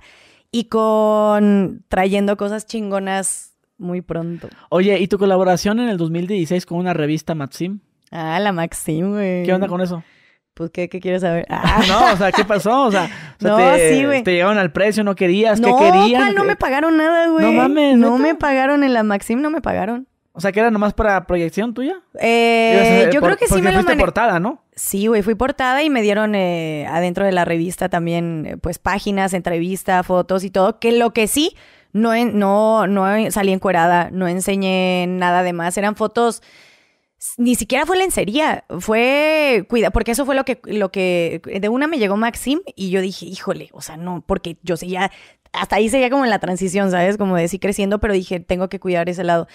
y 0.51 0.65
con 0.65 1.85
trayendo 1.89 2.37
cosas 2.37 2.67
chingonas 2.67 3.55
muy 3.79 4.01
pronto. 4.01 4.49
Oye, 4.71 4.99
¿y 4.99 5.09
tu 5.09 5.19
colaboración 5.19 5.81
en 5.81 5.89
el 5.89 5.99
2016 5.99 6.65
con 6.67 6.79
una 6.79 6.95
revista 6.95 7.35
Maxim? 7.35 7.81
Ah, 8.11 8.39
la 8.41 8.53
Maxim, 8.53 9.13
güey. 9.13 9.45
¿Qué 9.45 9.53
onda 9.53 9.69
con 9.69 9.81
eso? 9.81 10.03
Pues, 10.55 10.71
¿qué, 10.71 10.89
qué 10.89 11.01
quieres 11.01 11.21
saber? 11.21 11.45
Ah. 11.51 11.83
No, 11.89 12.13
o 12.15 12.17
sea, 12.17 12.33
¿qué 12.33 12.45
pasó? 12.45 12.85
O 12.85 12.91
sea, 12.91 13.11
no, 13.41 13.59
te, 13.59 13.95
sí, 13.95 14.05
güey. 14.07 14.23
te 14.23 14.33
llegaron 14.33 14.57
al 14.57 14.73
precio, 14.73 15.05
no 15.05 15.15
querías, 15.15 15.61
¿qué 15.61 15.71
querían? 15.79 16.35
No, 16.35 16.43
no 16.43 16.45
me 16.45 16.57
pagaron 16.57 16.97
nada, 16.97 17.29
güey. 17.29 17.45
No 17.45 17.53
mames. 17.53 17.99
No 17.99 18.17
me 18.17 18.35
pagaron 18.35 18.83
en 18.83 18.95
la 18.95 19.03
Maxim, 19.03 19.43
no 19.43 19.51
me 19.51 19.61
pagaron. 19.61 20.09
O 20.37 20.41
sea, 20.41 20.53
que 20.53 20.61
era 20.61 20.71
nomás 20.71 20.93
para 20.93 21.27
proyección 21.27 21.73
tuya. 21.73 22.03
Eh, 22.21 23.09
yo 23.11 23.23
creo 23.23 23.39
que 23.39 23.47
sí 23.47 23.63
me 23.63 23.73
lo 23.73 23.81
fuiste 23.81 23.97
portada, 23.97 24.39
¿no? 24.39 24.63
Sí, 24.75 25.07
güey, 25.07 25.23
fui 25.23 25.35
portada 25.35 25.83
y 25.83 25.89
me 25.89 26.03
dieron 26.03 26.35
eh, 26.35 26.87
adentro 26.91 27.25
de 27.25 27.33
la 27.33 27.47
revista 27.47 27.89
también, 27.89 28.45
eh, 28.47 28.57
pues, 28.59 28.79
páginas, 28.79 29.33
entrevista, 29.33 30.03
fotos 30.03 30.45
y 30.45 30.51
todo. 30.51 30.79
Que 30.79 30.93
lo 30.93 31.15
que 31.15 31.27
sí, 31.27 31.57
no, 31.95 32.15
no, 32.27 32.87
no 32.87 33.31
salí 33.31 33.53
encuerada, 33.53 34.11
no 34.13 34.29
enseñé 34.29 35.07
nada 35.09 35.43
de 35.43 35.55
más. 35.55 35.79
Eran 35.79 35.97
fotos 35.97 36.43
Ni 37.39 37.55
siquiera 37.55 37.87
fue 37.87 37.97
lencería, 37.97 38.65
fue 38.79 39.65
cuida, 39.71 39.91
porque 39.91 40.13
eso 40.13 40.27
fue 40.27 40.35
lo 40.35 40.45
que, 40.45 40.61
lo 40.65 40.93
que, 40.93 41.41
de 41.61 41.69
una 41.71 41.87
me 41.87 41.99
llegó 41.99 42.19
Maxim 42.19 42.61
y 42.75 42.91
yo 42.91 43.01
dije, 43.01 43.25
híjole, 43.25 43.71
o 43.73 43.81
sea, 43.81 43.97
no, 43.97 44.23
porque 44.27 44.59
yo 44.63 44.77
seguía, 44.77 45.11
hasta 45.55 45.77
ahí 45.77 45.89
seguía 45.89 46.11
como 46.11 46.25
en 46.25 46.31
la 46.31 46.41
transición, 46.41 46.91
¿sabes? 46.91 47.17
Como 47.17 47.37
de 47.37 47.49
sí 47.49 47.59
creciendo, 47.59 48.01
pero 48.01 48.13
dije, 48.13 48.39
tengo 48.39 48.69
que 48.69 48.79
cuidar 48.81 49.09
ese 49.09 49.25
lado. 49.25 49.49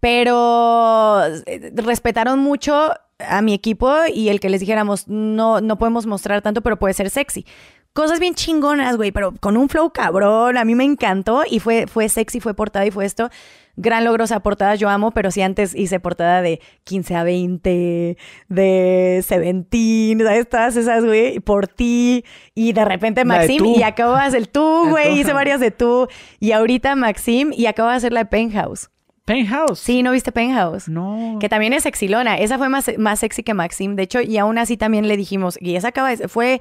Pero 0.00 1.24
eh, 1.46 1.72
respetaron 1.74 2.38
mucho 2.38 2.90
a 3.18 3.42
mi 3.42 3.52
equipo 3.52 3.92
y 4.12 4.28
el 4.28 4.40
que 4.40 4.48
les 4.48 4.60
dijéramos, 4.60 5.08
no, 5.08 5.60
no 5.60 5.78
podemos 5.78 6.06
mostrar 6.06 6.42
tanto, 6.42 6.62
pero 6.62 6.78
puede 6.78 6.94
ser 6.94 7.10
sexy. 7.10 7.44
Cosas 7.92 8.20
bien 8.20 8.34
chingonas, 8.34 8.96
güey, 8.96 9.10
pero 9.10 9.34
con 9.40 9.56
un 9.56 9.68
flow 9.68 9.90
cabrón. 9.90 10.56
A 10.56 10.64
mí 10.64 10.76
me 10.76 10.84
encantó 10.84 11.42
y 11.50 11.58
fue, 11.58 11.86
fue 11.88 12.08
sexy, 12.08 12.38
fue 12.38 12.54
portada 12.54 12.86
y 12.86 12.92
fue 12.92 13.04
esto. 13.04 13.28
Gran 13.74 14.04
logro, 14.04 14.24
esa 14.24 14.40
portada 14.40 14.74
yo 14.76 14.88
amo, 14.88 15.10
pero 15.10 15.30
sí 15.30 15.40
antes 15.42 15.74
hice 15.74 15.98
portada 15.98 16.42
de 16.42 16.60
15 16.84 17.14
a 17.16 17.24
20, 17.24 18.16
de 18.48 19.24
17, 19.28 20.24
¿sabes? 20.24 20.48
Todas 20.48 20.76
esas, 20.76 21.04
güey, 21.04 21.40
por 21.40 21.66
ti. 21.66 22.24
Y 22.54 22.72
de 22.72 22.84
repente 22.84 23.24
Maxim, 23.24 23.64
y 23.64 23.82
acabo 23.82 24.14
de 24.14 24.22
hacer 24.22 24.40
el 24.40 24.48
tú, 24.48 24.90
güey, 24.90 25.18
hice 25.20 25.32
varias 25.32 25.58
de 25.58 25.70
tú. 25.70 26.06
Y 26.38 26.52
ahorita 26.52 26.94
Maxim, 26.94 27.52
y 27.52 27.66
acabo 27.66 27.88
de 27.88 27.96
hacer 27.96 28.12
la 28.12 28.20
de 28.20 28.26
Penthouse. 28.26 28.90
Penthouse. 29.28 29.78
Sí, 29.78 30.02
¿no 30.02 30.12
viste 30.12 30.32
Penthouse? 30.32 30.88
No. 30.88 31.36
Que 31.38 31.48
también 31.48 31.72
es 31.74 31.82
sexilona. 31.82 32.38
Esa 32.38 32.58
fue 32.58 32.68
más, 32.68 32.90
más 32.98 33.20
sexy 33.20 33.42
que 33.42 33.54
Maxim. 33.54 33.94
De 33.94 34.02
hecho, 34.04 34.20
y 34.20 34.38
aún 34.38 34.58
así 34.58 34.76
también 34.76 35.06
le 35.06 35.16
dijimos, 35.16 35.58
y 35.60 35.76
esa 35.76 35.88
acaba 35.88 36.14
de, 36.14 36.28
fue, 36.28 36.60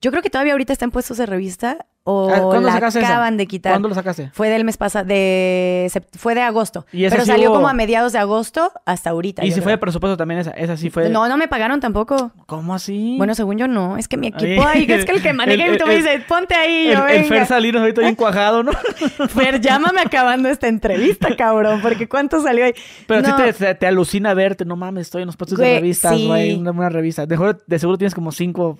yo 0.00 0.10
creo 0.10 0.22
que 0.22 0.30
todavía 0.30 0.52
ahorita 0.52 0.72
está 0.72 0.84
en 0.84 0.90
puestos 0.90 1.16
de 1.16 1.26
revista 1.26 1.86
o 2.04 2.28
Ah, 2.30 2.60
la 2.60 2.74
acaban 2.76 3.36
de 3.36 3.46
quitar. 3.46 3.72
¿Cuándo 3.72 3.88
lo 3.88 3.94
sacaste? 3.94 4.30
Fue 4.32 4.48
del 4.48 4.64
mes 4.64 4.76
pasado, 4.76 5.04
de 5.04 5.90
fue 6.18 6.34
de 6.34 6.40
agosto. 6.42 6.84
¿Y 6.92 7.04
esa 7.04 7.14
Pero 7.14 7.24
sí 7.24 7.30
salió 7.30 7.50
hubo- 7.50 7.56
como 7.56 7.68
a 7.68 7.74
mediados 7.74 8.12
de 8.12 8.18
agosto 8.18 8.72
hasta 8.86 9.10
ahorita. 9.10 9.44
Y 9.44 9.50
yo 9.50 9.54
si 9.54 9.60
fue 9.60 9.72
de 9.72 9.78
presupuesto 9.78 10.16
también 10.16 10.40
esa. 10.40 10.50
Esa 10.50 10.76
sí 10.76 10.90
fue. 10.90 11.08
No, 11.10 11.28
no 11.28 11.36
me 11.36 11.46
pagaron 11.48 11.78
tampoco. 11.80 12.32
¿Cómo 12.46 12.74
así? 12.74 13.14
Bueno, 13.18 13.34
según 13.34 13.56
yo 13.58 13.68
no. 13.68 13.96
Es 13.96 14.08
que 14.08 14.16
mi 14.16 14.28
equipo, 14.28 14.62
Ay. 14.66 14.86
ay, 14.88 14.92
es 14.92 15.04
que 15.04 15.12
el 15.12 15.22
que 15.22 15.32
maneja 15.32 15.66
El- 15.66 15.74
y 15.74 15.78
tú 15.78 15.86
me 15.86 15.94
el- 15.94 16.02
dices, 16.02 16.24
ponte 16.28 16.54
ahí. 16.54 16.88
el, 16.88 16.94
yo, 16.96 17.06
el 17.06 17.22
venga. 17.22 17.28
Fer 17.36 17.46
Salinas 17.46 17.80
ahorita 17.82 18.00
bien 18.00 18.14
cuajado, 18.16 18.62
¿no? 18.62 18.72
Fer, 19.28 19.60
llámame 19.60 20.00
acabando 20.00 20.48
esta 20.48 20.68
entrevista, 20.68 21.36
cabrón, 21.36 21.80
porque 21.82 22.08
¿cuánto 22.08 22.42
salió 22.42 22.64
ahí? 22.64 22.74
Pero 23.06 23.22
No. 23.22 23.28
sí 23.36 23.42
te, 23.44 23.52
te, 23.52 23.74
te 23.76 23.86
alucina 23.86 24.34
verte, 24.34 24.64
no 24.64 24.74
mames, 24.76 25.02
estoy 25.02 25.22
en 25.22 25.26
los 25.26 25.36
puestos 25.36 25.58
de 25.58 25.64
Güey, 25.64 25.74
revistas, 25.76 26.16
sí. 26.16 26.26
güey, 26.26 26.54
una, 26.54 26.72
una 26.72 26.88
revista. 26.88 27.26
De, 27.26 27.36
seguro- 27.36 27.58
de 27.66 27.78
seguro 27.78 27.98
tienes 27.98 28.14
como 28.14 28.32
cinco 28.32 28.78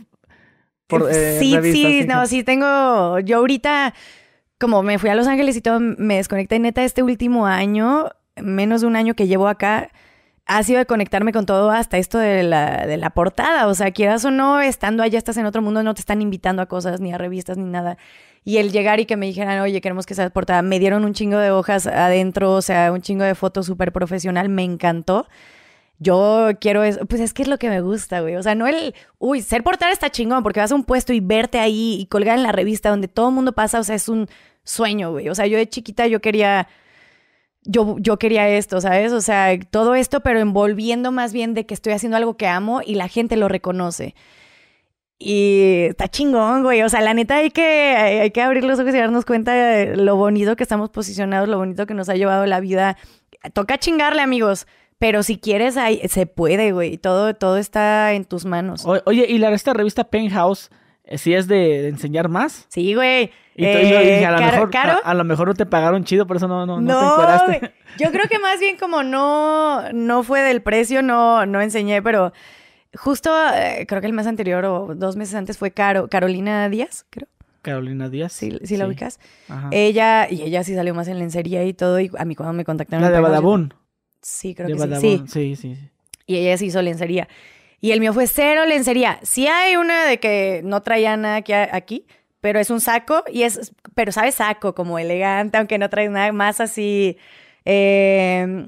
por, 0.99 1.11
eh, 1.11 1.39
sí, 1.39 1.55
revistas, 1.55 1.91
sí, 1.91 2.07
no, 2.07 2.27
sí 2.27 2.45
tengo. 2.45 3.19
Yo 3.21 3.39
ahorita, 3.39 3.95
como 4.59 4.83
me 4.83 4.99
fui 4.99 5.11
a 5.11 5.15
Los 5.15 5.27
Ángeles 5.27 5.57
y 5.57 5.61
todo, 5.61 5.81
me 5.81 6.17
desconecté 6.17 6.59
neta 6.59 6.85
este 6.85 7.03
último 7.03 7.47
año, 7.47 8.11
menos 8.37 8.83
de 8.83 8.87
un 8.87 8.97
año 8.97 9.15
que 9.15 9.27
llevo 9.27 9.49
acá. 9.49 9.91
Ha 10.45 10.63
sido 10.65 10.79
de 10.79 10.87
conectarme 10.87 11.33
con 11.33 11.47
todo 11.47 11.71
hasta 11.71 11.99
esto 11.99 12.19
de 12.19 12.43
la, 12.43 12.87
de 12.87 12.97
la 12.97 13.11
portada. 13.11 13.69
O 13.69 13.75
sea, 13.75 13.93
quieras 13.93 14.25
o 14.25 14.31
no, 14.31 14.61
estando 14.61 15.03
allá 15.03 15.19
estás 15.19 15.37
en 15.37 15.47
otro 15.47 15.63
mundo, 15.63 15.83
no 15.83 15.95
te 15.95 16.01
están 16.01 16.21
invitando 16.21 16.63
a 16.63 16.67
cosas, 16.67 17.01
ni 17.01 17.13
a 17.13 17.19
revistas, 17.19 17.59
ni 17.59 17.71
nada. 17.71 17.97
Y 18.45 18.57
el 18.57 18.73
llegar 18.73 18.99
y 18.99 19.07
que 19.07 19.17
me 19.17 19.27
dijeran, 19.27 19.61
oye, 19.61 19.81
queremos 19.81 20.05
que 20.05 20.15
seas 20.15 20.33
portada, 20.33 20.63
me 20.63 20.81
dieron 20.81 21.05
un 21.05 21.15
chingo 21.15 21.39
de 21.39 21.53
hojas 21.53 21.87
adentro, 21.87 22.53
o 22.53 22.63
sea, 22.63 22.91
un 22.93 23.01
chingo 23.01 23.23
de 23.23 23.37
fotos 23.37 23.67
súper 23.67 23.93
profesional, 23.93 24.49
me 24.49 24.65
encantó. 24.65 25.29
Yo 26.03 26.51
quiero 26.61 26.83
eso, 26.85 27.07
pues 27.07 27.21
es 27.21 27.33
que 27.33 27.43
es 27.43 27.49
lo 27.49 27.59
que 27.59 27.69
me 27.69 27.81
gusta, 27.81 28.21
güey. 28.21 28.37
O 28.37 28.43
sea, 28.43 28.55
no 28.55 28.67
el, 28.67 28.95
uy, 29.19 29.43
ser 29.43 29.63
portada 29.63 29.93
está 29.93 30.11
chingón 30.11 30.43
porque 30.43 30.61
vas 30.61 30.73
a 30.73 30.75
un 30.75 30.85
puesto 30.85 31.13
y 31.13 31.21
verte 31.21 31.59
ahí 31.59 31.97
y 32.01 32.07
colgar 32.07 32.37
en 32.37 32.43
la 32.43 32.53
revista 32.53 32.91
donde 32.91 33.09
todo 33.09 33.29
el 33.29 33.35
mundo 33.35 33.53
pasa, 33.53 33.81
o 33.81 33.85
sea, 33.85 33.95
es 33.95 34.09
un 34.09 34.29
sueño, 34.65 35.13
güey. 35.13 35.29
O 35.29 35.35
sea, 35.35 35.47
yo 35.47 35.59
de 35.59 35.69
chiquita 35.69 36.07
yo 36.07 36.21
quería, 36.21 36.69
yo, 37.63 37.97
yo 37.99 38.19
quería 38.19 38.49
esto, 38.49 38.81
¿sabes? 38.81 39.13
O 39.13 39.21
sea, 39.21 39.59
todo 39.71 39.95
esto, 39.95 40.21
pero 40.21 40.41
envolviendo 40.41 41.13
más 41.13 41.33
bien 41.33 41.55
de 41.55 41.67
que 41.67 41.75
estoy 41.75 41.93
haciendo 41.93 42.17
algo 42.17 42.37
que 42.37 42.47
amo 42.47 42.81
y 42.85 42.95
la 42.97 43.09
gente 43.09 43.37
lo 43.37 43.49
reconoce. 43.49 44.15
Y 45.25 45.87
está 45.91 46.09
chingón, 46.09 46.65
güey. 46.65 46.83
O 46.83 46.89
sea, 46.89 47.01
la 47.01 47.15
neta 47.15 47.37
hay 47.37 47.51
que, 47.51 47.63
hay, 47.63 48.31
que 48.33 48.43
abrir 48.43 48.65
los 48.65 48.81
ojos 48.81 48.93
y 48.95 48.99
darnos 48.99 49.25
cuenta 49.25 49.55
de 49.55 49.97
lo 49.97 50.17
bonito 50.17 50.57
que 50.57 50.65
estamos 50.65 50.91
posicionados, 50.91 51.49
lo 51.49 51.59
bonito 51.59 51.87
que 51.87 51.95
nos 51.95 52.09
ha 52.09 52.17
llevado 52.17 52.45
la 52.47 52.59
vida. 52.61 52.97
Toca 53.53 53.79
chingarle, 53.79 54.21
amigos. 54.21 54.67
Pero 55.03 55.25
si 55.25 55.37
quieres, 55.37 55.77
ahí, 55.77 56.01
se 56.09 56.27
puede, 56.27 56.71
güey. 56.71 56.97
Todo, 56.97 57.35
todo 57.35 57.57
está 57.57 58.13
en 58.13 58.25
tus 58.25 58.45
manos. 58.45 58.87
O- 58.87 59.03
oye, 59.07 59.27
¿y 59.29 59.39
la 59.39 59.51
esta 59.51 59.73
revista 59.73 60.05
Penthouse 60.05 60.71
eh, 61.03 61.19
sí 61.19 61.35
es 61.35 61.49
de, 61.49 61.57
de 61.83 61.89
enseñar 61.89 62.29
más? 62.29 62.67
Sí, 62.69 62.95
güey. 62.95 63.33
Y 63.57 63.65
tú- 63.65 63.79
yo 63.81 63.99
Eh, 63.99 64.15
dije, 64.15 64.27
a 64.27 64.31
lo, 64.31 64.39
caro- 64.39 64.53
mejor, 64.53 64.71
caro. 64.71 64.93
A, 65.05 65.11
a 65.11 65.15
lo 65.15 65.25
mejor 65.25 65.49
no 65.49 65.55
te 65.55 65.67
pagaron 65.67 66.05
chido, 66.05 66.25
por 66.27 66.37
eso 66.37 66.47
no, 66.47 66.67
no, 66.67 66.81
no, 66.81 66.87
te 66.87 66.93
No, 66.93 67.11
encueraste. 67.15 67.59
güey. 67.59 67.73
yo 67.99 68.13
creo 68.13 68.29
que 68.31 68.39
más 68.39 68.61
bien 68.61 68.77
como 68.77 69.03
no, 69.03 69.91
no 69.93 70.23
fue 70.23 70.41
del 70.43 70.63
precio, 70.63 71.03
no, 71.03 71.47
no 71.47 71.61
enseñé, 71.61 72.01
pero 72.01 72.33
justo 72.95 73.31
eh, 73.55 73.85
creo 73.89 74.01
que 74.01 74.07
el 74.07 74.13
mes 74.13 74.29
anterior 74.29 74.65
o 74.67 74.95
dos 74.95 75.17
meses 75.17 75.35
antes 75.35 75.59
fue 75.59 75.73
Caro, 75.73 76.07
Carolina 76.09 76.69
Díaz, 76.69 77.07
creo. 77.11 77.27
Carolina 77.61 78.09
Díaz. 78.09 78.33
Sí, 78.33 78.57
sí 78.63 78.77
la 78.77 78.87
ubicas. 78.87 79.19
Ajá. 79.49 79.69
Ella, 79.73 80.29
y 80.31 80.43
ella 80.43 80.63
sí 80.65 80.75
salió 80.77 80.95
más 80.95 81.09
en 81.09 81.19
lencería 81.19 81.65
y 81.65 81.75
todo, 81.75 81.99
y 82.01 82.11
a 82.17 82.25
mí 82.25 82.35
cuando 82.37 82.53
me 82.53 82.65
contactaron. 82.65 83.03
la 83.03 83.11
de 83.11 83.21
Badabun. 83.21 83.75
Sí, 84.23 84.55
creo 84.55 84.69
De 84.69 84.75
que 84.75 84.79
sí. 84.81 84.87
Badabun. 84.89 85.29
sí. 85.29 85.57
Sí, 85.57 85.57
sí, 85.57 85.75
sí. 85.77 85.89
Y 86.27 86.37
ella 86.37 86.57
sí 86.57 86.67
hizo 86.67 86.81
lencería. 86.81 87.29
Y 87.81 87.91
el 87.91 88.01
mío 88.01 88.13
fue 88.13 88.27
cero 88.29 88.65
lencería. 88.65 89.19
Sí 89.23 89.49
hay 89.49 89.77
una 89.77 90.05
de 90.07 90.21
que 90.21 90.63
no 90.65 90.83
traía 90.83 91.17
nada 91.17 91.43
aquí, 91.73 92.07
pero 92.41 92.61
es 92.61 92.71
un 92.71 92.81
saco 92.81 93.25
y 93.31 93.43
es, 93.43 93.73
pero 93.95 94.13
sabes 94.13 94.37
saco, 94.37 94.75
como 94.75 94.99
elegante, 94.99 95.59
aunque 95.59 95.79
no 95.79 95.91
traes 95.91 96.11
nada 96.11 96.31
más 96.33 96.61
así. 96.61 97.19
Eh, 97.65 98.67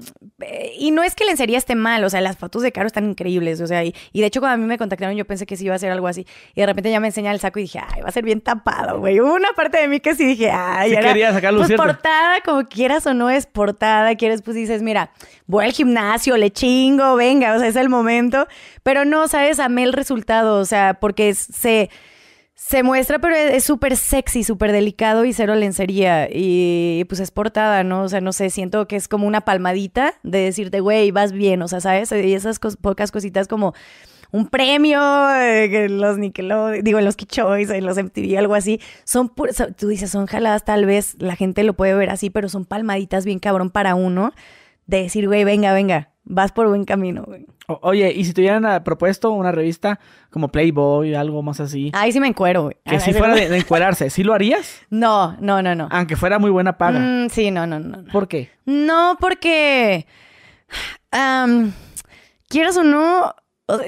y 0.77 0.91
no 0.91 1.03
es 1.03 1.15
que 1.15 1.25
lencería 1.25 1.57
esté 1.57 1.75
mal, 1.75 2.03
o 2.03 2.09
sea, 2.09 2.21
las 2.21 2.37
fotos 2.37 2.61
de 2.61 2.71
Caro 2.71 2.87
están 2.87 3.09
increíbles, 3.09 3.61
o 3.61 3.67
sea, 3.67 3.83
y, 3.83 3.93
y 4.11 4.21
de 4.21 4.27
hecho 4.27 4.39
cuando 4.39 4.55
a 4.55 4.57
mí 4.57 4.65
me 4.65 4.77
contactaron 4.77 5.15
yo 5.15 5.25
pensé 5.25 5.45
que 5.45 5.55
sí 5.55 5.65
iba 5.65 5.75
a 5.75 5.79
ser 5.79 5.91
algo 5.91 6.07
así, 6.07 6.25
y 6.53 6.61
de 6.61 6.65
repente 6.67 6.91
ya 6.91 6.99
me 6.99 7.07
enseña 7.07 7.31
el 7.31 7.39
saco 7.39 7.59
y 7.59 7.63
dije, 7.63 7.79
ay, 7.87 8.01
va 8.01 8.09
a 8.09 8.11
ser 8.11 8.23
bien 8.23 8.41
tapado, 8.41 8.99
güey. 8.99 9.19
Hubo 9.19 9.33
una 9.33 9.53
parte 9.53 9.77
de 9.79 9.87
mí 9.87 9.99
que 9.99 10.15
sí 10.15 10.25
dije, 10.25 10.51
ay, 10.51 10.89
Sí 10.91 10.95
era- 10.95 11.07
quería 11.09 11.33
sacarlo 11.33 11.59
pues 11.59 11.67
cierto. 11.67 11.83
portada, 11.83 12.41
como 12.41 12.63
quieras 12.67 13.05
o 13.07 13.13
no 13.13 13.29
es 13.29 13.45
portada, 13.45 14.15
quieres, 14.15 14.41
pues 14.41 14.55
dices, 14.55 14.81
mira, 14.81 15.11
voy 15.47 15.65
al 15.65 15.71
gimnasio, 15.71 16.37
le 16.37 16.51
chingo, 16.51 17.15
venga, 17.15 17.55
o 17.55 17.59
sea, 17.59 17.67
es 17.67 17.75
el 17.75 17.89
momento. 17.89 18.47
Pero 18.83 19.05
no, 19.05 19.27
¿sabes? 19.27 19.59
Amé 19.59 19.83
el 19.83 19.93
resultado, 19.93 20.59
o 20.59 20.65
sea, 20.65 20.95
porque 20.99 21.33
se, 21.33 21.89
se 22.57 22.83
muestra, 22.83 23.19
pero 23.19 23.35
es 23.35 23.63
súper 23.65 23.97
sexy, 23.97 24.43
súper 24.43 24.71
delicado 24.71 25.25
y 25.25 25.33
cero 25.33 25.55
lencería. 25.55 26.27
Y 26.31 27.03
pues 27.09 27.19
es 27.19 27.29
portada, 27.31 27.83
¿no? 27.83 28.03
O 28.03 28.09
sea, 28.09 28.21
no 28.21 28.31
sé, 28.33 28.49
siento 28.49 28.87
que 28.87 28.95
es 28.95 29.07
como 29.07 29.27
una 29.27 29.41
palmadita 29.41 30.15
de 30.23 30.39
decirte, 30.39 30.79
güey, 30.79 31.11
vas 31.11 31.31
bien, 31.33 31.61
o 31.61 31.67
sea, 31.67 31.81
¿sabes? 31.81 32.11
Y 32.13 32.33
esas 32.33 32.59
pocas 32.81 33.11
cositas 33.11 33.47
como 33.49 33.73
un 34.31 34.47
premio 34.47 34.99
eh, 35.35 35.87
los 35.89 36.17
Nickelodeon, 36.17 36.83
digo, 36.83 36.97
en 36.99 37.05
los 37.05 37.15
Kid 37.15 37.27
Choice, 37.27 37.75
en 37.75 37.85
los 37.85 37.97
MTV, 37.97 38.37
algo 38.37 38.55
así. 38.55 38.79
Son, 39.03 39.29
pu- 39.29 39.51
so- 39.53 39.73
tú 39.73 39.87
dices, 39.89 40.09
son 40.09 40.25
jaladas, 40.25 40.63
tal 40.65 40.85
vez 40.85 41.15
la 41.19 41.35
gente 41.35 41.63
lo 41.63 41.73
puede 41.73 41.93
ver 41.93 42.09
así, 42.09 42.29
pero 42.29 42.49
son 42.49 42.65
palmaditas 42.65 43.25
bien 43.25 43.39
cabrón 43.39 43.69
para 43.69 43.95
uno 43.95 44.33
de 44.87 45.03
decir, 45.03 45.27
güey, 45.27 45.43
venga, 45.43 45.73
venga, 45.73 46.09
vas 46.25 46.51
por 46.51 46.67
buen 46.67 46.83
camino, 46.85 47.23
güey. 47.25 47.45
O- 47.67 47.79
oye, 47.83 48.11
¿y 48.13 48.25
si 48.25 48.33
te 48.33 48.41
hubieran 48.41 48.65
ah, 48.65 48.83
propuesto 48.83 49.31
una 49.31 49.51
revista 49.51 49.99
como 50.29 50.49
Playboy, 50.49 51.15
algo 51.15 51.41
más 51.41 51.59
así? 51.59 51.91
Ahí 51.93 52.11
sí 52.11 52.19
me 52.19 52.27
encuero, 52.27 52.63
güey. 52.63 52.75
que 52.85 52.99
si 52.99 53.13
fuera 53.13 53.33
de, 53.35 53.49
de 53.49 53.57
encuerarse, 53.57 54.09
¿sí 54.09 54.23
lo 54.23 54.33
harías? 54.33 54.81
No, 54.89 55.35
no, 55.39 55.61
no, 55.61 55.73
no. 55.75 55.87
Aunque 55.91 56.15
fuera 56.15 56.37
muy 56.39 56.51
buena 56.51 56.77
paga. 56.77 56.99
Mm, 56.99 57.29
sí, 57.29 57.51
no, 57.51 57.65
no, 57.65 57.79
no. 57.79 58.01
no. 58.01 58.11
¿Por 58.11 58.27
qué? 58.27 58.49
No, 58.65 59.17
porque. 59.19 60.05
am, 61.11 61.73
quieras 62.49 62.77
o 62.77 62.83
no, 62.83 63.33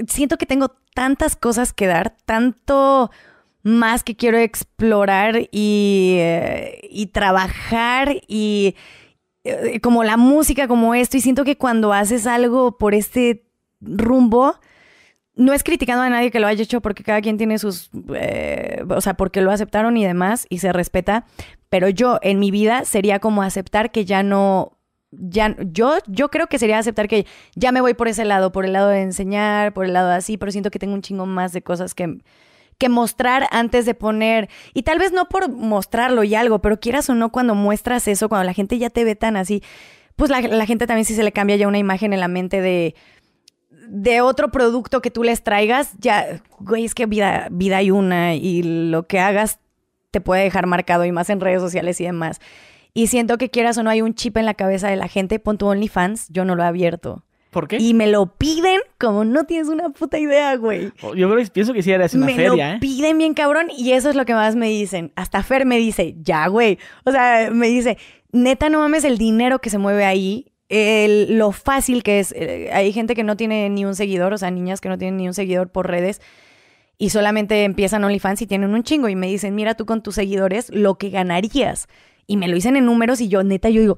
siento 0.07 0.37
que 0.37 0.45
tengo 0.45 0.75
tantas 0.93 1.35
cosas 1.35 1.73
que 1.73 1.87
dar, 1.87 2.15
tanto 2.25 3.11
más 3.63 4.03
que 4.03 4.15
quiero 4.15 4.37
explorar 4.37 5.41
y, 5.51 6.15
eh, 6.19 6.79
y 6.89 7.07
trabajar 7.07 8.15
y 8.27 8.75
como 9.81 10.03
la 10.03 10.17
música, 10.17 10.67
como 10.67 10.95
esto, 10.95 11.17
y 11.17 11.21
siento 11.21 11.43
que 11.43 11.57
cuando 11.57 11.93
haces 11.93 12.27
algo 12.27 12.77
por 12.77 12.93
este 12.93 13.45
rumbo, 13.81 14.55
no 15.35 15.53
es 15.53 15.63
criticando 15.63 16.01
a 16.01 16.09
nadie 16.09 16.31
que 16.31 16.39
lo 16.39 16.47
haya 16.47 16.63
hecho 16.63 16.81
porque 16.81 17.03
cada 17.03 17.21
quien 17.21 17.37
tiene 17.37 17.59
sus, 17.59 17.91
eh, 18.15 18.83
o 18.89 19.01
sea, 19.01 19.13
porque 19.15 19.41
lo 19.41 19.51
aceptaron 19.51 19.95
y 19.95 20.05
demás 20.05 20.47
y 20.49 20.59
se 20.59 20.73
respeta, 20.73 21.25
pero 21.69 21.89
yo 21.89 22.19
en 22.23 22.39
mi 22.39 22.51
vida 22.51 22.85
sería 22.85 23.19
como 23.19 23.43
aceptar 23.43 23.91
que 23.91 24.03
ya 24.03 24.23
no, 24.23 24.77
ya, 25.11 25.55
yo, 25.59 25.97
yo 26.07 26.29
creo 26.29 26.47
que 26.47 26.57
sería 26.59 26.79
aceptar 26.79 27.07
que 27.07 27.27
ya 27.55 27.71
me 27.71 27.81
voy 27.81 27.93
por 27.93 28.07
ese 28.07 28.25
lado, 28.25 28.51
por 28.51 28.65
el 28.65 28.73
lado 28.73 28.89
de 28.89 29.01
enseñar, 29.01 29.73
por 29.73 29.85
el 29.85 29.93
lado 29.93 30.09
de 30.09 30.15
así, 30.15 30.37
pero 30.37 30.51
siento 30.51 30.71
que 30.71 30.79
tengo 30.79 30.95
un 30.95 31.03
chingo 31.03 31.25
más 31.27 31.53
de 31.53 31.61
cosas 31.61 31.93
que, 31.93 32.17
que 32.77 32.89
mostrar 32.89 33.47
antes 33.51 33.85
de 33.85 33.93
poner, 33.93 34.49
y 34.73 34.83
tal 34.83 34.99
vez 34.99 35.11
no 35.11 35.29
por 35.29 35.49
mostrarlo 35.49 36.23
y 36.23 36.35
algo, 36.35 36.59
pero 36.59 36.79
quieras 36.79 37.09
o 37.09 37.15
no, 37.15 37.31
cuando 37.31 37.55
muestras 37.55 38.07
eso, 38.07 38.29
cuando 38.29 38.45
la 38.45 38.53
gente 38.53 38.77
ya 38.77 38.89
te 38.89 39.03
ve 39.03 39.15
tan 39.15 39.35
así, 39.35 39.63
pues 40.15 40.29
la, 40.31 40.65
gente 40.65 40.87
también 40.87 41.05
sí 41.05 41.15
se 41.15 41.23
le 41.23 41.31
cambia 41.31 41.55
ya 41.55 41.67
una 41.67 41.77
imagen 41.77 42.11
en 42.11 42.19
la 42.19 42.27
mente 42.27 42.59
de, 42.61 42.95
de 43.87 44.21
otro 44.21 44.49
producto 44.51 45.01
que 45.01 45.11
tú 45.11 45.23
les 45.23 45.43
traigas, 45.43 45.93
ya, 45.99 46.41
güey, 46.59 46.85
es 46.85 46.95
que 46.95 47.05
vida, 47.05 47.47
vida 47.51 47.77
hay 47.77 47.91
una 47.91 48.35
y 48.35 48.63
lo 48.63 49.07
que 49.07 49.19
hagas 49.19 49.59
te 50.11 50.21
puede 50.21 50.43
dejar 50.43 50.65
marcado 50.65 51.05
y 51.05 51.11
más 51.11 51.29
en 51.29 51.39
redes 51.39 51.61
sociales 51.61 52.01
y 52.01 52.05
demás. 52.05 52.39
Y 52.93 53.07
siento 53.07 53.37
que 53.37 53.51
quieras 53.51 53.77
o 53.77 53.83
no 53.83 53.91
hay 53.91 54.01
un 54.01 54.15
chip 54.15 54.37
en 54.37 54.45
la 54.45 54.55
cabeza 54.55 54.87
de 54.87 54.95
la 54.95 55.07
gente, 55.07 55.37
pon 55.37 55.59
tu 55.59 55.67
OnlyFans, 55.67 56.29
yo 56.29 56.45
no 56.45 56.55
lo 56.55 56.63
he 56.63 56.65
abierto. 56.65 57.23
¿Por 57.57 57.67
qué? 57.67 57.77
Y 57.79 57.95
me 57.95 58.05
lo 58.05 58.27
piden 58.35 58.79
como 58.99 59.25
no 59.25 59.45
tienes 59.45 59.67
una 59.67 59.89
puta 59.89 60.19
idea, 60.19 60.55
güey. 60.57 60.91
Oh, 61.01 61.15
Yo 61.15 61.27
creo 61.27 61.43
que 61.43 61.49
pienso 61.51 61.73
que 61.73 61.81
sí 61.81 61.91
era 61.91 62.05
una 62.13 62.25
me 62.27 62.35
feria, 62.35 62.69
lo 62.69 62.75
¿eh? 62.75 62.77
piden 62.79 63.17
bien 63.17 63.33
cabrón 63.33 63.67
y 63.75 63.93
eso 63.93 64.11
es 64.11 64.15
lo 64.15 64.25
que 64.25 64.33
más 64.35 64.55
me 64.55 64.67
dicen. 64.69 65.11
Hasta 65.15 65.41
Fer 65.41 65.65
me 65.65 65.77
dice, 65.79 66.15
ya, 66.21 66.45
güey. 66.47 66.77
O 67.05 67.11
sea, 67.11 67.49
me 67.51 67.67
dice, 67.67 67.97
neta, 68.31 68.69
no 68.69 68.79
mames 68.79 69.03
el 69.05 69.17
dinero 69.17 69.57
que 69.59 69.71
se 69.71 69.79
mueve 69.79 70.05
ahí, 70.05 70.51
el- 70.69 71.37
lo 71.39 71.51
fácil 71.51 72.03
que 72.03 72.19
es. 72.19 72.31
Eh, 72.37 72.69
Hay 72.73 72.91
gente 72.93 73.15
que 73.15 73.23
no 73.23 73.35
tiene 73.37 73.69
ni 73.71 73.85
un 73.85 73.95
seguidor, 73.95 74.33
o 74.33 74.37
sea, 74.37 74.51
niñas 74.51 74.79
que 74.79 74.89
no 74.89 74.97
tienen 74.99 75.17
ni 75.17 75.27
un 75.27 75.33
seguidor 75.33 75.69
por 75.69 75.87
redes 75.87 76.21
y 76.99 77.09
solamente 77.09 77.63
empiezan 77.63 78.03
OnlyFans 78.03 78.41
y 78.43 78.47
tienen 78.47 78.73
un 78.75 78.83
chingo 78.83 79.09
y 79.09 79.15
me 79.15 79.27
dicen, 79.27 79.55
mira 79.55 79.73
tú 79.75 79.85
con 79.85 80.03
tus 80.03 80.13
seguidores 80.15 80.69
lo 80.69 80.95
que 80.99 81.09
ganarías. 81.09 81.87
Y 82.27 82.37
me 82.37 82.47
lo 82.49 82.55
dicen 82.55 82.75
en 82.75 82.85
números 82.85 83.21
y 83.21 83.29
yo, 83.29 83.41
neta, 83.43 83.69
yo 83.69 83.79
digo, 83.81 83.97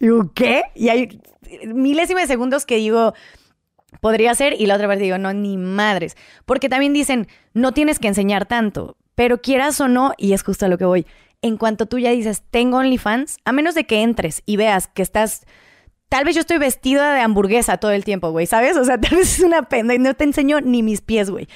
digo, 0.00 0.32
¿qué? 0.34 0.62
Y 0.74 0.88
hay 0.88 1.20
milésimas 1.66 2.24
de 2.24 2.28
segundos 2.28 2.64
que 2.64 2.76
digo, 2.76 3.12
podría 4.00 4.34
ser, 4.34 4.54
y 4.58 4.66
la 4.66 4.76
otra 4.76 4.86
vez 4.86 4.98
digo, 4.98 5.18
no, 5.18 5.32
ni 5.34 5.58
madres. 5.58 6.16
Porque 6.46 6.68
también 6.68 6.94
dicen, 6.94 7.28
no 7.52 7.72
tienes 7.72 7.98
que 7.98 8.08
enseñar 8.08 8.46
tanto, 8.46 8.96
pero 9.14 9.42
quieras 9.42 9.80
o 9.80 9.88
no, 9.88 10.12
y 10.16 10.32
es 10.32 10.42
justo 10.42 10.64
a 10.64 10.68
lo 10.68 10.78
que 10.78 10.86
voy, 10.86 11.06
en 11.42 11.56
cuanto 11.56 11.86
tú 11.86 11.98
ya 11.98 12.10
dices, 12.10 12.42
tengo 12.50 12.78
OnlyFans, 12.78 13.38
a 13.44 13.52
menos 13.52 13.74
de 13.74 13.84
que 13.84 14.02
entres 14.02 14.42
y 14.46 14.56
veas 14.56 14.88
que 14.88 15.02
estás... 15.02 15.44
Tal 16.08 16.24
vez 16.24 16.34
yo 16.34 16.40
estoy 16.40 16.56
vestida 16.56 17.12
de 17.12 17.20
hamburguesa 17.20 17.76
todo 17.76 17.90
el 17.90 18.02
tiempo, 18.02 18.30
güey, 18.30 18.46
¿sabes? 18.46 18.78
O 18.78 18.84
sea, 18.84 18.98
tal 18.98 19.18
vez 19.18 19.38
es 19.38 19.44
una 19.44 19.68
pena 19.68 19.94
y 19.94 19.98
no 19.98 20.14
te 20.14 20.24
enseño 20.24 20.62
ni 20.62 20.82
mis 20.82 21.02
pies, 21.02 21.28
güey. 21.28 21.48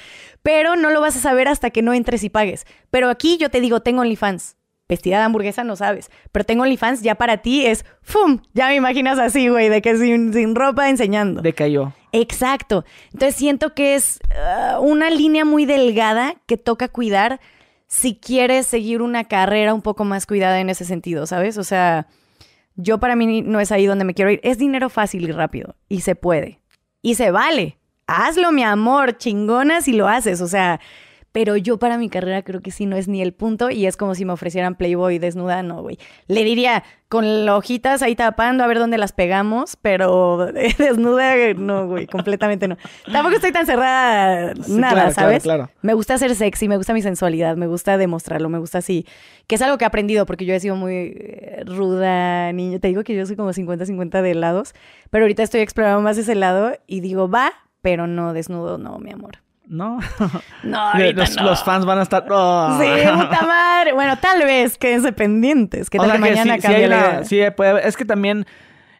Pero 0.43 0.75
no 0.75 0.91
lo 0.91 1.01
vas 1.01 1.15
a 1.15 1.19
saber 1.19 1.47
hasta 1.47 1.71
que 1.71 1.81
no 1.81 1.91
entres 1.91 2.23
y 2.23 2.29
pagues. 2.29 2.67
Pero 2.91 3.09
aquí 3.09 3.37
yo 3.37 3.49
te 3.49 3.61
digo, 3.61 3.79
tengo 3.79 4.01
OnlyFans. 4.01 4.57
Vestida 4.89 5.17
de 5.17 5.23
hamburguesa 5.23 5.63
no 5.63 5.75
sabes. 5.75 6.11
Pero 6.31 6.45
tengo 6.45 6.63
OnlyFans 6.63 7.01
ya 7.01 7.15
para 7.15 7.37
ti 7.37 7.65
es, 7.65 7.85
¡fum! 8.01 8.39
Ya 8.53 8.67
me 8.67 8.75
imaginas 8.75 9.17
así, 9.17 9.47
güey, 9.47 9.69
de 9.69 9.81
que 9.81 9.95
sin, 9.97 10.33
sin 10.33 10.55
ropa 10.55 10.89
enseñando. 10.89 11.41
Decayó. 11.41 11.93
Exacto. 12.11 12.85
Entonces 13.13 13.35
siento 13.35 13.73
que 13.73 13.95
es 13.95 14.19
ah, 14.35 14.79
una 14.81 15.09
línea 15.09 15.45
muy 15.45 15.65
delgada 15.65 16.35
que 16.45 16.57
toca 16.57 16.87
cuidar 16.87 17.39
si 17.87 18.15
quieres 18.15 18.67
seguir 18.67 19.01
una 19.01 19.23
carrera 19.25 19.73
un 19.73 19.81
poco 19.81 20.03
más 20.03 20.25
cuidada 20.25 20.59
en 20.59 20.69
ese 20.69 20.83
sentido, 20.83 21.27
¿sabes? 21.27 21.57
O 21.57 21.63
sea, 21.63 22.07
yo 22.75 22.99
para 22.99 23.15
mí 23.15 23.41
no 23.41 23.59
es 23.59 23.71
ahí 23.71 23.85
donde 23.85 24.05
me 24.05 24.13
quiero 24.13 24.31
ir. 24.31 24.39
Es 24.43 24.57
dinero 24.57 24.89
fácil 24.89 25.29
y 25.29 25.31
rápido. 25.31 25.75
Y 25.89 26.01
se 26.01 26.15
puede. 26.15 26.59
Y 27.01 27.15
se 27.15 27.31
vale. 27.31 27.77
Hazlo, 28.07 28.51
mi 28.51 28.63
amor. 28.63 29.17
Chingona 29.17 29.81
si 29.81 29.93
lo 29.93 30.07
haces. 30.07 30.41
O 30.41 30.47
sea, 30.47 30.79
pero 31.33 31.57
yo 31.57 31.79
para 31.79 31.97
mi 31.97 32.09
carrera 32.09 32.43
creo 32.43 32.61
que 32.61 32.69
sí 32.69 32.85
no 32.85 32.95
es 32.95 33.07
ni 33.07 33.21
el 33.21 33.33
punto 33.33 33.71
y 33.71 33.87
es 33.87 33.97
como 33.97 34.13
si 34.13 34.23
me 34.23 34.33
ofrecieran 34.33 34.75
Playboy 34.75 35.17
desnuda, 35.17 35.63
no, 35.63 35.81
güey. 35.81 35.97
Le 36.27 36.43
diría 36.43 36.83
con 37.09 37.45
las 37.45 37.55
hojitas 37.55 38.03
ahí 38.03 38.15
tapando 38.15 38.63
a 38.63 38.67
ver 38.67 38.77
dónde 38.77 38.99
las 38.99 39.13
pegamos, 39.13 39.75
pero 39.81 40.45
desnuda, 40.77 41.53
no, 41.55 41.87
güey, 41.87 42.05
completamente 42.05 42.67
no. 42.67 42.77
Tampoco 43.11 43.35
estoy 43.35 43.51
tan 43.51 43.65
cerrada, 43.65 44.53
Sí, 44.53 44.73
nada, 44.73 44.93
claro, 44.93 44.93
claro, 44.93 45.11
¿sabes? 45.13 45.43
claro. 45.43 45.69
Me 45.81 45.95
gusta 45.95 46.19
ser 46.19 46.35
sexy, 46.35 46.67
me 46.67 46.77
gusta 46.77 46.93
mi 46.93 47.01
sensualidad, 47.01 47.57
me 47.57 47.65
gusta 47.65 47.97
demostrarlo, 47.97 48.47
me 48.49 48.59
gusta 48.59 48.77
así. 48.77 49.07
Que 49.47 49.55
es 49.55 49.61
algo 49.63 49.79
que 49.79 49.85
he 49.85 49.87
aprendido 49.87 50.27
porque 50.27 50.45
yo 50.45 50.53
he 50.53 50.59
sido 50.59 50.75
muy 50.75 50.93
eh, 50.93 51.63
ruda, 51.65 52.51
niña. 52.53 52.77
Te 52.77 52.89
digo 52.89 53.03
que 53.03 53.15
yo 53.15 53.25
soy 53.25 53.35
como 53.35 53.49
50-50 53.49 54.21
de 54.21 54.35
lados, 54.35 54.73
pero 55.09 55.23
ahorita 55.23 55.41
estoy 55.41 55.61
explorando 55.61 56.01
más 56.01 56.19
ese 56.19 56.35
lado 56.35 56.73
y 56.85 56.99
digo, 56.99 57.27
va, 57.27 57.51
pero 57.81 58.05
no 58.05 58.33
desnudo, 58.33 58.77
no, 58.77 58.99
mi 58.99 59.11
amor. 59.11 59.42
¿No? 59.67 59.99
No, 60.63 60.91
los, 61.13 61.35
no. 61.35 61.43
los 61.43 61.63
fans 61.63 61.85
van 61.85 61.99
a 61.99 62.03
estar. 62.03 62.25
¡Oh! 62.29 62.79
Sí, 62.79 62.87
puta 62.87 63.41
madre. 63.45 63.93
Bueno, 63.93 64.17
tal 64.17 64.39
vez, 64.39 64.77
quédense 64.77 65.11
pendientes. 65.11 65.89
Que 65.89 65.97
O 65.99 66.01
tal 66.01 66.11
sea 66.11 66.15
que 66.15 66.21
mañana 66.21 66.55
sí, 66.55 66.61
sí 66.61 66.67
cambie 66.67 66.87
la 66.87 66.97
idea? 66.97 67.23
sí 67.25 67.41
puede 67.55 67.87
es 67.87 67.97
que 67.97 68.05
también, 68.05 68.45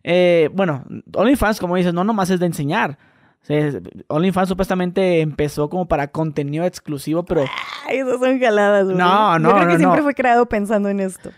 eh, 0.04 0.50
bueno, 0.54 0.84
OnlyFans, 1.14 1.60
como 1.60 1.76
dices, 1.78 1.94
no 1.94 2.04
nomás 2.04 2.30
es 2.30 2.40
de 2.40 2.46
enseñar. 2.48 2.98
OnlyFans 4.08 4.50
supuestamente 4.50 5.20
empezó 5.22 5.70
como 5.70 5.88
para 5.88 6.08
contenido 6.08 6.64
exclusivo, 6.66 7.24
pero 7.24 7.44
Ay, 7.88 7.98
esas 7.98 8.20
son 8.20 8.40
jaladas, 8.40 8.86
güey. 8.86 8.98
No, 8.98 9.38
no, 9.40 9.50
Yo 9.50 9.56
creo 9.56 9.68
que 9.68 9.74
no, 9.74 9.80
siempre 9.80 10.02
fue 10.02 10.14
creado 10.16 10.46
pensando 10.48 10.88
en 10.90 11.00
esto. 11.02 11.32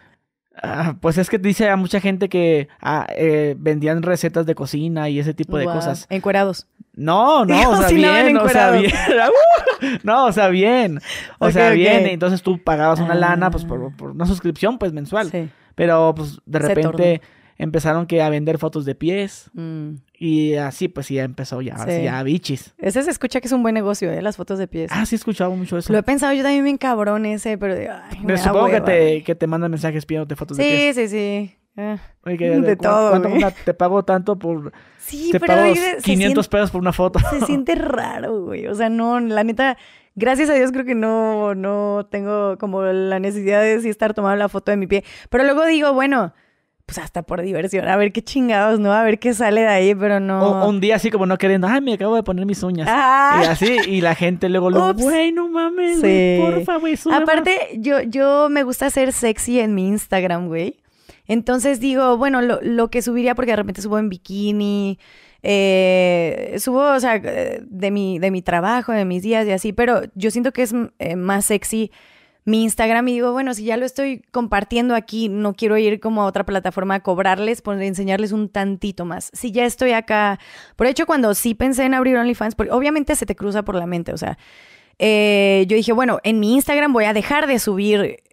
ah, 0.62 0.96
pues 1.02 1.18
es 1.18 1.30
que 1.30 1.40
dice 1.40 1.70
a 1.70 1.76
mucha 1.78 2.00
gente 2.00 2.30
que 2.30 2.68
ah, 2.80 3.08
eh, 3.16 3.56
vendían 3.58 4.04
recetas 4.04 4.46
de 4.46 4.54
cocina 4.54 5.10
y 5.10 5.20
ese 5.20 5.34
tipo 5.34 5.58
de 5.58 5.66
cocas. 5.66 6.06
Encuerados. 6.10 6.68
No, 6.96 7.46
no, 7.46 7.70
o 7.72 7.78
sea, 7.78 7.88
bien, 7.90 8.38
o 8.38 8.50
sea, 8.50 8.72
bien. 8.72 8.92
Uh, 9.82 9.86
no, 10.04 10.26
o 10.28 10.32
sea, 10.32 10.48
bien. 10.48 11.02
O 11.40 11.52
sea, 11.52 11.72
bien. 11.72 12.06
Entonces 12.08 12.42
tú 12.42 12.64
pagabas 12.64 13.00
una 13.00 13.14
Ah. 13.14 13.16
lana, 13.16 13.52
pues, 13.52 13.66
por, 13.66 13.96
por 13.96 14.12
una 14.12 14.26
suscripción, 14.26 14.78
pues, 14.78 14.94
mensual. 14.94 15.30
Sí. 15.30 15.50
Pero, 15.76 16.14
pues, 16.16 16.40
de 16.46 16.60
repente 16.60 17.22
empezaron 17.58 18.06
que 18.06 18.22
a 18.22 18.30
vender 18.30 18.58
fotos 18.58 18.86
de 18.86 18.96
pies. 18.96 19.50
Mm. 19.54 19.96
Y 20.18 20.56
así, 20.56 20.88
pues, 20.88 21.10
ya 21.10 21.24
empezó 21.24 21.62
ya, 21.62 21.78
sí, 21.80 22.04
ya 22.04 22.24
bichis. 22.24 22.74
Ese 22.78 23.04
se 23.04 23.12
escucha 23.12 23.42
que 23.42 23.48
es 23.48 23.52
un 23.54 23.62
buen 23.64 23.74
negocio, 23.76 24.12
¿eh? 24.12 24.22
Las 24.22 24.38
fotos 24.38 24.58
de 24.60 24.68
pies. 24.68 24.90
Ah, 24.94 25.06
sí, 25.06 25.16
he 25.16 25.18
escuchado 25.18 25.52
mucho 25.52 25.78
eso. 25.78 25.92
Lo 25.92 26.00
he 26.00 26.04
pensado 26.04 26.32
yo 26.34 26.44
también 26.44 26.64
bien 26.64 26.78
cabrón 26.78 27.26
ese, 27.26 27.58
pero... 27.58 27.76
Ay, 27.76 28.20
me 28.22 28.28
Pero 28.28 28.38
supongo 28.38 28.68
que 28.70 28.82
te, 28.82 29.24
que 29.24 29.36
te 29.36 29.48
mandan 29.48 29.72
mensajes 29.72 30.06
pidiéndote 30.06 30.36
fotos 30.38 30.56
de 30.58 30.64
pies. 30.64 30.96
Sí, 30.96 31.08
sí, 31.08 31.10
sí. 31.10 31.56
Que- 31.76 32.60
de 32.62 32.78
¿cu- 32.78 32.84
todo, 32.84 33.14
una- 33.20 33.52
te 33.52 33.74
pago 33.74 34.04
tanto 34.04 34.38
por... 34.38 34.72
Sí, 34.98 35.30
te 35.32 35.40
pero 35.40 35.54
pago 35.56 35.66
dice- 35.70 35.96
se 35.98 36.02
500 36.02 36.48
pesos 36.48 36.72
por 36.72 36.82
una 36.82 36.94
foto. 36.94 37.20
se 37.30 37.42
siente 37.46 37.76
raro, 37.76 38.42
güey. 38.46 38.66
O 38.68 38.74
sea, 38.76 38.90
no, 38.90 39.20
la 39.20 39.44
neta, 39.44 39.78
gracias 40.16 40.50
a 40.50 40.54
Dios 40.54 40.72
creo 40.72 40.86
que 40.86 40.96
no, 40.96 41.54
no 41.54 42.08
tengo 42.10 42.58
como 42.58 42.82
la 42.84 43.20
necesidad 43.20 43.62
de 43.62 43.80
sí 43.82 43.90
estar 43.90 44.14
tomando 44.14 44.38
la 44.38 44.50
foto 44.50 44.72
de 44.72 44.78
mi 44.78 44.88
pie. 44.88 45.04
Pero 45.30 45.44
luego 45.44 45.66
digo, 45.66 45.94
bueno, 45.94 46.34
pues 46.88 46.98
hasta 47.00 47.24
por 47.24 47.42
diversión, 47.42 47.88
a 47.88 47.96
ver 47.98 48.12
qué 48.14 48.24
chingados, 48.24 48.80
¿no? 48.80 48.94
A 48.94 49.04
ver 49.04 49.20
qué 49.20 49.34
sale 49.34 49.62
de 49.62 49.68
ahí, 49.68 49.94
pero 49.96 50.20
no. 50.20 50.64
O, 50.64 50.70
un 50.70 50.80
día 50.80 50.96
así 50.96 51.10
como 51.12 51.26
no 51.26 51.38
queriendo, 51.38 51.68
ay, 51.68 51.82
me 51.82 51.94
acabo 51.94 52.16
de 52.16 52.24
poner 52.24 52.46
mis 52.46 52.62
uñas. 52.64 52.88
Ah. 52.90 53.42
Y 53.44 53.48
así, 53.48 53.78
y 53.88 54.02
la 54.02 54.14
gente 54.16 54.50
luego, 54.50 54.70
luego 54.70 54.90
Ups. 54.92 55.02
güey, 55.04 55.32
no 55.32 55.50
mames, 55.50 55.96
Sí. 56.00 56.38
güey, 56.40 56.40
porfa, 56.64 56.78
güey, 56.78 56.96
Aparte, 57.12 57.58
yo, 57.78 58.02
yo 58.02 58.48
me 58.50 58.64
gusta 58.64 58.90
ser 58.92 59.14
sexy 59.14 59.60
en 59.60 59.74
mi 59.76 59.88
Instagram, 59.88 60.48
güey. 60.48 60.78
Entonces 61.28 61.80
digo, 61.80 62.18
bueno, 62.18 62.42
lo, 62.42 62.60
lo 62.62 62.90
que 62.90 63.02
subiría, 63.02 63.36
porque 63.36 63.52
de 63.52 63.58
repente 63.58 63.82
subo 63.82 64.00
en 64.00 64.10
bikini, 64.10 65.00
eh, 65.48 66.56
subo, 66.58 66.92
o 66.92 67.00
sea, 67.00 67.18
eh, 67.18 67.62
de 67.64 67.92
mi, 67.92 68.18
de 68.18 68.32
mi 68.32 68.42
trabajo, 68.42 68.92
de 68.92 69.06
mis 69.06 69.22
días 69.22 69.46
y 69.46 69.52
así, 69.52 69.74
pero 69.74 70.02
yo 70.16 70.32
siento 70.32 70.52
que 70.52 70.64
es 70.64 70.74
eh, 70.98 71.16
más 71.16 71.46
sexy 71.46 71.92
mi 72.46 72.64
Instagram 72.64 73.08
y 73.10 73.14
digo, 73.14 73.32
bueno, 73.32 73.54
si 73.54 73.64
ya 73.64 73.78
lo 73.78 73.86
estoy 73.86 74.24
compartiendo 74.32 74.96
aquí, 74.96 75.30
no 75.30 75.54
quiero 75.54 75.78
ir 75.78 76.00
como 76.00 76.24
a 76.24 76.26
otra 76.26 76.48
plataforma 76.48 76.96
a 76.96 77.00
cobrarles, 77.02 77.62
por 77.62 77.80
enseñarles 77.80 78.32
un 78.32 78.50
tantito 78.50 79.06
más. 79.06 79.30
Si 79.34 79.52
ya 79.52 79.66
estoy 79.66 79.92
acá, 79.92 80.40
por 80.76 80.88
hecho, 80.88 81.06
cuando 81.06 81.36
sí 81.36 81.54
pensé 81.54 81.84
en 81.84 81.94
abrir 81.94 82.18
OnlyFans, 82.18 82.56
porque 82.56 82.72
obviamente 82.72 83.16
se 83.16 83.28
te 83.28 83.36
cruza 83.36 83.64
por 83.64 83.76
la 83.76 83.86
mente, 83.86 84.14
o 84.14 84.18
sea, 84.18 84.40
yo 85.00 85.76
dije, 85.76 85.92
bueno, 85.92 86.20
en 86.24 86.40
mi 86.40 86.56
Instagram 86.56 86.92
voy 86.92 87.06
a 87.06 87.14
dejar 87.14 87.46
de 87.46 87.60
subir 87.60 88.24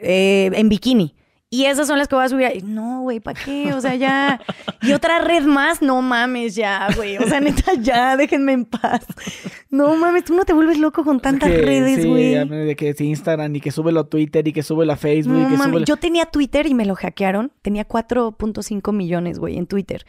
en 0.00 0.68
bikini. 0.68 1.14
Y 1.54 1.66
esas 1.66 1.86
son 1.86 1.98
las 1.98 2.08
que 2.08 2.14
voy 2.14 2.24
a 2.24 2.28
subir. 2.30 2.48
Y, 2.54 2.62
No, 2.62 3.02
güey, 3.02 3.20
¿para 3.20 3.38
qué? 3.38 3.74
O 3.74 3.80
sea, 3.82 3.94
ya. 3.94 4.40
Y 4.80 4.92
otra 4.92 5.18
red 5.18 5.42
más, 5.44 5.82
no 5.82 6.00
mames, 6.00 6.54
ya, 6.54 6.88
güey. 6.96 7.18
O 7.18 7.26
sea, 7.28 7.40
neta, 7.40 7.74
ya, 7.78 8.16
déjenme 8.16 8.52
en 8.52 8.64
paz. 8.64 9.04
No 9.68 9.94
mames, 9.96 10.24
tú 10.24 10.34
no 10.34 10.44
te 10.46 10.54
vuelves 10.54 10.78
loco 10.78 11.04
con 11.04 11.20
tantas 11.20 11.50
Que 11.50 11.58
redes, 11.58 12.02
sí, 12.02 12.08
güey. 12.08 12.42
me- 12.46 12.56
de 12.56 12.74
que 12.74 12.94
sí, 12.94 13.04
Instagram 13.06 13.54
y 13.54 13.60
que 13.60 13.70
sube 13.70 13.92
lo 13.92 14.06
Twitter 14.06 14.48
y 14.48 14.52
que 14.54 14.62
sube 14.62 14.86
la 14.86 14.96
Facebook 14.96 15.34
No 15.34 15.46
y 15.48 15.50
que 15.52 15.56
mames. 15.58 15.84
Yo 15.84 15.98
tenía 15.98 16.24
Twitter 16.24 16.66
y 16.66 16.72
me 16.72 16.86
lo 16.86 16.94
hackearon. 16.94 17.52
Tenía 17.60 17.86
4.5 17.86 18.92
millones, 18.94 19.38
güey, 19.38 19.58
en 19.58 19.66
Twitter. 19.66 20.06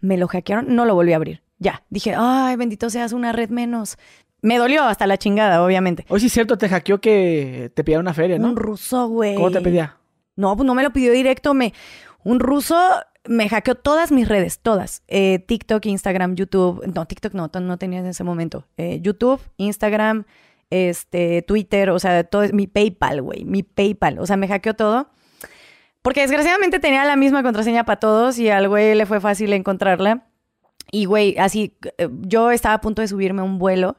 Me 0.00 0.16
lo 0.16 0.28
hackearon, 0.28 0.74
no 0.76 0.84
lo 0.84 0.94
volví 0.94 1.12
a 1.12 1.16
abrir. 1.16 1.42
Ya. 1.58 1.82
Dije, 1.90 2.14
ay, 2.16 2.54
bendito 2.54 2.88
seas 2.88 3.12
una 3.12 3.32
red 3.32 3.50
menos. 3.50 3.96
Me 4.42 4.58
dolió 4.58 4.84
hasta 4.84 5.08
la 5.08 5.16
chingada, 5.18 5.64
obviamente. 5.64 6.04
Hoy 6.08 6.20
sí 6.20 6.26
es 6.26 6.32
cierto, 6.32 6.56
te 6.56 6.68
hackeó 6.68 7.00
que 7.00 7.72
te 7.74 7.82
pedía 7.82 7.98
una 7.98 8.14
feria, 8.14 8.38
¿no? 8.38 8.48
Un 8.50 8.56
ruso, 8.56 9.08
güey. 9.08 9.34
¿Cómo 9.34 9.50
te 9.50 9.60
pedía? 9.60 9.96
No, 10.36 10.56
pues 10.56 10.66
no 10.66 10.74
me 10.74 10.82
lo 10.82 10.92
pidió 10.92 11.12
directo. 11.12 11.54
Me, 11.54 11.72
un 12.22 12.40
ruso 12.40 12.76
me 13.26 13.48
hackeó 13.48 13.74
todas 13.74 14.12
mis 14.12 14.28
redes, 14.28 14.58
todas. 14.58 15.02
Eh, 15.08 15.38
TikTok, 15.38 15.84
Instagram, 15.86 16.34
YouTube. 16.34 16.84
No, 16.94 17.06
TikTok 17.06 17.34
no, 17.34 17.50
no 17.60 17.78
tenía 17.78 18.00
en 18.00 18.06
ese 18.06 18.24
momento. 18.24 18.66
Eh, 18.76 19.00
YouTube, 19.00 19.40
Instagram, 19.56 20.24
este, 20.70 21.42
Twitter, 21.42 21.90
o 21.90 21.98
sea, 21.98 22.24
todo 22.24 22.44
mi 22.52 22.66
PayPal, 22.66 23.22
güey, 23.22 23.44
mi 23.44 23.62
PayPal. 23.62 24.18
O 24.18 24.26
sea, 24.26 24.36
me 24.36 24.48
hackeó 24.48 24.74
todo. 24.74 25.08
Porque 26.02 26.20
desgraciadamente 26.20 26.80
tenía 26.80 27.04
la 27.04 27.16
misma 27.16 27.42
contraseña 27.42 27.84
para 27.84 27.98
todos 27.98 28.38
y 28.38 28.50
al 28.50 28.68
güey 28.68 28.94
le 28.94 29.06
fue 29.06 29.20
fácil 29.20 29.52
encontrarla. 29.54 30.26
Y 30.90 31.06
güey, 31.06 31.36
así, 31.38 31.78
eh, 31.96 32.08
yo 32.20 32.50
estaba 32.50 32.74
a 32.74 32.80
punto 32.82 33.00
de 33.00 33.08
subirme 33.08 33.40
a 33.40 33.44
un 33.44 33.58
vuelo 33.58 33.96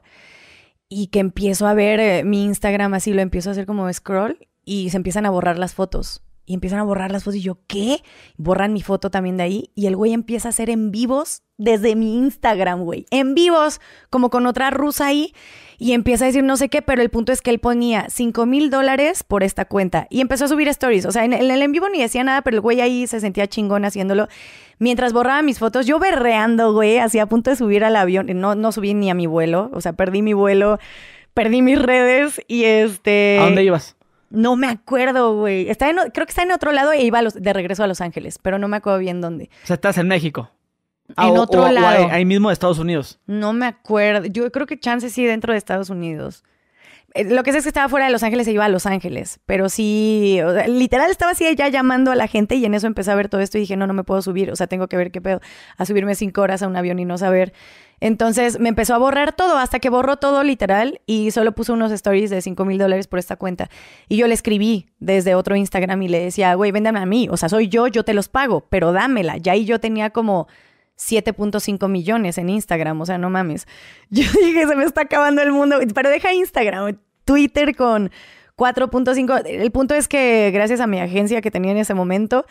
y 0.88 1.08
que 1.08 1.18
empiezo 1.18 1.66
a 1.66 1.74
ver 1.74 2.24
mi 2.24 2.44
Instagram 2.44 2.94
así, 2.94 3.12
lo 3.12 3.22
empiezo 3.22 3.50
a 3.50 3.52
hacer 3.52 3.66
como 3.66 3.92
scroll 3.92 4.38
y 4.66 4.90
se 4.90 4.98
empiezan 4.98 5.24
a 5.24 5.30
borrar 5.30 5.58
las 5.58 5.72
fotos. 5.72 6.22
Y 6.44 6.54
empiezan 6.54 6.78
a 6.78 6.84
borrar 6.84 7.10
las 7.10 7.24
fotos 7.24 7.38
y 7.38 7.42
yo, 7.42 7.58
¿qué? 7.66 8.02
Borran 8.36 8.72
mi 8.72 8.80
foto 8.80 9.10
también 9.10 9.36
de 9.36 9.42
ahí 9.42 9.70
y 9.74 9.86
el 9.86 9.96
güey 9.96 10.12
empieza 10.12 10.48
a 10.48 10.50
hacer 10.50 10.70
en 10.70 10.92
vivos 10.92 11.42
desde 11.56 11.96
mi 11.96 12.16
Instagram, 12.18 12.82
güey. 12.82 13.06
En 13.10 13.34
vivos, 13.34 13.80
como 14.10 14.30
con 14.30 14.46
otra 14.46 14.70
rusa 14.70 15.06
ahí. 15.06 15.34
Y 15.78 15.92
empieza 15.92 16.24
a 16.24 16.28
decir 16.28 16.44
no 16.44 16.56
sé 16.56 16.68
qué, 16.68 16.82
pero 16.82 17.02
el 17.02 17.10
punto 17.10 17.32
es 17.32 17.42
que 17.42 17.50
él 17.50 17.58
ponía 17.58 18.06
5 18.08 18.46
mil 18.46 18.70
dólares 18.70 19.24
por 19.24 19.42
esta 19.42 19.64
cuenta. 19.64 20.06
Y 20.08 20.20
empezó 20.20 20.44
a 20.44 20.48
subir 20.48 20.68
stories. 20.68 21.04
O 21.04 21.12
sea, 21.12 21.24
en 21.24 21.32
el, 21.32 21.50
en 21.50 21.72
vivo 21.72 21.88
ni 21.88 22.00
decía 22.00 22.22
nada, 22.22 22.42
pero 22.42 22.56
el 22.56 22.60
güey 22.60 22.80
ahí 22.80 23.06
se 23.08 23.20
sentía 23.20 23.48
chingón 23.48 23.84
haciéndolo. 23.84 24.28
Mientras 24.78 25.12
borraba 25.12 25.42
mis 25.42 25.58
fotos, 25.58 25.84
yo 25.86 25.98
berreando, 25.98 26.72
güey, 26.72 26.98
así 26.98 27.18
a 27.18 27.26
punto 27.26 27.50
de 27.50 27.56
subir 27.56 27.82
al 27.82 27.96
avión. 27.96 28.26
No, 28.40 28.54
no 28.54 28.72
subí 28.72 28.94
ni 28.94 29.10
a 29.10 29.14
mi 29.14 29.26
vuelo. 29.26 29.70
O 29.72 29.80
sea, 29.80 29.94
perdí 29.94 30.22
mi 30.22 30.32
vuelo, 30.32 30.78
perdí 31.34 31.60
mis 31.60 31.80
redes 31.80 32.40
y 32.46 32.64
este... 32.64 33.38
¿A 33.40 33.44
dónde 33.46 33.64
ibas? 33.64 33.95
No 34.36 34.54
me 34.54 34.68
acuerdo, 34.68 35.34
güey. 35.34 35.70
Está 35.70 35.88
en, 35.88 35.96
creo 36.12 36.26
que 36.26 36.30
está 36.30 36.42
en 36.42 36.52
otro 36.52 36.70
lado 36.70 36.92
e 36.92 37.02
iba 37.02 37.22
de 37.22 37.52
regreso 37.54 37.82
a 37.82 37.86
Los 37.86 38.02
Ángeles, 38.02 38.38
pero 38.40 38.58
no 38.58 38.68
me 38.68 38.76
acuerdo 38.76 38.98
bien 38.98 39.22
dónde. 39.22 39.48
O 39.64 39.66
sea, 39.66 39.74
estás 39.74 39.96
en 39.96 40.08
México. 40.08 40.50
Ah, 41.16 41.28
en 41.28 41.38
otro 41.38 41.66
lado. 41.70 42.08
ahí, 42.10 42.26
mismo 42.26 42.50
de 42.50 42.52
Estados 42.52 42.78
Unidos. 42.78 43.18
No 43.26 43.54
me 43.54 43.64
acuerdo. 43.64 44.26
Yo 44.26 44.52
creo 44.52 44.66
que 44.66 44.78
chance 44.78 45.08
sí 45.08 45.24
dentro 45.24 45.52
de 45.52 45.58
Estados 45.58 45.88
Unidos. 45.88 46.44
Eh, 47.14 47.24
lo 47.24 47.42
que 47.44 47.52
sé 47.52 47.58
es 47.58 47.64
que 47.64 47.70
estaba 47.70 47.88
fuera 47.88 48.04
de 48.06 48.12
Los 48.12 48.22
Ángeles 48.22 48.46
e 48.46 48.52
iba 48.52 48.66
a 48.66 48.68
Los 48.68 48.84
Ángeles. 48.84 49.40
Pero 49.46 49.70
sí, 49.70 50.38
literal 50.68 51.10
estaba 51.10 51.32
así 51.32 51.46
ya 51.56 51.68
llamando 51.68 52.10
a 52.10 52.14
la 52.14 52.26
gente 52.26 52.56
y 52.56 52.64
en 52.66 52.74
eso 52.74 52.86
empecé 52.86 53.12
a 53.12 53.14
ver 53.14 53.30
todo 53.30 53.40
esto 53.40 53.56
y 53.56 53.62
dije, 53.62 53.76
no, 53.78 53.86
no 53.86 53.94
me 53.94 54.04
puedo 54.04 54.20
subir. 54.20 54.50
O 54.50 54.56
sea, 54.56 54.66
tengo 54.66 54.86
que 54.86 54.98
ver 54.98 55.10
qué 55.10 55.22
pedo. 55.22 55.40
A 55.78 55.86
subirme 55.86 56.14
cinco 56.14 56.42
horas 56.42 56.62
a 56.62 56.68
un 56.68 56.76
avión 56.76 56.98
y 56.98 57.06
no 57.06 57.16
saber. 57.16 57.54
Entonces 58.00 58.60
me 58.60 58.68
empezó 58.68 58.94
a 58.94 58.98
borrar 58.98 59.34
todo 59.34 59.58
hasta 59.58 59.78
que 59.78 59.88
borró 59.88 60.16
todo 60.16 60.42
literal 60.42 61.00
y 61.06 61.30
solo 61.30 61.52
puso 61.52 61.72
unos 61.72 61.92
stories 61.92 62.30
de 62.30 62.42
5 62.42 62.64
mil 62.64 62.78
dólares 62.78 63.06
por 63.06 63.18
esta 63.18 63.36
cuenta. 63.36 63.70
Y 64.08 64.16
yo 64.16 64.26
le 64.26 64.34
escribí 64.34 64.86
desde 64.98 65.34
otro 65.34 65.56
Instagram 65.56 66.02
y 66.02 66.08
le 66.08 66.20
decía, 66.20 66.54
güey, 66.54 66.72
véndame 66.72 66.98
a 67.00 67.06
mí. 67.06 67.28
O 67.30 67.36
sea, 67.36 67.48
soy 67.48 67.68
yo, 67.68 67.86
yo 67.86 68.04
te 68.04 68.14
los 68.14 68.28
pago, 68.28 68.66
pero 68.68 68.92
dámela. 68.92 69.38
Ya 69.38 69.52
ahí 69.52 69.64
yo 69.64 69.80
tenía 69.80 70.10
como 70.10 70.46
7.5 70.98 71.88
millones 71.88 72.38
en 72.38 72.48
Instagram, 72.48 73.00
o 73.00 73.06
sea, 73.06 73.18
no 73.18 73.30
mames. 73.30 73.66
Yo 74.10 74.22
dije, 74.22 74.66
se 74.66 74.76
me 74.76 74.84
está 74.84 75.02
acabando 75.02 75.42
el 75.42 75.52
mundo, 75.52 75.78
pero 75.94 76.08
deja 76.08 76.32
Instagram, 76.32 76.98
Twitter 77.24 77.76
con 77.76 78.10
4.5. 78.56 79.42
El 79.46 79.70
punto 79.70 79.94
es 79.94 80.08
que 80.08 80.50
gracias 80.52 80.80
a 80.80 80.86
mi 80.86 80.98
agencia 80.98 81.42
que 81.42 81.50
tenía 81.50 81.72
en 81.72 81.78
ese 81.78 81.94
momento, 81.94 82.46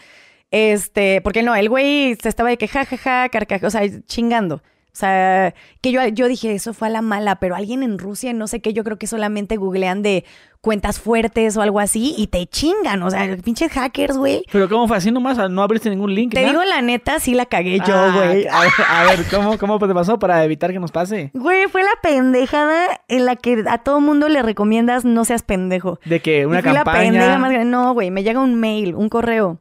este, 0.51 1.21
porque 1.21 1.41
no, 1.41 1.55
el 1.55 1.69
güey 1.69 2.15
se 2.21 2.29
estaba 2.29 2.49
de 2.49 2.57
que 2.57 2.67
jajaja, 2.67 3.29
carcaja, 3.29 3.65
o 3.65 3.71
sea, 3.71 3.81
chingando. 4.05 4.61
O 4.95 4.97
sea, 4.97 5.53
que 5.81 5.91
yo, 5.91 6.07
yo 6.07 6.29
dije, 6.29 6.53
eso 6.53 6.73
fue 6.73 6.87
a 6.87 6.89
la 6.89 7.01
mala, 7.01 7.35
pero 7.35 7.53
alguien 7.53 7.83
en 7.83 7.99
Rusia, 7.99 8.31
no 8.31 8.47
sé 8.47 8.61
qué, 8.61 8.71
yo 8.71 8.85
creo 8.85 8.97
que 8.97 9.07
solamente 9.07 9.57
googlean 9.57 10.01
de 10.01 10.23
cuentas 10.61 11.01
fuertes 11.01 11.57
o 11.57 11.61
algo 11.61 11.81
así 11.81 12.15
y 12.17 12.27
te 12.27 12.47
chingan. 12.47 13.03
O 13.03 13.09
sea, 13.09 13.35
pinches 13.43 13.73
hackers, 13.73 14.15
güey. 14.15 14.45
Pero 14.53 14.69
¿cómo 14.69 14.87
fue 14.87 14.95
así 14.95 15.11
nomás? 15.11 15.37
¿No 15.49 15.61
abriste 15.63 15.89
ningún 15.89 16.15
link? 16.15 16.33
Te 16.33 16.45
digo 16.45 16.63
la 16.63 16.81
neta, 16.81 17.19
sí 17.19 17.33
la 17.33 17.45
cagué 17.45 17.79
yo, 17.79 17.93
ah, 17.93 18.13
güey. 18.15 18.47
a, 18.47 19.03
ver, 19.03 19.25
¿cómo, 19.29 19.57
¿cómo 19.57 19.79
te 19.79 19.93
pasó 19.93 20.17
para 20.17 20.41
evitar 20.45 20.71
que 20.71 20.79
nos 20.79 20.93
pase? 20.93 21.31
Güey, 21.33 21.67
fue 21.67 21.83
la 21.83 21.99
pendejada 22.01 23.01
en 23.09 23.25
la 23.25 23.35
que 23.35 23.65
a 23.67 23.79
todo 23.79 23.99
mundo 23.99 24.29
le 24.29 24.43
recomiendas 24.43 25.03
no 25.03 25.25
seas 25.25 25.43
pendejo. 25.43 25.99
De 26.05 26.21
que 26.21 26.45
una 26.45 26.61
campaña. 26.61 26.85
la 26.85 26.99
pendeja 27.01 27.37
más 27.37 27.51
grande. 27.51 27.69
No, 27.69 27.93
güey, 27.93 28.11
me 28.11 28.23
llega 28.23 28.39
un 28.39 28.55
mail, 28.55 28.95
un 28.95 29.09
correo. 29.09 29.59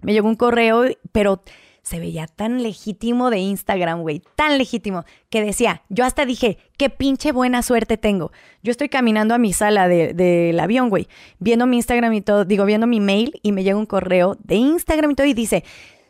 Me 0.00 0.12
llegó 0.12 0.28
un 0.28 0.36
correo, 0.36 0.84
pero 1.10 1.42
se 1.82 1.98
veía 1.98 2.26
tan 2.26 2.62
legítimo 2.62 3.30
de 3.30 3.38
Instagram, 3.38 4.02
güey, 4.02 4.22
tan 4.36 4.58
legítimo, 4.58 5.04
que 5.28 5.42
decía, 5.42 5.82
yo 5.88 6.04
hasta 6.04 6.26
dije, 6.26 6.58
qué 6.76 6.90
pinche 6.90 7.32
buena 7.32 7.62
suerte 7.62 7.96
tengo. 7.96 8.32
Yo 8.62 8.70
estoy 8.70 8.88
caminando 8.88 9.34
a 9.34 9.38
mi 9.38 9.52
sala 9.52 9.88
del 9.88 10.60
avión, 10.60 10.88
güey, 10.88 11.08
viendo 11.38 11.66
mi 11.66 11.76
Instagram 11.76 12.12
y 12.12 12.20
todo, 12.20 12.44
digo, 12.44 12.64
viendo 12.64 12.86
mi 12.86 13.00
mail 13.00 13.38
y 13.42 13.52
me 13.52 13.64
llega 13.64 13.78
un 13.78 13.86
correo 13.86 14.36
de 14.42 14.56
Instagram 14.56 15.12
y 15.12 15.14
todo 15.14 15.26
y 15.26 15.34
dice, 15.34 15.64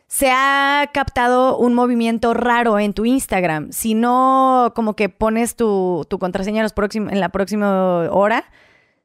se 0.07 0.29
ha 0.29 0.89
captado 0.93 1.57
un 1.57 1.73
movimiento 1.73 2.33
raro 2.33 2.79
en 2.79 2.93
tu 2.93 3.05
Instagram. 3.05 3.71
Si 3.71 3.93
no, 3.93 4.73
como 4.75 4.95
que 4.95 5.07
pones 5.07 5.55
tu, 5.55 6.05
contraseña 6.19 6.65
en 6.65 7.19
la 7.19 7.29
próxima 7.29 8.09
hora, 8.11 8.43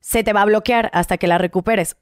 se 0.01 0.25
te 0.25 0.33
va 0.33 0.43
a 0.43 0.47
bloquear 0.47 0.91
hasta 0.93 1.17
que 1.17 1.29
la 1.29 1.39
recuperes 1.39 1.97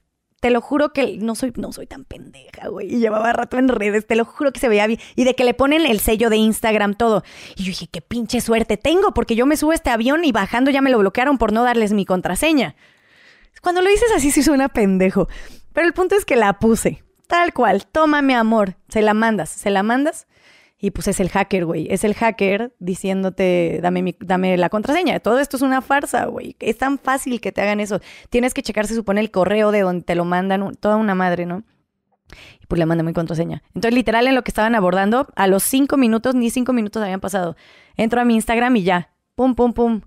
te 0.44 0.50
lo 0.50 0.60
juro 0.60 0.92
que 0.92 1.16
no 1.16 1.34
soy, 1.34 1.54
no 1.56 1.72
soy 1.72 1.86
tan 1.86 2.04
pendeja, 2.04 2.68
güey. 2.68 2.94
Y 2.94 2.98
llevaba 2.98 3.32
rato 3.32 3.56
en 3.56 3.66
redes, 3.66 4.06
te 4.06 4.14
lo 4.14 4.26
juro 4.26 4.52
que 4.52 4.60
se 4.60 4.68
veía 4.68 4.86
bien. 4.86 5.00
Y 5.16 5.24
de 5.24 5.34
que 5.34 5.42
le 5.42 5.54
ponen 5.54 5.86
el 5.86 6.00
sello 6.00 6.28
de 6.28 6.36
Instagram, 6.36 6.92
todo. 6.92 7.22
Y 7.56 7.62
yo 7.62 7.68
dije, 7.68 7.86
qué 7.90 8.02
pinche 8.02 8.42
suerte 8.42 8.76
tengo, 8.76 9.14
porque 9.14 9.36
yo 9.36 9.46
me 9.46 9.56
subo 9.56 9.70
a 9.70 9.74
este 9.74 9.88
avión 9.88 10.22
y 10.22 10.32
bajando 10.32 10.70
ya 10.70 10.82
me 10.82 10.90
lo 10.90 10.98
bloquearon 10.98 11.38
por 11.38 11.54
no 11.54 11.62
darles 11.62 11.94
mi 11.94 12.04
contraseña. 12.04 12.76
Cuando 13.62 13.80
lo 13.80 13.88
dices 13.88 14.12
así, 14.14 14.30
sí 14.30 14.42
suena 14.42 14.68
pendejo. 14.68 15.28
Pero 15.72 15.86
el 15.86 15.94
punto 15.94 16.14
es 16.14 16.26
que 16.26 16.36
la 16.36 16.58
puse. 16.58 17.02
Tal 17.26 17.54
cual, 17.54 17.86
toma 17.86 18.20
mi 18.20 18.34
amor. 18.34 18.76
Se 18.90 19.00
la 19.00 19.14
mandas, 19.14 19.48
se 19.48 19.70
la 19.70 19.82
mandas. 19.82 20.26
Y 20.84 20.90
pues 20.90 21.08
es 21.08 21.18
el 21.18 21.30
hacker, 21.30 21.64
güey. 21.64 21.86
Es 21.90 22.04
el 22.04 22.12
hacker 22.12 22.74
diciéndote, 22.78 23.80
dame, 23.82 24.14
dame 24.20 24.58
la 24.58 24.68
contraseña. 24.68 25.18
Todo 25.18 25.38
esto 25.38 25.56
es 25.56 25.62
una 25.62 25.80
farsa, 25.80 26.26
güey. 26.26 26.56
Es 26.60 26.76
tan 26.76 26.98
fácil 26.98 27.40
que 27.40 27.52
te 27.52 27.62
hagan 27.62 27.80
eso. 27.80 28.00
Tienes 28.28 28.52
que 28.52 28.62
checar, 28.62 28.86
se 28.86 28.94
supone, 28.94 29.22
el 29.22 29.30
correo 29.30 29.70
de 29.70 29.80
donde 29.80 30.04
te 30.04 30.14
lo 30.14 30.26
mandan, 30.26 30.74
toda 30.74 30.96
una 30.96 31.14
madre, 31.14 31.46
¿no? 31.46 31.62
Y 32.60 32.66
pues 32.66 32.78
le 32.78 32.84
manda 32.84 33.02
mi 33.02 33.14
contraseña. 33.14 33.62
Entonces, 33.68 33.94
literal, 33.94 34.26
en 34.26 34.34
lo 34.34 34.44
que 34.44 34.50
estaban 34.50 34.74
abordando, 34.74 35.26
a 35.36 35.46
los 35.46 35.62
cinco 35.62 35.96
minutos, 35.96 36.34
ni 36.34 36.50
cinco 36.50 36.74
minutos 36.74 37.02
habían 37.02 37.20
pasado. 37.20 37.56
Entro 37.96 38.20
a 38.20 38.26
mi 38.26 38.34
Instagram 38.34 38.76
y 38.76 38.82
ya. 38.82 39.10
Pum, 39.36 39.54
pum, 39.54 39.72
pum. 39.72 40.02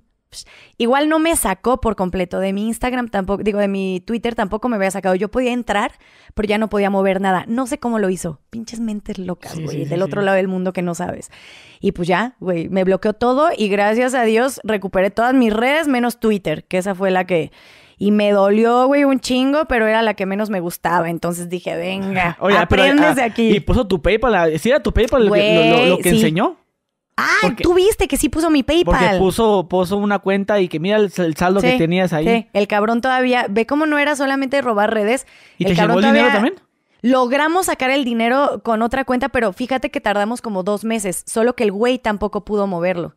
Igual 0.77 1.09
no 1.09 1.19
me 1.19 1.35
sacó 1.35 1.79
por 1.79 1.95
completo 1.95 2.39
de 2.39 2.53
mi 2.53 2.67
Instagram 2.67 3.09
tampoco, 3.09 3.43
digo, 3.43 3.59
de 3.59 3.67
mi 3.67 4.01
Twitter 4.05 4.35
tampoco 4.35 4.69
me 4.69 4.75
había 4.75 4.91
sacado. 4.91 5.15
Yo 5.15 5.29
podía 5.29 5.53
entrar, 5.53 5.93
pero 6.33 6.47
ya 6.47 6.57
no 6.57 6.69
podía 6.69 6.89
mover 6.89 7.21
nada. 7.21 7.45
No 7.47 7.67
sé 7.67 7.79
cómo 7.79 7.99
lo 7.99 8.09
hizo. 8.09 8.39
Pinches 8.49 8.79
mentes 8.79 9.17
locas, 9.17 9.59
güey, 9.59 9.85
del 9.85 10.01
otro 10.01 10.21
lado 10.21 10.37
del 10.37 10.47
mundo 10.47 10.73
que 10.73 10.81
no 10.81 10.95
sabes. 10.95 11.31
Y 11.79 11.91
pues 11.93 12.07
ya, 12.07 12.35
güey, 12.39 12.69
me 12.69 12.83
bloqueó 12.83 13.13
todo 13.13 13.49
y 13.55 13.69
gracias 13.69 14.13
a 14.13 14.23
Dios 14.23 14.59
recuperé 14.63 15.11
todas 15.11 15.33
mis 15.33 15.53
redes 15.53 15.87
menos 15.87 16.19
Twitter, 16.19 16.65
que 16.65 16.77
esa 16.77 16.95
fue 16.95 17.11
la 17.11 17.25
que... 17.25 17.51
Y 17.99 18.11
me 18.11 18.31
dolió, 18.31 18.85
güey, 18.85 19.05
un 19.05 19.19
chingo, 19.19 19.65
pero 19.65 19.87
era 19.87 20.03
la 20.03 20.13
que 20.13 20.27
menos 20.27 20.51
me 20.51 20.59
gustaba. 20.59 21.09
Entonces 21.09 21.49
dije, 21.49 21.75
venga, 21.75 22.37
Oye, 22.41 22.55
aprendes 22.55 23.15
de 23.15 23.23
ah, 23.23 23.25
aquí. 23.25 23.49
Y 23.49 23.59
puso 23.59 23.87
tu 23.87 24.03
PayPal. 24.03 24.59
¿Sí 24.59 24.69
era 24.69 24.83
tu 24.83 24.93
PayPal 24.93 25.25
lo, 25.25 25.33
que 25.33 26.09
enseñó? 26.09 26.57
Ah, 27.17 27.51
tú 27.61 27.73
viste 27.73 28.07
que 28.07 28.15
sí 28.15 28.29
puso 28.29 28.51
mi 28.51 28.61
PayPal. 28.61 28.95
Porque 28.95 29.17
puso, 29.17 29.67
puso 29.67 29.97
una 29.97 30.19
cuenta 30.19 30.61
y 30.61 30.67
que 30.67 30.79
mira 30.79 30.97
el, 30.97 31.11
saldo 31.35 31.61
que 31.61 31.75
tenías 31.75 32.13
ahí. 32.13 32.27
Sí, 32.27 32.47
el 32.53 32.67
cabrón 32.67 33.01
todavía. 33.01 33.47
Ve 33.49 33.65
cómo 33.65 33.87
no 33.87 33.97
era 33.97 34.15
solamente 34.15 34.61
robar 34.61 34.93
redes. 34.93 35.25
¿Y 35.57 35.65
el 35.65 35.71
te 35.71 35.75
cabrón 35.75 36.05
el 36.05 36.13
dinero 36.13 36.31
también? 36.31 36.55
Logramos 37.01 37.65
sacar 37.65 37.89
el 37.89 38.05
dinero 38.05 38.61
con 38.63 38.83
otra 38.83 39.03
cuenta, 39.03 39.29
pero 39.29 39.51
fíjate 39.51 39.89
que 39.89 39.99
tardamos 39.99 40.43
como 40.43 40.61
dos 40.61 40.85
meses. 40.85 41.23
Solo 41.25 41.55
que 41.55 41.63
el 41.63 41.71
güey 41.71 41.97
tampoco 41.97 42.45
pudo 42.45 42.67
moverlo. 42.67 43.15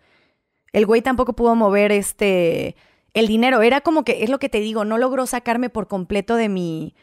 El 0.72 0.86
güey 0.86 1.02
tampoco 1.02 1.34
pudo 1.34 1.54
mover 1.54 1.92
este. 1.92 2.76
El 3.12 3.26
dinero. 3.26 3.60
Era 3.60 3.82
como 3.82 4.02
que, 4.04 4.24
es 4.24 4.30
lo 4.30 4.38
que 4.38 4.48
te 4.48 4.60
digo, 4.60 4.86
no 4.86 4.96
logró 4.96 5.26
sacarme 5.26 5.68
por 5.68 5.88
completo 5.88 6.36
de 6.36 6.48
mi 6.48 6.94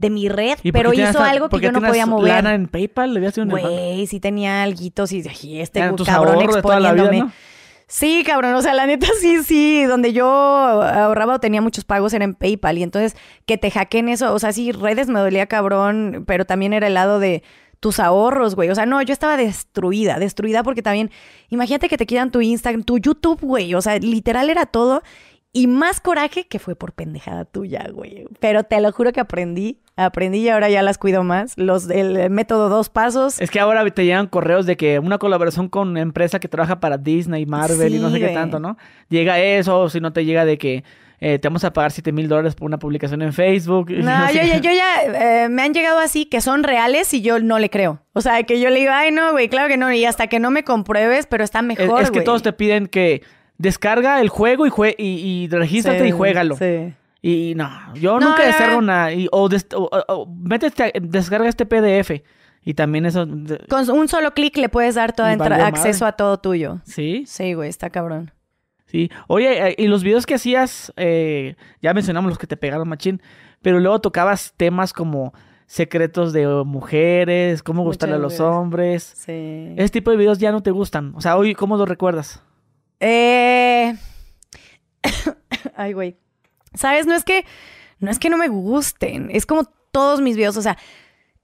de 0.00 0.08
mi 0.08 0.30
red, 0.30 0.58
pero 0.72 0.94
hizo 0.94 1.20
algo 1.20 1.50
que 1.50 1.60
yo 1.60 1.72
no 1.72 1.80
podía 1.80 2.06
mover. 2.06 2.32
lana 2.32 2.54
en 2.54 2.68
PayPal? 2.68 3.12
¿Le 3.12 3.20
un 3.40 3.50
Güey, 3.50 4.06
sí 4.06 4.18
tenía 4.18 4.62
algo 4.62 4.80
y 4.80 5.60
este 5.60 5.80
cabrón 6.04 6.42
exponiéndome. 6.42 7.30
Sí, 7.86 8.22
cabrón, 8.24 8.54
o 8.54 8.62
sea, 8.62 8.72
la 8.72 8.86
neta 8.86 9.08
sí, 9.20 9.42
sí, 9.42 9.82
donde 9.82 10.12
yo 10.12 10.24
ahorraba 10.24 11.34
o 11.34 11.40
tenía 11.40 11.60
muchos 11.60 11.84
pagos 11.84 12.14
era 12.14 12.24
en 12.24 12.34
PayPal 12.34 12.78
y 12.78 12.84
entonces 12.84 13.16
que 13.46 13.58
te 13.58 13.68
hackeen 13.68 14.08
eso, 14.08 14.32
o 14.32 14.38
sea, 14.38 14.52
sí, 14.52 14.70
redes 14.70 15.08
me 15.08 15.18
dolía 15.18 15.46
cabrón, 15.46 16.22
pero 16.24 16.44
también 16.44 16.72
era 16.72 16.86
el 16.86 16.94
lado 16.94 17.18
de 17.18 17.42
tus 17.80 17.98
ahorros, 17.98 18.54
güey. 18.54 18.70
O 18.70 18.74
sea, 18.74 18.86
no, 18.86 19.02
yo 19.02 19.12
estaba 19.12 19.36
destruida, 19.36 20.18
destruida 20.18 20.62
porque 20.62 20.82
también, 20.82 21.10
imagínate 21.48 21.88
que 21.88 21.98
te 21.98 22.06
quieran 22.06 22.30
tu 22.30 22.40
Instagram, 22.40 22.84
tu 22.84 22.98
YouTube, 22.98 23.40
güey. 23.40 23.74
O 23.74 23.82
sea, 23.82 23.98
literal 23.98 24.50
era 24.50 24.66
todo. 24.66 25.02
Y 25.52 25.66
más 25.66 26.00
coraje 26.00 26.46
que 26.46 26.60
fue 26.60 26.76
por 26.76 26.92
pendejada 26.92 27.44
tuya, 27.44 27.88
güey. 27.92 28.26
Pero 28.38 28.62
te 28.62 28.80
lo 28.80 28.92
juro 28.92 29.12
que 29.12 29.18
aprendí, 29.18 29.80
aprendí 30.04 30.38
y 30.38 30.48
ahora 30.48 30.68
ya 30.68 30.82
las 30.82 30.98
cuido 30.98 31.22
más. 31.22 31.56
Los 31.56 31.88
el 31.90 32.30
método 32.30 32.68
dos 32.68 32.88
pasos. 32.88 33.40
Es 33.40 33.50
que 33.50 33.60
ahora 33.60 33.88
te 33.90 34.04
llegan 34.04 34.26
correos 34.26 34.66
de 34.66 34.76
que 34.76 34.98
una 34.98 35.18
colaboración 35.18 35.68
con 35.68 35.88
una 35.88 36.00
empresa 36.00 36.40
que 36.40 36.48
trabaja 36.48 36.80
para 36.80 36.98
Disney, 36.98 37.46
Marvel 37.46 37.94
y 37.94 37.98
no 37.98 38.10
sé 38.10 38.20
qué 38.20 38.28
tanto, 38.28 38.60
¿no? 38.60 38.76
Llega 39.08 39.38
eso, 39.38 39.88
si 39.88 40.00
no 40.00 40.12
te 40.12 40.24
llega 40.24 40.44
de 40.44 40.58
que 40.58 40.84
eh, 41.22 41.38
te 41.38 41.48
vamos 41.48 41.64
a 41.64 41.72
pagar 41.72 41.92
7 41.92 42.12
mil 42.12 42.28
dólares 42.28 42.54
por 42.54 42.66
una 42.66 42.78
publicación 42.78 43.20
en 43.22 43.32
Facebook. 43.32 43.90
No, 44.00 44.32
yo, 44.32 44.40
yo, 44.42 44.70
ya, 44.72 45.44
eh, 45.44 45.48
me 45.48 45.62
han 45.62 45.74
llegado 45.74 45.98
así 45.98 46.24
que 46.24 46.40
son 46.40 46.62
reales 46.64 47.12
y 47.12 47.20
yo 47.20 47.38
no 47.38 47.58
le 47.58 47.68
creo. 47.68 48.02
O 48.14 48.22
sea, 48.22 48.42
que 48.44 48.58
yo 48.58 48.70
le 48.70 48.80
digo, 48.80 48.92
ay, 48.94 49.12
no, 49.12 49.32
güey, 49.32 49.48
claro 49.48 49.68
que 49.68 49.76
no. 49.76 49.92
Y 49.92 50.04
hasta 50.04 50.26
que 50.26 50.40
no 50.40 50.50
me 50.50 50.64
compruebes, 50.64 51.26
pero 51.26 51.44
está 51.44 51.62
mejor. 51.62 52.00
Es, 52.00 52.08
es 52.08 52.10
que 52.10 52.22
todos 52.22 52.42
te 52.42 52.52
piden 52.52 52.86
que 52.86 53.22
descarga 53.58 54.20
el 54.20 54.30
juego 54.30 54.66
y, 54.66 54.70
jue 54.70 54.94
y, 54.98 55.04
y 55.04 55.48
regístrate 55.48 56.08
y 56.08 56.10
juégalo. 56.10 56.56
Sí. 56.56 56.94
Y 57.22 57.54
no, 57.54 57.68
yo 57.94 58.18
nunca 58.18 58.46
descargo 58.46 58.80
nada. 58.80 59.10
o, 59.30 59.48
descarga 59.48 61.48
este 61.48 61.66
PDF. 61.66 62.22
Y 62.62 62.74
también 62.74 63.06
eso. 63.06 63.26
Con 63.68 63.90
un 63.90 64.08
solo 64.08 64.32
clic 64.32 64.56
le 64.56 64.68
puedes 64.68 64.94
dar 64.94 65.14
todo 65.14 65.26
acceso 65.26 66.06
a 66.06 66.12
todo 66.12 66.38
tuyo. 66.38 66.80
Sí. 66.84 67.24
Sí, 67.26 67.54
güey, 67.54 67.68
está 67.68 67.90
cabrón. 67.90 68.32
Sí. 68.86 69.10
Oye, 69.28 69.68
eh, 69.68 69.74
y 69.78 69.86
los 69.86 70.02
videos 70.02 70.26
que 70.26 70.34
hacías, 70.34 70.92
eh, 70.96 71.54
ya 71.80 71.94
mencionamos 71.94 72.30
los 72.30 72.38
que 72.38 72.46
te 72.46 72.56
pegaron, 72.56 72.88
machín. 72.88 73.22
Pero 73.62 73.78
luego 73.78 74.00
tocabas 74.00 74.54
temas 74.56 74.92
como 74.92 75.32
secretos 75.66 76.32
de 76.32 76.46
mujeres, 76.64 77.62
cómo 77.62 77.84
gustarle 77.84 78.16
a 78.16 78.18
los 78.18 78.40
hombres. 78.40 79.12
Sí. 79.16 79.74
Ese 79.76 79.90
tipo 79.90 80.10
de 80.10 80.16
videos 80.16 80.38
ya 80.38 80.50
no 80.50 80.62
te 80.62 80.70
gustan. 80.70 81.12
O 81.14 81.20
sea, 81.20 81.36
hoy, 81.36 81.54
¿cómo 81.54 81.76
los 81.76 81.88
recuerdas? 81.88 82.42
Eh... 82.98 83.94
Ay, 85.76 85.92
güey. 85.92 86.16
¿Sabes? 86.74 87.06
No 87.06 87.14
es 87.14 87.24
que 87.24 87.44
no 88.00 88.10
es 88.10 88.18
que 88.18 88.30
no 88.30 88.38
me 88.38 88.48
gusten, 88.48 89.28
es 89.30 89.46
como 89.46 89.64
todos 89.92 90.20
mis 90.20 90.36
videos, 90.36 90.56
o 90.56 90.62
sea, 90.62 90.78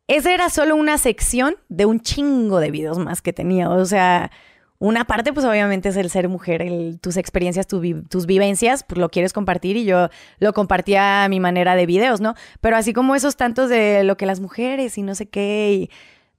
esa 0.08 0.32
era 0.32 0.50
solo 0.50 0.74
una 0.76 0.98
sección 0.98 1.56
de 1.68 1.84
un 1.84 2.00
chingo 2.00 2.60
de 2.60 2.70
videos 2.70 2.98
más 2.98 3.22
que 3.22 3.32
tenía, 3.32 3.68
o 3.68 3.84
sea, 3.84 4.30
una 4.78 5.04
parte 5.04 5.32
pues 5.32 5.44
obviamente 5.46 5.90
es 5.90 5.96
el 5.96 6.10
ser 6.10 6.28
mujer, 6.28 6.64
tus 7.00 7.16
experiencias, 7.16 7.66
tus 7.66 8.26
vivencias, 8.26 8.84
pues 8.84 8.98
lo 8.98 9.10
quieres 9.10 9.32
compartir 9.32 9.76
y 9.76 9.84
yo 9.84 10.08
lo 10.38 10.52
compartía 10.52 11.24
a 11.24 11.28
mi 11.28 11.40
manera 11.40 11.76
de 11.76 11.86
videos, 11.86 12.20
¿no? 12.20 12.34
Pero 12.60 12.76
así 12.76 12.92
como 12.92 13.14
esos 13.14 13.36
tantos 13.36 13.68
de 13.68 14.04
lo 14.04 14.16
que 14.16 14.26
las 14.26 14.40
mujeres 14.40 14.96
y 14.98 15.02
no 15.02 15.14
sé 15.14 15.28
qué, 15.28 15.72
y 15.72 15.90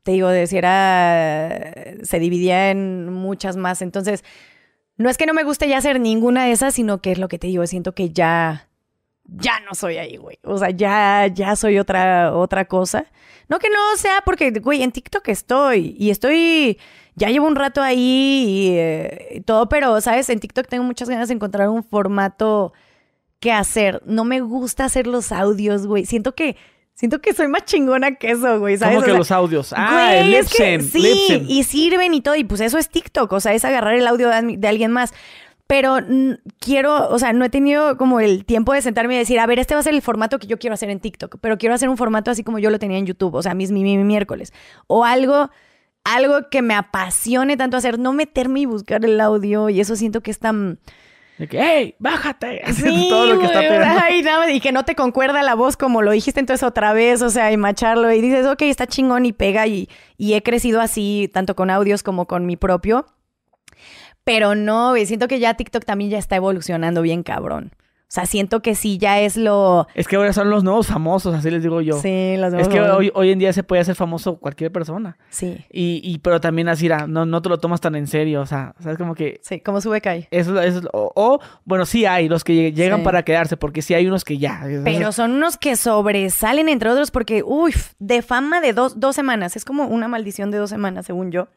te 0.04 0.14
digo, 0.14 0.30
de 0.30 0.48
si 0.48 0.58
era, 0.58 1.74
se 2.04 2.20
dividía 2.20 2.72
en 2.72 3.14
muchas 3.14 3.56
más, 3.56 3.82
entonces... 3.82 4.24
No 5.00 5.12
es 5.12 5.18
que 5.20 5.28
no 5.28 5.36
me 5.36 5.44
guste 5.44 5.70
ya 5.70 5.78
hacer 5.78 6.00
ninguna 6.00 6.46
de 6.46 6.54
esas, 6.54 6.74
sino 6.74 7.04
que 7.04 7.12
es 7.12 7.20
lo 7.20 7.28
que 7.28 7.38
te 7.38 7.46
digo, 7.46 7.68
siento 7.68 7.94
que 7.94 8.10
ya 8.10 8.67
ya 9.28 9.60
no 9.62 9.76
soy 9.76 9.98
ahí, 9.98 10.18
güey. 10.18 10.40
O 10.44 10.58
sea, 10.58 10.70
ya, 10.70 11.28
ya 11.28 11.56
soy 11.56 11.80
otra, 11.80 12.36
otra 12.36 12.66
cosa. 12.66 13.06
No 13.50 13.60
que 13.60 13.70
no 13.70 13.96
sea 13.98 14.22
porque, 14.26 14.52
güey, 14.52 14.84
en 14.84 14.92
TikTok 14.92 15.28
estoy 15.30 15.96
y 15.98 16.10
estoy, 16.10 16.78
ya 17.16 17.30
llevo 17.30 17.48
un 17.48 17.56
rato 17.56 17.82
ahí 17.82 18.46
y, 18.48 18.70
eh, 18.78 19.44
todo, 19.46 19.70
pero, 19.70 20.00
¿sabes? 20.02 20.30
En 20.30 20.40
TikTok 20.40 20.68
tengo 20.68 20.84
muchas 20.84 21.10
ganas 21.10 21.28
de 21.30 21.36
encontrar 21.36 21.70
un 21.70 21.84
formato 21.84 22.74
que 23.40 23.52
hacer. 23.52 24.02
No 24.06 24.26
me 24.26 24.42
gusta 24.42 24.86
hacer 24.86 25.08
los 25.08 25.32
audios, 25.32 25.88
güey. 25.88 26.06
Siento 26.06 26.36
que, 26.36 26.58
siento 26.94 27.22
que 27.22 27.34
soy 27.34 27.48
más 27.48 27.66
chingona 27.66 28.16
que 28.16 28.32
eso, 28.32 28.60
güey, 28.60 28.78
¿sabes? 28.78 28.96
¿Cómo 28.96 29.06
que 29.06 29.14
los 29.14 29.32
audios? 29.32 29.74
Ah, 29.76 30.16
el 30.16 30.32
lip 30.32 30.46
Sí, 30.46 31.46
y 31.48 31.64
sirven 31.64 32.14
y 32.14 32.22
todo, 32.22 32.36
y 32.36 32.44
pues 32.44 32.60
eso 32.62 32.78
es 32.78 32.90
TikTok, 32.90 33.32
o 33.32 33.40
sea, 33.40 33.54
es 33.54 33.64
agarrar 33.64 33.94
el 33.94 34.08
audio 34.08 34.30
de 34.30 34.68
alguien 34.68 34.92
más 34.92 35.14
pero 35.68 35.98
quiero, 36.60 37.10
o 37.10 37.20
sea, 37.20 37.34
no 37.34 37.44
he 37.44 37.50
tenido 37.50 37.98
como 37.98 38.22
el 38.22 38.46
tiempo 38.46 38.74
de 38.74 38.82
sentarme 38.82 39.16
y 39.16 39.18
decir, 39.18 39.38
a 39.40 39.46
ver, 39.46 39.60
este 39.60 39.74
va 39.74 39.82
a 39.82 39.84
ser 39.84 39.94
el 39.94 40.02
formato 40.02 40.40
que 40.40 40.48
yo 40.48 40.58
quiero 40.58 40.74
hacer 40.74 40.90
en 40.90 41.02
TikTok, 41.02 41.38
pero 41.42 41.58
quiero 41.58 41.76
hacer 41.76 41.90
un 41.90 41.98
formato 41.98 42.32
así 42.32 42.44
como 42.44 42.58
yo 42.58 42.70
lo 42.70 42.80
tenía 42.80 42.98
en 42.98 43.06
YouTube, 43.06 43.36
o 43.36 43.44
sea, 43.44 43.54
mis 43.54 43.72
mi, 43.72 43.84
mi, 43.84 43.98
miércoles, 43.98 44.54
o 44.88 45.04
algo, 45.04 45.52
algo 46.06 46.50
que 46.50 46.62
me 46.62 46.74
apasione 46.74 47.58
tanto 47.58 47.76
hacer, 47.76 48.00
no 48.00 48.14
meterme 48.14 48.62
y 48.62 48.66
buscar 48.66 49.04
el 49.04 49.20
audio, 49.20 49.70
y 49.70 49.82
eso 49.82 49.98
siento 49.98 50.22
que 50.22 50.32
es 50.32 50.40
tan... 50.40 50.80
De 51.38 51.48
que, 51.50 51.62
¡hey, 51.62 51.96
bájate! 52.00 52.62
Sí, 52.74 53.08
todo 53.10 53.28
lo 53.28 53.40
que 53.40 53.46
está 53.48 53.60
ay, 54.06 54.24
y 54.54 54.62
que 54.62 54.72
no 54.72 54.86
te 54.86 54.96
concuerda 54.96 55.44
la 55.44 55.54
voz 55.54 55.76
como 55.76 56.02
lo 56.02 56.12
dijiste 56.12 56.40
entonces 56.40 56.64
otra 56.64 56.94
vez, 56.94 57.22
o 57.22 57.30
sea, 57.30 57.52
y 57.52 57.58
macharlo, 57.58 58.10
y 58.14 58.22
dices, 58.22 58.48
ok, 58.48 58.62
está 58.62 58.88
chingón 58.88 59.26
y 59.26 59.34
pega, 59.34 59.68
y, 59.68 59.90
y 60.18 60.36
he 60.36 60.42
crecido 60.42 60.80
así, 60.80 61.30
tanto 61.34 61.58
con 61.58 61.70
audios 61.70 62.04
como 62.04 62.26
con 62.26 62.46
mi 62.46 62.56
propio. 62.56 63.06
Pero 64.28 64.56
no, 64.56 64.94
siento 65.06 65.30
que 65.30 65.40
ya 65.40 65.54
TikTok 65.54 65.86
también 65.86 66.10
ya 66.12 66.18
está 66.18 66.36
evolucionando 66.36 67.02
bien 67.02 67.24
cabrón. 67.24 67.72
O 67.74 68.10
sea, 68.10 68.26
siento 68.26 68.62
que 68.62 68.76
sí 68.76 68.98
ya 68.98 69.22
es 69.22 69.38
lo... 69.38 69.88
Es 69.96 70.06
que 70.06 70.18
ahora 70.18 70.34
son 70.34 70.50
los 70.50 70.66
nuevos 70.66 70.88
famosos, 70.88 71.34
así 71.34 71.50
les 71.50 71.64
digo 71.64 71.80
yo. 71.80 71.94
Sí, 72.02 72.36
los 72.38 72.52
nuevos 72.52 72.68
Es 72.68 72.74
que 72.74 72.82
hoy, 72.82 73.10
hoy 73.16 73.32
en 73.32 73.40
día 73.40 73.54
se 73.54 73.64
puede 73.64 73.82
hacer 73.82 73.96
famoso 73.96 74.36
cualquier 74.36 74.70
persona. 74.70 75.18
Sí. 75.30 75.58
Y, 75.72 76.02
y 76.04 76.18
pero 76.18 76.42
también 76.42 76.68
así, 76.68 76.90
no, 77.08 77.26
no 77.26 77.42
te 77.42 77.48
lo 77.48 77.58
tomas 77.58 77.80
tan 77.80 77.96
en 77.96 78.06
serio, 78.08 78.42
o 78.42 78.46
sea, 78.46 78.76
¿sabes? 78.82 78.98
Como 78.98 79.16
que... 79.16 79.40
Sí, 79.44 79.62
como 79.62 79.80
sube 79.80 80.02
cae. 80.02 80.28
Eso, 80.30 80.60
es 80.62 80.82
o, 80.92 81.40
bueno, 81.64 81.86
sí 81.86 82.06
hay 82.06 82.28
los 82.28 82.44
que 82.44 82.74
llegan 82.74 83.04
para 83.04 83.24
quedarse, 83.24 83.56
porque 83.56 83.82
sí 83.82 83.94
hay 83.94 84.08
unos 84.08 84.26
que 84.26 84.38
ya... 84.38 84.62
Pero 84.84 85.14
son 85.14 85.32
unos 85.32 85.56
que 85.56 85.78
sobresalen, 85.78 86.68
entre 86.68 86.90
otros, 86.90 87.12
porque, 87.12 87.44
uy, 87.44 87.74
de 88.00 88.22
fama 88.22 88.60
de 88.60 88.74
dos, 88.74 89.00
dos 89.00 89.16
semanas. 89.16 89.56
Es 89.56 89.64
como 89.64 89.86
una 89.86 90.10
maldición 90.10 90.52
de 90.52 90.58
dos 90.58 90.70
semanas, 90.70 91.06
según 91.06 91.32
yo 91.32 91.48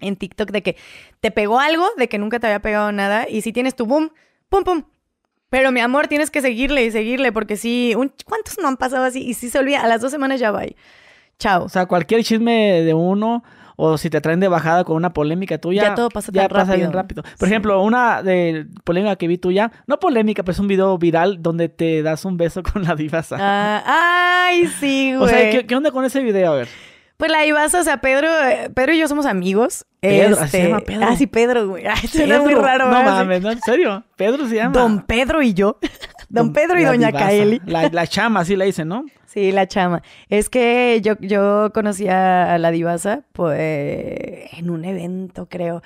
en 0.00 0.16
TikTok 0.16 0.50
de 0.50 0.62
que 0.62 0.76
te 1.20 1.30
pegó 1.30 1.60
algo, 1.60 1.86
de 1.96 2.08
que 2.08 2.18
nunca 2.18 2.40
te 2.40 2.46
había 2.46 2.60
pegado 2.60 2.92
nada, 2.92 3.26
y 3.28 3.42
si 3.42 3.52
tienes 3.52 3.74
tu 3.76 3.86
boom, 3.86 4.12
pum, 4.48 4.64
pum. 4.64 4.84
Pero 5.50 5.72
mi 5.72 5.80
amor, 5.80 6.06
tienes 6.06 6.30
que 6.30 6.40
seguirle 6.40 6.84
y 6.84 6.90
seguirle, 6.92 7.32
porque 7.32 7.56
sí, 7.56 7.94
un, 7.96 8.12
¿cuántos 8.24 8.58
no 8.58 8.68
han 8.68 8.76
pasado 8.76 9.04
así? 9.04 9.20
Y 9.20 9.34
si 9.34 9.50
se 9.50 9.58
olvida, 9.58 9.82
a 9.82 9.88
las 9.88 10.00
dos 10.00 10.12
semanas 10.12 10.38
ya 10.38 10.52
va. 10.52 10.62
Chao. 11.38 11.64
O 11.64 11.68
sea, 11.68 11.86
cualquier 11.86 12.22
chisme 12.22 12.82
de 12.82 12.94
uno, 12.94 13.42
o 13.82 13.96
si 13.96 14.10
te 14.10 14.20
traen 14.20 14.40
de 14.40 14.48
bajada 14.48 14.84
con 14.84 14.94
una 14.94 15.12
polémica 15.12 15.58
tuya, 15.58 15.82
ya 15.82 15.94
todo 15.94 16.10
pasa, 16.10 16.30
ya 16.32 16.48
pasa 16.48 16.76
bien 16.76 16.92
rápido. 16.92 17.24
Por 17.38 17.48
ejemplo, 17.48 17.82
una 17.82 18.22
de 18.22 18.66
polémica 18.84 19.16
que 19.16 19.26
vi 19.26 19.38
tuya, 19.38 19.72
no 19.86 19.98
polémica, 19.98 20.42
pero 20.42 20.52
es 20.52 20.58
un 20.58 20.68
video 20.68 20.98
viral 20.98 21.42
donde 21.42 21.68
te 21.68 22.02
das 22.02 22.24
un 22.24 22.36
beso 22.36 22.62
con 22.72 22.84
la 22.84 22.94
divasa. 22.94 23.38
Ah, 23.40 24.46
ay, 24.46 24.66
sí, 24.78 25.14
güey. 25.16 25.24
O 25.24 25.28
sea, 25.28 25.50
¿qué, 25.50 25.66
¿qué, 25.66 25.74
onda 25.74 25.90
con 25.90 26.04
ese 26.04 26.22
video? 26.22 26.52
A 26.52 26.56
ver. 26.56 26.68
Pues 27.20 27.30
la 27.30 27.44
Ibasa, 27.44 27.80
o 27.80 27.84
sea, 27.84 27.98
Pedro, 27.98 28.28
Pedro 28.74 28.94
y 28.94 28.98
yo 28.98 29.06
somos 29.06 29.26
amigos. 29.26 29.84
Pedro, 30.00 30.42
este, 30.42 30.48
se 30.48 30.62
llama 30.64 30.80
Pedro. 30.80 31.06
Ah, 31.06 31.16
sí, 31.16 31.26
Pedro, 31.26 31.68
güey. 31.68 31.84
Ay, 31.86 32.08
suena 32.08 32.40
muy 32.40 32.54
raro. 32.54 32.90
No 32.90 33.02
mames, 33.02 33.42
¿no? 33.42 33.50
¿En 33.50 33.60
serio? 33.60 34.02
Pedro 34.16 34.48
se 34.48 34.54
llama. 34.54 34.72
Don 34.72 35.02
Pedro 35.02 35.42
y 35.42 35.52
yo. 35.52 35.78
Don, 36.30 36.54
Pedro 36.54 36.80
y 36.80 36.84
Doña 36.84 37.12
Kaeli. 37.12 37.60
La, 37.66 37.90
la, 37.90 38.06
chama, 38.06 38.40
así 38.40 38.56
la 38.56 38.64
dicen, 38.64 38.88
¿no? 38.88 39.04
Sí, 39.26 39.52
la 39.52 39.68
chama. 39.68 40.02
Es 40.30 40.48
que 40.48 41.00
yo, 41.04 41.14
yo 41.20 41.70
conocí 41.74 42.08
a 42.08 42.56
la 42.56 42.70
divasa 42.70 43.22
pues, 43.32 43.60
en 43.60 44.70
un 44.70 44.86
evento, 44.86 45.46
creo. 45.46 45.82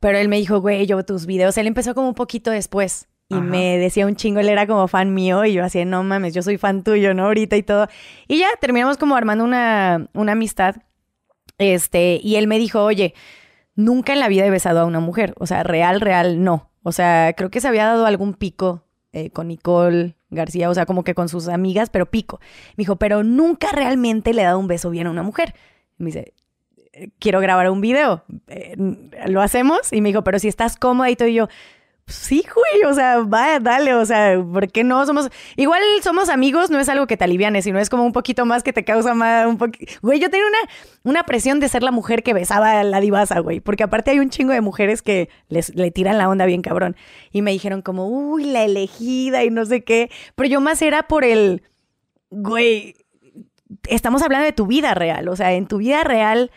Pero 0.00 0.18
él 0.18 0.28
me 0.28 0.38
dijo, 0.38 0.60
güey, 0.60 0.86
yo 0.86 1.04
tus 1.04 1.24
videos. 1.24 1.56
Él 1.56 1.68
empezó 1.68 1.94
como 1.94 2.08
un 2.08 2.14
poquito 2.14 2.50
después. 2.50 3.06
Y 3.28 3.36
me 3.36 3.78
decía 3.78 4.06
un 4.06 4.16
chingo, 4.16 4.40
él 4.40 4.48
era 4.48 4.66
como 4.66 4.86
fan 4.86 5.14
mío 5.14 5.44
y 5.44 5.54
yo 5.54 5.64
así, 5.64 5.84
no 5.84 6.04
mames, 6.04 6.34
yo 6.34 6.42
soy 6.42 6.58
fan 6.58 6.84
tuyo, 6.84 7.14
¿no? 7.14 7.24
Ahorita 7.24 7.56
y 7.56 7.62
todo. 7.62 7.88
Y 8.28 8.38
ya 8.38 8.48
terminamos 8.60 8.98
como 8.98 9.16
armando 9.16 9.44
una, 9.44 10.08
una 10.12 10.32
amistad. 10.32 10.76
Este, 11.58 12.20
y 12.22 12.36
él 12.36 12.46
me 12.46 12.58
dijo, 12.58 12.84
oye, 12.84 13.14
nunca 13.74 14.12
en 14.12 14.20
la 14.20 14.28
vida 14.28 14.46
he 14.46 14.50
besado 14.50 14.80
a 14.80 14.84
una 14.84 15.00
mujer. 15.00 15.34
O 15.38 15.46
sea, 15.46 15.62
real, 15.62 16.00
real, 16.00 16.44
no. 16.44 16.70
O 16.82 16.92
sea, 16.92 17.32
creo 17.36 17.50
que 17.50 17.60
se 17.60 17.68
había 17.68 17.86
dado 17.86 18.06
algún 18.06 18.34
pico 18.34 18.84
eh, 19.12 19.30
con 19.30 19.48
Nicole 19.48 20.16
García, 20.30 20.68
o 20.68 20.74
sea, 20.74 20.86
como 20.86 21.02
que 21.04 21.14
con 21.14 21.28
sus 21.28 21.48
amigas, 21.48 21.88
pero 21.88 22.06
pico. 22.06 22.40
Me 22.76 22.82
dijo, 22.82 22.96
pero 22.96 23.22
nunca 23.22 23.68
realmente 23.72 24.34
le 24.34 24.42
he 24.42 24.44
dado 24.44 24.58
un 24.58 24.68
beso 24.68 24.90
bien 24.90 25.06
a 25.06 25.10
una 25.10 25.22
mujer. 25.22 25.54
me 25.96 26.06
dice, 26.06 26.34
eh, 26.92 27.10
quiero 27.18 27.40
grabar 27.40 27.70
un 27.70 27.80
video. 27.80 28.24
Eh, 28.48 28.74
¿Lo 29.26 29.40
hacemos? 29.40 29.92
Y 29.92 30.00
me 30.00 30.10
dijo, 30.10 30.22
pero 30.24 30.38
si 30.38 30.48
estás 30.48 30.76
cómoda 30.76 31.10
y 31.10 31.16
todo, 31.16 31.28
y 31.28 31.34
yo, 31.34 31.48
Sí, 32.06 32.44
güey, 32.54 32.90
o 32.90 32.94
sea, 32.94 33.20
vaya, 33.20 33.60
dale, 33.60 33.94
o 33.94 34.04
sea, 34.04 34.38
¿por 34.52 34.70
qué 34.70 34.84
no? 34.84 35.06
Somos, 35.06 35.30
igual 35.56 35.80
somos 36.02 36.28
amigos, 36.28 36.68
no 36.68 36.78
es 36.78 36.90
algo 36.90 37.06
que 37.06 37.16
te 37.16 37.24
aliviane, 37.24 37.62
sino 37.62 37.78
es 37.78 37.88
como 37.88 38.04
un 38.04 38.12
poquito 38.12 38.44
más 38.44 38.62
que 38.62 38.74
te 38.74 38.84
causa 38.84 39.14
más, 39.14 39.46
un 39.46 39.56
poquito, 39.56 39.90
güey, 40.02 40.20
yo 40.20 40.28
tenía 40.28 40.46
una, 40.46 40.58
una 41.02 41.22
presión 41.24 41.60
de 41.60 41.68
ser 41.70 41.82
la 41.82 41.92
mujer 41.92 42.22
que 42.22 42.34
besaba 42.34 42.80
a 42.80 42.84
la 42.84 43.00
divasa, 43.00 43.38
güey, 43.38 43.60
porque 43.60 43.84
aparte 43.84 44.10
hay 44.10 44.18
un 44.18 44.28
chingo 44.28 44.52
de 44.52 44.60
mujeres 44.60 45.00
que 45.00 45.30
les, 45.48 45.74
le 45.74 45.90
tiran 45.90 46.18
la 46.18 46.28
onda 46.28 46.44
bien 46.44 46.60
cabrón, 46.60 46.94
y 47.32 47.40
me 47.40 47.52
dijeron 47.52 47.80
como, 47.80 48.06
uy, 48.06 48.44
la 48.44 48.64
elegida 48.64 49.42
y 49.42 49.48
no 49.48 49.64
sé 49.64 49.82
qué, 49.82 50.10
pero 50.34 50.46
yo 50.46 50.60
más 50.60 50.82
era 50.82 51.04
por 51.08 51.24
el, 51.24 51.62
güey, 52.28 52.96
estamos 53.88 54.20
hablando 54.20 54.44
de 54.44 54.52
tu 54.52 54.66
vida 54.66 54.92
real, 54.92 55.26
o 55.28 55.36
sea, 55.36 55.54
en 55.54 55.66
tu 55.66 55.78
vida 55.78 56.04
real 56.04 56.50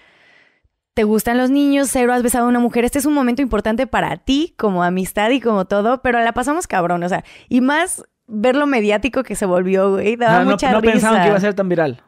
te 0.97 1.03
gustan 1.03 1.37
los 1.37 1.51
niños, 1.51 1.89
cero 1.91 2.11
has 2.11 2.23
besado 2.23 2.45
a 2.45 2.49
una 2.49 2.57
mujer, 2.57 2.83
este 2.83 2.97
es 2.97 3.05
un 3.05 3.13
momento 3.13 3.43
importante 3.43 3.85
para 3.85 4.17
ti 4.17 4.55
como 4.57 4.83
amistad 4.83 5.29
y 5.29 5.39
como 5.39 5.65
todo, 5.65 6.01
pero 6.01 6.19
la 6.21 6.33
pasamos 6.33 6.65
cabrón, 6.65 7.03
o 7.03 7.07
sea, 7.07 7.23
y 7.49 7.61
más 7.61 8.03
ver 8.25 8.55
lo 8.55 8.65
mediático 8.65 9.21
que 9.21 9.35
se 9.35 9.45
volvió, 9.45 9.91
güey, 9.91 10.15
daba 10.15 10.43
no, 10.43 10.49
mucha 10.49 10.71
no, 10.71 10.77
no 10.77 10.81
pensaban 10.81 11.21
que 11.21 11.27
iba 11.27 11.37
a 11.37 11.39
ser 11.39 11.53
tan 11.53 11.69
viral. 11.69 12.01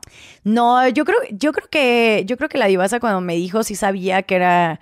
No, 0.44 0.88
yo 0.88 1.06
creo, 1.06 1.20
yo 1.30 1.52
creo 1.54 1.68
que, 1.70 2.24
yo 2.26 2.36
creo 2.36 2.50
que 2.50 2.58
la 2.58 2.66
divasa 2.66 3.00
cuando 3.00 3.22
me 3.22 3.36
dijo 3.36 3.62
sí 3.62 3.76
sabía 3.76 4.24
que 4.24 4.34
era 4.38 4.80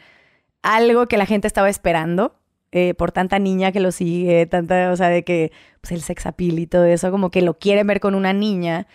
algo 0.61 1.07
que 1.07 1.17
la 1.17 1.25
gente 1.25 1.45
estaba 1.45 1.67
esperando. 1.67 2.33
Eh, 2.71 2.93
por 2.93 3.11
tanta 3.11 3.39
niña 3.39 3.71
que 3.73 3.79
lo 3.81 3.91
sigue, 3.91 4.45
tanta, 4.45 4.91
o 4.91 4.95
sea, 4.95 5.07
de 5.07 5.23
que 5.23 5.51
pues, 5.81 5.91
el 5.91 6.01
sex 6.01 6.25
appeal 6.25 6.59
y 6.59 6.67
todo 6.67 6.85
eso, 6.85 7.11
como 7.11 7.29
que 7.29 7.41
lo 7.41 7.57
quieren 7.57 7.87
ver 7.87 7.99
con 7.99 8.15
una 8.15 8.31
niña. 8.31 8.87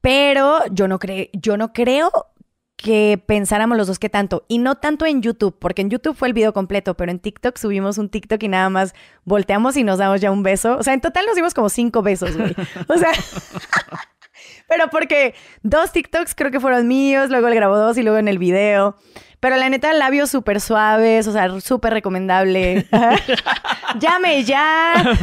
Pero 0.00 0.60
yo 0.70 0.88
no 0.88 0.98
creo, 0.98 1.26
yo 1.34 1.58
no 1.58 1.74
creo 1.74 2.10
que 2.78 3.20
pensáramos 3.26 3.76
los 3.76 3.88
dos 3.88 3.98
que 3.98 4.08
tanto. 4.08 4.44
Y 4.46 4.58
no 4.58 4.76
tanto 4.76 5.04
en 5.04 5.20
YouTube, 5.20 5.56
porque 5.58 5.82
en 5.82 5.90
YouTube 5.90 6.16
fue 6.16 6.28
el 6.28 6.34
video 6.34 6.52
completo, 6.52 6.94
pero 6.96 7.10
en 7.10 7.18
TikTok 7.18 7.58
subimos 7.58 7.98
un 7.98 8.08
TikTok 8.08 8.40
y 8.44 8.48
nada 8.48 8.70
más 8.70 8.94
volteamos 9.24 9.76
y 9.76 9.82
nos 9.82 9.98
damos 9.98 10.20
ya 10.20 10.30
un 10.30 10.44
beso. 10.44 10.78
O 10.78 10.82
sea, 10.84 10.94
en 10.94 11.00
total 11.00 11.26
nos 11.26 11.34
dimos 11.34 11.54
como 11.54 11.68
cinco 11.68 12.02
besos, 12.02 12.36
güey. 12.36 12.54
O 12.88 12.96
sea... 12.96 13.10
pero 14.68 14.88
porque 14.88 15.34
dos 15.62 15.92
TikToks 15.92 16.34
creo 16.34 16.50
que 16.50 16.60
fueron 16.60 16.86
míos, 16.86 17.30
luego 17.30 17.48
él 17.48 17.54
grabó 17.54 17.76
dos 17.76 17.96
y 17.98 18.02
luego 18.02 18.18
en 18.18 18.28
el 18.28 18.38
video. 18.38 18.96
Pero 19.40 19.56
la 19.56 19.68
neta, 19.68 19.92
labios 19.92 20.30
súper 20.30 20.60
suaves, 20.60 21.28
o 21.28 21.32
sea, 21.32 21.60
súper 21.60 21.92
recomendable. 21.92 22.86
Llame 24.00 24.42
ya. 24.42 25.16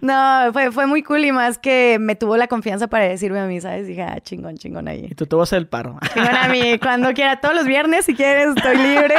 no, 0.00 0.52
fue, 0.52 0.72
fue 0.72 0.86
muy 0.86 1.04
cool 1.04 1.24
y 1.24 1.30
más 1.30 1.56
que 1.56 1.98
me 2.00 2.16
tuvo 2.16 2.36
la 2.36 2.48
confianza 2.48 2.88
para 2.88 3.04
decirme 3.04 3.38
a 3.38 3.46
mí, 3.46 3.60
¿sabes? 3.60 3.86
Dije, 3.86 4.02
ah, 4.02 4.20
chingón, 4.20 4.56
chingón 4.56 4.88
ahí. 4.88 5.06
Y 5.10 5.14
tú 5.14 5.26
te 5.26 5.36
vas 5.36 5.52
el 5.52 5.68
paro. 5.68 5.96
chingón 6.12 6.34
a 6.34 6.48
mí, 6.48 6.78
cuando 6.80 7.12
quiera, 7.12 7.40
todos 7.40 7.54
los 7.54 7.66
viernes, 7.66 8.04
si 8.04 8.14
quieres, 8.14 8.48
estoy 8.56 8.76
libre. 8.76 9.14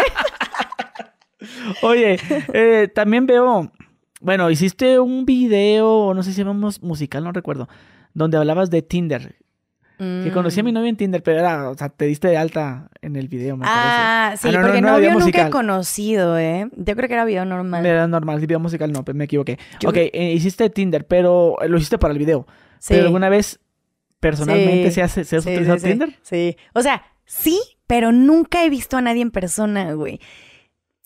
Oye, 1.81 2.19
eh, 2.53 2.89
también 2.93 3.25
veo, 3.25 3.71
bueno, 4.19 4.49
hiciste 4.49 4.99
un 4.99 5.25
video, 5.25 6.13
no 6.13 6.21
sé 6.21 6.33
si 6.33 6.39
llamamos 6.39 6.83
musical, 6.83 7.23
no 7.23 7.31
recuerdo, 7.31 7.69
donde 8.13 8.37
hablabas 8.37 8.69
de 8.69 8.81
Tinder. 8.81 9.35
Que 9.97 10.31
conocí 10.33 10.59
a 10.59 10.63
mi 10.63 10.71
novia 10.71 10.89
en 10.89 10.97
Tinder, 10.97 11.21
pero 11.21 11.41
era, 11.41 11.69
o 11.69 11.75
sea, 11.77 11.89
te 11.89 12.05
diste 12.05 12.27
de 12.27 12.35
alta 12.35 12.89
en 13.03 13.15
el 13.15 13.27
video, 13.27 13.55
me 13.55 13.65
Ah, 13.67 14.33
sí, 14.35 14.47
parece. 14.47 14.51
no, 14.57 14.61
no, 14.61 14.67
porque 14.67 14.81
no 14.81 14.87
era 14.87 14.97
novio 14.97 15.19
nunca 15.19 15.45
he 15.45 15.49
conocido, 15.51 16.39
¿eh? 16.39 16.67
Yo 16.75 16.95
creo 16.95 17.07
que 17.07 17.13
era 17.13 17.23
video 17.23 17.45
normal. 17.45 17.85
Era 17.85 18.07
normal, 18.07 18.39
video 18.39 18.59
musical 18.59 18.91
no, 18.91 19.03
me 19.13 19.25
equivoqué. 19.25 19.59
Yo- 19.79 19.89
Ok, 19.89 19.97
eh, 19.97 20.33
hiciste 20.33 20.71
Tinder, 20.71 21.05
pero 21.05 21.55
lo 21.67 21.77
hiciste 21.77 21.99
para 21.99 22.13
el 22.13 22.17
video. 22.17 22.47
Sí. 22.79 22.95
¿Pero 22.95 23.05
alguna 23.05 23.29
vez 23.29 23.59
personalmente 24.19 24.89
Sí. 24.89 24.95
se, 24.95 25.01
hace, 25.03 25.23
se 25.23 25.37
has 25.37 25.43
Sí, 25.43 25.51
utilizado 25.51 25.77
sí, 25.77 25.83
sí. 25.83 25.89
Tinder? 25.89 26.15
Sí. 26.23 26.57
O 26.73 26.81
sea, 26.81 27.03
sí, 27.25 27.59
pero 27.85 28.11
nunca 28.11 28.65
he 28.65 28.71
visto 28.71 28.97
a 28.97 29.01
nadie 29.01 29.21
en 29.21 29.29
persona, 29.29 29.93
güey. 29.93 30.19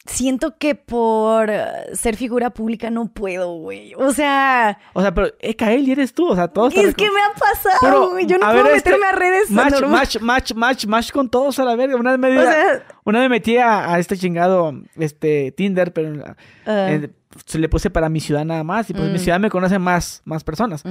Siento 0.08 0.58
que 0.60 0.76
por 0.76 1.50
eh, 1.50 1.66
ser 1.94 2.16
figura 2.16 2.52
pública 2.52 2.92
no 2.92 3.08
puedo, 3.08 3.54
güey. 3.56 3.94
O 3.96 4.12
sea, 4.12 4.78
O 4.94 5.02
sea, 5.02 5.12
pero 5.14 5.30
es 5.40 5.56
Kael 5.56 5.88
y 5.88 5.92
eres 5.94 6.14
tú, 6.14 6.28
o 6.30 6.36
sea, 6.36 6.48
todos 6.48 6.76
es 6.76 6.94
que 6.94 7.10
me 7.10 7.20
ha 7.22 7.34
pasado, 7.34 8.12
güey. 8.12 8.28
Yo 8.28 8.38
no 8.38 8.46
puedo 8.46 8.64
ver, 8.66 8.76
este, 8.76 8.92
meterme 8.92 9.08
a 9.08 9.12
redes 9.14 9.50
Match, 9.50 9.82
match, 9.82 9.88
match, 9.88 10.22
match, 10.22 10.54
match, 10.54 10.86
match 10.86 11.12
con 11.12 11.28
todos 11.30 11.58
a 11.58 11.66
la 11.66 11.76
verga. 11.76 11.96
Una 11.96 12.12
vez 12.16 12.20
me, 12.20 12.38
O 12.38 12.42
sea, 12.44 12.84
una 13.04 13.20
vez 13.22 13.30
metí 13.32 13.58
a, 13.58 13.94
a 13.94 13.98
este 14.00 14.16
chingado 14.16 14.74
este 14.96 15.52
Tinder, 15.54 15.92
pero 15.92 16.24
ah, 16.28 16.36
eh, 16.68 17.10
se 17.46 17.58
le 17.58 17.68
puse 17.68 17.90
para 17.90 18.08
mi 18.08 18.20
ciudad 18.20 18.46
nada 18.46 18.64
más. 18.64 18.88
Y 18.90 18.94
pues 18.94 19.06
mi 19.10 19.16
Mm. 19.18 19.20
ciudad 19.22 19.40
me 19.40 19.50
conocen 19.50 19.82
más, 19.82 20.22
más 20.26 20.44
personas. 20.44 20.84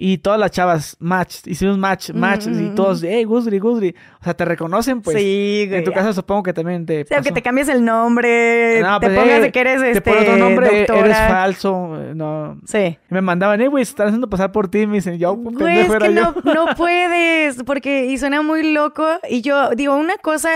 Y 0.00 0.18
todas 0.18 0.38
las 0.38 0.52
chavas, 0.52 0.96
match, 1.00 1.38
hicimos 1.46 1.76
match, 1.76 2.10
match. 2.10 2.46
Mm, 2.46 2.50
Y 2.60 2.62
mm, 2.70 2.74
todos, 2.76 3.02
hey, 3.02 3.24
Gusri, 3.24 3.58
Gusri. 3.58 3.96
O 4.20 4.24
sea, 4.24 4.32
te 4.32 4.44
reconocen, 4.44 5.00
pues. 5.02 5.16
sí, 5.16 5.64
güey. 5.66 5.80
En 5.80 5.84
tu 5.84 5.90
caso 5.92 6.12
supongo 6.12 6.44
que 6.44 6.52
también 6.52 6.86
te 6.86 7.02
O 7.02 7.06
sea, 7.06 7.20
que 7.20 7.32
te 7.32 7.42
cambies 7.42 7.68
el 7.68 7.84
nombre, 7.84 8.80
No, 8.80 9.00
te 9.00 9.08
pues, 9.08 9.18
pongas 9.18 9.38
eh, 9.38 9.40
de 9.40 9.50
que 9.50 9.60
eres 9.60 9.82
este, 9.82 10.00
Te 10.00 10.00
pones 10.02 10.22
otro 10.28 10.36
nombre, 10.36 10.78
doctora. 10.86 11.00
eres 11.00 11.16
falso. 11.18 12.00
eh, 12.00 12.12
No. 12.14 12.60
Sí. 12.64 12.78
Y 12.78 12.98
me 13.14 13.22
mandaban, 13.22 13.60
eh, 13.60 13.66
güey, 13.66 13.84
se 13.84 13.90
están 13.90 14.06
haciendo 14.06 14.30
pasar 14.30 14.52
por 14.52 14.68
ti. 14.70 14.86
Me 14.86 14.94
dicen, 14.98 15.18
yo, 15.18 15.34
Güey, 15.34 15.56
pendejo 15.56 15.94
es 15.94 16.02
que 16.04 16.14
yo. 16.14 16.34
no, 16.44 16.54
no 16.66 16.66
puedes, 16.76 17.64
porque 17.64 18.06
y 18.06 18.18
suena 18.18 18.40
muy 18.40 18.72
loco. 18.72 19.04
Y 19.28 19.40
yo 19.42 19.70
digo, 19.70 19.96
una 19.96 20.16
cosa, 20.18 20.50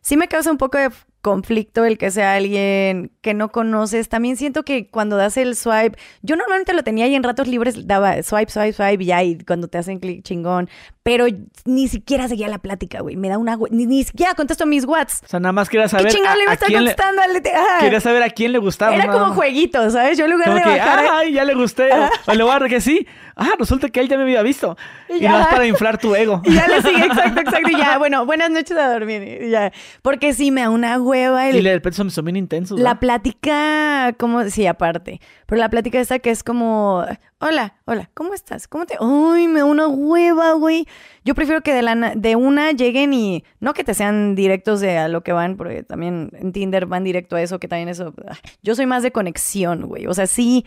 sí 0.00 0.16
me 0.16 0.26
causa 0.26 0.50
un 0.50 0.58
poco 0.58 0.78
de 0.78 0.90
conflicto 1.22 1.84
el 1.84 1.96
que 1.98 2.10
sea 2.10 2.34
alguien 2.34 3.12
que 3.20 3.34
no 3.34 3.50
conoces. 3.50 4.08
También 4.08 4.36
siento 4.36 4.62
que 4.64 4.88
cuando 4.88 5.16
das 5.16 5.36
el 5.36 5.56
swipe, 5.56 5.98
yo 6.22 6.36
normalmente 6.36 6.72
lo 6.72 6.82
tenía 6.82 7.06
y 7.06 7.14
en 7.14 7.22
ratos 7.22 7.48
libres 7.48 7.86
daba 7.86 8.22
swipe, 8.22 8.50
swipe, 8.50 8.72
swipe 8.72 9.02
y 9.02 9.06
ya, 9.06 9.22
y 9.22 9.38
cuando 9.38 9.68
te 9.68 9.78
hacen 9.78 9.98
clic 9.98 10.22
chingón. 10.24 10.68
Pero 11.02 11.26
ni 11.64 11.88
siquiera 11.88 12.28
seguía 12.28 12.48
la 12.48 12.58
plática, 12.58 13.00
güey. 13.00 13.16
Me 13.16 13.28
da 13.30 13.38
una... 13.38 13.58
Ni, 13.70 13.86
ni 13.86 14.04
siquiera 14.04 14.34
contesto 14.34 14.66
mis 14.66 14.84
whats. 14.84 15.22
O 15.24 15.28
sea, 15.28 15.40
nada 15.40 15.52
más 15.52 15.68
quería 15.70 15.84
¿Qué 15.86 15.88
saber 15.90 16.12
chingón 16.12 16.28
a, 16.28 16.36
le 16.36 16.42
iba 16.42 16.50
a 16.50 16.52
a 16.52 16.54
estar 16.54 16.70
le... 16.70 16.76
contestando? 16.76 17.22
al 17.22 17.42
de- 17.42 17.50
Ajá. 17.50 17.80
Quería 17.80 18.00
saber 18.00 18.22
a 18.22 18.30
quién 18.30 18.52
le 18.52 18.58
gustaba. 18.58 18.94
Era 18.94 19.06
como 19.10 19.32
jueguito, 19.34 19.90
¿sabes? 19.90 20.18
Yo 20.18 20.26
en 20.26 20.32
lugar 20.32 20.46
Como 20.48 20.58
de 20.58 20.62
que, 20.64 20.78
bajar... 20.78 21.06
ay, 21.12 21.32
ya 21.32 21.44
le 21.44 21.54
gusté. 21.54 21.90
O, 21.92 22.08
o 22.30 22.34
le 22.34 22.42
voy 22.44 22.52
a 22.52 22.68
que 22.68 22.80
sí. 22.80 23.06
Ah, 23.34 23.52
resulta 23.58 23.88
que 23.88 24.00
él 24.00 24.08
ya 24.08 24.18
me 24.18 24.24
había 24.24 24.42
visto. 24.42 24.76
Y 25.08 25.20
no 25.26 25.40
es 25.40 25.46
para 25.46 25.66
inflar 25.66 25.96
tu 25.98 26.14
ego. 26.14 26.42
Y 26.50 26.52
ya 26.54 26.68
le 26.68 26.82
sigue, 26.82 27.04
exacto, 27.06 27.40
exacto. 27.40 27.70
Y 27.70 27.76
ya, 27.78 27.96
bueno, 27.98 28.26
buenas 28.26 28.50
noches 28.50 28.76
a 28.76 28.92
dormir. 28.92 29.42
y 29.44 29.50
ya. 29.50 29.72
Porque 30.02 30.34
sí, 30.34 30.50
me 30.50 30.60
da 30.60 30.70
una 30.70 31.00
hueva. 31.00 31.48
el- 31.48 31.56
Y 31.56 31.62
le 31.62 31.72
repente 31.72 31.96
son, 31.96 32.24
bien 32.24 32.36
intensos. 32.36 32.78
la 32.78 32.90
¿verdad? 32.90 33.00
Plática, 33.10 34.14
como, 34.18 34.44
sí, 34.44 34.66
aparte. 34.66 35.20
Pero 35.46 35.58
la 35.58 35.68
plática 35.68 35.98
esta 35.98 36.20
que 36.20 36.30
es 36.30 36.44
como, 36.44 37.04
hola, 37.40 37.74
hola, 37.84 38.08
¿cómo 38.14 38.34
estás? 38.34 38.68
¿Cómo 38.68 38.86
te...? 38.86 38.96
Uy, 39.00 39.48
me 39.48 39.60
da 39.60 39.64
una 39.64 39.88
hueva, 39.88 40.52
güey. 40.52 40.86
Yo 41.24 41.34
prefiero 41.34 41.60
que 41.62 41.72
de 41.72 42.36
una 42.36 42.70
lleguen 42.70 43.12
y, 43.12 43.42
no 43.58 43.74
que 43.74 43.82
te 43.82 43.94
sean 43.94 44.36
directos 44.36 44.80
de 44.80 44.96
a 44.96 45.08
lo 45.08 45.24
que 45.24 45.32
van, 45.32 45.56
porque 45.56 45.82
también 45.82 46.30
en 46.34 46.52
Tinder 46.52 46.86
van 46.86 47.02
directo 47.02 47.34
a 47.34 47.42
eso, 47.42 47.58
que 47.58 47.66
también 47.66 47.88
eso... 47.88 48.14
ah, 48.28 48.38
Yo 48.62 48.76
soy 48.76 48.86
más 48.86 49.02
de 49.02 49.10
conexión, 49.10 49.88
güey. 49.88 50.06
O 50.06 50.14
sea, 50.14 50.28
sí, 50.28 50.64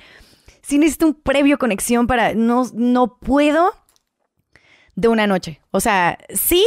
sí 0.61 0.77
necesito 0.77 1.07
un 1.07 1.13
previo 1.13 1.57
conexión 1.57 2.07
para, 2.07 2.33
no, 2.33 2.65
no 2.73 3.19
puedo 3.19 3.71
de 4.95 5.07
una 5.07 5.27
noche. 5.27 5.61
O 5.71 5.79
sea, 5.79 6.17
sí... 6.33 6.65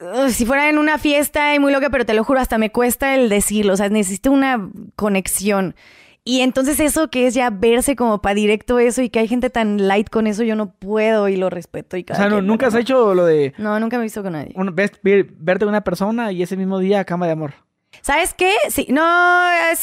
uh, 0.00 0.28
Si 0.30 0.44
fuera 0.46 0.68
en 0.68 0.78
una 0.78 0.98
fiesta 0.98 1.54
y 1.54 1.58
muy 1.58 1.72
loca, 1.72 1.90
pero 1.90 2.04
te 2.06 2.14
lo 2.14 2.24
juro, 2.24 2.40
hasta 2.40 2.58
me 2.58 2.70
cuesta 2.70 3.14
el 3.14 3.28
decirlo. 3.28 3.72
O 3.74 3.76
sea, 3.76 3.88
necesito 3.88 4.30
una 4.32 4.70
conexión. 4.96 5.74
Y 6.22 6.42
entonces 6.42 6.78
eso 6.80 7.08
que 7.08 7.26
es 7.26 7.34
ya 7.34 7.48
verse 7.50 7.96
como 7.96 8.20
para 8.20 8.34
directo 8.34 8.78
eso 8.78 9.00
y 9.00 9.08
que 9.08 9.20
hay 9.20 9.26
gente 9.28 9.48
tan 9.48 9.88
light 9.88 10.10
con 10.10 10.26
eso, 10.26 10.42
yo 10.42 10.54
no 10.54 10.70
puedo 10.72 11.28
y 11.28 11.36
lo 11.36 11.48
respeto. 11.48 11.96
Y 11.96 12.02
O 12.02 12.04
cada 12.04 12.18
sea, 12.20 12.28
no- 12.28 12.42
nunca 12.42 12.66
has 12.66 12.74
hecho 12.74 13.14
lo 13.14 13.24
de 13.24 13.54
No, 13.56 13.80
nunca 13.80 13.96
me 13.96 14.02
he 14.02 14.06
visto 14.06 14.22
con 14.22 14.34
nadie. 14.34 14.52
un- 14.54 14.74
ves- 14.74 14.92
ver- 15.02 15.30
verte 15.38 15.64
con 15.64 15.70
una 15.70 15.80
persona 15.82 16.30
y 16.30 16.42
ese 16.42 16.56
mismo 16.58 16.78
día 16.78 17.04
cama 17.04 17.24
de 17.26 17.32
amor. 17.32 17.54
¿Sabes 18.02 18.34
qué? 18.34 18.52
Sí, 18.68 18.86
no, 18.90 19.02
eh, 19.72 19.76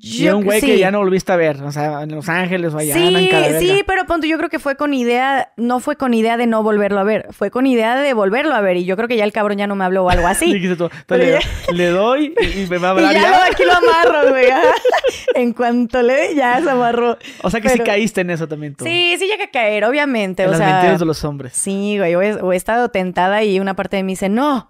sí. 0.00 0.24
y 0.24 0.28
un 0.28 0.44
güey 0.44 0.60
sí. 0.60 0.66
que 0.66 0.78
ya 0.78 0.90
no 0.90 0.98
volviste 0.98 1.32
a 1.32 1.36
ver. 1.36 1.62
O 1.62 1.72
sea, 1.72 2.02
en 2.02 2.14
Los 2.14 2.28
Ángeles 2.28 2.74
o 2.74 2.78
allá. 2.78 2.94
Sí, 2.94 3.14
en 3.30 3.60
sí, 3.60 3.82
pero 3.86 4.04
punto, 4.06 4.26
yo 4.26 4.36
creo 4.38 4.48
que 4.48 4.58
fue 4.58 4.76
con 4.76 4.94
idea, 4.94 5.52
no 5.56 5.80
fue 5.80 5.96
con 5.96 6.14
idea 6.14 6.36
de 6.36 6.46
no 6.46 6.62
volverlo 6.62 7.00
a 7.00 7.04
ver, 7.04 7.28
fue 7.32 7.50
con 7.50 7.66
idea 7.66 7.96
de 7.96 8.14
volverlo 8.14 8.54
a 8.54 8.60
ver 8.60 8.76
y 8.76 8.84
yo 8.84 8.96
creo 8.96 9.08
que 9.08 9.16
ya 9.16 9.24
el 9.24 9.32
cabrón 9.32 9.58
ya 9.58 9.66
no 9.66 9.76
me 9.76 9.84
habló 9.84 10.04
o 10.04 10.10
algo 10.10 10.26
así. 10.26 10.52
Tú, 10.76 10.90
Pero 11.06 11.22
entonces 11.22 11.50
le, 11.68 11.74
le 11.74 11.86
doy 11.88 12.34
y, 12.40 12.62
y 12.62 12.66
me 12.66 12.78
va 12.78 12.90
a 12.90 12.94
Y 13.00 13.04
hablar 13.04 13.14
ya, 13.14 13.20
ya. 13.22 13.46
aquí 13.46 13.64
lo 13.64 13.72
amarro, 13.72 14.30
güey. 14.30 14.46
En 15.34 15.52
cuanto 15.52 16.00
le 16.02 16.14
ve, 16.14 16.34
ya 16.36 16.60
se 16.62 16.70
amarró. 16.70 17.18
O 17.42 17.50
sea 17.50 17.60
que 17.60 17.68
sí 17.68 17.78
caíste 17.80 18.20
en 18.20 18.30
eso 18.30 18.46
también 18.46 18.74
tú. 18.74 18.84
Sí, 18.84 19.16
sí 19.18 19.26
llega 19.26 19.44
a 19.44 19.50
caer, 19.50 19.84
obviamente. 19.84 20.44
En 20.44 20.48
o 20.48 20.52
las 20.52 20.58
sea, 20.58 20.74
mentiras 20.74 21.00
de 21.00 21.06
los 21.06 21.24
hombres. 21.24 21.52
Sí, 21.54 21.98
güey, 21.98 22.14
o 22.14 22.22
he, 22.22 22.34
o 22.34 22.52
he 22.52 22.56
estado 22.56 22.88
tentada 22.90 23.42
y 23.42 23.58
una 23.60 23.74
parte 23.74 23.96
de 23.96 24.04
mí 24.04 24.12
dice, 24.12 24.28
no. 24.28 24.68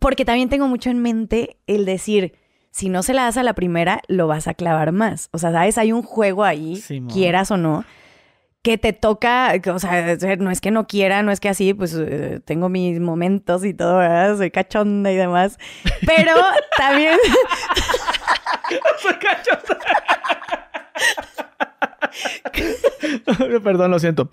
Porque 0.00 0.24
también 0.24 0.48
tengo 0.48 0.66
mucho 0.68 0.90
en 0.90 1.00
mente 1.00 1.58
el 1.66 1.84
decir, 1.84 2.34
si 2.70 2.88
no 2.88 3.02
se 3.02 3.14
la 3.14 3.24
das 3.24 3.36
a 3.36 3.42
la 3.42 3.54
primera, 3.54 4.00
lo 4.08 4.26
vas 4.26 4.46
a 4.48 4.54
clavar 4.54 4.92
más. 4.92 5.28
O 5.32 5.38
sea, 5.38 5.52
¿sabes? 5.52 5.76
Hay 5.78 5.92
un 5.92 6.02
juego 6.02 6.44
ahí, 6.44 6.76
Simón. 6.76 7.10
quieras 7.12 7.50
o 7.50 7.56
no, 7.56 7.84
que 8.62 8.78
te 8.78 8.92
toca, 8.92 9.54
o 9.72 9.78
sea, 9.78 10.16
no 10.38 10.50
es 10.50 10.60
que 10.60 10.70
no 10.70 10.86
quiera, 10.86 11.22
no 11.22 11.32
es 11.32 11.40
que 11.40 11.48
así, 11.48 11.72
pues 11.74 11.94
eh, 11.98 12.40
tengo 12.44 12.68
mis 12.68 13.00
momentos 13.00 13.64
y 13.64 13.72
todo, 13.74 13.96
¿verdad? 13.98 14.36
Soy 14.36 14.50
cachonda 14.50 15.10
y 15.10 15.16
demás. 15.16 15.58
Pero 16.06 16.32
también... 16.76 17.18
Perdón, 23.64 23.90
lo 23.90 23.98
siento. 23.98 24.28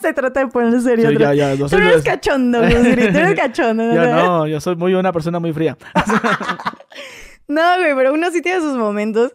se 0.00 0.12
trata 0.12 0.40
de 0.40 0.46
ponerle 0.48 0.80
serio. 0.80 1.08
Sí, 1.08 1.14
otra- 1.16 1.34
ya, 1.34 1.48
ya, 1.50 1.56
no 1.56 1.64
Tú 1.64 1.76
soy 1.76 1.86
eres 1.86 2.02
cachondo, 2.02 2.60
tú 2.60 2.64
eres 2.76 3.34
cachondo. 3.34 3.84
Yo 3.94 4.02
¿no? 4.04 4.12
no, 4.26 4.46
yo 4.46 4.60
soy 4.60 4.76
muy 4.76 4.94
una 4.94 5.12
persona 5.12 5.38
muy 5.38 5.52
fría. 5.52 5.76
No, 7.48 7.62
güey, 7.78 7.94
pero 7.94 8.12
uno 8.14 8.30
sí 8.30 8.42
tiene 8.42 8.60
sus 8.60 8.76
momentos. 8.76 9.32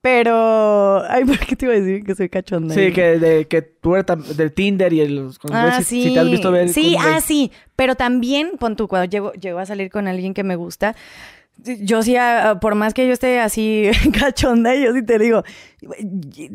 Pero. 0.00 1.02
Ay, 1.08 1.24
¿por 1.26 1.38
qué 1.38 1.56
te 1.56 1.64
iba 1.64 1.74
a 1.74 1.80
decir 1.80 2.04
que 2.04 2.14
soy 2.14 2.28
cachonda? 2.28 2.74
Sí, 2.74 2.92
que, 2.92 3.18
de, 3.18 3.46
que 3.46 3.62
tú 3.62 3.96
eres 3.96 4.36
del 4.36 4.52
Tinder 4.52 4.92
y 4.92 5.00
el, 5.00 5.30
Ah, 5.50 5.78
sí. 5.78 5.84
si, 6.02 6.08
si 6.08 6.14
te 6.14 6.20
has 6.20 6.30
visto 6.30 6.52
ver. 6.52 6.68
Sí, 6.68 6.94
ah, 6.98 7.22
sí. 7.22 7.50
Pero 7.74 7.94
también, 7.94 8.52
pon 8.58 8.76
tú, 8.76 8.86
cuando 8.86 9.06
llego, 9.10 9.32
llego 9.32 9.58
a 9.60 9.66
salir 9.66 9.90
con 9.90 10.06
alguien 10.06 10.34
que 10.34 10.44
me 10.44 10.56
gusta, 10.56 10.94
yo 11.56 12.02
sí, 12.02 12.16
ah, 12.16 12.58
por 12.60 12.74
más 12.74 12.92
que 12.94 13.06
yo 13.06 13.12
esté 13.12 13.40
así 13.40 13.90
cachonda, 14.18 14.74
yo 14.74 14.92
sí 14.92 15.02
te 15.02 15.18
digo, 15.18 15.42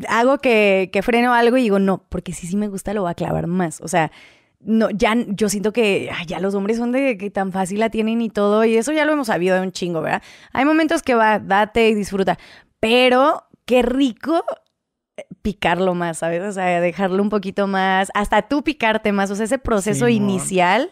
hago 0.08 0.38
que, 0.38 0.90
que 0.92 1.02
freno 1.02 1.34
algo 1.34 1.56
y 1.56 1.62
digo, 1.62 1.78
no, 1.78 2.04
porque 2.08 2.32
si 2.32 2.46
sí 2.46 2.56
me 2.56 2.68
gusta, 2.68 2.94
lo 2.94 3.02
voy 3.02 3.10
a 3.10 3.14
clavar 3.14 3.46
más. 3.46 3.80
O 3.80 3.88
sea, 3.88 4.12
no, 4.60 4.90
ya, 4.90 5.14
yo 5.28 5.48
siento 5.48 5.72
que 5.72 6.10
ay, 6.12 6.26
ya 6.26 6.38
los 6.38 6.54
hombres 6.54 6.76
son 6.76 6.92
de 6.92 7.16
que 7.16 7.30
tan 7.30 7.50
fácil 7.52 7.80
la 7.80 7.90
tienen 7.90 8.20
y 8.20 8.28
todo, 8.28 8.64
y 8.64 8.76
eso 8.76 8.92
ya 8.92 9.04
lo 9.04 9.12
hemos 9.12 9.28
sabido 9.28 9.56
de 9.56 9.62
un 9.62 9.72
chingo, 9.72 10.02
¿verdad? 10.02 10.22
Hay 10.52 10.64
momentos 10.64 11.02
que 11.02 11.14
va, 11.14 11.38
date 11.38 11.88
y 11.88 11.94
disfruta, 11.94 12.38
pero 12.78 13.44
qué 13.64 13.82
rico 13.82 14.44
picarlo 15.42 15.94
más, 15.94 16.18
¿sabes? 16.18 16.42
O 16.42 16.52
sea, 16.52 16.80
dejarlo 16.80 17.22
un 17.22 17.30
poquito 17.30 17.66
más, 17.66 18.10
hasta 18.14 18.42
tú 18.42 18.62
picarte 18.62 19.12
más, 19.12 19.30
o 19.30 19.36
sea, 19.36 19.44
ese 19.44 19.58
proceso 19.58 20.08
inicial 20.08 20.90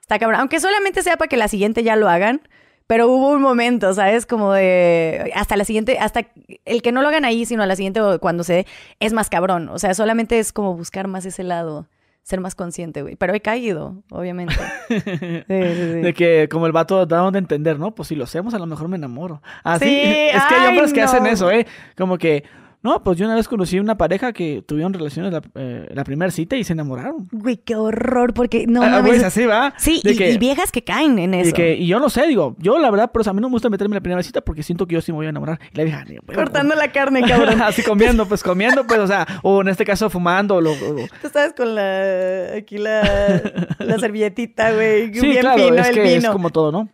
está 0.00 0.18
cabrón, 0.18 0.40
aunque 0.40 0.60
solamente 0.60 1.02
sea 1.02 1.16
para 1.16 1.28
que 1.28 1.36
la 1.36 1.48
siguiente 1.48 1.82
ya 1.82 1.96
lo 1.96 2.08
hagan, 2.08 2.42
pero 2.86 3.08
hubo 3.08 3.30
un 3.30 3.42
momento, 3.42 3.92
¿sabes? 3.92 4.24
Como 4.24 4.52
de 4.52 5.30
hasta 5.34 5.56
la 5.56 5.64
siguiente, 5.64 5.98
hasta 5.98 6.26
el 6.64 6.80
que 6.82 6.92
no 6.92 7.02
lo 7.02 7.08
hagan 7.08 7.24
ahí, 7.26 7.44
sino 7.44 7.62
a 7.62 7.66
la 7.66 7.76
siguiente 7.76 8.00
o 8.00 8.18
cuando 8.18 8.44
se 8.44 8.52
dé, 8.54 8.66
es 9.00 9.12
más 9.12 9.28
cabrón, 9.28 9.68
o 9.68 9.78
sea, 9.78 9.94
solamente 9.94 10.38
es 10.38 10.52
como 10.52 10.74
buscar 10.74 11.08
más 11.08 11.26
ese 11.26 11.42
lado, 11.42 11.86
ser 12.28 12.40
más 12.42 12.54
consciente, 12.54 13.00
güey, 13.00 13.16
pero 13.16 13.32
he 13.32 13.40
caído, 13.40 14.02
obviamente. 14.10 14.54
Sí, 14.88 15.44
sí, 15.48 15.74
sí. 15.74 16.00
De 16.00 16.12
que 16.14 16.48
como 16.50 16.66
el 16.66 16.72
vato 16.72 17.06
da 17.06 17.30
de 17.30 17.38
entender, 17.38 17.78
¿no? 17.78 17.94
Pues 17.94 18.08
si 18.08 18.14
lo 18.14 18.24
hacemos 18.24 18.52
a 18.52 18.58
lo 18.58 18.66
mejor 18.66 18.88
me 18.88 18.96
enamoro. 18.96 19.40
Así 19.64 19.86
Sí, 19.86 20.00
es 20.34 20.44
que 20.44 20.54
hay 20.54 20.60
ay, 20.62 20.68
hombres 20.68 20.92
que 20.92 21.02
hacen 21.02 21.26
eso, 21.26 21.50
¿eh? 21.50 21.66
Como 21.96 22.18
que, 22.18 22.44
no, 22.82 23.02
pues 23.02 23.18
yo 23.18 23.26
una 23.26 23.34
vez 23.34 23.48
conocí 23.48 23.78
una 23.80 23.96
pareja 23.98 24.32
que 24.32 24.62
tuvieron 24.66 24.92
relaciones 24.92 25.32
la, 25.32 25.42
eh, 25.56 25.88
la 25.92 26.04
primera 26.04 26.30
cita 26.30 26.56
y 26.56 26.62
se 26.64 26.74
enamoraron. 26.74 27.28
Güey, 27.32 27.56
qué 27.56 27.74
horror, 27.74 28.32
porque 28.34 28.66
no 28.68 28.82
Ah, 28.82 28.88
mames. 28.88 29.08
pues 29.10 29.24
así 29.24 29.44
va. 29.46 29.74
Sí, 29.78 30.00
y, 30.04 30.16
que- 30.16 30.30
y 30.30 30.38
viejas 30.38 30.70
que 30.70 30.84
caen 30.84 31.18
en 31.18 31.34
Y, 31.34 31.40
eso. 31.40 31.54
que, 31.54 31.74
y 31.76 31.86
yo 31.88 31.98
no 31.98 32.08
sé, 32.08 32.26
digo, 32.26 32.54
yo 32.58 32.78
la 32.78 32.90
verdad, 32.90 33.10
pero 33.12 33.28
a 33.28 33.32
mí 33.32 33.40
no 33.40 33.48
me 33.48 33.52
gusta 33.54 33.68
meterme 33.68 33.94
en 33.94 33.98
la 33.98 34.02
primera 34.02 34.22
cita 34.22 34.40
porque 34.42 34.62
siento 34.62 34.86
que 34.86 34.94
yo 34.94 35.00
sí 35.00 35.10
me 35.12 35.16
voy 35.16 35.26
a 35.26 35.30
enamorar. 35.30 35.58
Y 35.72 35.76
la 35.76 35.84
vieja, 35.84 36.04
ni, 36.04 36.16
güey, 36.18 36.36
Cortando 36.36 36.74
la 36.76 36.92
carne, 36.92 37.22
cabrón. 37.22 37.60
Así 37.62 37.82
comiendo, 37.82 38.26
pues 38.26 38.42
comiendo, 38.42 38.86
pues, 38.86 39.00
o 39.00 39.06
sea, 39.06 39.26
o 39.42 39.60
en 39.60 39.68
este 39.68 39.84
caso 39.84 40.08
fumando, 40.08 40.60
lo, 40.60 40.72
o- 40.72 40.76
Tú 41.20 41.26
estabas 41.26 41.52
con 41.54 41.74
la. 41.74 42.54
Aquí 42.58 42.78
la. 42.78 43.42
La 43.80 43.98
servilletita, 43.98 44.72
güey. 44.72 45.12
Sí, 45.14 45.26
bien 45.26 45.40
claro, 45.40 45.62
fino 45.64 45.76
es 45.76 45.88
el 45.88 45.94
que 45.94 46.02
vino. 46.02 46.16
es 46.18 46.28
como 46.28 46.50
todo, 46.50 46.70
¿no? 46.72 46.88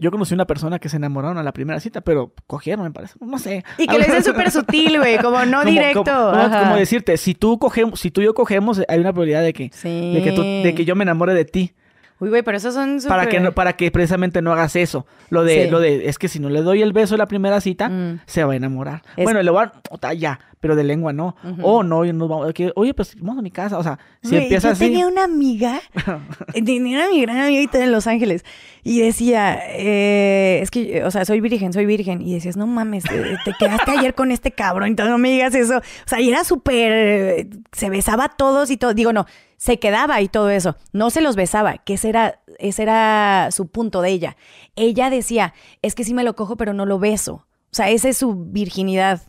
Yo 0.00 0.10
conocí 0.10 0.34
una 0.34 0.46
persona 0.46 0.78
que 0.78 0.88
se 0.88 0.96
enamoraron 0.96 1.36
a 1.38 1.42
la 1.42 1.52
primera 1.52 1.78
cita, 1.78 2.00
pero 2.00 2.32
cogieron, 2.46 2.84
me 2.84 2.90
parece. 2.90 3.14
No 3.20 3.38
sé. 3.38 3.64
Y 3.78 3.86
que 3.86 3.98
lo 3.98 4.04
dicen 4.04 4.24
súper 4.24 4.50
sutil, 4.50 4.98
güey, 4.98 5.18
como 5.18 5.44
no 5.44 5.58
Como- 5.60 5.70
directo. 5.70 6.04
Como, 6.04 6.30
como- 6.30 6.36
ajá. 6.42 6.62
como 6.64 6.76
decirte, 6.76 7.16
si 7.16 7.34
tú 7.34 7.58
cogemos, 7.58 8.00
si 8.00 8.10
tú 8.10 8.20
y 8.20 8.24
yo 8.24 8.34
cogemos, 8.34 8.80
hay 8.88 8.98
una 8.98 9.12
probabilidad 9.12 9.42
de 9.42 9.52
que, 9.52 9.70
Sí. 9.72 10.14
de 10.14 10.22
que, 10.22 10.32
tú- 10.32 10.42
de 10.42 10.74
que 10.74 10.84
yo 10.84 10.96
me 10.96 11.02
enamore 11.04 11.34
de 11.34 11.44
ti. 11.44 11.72
Uy, 12.20 12.28
güey, 12.28 12.42
pero 12.42 12.56
esos 12.58 12.74
son 12.74 13.00
súper... 13.00 13.16
Para 13.16 13.28
que, 13.28 13.40
no, 13.40 13.52
para 13.52 13.72
que 13.74 13.90
precisamente 13.90 14.42
no 14.42 14.52
hagas 14.52 14.76
eso. 14.76 15.06
Lo 15.30 15.42
de, 15.42 15.64
Sí. 15.64 15.70
lo 15.70 15.80
de, 15.80 16.06
es 16.08 16.18
que 16.18 16.28
si 16.28 16.38
no 16.38 16.48
le 16.50 16.60
doy 16.62 16.82
el 16.82 16.92
beso 16.92 17.14
en 17.14 17.18
la 17.18 17.26
primera 17.26 17.60
cita, 17.60 17.88
Mm. 17.88 18.20
se 18.26 18.44
va 18.44 18.52
a 18.52 18.56
enamorar. 18.56 19.02
Es- 19.16 19.24
Bueno, 19.24 19.42
le 19.42 19.50
voy 19.50 19.64
a 20.02 20.14
ya, 20.14 20.38
pero 20.60 20.76
de 20.76 20.84
lengua 20.84 21.12
no. 21.14 21.34
O 21.62 21.82
no, 21.82 22.04
y 22.04 22.12
nos 22.12 22.28
vamos, 22.28 22.52
oye, 22.74 22.92
pues 22.94 23.16
vamos 23.18 23.38
a 23.38 23.42
mi 23.42 23.50
casa. 23.50 23.78
O 23.78 23.82
sea, 23.82 23.98
si 24.22 24.30
Güey, 24.30 24.42
empieza 24.42 24.68
yo 24.68 24.72
así. 24.72 24.84
tenía 24.84 25.06
una 25.06 25.24
amiga, 25.24 25.80
tenía 26.52 26.98
una 26.98 27.08
mi 27.10 27.22
gran 27.22 27.38
amiguita 27.38 27.82
en 27.82 27.92
Los 27.92 28.06
Ángeles 28.06 28.44
y 28.82 29.00
decía, 29.00 29.58
eh, 29.68 30.60
es 30.62 30.70
que, 30.70 31.02
o 31.04 31.10
sea, 31.10 31.24
soy 31.24 31.40
virgen, 31.40 31.72
soy 31.72 31.86
virgen. 31.86 32.20
Y 32.20 32.34
decías, 32.34 32.56
no 32.56 32.66
mames, 32.66 33.04
te, 33.04 33.16
te 33.44 33.54
quedaste 33.58 33.90
ayer 33.92 34.14
con 34.14 34.30
este 34.30 34.52
cabrón, 34.52 34.88
entonces 34.88 35.10
no 35.10 35.18
me 35.18 35.30
digas 35.30 35.54
eso. 35.54 35.78
O 35.78 35.82
sea, 36.08 36.20
y 36.20 36.28
era 36.28 36.44
súper, 36.44 36.92
eh, 36.92 37.48
se 37.72 37.88
besaba 37.90 38.24
a 38.24 38.28
todos 38.28 38.70
y 38.70 38.76
todo. 38.76 38.92
Digo, 38.92 39.12
no, 39.14 39.26
se 39.60 39.78
quedaba 39.78 40.22
y 40.22 40.28
todo 40.28 40.48
eso. 40.48 40.74
No 40.94 41.10
se 41.10 41.20
los 41.20 41.36
besaba, 41.36 41.76
que 41.76 41.92
ese 41.94 42.08
era, 42.08 42.40
ese 42.58 42.82
era 42.82 43.50
su 43.50 43.66
punto 43.68 44.00
de 44.00 44.08
ella. 44.08 44.36
Ella 44.74 45.10
decía, 45.10 45.52
es 45.82 45.94
que 45.94 46.02
sí 46.02 46.14
me 46.14 46.24
lo 46.24 46.34
cojo, 46.34 46.56
pero 46.56 46.72
no 46.72 46.86
lo 46.86 46.98
beso. 46.98 47.34
O 47.70 47.72
sea, 47.72 47.90
esa 47.90 48.08
es 48.08 48.16
su 48.16 48.34
virginidad. 48.46 49.20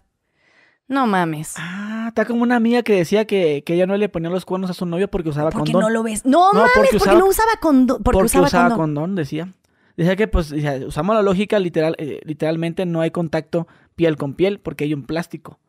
No 0.87 1.05
mames. 1.05 1.55
Ah, 1.57 2.05
está 2.07 2.23
como 2.23 2.43
una 2.43 2.55
amiga 2.55 2.81
que 2.81 2.93
decía 2.95 3.25
que, 3.25 3.63
que 3.65 3.73
ella 3.73 3.87
no 3.87 3.97
le 3.97 4.07
ponía 4.07 4.29
los 4.29 4.45
cuernos 4.45 4.69
a 4.69 4.73
su 4.73 4.85
novio 4.85 5.09
porque 5.09 5.27
usaba 5.29 5.49
Porque 5.49 5.73
condón. 5.73 5.89
no 5.89 5.89
lo 5.89 6.03
ves. 6.03 6.25
No, 6.25 6.53
No, 6.53 6.59
mames, 6.59 6.71
porque 6.75 6.89
porque, 6.91 7.03
usaba- 7.03 7.19
no 7.19 7.25
usaba 7.27 7.51
condón. 7.61 8.01
Porque, 8.01 8.23
usaba, 8.23 8.49
condón. 8.49 8.77
condón, 8.77 9.15
decía. 9.15 9.53
Decía 9.97 10.15
que, 10.15 10.29
pues, 10.29 10.53
usamos 10.87 11.13
la 11.13 11.21
lógica, 11.23 11.59
literal, 11.59 11.95
eh, 11.97 12.21
literalmente 12.23 12.85
no 12.85 13.01
hay 13.01 13.11
contacto 13.11 13.67
piel 13.95 14.15
con 14.15 14.33
piel 14.33 14.61
porque 14.61 14.85
hay 14.85 14.93
un 14.93 15.03
plástico. 15.03 15.59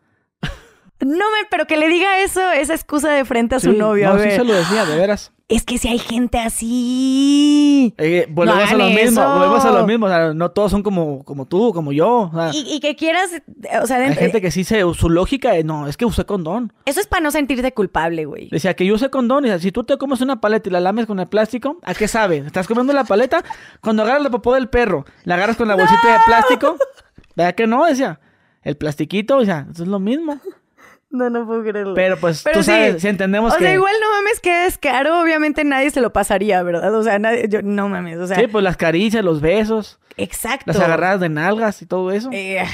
No, 1.03 1.16
me, 1.31 1.47
pero 1.51 1.66
que 1.66 1.77
le 1.77 1.89
diga 1.89 2.20
eso, 2.20 2.51
esa 2.53 2.74
excusa 2.74 3.11
de 3.11 3.24
frente 3.24 3.57
a 3.57 3.61
su 3.61 3.73
Sí, 3.73 3.77
novio. 3.79 4.09
a 4.09 4.12
No, 4.15 4.19
sí 4.20 4.29
ver. 4.29 4.37
se 4.37 4.45
lo 4.45 4.55
decía, 4.55 4.85
de 4.87 4.97
veras. 4.97 5.33
Es 5.49 5.65
que 5.65 5.77
si 5.77 5.89
hay 5.89 5.99
gente 5.99 6.39
así. 6.39 7.95
Eh, 7.99 8.27
volvemos 8.31 8.65
No 8.70 8.77
a 8.77 8.79
lo 8.79 8.87
mismo, 8.91 9.23
volvemos 9.35 9.65
a 9.65 9.70
lo 9.70 9.87
mismo. 9.87 10.07
O 10.07 10.09
sea, 10.09 10.33
no 10.33 10.51
todos 10.51 10.70
son 10.70 10.83
como, 10.83 11.24
como 11.24 11.47
tú, 11.47 11.73
como 11.74 11.93
yo. 11.93 12.31
O 12.33 12.33
sea, 12.33 12.51
Y, 12.55 12.74
y 12.77 12.81
que 12.81 12.97
quieras, 12.97 13.33
eh, 13.33 13.43
o 13.83 13.87
sea, 13.87 13.97
hay 13.99 14.05
dentro- 14.05 14.20
gente 14.23 14.41
que 14.41 14.51
sí 14.51 14.65
se, 14.65 14.81
su 14.95 15.11
lógica 15.11 15.55
es, 15.57 15.65
no, 15.65 15.87
es 15.89 15.97
que 15.97 16.05
usé 16.07 16.24
condón. 16.24 16.73
eso 16.87 17.01
es 17.01 17.07
para 17.07 17.20
no 17.23 17.31
sentirte 17.31 17.73
culpable, 17.73 18.24
güey. 18.24 18.49
Decía 18.51 18.74
que 18.74 18.87
yo 18.87 18.95
usé 18.95 19.11
condón. 19.11 19.45
Y 19.45 19.49
decía, 19.51 19.62
si 19.62 19.73
tú 19.73 19.85
te 19.85 19.99
comes 19.99 20.20
una 20.23 20.41
paleta 20.41 20.69
y 20.69 20.73
la 20.73 20.81
lames 20.81 21.07
con 21.07 21.20
el 21.20 21.27
plástico, 21.27 21.79
¿a 21.83 21.95
qué 21.95 22.09
sabe? 22.09 22.39
¿Estás 22.39 22.66
comiendo 22.66 22.93
la 22.93 23.05
paleta? 23.05 23.43
Cuando 23.83 24.05
agarras 24.05 24.23
la 24.23 24.31
popó 24.31 24.55
del 24.55 24.69
perro, 24.69 25.05
la 25.24 25.35
agarras 25.35 25.57
con 25.57 25.69
la 25.69 25.74
bolsita 25.74 26.12
de 26.12 26.19
plástico. 26.24 26.77
¿Verdad 27.37 27.55
que 27.55 27.66
no? 27.66 27.85
Decía, 27.85 28.20
el 28.62 28.77
plastiquito, 28.77 29.37
o 29.39 29.45
sea, 29.45 29.66
eso 29.70 29.83
es 29.83 29.89
lo 29.89 29.99
mismo. 29.99 30.39
No, 31.12 31.28
no 31.30 31.47
puedo 31.47 31.62
creerlo. 31.62 31.94
Pero 31.94 32.16
pues 32.16 32.43
Pero 32.43 32.56
tú 32.59 32.62
sí. 32.64 32.70
sabes, 32.70 33.02
si 33.02 33.06
entendemos 33.09 33.52
o 33.52 33.56
que... 33.59 33.64
sea, 33.64 33.74
igual 33.74 33.94
no 34.01 34.10
mames 34.10 34.40
que 34.40 34.64
es 34.66 34.78
caro, 34.78 35.20
obviamente 35.20 35.62
nadie 35.62 35.90
se 35.90 36.01
lo 36.01 36.10
pasaría, 36.12 36.62
¿verdad? 36.62 36.94
O 36.94 37.02
sea, 37.02 37.18
nadie, 37.18 37.47
yo, 37.48 37.60
no 37.62 37.89
mames, 37.89 38.18
o 38.18 38.26
sea, 38.26 38.36
Sí, 38.39 38.47
pues 38.47 38.64
las 38.64 38.78
caricias, 38.78 39.22
los 39.22 39.40
besos, 39.43 39.98
exacto. 40.16 40.64
las 40.66 40.80
agarradas 40.80 41.20
de 41.20 41.28
nalgas 41.28 41.82
y 41.82 41.86
todo 41.86 42.10
eso. 42.12 42.30
Eh, 42.32 42.64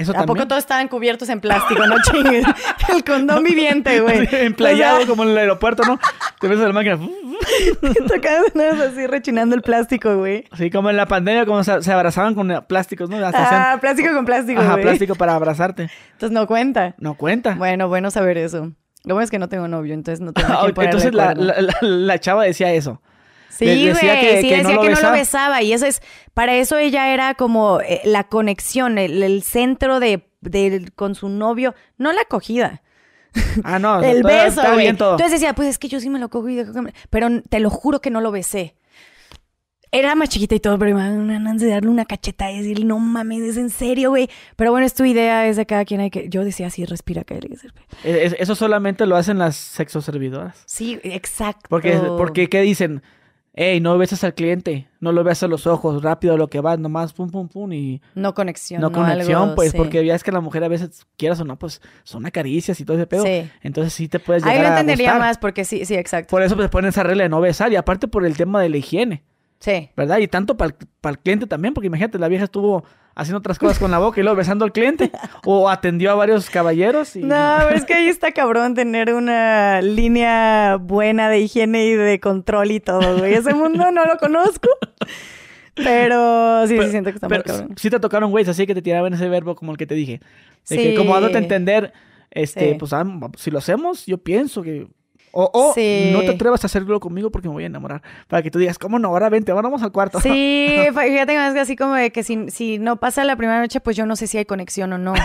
eso 0.00 0.12
¿A 0.16 0.24
poco 0.26 0.46
todos 0.48 0.60
estaban 0.60 0.88
cubiertos 0.88 1.28
en 1.28 1.40
plástico? 1.40 1.86
No 1.86 1.96
chingues. 2.10 2.44
El 2.88 3.04
condón 3.04 3.42
viviente, 3.44 4.00
güey. 4.00 4.28
Emplayado 4.32 4.96
O 4.96 4.98
sea, 4.98 5.06
como 5.06 5.22
en 5.24 5.30
el 5.30 5.38
aeropuerto, 5.38 5.82
¿no? 5.84 5.98
Te 6.40 6.48
ves 6.48 6.58
en 6.58 6.66
la 6.66 6.72
máquina. 6.72 6.98
Más 8.54 8.80
así 8.80 9.06
rechinando 9.06 9.54
el 9.54 9.62
plástico, 9.62 10.16
güey. 10.16 10.44
Así 10.50 10.70
como 10.70 10.90
en 10.90 10.96
la 10.96 11.06
pandemia, 11.06 11.46
como 11.46 11.64
se, 11.64 11.82
se 11.82 11.92
abrazaban 11.92 12.34
con 12.34 12.52
plásticos, 12.68 13.08
¿no? 13.10 13.16
Hasta 13.24 13.72
Ah, 13.72 13.78
plástico 13.80 14.12
con 14.14 14.24
plástico, 14.24 14.60
Ajá, 14.60 14.72
güey. 14.72 14.82
plástico 14.84 15.14
para 15.14 15.34
abrazarte. 15.34 15.90
Entonces 16.12 16.32
no 16.32 16.46
cuenta. 16.46 16.94
No 16.98 17.14
cuenta. 17.14 17.54
Bueno, 17.54 17.88
bueno 17.88 18.10
saber 18.10 18.38
eso. 18.38 18.72
Lo 19.04 19.14
bueno 19.14 19.22
es 19.24 19.30
que 19.30 19.38
no 19.38 19.48
tengo 19.48 19.66
novio, 19.66 19.94
entonces 19.94 20.20
no 20.20 20.32
tengo 20.32 20.48
que 20.66 20.72
ponerle 20.74 20.84
Entonces 20.84 21.14
la, 21.14 21.26
cuerno. 21.34 21.44
la, 21.44 21.60
la- 21.62 21.74
la 21.88 22.18
chava 22.18 22.44
decía 22.44 22.72
eso. 22.72 23.00
Sí, 23.50 23.64
güey, 23.66 23.84
decía 23.86 24.20
que- 24.20 24.40
sí, 24.42 24.48
que 24.48 24.56
decía 24.58 24.74
no 24.74 24.80
que 24.82 24.88
lo 24.90 24.94
no 24.96 25.02
lo 25.02 25.12
besaba. 25.12 25.62
Y 25.62 25.72
eso 25.72 25.86
es, 25.86 26.00
para 26.34 26.54
eso 26.56 26.78
ella 26.78 27.12
era 27.12 27.34
como 27.34 27.80
eh, 27.80 28.00
la 28.04 28.24
conexión, 28.24 28.96
el, 28.98 29.22
el 29.22 29.42
centro 29.42 30.00
de, 30.00 30.26
con 30.96 31.14
su 31.14 31.28
novio, 31.28 31.74
no 31.98 32.12
la 32.12 32.22
acogida. 32.22 32.82
Ah, 33.64 33.78
no. 33.78 34.02
el 34.02 34.22
todo- 34.22 34.32
beso, 34.32 34.62
güey. 34.62 34.78
bien 34.78 34.96
todo. 34.96 35.12
Entonces 35.12 35.40
decía, 35.40 35.54
pues 35.54 35.68
es 35.68 35.78
que 35.78 35.88
yo 35.88 36.00
sí 36.00 36.10
me 36.10 36.18
lo 36.18 36.28
cojo 36.30 36.48
y 36.48 36.56
dejo 36.56 36.72
que 36.72 36.80
me... 36.82 36.94
Pero 37.10 37.28
te 37.48 37.60
lo 37.60 37.70
juro 37.70 38.00
que 38.00 38.10
no 38.10 38.20
lo 38.20 38.30
besé. 38.32 38.74
Era 39.92 40.14
más 40.14 40.28
chiquita 40.28 40.54
y 40.54 40.60
todo, 40.60 40.78
pero 40.78 40.94
me 40.96 41.10
una 41.18 41.52
de 41.54 41.66
darle 41.68 41.90
una 41.90 42.04
cacheta 42.04 42.48
y 42.52 42.58
decirle, 42.58 42.84
no 42.84 43.00
mames, 43.00 43.42
es 43.42 43.56
en 43.56 43.70
serio, 43.70 44.10
güey. 44.10 44.30
Pero 44.54 44.70
bueno, 44.70 44.86
es 44.86 44.94
tu 44.94 45.04
idea, 45.04 45.48
es 45.48 45.56
de 45.56 45.66
cada 45.66 45.84
quien 45.84 46.00
hay 46.00 46.10
que... 46.10 46.28
Yo 46.28 46.44
decía, 46.44 46.68
así, 46.68 46.84
respira, 46.84 47.24
que 47.24 47.34
Eh, 48.04 48.20
es- 48.22 48.36
Eso 48.38 48.54
solamente 48.54 49.04
lo 49.06 49.16
hacen 49.16 49.38
las 49.38 49.56
sexoservidoras. 49.56 50.62
Sí, 50.66 51.00
exacto. 51.02 51.66
Porque, 51.68 52.00
porque 52.16 52.48
¿qué 52.48 52.60
dicen? 52.60 53.02
Ey, 53.62 53.78
no 53.78 53.98
besas 53.98 54.24
al 54.24 54.32
cliente, 54.32 54.88
no 55.00 55.12
lo 55.12 55.22
veas 55.22 55.42
a 55.42 55.46
los 55.46 55.66
ojos, 55.66 56.02
rápido 56.02 56.32
a 56.32 56.38
lo 56.38 56.48
que 56.48 56.60
vas, 56.60 56.78
nomás 56.78 57.12
pum, 57.12 57.28
pum, 57.30 57.46
pum, 57.46 57.70
y 57.74 58.00
No 58.14 58.32
conexión. 58.32 58.80
no 58.80 58.88
No, 58.88 58.94
conexión, 58.96 59.42
algo, 59.42 59.54
pues, 59.54 59.72
sí. 59.72 59.76
porque 59.76 60.02
ya 60.06 60.14
es 60.14 60.24
que 60.24 60.32
la 60.32 60.40
mujer 60.40 60.64
a 60.64 60.68
veces, 60.68 61.06
quieras 61.18 61.40
o 61.40 61.44
no, 61.44 61.58
pues, 61.58 61.82
son 62.02 62.24
acaricias 62.24 62.80
y 62.80 62.86
todo 62.86 62.96
ese 62.96 63.06
pedo. 63.06 63.22
Sí. 63.22 63.50
Entonces 63.60 63.92
sí 63.92 64.08
te 64.08 64.18
puedes 64.18 64.42
llegar 64.44 64.56
Ahí 64.56 64.62
lo 64.62 64.68
a 64.68 64.80
entendería 64.80 65.18
más 65.18 65.36
porque 65.36 65.66
sí, 65.66 65.84
sí, 65.84 65.94
exacto. 65.94 66.30
Por 66.30 66.42
eso 66.42 66.56
pues 66.56 66.70
ponen 66.70 66.88
esa 66.88 67.02
regla 67.02 67.24
de 67.24 67.28
no 67.28 67.38
besar, 67.42 67.70
y 67.70 67.76
aparte 67.76 68.08
por 68.08 68.24
el 68.24 68.34
tema 68.34 68.62
de 68.62 68.70
la 68.70 68.78
higiene, 68.78 69.24
Sí. 69.58 69.90
¿verdad? 69.94 70.16
Y 70.20 70.26
tanto 70.28 70.56
para 70.56 70.74
el 71.10 71.18
cliente 71.18 71.46
también, 71.46 71.74
porque 71.74 71.88
imagínate, 71.88 72.18
la 72.18 72.28
vieja 72.28 72.44
estuvo 72.44 72.82
haciendo 73.14 73.38
otras 73.38 73.58
cosas 73.58 73.78
con 73.78 73.90
la 73.90 73.98
boca 73.98 74.20
y 74.20 74.22
luego 74.22 74.36
besando 74.36 74.64
al 74.64 74.72
cliente, 74.72 75.10
o 75.44 75.68
atendió 75.68 76.10
a 76.10 76.14
varios 76.14 76.48
caballeros 76.50 77.16
y... 77.16 77.20
No, 77.22 77.56
pero 77.60 77.76
es 77.76 77.84
que 77.84 77.94
ahí 77.94 78.08
está 78.08 78.32
cabrón 78.32 78.74
tener 78.74 79.12
una 79.14 79.82
línea 79.82 80.76
buena 80.80 81.28
de 81.28 81.40
higiene 81.40 81.84
y 81.86 81.92
de 81.94 82.20
control 82.20 82.70
y 82.70 82.80
todo, 82.80 83.18
güey. 83.18 83.34
Ese 83.34 83.54
mundo 83.54 83.90
no 83.90 84.04
lo 84.04 84.16
conozco. 84.18 84.68
Pero 85.74 86.66
sí, 86.66 86.78
sí 86.78 86.90
siento 86.90 87.10
que 87.10 87.16
está 87.16 87.28
muy 87.28 87.42
cabrón. 87.42 87.74
sí 87.76 87.90
te 87.90 88.00
tocaron 88.00 88.30
güeyes 88.30 88.48
así 88.48 88.66
que 88.66 88.74
te 88.74 88.82
tiraban 88.82 89.14
ese 89.14 89.28
verbo 89.28 89.54
como 89.54 89.72
el 89.72 89.78
que 89.78 89.86
te 89.86 89.94
dije. 89.94 90.20
De 90.68 90.76
Sí. 90.76 90.76
que 90.76 90.94
como 90.94 91.14
dándote 91.14 91.36
a 91.38 91.40
entender, 91.40 91.92
este, 92.30 92.72
Sí. 92.72 92.76
pues 92.78 92.92
ah, 92.92 93.04
si 93.36 93.50
lo 93.50 93.58
hacemos, 93.58 94.06
yo 94.06 94.18
pienso 94.18 94.62
que... 94.62 94.88
O, 95.32 95.48
o 95.52 95.72
Sí. 95.74 96.10
no 96.12 96.20
te 96.20 96.30
atrevas 96.30 96.62
a 96.64 96.66
hacerlo 96.66 96.98
conmigo 97.00 97.30
porque 97.30 97.48
me 97.48 97.54
voy 97.54 97.62
a 97.64 97.66
enamorar. 97.66 98.02
Para 98.26 98.42
que 98.42 98.50
tú 98.50 98.58
digas, 98.58 98.78
¿cómo 98.78 98.98
no? 98.98 99.08
Ahora 99.08 99.28
vente, 99.28 99.52
ahora 99.52 99.62
vamos 99.68 99.82
al 99.82 99.92
cuarto. 99.92 100.20
Sí, 100.20 100.68
fíjate 100.88 101.36
más 101.36 101.54
que 101.54 101.60
así 101.60 101.76
como 101.76 101.94
de 101.94 102.10
que 102.10 102.22
si, 102.24 102.50
si 102.50 102.78
no 102.78 102.96
pasa 102.96 103.22
la 103.24 103.36
primera 103.36 103.60
noche, 103.60 103.80
pues 103.80 103.96
yo 103.96 104.06
no 104.06 104.16
sé 104.16 104.26
si 104.26 104.38
hay 104.38 104.44
conexión 104.44 104.92
o 104.92 104.98
no. 104.98 105.14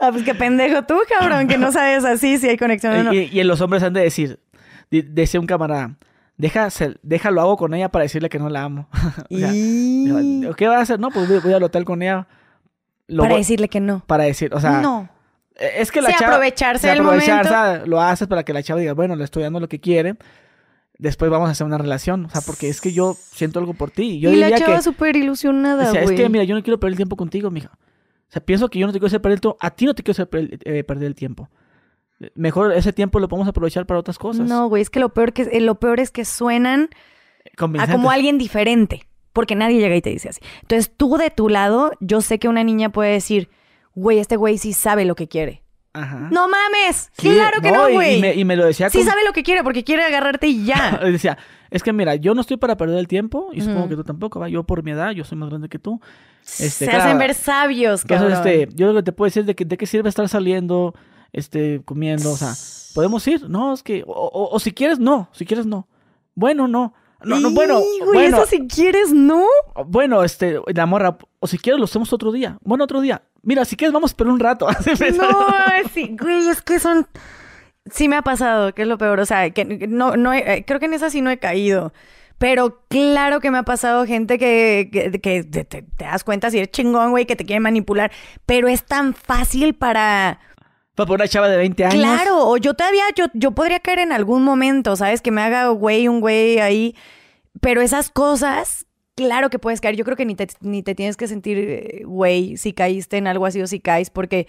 ah, 0.00 0.10
pues 0.12 0.24
qué 0.24 0.34
pendejo 0.34 0.82
tú, 0.84 0.96
cabrón, 1.18 1.48
que 1.48 1.58
no 1.58 1.72
sabes 1.72 2.04
así 2.04 2.38
si 2.38 2.48
hay 2.48 2.56
conexión 2.56 2.94
o 2.96 3.02
no. 3.04 3.12
y, 3.12 3.28
y 3.32 3.42
los 3.44 3.60
hombres 3.60 3.82
han 3.82 3.92
de 3.92 4.02
decir, 4.02 4.40
decía 4.90 5.40
un 5.40 5.46
camarada, 5.46 5.96
Deja, 6.36 6.68
déjalo 7.02 7.40
hago 7.40 7.56
con 7.56 7.74
ella 7.74 7.88
para 7.88 8.04
decirle 8.04 8.28
que 8.28 8.38
no 8.38 8.48
la 8.48 8.62
amo. 8.62 8.88
O 9.30 9.36
sea, 9.36 9.50
Y- 9.52 10.48
¿Qué 10.56 10.68
va 10.68 10.78
a 10.78 10.82
hacer? 10.82 11.00
No, 11.00 11.10
pues 11.10 11.28
voy, 11.28 11.40
voy 11.40 11.52
al 11.52 11.64
hotel 11.64 11.84
con 11.84 12.00
ella. 12.00 12.28
Lo 13.08 13.22
Para 13.24 13.34
voy- 13.34 13.40
decirle 13.40 13.68
que 13.68 13.80
no. 13.80 14.04
para 14.06 14.22
decir, 14.22 14.54
o 14.54 14.60
sea, 14.60 14.80
no. 14.80 15.08
Eh, 15.58 15.70
Es 15.78 15.90
que 15.92 16.00
la 16.00 16.10
Sí, 16.10 16.16
chava. 16.18 16.32
aprovecharse 16.36 16.86
del 16.88 17.00
aprovechar, 17.00 17.44
momento. 17.50 17.86
lo 17.86 18.00
haces 18.00 18.28
para 18.28 18.44
que 18.44 18.52
la 18.52 18.62
chava 18.62 18.80
diga, 18.80 18.94
bueno, 18.94 19.16
le 19.16 19.24
estoy 19.24 19.42
dando 19.42 19.60
lo 19.60 19.68
que 19.68 19.80
quiere. 19.80 20.16
Después 20.98 21.30
vamos 21.30 21.48
a 21.48 21.52
hacer 21.52 21.66
una 21.66 21.78
relación. 21.78 22.24
O 22.24 22.30
sea, 22.30 22.40
porque 22.40 22.68
es 22.68 22.80
que 22.80 22.92
yo 22.92 23.14
siento 23.14 23.60
algo 23.60 23.72
por 23.74 23.90
ti. 23.92 24.18
Yo 24.18 24.30
y 24.32 24.36
la 24.36 24.46
diría 24.46 24.58
chava 24.66 24.76
que. 24.78 24.82
súper 24.82 25.16
ilusionada, 25.16 25.88
o 25.88 25.92
sea, 25.92 26.00
es 26.00 26.06
güey. 26.06 26.16
que, 26.16 26.28
mira, 26.28 26.42
yo 26.44 26.56
no 26.56 26.62
quiero 26.62 26.80
perder 26.80 26.92
el 26.92 26.96
tiempo 26.96 27.16
contigo, 27.16 27.50
mija. 27.50 27.70
O 27.72 28.30
sea, 28.32 28.44
pienso 28.44 28.68
que 28.68 28.78
yo 28.80 28.86
no 28.86 28.92
te 28.92 28.98
quiero 28.98 29.06
hacer 29.06 29.20
perder 29.22 29.36
el 29.36 29.40
tiempo. 29.40 29.58
A 29.60 29.70
ti 29.70 29.84
no 29.86 29.94
te 29.94 30.02
quiero 30.02 30.12
hacer 30.12 30.28
per- 30.28 30.58
eh, 30.64 30.82
perder 30.84 31.06
el 31.06 31.14
tiempo. 31.14 31.48
Mejor 32.34 32.72
ese 32.72 32.92
tiempo 32.92 33.20
lo 33.20 33.28
podemos 33.28 33.46
aprovechar 33.48 33.86
para 33.86 34.00
otras 34.00 34.18
cosas. 34.18 34.48
No, 34.48 34.68
güey, 34.68 34.82
es 34.82 34.90
que 34.90 34.98
lo 34.98 35.10
peor, 35.10 35.32
que 35.32 35.42
eh, 35.42 35.60
lo 35.60 35.76
peor 35.78 36.00
es 36.00 36.10
que 36.10 36.24
suenan 36.24 36.88
a 37.78 37.90
como 37.92 38.10
alguien 38.10 38.36
diferente. 38.38 39.04
Porque 39.32 39.54
nadie 39.54 39.78
llega 39.78 39.94
y 39.94 40.02
te 40.02 40.10
dice 40.10 40.30
así. 40.30 40.40
Entonces, 40.62 40.92
tú 40.96 41.16
de 41.16 41.30
tu 41.30 41.48
lado, 41.48 41.92
yo 42.00 42.20
sé 42.22 42.40
que 42.40 42.48
una 42.48 42.64
niña 42.64 42.88
puede 42.90 43.12
decir, 43.12 43.48
güey, 43.98 44.18
este 44.18 44.36
güey 44.36 44.58
sí 44.58 44.72
sabe 44.72 45.04
lo 45.04 45.14
que 45.14 45.28
quiere. 45.28 45.62
Ajá. 45.94 46.28
¡No 46.30 46.48
mames! 46.48 47.10
Sí, 47.18 47.30
¡Claro 47.30 47.60
que 47.60 47.72
no, 47.72 47.90
güey! 47.90 48.18
Y, 48.18 48.20
me, 48.20 48.34
y 48.34 48.44
me 48.44 48.56
lo 48.56 48.64
decía 48.66 48.88
Sí 48.90 48.98
con- 48.98 49.06
sabe 49.06 49.24
lo 49.26 49.32
que 49.32 49.42
quiere 49.42 49.64
porque 49.64 49.82
quiere 49.84 50.04
agarrarte 50.04 50.46
y 50.46 50.64
ya. 50.64 50.98
Decía, 51.04 51.38
es 51.70 51.82
que 51.82 51.92
mira, 51.92 52.14
yo 52.14 52.34
no 52.34 52.40
estoy 52.42 52.56
para 52.56 52.76
perder 52.76 52.98
el 52.98 53.08
tiempo 53.08 53.48
y 53.52 53.60
supongo 53.62 53.88
que 53.88 53.96
tú 53.96 54.04
tampoco, 54.04 54.38
¿va? 54.38 54.48
Yo 54.48 54.62
por 54.64 54.82
mi 54.84 54.92
edad, 54.92 55.10
yo 55.12 55.24
soy 55.24 55.38
más 55.38 55.48
grande 55.48 55.68
que 55.68 55.78
tú. 55.78 56.00
Este, 56.42 56.70
Se 56.70 56.84
claro, 56.86 57.04
hacen 57.04 57.18
ver 57.18 57.34
sabios, 57.34 58.04
cabrón. 58.04 58.32
Entonces, 58.32 58.52
este, 58.62 58.76
yo 58.76 58.86
lo 58.88 58.94
que 58.94 59.02
te 59.02 59.12
puedo 59.12 59.26
decir 59.26 59.40
es 59.40 59.46
de, 59.48 59.54
que, 59.56 59.64
de 59.64 59.76
qué 59.76 59.86
sirve 59.86 60.08
estar 60.08 60.28
saliendo, 60.28 60.94
este, 61.32 61.82
comiendo, 61.84 62.30
o 62.32 62.36
sea, 62.36 62.52
podemos 62.94 63.26
ir, 63.26 63.48
no, 63.50 63.72
es 63.74 63.82
que, 63.82 64.04
o, 64.06 64.12
o- 64.12 64.54
o 64.54 64.60
si 64.60 64.72
quieres, 64.72 64.98
no, 64.98 65.28
si 65.32 65.44
quieres, 65.46 65.66
no. 65.66 65.88
Bueno, 66.34 66.68
no. 66.68 66.94
No, 67.24 67.40
no, 67.40 67.50
bueno, 67.50 67.80
bueno, 68.04 68.36
eso 68.38 68.46
si 68.46 68.68
quieres, 68.68 69.12
¿no? 69.12 69.44
bueno, 69.86 70.22
este, 70.22 70.60
la 70.72 70.86
morra, 70.86 71.18
o 71.40 71.46
si 71.48 71.58
quieres 71.58 71.78
lo 71.78 71.84
hacemos 71.86 72.12
otro 72.12 72.30
día. 72.30 72.58
Bueno, 72.62 72.84
otro 72.84 73.00
día. 73.00 73.22
Mira, 73.42 73.64
si 73.64 73.76
quieres 73.76 73.92
vamos 73.92 74.12
esperar 74.12 74.32
un 74.32 74.40
rato. 74.40 74.66
No, 75.16 75.28
sí, 75.92 76.16
güey, 76.20 76.48
es 76.48 76.62
que 76.62 76.78
son... 76.78 77.06
Sí 77.90 78.08
me 78.08 78.16
ha 78.16 78.22
pasado, 78.22 78.74
que 78.74 78.82
es 78.82 78.88
lo 78.88 78.98
peor. 78.98 79.18
O 79.20 79.26
sea, 79.26 79.48
que 79.50 79.64
no, 79.64 80.16
no 80.16 80.32
he- 80.32 80.58
eh, 80.58 80.64
creo 80.66 80.78
que 80.78 80.86
en 80.86 80.94
esa 80.94 81.08
sí 81.10 81.22
no 81.22 81.30
he 81.30 81.38
caído. 81.38 81.92
Pero 82.36 82.82
claro 82.88 83.40
que 83.40 83.50
me 83.50 83.58
ha 83.58 83.62
pasado 83.64 84.04
gente 84.06 84.38
que, 84.38 84.90
que, 84.92 85.42
te- 85.42 85.64
te 85.64 85.84
das 86.04 86.22
cuenta 86.22 86.50
si 86.50 86.58
eres 86.58 86.70
chingón, 86.70 87.10
güey, 87.10 87.24
que 87.26 87.34
te 87.34 87.44
quiere 87.46 87.60
manipular. 87.60 88.12
Pero 88.46 88.68
es 88.68 88.84
tan 88.84 89.14
fácil 89.14 89.74
para... 89.74 90.38
Para 91.06 91.14
una 91.14 91.28
chava 91.28 91.48
de 91.48 91.56
20 91.56 91.84
años. 91.84 91.94
Claro, 91.94 92.48
o 92.48 92.56
yo 92.56 92.74
todavía, 92.74 93.04
yo, 93.14 93.26
yo 93.34 93.52
podría 93.52 93.80
caer 93.80 94.00
en 94.00 94.12
algún 94.12 94.42
momento, 94.42 94.96
¿sabes? 94.96 95.20
Que 95.20 95.30
me 95.30 95.40
haga 95.40 95.68
güey, 95.68 96.08
un 96.08 96.20
güey 96.20 96.58
ahí. 96.58 96.96
Pero 97.60 97.80
esas 97.80 98.10
cosas, 98.10 98.86
claro 99.14 99.50
que 99.50 99.58
puedes 99.58 99.80
caer. 99.80 99.96
Yo 99.96 100.04
creo 100.04 100.16
que 100.16 100.24
ni 100.24 100.34
te, 100.34 100.48
ni 100.60 100.82
te 100.82 100.94
tienes 100.94 101.16
que 101.16 101.28
sentir 101.28 101.58
eh, 101.58 102.02
güey 102.04 102.56
si 102.56 102.72
caíste 102.72 103.16
en 103.16 103.26
algo 103.26 103.46
así 103.46 103.60
o 103.60 103.66
si 103.66 103.80
caes, 103.80 104.10
porque 104.10 104.48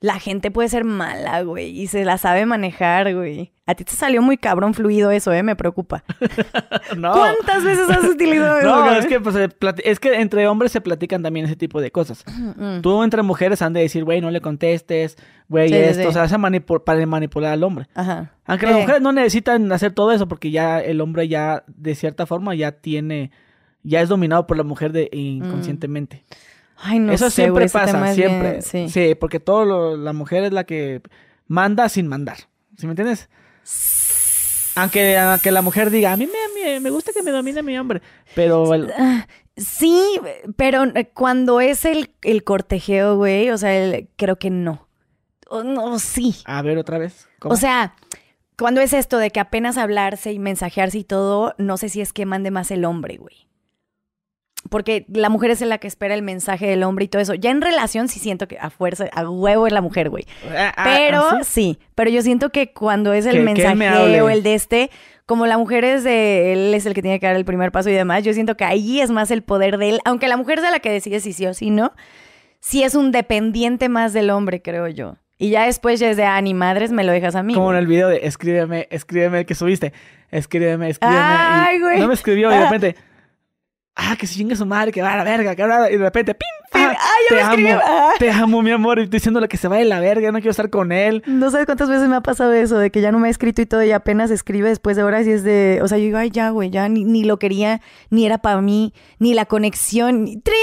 la 0.00 0.20
gente 0.20 0.50
puede 0.50 0.68
ser 0.68 0.84
mala, 0.84 1.42
güey, 1.42 1.70
y 1.80 1.86
se 1.88 2.04
la 2.04 2.18
sabe 2.18 2.46
manejar, 2.46 3.14
güey. 3.14 3.52
A 3.66 3.74
ti 3.74 3.84
te 3.84 3.92
salió 3.92 4.22
muy 4.22 4.38
cabrón 4.38 4.72
fluido 4.72 5.10
eso, 5.10 5.32
¿eh? 5.32 5.42
Me 5.42 5.56
preocupa. 5.56 6.04
No. 6.96 7.12
¿Cuántas 7.12 7.62
veces 7.64 7.88
has 7.90 8.02
utilizado 8.04 8.58
eso? 8.60 8.68
No, 8.68 8.82
güey? 8.84 8.98
es 8.98 9.06
que, 9.06 9.20
pues, 9.20 9.36
es 9.84 10.00
que 10.00 10.14
entre 10.20 10.46
hombres 10.48 10.72
se 10.72 10.80
platican 10.80 11.22
también 11.22 11.44
ese 11.44 11.54
tipo 11.56 11.80
de 11.82 11.90
cosas. 11.90 12.24
Mm. 12.56 12.80
Tú 12.80 13.02
entre 13.02 13.22
mujeres 13.22 13.60
han 13.60 13.74
de 13.74 13.80
decir, 13.80 14.04
güey, 14.04 14.22
no 14.22 14.30
le 14.30 14.40
contestes, 14.40 15.16
güey, 15.48 15.68
Sí, 15.68 15.74
esto, 15.74 16.10
sí. 16.12 16.18
o 16.18 16.28
sea, 16.28 16.38
manipu- 16.38 16.82
para 16.82 17.04
manipular 17.04 17.52
al 17.52 17.62
hombre. 17.62 17.86
Ajá. 17.94 18.32
Aunque 18.46 18.66
las 18.66 18.76
mujeres 18.76 19.02
no 19.02 19.12
necesitan 19.12 19.70
hacer 19.70 19.92
todo 19.92 20.12
eso 20.12 20.26
porque 20.28 20.50
ya 20.50 20.80
el 20.80 21.00
hombre 21.02 21.28
ya, 21.28 21.64
de 21.66 21.94
cierta 21.94 22.24
forma, 22.24 22.54
ya 22.54 22.72
tiene, 22.72 23.30
ya 23.82 24.00
es 24.00 24.08
dominado 24.08 24.46
por 24.46 24.56
la 24.56 24.64
mujer 24.64 24.92
de, 24.92 25.10
inconscientemente. 25.12 26.24
Ay, 26.80 26.98
no 27.00 27.12
eso 27.12 27.28
sé, 27.30 27.36
siempre 27.42 27.64
güey, 27.64 27.68
pasa, 27.72 28.14
siempre. 28.14 28.50
bien- 28.50 28.62
sí. 28.62 28.88
sí. 28.88 29.14
porque 29.14 29.40
todo 29.40 29.64
lo- 29.64 29.96
la 29.96 30.12
mujer 30.12 30.44
es 30.44 30.52
la 30.52 30.64
que 30.64 31.02
manda 31.46 31.88
sin 31.88 32.06
mandar. 32.06 32.36
¿Sí 32.76 32.86
me 32.86 32.92
entiendes? 32.92 33.28
Aunque, 34.76 35.18
aunque 35.18 35.50
la 35.50 35.62
mujer 35.62 35.90
diga, 35.90 36.12
a 36.12 36.16
mí 36.16 36.26
me, 36.28 36.62
me, 36.62 36.80
me 36.80 36.90
gusta 36.90 37.12
que 37.12 37.22
me 37.22 37.32
domine 37.32 37.62
mi 37.64 37.76
hombre, 37.78 38.00
pero 38.34 38.72
el- 38.74 38.92
Ah, 38.96 39.26
Sí, 39.56 40.20
pero 40.56 40.84
cuando 41.14 41.60
es 41.60 41.84
el, 41.84 42.12
el 42.22 42.44
cortejeo, 42.44 43.16
güey, 43.16 43.50
o 43.50 43.58
sea, 43.58 43.76
el- 43.76 44.08
creo 44.14 44.38
que 44.38 44.50
no. 44.50 44.86
O, 45.48 45.64
no, 45.64 45.98
sí. 45.98 46.36
a 46.44 46.62
ver 46.62 46.78
otra 46.78 46.98
vez. 46.98 47.26
¿cómo? 47.40 47.54
O 47.54 47.56
sea, 47.56 47.96
cuando 48.56 48.80
es 48.80 48.92
esto 48.92 49.18
de 49.18 49.30
que 49.32 49.40
apenas 49.40 49.76
hablarse 49.76 50.30
y 50.32 50.38
mensajearse 50.38 50.98
y 50.98 51.04
todo, 51.04 51.56
no 51.58 51.76
sé 51.76 51.88
si 51.88 52.00
es 52.00 52.12
que 52.12 52.24
mande 52.24 52.52
más 52.52 52.70
el 52.70 52.84
hombre, 52.84 53.16
güey. 53.16 53.47
Porque 54.70 55.06
la 55.08 55.28
mujer 55.30 55.50
es 55.50 55.60
la 55.62 55.78
que 55.78 55.86
espera 55.86 56.14
el 56.14 56.22
mensaje 56.22 56.66
del 56.66 56.82
hombre 56.82 57.04
y 57.06 57.08
todo 57.08 57.22
eso. 57.22 57.32
Ya 57.34 57.50
en 57.50 57.62
relación 57.62 58.08
sí 58.08 58.18
siento 58.20 58.48
que 58.48 58.58
a 58.58 58.70
fuerza, 58.70 59.06
a 59.12 59.28
huevo 59.28 59.66
es 59.66 59.72
la 59.72 59.80
mujer, 59.80 60.10
güey. 60.10 60.26
Ah, 60.54 60.72
ah, 60.76 60.84
Pero 60.84 61.20
¿ah, 61.22 61.38
sí? 61.42 61.74
sí? 61.74 61.78
pero 61.94 62.10
yo 62.10 62.20
siento 62.22 62.50
que 62.50 62.72
cuando 62.72 63.12
es 63.12 63.24
el 63.24 63.32
Que- 63.32 63.36
que 63.54 63.62
él 63.62 63.76
me 63.76 63.84
mensajeo, 63.90 64.24
hable. 64.24 64.32
el 64.34 64.42
de 64.42 64.54
este, 64.54 64.90
como 65.26 65.46
la 65.46 65.56
mujer 65.58 65.84
es 65.84 66.04
de 66.04 66.52
él 66.52 66.74
es 66.74 66.84
el 66.86 66.92
que 66.94 67.02
tiene 67.02 67.18
que 67.20 67.26
dar 67.26 67.36
el 67.36 67.44
primer 67.44 67.72
paso 67.72 67.88
y 67.88 67.94
demás, 67.94 68.24
yo 68.24 68.32
siento 68.34 68.56
que 68.56 68.64
ahí 68.64 69.00
es 69.00 69.10
más 69.10 69.30
el 69.30 69.42
poder 69.42 69.78
de 69.78 69.90
él, 69.90 70.00
aunque 70.04 70.28
la 70.28 70.36
mujer 70.36 70.58
es 70.58 70.70
la 70.70 70.80
que 70.80 70.90
decide 70.90 71.20
si 71.20 71.32
sí 71.32 71.46
o 71.46 71.54
si 71.54 71.70
no, 71.70 71.92
sí 72.60 72.82
es 72.82 72.94
un 72.94 73.10
dependiente 73.12 73.88
más 73.88 74.12
del 74.12 74.28
hombre, 74.30 74.60
creo 74.60 74.88
yo. 74.88 75.16
Y 75.40 75.50
ya 75.50 75.66
después 75.66 76.00
ya 76.00 76.10
es 76.10 76.16
de, 76.16 76.24
ah, 76.24 76.40
ni 76.42 76.52
madres, 76.52 76.90
me 76.90 77.04
lo 77.04 77.12
dejas 77.12 77.36
a 77.36 77.44
mí. 77.44 77.54
Como 77.54 77.70
en 77.70 77.78
el 77.78 77.86
video 77.86 78.08
de 78.08 78.26
escríbeme, 78.26 78.88
escríbeme 78.90 79.46
que 79.46 79.54
subiste. 79.54 79.92
Escríbeme, 80.32 80.90
escríbeme. 80.90 81.18
y 81.20 81.22
Ay, 81.24 81.80
güey. 81.80 82.00
No 82.00 82.08
me 82.08 82.14
escribió 82.14 82.50
y 82.50 82.54
de 82.54 82.64
repente. 82.64 82.96
Ah, 84.00 84.14
que 84.16 84.28
se 84.28 84.36
chingue 84.36 84.54
su 84.54 84.64
madre, 84.64 84.92
que 84.92 85.02
va 85.02 85.12
a 85.14 85.16
la 85.16 85.24
verga, 85.24 85.56
que 85.56 85.66
va 85.66 85.76
a 85.76 85.80
la... 85.80 85.90
Y 85.90 85.96
de 85.96 86.04
repente, 86.04 86.32
¡pim! 86.32 86.46
Sí, 86.72 86.78
Ah, 86.80 86.94
ya 87.30 87.50
te 87.50 87.56
me 87.60 87.72
amo, 87.72 87.82
ah. 87.84 88.12
te 88.18 88.30
amo, 88.30 88.62
mi 88.62 88.70
amor. 88.70 89.00
Y 89.00 89.02
estoy 89.02 89.18
diciéndole 89.18 89.48
que 89.48 89.56
se 89.56 89.66
vaya 89.66 89.82
a 89.82 89.86
la 89.86 89.98
verga, 90.00 90.30
no 90.30 90.38
quiero 90.38 90.52
estar 90.52 90.70
con 90.70 90.92
él. 90.92 91.24
No 91.26 91.50
sabes 91.50 91.66
cuántas 91.66 91.88
veces 91.88 92.08
me 92.08 92.14
ha 92.14 92.20
pasado 92.20 92.52
eso, 92.52 92.78
de 92.78 92.90
que 92.92 93.00
ya 93.00 93.10
no 93.10 93.18
me 93.18 93.26
ha 93.26 93.30
escrito 93.32 93.60
y 93.60 93.66
todo, 93.66 93.82
y 93.82 93.90
apenas 93.90 94.30
escribe 94.30 94.68
después 94.68 94.96
de 94.96 95.02
horas 95.02 95.26
y 95.26 95.32
es 95.32 95.42
de, 95.42 95.80
o 95.82 95.88
sea, 95.88 95.98
yo 95.98 96.04
digo, 96.04 96.18
ay, 96.18 96.30
ya, 96.30 96.50
güey, 96.50 96.70
ya 96.70 96.88
ni, 96.88 97.04
ni 97.04 97.24
lo 97.24 97.40
quería, 97.40 97.80
ni 98.10 98.24
era 98.24 98.38
para 98.38 98.60
mí, 98.60 98.94
ni 99.18 99.34
la 99.34 99.46
conexión, 99.46 100.22
ni... 100.24 100.36
¡Trin! 100.40 100.56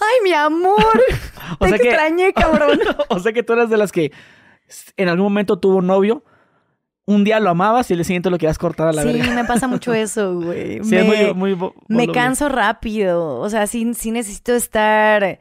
¡Ay, 0.00 0.24
mi 0.24 0.32
amor! 0.32 0.76
O 1.60 1.64
Te 1.64 1.68
sea 1.70 1.78
que- 1.78 1.88
extrañé, 1.88 2.32
cabrón. 2.32 2.80
o 3.08 3.18
sea 3.20 3.32
que 3.32 3.42
tú 3.44 3.52
eras 3.52 3.70
de 3.70 3.76
las 3.76 3.92
que 3.92 4.10
en 4.96 5.08
algún 5.08 5.24
momento 5.24 5.58
tuvo 5.60 5.82
novio, 5.82 6.24
un 7.06 7.24
día 7.24 7.40
lo 7.40 7.50
amabas 7.50 7.90
y 7.90 7.94
el 7.94 8.04
siguiente 8.04 8.30
lo 8.30 8.38
querías 8.38 8.58
cortar 8.58 8.88
a 8.88 8.92
la 8.92 9.02
Sí, 9.02 9.08
verga. 9.12 9.34
me 9.34 9.44
pasa 9.44 9.66
mucho 9.68 9.92
eso, 9.94 10.34
güey. 10.40 10.82
Sí, 10.84 10.94
me, 10.94 11.30
es 11.30 11.34
muy, 11.34 11.54
muy 11.56 11.72
me 11.88 12.08
canso 12.08 12.48
rápido. 12.48 13.38
O 13.40 13.50
sea, 13.50 13.66
sí, 13.66 13.92
sí 13.94 14.10
necesito 14.12 14.54
estar 14.54 15.38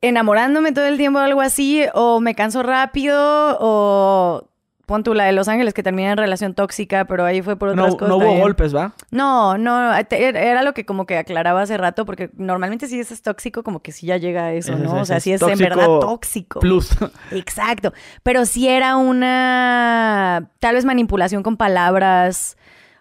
enamorándome 0.00 0.72
todo 0.72 0.86
el 0.86 0.96
tiempo 0.96 1.18
o 1.18 1.22
algo 1.22 1.40
así. 1.40 1.84
O 1.94 2.20
me 2.20 2.34
canso 2.34 2.62
rápido. 2.62 3.56
O 3.60 4.48
pon 4.88 5.04
tú 5.04 5.14
la 5.14 5.24
de 5.24 5.32
Los 5.32 5.46
Ángeles 5.48 5.74
que 5.74 5.82
termina 5.84 6.10
en 6.10 6.16
relación 6.16 6.54
tóxica, 6.54 7.04
pero 7.04 7.24
ahí 7.24 7.42
fue 7.42 7.56
por 7.56 7.68
otras 7.68 7.90
No, 7.90 7.92
cosas. 7.92 8.08
no 8.08 8.16
hubo 8.16 8.22
también. 8.24 8.40
golpes, 8.42 8.74
¿va? 8.74 8.92
No, 9.10 9.56
no, 9.58 9.92
era 9.94 10.62
lo 10.64 10.72
que 10.74 10.84
como 10.86 11.04
que 11.06 11.18
aclaraba 11.18 11.60
hace 11.62 11.76
rato, 11.76 12.04
porque 12.06 12.30
normalmente 12.36 12.88
si 12.88 12.98
es 12.98 13.22
tóxico, 13.22 13.62
como 13.62 13.80
que 13.80 13.92
sí 13.92 14.06
ya 14.06 14.16
llega 14.16 14.46
a 14.46 14.52
eso, 14.54 14.76
¿no? 14.76 14.94
O 15.00 15.04
sea, 15.04 15.18
es 15.18 15.22
sí 15.22 15.32
es 15.32 15.42
en 15.42 15.58
verdad 15.58 15.86
tóxico. 16.00 16.58
Plus. 16.60 16.90
Exacto. 17.30 17.92
Pero 18.22 18.46
sí 18.46 18.66
era 18.68 18.96
una 18.96 20.50
tal 20.58 20.74
vez 20.74 20.84
manipulación 20.84 21.42
con 21.42 21.56
palabras. 21.56 22.56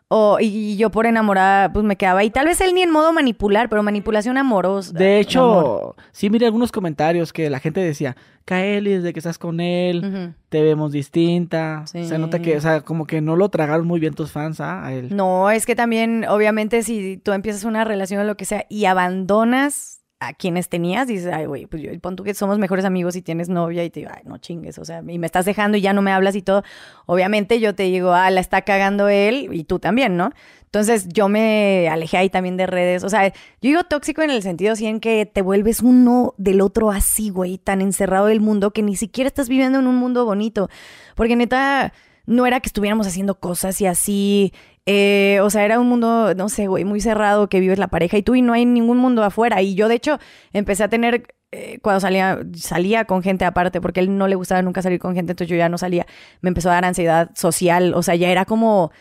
O, 0.10 0.38
y 0.40 0.78
yo 0.78 0.90
por 0.90 1.06
enamorada, 1.06 1.74
pues 1.74 1.84
me 1.84 1.98
quedaba. 1.98 2.24
Y 2.24 2.30
tal 2.30 2.46
vez 2.46 2.62
él 2.62 2.74
ni 2.74 2.82
en 2.82 2.92
modo 2.92 3.12
manipular, 3.12 3.68
pero 3.68 3.84
manipulación 3.84 4.38
amorosa. 4.38 4.94
De 4.94 5.06
amor. 5.06 5.22
hecho, 5.22 5.96
sí 6.12 6.30
miré 6.30 6.46
algunos 6.46 6.72
comentarios 6.72 7.34
que 7.34 7.50
la 7.50 7.60
gente 7.60 7.82
decía, 7.82 8.16
Kaeli, 8.46 8.92
desde 8.92 9.12
que 9.12 9.20
estás 9.20 9.38
con 9.38 9.60
él, 9.60 10.34
te 10.48 10.62
vemos 10.62 10.94
distinta. 10.94 11.84
Sí. 11.86 12.06
Se 12.06 12.18
nota 12.18 12.40
que, 12.40 12.56
o 12.56 12.62
sea, 12.62 12.82
como 12.82 13.06
que 13.06 13.20
no 13.20 13.36
lo 13.36 13.50
tragaron 13.50 13.86
muy 13.86 14.00
bien 14.00 14.14
tus 14.14 14.32
fans 14.32 14.62
¿ah? 14.62 14.86
a 14.86 14.94
él. 14.94 15.14
No, 15.14 15.52
es 15.52 15.66
que 15.66 15.76
también, 15.76 16.26
obviamente, 16.30 16.84
si 16.84 17.18
tú 17.18 17.34
empiezas 17.34 17.66
una 17.66 17.84
relación 17.84 18.22
o 18.22 18.24
lo 18.24 18.38
que 18.38 18.46
sea 18.46 18.66
y 18.70 18.86
abandonas 18.86 19.97
a 20.20 20.34
quienes 20.34 20.68
tenías, 20.68 21.08
dices, 21.08 21.32
ay, 21.32 21.46
güey, 21.46 21.68
pues 21.68 21.84
yo, 21.84 21.92
pon 22.00 22.16
tú 22.16 22.24
que 22.24 22.34
somos 22.34 22.58
mejores 22.58 22.86
amigos 22.86 23.16
y 23.16 23.22
tienes 23.22 23.50
novia 23.50 23.84
y 23.84 23.92
te 23.92 24.00
digo, 24.00 24.12
ay, 24.14 24.24
no 24.26 24.40
chingues, 24.40 24.80
o 24.80 24.86
sea, 24.86 25.04
y 25.08 25.20
me 25.20 25.28
estás 25.28 25.46
dejando 25.46 25.78
y 25.78 25.82
ya 25.82 25.94
no 25.94 26.02
me 26.02 26.12
hablas 26.12 26.36
y 26.36 26.42
todo. 26.42 26.64
Obviamente 27.06 27.60
yo 27.60 27.76
te 27.76 27.84
digo, 27.84 28.14
ah, 28.14 28.32
la 28.32 28.42
está 28.42 28.64
cagando 28.64 29.10
él 29.10 29.50
y 29.52 29.64
tú 29.64 29.78
también, 29.78 30.18
¿no? 30.18 30.32
Entonces 30.66 31.08
yo 31.08 31.30
me 31.30 31.88
alejé 31.90 32.18
ahí 32.18 32.30
también 32.30 32.58
de 32.58 32.66
redes. 32.66 33.04
O 33.04 33.10
sea, 33.10 33.28
yo 33.28 33.34
digo 33.62 33.84
tóxico 33.84 34.22
en 34.22 34.32
el 34.32 34.42
sentido 34.42 34.76
sí 34.76 34.88
en 34.88 35.00
que 35.00 35.26
te 35.26 35.42
vuelves 35.42 35.82
uno 35.82 36.34
del 36.38 36.62
otro 36.62 36.92
así, 36.92 37.30
güey, 37.30 37.58
tan 37.58 37.82
encerrado 37.82 38.26
del 38.26 38.42
mundo 38.42 38.72
que 38.72 38.82
ni 38.82 38.96
siquiera 38.96 39.28
estás 39.28 39.50
viviendo 39.50 39.80
en 39.80 39.88
un 39.88 39.96
mundo 39.96 40.26
bonito. 40.26 40.70
Porque 41.16 41.36
neta, 41.36 41.94
no 42.26 42.46
era 42.46 42.60
que 42.60 42.68
estuviéramos 42.68 43.08
haciendo 43.08 43.40
cosas 43.40 43.80
y 43.82 43.86
así. 43.86 44.54
Eh, 44.90 45.40
o 45.42 45.50
sea, 45.50 45.66
era 45.66 45.82
un 45.82 45.90
mundo, 45.90 46.34
no 46.34 46.48
sé, 46.48 46.68
güey, 46.68 46.86
muy 46.86 47.02
cerrado 47.02 47.50
que 47.50 47.60
vives 47.60 47.78
la 47.78 47.90
pareja 47.90 48.18
y 48.18 48.24
tú 48.24 48.36
y 48.36 48.42
no 48.42 48.54
hay 48.54 48.66
ningún 48.66 48.98
mundo 48.98 49.22
afuera. 49.22 49.62
Y 49.62 49.76
yo, 49.76 49.90
de 49.90 49.96
hecho, 49.96 50.18
empecé 50.54 50.84
a 50.86 50.88
tener, 50.88 51.28
eh, 51.52 51.80
cuando 51.82 52.00
salía, 52.00 52.40
salía 52.56 53.04
con 53.04 53.22
gente 53.22 53.44
aparte, 53.44 53.82
porque 53.82 54.00
él 54.00 54.18
no 54.18 54.30
le 54.30 54.36
gustaba 54.36 54.62
nunca 54.62 54.82
salir 54.82 55.00
con 55.00 55.14
gente, 55.14 55.34
entonces 55.34 55.52
yo 55.52 55.58
ya 55.58 55.68
no 55.68 55.78
salía. 55.78 56.08
Me 56.40 56.48
empezó 56.48 56.70
a 56.70 56.76
dar 56.76 56.86
ansiedad 56.86 57.32
social. 57.36 57.94
O 57.96 58.02
sea, 58.02 58.16
ya 58.16 58.30
era 58.30 58.46
como 58.46 58.92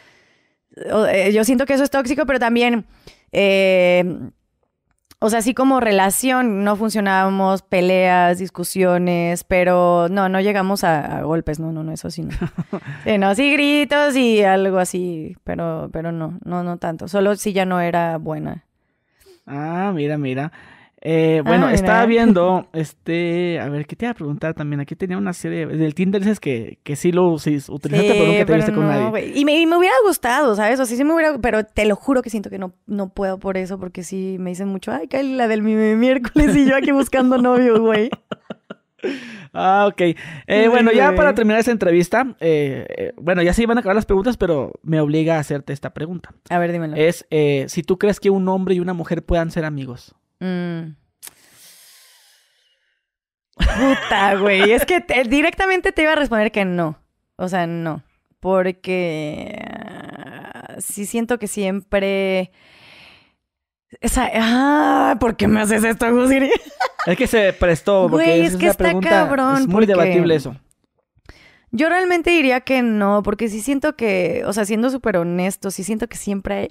eh, 0.76 1.31
yo 1.32 1.44
siento 1.44 1.66
que 1.66 1.74
eso 1.74 1.84
es 1.84 1.90
tóxico, 1.90 2.26
pero 2.26 2.40
también, 2.40 2.84
o 5.19 5.31
sea, 5.31 5.39
así 5.39 5.55
como 5.55 5.81
relación, 5.81 6.62
no 6.62 6.77
funcionábamos, 6.77 7.62
peleas, 7.62 8.39
discusiones, 8.39 9.45
pero 9.45 10.09
no, 10.11 10.28
no 10.28 10.41
llegamos 10.41 10.85
a, 10.85 11.19
a 11.19 11.23
golpes, 11.23 11.59
no, 11.59 11.73
no, 11.73 11.83
no, 11.83 11.93
eso 11.93 12.11
sí 12.11 12.23
no. 12.23 12.31
Sí, 13.05 13.19
no, 13.19 13.35
sí 13.35 13.53
gritos 13.53 14.17
y 14.17 14.43
algo 14.43 14.78
así, 14.78 15.36
pero, 15.45 15.89
pero 15.93 16.12
no, 16.12 16.39
no, 16.45 16.62
no 16.62 16.77
tanto. 16.77 17.09
Solo 17.09 17.36
si 17.36 17.53
ya 17.53 17.65
no 17.65 17.81
era 17.81 18.19
buena. 18.19 18.65
Ah, 19.47 19.93
mira, 19.95 20.19
mira. 20.19 20.53
Eh, 21.09 21.41
bueno, 21.44 21.67
Ah, 21.68 21.73
estaba 21.73 22.05
viendo, 22.05 22.67
este, 22.73 23.60
a 23.60 23.68
ver, 23.68 23.86
¿qué 23.86 23.94
te 23.94 24.07
iba 24.07 24.10
a 24.10 24.15
preguntar 24.15 24.55
también? 24.55 24.81
Aquí 24.81 24.97
tenía 24.97 25.17
una 25.17 25.33
serie 25.33 25.65
del 25.67 25.94
Tinder, 25.94 26.20
dices 26.20 26.41
que, 26.41 26.81
que 26.83 26.97
sí 26.97 27.12
lo 27.12 27.39
sí, 27.39 27.59
utilizaste, 27.68 28.12
pero 28.15 28.26
nunca 28.26 28.39
te 28.41 28.44
pero 28.47 28.57
viste 28.57 28.73
con 28.73 28.86
nadie. 28.89 29.33
Y 29.36 29.44
me, 29.44 29.60
y 29.60 29.67
me 29.67 29.76
hubiera 29.76 29.94
gustado, 30.05 30.57
¿sabes? 30.57 30.81
O 30.81 30.85
sea, 30.85 30.97
sí 30.97 31.05
me 31.05 31.15
hubiera, 31.15 31.39
pero 31.39 31.62
te 31.65 31.85
lo 31.86 31.94
juro 31.94 32.23
que 32.23 32.31
siento 32.31 32.51
que 32.51 32.59
no, 32.59 32.73
no 32.86 33.10
puedo 33.10 33.39
por 33.39 33.57
eso, 33.57 33.78
porque 33.78 34.02
sí 34.02 34.36
me 34.41 34.51
dicen 34.51 34.67
mucho, 34.67 34.91
ay, 34.91 35.07
Kylie, 35.07 35.36
la 35.36 35.47
del 35.47 35.62
mi, 35.62 35.76
mi- 35.76 35.94
miércoles 35.94 36.57
y 36.57 36.67
yo 36.68 36.75
aquí 36.75 36.91
buscando 36.91 37.39
novio, 37.43 37.81
güey. 37.81 38.10
Ah, 39.52 39.86
ok. 39.89 40.01
Eh, 40.01 40.17
Sí, 40.49 40.68
bueno, 40.68 40.91
ya 40.93 41.15
para 41.15 41.35
terminar 41.35 41.60
esta 41.60 41.70
entrevista, 41.70 42.35
eh, 42.41 42.85
eh, 42.97 43.12
bueno, 43.17 43.43
ya 43.43 43.52
se 43.55 43.62
iban 43.62 43.76
a 43.76 43.81
acabar 43.81 43.94
las 43.94 44.07
preguntas, 44.07 44.36
pero 44.36 44.73
me 44.83 45.01
obliga 45.01 45.36
a 45.36 45.39
hacerte 45.39 45.73
esta 45.73 45.94
pregunta. 45.94 46.31
A 46.51 46.59
ver, 46.59 46.73
dímelo. 46.73 46.97
Es 46.97 47.26
eh, 47.31 47.67
si 47.68 47.83
tú 47.83 47.97
crees 47.99 48.18
que 48.20 48.31
un 48.31 48.49
hombre 48.49 48.75
y 48.75 48.81
una 48.81 48.93
mujer 48.93 49.23
puedan 49.25 49.51
ser 49.51 49.65
amigos. 49.65 50.15
Mm. 50.40 50.94
Puta, 53.56 54.34
güey. 54.36 54.73
Es 54.73 54.84
que 54.84 55.00
te- 55.00 55.24
directamente 55.24 55.92
te 55.92 56.02
iba 56.02 56.12
a 56.12 56.16
responder 56.16 56.52
que 56.52 56.65
no. 56.65 56.98
O 57.36 57.48
sea, 57.48 57.66
no. 57.66 58.02
Porque 58.40 59.58
ah, 59.66 60.76
sí 60.78 61.06
siento 61.06 61.39
que 61.39 61.47
siempre. 61.48 62.50
Esa... 64.00 64.28
Ah, 64.34 65.16
¿por 65.20 65.36
qué 65.36 65.48
me 65.48 65.60
haces 65.60 65.84
esto, 65.84 66.12
Gusiri? 66.15 66.50
Es 67.06 67.16
que 67.16 67.28
se 67.28 67.52
prestó, 67.52 68.08
porque 68.10 68.26
Güey, 68.26 68.40
es 68.40 68.52
es 68.55 68.56
que 68.58 68.65
la 68.66 68.70
está 68.73 68.84
pregunta. 68.84 69.08
cabrón, 69.10 69.55
es 69.58 69.66
muy 69.68 69.74
porque- 69.74 69.86
debatible 69.86 70.34
eso. 70.34 70.56
Yo 71.70 71.89
realmente 71.89 72.31
diría 72.31 72.62
que 72.62 72.82
no, 72.82 73.23
porque 73.23 73.48
sí 73.48 73.60
siento 73.60 73.94
que, 73.97 74.42
o 74.44 74.52
sea, 74.52 74.65
siendo 74.65 74.90
súper 74.90 75.16
honesto, 75.18 75.70
sí 75.70 75.84
siento 75.84 76.08
que 76.08 76.16
siempre 76.16 76.55
hay 76.56 76.68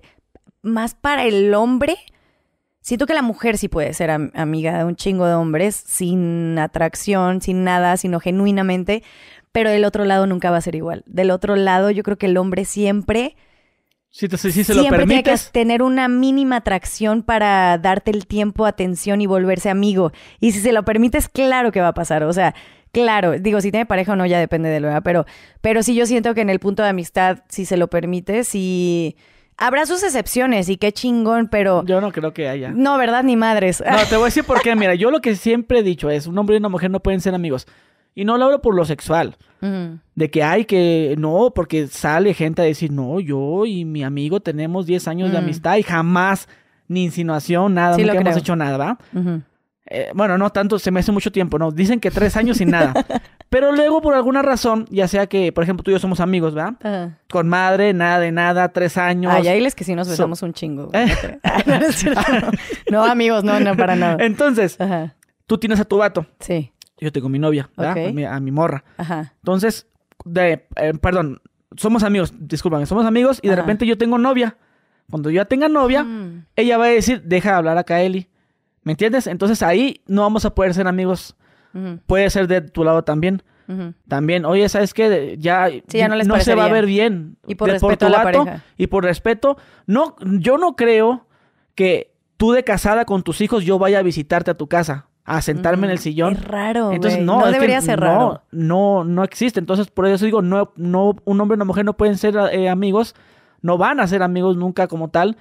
más 0.62 0.94
para 0.94 1.24
el 1.24 1.54
hombre. 1.54 1.96
Siento 2.86 3.08
que 3.08 3.16
la 3.16 3.24
mujer 3.24 3.58
sí 3.58 3.68
puede 3.68 3.96
ser 3.96 4.12
am- 4.12 4.30
amiga 4.36 4.78
de 4.78 4.84
un 4.84 4.96
chingo 4.96 5.26
de 5.26 5.34
hombres 5.34 5.76
sin 5.88 6.60
atracción, 6.60 7.42
sin 7.42 7.64
nada, 7.64 7.98
sino 7.98 8.20
genuinamente, 8.20 9.02
pero 9.52 9.72
del 9.72 9.86
otro 9.86 10.06
lado 10.06 10.28
nunca 10.28 10.52
va 10.52 10.58
a 10.58 10.62
ser 10.62 10.76
igual. 10.76 11.02
Del 11.08 11.32
otro 11.32 11.56
lado 11.56 11.90
yo 11.90 12.04
creo 12.04 12.20
que 12.20 12.28
el 12.28 12.38
hombre 12.38 12.64
siempre, 12.64 13.36
Si, 14.12 14.30
te- 14.30 14.38
si 14.38 14.52
se 14.64 14.76
lo 14.76 14.82
siempre 14.82 15.08
tiene 15.08 15.24
que 15.24 15.36
tener 15.52 15.82
una 15.82 16.08
mínima 16.08 16.58
atracción 16.58 17.24
para 17.24 17.80
darte 17.80 18.12
el 18.12 18.28
tiempo, 18.28 18.68
atención 18.68 19.20
y 19.20 19.26
volverse 19.26 19.72
amigo. 19.72 20.12
Y 20.40 20.52
si 20.52 20.60
se 20.60 20.72
lo 20.72 20.86
permites, 20.86 21.28
claro 21.28 21.72
que 21.72 21.82
va 21.82 21.88
a 21.88 21.94
pasar. 21.96 22.22
O 22.22 22.34
sea, 22.34 22.54
claro, 22.92 23.32
digo, 23.40 23.62
si 23.62 23.72
tiene 23.72 23.88
pareja 23.88 24.14
o 24.14 24.16
no, 24.16 24.28
ya 24.28 24.38
depende 24.38 24.70
de 24.70 24.80
lo, 24.80 24.90
¿verdad? 24.90 25.02
pero, 25.04 25.26
pero 25.60 25.82
sí 25.82 25.96
yo 25.96 26.06
siento 26.06 26.36
que 26.36 26.42
en 26.42 26.52
el 26.52 26.60
punto 26.60 26.84
de 26.84 26.90
amistad, 26.90 27.40
si 27.50 27.66
se 27.66 27.78
lo 27.78 27.88
permites, 27.90 28.48
sí 28.48 29.16
habrá 29.58 29.86
sus 29.86 30.04
excepciones 30.04 30.70
y 30.70 30.78
qué 30.78 30.92
chingón, 30.92 31.48
pero 31.48 31.84
Yo 31.86 32.02
no 32.02 32.12
creo 32.12 32.34
que 32.34 32.48
haya. 32.50 32.72
no, 32.72 32.98
¿verdad? 32.98 33.24
Ni 33.24 33.36
madres. 33.36 33.84
No, 33.90 33.98
te 34.10 34.16
voy 34.16 34.24
a 34.24 34.26
decir 34.34 34.44
por 34.44 34.62
qué. 34.62 34.76
Mira, 34.76 34.96
yo 34.96 35.12
lo 35.12 35.22
que 35.22 35.36
siempre 35.36 35.80
he 35.80 35.84
dicho 35.84 36.10
es, 36.10 36.28
un 36.28 36.38
hombre 36.38 36.56
y 36.56 36.60
una 36.60 36.70
mujer 36.70 36.92
no 36.92 37.00
pueden 37.00 37.22
ser 37.22 37.34
amigos. 37.36 37.68
Y 38.14 38.24
no 38.24 38.38
lo 38.38 38.46
hablo 38.46 38.62
por 38.62 38.76
lo 38.76 38.86
sexual. 38.86 39.36
De 40.14 40.30
que 40.30 40.44
hay 40.44 40.66
que, 40.66 41.16
no, 41.18 41.52
porque 41.56 41.88
sale 41.88 42.34
gente 42.36 42.62
a 42.62 42.66
decir, 42.66 42.92
no, 42.92 43.20
yo 43.20 43.66
y 43.66 43.84
mi 43.84 44.04
amigo 44.04 44.40
tenemos 44.40 44.86
10 44.86 45.08
años 45.08 45.32
de 45.32 45.40
amistad 45.40 45.78
y 45.78 45.84
jamás, 45.84 46.48
ni 46.88 47.04
insinuación, 47.06 47.74
nada, 47.74 47.96
Sí, 47.96 48.04
nunca 48.04 48.20
hemos 48.20 48.38
hecho 48.38 48.56
nada, 48.56 48.78
¿va? 48.78 48.98
Eh, 49.88 50.10
bueno, 50.16 50.38
no 50.38 50.50
tanto, 50.50 50.80
se 50.80 50.90
me 50.92 51.00
hace 51.02 51.12
mucho 51.12 51.32
tiempo, 51.32 51.60
¿no? 51.60 51.72
Dicen 51.72 52.00
que 52.00 52.10
tres 52.12 52.36
años 52.38 52.58
sin 52.58 52.72
nada. 52.72 52.94
Pero 53.50 53.72
luego, 53.72 54.02
por 54.02 54.16
alguna 54.16 54.42
razón, 54.42 54.86
ya 54.90 55.08
sea 55.08 55.28
que, 55.28 55.52
por 55.52 55.64
ejemplo, 55.64 55.84
tú 55.84 55.92
y 55.92 55.94
yo 55.94 56.00
somos 56.00 56.20
amigos, 56.20 56.56
¿verdad? 56.56 56.74
Ajá. 56.84 57.20
Con 57.30 57.48
madre, 57.48 57.94
nada 57.94 58.20
de 58.20 58.32
nada, 58.32 58.70
tres 58.70 58.98
años. 58.98 59.32
Ay, 59.34 59.48
ahí 59.48 59.62
les 59.62 59.76
que 59.76 59.84
sí 59.84 59.94
nos 59.96 60.08
So- 60.08 60.12
besamos 60.12 60.42
un 60.42 60.54
chingo. 60.54 60.90
Eh. 60.94 61.06
Ah, 61.44 61.62
no, 61.68 61.80
no 61.80 61.86
es 61.86 61.96
cierto, 61.96 62.22
no. 62.32 62.50
No, 62.92 63.06
amigos, 63.06 63.44
no, 63.44 63.60
no, 63.60 63.78
para 63.78 63.96
nada. 63.96 64.18
Entonces, 64.26 64.80
Ajá. 64.82 65.16
tú 65.46 65.58
tienes 65.60 65.80
a 65.80 65.86
tu 65.86 65.98
vato, 65.98 66.26
Sí. 66.40 66.72
yo 67.00 67.12
tengo 67.12 67.28
a 67.28 67.30
mi 67.30 67.38
novia, 67.40 67.70
¿verdad? 67.78 68.08
A, 68.08 68.12
mi, 68.12 68.26
a 68.26 68.40
mi 68.40 68.52
morra. 68.52 68.84
Ajá. 68.98 69.34
Entonces, 69.38 69.88
de, 70.26 70.66
eh, 70.78 70.94
perdón, 71.00 71.40
somos 71.78 72.02
amigos, 72.04 72.34
discúlpame, 72.40 72.88
somos 72.88 73.06
amigos 73.06 73.40
y 73.44 73.48
de 73.48 73.54
Ajá. 73.54 73.62
repente 73.62 73.86
yo 73.86 73.98
tengo 73.98 74.18
novia. 74.18 74.58
Cuando 75.12 75.30
yo 75.30 75.36
ya 75.36 75.46
tenga 75.46 75.70
novia, 75.70 76.04
Mm. 76.04 76.46
ella 76.56 76.78
va 76.80 76.86
a 76.86 76.88
decir, 76.88 77.22
deja 77.22 77.52
de 77.52 77.56
hablar 77.58 77.78
a 77.78 77.84
Kaeli. 77.84 78.28
¿Me 78.86 78.94
entiendes? 78.94 79.28
Entonces 79.28 79.62
ahí 79.62 80.02
no 80.08 80.22
vamos 80.22 80.46
a 80.46 80.56
poder 80.56 80.74
ser 80.74 80.88
amigos. 80.88 81.36
Puede 82.06 82.30
ser 82.30 82.48
de 82.48 82.62
tu 82.62 82.86
lado 82.86 83.04
también. 83.04 83.44
También, 84.08 84.46
oye, 84.46 84.70
¿sabes 84.70 84.94
qué? 84.94 85.36
Ya, 85.40 85.68
ya 85.88 86.08
no 86.08 86.16
les 86.16 86.28
se 86.44 86.56
va 86.56 86.66
a 86.66 86.70
ver 86.70 86.86
bien. 86.86 87.36
Y 87.48 87.56
por 87.56 87.68
De- 87.68 87.74
respeto 87.74 87.98
tu 87.98 88.06
a 88.06 88.10
la 88.10 88.24
vato 88.24 88.44
pareja. 88.46 88.64
Y 88.78 88.88
por 88.88 89.04
respeto, 89.04 89.58
no, 89.88 90.16
yo 90.40 90.58
no 90.58 90.76
creo 90.76 91.26
que 91.74 92.14
tú 92.38 92.52
de 92.52 92.64
casada 92.64 93.06
con 93.06 93.24
tus 93.24 93.42
hijos 93.42 93.66
yo 93.66 93.80
vaya 93.80 94.00
a 94.00 94.04
visitarte 94.04 94.52
a 94.52 94.54
tu 94.54 94.68
casa, 94.68 95.08
a 95.26 95.42
sentarme 95.42 95.88
en 95.88 95.92
el 95.92 95.98
sillón. 95.98 96.34
Es 96.34 96.44
raro, 96.46 96.92
Entonces, 96.92 97.20
no, 97.22 97.40
no 97.40 97.52
debería 97.52 97.82
ser 97.82 98.00
raro. 98.00 98.44
No, 98.52 99.04
no, 99.04 99.04
no 99.04 99.24
existe. 99.24 99.60
Entonces, 99.60 99.88
por 99.88 100.06
eso 100.06 100.26
digo, 100.26 100.44
no, 100.44 100.72
no, 100.76 101.16
un 101.26 101.42
hombre 101.42 101.56
y 101.56 101.58
una 101.58 101.66
mujer 101.66 101.86
no 101.86 101.98
pueden 101.98 102.18
ser 102.20 102.36
eh, 102.52 102.70
amigos, 102.70 103.16
no 103.62 103.78
van 103.80 104.00
a 104.00 104.06
ser 104.08 104.22
amigos 104.22 104.56
nunca 104.58 104.88
como 104.88 105.10
tal, 105.10 105.38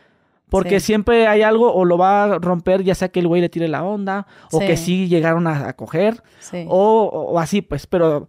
porque 0.58 0.80
Sí. 0.80 0.86
siempre 0.86 1.26
hay 1.26 1.42
algo 1.42 1.72
o 1.74 1.84
lo 1.84 1.98
va 1.98 2.24
a 2.24 2.38
romper, 2.38 2.82
ya 2.84 2.94
sea 2.94 3.08
que 3.08 3.20
el 3.20 3.28
güey 3.28 3.40
le 3.40 3.48
tire 3.48 3.68
la 3.68 3.82
onda, 3.84 4.26
o 4.52 4.60
Sí. 4.60 4.66
que 4.66 4.76
sí 4.76 5.08
llegaron 5.08 5.46
a, 5.46 5.68
a 5.68 5.72
coger, 5.74 6.22
Sí. 6.40 6.64
o, 6.68 7.02
o 7.32 7.38
así, 7.40 7.60
pues, 7.62 7.86
pero 7.86 8.28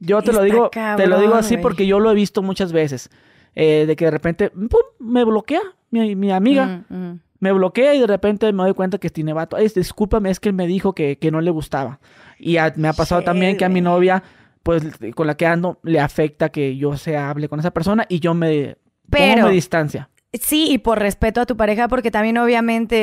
yo 0.00 0.20
te 0.22 0.32
lo 0.32 0.42
Está 0.42 0.44
digo, 0.44 0.70
te 0.70 0.78
lo 0.80 0.96
cabrón, 0.96 1.20
digo 1.20 1.34
así 1.34 1.54
güey. 1.56 1.62
porque 1.62 1.86
yo 1.86 2.00
lo 2.00 2.10
he 2.10 2.14
visto 2.14 2.42
muchas 2.42 2.72
veces, 2.72 3.10
eh, 3.54 3.84
de 3.86 3.96
que 3.96 4.06
de 4.06 4.10
repente, 4.10 4.50
pum, 4.50 4.68
me 4.98 5.24
bloquea 5.24 5.60
mi, 5.90 6.14
mi 6.16 6.30
amiga. 6.32 6.84
Ujú, 6.90 6.94
ujú. 7.08 7.18
Me 7.38 7.52
bloquea 7.52 7.94
y 7.94 8.00
de 8.00 8.06
repente 8.06 8.50
me 8.54 8.62
doy 8.62 8.72
cuenta 8.72 8.96
que 8.96 9.10
tiene 9.10 9.34
vato. 9.34 9.56
Ay, 9.56 9.68
discúlpame, 9.74 10.30
es 10.30 10.40
que 10.40 10.48
él 10.48 10.54
me 10.54 10.66
dijo 10.66 10.94
que, 10.94 11.18
que 11.18 11.30
no 11.30 11.42
le 11.42 11.50
gustaba. 11.50 12.00
Y 12.38 12.56
a- 12.56 12.72
me 12.76 12.88
ha 12.88 12.94
pasado 12.94 13.20
Shit, 13.20 13.26
también 13.26 13.56
que 13.58 13.66
a 13.66 13.68
mi 13.68 13.82
novia, 13.82 14.22
pues 14.62 14.82
con 15.14 15.26
la 15.26 15.36
que 15.36 15.46
ando, 15.46 15.78
le 15.82 16.00
afecta 16.00 16.48
que 16.48 16.76
yo 16.78 16.96
se 16.96 17.16
hable 17.18 17.48
con 17.50 17.60
esa 17.60 17.72
persona 17.72 18.06
y 18.08 18.20
yo 18.20 18.32
me 18.32 18.78
Pero- 19.10 19.34
pongo 19.34 19.48
mi 19.48 19.54
distancia. 19.54 20.08
Sí, 20.32 20.68
y 20.70 20.78
por 20.78 20.98
respeto 20.98 21.40
a 21.40 21.46
tu 21.46 21.56
pareja, 21.56 21.88
porque 21.88 22.10
también 22.10 22.36
obviamente 22.36 22.96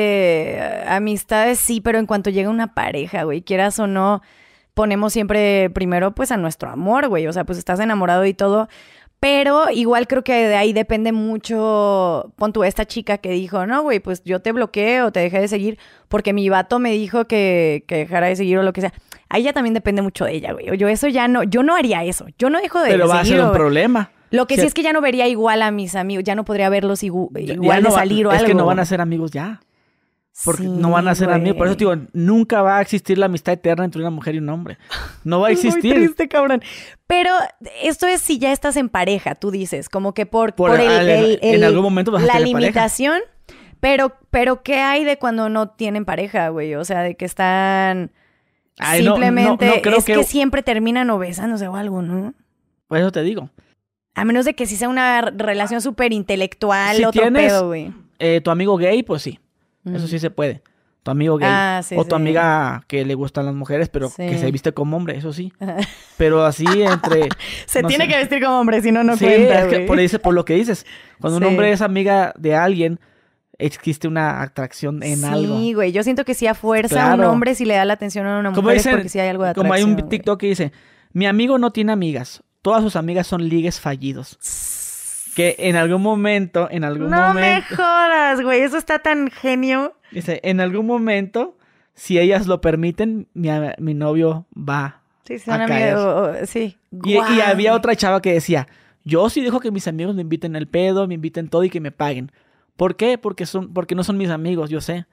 eh, 0.56 0.84
amistades 0.86 1.58
sí, 1.58 1.80
pero 1.80 1.98
en 1.98 2.06
cuanto 2.06 2.30
llega 2.30 2.48
una 2.48 2.74
pareja, 2.74 3.24
güey, 3.24 3.42
quieras 3.42 3.78
o 3.80 3.86
no, 3.86 4.22
ponemos 4.74 5.12
siempre 5.12 5.70
primero 5.70 6.14
pues 6.14 6.30
a 6.30 6.36
nuestro 6.36 6.70
amor, 6.70 7.08
güey, 7.08 7.26
o 7.26 7.32
sea, 7.32 7.44
pues 7.44 7.58
estás 7.58 7.80
enamorado 7.80 8.24
y 8.24 8.34
todo, 8.34 8.68
pero 9.18 9.70
igual 9.70 10.06
creo 10.06 10.22
que 10.22 10.34
de 10.34 10.54
ahí 10.54 10.72
depende 10.72 11.10
mucho, 11.10 12.32
pon 12.36 12.52
tú 12.52 12.62
esta 12.62 12.84
chica 12.84 13.18
que 13.18 13.30
dijo, 13.30 13.66
no, 13.66 13.82
güey, 13.82 13.98
pues 13.98 14.22
yo 14.24 14.40
te 14.40 14.52
bloqueé 14.52 15.02
o 15.02 15.10
te 15.10 15.20
dejé 15.20 15.40
de 15.40 15.48
seguir 15.48 15.78
porque 16.08 16.32
mi 16.32 16.48
vato 16.50 16.78
me 16.78 16.92
dijo 16.92 17.26
que, 17.26 17.84
que 17.88 17.96
dejara 17.96 18.26
de 18.26 18.36
seguir 18.36 18.58
o 18.58 18.62
lo 18.62 18.72
que 18.72 18.82
sea. 18.82 18.92
Ahí 19.30 19.42
ya 19.42 19.52
también 19.52 19.74
depende 19.74 20.02
mucho 20.02 20.26
de 20.26 20.34
ella, 20.34 20.52
güey. 20.52 20.76
Yo 20.76 20.86
eso 20.88 21.08
ya 21.08 21.26
no, 21.26 21.42
yo 21.42 21.62
no 21.62 21.74
haría 21.74 22.04
eso. 22.04 22.26
Yo 22.38 22.50
no 22.50 22.60
dejo 22.60 22.80
de 22.80 22.90
Pero 22.90 23.08
va 23.08 23.20
a 23.20 23.24
ser 23.24 23.40
un 23.40 23.46
güey. 23.48 23.56
problema. 23.58 24.10
Lo 24.30 24.46
que 24.46 24.56
sí 24.56 24.66
es 24.66 24.74
que 24.74 24.82
ya 24.82 24.92
no 24.92 25.00
vería 25.00 25.28
igual 25.28 25.62
a 25.62 25.70
mis 25.70 25.94
amigos, 25.94 26.24
ya 26.24 26.34
no 26.34 26.44
podría 26.44 26.68
verlos 26.68 27.02
igual 27.02 27.30
ya 27.44 27.54
no 27.56 27.62
de 27.62 27.80
va- 27.82 27.90
salir 27.90 28.26
o 28.26 28.30
es 28.32 28.38
algo. 28.38 28.48
que 28.48 28.54
no 28.54 28.66
van 28.66 28.78
a 28.80 28.84
ser 28.84 29.00
amigos 29.00 29.30
ya. 29.30 29.60
Porque 30.44 30.62
Sí, 30.64 30.68
no 30.68 30.90
van 30.90 31.06
a 31.06 31.14
ser 31.14 31.30
amigos. 31.30 31.56
Por 31.56 31.68
eso 31.68 31.76
digo, 31.76 31.94
nunca 32.12 32.60
va 32.60 32.78
a 32.78 32.80
existir 32.82 33.16
la 33.18 33.26
amistad 33.26 33.54
eterna 33.54 33.84
entre 33.84 34.00
una 34.00 34.10
mujer 34.10 34.34
y 34.34 34.38
un 34.38 34.48
hombre. 34.48 34.78
No 35.22 35.38
va 35.38 35.46
a 35.46 35.50
Es 35.52 35.62
muy 35.62 35.68
existir. 35.68 35.94
triste, 35.94 36.28
cabrón. 36.28 36.60
Pero 37.06 37.30
esto 37.84 38.08
es 38.08 38.20
si 38.20 38.38
ya 38.40 38.50
estás 38.50 38.76
en 38.76 38.88
pareja, 38.88 39.36
tú 39.36 39.52
dices, 39.52 39.88
como 39.88 40.12
que 40.12 40.26
por, 40.26 40.54
Por 40.56 40.70
por 40.72 40.80
el, 40.80 41.38
en 41.40 41.62
algún 41.62 41.82
momento 41.84 42.10
vas 42.10 42.24
a 42.24 42.26
la 42.26 42.32
tener 42.32 42.50
pareja. 42.52 42.66
limitación. 42.68 43.20
Pero, 43.78 44.16
pero 44.30 44.62
¿qué 44.64 44.76
hay 44.78 45.04
de 45.04 45.18
cuando 45.18 45.48
no 45.50 45.68
tienen 45.68 46.04
pareja, 46.04 46.48
güey? 46.48 46.74
O 46.74 46.84
sea, 46.84 47.02
de 47.02 47.14
que 47.16 47.26
están 47.26 48.10
Ay, 48.80 49.04
no, 49.04 49.10
no, 49.10 49.14
simplemente 49.16 49.66
no 49.66 49.82
creo 49.82 49.98
es 49.98 50.04
que... 50.04 50.14
que- 50.14 50.24
siempre 50.24 50.64
terminan 50.64 51.10
o 51.10 51.18
besándose 51.18 51.68
o 51.68 51.76
algo, 51.76 52.02
¿no? 52.02 52.34
Por 52.88 52.98
eso 52.98 53.12
te 53.12 53.22
digo. 53.22 53.50
A 54.14 54.24
menos 54.24 54.44
de 54.44 54.54
que 54.54 54.66
sí 54.66 54.76
sea 54.76 54.88
una 54.88 55.20
relación 55.22 55.80
súper 55.80 56.12
intelectual, 56.12 56.96
Si 56.96 57.04
otro 57.04 57.22
tienes- 57.22 57.50
pedo, 57.52 57.66
güey. 57.68 57.92
Eh, 58.18 58.40
tu 58.42 58.50
amigo 58.50 58.76
gay, 58.76 59.02
pues 59.02 59.22
sí. 59.22 59.40
Eso 59.84 59.96
Ujú. 59.96 60.06
sí 60.08 60.18
se 60.18 60.30
puede. 60.30 60.62
Tu 61.02 61.10
amigo 61.10 61.36
gay. 61.36 61.48
Ah, 61.52 61.80
sí, 61.84 61.96
o 61.98 62.04
tu 62.04 62.10
sí. 62.10 62.22
amiga 62.22 62.82
que 62.86 63.04
le 63.04 63.14
gustan 63.14 63.44
las 63.44 63.54
mujeres, 63.54 63.88
pero 63.90 64.08
que 64.16 64.30
Sí. 64.34 64.38
se 64.38 64.50
viste 64.50 64.72
como 64.72 64.96
hombre, 64.96 65.18
eso 65.18 65.32
sí. 65.34 65.52
Pero 66.16 66.44
así 66.46 66.64
entre... 66.64 67.28
Se 67.66 67.82
no 67.82 67.88
tiene 67.88 68.04
sé. 68.06 68.10
que 68.12 68.16
vestir 68.16 68.42
como 68.42 68.58
hombre, 68.60 68.80
si 68.80 68.90
no, 68.92 69.04
no 69.04 69.16
sí, 69.16 69.26
cuenta, 69.26 69.60
es 69.62 69.66
que 69.66 69.80
por, 69.80 69.98
dice, 69.98 70.18
por 70.18 70.32
lo 70.32 70.44
que 70.46 70.54
dices. 70.54 70.86
Cuando 71.20 71.38
Sí. 71.40 71.44
un 71.44 71.50
hombre 71.50 71.72
es 71.72 71.82
amiga 71.82 72.32
de 72.38 72.54
alguien, 72.54 73.00
existe 73.58 74.08
una 74.08 74.40
atracción 74.42 75.02
en 75.02 75.18
sí, 75.18 75.24
algo. 75.26 75.58
güey. 75.74 75.92
Yo 75.92 76.02
siento 76.02 76.24
que 76.24 76.32
sí 76.34 76.46
a 76.46 76.54
fuerza 76.54 77.10
un 77.10 77.16
Claro. 77.16 77.32
hombre 77.32 77.54
si 77.54 77.64
le 77.66 77.74
da 77.74 77.84
la 77.84 77.92
atención 77.94 78.26
a 78.26 78.38
una 78.38 78.50
mujer 78.52 78.76
es 78.76 78.86
porque 78.88 79.08
sí 79.10 79.18
hay 79.20 79.28
algo 79.28 79.44
de 79.44 79.50
atracción. 79.50 79.64
como 79.68 79.74
hay 79.74 79.82
un 79.82 79.94
güey. 79.96 80.08
TikTok 80.08 80.40
que 80.40 80.46
dice, 80.46 80.72
mi 81.12 81.26
amigo 81.26 81.58
no 81.58 81.70
tiene 81.70 81.92
amigas, 81.92 82.42
todas 82.64 82.82
sus 82.82 82.96
amigas 82.96 83.26
son 83.26 83.46
ligues 83.46 83.78
fallidos. 83.78 84.38
Que 85.36 85.54
en 85.58 85.76
algún 85.76 86.00
momento, 86.00 86.66
en 86.70 86.82
algún 86.82 87.10
No 87.10 87.34
me 87.34 87.40
momento, 87.42 87.76
jodas, 87.76 88.40
güey. 88.40 88.62
Eso 88.62 88.78
está 88.78 89.00
tan 89.00 89.30
genio. 89.30 89.94
dice, 90.10 90.40
en 90.44 90.60
algún 90.62 90.86
momento, 90.86 91.58
si 91.92 92.18
ellas 92.18 92.46
lo 92.46 92.62
permiten, 92.62 93.28
mi, 93.34 93.50
mi 93.78 93.92
novio 93.92 94.46
va 94.56 95.02
Sí, 95.26 95.38
sí, 95.38 95.50
a 95.50 95.66
caer. 95.66 96.46
sí. 96.46 96.78
Y, 97.04 97.16
había 97.18 97.74
otra 97.74 97.94
chava 97.96 98.22
que 98.22 98.32
decía, 98.32 98.66
yo 99.04 99.28
sí 99.28 99.42
dejo 99.42 99.60
que 99.60 99.70
mis 99.70 99.86
amigos 99.86 100.14
me 100.14 100.22
inviten 100.22 100.56
el 100.56 100.66
pedo, 100.66 101.06
me 101.06 101.14
inviten 101.14 101.48
todo 101.48 101.64
y 101.64 101.70
que 101.70 101.80
me 101.80 101.92
paguen. 101.92 102.32
¿Por 102.78 102.96
qué? 102.96 103.18
Porque, 103.18 103.44
son, 103.44 103.74
porque 103.74 103.94
no 103.94 104.04
son 104.04 104.16
mis 104.16 104.30
amigos, 104.30 104.70
yo 104.70 104.80
sé. 104.80 105.04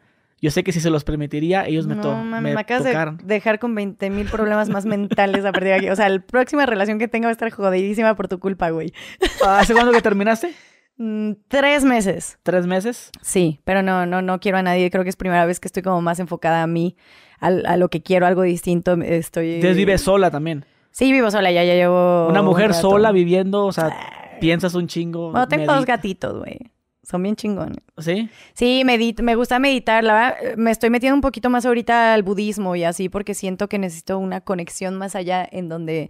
Yo 0.42 0.50
sé 0.50 0.64
que 0.64 0.72
si 0.72 0.80
se 0.80 0.90
los 0.90 1.04
permitiría, 1.04 1.68
ellos 1.68 1.86
me, 1.86 1.96
No, 1.96 2.02
to 2.02 2.16
mami, 2.16 2.50
me 2.50 2.56
me 2.56 2.62
acabas 2.62 2.84
tocaron. 2.84 3.18
de 3.18 3.36
dejar 3.36 3.60
con 3.60 3.76
20 3.76 4.10
mil 4.10 4.28
problemas 4.28 4.70
más 4.70 4.86
mentales 4.88 5.46
a 5.46 5.52
partir 5.52 5.70
de 5.70 5.76
aquí. 5.76 5.90
O 5.90 5.96
sea, 5.96 6.10
la 6.10 6.20
próxima 6.20 6.66
relación 6.66 6.98
que 6.98 7.08
tenga 7.08 7.28
va 7.28 7.30
a 7.30 7.34
estar 7.34 7.52
jodidísima 7.52 8.16
por 8.16 8.28
tu 8.28 8.40
culpa, 8.40 8.72
güey. 8.72 8.92
¿Hace 9.48 9.74
cuándo 9.74 9.92
que 9.92 10.02
terminaste? 10.02 10.52
Mm, 10.98 11.34
tres 11.48 11.84
meses. 11.84 12.40
¿Tres 12.42 12.66
meses? 12.66 13.12
Sí, 13.22 13.60
pero 13.64 13.84
no, 13.84 14.08
no, 14.08 14.24
no 14.24 14.40
quiero 14.40 14.58
a 14.58 14.64
nadie. 14.64 14.90
Creo 14.90 15.04
que 15.04 15.12
es 15.12 15.16
primera 15.16 15.46
vez 15.46 15.60
que 15.60 15.68
estoy 15.68 15.84
como 15.84 16.02
más 16.02 16.20
enfocada 16.20 16.64
a 16.64 16.68
mí, 16.68 16.96
a, 17.40 17.78
lo 17.78 17.90
que 17.90 18.02
quiero, 18.02 18.26
algo 18.26 18.42
distinto. 18.42 18.94
Estoy. 18.94 19.56
Entonces 19.56 19.78
vives 19.78 20.02
sola 20.02 20.32
también. 20.32 20.66
Sí, 20.90 21.12
vivo 21.12 21.30
sola, 21.30 21.52
ya, 21.52 21.64
ya 21.64 21.76
llevo. 21.76 22.28
Una 22.28 22.42
un 22.42 22.48
mujer 22.48 22.74
sola 22.74 23.12
viviendo, 23.12 23.66
o 23.66 23.72
sea, 23.72 23.96
piensas 24.40 24.74
un 24.74 24.88
chingo. 24.88 25.32
Bueno, 25.32 25.48
tengo 25.48 25.72
dos 25.72 25.86
gatitos, 25.86 26.40
güey. 26.40 26.72
Son 27.12 27.22
bien 27.22 27.36
chingones. 27.36 27.80
¿Sí? 27.98 28.30
Sí, 28.54 28.84
me 28.86 29.36
gusta 29.36 29.60
meditar. 29.60 30.02
La 30.02 30.14
verdad, 30.14 30.36
eh, 30.42 30.56
me 30.56 30.72
estoy 30.72 30.90
metiendo 30.90 31.16
un 31.16 31.22
poquito 31.22 31.50
más 31.50 31.66
ahorita 31.66 32.14
al 32.14 32.24
budismo 32.24 32.78
y 32.78 32.86
así 32.86 33.10
porque 33.10 33.34
siento 33.34 33.68
que 33.68 33.78
necesito 33.78 34.18
una 34.18 34.40
conexión 34.40 34.96
más 34.96 35.14
allá 35.18 35.46
en 35.52 35.68
donde 35.68 36.10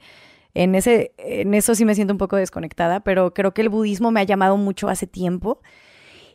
en 0.53 0.75
ese 0.75 1.13
en 1.17 1.55
eso 1.55 1.73
sí 1.73 1.85
me 1.85 1.95
siento 1.95 2.13
un 2.13 2.19
poco 2.19 2.35
desconectada, 2.35 2.99
pero 2.99 3.33
creo 3.33 3.51
que 3.51 3.63
el 3.63 3.69
budismo 3.69 4.11
me 4.11 4.19
ha 4.19 4.25
llamado 4.25 4.57
mucho 4.57 4.89
hace 4.89 5.07
tiempo. 5.07 5.63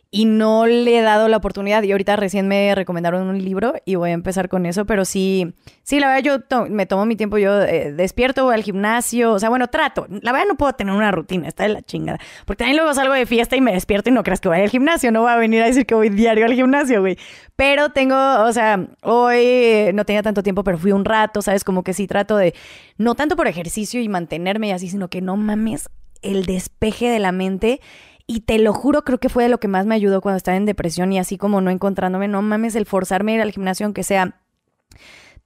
Y 0.09 0.25
no 0.25 0.65
le 0.65 0.99
he 0.99 1.01
dado 1.01 1.27
la 1.27 1.37
oportunidad. 1.37 1.83
Y 1.83 1.91
ahorita 1.91 2.15
recién 2.15 2.47
me 2.47 2.73
recomendaron 2.75 3.27
un 3.27 3.43
libro 3.43 3.73
y 3.85 3.95
voy 3.95 4.11
a 4.11 4.13
empezar 4.13 4.49
con 4.49 4.65
eso, 4.65 4.85
pero 4.85 5.05
sí, 5.05 5.53
sí, 5.83 5.99
la 5.99 6.07
verdad 6.07 6.39
yo 6.49 6.67
me 6.69 6.85
tomo 6.85 7.05
mi 7.05 7.15
tiempo, 7.15 7.37
yo 7.37 7.61
eh, 7.61 7.91
despierto, 7.91 8.45
voy 8.45 8.55
al 8.55 8.63
gimnasio, 8.63 9.33
o 9.33 9.39
sea, 9.39 9.49
bueno, 9.49 9.67
trato. 9.67 10.07
La 10.21 10.31
verdad 10.31 10.47
no 10.47 10.55
puedo 10.55 10.73
tener 10.73 10.93
una 10.93 11.11
rutina, 11.11 11.47
está 11.47 11.63
de 11.63 11.69
la 11.69 11.81
chingada. 11.81 12.19
Porque 12.45 12.59
también 12.59 12.77
luego 12.77 12.93
salgo 12.93 13.13
de 13.13 13.25
fiesta 13.25 13.55
y 13.55 13.61
me 13.61 13.73
despierto 13.73 14.09
y 14.09 14.13
no 14.13 14.23
creas 14.23 14.39
que 14.39 14.49
voy 14.49 14.59
al 14.59 14.69
gimnasio, 14.69 15.11
no 15.11 15.21
voy 15.21 15.31
a 15.31 15.35
venir 15.35 15.61
a 15.61 15.65
decir 15.65 15.85
que 15.85 15.95
voy 15.95 16.09
diario 16.09 16.45
al 16.45 16.53
gimnasio, 16.53 17.01
güey. 17.01 17.17
Pero 17.55 17.89
tengo, 17.89 18.15
o 18.43 18.53
sea, 18.53 18.87
hoy 19.01 19.37
eh, 19.37 19.91
no 19.93 20.05
tenía 20.05 20.23
tanto 20.23 20.43
tiempo, 20.43 20.63
pero 20.63 20.77
fui 20.77 20.91
un 20.91 21.05
rato, 21.05 21.41
¿sabes? 21.41 21.63
Como 21.63 21.83
que 21.83 21.93
sí 21.93 22.07
trato 22.07 22.37
de, 22.37 22.53
no 22.97 23.15
tanto 23.15 23.35
por 23.35 23.47
ejercicio 23.47 24.01
y 24.01 24.07
mantenerme 24.07 24.69
y 24.69 24.71
así, 24.71 24.89
sino 24.89 25.09
que 25.09 25.21
no 25.21 25.35
mames 25.37 25.89
el 26.21 26.45
despeje 26.45 27.09
de 27.09 27.19
la 27.19 27.31
mente. 27.31 27.81
Y 28.27 28.41
te 28.41 28.59
lo 28.59 28.73
juro, 28.73 29.03
creo 29.03 29.19
que 29.19 29.29
fue 29.29 29.43
de 29.43 29.49
lo 29.49 29.59
que 29.59 29.69
más 29.69 29.85
me 29.85 29.95
ayudó 29.95 30.19
cuando 30.19 30.35
estaba 30.37 30.57
en 30.57 30.65
depresión 30.65 31.13
y 31.13 31.19
así 31.19 31.37
como 31.37 31.61
no 31.61 31.71
encontrándome, 31.71 32.27
no 32.27 32.41
mames, 32.41 32.75
el 32.75 32.85
forzarme 32.85 33.31
a 33.31 33.35
ir 33.35 33.41
al 33.41 33.51
gimnasio, 33.51 33.85
aunque 33.85 34.03
sea 34.03 34.41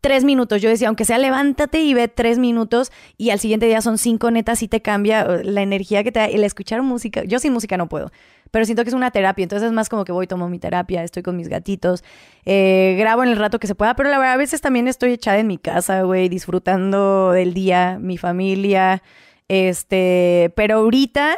tres 0.02 0.24
minutos. 0.24 0.62
Yo 0.62 0.70
decía, 0.70 0.88
aunque 0.88 1.06
sea 1.06 1.20
levántate 1.20 1.82
y 1.82 1.94
ve 1.94 2.08
tres 2.08 2.40
minutos 2.40 2.92
y 3.18 3.30
al 3.30 3.40
siguiente 3.40 3.68
día 3.68 3.82
son 3.82 4.00
cinco 4.00 4.32
netas 4.32 4.64
y 4.64 4.68
te 4.68 4.82
cambia 4.82 5.24
la 5.44 5.62
energía 5.62 6.04
que 6.04 6.12
te 6.12 6.20
da. 6.20 6.26
El 6.26 6.44
escuchar 6.44 6.82
música, 6.82 7.24
yo 7.24 7.38
sin 7.40 7.54
música 7.54 7.78
no 7.78 7.88
puedo, 7.88 8.12
pero 8.50 8.66
siento 8.66 8.84
que 8.84 8.90
es 8.90 8.96
una 8.96 9.12
terapia. 9.12 9.44
Entonces 9.44 9.68
es 9.68 9.74
más 9.74 9.88
como 9.88 10.04
que 10.04 10.12
voy, 10.12 10.26
tomo 10.26 10.50
mi 10.50 10.58
terapia, 10.58 11.04
estoy 11.04 11.22
con 11.22 11.38
mis 11.38 11.48
gatitos, 11.48 12.04
eh, 12.46 12.96
grabo 12.98 13.24
en 13.24 13.30
el 13.30 13.38
rato 13.38 13.60
que 13.60 13.68
se 13.68 13.76
pueda, 13.76 13.96
pero 13.96 14.10
la 14.10 14.18
verdad 14.18 14.34
a 14.34 14.38
veces 14.38 14.60
también 14.60 14.88
estoy 14.88 15.14
echada 15.14 15.38
en 15.38 15.48
mi 15.48 15.60
casa, 15.60 16.02
güey, 16.02 16.30
disfrutando 16.30 17.32
del 17.32 17.54
día, 17.54 18.00
mi 18.02 18.18
familia. 18.18 19.04
Este, 19.48 20.52
pero 20.56 20.78
ahorita 20.78 21.38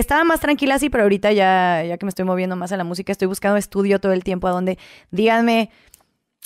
estaba 0.00 0.24
más 0.24 0.40
tranquila 0.40 0.74
así, 0.76 0.90
pero 0.90 1.04
ahorita 1.04 1.32
ya, 1.32 1.84
ya 1.84 1.98
que 1.98 2.06
me 2.06 2.10
estoy 2.10 2.24
moviendo 2.24 2.56
más 2.56 2.72
a 2.72 2.76
la 2.76 2.84
música, 2.84 3.12
estoy 3.12 3.28
buscando 3.28 3.56
estudio 3.56 4.00
todo 4.00 4.12
el 4.12 4.24
tiempo 4.24 4.48
a 4.48 4.50
donde 4.50 4.78
díganme, 5.10 5.70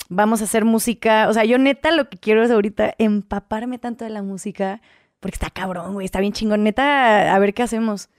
vamos 0.09 0.41
a 0.41 0.45
hacer 0.45 0.65
música. 0.65 1.27
O 1.29 1.33
sea, 1.33 1.45
yo 1.45 1.57
neta 1.57 1.91
lo 1.91 2.09
que 2.09 2.17
quiero 2.17 2.43
es 2.43 2.51
ahorita 2.51 2.93
empaparme 2.97 3.79
tanto 3.79 4.05
de 4.05 4.11
la 4.11 4.21
música, 4.21 4.81
porque 5.19 5.35
está 5.35 5.49
cabrón, 5.49 5.93
güey, 5.93 6.05
está 6.05 6.19
bien 6.19 6.33
chingón. 6.33 6.63
Neta, 6.63 7.33
a 7.33 7.39
ver 7.39 7.53
qué 7.53 7.63
hacemos. 7.63 8.09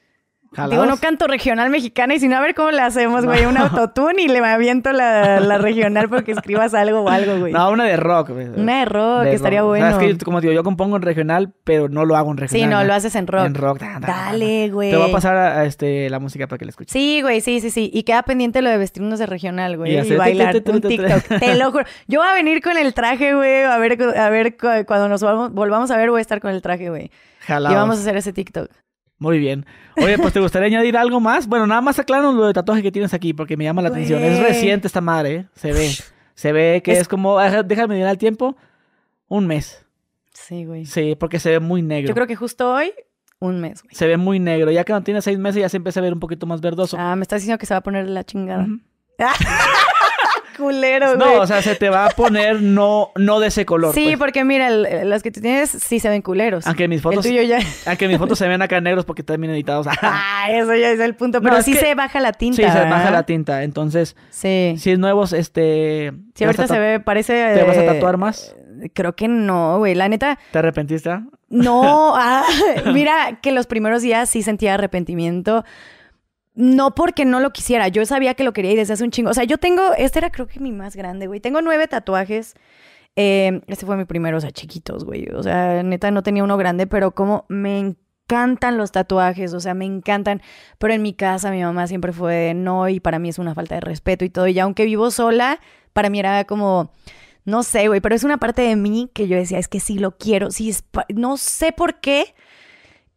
Digo, 0.70 0.86
no 0.86 0.97
canto 0.97 1.27
regional 1.27 1.68
mexicana 1.70 2.15
y 2.15 2.20
si 2.20 2.27
no, 2.27 2.36
a 2.36 2.41
ver 2.41 2.55
cómo 2.55 2.70
le 2.70 2.81
hacemos, 2.81 3.25
güey. 3.25 3.44
Un 3.44 3.59
autotune 3.59 4.23
y 4.23 4.28
le 4.28 4.39
aviento 4.39 4.93
la, 4.93 5.41
la 5.41 5.59
regional 5.59 6.09
porque 6.09 6.33
escribas 6.33 6.73
algo 6.75 7.01
o 7.01 7.09
algo, 7.09 7.39
güey. 7.39 7.52
No, 7.52 7.70
una 7.70 7.85
de 7.85 7.97
rock. 7.97 8.31
güey. 8.31 8.47
Una 8.49 8.81
de 8.81 8.85
rock, 8.86 9.23
De 9.25 9.31
que 9.31 9.36
estaría 9.36 9.60
rock. 9.60 9.70
O 9.70 9.75
sea, 9.77 9.91
bueno. 9.97 10.01
es 10.10 10.18
que, 10.18 10.25
como 10.25 10.41
digo, 10.41 10.52
yo 10.55 10.65
compongo 10.65 10.97
en 10.97 11.02
regional, 11.02 11.52
pero 11.65 11.89
no 11.89 12.05
lo 12.07 12.17
hago 12.17 12.31
en 12.31 12.39
regional. 12.39 12.68
Sí, 12.68 12.75
no, 12.75 12.83
lo 12.85 12.94
haces 12.94 13.15
en 13.15 13.27
rock. 13.27 13.44
En 13.47 13.55
rock. 13.55 13.78
Da, 13.78 13.86
da, 13.86 14.01
da, 14.01 14.07
da. 14.07 14.25
Dale, 14.25 14.70
güey. 14.70 14.91
Te 14.91 14.97
voy 14.97 15.10
a 15.10 15.12
pasar 15.12 15.36
a, 15.36 15.59
a, 15.60 15.65
este, 15.67 16.09
la 16.09 16.18
música 16.18 16.47
para 16.47 16.59
que 16.59 16.65
la 16.65 16.70
escuches. 16.70 16.93
Sí, 16.93 17.20
güey, 17.23 17.41
sí, 17.41 17.60
sí, 17.60 17.70
sí. 17.70 17.91
Y 17.93 18.02
queda 18.05 18.23
pendiente 18.23 18.62
lo 18.62 18.70
de 18.70 18.78
vestirnos 18.78 19.18
de 19.18 19.27
regional, 19.27 19.77
güey. 19.77 19.99
Y 19.99 20.17
bailar 20.17 20.60
tu, 20.60 20.73
un. 20.73 20.81
TikTok. 20.81 21.25
Te 21.41 21.55
lo 21.57 21.70
juro. 21.73 21.85
Yo 22.07 22.20
voy 22.20 22.28
a 22.28 22.33
venir 22.35 22.62
con 22.62 22.77
el 22.78 22.94
traje, 22.94 23.35
güey. 23.35 23.65
A 23.65 23.77
ver, 23.78 23.99
a 24.17 24.31
ver 24.31 24.57
cu- 24.57 24.67
cuando 24.86 25.09
nos 25.09 25.20
volvamos, 25.23 25.91
a 25.91 25.97
ver, 25.99 26.10
voy 26.10 26.18
a 26.18 26.23
estar 26.23 26.41
con 26.41 26.51
el 26.52 26.62
traje, 26.62 26.89
güey. 26.89 27.10
Y 27.49 27.75
vamos 27.75 27.99
a 27.99 28.01
hacer 28.01 28.17
ese 28.17 28.33
TikTok. 28.33 28.70
Muy 29.18 29.38
bien. 29.38 29.66
Oye, 29.97 30.16
pues 30.18 30.32
¿te 30.32 30.40
gustaría 30.40 30.66
añadir 30.68 30.97
algo 30.97 31.18
más? 31.20 31.47
Bueno, 31.48 31.66
nada 31.66 31.80
más 31.80 31.98
aclaranos 31.98 32.34
lo 32.34 32.47
de 32.47 32.52
tatuaje 32.52 32.82
que 32.82 32.92
tienes 32.92 33.12
aquí, 33.14 33.32
porque 33.32 33.56
me 33.56 33.64
llama 33.64 33.82
la 33.82 33.88
atención. 33.88 34.22
Es 34.22 34.38
reciente 34.40 34.86
esta 34.86 35.00
madre, 35.00 35.34
¿eh? 35.34 35.47
Se 35.55 35.72
ve. 35.72 35.90
Se 36.34 36.52
ve 36.52 36.80
que 36.84 36.92
Es- 36.92 37.00
es, 37.00 37.08
como, 37.08 37.38
ajá, 37.38 37.62
déjame 37.64 37.97
mirar 37.97 38.10
el 38.12 38.18
tiempo, 38.18 38.56
un 39.26 39.47
mes. 39.48 39.84
Sí, 40.32 40.64
güey. 40.64 40.86
Sí, 40.86 41.16
porque 41.18 41.40
se 41.40 41.50
ve 41.50 41.58
muy 41.60 41.82
negro. 41.82 42.08
Yo 42.08 42.14
creo 42.14 42.28
que 42.28 42.36
justo 42.36 42.72
hoy, 42.72 42.92
un 43.40 43.60
mes, 43.60 43.82
güey. 43.82 43.92
Se 43.94 44.06
ve 44.06 44.16
muy 44.16 44.38
negro. 44.38 44.70
Ya 44.70 44.84
que 44.84 44.92
no 44.92 45.02
tiene 45.02 45.20
seis 45.20 45.36
meses, 45.38 45.62
ya 45.62 45.68
se 45.68 45.78
empieza 45.78 45.98
a 45.98 46.02
ver 46.05 46.12
un 46.12 46.20
poquito 46.20 46.47
más 46.47 46.60
verdoso. 46.60 46.97
Ah, 46.98 47.16
me 47.16 47.22
estás 47.22 47.40
diciendo 47.42 47.58
que 47.58 47.66
se 47.66 47.74
va 47.74 47.78
a 47.78 47.82
poner 47.82 48.08
la 48.08 48.22
chingada. 48.24 48.66
Culero, 50.68 51.16
güey. 51.16 51.18
No, 51.18 51.40
o 51.40 51.47
sea, 51.47 51.62
se 51.62 51.74
te 51.76 51.88
va 51.88 52.06
a 52.06 52.10
poner 52.10 52.60
no, 52.60 53.10
no 53.16 53.40
de 53.40 53.48
ese 53.48 53.64
color. 53.64 53.94
sí, 53.94 54.05
pues. 54.06 54.18
porque 54.18 54.44
mira, 54.44 54.68
el- 54.68 55.08
las 55.08 55.22
que 55.22 55.30
tú 55.30 55.40
tienes 55.40 55.70
sí 55.70 55.98
se 56.00 56.08
ven 56.08 56.20
culeros. 56.22 56.66
Aunque 56.66 56.88
mis 56.88 56.97
el 56.98 57.02
fotos, 57.02 57.24
tuyo 57.24 57.42
ya. 57.42 57.58
aunque 57.86 58.06
mis 58.08 58.18
fotos 58.18 58.38
se 58.38 58.47
ven 58.47 58.60
acá 58.60 58.80
negros 58.80 59.05
porque 59.05 59.22
están 59.22 59.40
bien 59.40 59.52
editados. 59.52 59.86
Ah, 60.02 60.48
eso 60.50 60.74
ya 60.74 60.90
es 60.90 61.00
el 61.00 61.14
punto. 61.14 61.40
Pero 61.42 61.62
sí 61.62 61.72
que- 61.72 61.78
se 61.80 61.94
baja 61.94 62.20
la 62.20 62.32
tinta. 62.32 62.56
sí, 62.56 62.62
se 62.62 62.84
baja 62.88 63.10
la 63.10 63.24
tinta. 63.24 63.62
Entonces, 63.62 64.16
Sí. 64.30 64.74
si 64.78 64.90
es 64.92 64.98
nuevos, 64.98 65.32
este... 65.32 66.12
Sí, 66.34 66.44
¿te 66.44 66.47
vas 66.47 66.58
a 66.58 66.62
ahorita 66.62 66.74
se 66.74 66.80
ve, 66.80 67.00
parece. 67.00 67.32
¿Te 67.55 67.62
vas 67.64 67.76
a 67.76 67.82
eh, 67.84 67.86
tatuar 67.86 68.16
más? 68.16 68.55
Creo 68.94 69.16
que 69.16 69.26
no, 69.28 69.78
güey. 69.78 69.94
La 69.94 70.08
neta, 70.08 70.38
¿Te 70.52 70.58
arrepentiste? 70.60 71.10
no. 71.48 72.12
ah, 72.16 72.44
mira, 72.92 73.38
que 73.42 73.52
los 73.52 73.66
primeros 73.66 74.02
días 74.02 74.28
sí 74.30 74.42
sentía 74.42 74.74
arrepentimiento. 74.74 75.64
No 76.59 76.93
porque 76.93 77.25
no 77.25 77.39
lo 77.39 77.53
quisiera. 77.53 77.87
Yo 77.87 78.05
sabía 78.05 78.35
que 78.35 78.43
lo 78.43 78.53
quería 78.53 78.73
y 78.73 78.77
desde 78.77 78.95
hace 78.95 79.05
un 79.05 79.12
chingo. 79.12 79.31
O 79.31 79.35
sea, 79.35 79.45
yo 79.45 79.59
tengo. 79.59 79.95
Este 79.97 80.19
era 80.19 80.31
creo 80.31 80.49
que 80.49 80.59
mi 80.59 80.73
más 80.73 80.97
grande, 80.97 81.28
güey. 81.28 81.39
Tengo 81.39 81.62
nueve 81.62 81.87
tatuajes. 81.87 82.57
Eh, 83.15 83.61
este 83.69 83.87
fue 83.87 83.97
mi 83.97 84.07
primero, 84.07 84.39
o 84.39 84.41
sea, 84.41 84.51
chiquitos, 84.51 85.05
güey. 85.05 85.28
O 85.28 85.43
sea, 85.45 85.85
neta 85.85 86.11
no 86.11 86.25
tenía 86.25 86.43
uno 86.43 86.57
grande, 86.57 86.89
pero 86.89 87.12
como 87.12 87.45
me 87.47 87.78
encantan 87.78 88.77
los 88.77 88.91
tatuajes, 88.91 89.55
o 89.55 89.61
sea, 89.61 89.75
me 89.75 89.85
encantan. 89.85 90.43
Pero 90.78 90.95
en 90.95 91.01
mi 91.03 91.12
casa 91.12 91.53
mi 91.53 91.62
mamá 91.62 91.87
siempre 91.87 92.12
fue 92.12 92.35
de 92.35 92.55
no 92.55 92.89
y 92.89 92.99
para 92.99 93.20
mí 93.20 93.28
es 93.28 93.39
una 93.39 93.55
falta 93.55 93.77
de 93.77 93.81
respeto 93.81 94.25
y 94.25 94.31
todo. 94.31 94.49
Y 94.49 94.59
aunque 94.59 94.85
vivo 94.85 95.12
sola, 95.12 95.61
para 95.93 96.11
mí 96.11 96.19
era 96.19 96.43
como, 96.45 96.91
no 97.45 97.62
sé, 97.62 97.87
güey, 97.87 98.01
pero 98.01 98.17
es 98.17 98.25
una 98.25 98.39
parte 98.39 98.62
de 98.62 98.75
mí 98.75 99.12
que 99.15 99.28
yo 99.28 99.37
decía, 99.37 99.61
es 99.61 99.69
que 99.69 99.78
sí 99.78 99.97
lo 100.01 100.19
quiero, 100.19 100.51
sí, 100.51 100.70
es 100.70 100.83
no 101.15 101.37
sé 101.37 101.70
por 101.70 102.01
qué. 102.01 102.35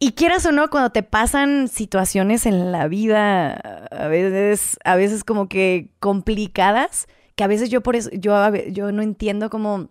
Y 0.04 0.14
quieras 0.14 0.44
o 0.48 0.52
no, 0.52 0.72
cuando 0.72 0.90
te 0.90 1.04
pasan 1.04 1.68
situaciones 1.68 2.48
en 2.48 2.72
la 2.72 2.88
vida, 2.88 3.52
a 3.92 4.08
veces, 4.08 4.80
a 4.84 4.96
veces 4.96 5.24
como 5.24 5.48
que 5.48 5.92
complicadas, 6.00 7.06
que 7.36 7.44
a 7.44 7.48
veces 7.48 7.70
yo 7.70 7.82
por 7.82 7.96
eso, 7.96 8.10
yo, 8.12 8.34
yo 8.72 8.92
no 8.92 9.04
entiendo 9.04 9.52
cómo 9.52 9.90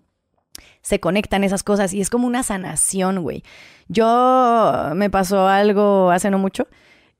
se 0.82 0.98
conectan 0.98 1.44
esas 1.44 1.62
cosas 1.62 1.92
y 1.94 2.00
es 2.00 2.10
como 2.10 2.26
una 2.26 2.42
sanación, 2.42 3.22
güey. 3.22 3.44
Yo 3.86 4.90
me 4.96 5.10
pasó 5.10 5.46
algo 5.46 6.10
hace 6.10 6.28
no 6.32 6.38
mucho 6.40 6.66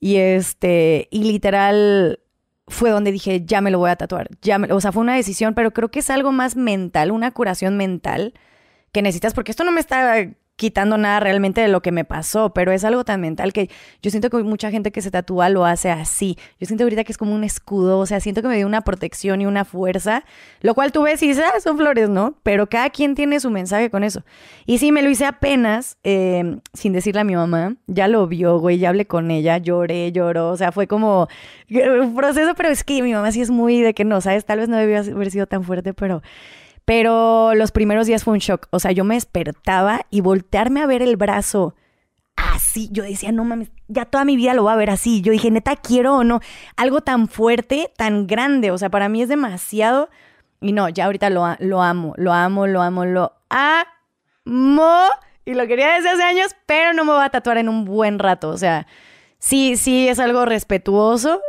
y 0.00 0.16
este, 0.16 1.06
y 1.12 1.22
literal 1.22 2.18
fue 2.66 2.90
donde 2.90 3.12
dije, 3.12 3.44
ya 3.44 3.60
me 3.60 3.70
lo 3.70 3.78
voy 3.78 3.90
a 3.90 3.96
tatuar. 3.96 4.30
Ya 4.42 4.58
me- 4.58 4.72
o 4.72 4.80
sea, 4.80 4.90
fue 4.90 5.02
una 5.02 5.14
decisión, 5.14 5.54
pero 5.54 5.70
creo 5.72 5.92
que 5.92 6.00
es 6.00 6.10
algo 6.10 6.32
más 6.32 6.56
mental, 6.56 7.12
una 7.12 7.30
curación 7.30 7.76
mental 7.76 8.34
que 8.90 9.00
necesitas, 9.02 9.32
porque 9.32 9.52
esto 9.52 9.62
no 9.62 9.70
me 9.70 9.78
está 9.80 10.26
quitando 10.60 10.98
nada 10.98 11.20
realmente 11.20 11.62
de 11.62 11.68
lo 11.68 11.80
que 11.80 11.90
me 11.90 12.04
pasó, 12.04 12.52
pero 12.52 12.70
es 12.70 12.84
algo 12.84 13.02
tan 13.02 13.22
mental 13.22 13.54
que 13.54 13.70
yo 14.02 14.10
siento 14.10 14.28
que 14.28 14.36
mucha 14.42 14.70
gente 14.70 14.92
que 14.92 15.00
se 15.00 15.10
tatúa 15.10 15.48
lo 15.48 15.64
hace 15.64 15.90
así. 15.90 16.36
Yo 16.60 16.66
siento 16.66 16.84
ahorita 16.84 17.02
que 17.02 17.12
es 17.12 17.16
como 17.16 17.34
un 17.34 17.44
escudo, 17.44 17.98
o 17.98 18.04
sea, 18.04 18.20
siento 18.20 18.42
que 18.42 18.48
me 18.48 18.58
dio 18.58 18.66
una 18.66 18.82
protección 18.82 19.40
y 19.40 19.46
una 19.46 19.64
fuerza, 19.64 20.22
lo 20.60 20.74
cual 20.74 20.92
tú 20.92 21.00
ves 21.00 21.22
y 21.22 21.28
dices, 21.28 21.44
ah, 21.46 21.58
son 21.60 21.78
flores, 21.78 22.10
¿no? 22.10 22.34
Pero 22.42 22.68
cada 22.68 22.90
quien 22.90 23.14
tiene 23.14 23.40
su 23.40 23.48
mensaje 23.48 23.88
con 23.88 24.04
eso. 24.04 24.22
Y 24.66 24.76
sí, 24.76 24.92
me 24.92 25.00
lo 25.00 25.08
hice 25.08 25.24
apenas, 25.24 25.96
eh, 26.04 26.58
sin 26.74 26.92
decirle 26.92 27.22
a 27.22 27.24
mi 27.24 27.36
mamá, 27.36 27.76
ya 27.86 28.06
lo 28.06 28.26
vio, 28.26 28.58
güey, 28.58 28.76
ya 28.76 28.90
hablé 28.90 29.06
con 29.06 29.30
ella, 29.30 29.56
lloré, 29.56 30.12
lloró, 30.12 30.50
o 30.50 30.58
sea, 30.58 30.72
fue 30.72 30.86
como 30.86 31.26
un 31.70 32.14
proceso, 32.14 32.52
pero 32.54 32.68
es 32.68 32.84
que 32.84 33.00
mi 33.00 33.14
mamá 33.14 33.32
sí 33.32 33.40
es 33.40 33.48
muy 33.50 33.80
de 33.80 33.94
que 33.94 34.04
no, 34.04 34.20
¿sabes? 34.20 34.44
Tal 34.44 34.58
vez 34.58 34.68
no 34.68 34.76
debió 34.76 34.98
haber 34.98 35.30
sido 35.30 35.46
tan 35.46 35.64
fuerte, 35.64 35.94
pero... 35.94 36.20
Pero 36.90 37.54
los 37.54 37.70
primeros 37.70 38.08
días 38.08 38.24
fue 38.24 38.32
un 38.32 38.40
shock. 38.40 38.66
O 38.70 38.80
sea, 38.80 38.90
yo 38.90 39.04
me 39.04 39.14
despertaba 39.14 40.06
y 40.10 40.22
voltearme 40.22 40.82
a 40.82 40.86
ver 40.86 41.02
el 41.02 41.16
brazo 41.16 41.76
así. 42.34 42.88
Yo 42.90 43.04
decía, 43.04 43.30
no 43.30 43.44
mames, 43.44 43.70
ya 43.86 44.06
toda 44.06 44.24
mi 44.24 44.34
vida 44.34 44.54
lo 44.54 44.64
voy 44.64 44.72
a 44.72 44.76
ver 44.76 44.90
así. 44.90 45.22
Yo 45.22 45.30
dije, 45.30 45.52
neta, 45.52 45.76
quiero 45.76 46.16
o 46.16 46.24
no. 46.24 46.40
Algo 46.74 47.00
tan 47.00 47.28
fuerte, 47.28 47.92
tan 47.96 48.26
grande. 48.26 48.72
O 48.72 48.78
sea, 48.78 48.90
para 48.90 49.08
mí 49.08 49.22
es 49.22 49.28
demasiado. 49.28 50.10
Y 50.60 50.72
no, 50.72 50.88
ya 50.88 51.04
ahorita 51.04 51.30
lo, 51.30 51.44
amo, 51.44 51.56
lo 51.60 52.32
amo, 52.32 52.66
lo 52.66 52.82
amo, 52.82 53.04
lo 53.04 53.34
amo. 53.50 55.08
Y 55.44 55.54
lo 55.54 55.66
quería 55.68 55.92
desde 55.92 56.08
hace 56.08 56.24
años, 56.24 56.56
pero 56.66 56.92
no 56.92 57.04
me 57.04 57.12
voy 57.12 57.22
a 57.22 57.30
tatuar 57.30 57.58
en 57.58 57.68
un 57.68 57.84
buen 57.84 58.18
rato. 58.18 58.48
O 58.48 58.58
sea, 58.58 58.88
sí, 59.38 59.76
sí 59.76 60.08
es 60.08 60.18
algo 60.18 60.44
respetuoso. 60.44 61.40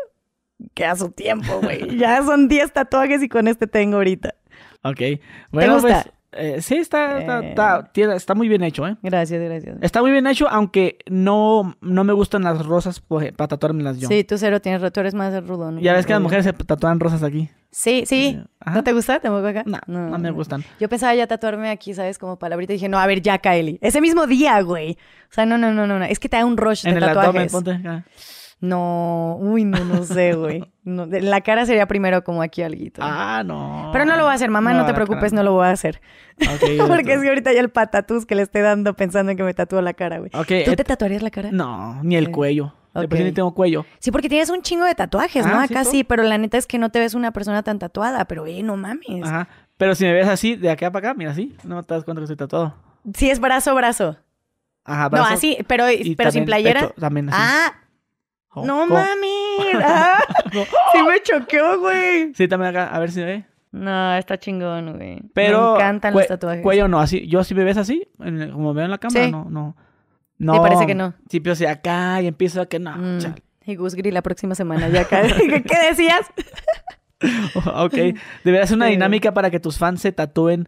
Que 0.76 0.86
a 0.86 0.96
su 0.96 1.10
tiempo, 1.10 1.62
güey. 1.64 1.98
Ya 1.98 2.22
son 2.22 2.48
10 2.48 2.74
tatuajes 2.74 3.24
y 3.24 3.28
con 3.28 3.48
este 3.48 3.66
tengo 3.66 3.98
ahorita. 3.98 4.36
Ok. 4.84 5.02
Bueno, 5.52 5.76
gusta? 5.76 6.04
pues... 6.04 6.14
eh, 6.34 6.62
sí, 6.62 6.76
está, 6.76 7.20
está, 7.20 7.40
Eh. 7.40 7.52
está, 7.52 8.16
está 8.16 8.36
muy 8.36 8.48
bien 8.48 8.64
hecho, 8.64 8.88
¿eh? 8.88 8.96
Gracias, 9.04 9.42
gracias. 9.42 9.78
Está 9.82 10.02
muy 10.02 10.12
bien 10.12 10.26
hecho, 10.28 10.48
aunque 10.50 10.98
no, 11.10 11.76
no 11.82 12.04
me 12.04 12.14
gustan 12.14 12.44
las 12.44 12.66
rosas 12.66 13.00
pues, 13.00 13.32
para 13.34 13.50
tatuármelas 13.50 14.00
yo. 14.00 14.08
Sí, 14.08 14.24
tú 14.24 14.38
cero 14.38 14.60
tienes, 14.62 14.92
tú 14.92 15.00
eres 15.00 15.14
más 15.14 15.46
rudo, 15.46 15.72
¿no? 15.72 15.80
Ya 15.82 15.94
ves 15.94 16.06
que 16.06 16.14
las 16.14 16.22
mujeres 16.22 16.46
se 16.46 16.54
tatúan 16.54 17.00
rosas 17.00 17.22
aquí. 17.24 17.50
Sí, 17.74 18.04
sí. 18.06 18.38
Ajá. 18.60 18.76
¿No 18.76 18.84
te 18.84 18.92
gusta? 18.92 19.20
¿Tampoco 19.22 19.48
acá? 19.48 19.64
No, 19.66 19.80
no, 19.88 20.18
me 20.20 20.32
gustan. 20.32 20.64
Yo 20.80 20.90
pensaba 20.90 21.16
ya 21.16 21.26
tatuarme 21.26 21.70
aquí, 21.70 21.94
¿sabes? 21.94 22.18
Como 22.18 22.38
palabrita. 22.38 22.74
Y 22.74 22.76
dije, 22.76 22.90
no, 22.90 23.00
a 23.00 23.08
ver, 23.08 23.22
ya, 23.22 23.38
Kylie. 23.38 23.78
Ese 23.82 24.02
mismo 24.02 24.28
día, 24.28 24.60
güey. 24.62 24.98
O 25.30 25.34
sea, 25.34 25.46
no, 25.46 25.58
no, 25.58 25.74
no, 25.74 25.88
no. 25.88 25.98
no. 25.98 26.06
Es 26.06 26.20
que 26.20 26.28
te 26.28 26.36
da 26.36 26.46
un 26.46 26.58
rush 26.58 26.86
En 26.86 26.96
de 26.96 26.98
el 26.98 27.04
abdomen, 27.06 27.48
tatuajes. 27.48 27.52
ponte. 27.52 27.72
acá. 27.72 28.06
No, 28.60 29.38
uy, 29.40 29.64
no, 29.64 29.84
no 29.86 30.04
sé, 30.04 30.34
güey. 30.34 30.64
No, 30.84 31.06
de- 31.06 31.22
la 31.22 31.42
cara 31.42 31.66
sería 31.66 31.86
primero 31.88 32.24
como 32.24 32.42
aquí 32.42 32.64
alguito. 32.64 33.02
Ah, 33.04 33.44
no. 33.46 33.90
Pero 33.94 34.06
no 34.06 34.16
lo 34.16 34.24
voy 34.24 34.32
a 34.32 34.36
hacer, 34.36 34.50
mamá, 34.50 34.74
no, 34.74 34.86
te 34.86 34.94
preocupes, 34.96 35.32
no 35.32 35.44
lo 35.44 35.54
voy 35.54 35.66
a 35.68 35.72
hacer. 35.72 36.02
Porque 36.88 37.14
es 37.14 37.22
que 37.22 37.28
ahorita 37.30 37.54
ya 37.54 37.60
el 37.60 37.70
patatús 37.70 38.26
que 38.26 38.34
le 38.36 38.42
esté 38.42 38.62
dando 38.62 38.96
pensando 38.96 39.32
en 39.32 39.38
que 39.38 39.44
me 39.44 39.54
tatúo 39.54 39.82
la 39.82 39.94
cara, 39.94 40.18
güey. 40.18 40.32
¿Tú 40.32 40.42
et- 40.54 40.76
te 40.76 40.84
tatuarías 40.84 41.22
la 41.22 41.30
cara? 41.30 41.50
No, 41.52 42.02
ni 42.04 42.16
el 42.16 42.32
cuello. 42.32 42.74
De 42.94 43.08
por 43.08 43.18
sí 43.18 43.24
Ok. 43.24 43.28
ni 43.30 43.32
tengo 43.32 43.54
cuello. 43.54 43.86
Sí, 44.00 44.12
porque 44.12 44.28
tienes 44.28 44.50
un 44.50 44.62
chingo 44.64 44.84
de 44.84 44.94
tatuajes, 44.96 45.46
¿no? 45.46 45.54
Ah, 45.60 45.66
sí, 45.68 45.74
Acá 45.74 45.86
sí, 45.86 46.04
pero 46.04 46.24
la 46.24 46.38
neta 46.38 46.58
es 46.58 46.68
que 46.68 46.78
no 46.78 46.90
te 46.90 47.00
ves 47.00 47.14
una 47.14 47.32
persona 47.32 47.64
tan 47.64 47.80
tatuada, 47.80 48.26
pero 48.26 48.46
eh, 48.48 48.64
no 48.64 48.76
mames. 48.76 49.24
Ajá. 49.24 49.48
Pero 49.78 49.96
si 49.96 50.04
me 50.04 50.12
ves 50.14 50.28
así, 50.28 50.56
de 50.58 50.70
acá 50.72 50.92
para 50.92 51.10
acá, 51.10 51.18
mira 51.18 51.32
así, 51.32 51.56
no 51.64 51.84
te 51.84 51.94
das 51.94 52.04
cuenta 52.04 52.20
que 52.20 52.26
estoy 52.26 52.36
tatuado. 52.36 52.76
Sí, 53.16 53.30
es 53.30 53.40
brazo, 53.40 53.74
brazo. 53.76 54.18
Ajá, 54.84 55.04
No, 55.04 55.10
brazo 55.12 55.34
así, 55.36 55.58
pero, 55.68 55.86
pero 56.18 56.32
sin 56.32 56.44
playera. 56.44 56.82
pecho, 56.82 56.94
también 57.00 57.30
así. 57.30 57.38
Ah, 57.40 57.74
Jo, 58.54 58.66
no 58.66 58.86
mames. 58.86 59.40
Ah, 59.84 60.20
sí 60.92 61.00
me 61.08 61.22
choqueó, 61.24 61.80
güey. 61.80 62.34
Sí, 62.34 62.48
también 62.48 62.76
acá, 62.76 62.94
a 62.94 63.00
ver 63.00 63.12
si 63.12 63.20
me 63.22 63.26
ve. 63.26 63.46
No, 63.72 64.16
está 64.16 64.38
chingón, 64.38 64.98
güey. 64.98 65.22
Pero 65.34 65.72
me 65.72 65.76
encantan 65.80 66.14
los 66.14 66.28
tatuajes. 66.28 66.62
Cuello 66.62 66.88
no, 66.90 67.00
así. 67.00 67.26
Yo 67.28 67.44
si 67.46 67.56
me 67.56 67.64
ves 67.64 67.78
así, 67.78 68.06
en 68.20 68.52
como 68.52 68.74
veo 68.74 68.84
en 68.86 68.92
la 68.92 68.98
cámara, 68.98 69.26
Sí. 69.26 69.32
no, 69.32 69.46
no. 69.50 69.76
No. 70.38 70.62
parece 70.62 70.86
que 70.88 70.96
no. 70.96 71.14
Sí, 71.30 71.40
pero 71.40 71.56
si 71.56 71.66
acá 71.66 72.22
y 72.22 72.28
empiezo 72.28 72.62
a 72.62 72.66
que 72.66 72.80
no. 72.80 72.98
Mm, 72.98 73.18
chale. 73.20 73.44
Y 73.66 73.76
Gus 73.76 73.96
Gris 73.96 74.14
la 74.14 74.24
próxima 74.24 74.56
semana 74.56 74.90
ya 74.90 75.02
acá. 75.02 75.22
¿Qué 75.38 75.88
decías? 75.90 76.28
ok. 77.76 77.94
Debería 78.44 78.66
ser 78.68 78.76
una 78.78 78.88
dinámica 78.88 79.34
para 79.34 79.50
que 79.50 79.60
tus 79.60 79.78
fans 79.78 80.02
se 80.02 80.12
tatúen 80.12 80.68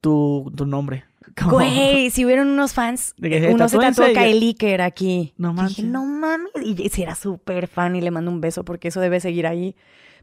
tu, 0.00 0.50
tu 0.56 0.66
nombre. 0.66 1.04
Güey, 1.46 2.10
si 2.10 2.24
hubieran 2.24 2.48
unos 2.48 2.72
fans, 2.72 3.14
De 3.16 3.28
que 3.30 3.40
se 3.40 3.54
uno 3.54 3.68
se 3.68 3.78
tatuó 3.78 4.06
Kyle 4.06 4.42
Iker 4.42 4.82
aquí. 4.82 5.34
No 5.36 5.50
Dije, 5.50 5.62
manches. 5.62 5.84
no 5.84 6.04
mames. 6.04 6.50
Y 6.64 6.88
si 6.88 7.02
era 7.02 7.14
súper 7.14 7.66
fan 7.68 7.94
y 7.96 8.00
le 8.00 8.10
mando 8.10 8.30
un 8.30 8.40
beso 8.40 8.64
porque 8.64 8.88
eso 8.88 9.00
debe 9.00 9.20
seguir 9.20 9.46
ahí. 9.46 9.76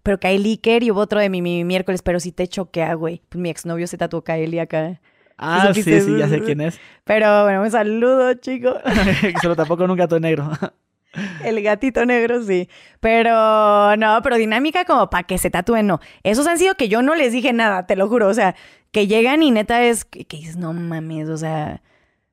Pero 0.04 0.20
Kyle 0.20 0.44
Iker 0.44 0.84
y 0.84 0.92
hubo 0.92 1.00
otro 1.02 1.20
de 1.20 1.30
mi, 1.30 1.42
mi 1.42 1.64
miércoles, 1.64 2.02
pero 2.02 2.20
sí 2.20 2.32
te 2.32 2.48
choquea, 2.48 2.94
güey. 2.96 3.22
Pues 3.30 3.42
mi 3.42 3.50
exnovio 3.50 3.88
se 3.88 3.98
tatuó 3.98 4.24
Kylie 4.24 4.60
acá. 4.62 5.00
Ah, 5.38 5.72
sí, 5.74 5.84
sí, 5.84 6.18
ya 6.18 6.28
sé 6.28 6.42
quién 6.42 6.62
es. 6.62 6.80
Pero 7.04 7.44
bueno, 7.44 7.62
un 7.62 7.70
saludo, 7.70 8.34
chico. 8.36 8.74
se 9.42 9.48
lo 9.48 9.56
tapó 9.56 9.78
con 9.78 9.90
un 9.92 9.98
gato 9.98 10.20
negro. 10.20 10.50
El 11.44 11.62
gatito 11.64 12.06
negro, 12.06 12.44
sí. 12.44 12.70
Pero 13.00 13.96
no, 13.98 14.20
pero 14.22 14.36
dinámica 14.36 14.86
como 14.86 15.10
para 15.10 15.24
que 15.24 15.38
se 15.38 15.50
tatúen, 15.50 15.88
no. 15.88 16.00
Esos 16.24 16.46
han 16.48 16.58
sido 16.58 16.76
que 16.76 16.90
yo 16.90 17.02
no 17.02 17.16
les 17.16 17.32
dije 17.32 17.54
nada, 17.54 17.88
te 17.88 17.96
lo 17.96 18.08
juro. 18.08 18.28
O 18.28 18.34
sea, 18.34 18.56
que 18.92 19.08
llegan 19.08 19.44
y 19.44 19.52
neta 19.52 19.84
es 19.84 20.06
que, 20.06 20.26
que 20.26 20.38
dices, 20.38 20.56
no 20.58 20.74
mames, 20.74 21.30
o 21.30 21.38
sea, 21.38 21.82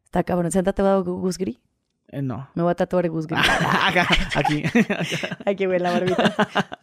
está 0.05 0.23
cabrón. 0.25 0.51
¿Se 0.53 0.59
han 0.59 0.65
tatuado 0.65 1.05
Gu- 1.05 1.21
Gus 1.21 1.39
Gris? 1.39 1.59
Eh, 2.09 2.23
no. 2.23 2.49
Me 2.55 2.63
voy 2.63 2.71
a 2.71 2.75
tatuar 2.75 3.09
Gus 3.09 3.27
Gris. 3.27 3.41
Acá, 3.83 4.07
aquí. 4.37 4.63
Aquí, 5.47 5.67
güey, 5.67 5.81
la 5.81 5.91
barbita. 5.91 6.35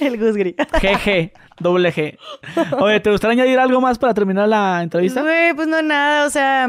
El 0.00 0.18
Gus 0.18 0.36
Gris. 0.36 0.54
GG, 0.56 1.32
doble 1.60 1.92
G. 1.92 2.18
Oye, 2.80 3.00
¿te 3.00 3.10
gustaría 3.10 3.42
añadir 3.42 3.58
algo 3.58 3.80
más 3.80 3.98
para 3.98 4.14
terminar 4.14 4.48
la 4.48 4.82
entrevista? 4.82 5.22
Güey, 5.22 5.54
pues 5.54 5.68
no, 5.68 5.80
nada, 5.82 6.26
o 6.26 6.30
sea, 6.30 6.68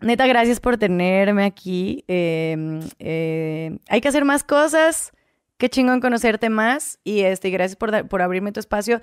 neta, 0.00 0.26
gracias 0.26 0.60
por 0.60 0.76
tenerme 0.76 1.44
aquí. 1.44 2.04
Eh, 2.08 2.80
eh, 2.98 3.78
hay 3.88 4.00
que 4.00 4.08
hacer 4.08 4.24
más 4.24 4.42
cosas. 4.44 5.12
Qué 5.58 5.68
chingón 5.68 6.00
conocerte 6.00 6.48
más. 6.50 6.98
Y 7.04 7.20
este, 7.20 7.50
gracias 7.50 7.76
por, 7.76 8.08
por 8.08 8.22
abrirme 8.22 8.50
tu 8.50 8.58
espacio. 8.60 9.00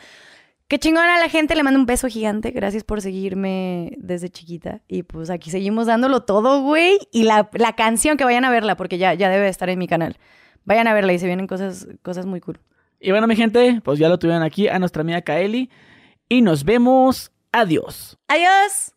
Qué 0.69 0.77
chingón 0.77 1.03
a 1.03 1.17
la 1.17 1.29
gente, 1.29 1.55
le 1.55 1.63
mando 1.63 1.79
un 1.79 1.87
beso 1.87 2.07
gigante. 2.07 2.51
Gracias 2.51 2.83
por 2.83 3.01
seguirme 3.01 3.93
desde 3.97 4.29
chiquita. 4.29 4.81
Y 4.87 5.01
pues 5.01 5.31
aquí 5.31 5.49
seguimos 5.49 5.87
dándolo 5.87 6.21
todo, 6.21 6.61
güey. 6.61 6.99
Y 7.11 7.23
la, 7.23 7.49
la 7.53 7.73
canción, 7.73 8.17
que 8.17 8.23
vayan 8.23 8.45
a 8.45 8.51
verla, 8.51 8.77
porque 8.77 8.99
ya, 8.99 9.15
ya 9.15 9.29
debe 9.29 9.49
estar 9.49 9.67
en 9.69 9.79
mi 9.79 9.87
canal. 9.87 10.19
Vayan 10.65 10.85
a 10.87 10.93
verla 10.93 11.11
y 11.11 11.17
se 11.17 11.25
vienen 11.25 11.47
cosas, 11.47 11.87
cosas 12.03 12.27
muy 12.27 12.39
cool. 12.39 12.59
Y 12.99 13.09
bueno, 13.09 13.25
mi 13.25 13.35
gente, 13.35 13.81
pues 13.83 13.97
ya 13.97 14.09
lo 14.09 14.19
tuvieron 14.19 14.43
aquí 14.43 14.67
a 14.67 14.77
nuestra 14.77 15.01
amiga 15.01 15.23
Kaeli. 15.23 15.71
Y 16.29 16.43
nos 16.43 16.63
vemos. 16.63 17.31
Adiós. 17.51 18.19
¡Adiós! 18.27 18.93